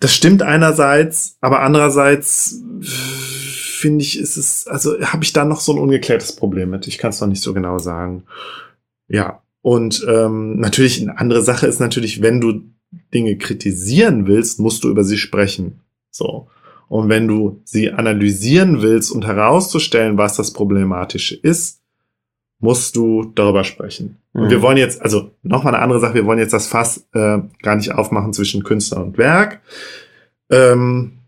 Das 0.00 0.14
stimmt 0.14 0.40
einerseits, 0.40 1.36
aber 1.42 1.60
andererseits 1.60 2.62
finde 2.80 4.02
ich, 4.02 4.18
ist 4.18 4.38
es, 4.38 4.66
also 4.68 4.98
habe 5.02 5.22
ich 5.22 5.34
da 5.34 5.44
noch 5.44 5.60
so 5.60 5.72
ein 5.72 5.78
ungeklärtes 5.78 6.34
Problem 6.34 6.70
mit. 6.70 6.86
Ich 6.86 6.96
kann 6.96 7.10
es 7.10 7.20
noch 7.20 7.28
nicht 7.28 7.42
so 7.42 7.52
genau 7.52 7.78
sagen. 7.78 8.24
Ja. 9.06 9.42
Und 9.60 10.06
ähm, 10.08 10.58
natürlich 10.60 11.02
eine 11.02 11.18
andere 11.18 11.42
Sache 11.42 11.66
ist 11.66 11.78
natürlich, 11.78 12.22
wenn 12.22 12.40
du 12.40 12.62
Dinge 13.12 13.36
kritisieren 13.36 14.26
willst, 14.26 14.60
musst 14.60 14.84
du 14.84 14.88
über 14.88 15.04
sie 15.04 15.18
sprechen. 15.18 15.80
So. 16.10 16.48
Und 16.88 17.08
wenn 17.08 17.28
du 17.28 17.60
sie 17.64 17.90
analysieren 17.90 18.80
willst 18.80 19.12
und 19.12 19.26
herauszustellen, 19.26 20.16
was 20.16 20.36
das 20.36 20.52
Problematische 20.52 21.34
ist, 21.36 21.82
musst 22.60 22.96
du 22.96 23.24
darüber 23.34 23.62
sprechen. 23.62 24.16
Und 24.32 24.44
Mhm. 24.44 24.50
wir 24.50 24.62
wollen 24.62 24.78
jetzt, 24.78 25.00
also 25.02 25.30
nochmal 25.42 25.74
eine 25.74 25.82
andere 25.82 26.00
Sache, 26.00 26.14
wir 26.14 26.26
wollen 26.26 26.38
jetzt 26.38 26.52
das 26.54 26.66
Fass 26.66 27.06
äh, 27.12 27.38
gar 27.62 27.76
nicht 27.76 27.92
aufmachen 27.92 28.32
zwischen 28.32 28.64
Künstler 28.64 29.04
und 29.04 29.18
Werk. 29.18 29.60
Ähm, 30.50 31.18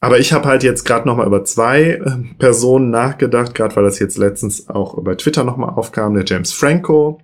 aber 0.00 0.18
ich 0.18 0.32
habe 0.32 0.48
halt 0.48 0.64
jetzt 0.64 0.84
gerade 0.84 1.06
nochmal 1.06 1.26
über 1.28 1.44
zwei 1.44 1.82
äh, 1.92 2.10
Personen 2.38 2.90
nachgedacht, 2.90 3.54
gerade 3.54 3.76
weil 3.76 3.84
das 3.84 4.00
jetzt 4.00 4.18
letztens 4.18 4.68
auch 4.68 4.96
über 4.98 5.16
Twitter 5.16 5.44
nochmal 5.44 5.70
aufkam, 5.70 6.14
der 6.14 6.24
James 6.24 6.52
Franco. 6.52 7.20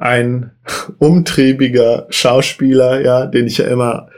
Ein 0.00 0.52
umtriebiger 0.98 2.06
Schauspieler, 2.08 3.02
ja, 3.02 3.26
den 3.26 3.46
ich 3.46 3.58
ja 3.58 3.66
immer 3.66 4.08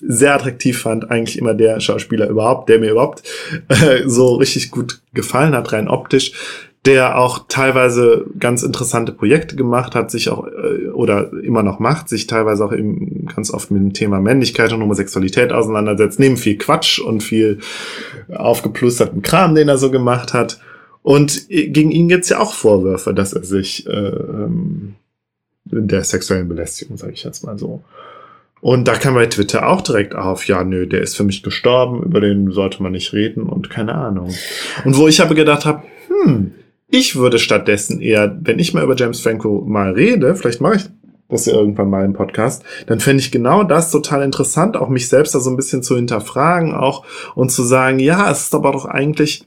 sehr 0.00 0.34
attraktiv 0.34 0.80
fand, 0.80 1.10
eigentlich 1.10 1.36
immer 1.36 1.52
der 1.52 1.80
Schauspieler 1.80 2.28
überhaupt, 2.28 2.68
der 2.68 2.78
mir 2.78 2.92
überhaupt 2.92 3.24
äh, 3.68 4.02
so 4.06 4.36
richtig 4.36 4.70
gut 4.70 5.02
gefallen 5.12 5.54
hat, 5.54 5.72
rein 5.72 5.88
optisch, 5.88 6.32
der 6.84 7.18
auch 7.18 7.46
teilweise 7.48 8.26
ganz 8.38 8.62
interessante 8.62 9.10
Projekte 9.10 9.56
gemacht 9.56 9.96
hat, 9.96 10.12
sich 10.12 10.30
auch 10.30 10.46
äh, 10.46 10.88
oder 10.90 11.32
immer 11.42 11.64
noch 11.64 11.80
macht, 11.80 12.08
sich 12.08 12.28
teilweise 12.28 12.64
auch 12.64 12.72
eben 12.72 13.26
ganz 13.34 13.52
oft 13.52 13.72
mit 13.72 13.82
dem 13.82 13.92
Thema 13.92 14.20
Männlichkeit 14.20 14.72
und 14.72 14.80
Homosexualität 14.80 15.52
auseinandersetzt, 15.52 16.20
neben 16.20 16.36
viel 16.36 16.56
Quatsch 16.56 17.00
und 17.00 17.22
viel 17.22 17.58
aufgeplusterten 18.32 19.22
Kram, 19.22 19.56
den 19.56 19.68
er 19.68 19.78
so 19.78 19.90
gemacht 19.90 20.34
hat. 20.34 20.60
Und 21.02 21.50
äh, 21.50 21.68
gegen 21.68 21.90
ihn 21.90 22.08
gibt's 22.08 22.28
ja 22.28 22.38
auch 22.38 22.54
Vorwürfe, 22.54 23.12
dass 23.12 23.32
er 23.32 23.42
sich 23.42 23.88
äh, 23.88 23.90
ähm, 23.90 24.94
der 25.64 26.04
sexuellen 26.04 26.48
Belästigung, 26.48 26.96
sage 26.96 27.12
ich 27.12 27.24
jetzt 27.24 27.44
mal 27.44 27.58
so. 27.58 27.82
Und 28.60 28.86
da 28.86 28.94
kam 28.94 29.14
bei 29.14 29.26
Twitter 29.26 29.68
auch 29.68 29.80
direkt 29.80 30.14
auf, 30.14 30.46
ja, 30.46 30.62
nö, 30.62 30.86
der 30.86 31.00
ist 31.00 31.16
für 31.16 31.24
mich 31.24 31.42
gestorben, 31.42 32.02
über 32.02 32.20
den 32.20 32.52
sollte 32.52 32.82
man 32.82 32.92
nicht 32.92 33.12
reden 33.12 33.42
und 33.42 33.70
keine 33.70 33.94
Ahnung. 33.94 34.32
Und 34.84 34.96
wo 34.96 35.08
ich 35.08 35.20
aber 35.20 35.34
gedacht 35.34 35.64
habe, 35.64 35.82
hm, 36.06 36.52
ich 36.88 37.16
würde 37.16 37.38
stattdessen 37.38 38.00
eher, 38.00 38.38
wenn 38.40 38.60
ich 38.60 38.72
mal 38.72 38.84
über 38.84 38.94
James 38.94 39.20
Franco 39.20 39.64
mal 39.66 39.92
rede, 39.92 40.36
vielleicht 40.36 40.60
mache 40.60 40.76
ich 40.76 40.84
das 41.28 41.46
ja 41.46 41.54
irgendwann 41.54 41.90
mal 41.90 42.04
im 42.04 42.12
Podcast, 42.12 42.62
dann 42.86 43.00
fände 43.00 43.22
ich 43.22 43.32
genau 43.32 43.64
das 43.64 43.90
total 43.90 44.22
interessant, 44.22 44.76
auch 44.76 44.90
mich 44.90 45.08
selbst 45.08 45.34
da 45.34 45.40
so 45.40 45.50
ein 45.50 45.56
bisschen 45.56 45.82
zu 45.82 45.96
hinterfragen, 45.96 46.74
auch 46.74 47.04
und 47.34 47.50
zu 47.50 47.62
sagen, 47.62 47.98
ja, 47.98 48.30
es 48.30 48.42
ist 48.42 48.54
aber 48.54 48.72
doch 48.72 48.84
eigentlich. 48.84 49.46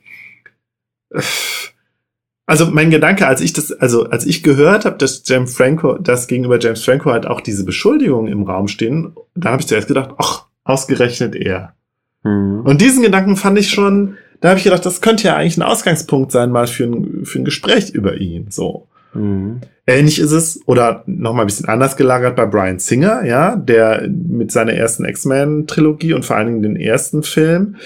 Also 2.47 2.67
mein 2.67 2.91
Gedanke, 2.91 3.27
als 3.27 3.41
ich 3.41 3.53
das, 3.53 3.72
also 3.72 4.03
als 4.09 4.26
ich 4.26 4.43
gehört 4.43 4.85
habe, 4.85 4.97
dass 4.97 5.23
James 5.26 5.55
Franco, 5.55 5.97
dass 5.97 6.27
gegenüber 6.27 6.59
James 6.59 6.84
Franco 6.84 7.11
halt 7.11 7.26
auch 7.26 7.41
diese 7.41 7.65
Beschuldigungen 7.65 8.31
im 8.31 8.43
Raum 8.43 8.67
stehen, 8.67 9.15
da 9.34 9.51
habe 9.51 9.61
ich 9.61 9.67
zuerst 9.67 9.88
gedacht, 9.88 10.11
ach, 10.17 10.45
ausgerechnet 10.63 11.35
er. 11.35 11.73
Mhm. 12.23 12.61
Und 12.61 12.81
diesen 12.81 13.01
Gedanken 13.01 13.35
fand 13.35 13.57
ich 13.57 13.69
schon, 13.69 14.17
da 14.41 14.49
habe 14.49 14.59
ich 14.59 14.63
gedacht, 14.63 14.85
das 14.85 15.01
könnte 15.01 15.27
ja 15.27 15.35
eigentlich 15.35 15.57
ein 15.57 15.63
Ausgangspunkt 15.63 16.31
sein, 16.31 16.51
mal 16.51 16.67
für 16.67 16.84
ein, 16.84 17.26
für 17.26 17.39
ein 17.39 17.45
Gespräch 17.45 17.89
über 17.91 18.17
ihn. 18.17 18.47
So. 18.49 18.88
Mhm. 19.15 19.61
Ähnlich 19.88 20.19
ist 20.19 20.31
es, 20.31 20.59
oder 20.67 21.03
nochmal 21.07 21.45
ein 21.45 21.47
bisschen 21.47 21.69
anders 21.69 21.95
gelagert 21.95 22.35
bei 22.35 22.45
Brian 22.45 22.80
Singer, 22.80 23.23
ja, 23.26 23.55
der 23.55 24.07
mit 24.07 24.51
seiner 24.51 24.73
ersten 24.73 25.05
X-Men-Trilogie 25.05 26.13
und 26.13 26.26
vor 26.26 26.35
allen 26.35 26.47
Dingen 26.47 26.63
den 26.63 26.76
ersten 26.76 27.23
Film, 27.23 27.77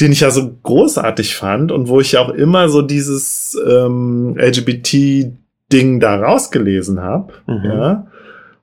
den 0.00 0.12
ich 0.12 0.20
ja 0.20 0.30
so 0.30 0.50
großartig 0.62 1.34
fand 1.36 1.72
und 1.72 1.88
wo 1.88 2.00
ich 2.00 2.12
ja 2.12 2.20
auch 2.20 2.30
immer 2.30 2.68
so 2.68 2.82
dieses 2.82 3.56
ähm, 3.68 4.36
LGBT-Ding 4.38 6.00
da 6.00 6.16
rausgelesen 6.16 7.00
habe, 7.00 7.32
Mhm. 7.46 7.64
ja. 7.64 8.06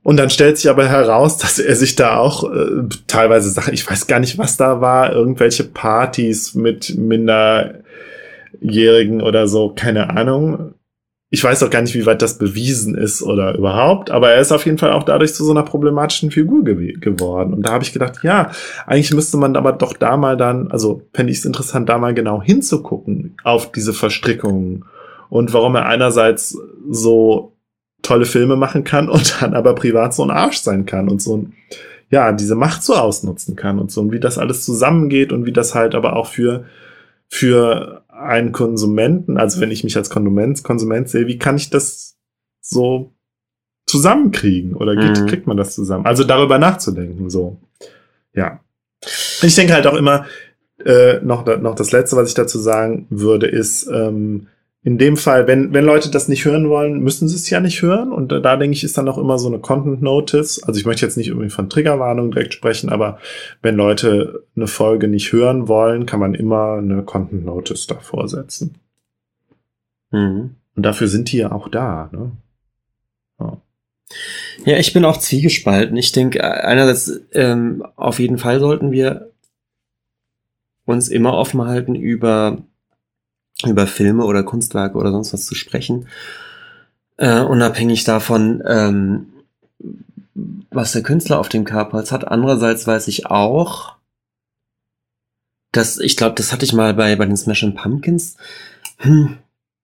Und 0.02 0.18
dann 0.18 0.30
stellt 0.30 0.58
sich 0.58 0.70
aber 0.70 0.88
heraus, 0.88 1.38
dass 1.38 1.60
er 1.60 1.76
sich 1.76 1.96
da 1.96 2.18
auch 2.18 2.50
äh, 2.52 2.84
teilweise 3.08 3.50
Sachen, 3.50 3.74
ich 3.74 3.90
weiß 3.90 4.08
gar 4.08 4.20
nicht, 4.20 4.38
was 4.38 4.58
da 4.58 4.82
war, 4.82 5.14
irgendwelche 5.14 5.64
Partys 5.66 6.56
mit 6.56 6.98
Minderjährigen 6.98 9.22
oder 9.22 9.48
so, 9.48 9.74
keine 9.76 10.10
Ahnung. 10.10 10.74
Ich 11.32 11.44
weiß 11.44 11.62
auch 11.62 11.70
gar 11.70 11.82
nicht, 11.84 11.94
wie 11.94 12.08
weit 12.08 12.24
das 12.24 12.40
bewiesen 12.40 12.96
ist 12.96 13.22
oder 13.22 13.56
überhaupt, 13.56 14.10
aber 14.10 14.32
er 14.32 14.42
ist 14.42 14.52
auf 14.52 14.66
jeden 14.66 14.80
Fall 14.80 14.92
auch 14.94 15.04
dadurch 15.04 15.36
zu 15.36 15.46
so 15.46 15.52
einer 15.52 15.62
problematischen 15.62 16.32
Figur 16.32 16.64
gew 16.64 16.94
geworden. 17.00 17.54
Und 17.54 17.68
da 17.68 17.72
habe 17.72 17.84
ich 17.84 17.94
gedacht, 17.94 18.24
ja, 18.24 18.52
eigentlich 18.88 19.14
müsste 19.14 19.38
man 19.38 19.56
aber 19.56 19.74
doch 19.74 19.94
da 19.94 20.18
mal 20.18 20.38
dann, 20.38 20.72
also 20.72 21.04
fände 21.14 21.32
ich 21.32 21.40
es 21.40 21.46
interessant, 21.46 21.88
da 21.88 22.00
mal 22.00 22.16
genau 22.16 22.42
hinzugucken 22.42 23.38
auf 23.44 23.72
diese 23.72 23.94
Verstrickungen 23.94 24.86
und 25.30 25.54
warum 25.54 25.76
er 25.76 25.86
einerseits 25.86 26.58
so 26.90 27.54
tolle 28.02 28.26
Filme 28.26 28.56
machen 28.56 28.84
kann 28.84 29.10
und 29.10 29.42
dann 29.42 29.54
aber 29.54 29.76
privat 29.76 30.14
so 30.14 30.24
ein 30.24 30.32
Arsch 30.32 30.58
sein 30.58 30.86
kann 30.86 31.10
und 31.10 31.22
so 31.22 31.38
ein, 31.38 31.54
ja, 32.10 32.32
diese 32.32 32.56
Macht 32.56 32.84
so 32.84 32.96
ausnutzen 32.96 33.56
kann 33.56 33.78
und 33.78 33.92
so 33.92 34.02
und 34.02 34.12
wie 34.12 34.20
das 34.20 34.38
alles 34.38 34.66
zusammengeht 34.66 35.32
und 35.32 35.46
wie 35.46 35.52
das 35.52 35.76
halt 35.76 35.94
aber 35.94 36.16
auch 36.16 36.28
für, 36.28 36.66
für 37.28 38.02
einen 38.20 38.52
Konsumenten, 38.52 39.38
also 39.38 39.62
wenn 39.62 39.72
ich 39.72 39.84
mich 39.84 39.96
als 39.98 40.10
Konsument, 40.10 40.64
Konsument 40.64 41.10
sehe, 41.10 41.28
wie 41.28 41.38
kann 41.38 41.56
ich 41.58 41.70
das 41.70 42.18
so 42.62 43.14
zusammenkriegen 43.86 44.76
oder 44.76 44.96
geht, 44.96 45.22
Mhm. 45.22 45.28
kriegt 45.28 45.48
man 45.48 45.58
das 45.58 45.74
zusammen? 45.76 46.06
Also 46.06 46.24
darüber 46.24 46.60
nachzudenken, 46.60 47.30
so. 47.30 47.58
Ja. 48.34 48.60
Ich 49.42 49.56
denke 49.56 49.74
halt 49.74 49.88
auch 49.88 49.96
immer, 49.96 50.26
äh, 50.86 51.20
noch, 51.22 51.46
noch 51.60 51.76
das 51.76 51.92
Letzte, 51.92 52.16
was 52.16 52.30
ich 52.30 52.36
dazu 52.36 52.60
sagen 52.60 53.08
würde, 53.10 53.48
ist, 53.48 53.88
ähm, 53.92 54.48
in 54.82 54.98
dem 54.98 55.18
Fall, 55.18 55.46
wenn, 55.48 55.74
wenn 55.74 55.84
Leute 55.84 56.10
das 56.10 56.30
nicht 56.30 56.46
hören 56.46 56.70
wollen, 56.70 57.00
müssen 57.02 57.28
sie 57.28 57.36
es 57.36 57.50
ja 57.50 57.60
nicht 57.60 57.82
hören. 57.82 58.14
Und 58.14 58.32
da, 58.32 58.40
da 58.40 58.56
denke 58.56 58.76
ich, 58.76 58.84
ist 58.84 58.98
dann 58.98 59.10
auch 59.10 59.18
immer 59.18 59.38
so 59.38 59.48
eine 59.48 59.60
Content 59.60 60.02
Notice. 60.02 60.64
Also 60.64 60.80
ich 60.80 60.86
möchte 60.86 61.06
jetzt 61.06 61.18
nicht 61.18 61.28
irgendwie 61.28 61.50
von 61.50 61.70
Triggerwarnung 61.70 62.32
direkt 62.32 62.54
sprechen, 62.54 62.90
aber 62.90 63.20
wenn 63.62 63.76
Leute 63.76 64.46
eine 64.56 64.68
Folge 64.68 65.08
nicht 65.08 65.34
hören 65.34 65.68
wollen, 65.68 66.06
kann 66.06 66.22
man 66.22 66.34
immer 66.34 66.78
eine 66.78 67.04
Content 67.04 67.46
Notice 67.46 67.88
davor 67.88 68.30
setzen. 68.30 68.76
Mhm. 70.12 70.56
Und 70.76 70.84
dafür 70.84 71.08
sind 71.08 71.32
die 71.32 71.38
ja 71.38 71.52
auch 71.52 71.68
da. 71.68 72.10
Ne? 72.14 72.32
Ja, 74.66 74.78
ich 74.78 74.94
bin 74.94 75.06
auch 75.06 75.18
zwiegespalten. 75.18 75.96
Ich 75.98 76.12
denke, 76.12 76.44
einerseits, 76.44 77.22
ähm, 77.34 77.86
auf 77.96 78.20
jeden 78.20 78.38
Fall 78.38 78.60
sollten 78.60 78.92
wir 78.92 79.32
uns 80.86 81.10
immer 81.10 81.34
offen 81.34 81.62
halten, 81.66 81.96
über, 81.96 82.58
über 83.66 83.88
Filme 83.88 84.26
oder 84.26 84.44
Kunstwerke 84.44 84.98
oder 84.98 85.12
sonst 85.12 85.34
was 85.34 85.46
zu 85.46 85.56
sprechen. 85.56 86.08
Äh, 87.18 87.42
unabhängig 87.42 88.06
davon, 88.06 88.64
ähm, 88.66 89.28
was 90.72 90.94
der 90.94 91.04
Künstler 91.04 91.40
auf 91.40 91.50
dem 91.50 91.66
Kerbholz 91.66 92.12
hat. 92.12 92.28
Andererseits 92.28 92.88
weiß 92.88 93.08
ich 93.10 93.26
auch, 93.26 93.96
dass, 95.72 96.00
ich 96.00 96.16
glaube, 96.18 96.36
das 96.36 96.52
hatte 96.52 96.66
ich 96.66 96.74
mal 96.74 96.94
bei, 96.94 97.16
bei 97.16 97.26
den 97.26 97.38
Smashing 97.38 97.76
Pumpkins, 97.76 98.38
hm, 98.98 99.38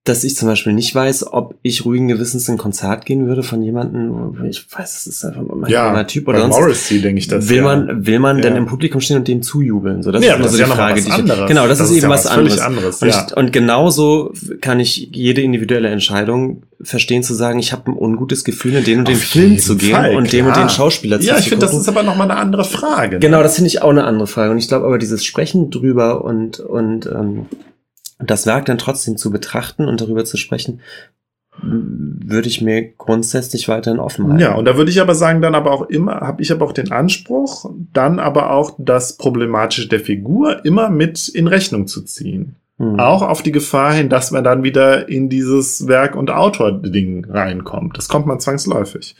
dass 0.05 0.23
ich 0.23 0.35
zum 0.35 0.47
Beispiel 0.47 0.71
nicht 0.71 0.93
weiß, 0.93 1.33
ob 1.33 1.55
ich 1.63 1.83
ruhigen 1.83 2.07
Gewissens 2.07 2.47
in 2.47 2.55
ein 2.55 2.57
Konzert 2.59 3.05
gehen 3.07 3.27
würde 3.27 3.41
von 3.41 3.61
jemandem, 3.63 4.37
ich 4.47 4.63
weiß, 4.71 4.97
es 4.97 5.07
ist 5.07 5.25
einfach 5.25 5.41
mein 5.53 5.69
Ja, 5.69 6.03
Typ 6.03 6.27
oder 6.27 6.41
sonst. 6.41 6.55
Morrissey 6.59 7.01
denke 7.01 7.17
ich 7.19 7.27
das. 7.27 7.49
will 7.49 7.57
ja. 7.57 7.63
man, 7.63 8.05
will 8.05 8.19
man 8.19 8.37
Ja. 8.37 8.43
denn 8.43 8.55
im 8.55 8.67
Publikum 8.67 9.01
stehen 9.01 9.17
und 9.17 9.27
dem 9.27 9.41
zujubeln? 9.41 10.03
So, 10.03 10.11
das 10.11 10.23
Ja, 10.23 10.33
ist 10.33 10.39
immer 10.39 10.47
so 10.49 10.57
die 10.57 10.63
Frage, 10.63 11.01
die 11.01 11.07
ich, 11.07 11.13
anderes. 11.13 11.47
genau, 11.47 11.67
das, 11.67 11.79
Das 11.79 11.89
ist 11.89 11.97
ist 11.97 12.03
eben 12.03 12.11
was 12.11 12.25
was 12.25 12.31
anderes. 12.31 12.59
anderes, 12.59 13.01
Und, 13.01 13.07
ich, 13.09 13.35
und 13.35 13.51
genauso 13.51 14.31
kann 14.61 14.79
ich 14.79 15.09
jede 15.11 15.41
individuelle 15.41 15.89
Entscheidung 15.89 16.61
verstehen, 16.81 17.23
zu 17.23 17.33
sagen, 17.33 17.57
ich 17.57 17.71
habe 17.71 17.89
ein 17.91 17.97
ungutes 17.97 18.43
Gefühl, 18.43 18.75
in 18.75 18.83
den 18.83 18.99
und 18.99 19.07
den 19.07 19.15
Auf 19.15 19.23
Film 19.23 19.57
zu 19.57 19.75
gehen 19.75 19.95
Fall, 19.95 20.15
und 20.15 20.31
dem 20.31 20.45
und 20.45 20.55
den 20.55 20.69
Schauspieler 20.69 21.19
Ja, 21.19 21.39
ich 21.39 21.49
finde, 21.49 21.65
das 21.65 21.75
ist 21.75 21.89
aber 21.89 22.03
nochmal 22.03 22.29
eine 22.29 22.39
andere 22.39 22.63
Frage. 22.63 23.15
ne? 23.15 23.19
Genau, 23.21 23.41
das 23.41 23.55
finde 23.55 23.69
ich 23.69 23.81
auch 23.81 23.89
eine 23.89 24.03
andere 24.03 24.27
Frage. 24.27 24.51
Und 24.51 24.59
ich 24.59 24.67
glaube 24.67 24.85
aber, 24.85 24.99
dieses 24.99 25.25
Sprechen 25.25 25.71
drüber 25.71 26.23
und, 26.23 26.59
und 26.59 27.07
ähm, 27.07 27.47
das 28.19 28.45
Werk 28.45 28.65
dann 28.65 28.77
trotzdem 28.77 29.17
zu 29.17 29.31
betrachten 29.31 29.85
und 29.85 30.01
darüber 30.01 30.25
zu 30.25 30.37
sprechen, 30.37 30.81
würde 31.61 32.47
ich 32.47 32.61
mir 32.61 32.89
grundsätzlich 32.97 33.67
weiterhin 33.67 33.99
offen 33.99 34.27
halten. 34.27 34.39
Ja, 34.39 34.55
und 34.55 34.65
da 34.65 34.77
würde 34.77 34.91
ich 34.91 35.01
aber 35.01 35.15
sagen, 35.15 35.41
dann 35.41 35.55
aber 35.55 35.71
auch 35.71 35.83
immer, 35.83 36.21
habe 36.21 36.41
ich 36.41 36.51
aber 36.51 36.65
auch 36.65 36.73
den 36.73 36.91
Anspruch, 36.91 37.71
dann 37.93 38.19
aber 38.19 38.51
auch 38.51 38.75
das 38.77 39.17
Problematische 39.17 39.87
der 39.87 39.99
Figur 39.99 40.65
immer 40.65 40.89
mit 40.89 41.27
in 41.29 41.47
Rechnung 41.47 41.87
zu 41.87 42.01
ziehen. 42.01 42.55
Hm. 42.77 42.99
Auch 42.99 43.21
auf 43.21 43.41
die 43.41 43.53
Gefahr 43.53 43.93
hin, 43.93 44.09
dass 44.09 44.31
man 44.31 44.43
dann 44.43 44.63
wieder 44.63 45.07
in 45.07 45.29
dieses 45.29 45.87
Werk- 45.87 46.15
und 46.15 46.29
Autor-Ding 46.29 47.25
reinkommt. 47.29 47.97
Das 47.97 48.09
kommt 48.09 48.25
man 48.25 48.41
zwangsläufig. 48.41 49.15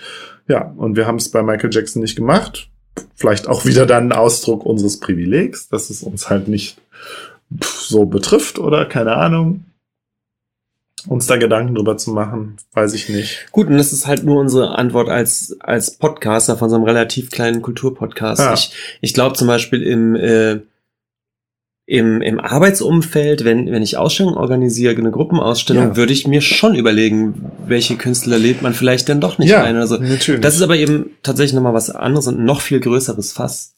Ja, 0.48 0.74
und 0.76 0.98
wir 0.98 1.08
haben 1.08 1.16
es 1.16 1.32
bei 1.32 1.42
Michael 1.42 1.74
Jackson 1.74 2.02
nicht 2.02 2.18
gemacht. 2.18 2.70
vielleicht 3.16 3.48
auch 3.48 3.66
wieder 3.66 3.86
dann 3.86 4.10
ein 4.10 4.18
Ausdruck 4.18 4.66
unseres 4.66 5.00
Privilegs, 5.00 5.70
dass 5.70 5.90
es 5.90 6.04
uns 6.04 6.30
halt 6.30 6.48
nicht 6.48 6.82
so 7.64 8.06
betrifft 8.06 8.60
oder 8.60 8.86
keine 8.86 9.16
Ahnung. 9.16 9.66
Uns 11.08 11.28
da 11.28 11.38
Gedanken 11.38 11.76
drüber 11.76 11.98
zu 11.98 12.12
machen, 12.12 12.58
weiß 12.74 12.94
ich 12.96 13.10
nicht. 13.10 13.46
Gut, 13.52 13.68
und 13.68 13.78
das 13.78 13.94
ist 13.94 14.08
halt 14.08 14.24
nur 14.24 14.40
unsere 14.40 14.76
Antwort 14.76 15.08
als, 15.08 15.56
als 15.60 15.98
Podcaster 15.98 16.58
von 16.58 16.70
so 16.70 16.76
einem 16.78 16.86
relativ 16.86 17.30
kleinen 17.30 17.62
Kulturpodcast. 17.62 18.42
Ja. 18.42 18.54
Ich, 18.56 18.72
ich 19.02 19.14
glaube 19.14 19.36
zum 19.36 19.48
Beispiel 19.48 19.84
im, 19.84 20.16
äh, 20.16 20.62
im, 21.86 22.22
im 22.24 22.40
Arbeitsumfeld, 22.40 23.46
wenn, 23.46 23.72
wenn 23.72 23.84
ich 23.84 23.98
Ausstellungen 23.98 24.38
organisiere, 24.38 24.96
eine 24.96 25.12
Gruppenausstellung, 25.12 25.90
Ja. 25.90 25.96
würde 25.96 26.14
ich 26.14 26.26
mir 26.26 26.42
schon 26.42 26.74
überlegen, 26.74 27.52
welche 27.68 27.96
Künstler 27.98 28.40
lädt 28.40 28.64
man 28.64 28.74
vielleicht 28.74 29.08
denn 29.08 29.22
doch 29.22 29.38
nicht 29.38 29.50
ja, 29.52 29.64
ein. 29.64 29.76
Also, 29.76 29.98
natürlich. 29.98 30.42
das 30.42 30.56
ist 30.56 30.64
aber 30.64 30.78
eben 30.78 31.12
tatsächlich 31.22 31.54
nochmal 31.54 31.76
was 31.76 31.92
anderes 31.92 32.26
und 32.26 32.40
ein 32.40 32.46
noch 32.46 32.62
viel 32.62 32.80
größeres 32.80 33.32
Fass. 33.34 33.76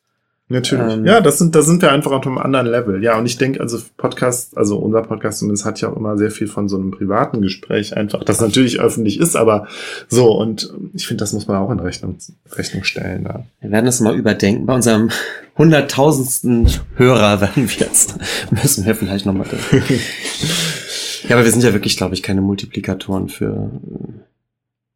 Natürlich. 0.49 0.93
Ähm, 0.93 1.05
ja, 1.05 1.19
das 1.19 1.39
sind, 1.39 1.55
da 1.55 1.61
sind 1.61 1.81
wir 1.81 1.91
einfach 1.91 2.11
auf 2.11 2.25
einem 2.25 2.37
anderen 2.37 2.67
Level. 2.67 3.03
Ja, 3.03 3.17
und 3.17 3.25
ich 3.25 3.37
denke, 3.37 3.59
also 3.59 3.79
Podcast, 3.97 4.57
also 4.57 4.77
unser 4.77 5.01
Podcast 5.01 5.39
zumindest 5.39 5.65
hat 5.65 5.81
ja 5.81 5.89
auch 5.89 5.97
immer 5.97 6.17
sehr 6.17 6.31
viel 6.31 6.47
von 6.47 6.69
so 6.69 6.77
einem 6.77 6.91
privaten 6.91 7.41
Gespräch 7.41 7.97
einfach, 7.97 8.23
das 8.23 8.39
natürlich 8.39 8.79
öffentlich 8.79 9.19
ist, 9.19 9.35
aber 9.35 9.67
so, 10.07 10.31
und 10.31 10.73
ich 10.93 11.05
finde, 11.05 11.21
das 11.21 11.33
muss 11.33 11.47
man 11.47 11.57
auch 11.57 11.69
in 11.69 11.79
Rechnung, 11.79 12.17
Rechnung 12.53 12.85
stellen. 12.85 13.25
Ja. 13.25 13.43
Wir 13.59 13.71
werden 13.71 13.85
das 13.85 13.99
mal 13.99 14.15
überdenken. 14.15 14.65
Bei 14.65 14.75
unserem 14.75 15.09
hunderttausendsten 15.57 16.69
Hörer 16.95 17.41
werden 17.41 17.69
wir 17.69 17.85
jetzt, 17.85 18.15
müssen 18.51 18.85
wir 18.85 18.95
vielleicht 18.95 19.25
nochmal. 19.25 19.47
ja, 21.27 21.35
aber 21.35 21.43
wir 21.43 21.51
sind 21.51 21.63
ja 21.65 21.73
wirklich, 21.73 21.97
glaube 21.97 22.13
ich, 22.13 22.23
keine 22.23 22.39
Multiplikatoren 22.39 23.27
für, 23.27 23.69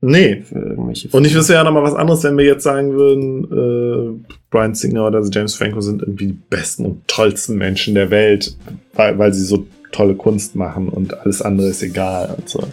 Nee. 0.01 0.43
für 0.47 0.59
irgendwelche. 0.59 1.09
Und 1.11 1.25
ich 1.25 1.35
wüsste 1.35 1.53
ja 1.53 1.63
noch 1.63 1.71
mal 1.71 1.83
was 1.83 1.93
anderes, 1.93 2.23
wenn 2.23 2.37
wir 2.37 2.45
jetzt 2.45 2.63
sagen 2.63 2.93
würden, 2.93 4.23
äh, 4.25 4.35
Brian 4.49 4.73
Singer 4.73 5.05
oder 5.07 5.21
James 5.31 5.53
Franco 5.55 5.79
sind 5.81 6.01
irgendwie 6.01 6.27
die 6.27 6.37
besten 6.49 6.85
und 6.85 7.07
tollsten 7.07 7.57
Menschen 7.57 7.93
der 7.93 8.09
Welt, 8.09 8.55
weil, 8.95 9.17
weil 9.19 9.33
sie 9.33 9.45
so 9.45 9.65
tolle 9.91 10.15
Kunst 10.15 10.55
machen 10.55 10.89
und 10.89 11.13
alles 11.19 11.41
andere 11.41 11.67
ist 11.67 11.83
egal 11.83 12.35
und 12.37 12.49
so. 12.49 12.63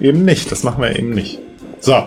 Eben 0.00 0.24
nicht, 0.24 0.50
das 0.50 0.62
machen 0.62 0.82
wir 0.82 0.96
eben 0.98 1.10
nicht. 1.10 1.38
So. 1.80 2.06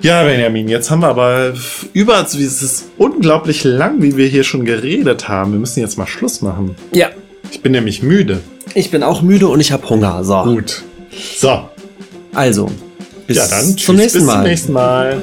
Ja, 0.00 0.22
Benjamin, 0.22 0.68
jetzt 0.68 0.90
haben 0.90 1.00
wir 1.00 1.08
aber 1.08 1.54
über, 1.94 2.20
es 2.20 2.34
ist 2.34 2.90
unglaublich 2.98 3.64
lang, 3.64 4.02
wie 4.02 4.16
wir 4.18 4.26
hier 4.26 4.44
schon 4.44 4.64
geredet 4.66 5.28
haben. 5.28 5.52
Wir 5.52 5.58
müssen 5.58 5.80
jetzt 5.80 5.96
mal 5.96 6.06
Schluss 6.06 6.42
machen. 6.42 6.76
Ja, 6.92 7.08
Ich 7.50 7.62
bin 7.62 7.72
nämlich 7.72 8.02
müde. 8.02 8.40
ich 8.74 8.90
bin 8.90 9.02
auch 9.02 9.22
müde 9.22 9.48
und 9.48 9.60
ich 9.60 9.72
habe 9.72 9.88
Hunger. 9.88 10.22
So, 10.22 10.42
Gut. 10.42 10.82
So. 11.36 11.68
also. 12.34 12.68
Bis 13.26 13.36
ja, 13.36 13.46
dann 13.46 13.66
zum 13.66 13.76
tschüss, 13.76 13.96
nächsten 13.96 14.18
bis 14.18 14.26
Mal. 14.26 14.34
zum 14.34 14.42
nächsten 14.42 14.72
Mal. 14.72 15.22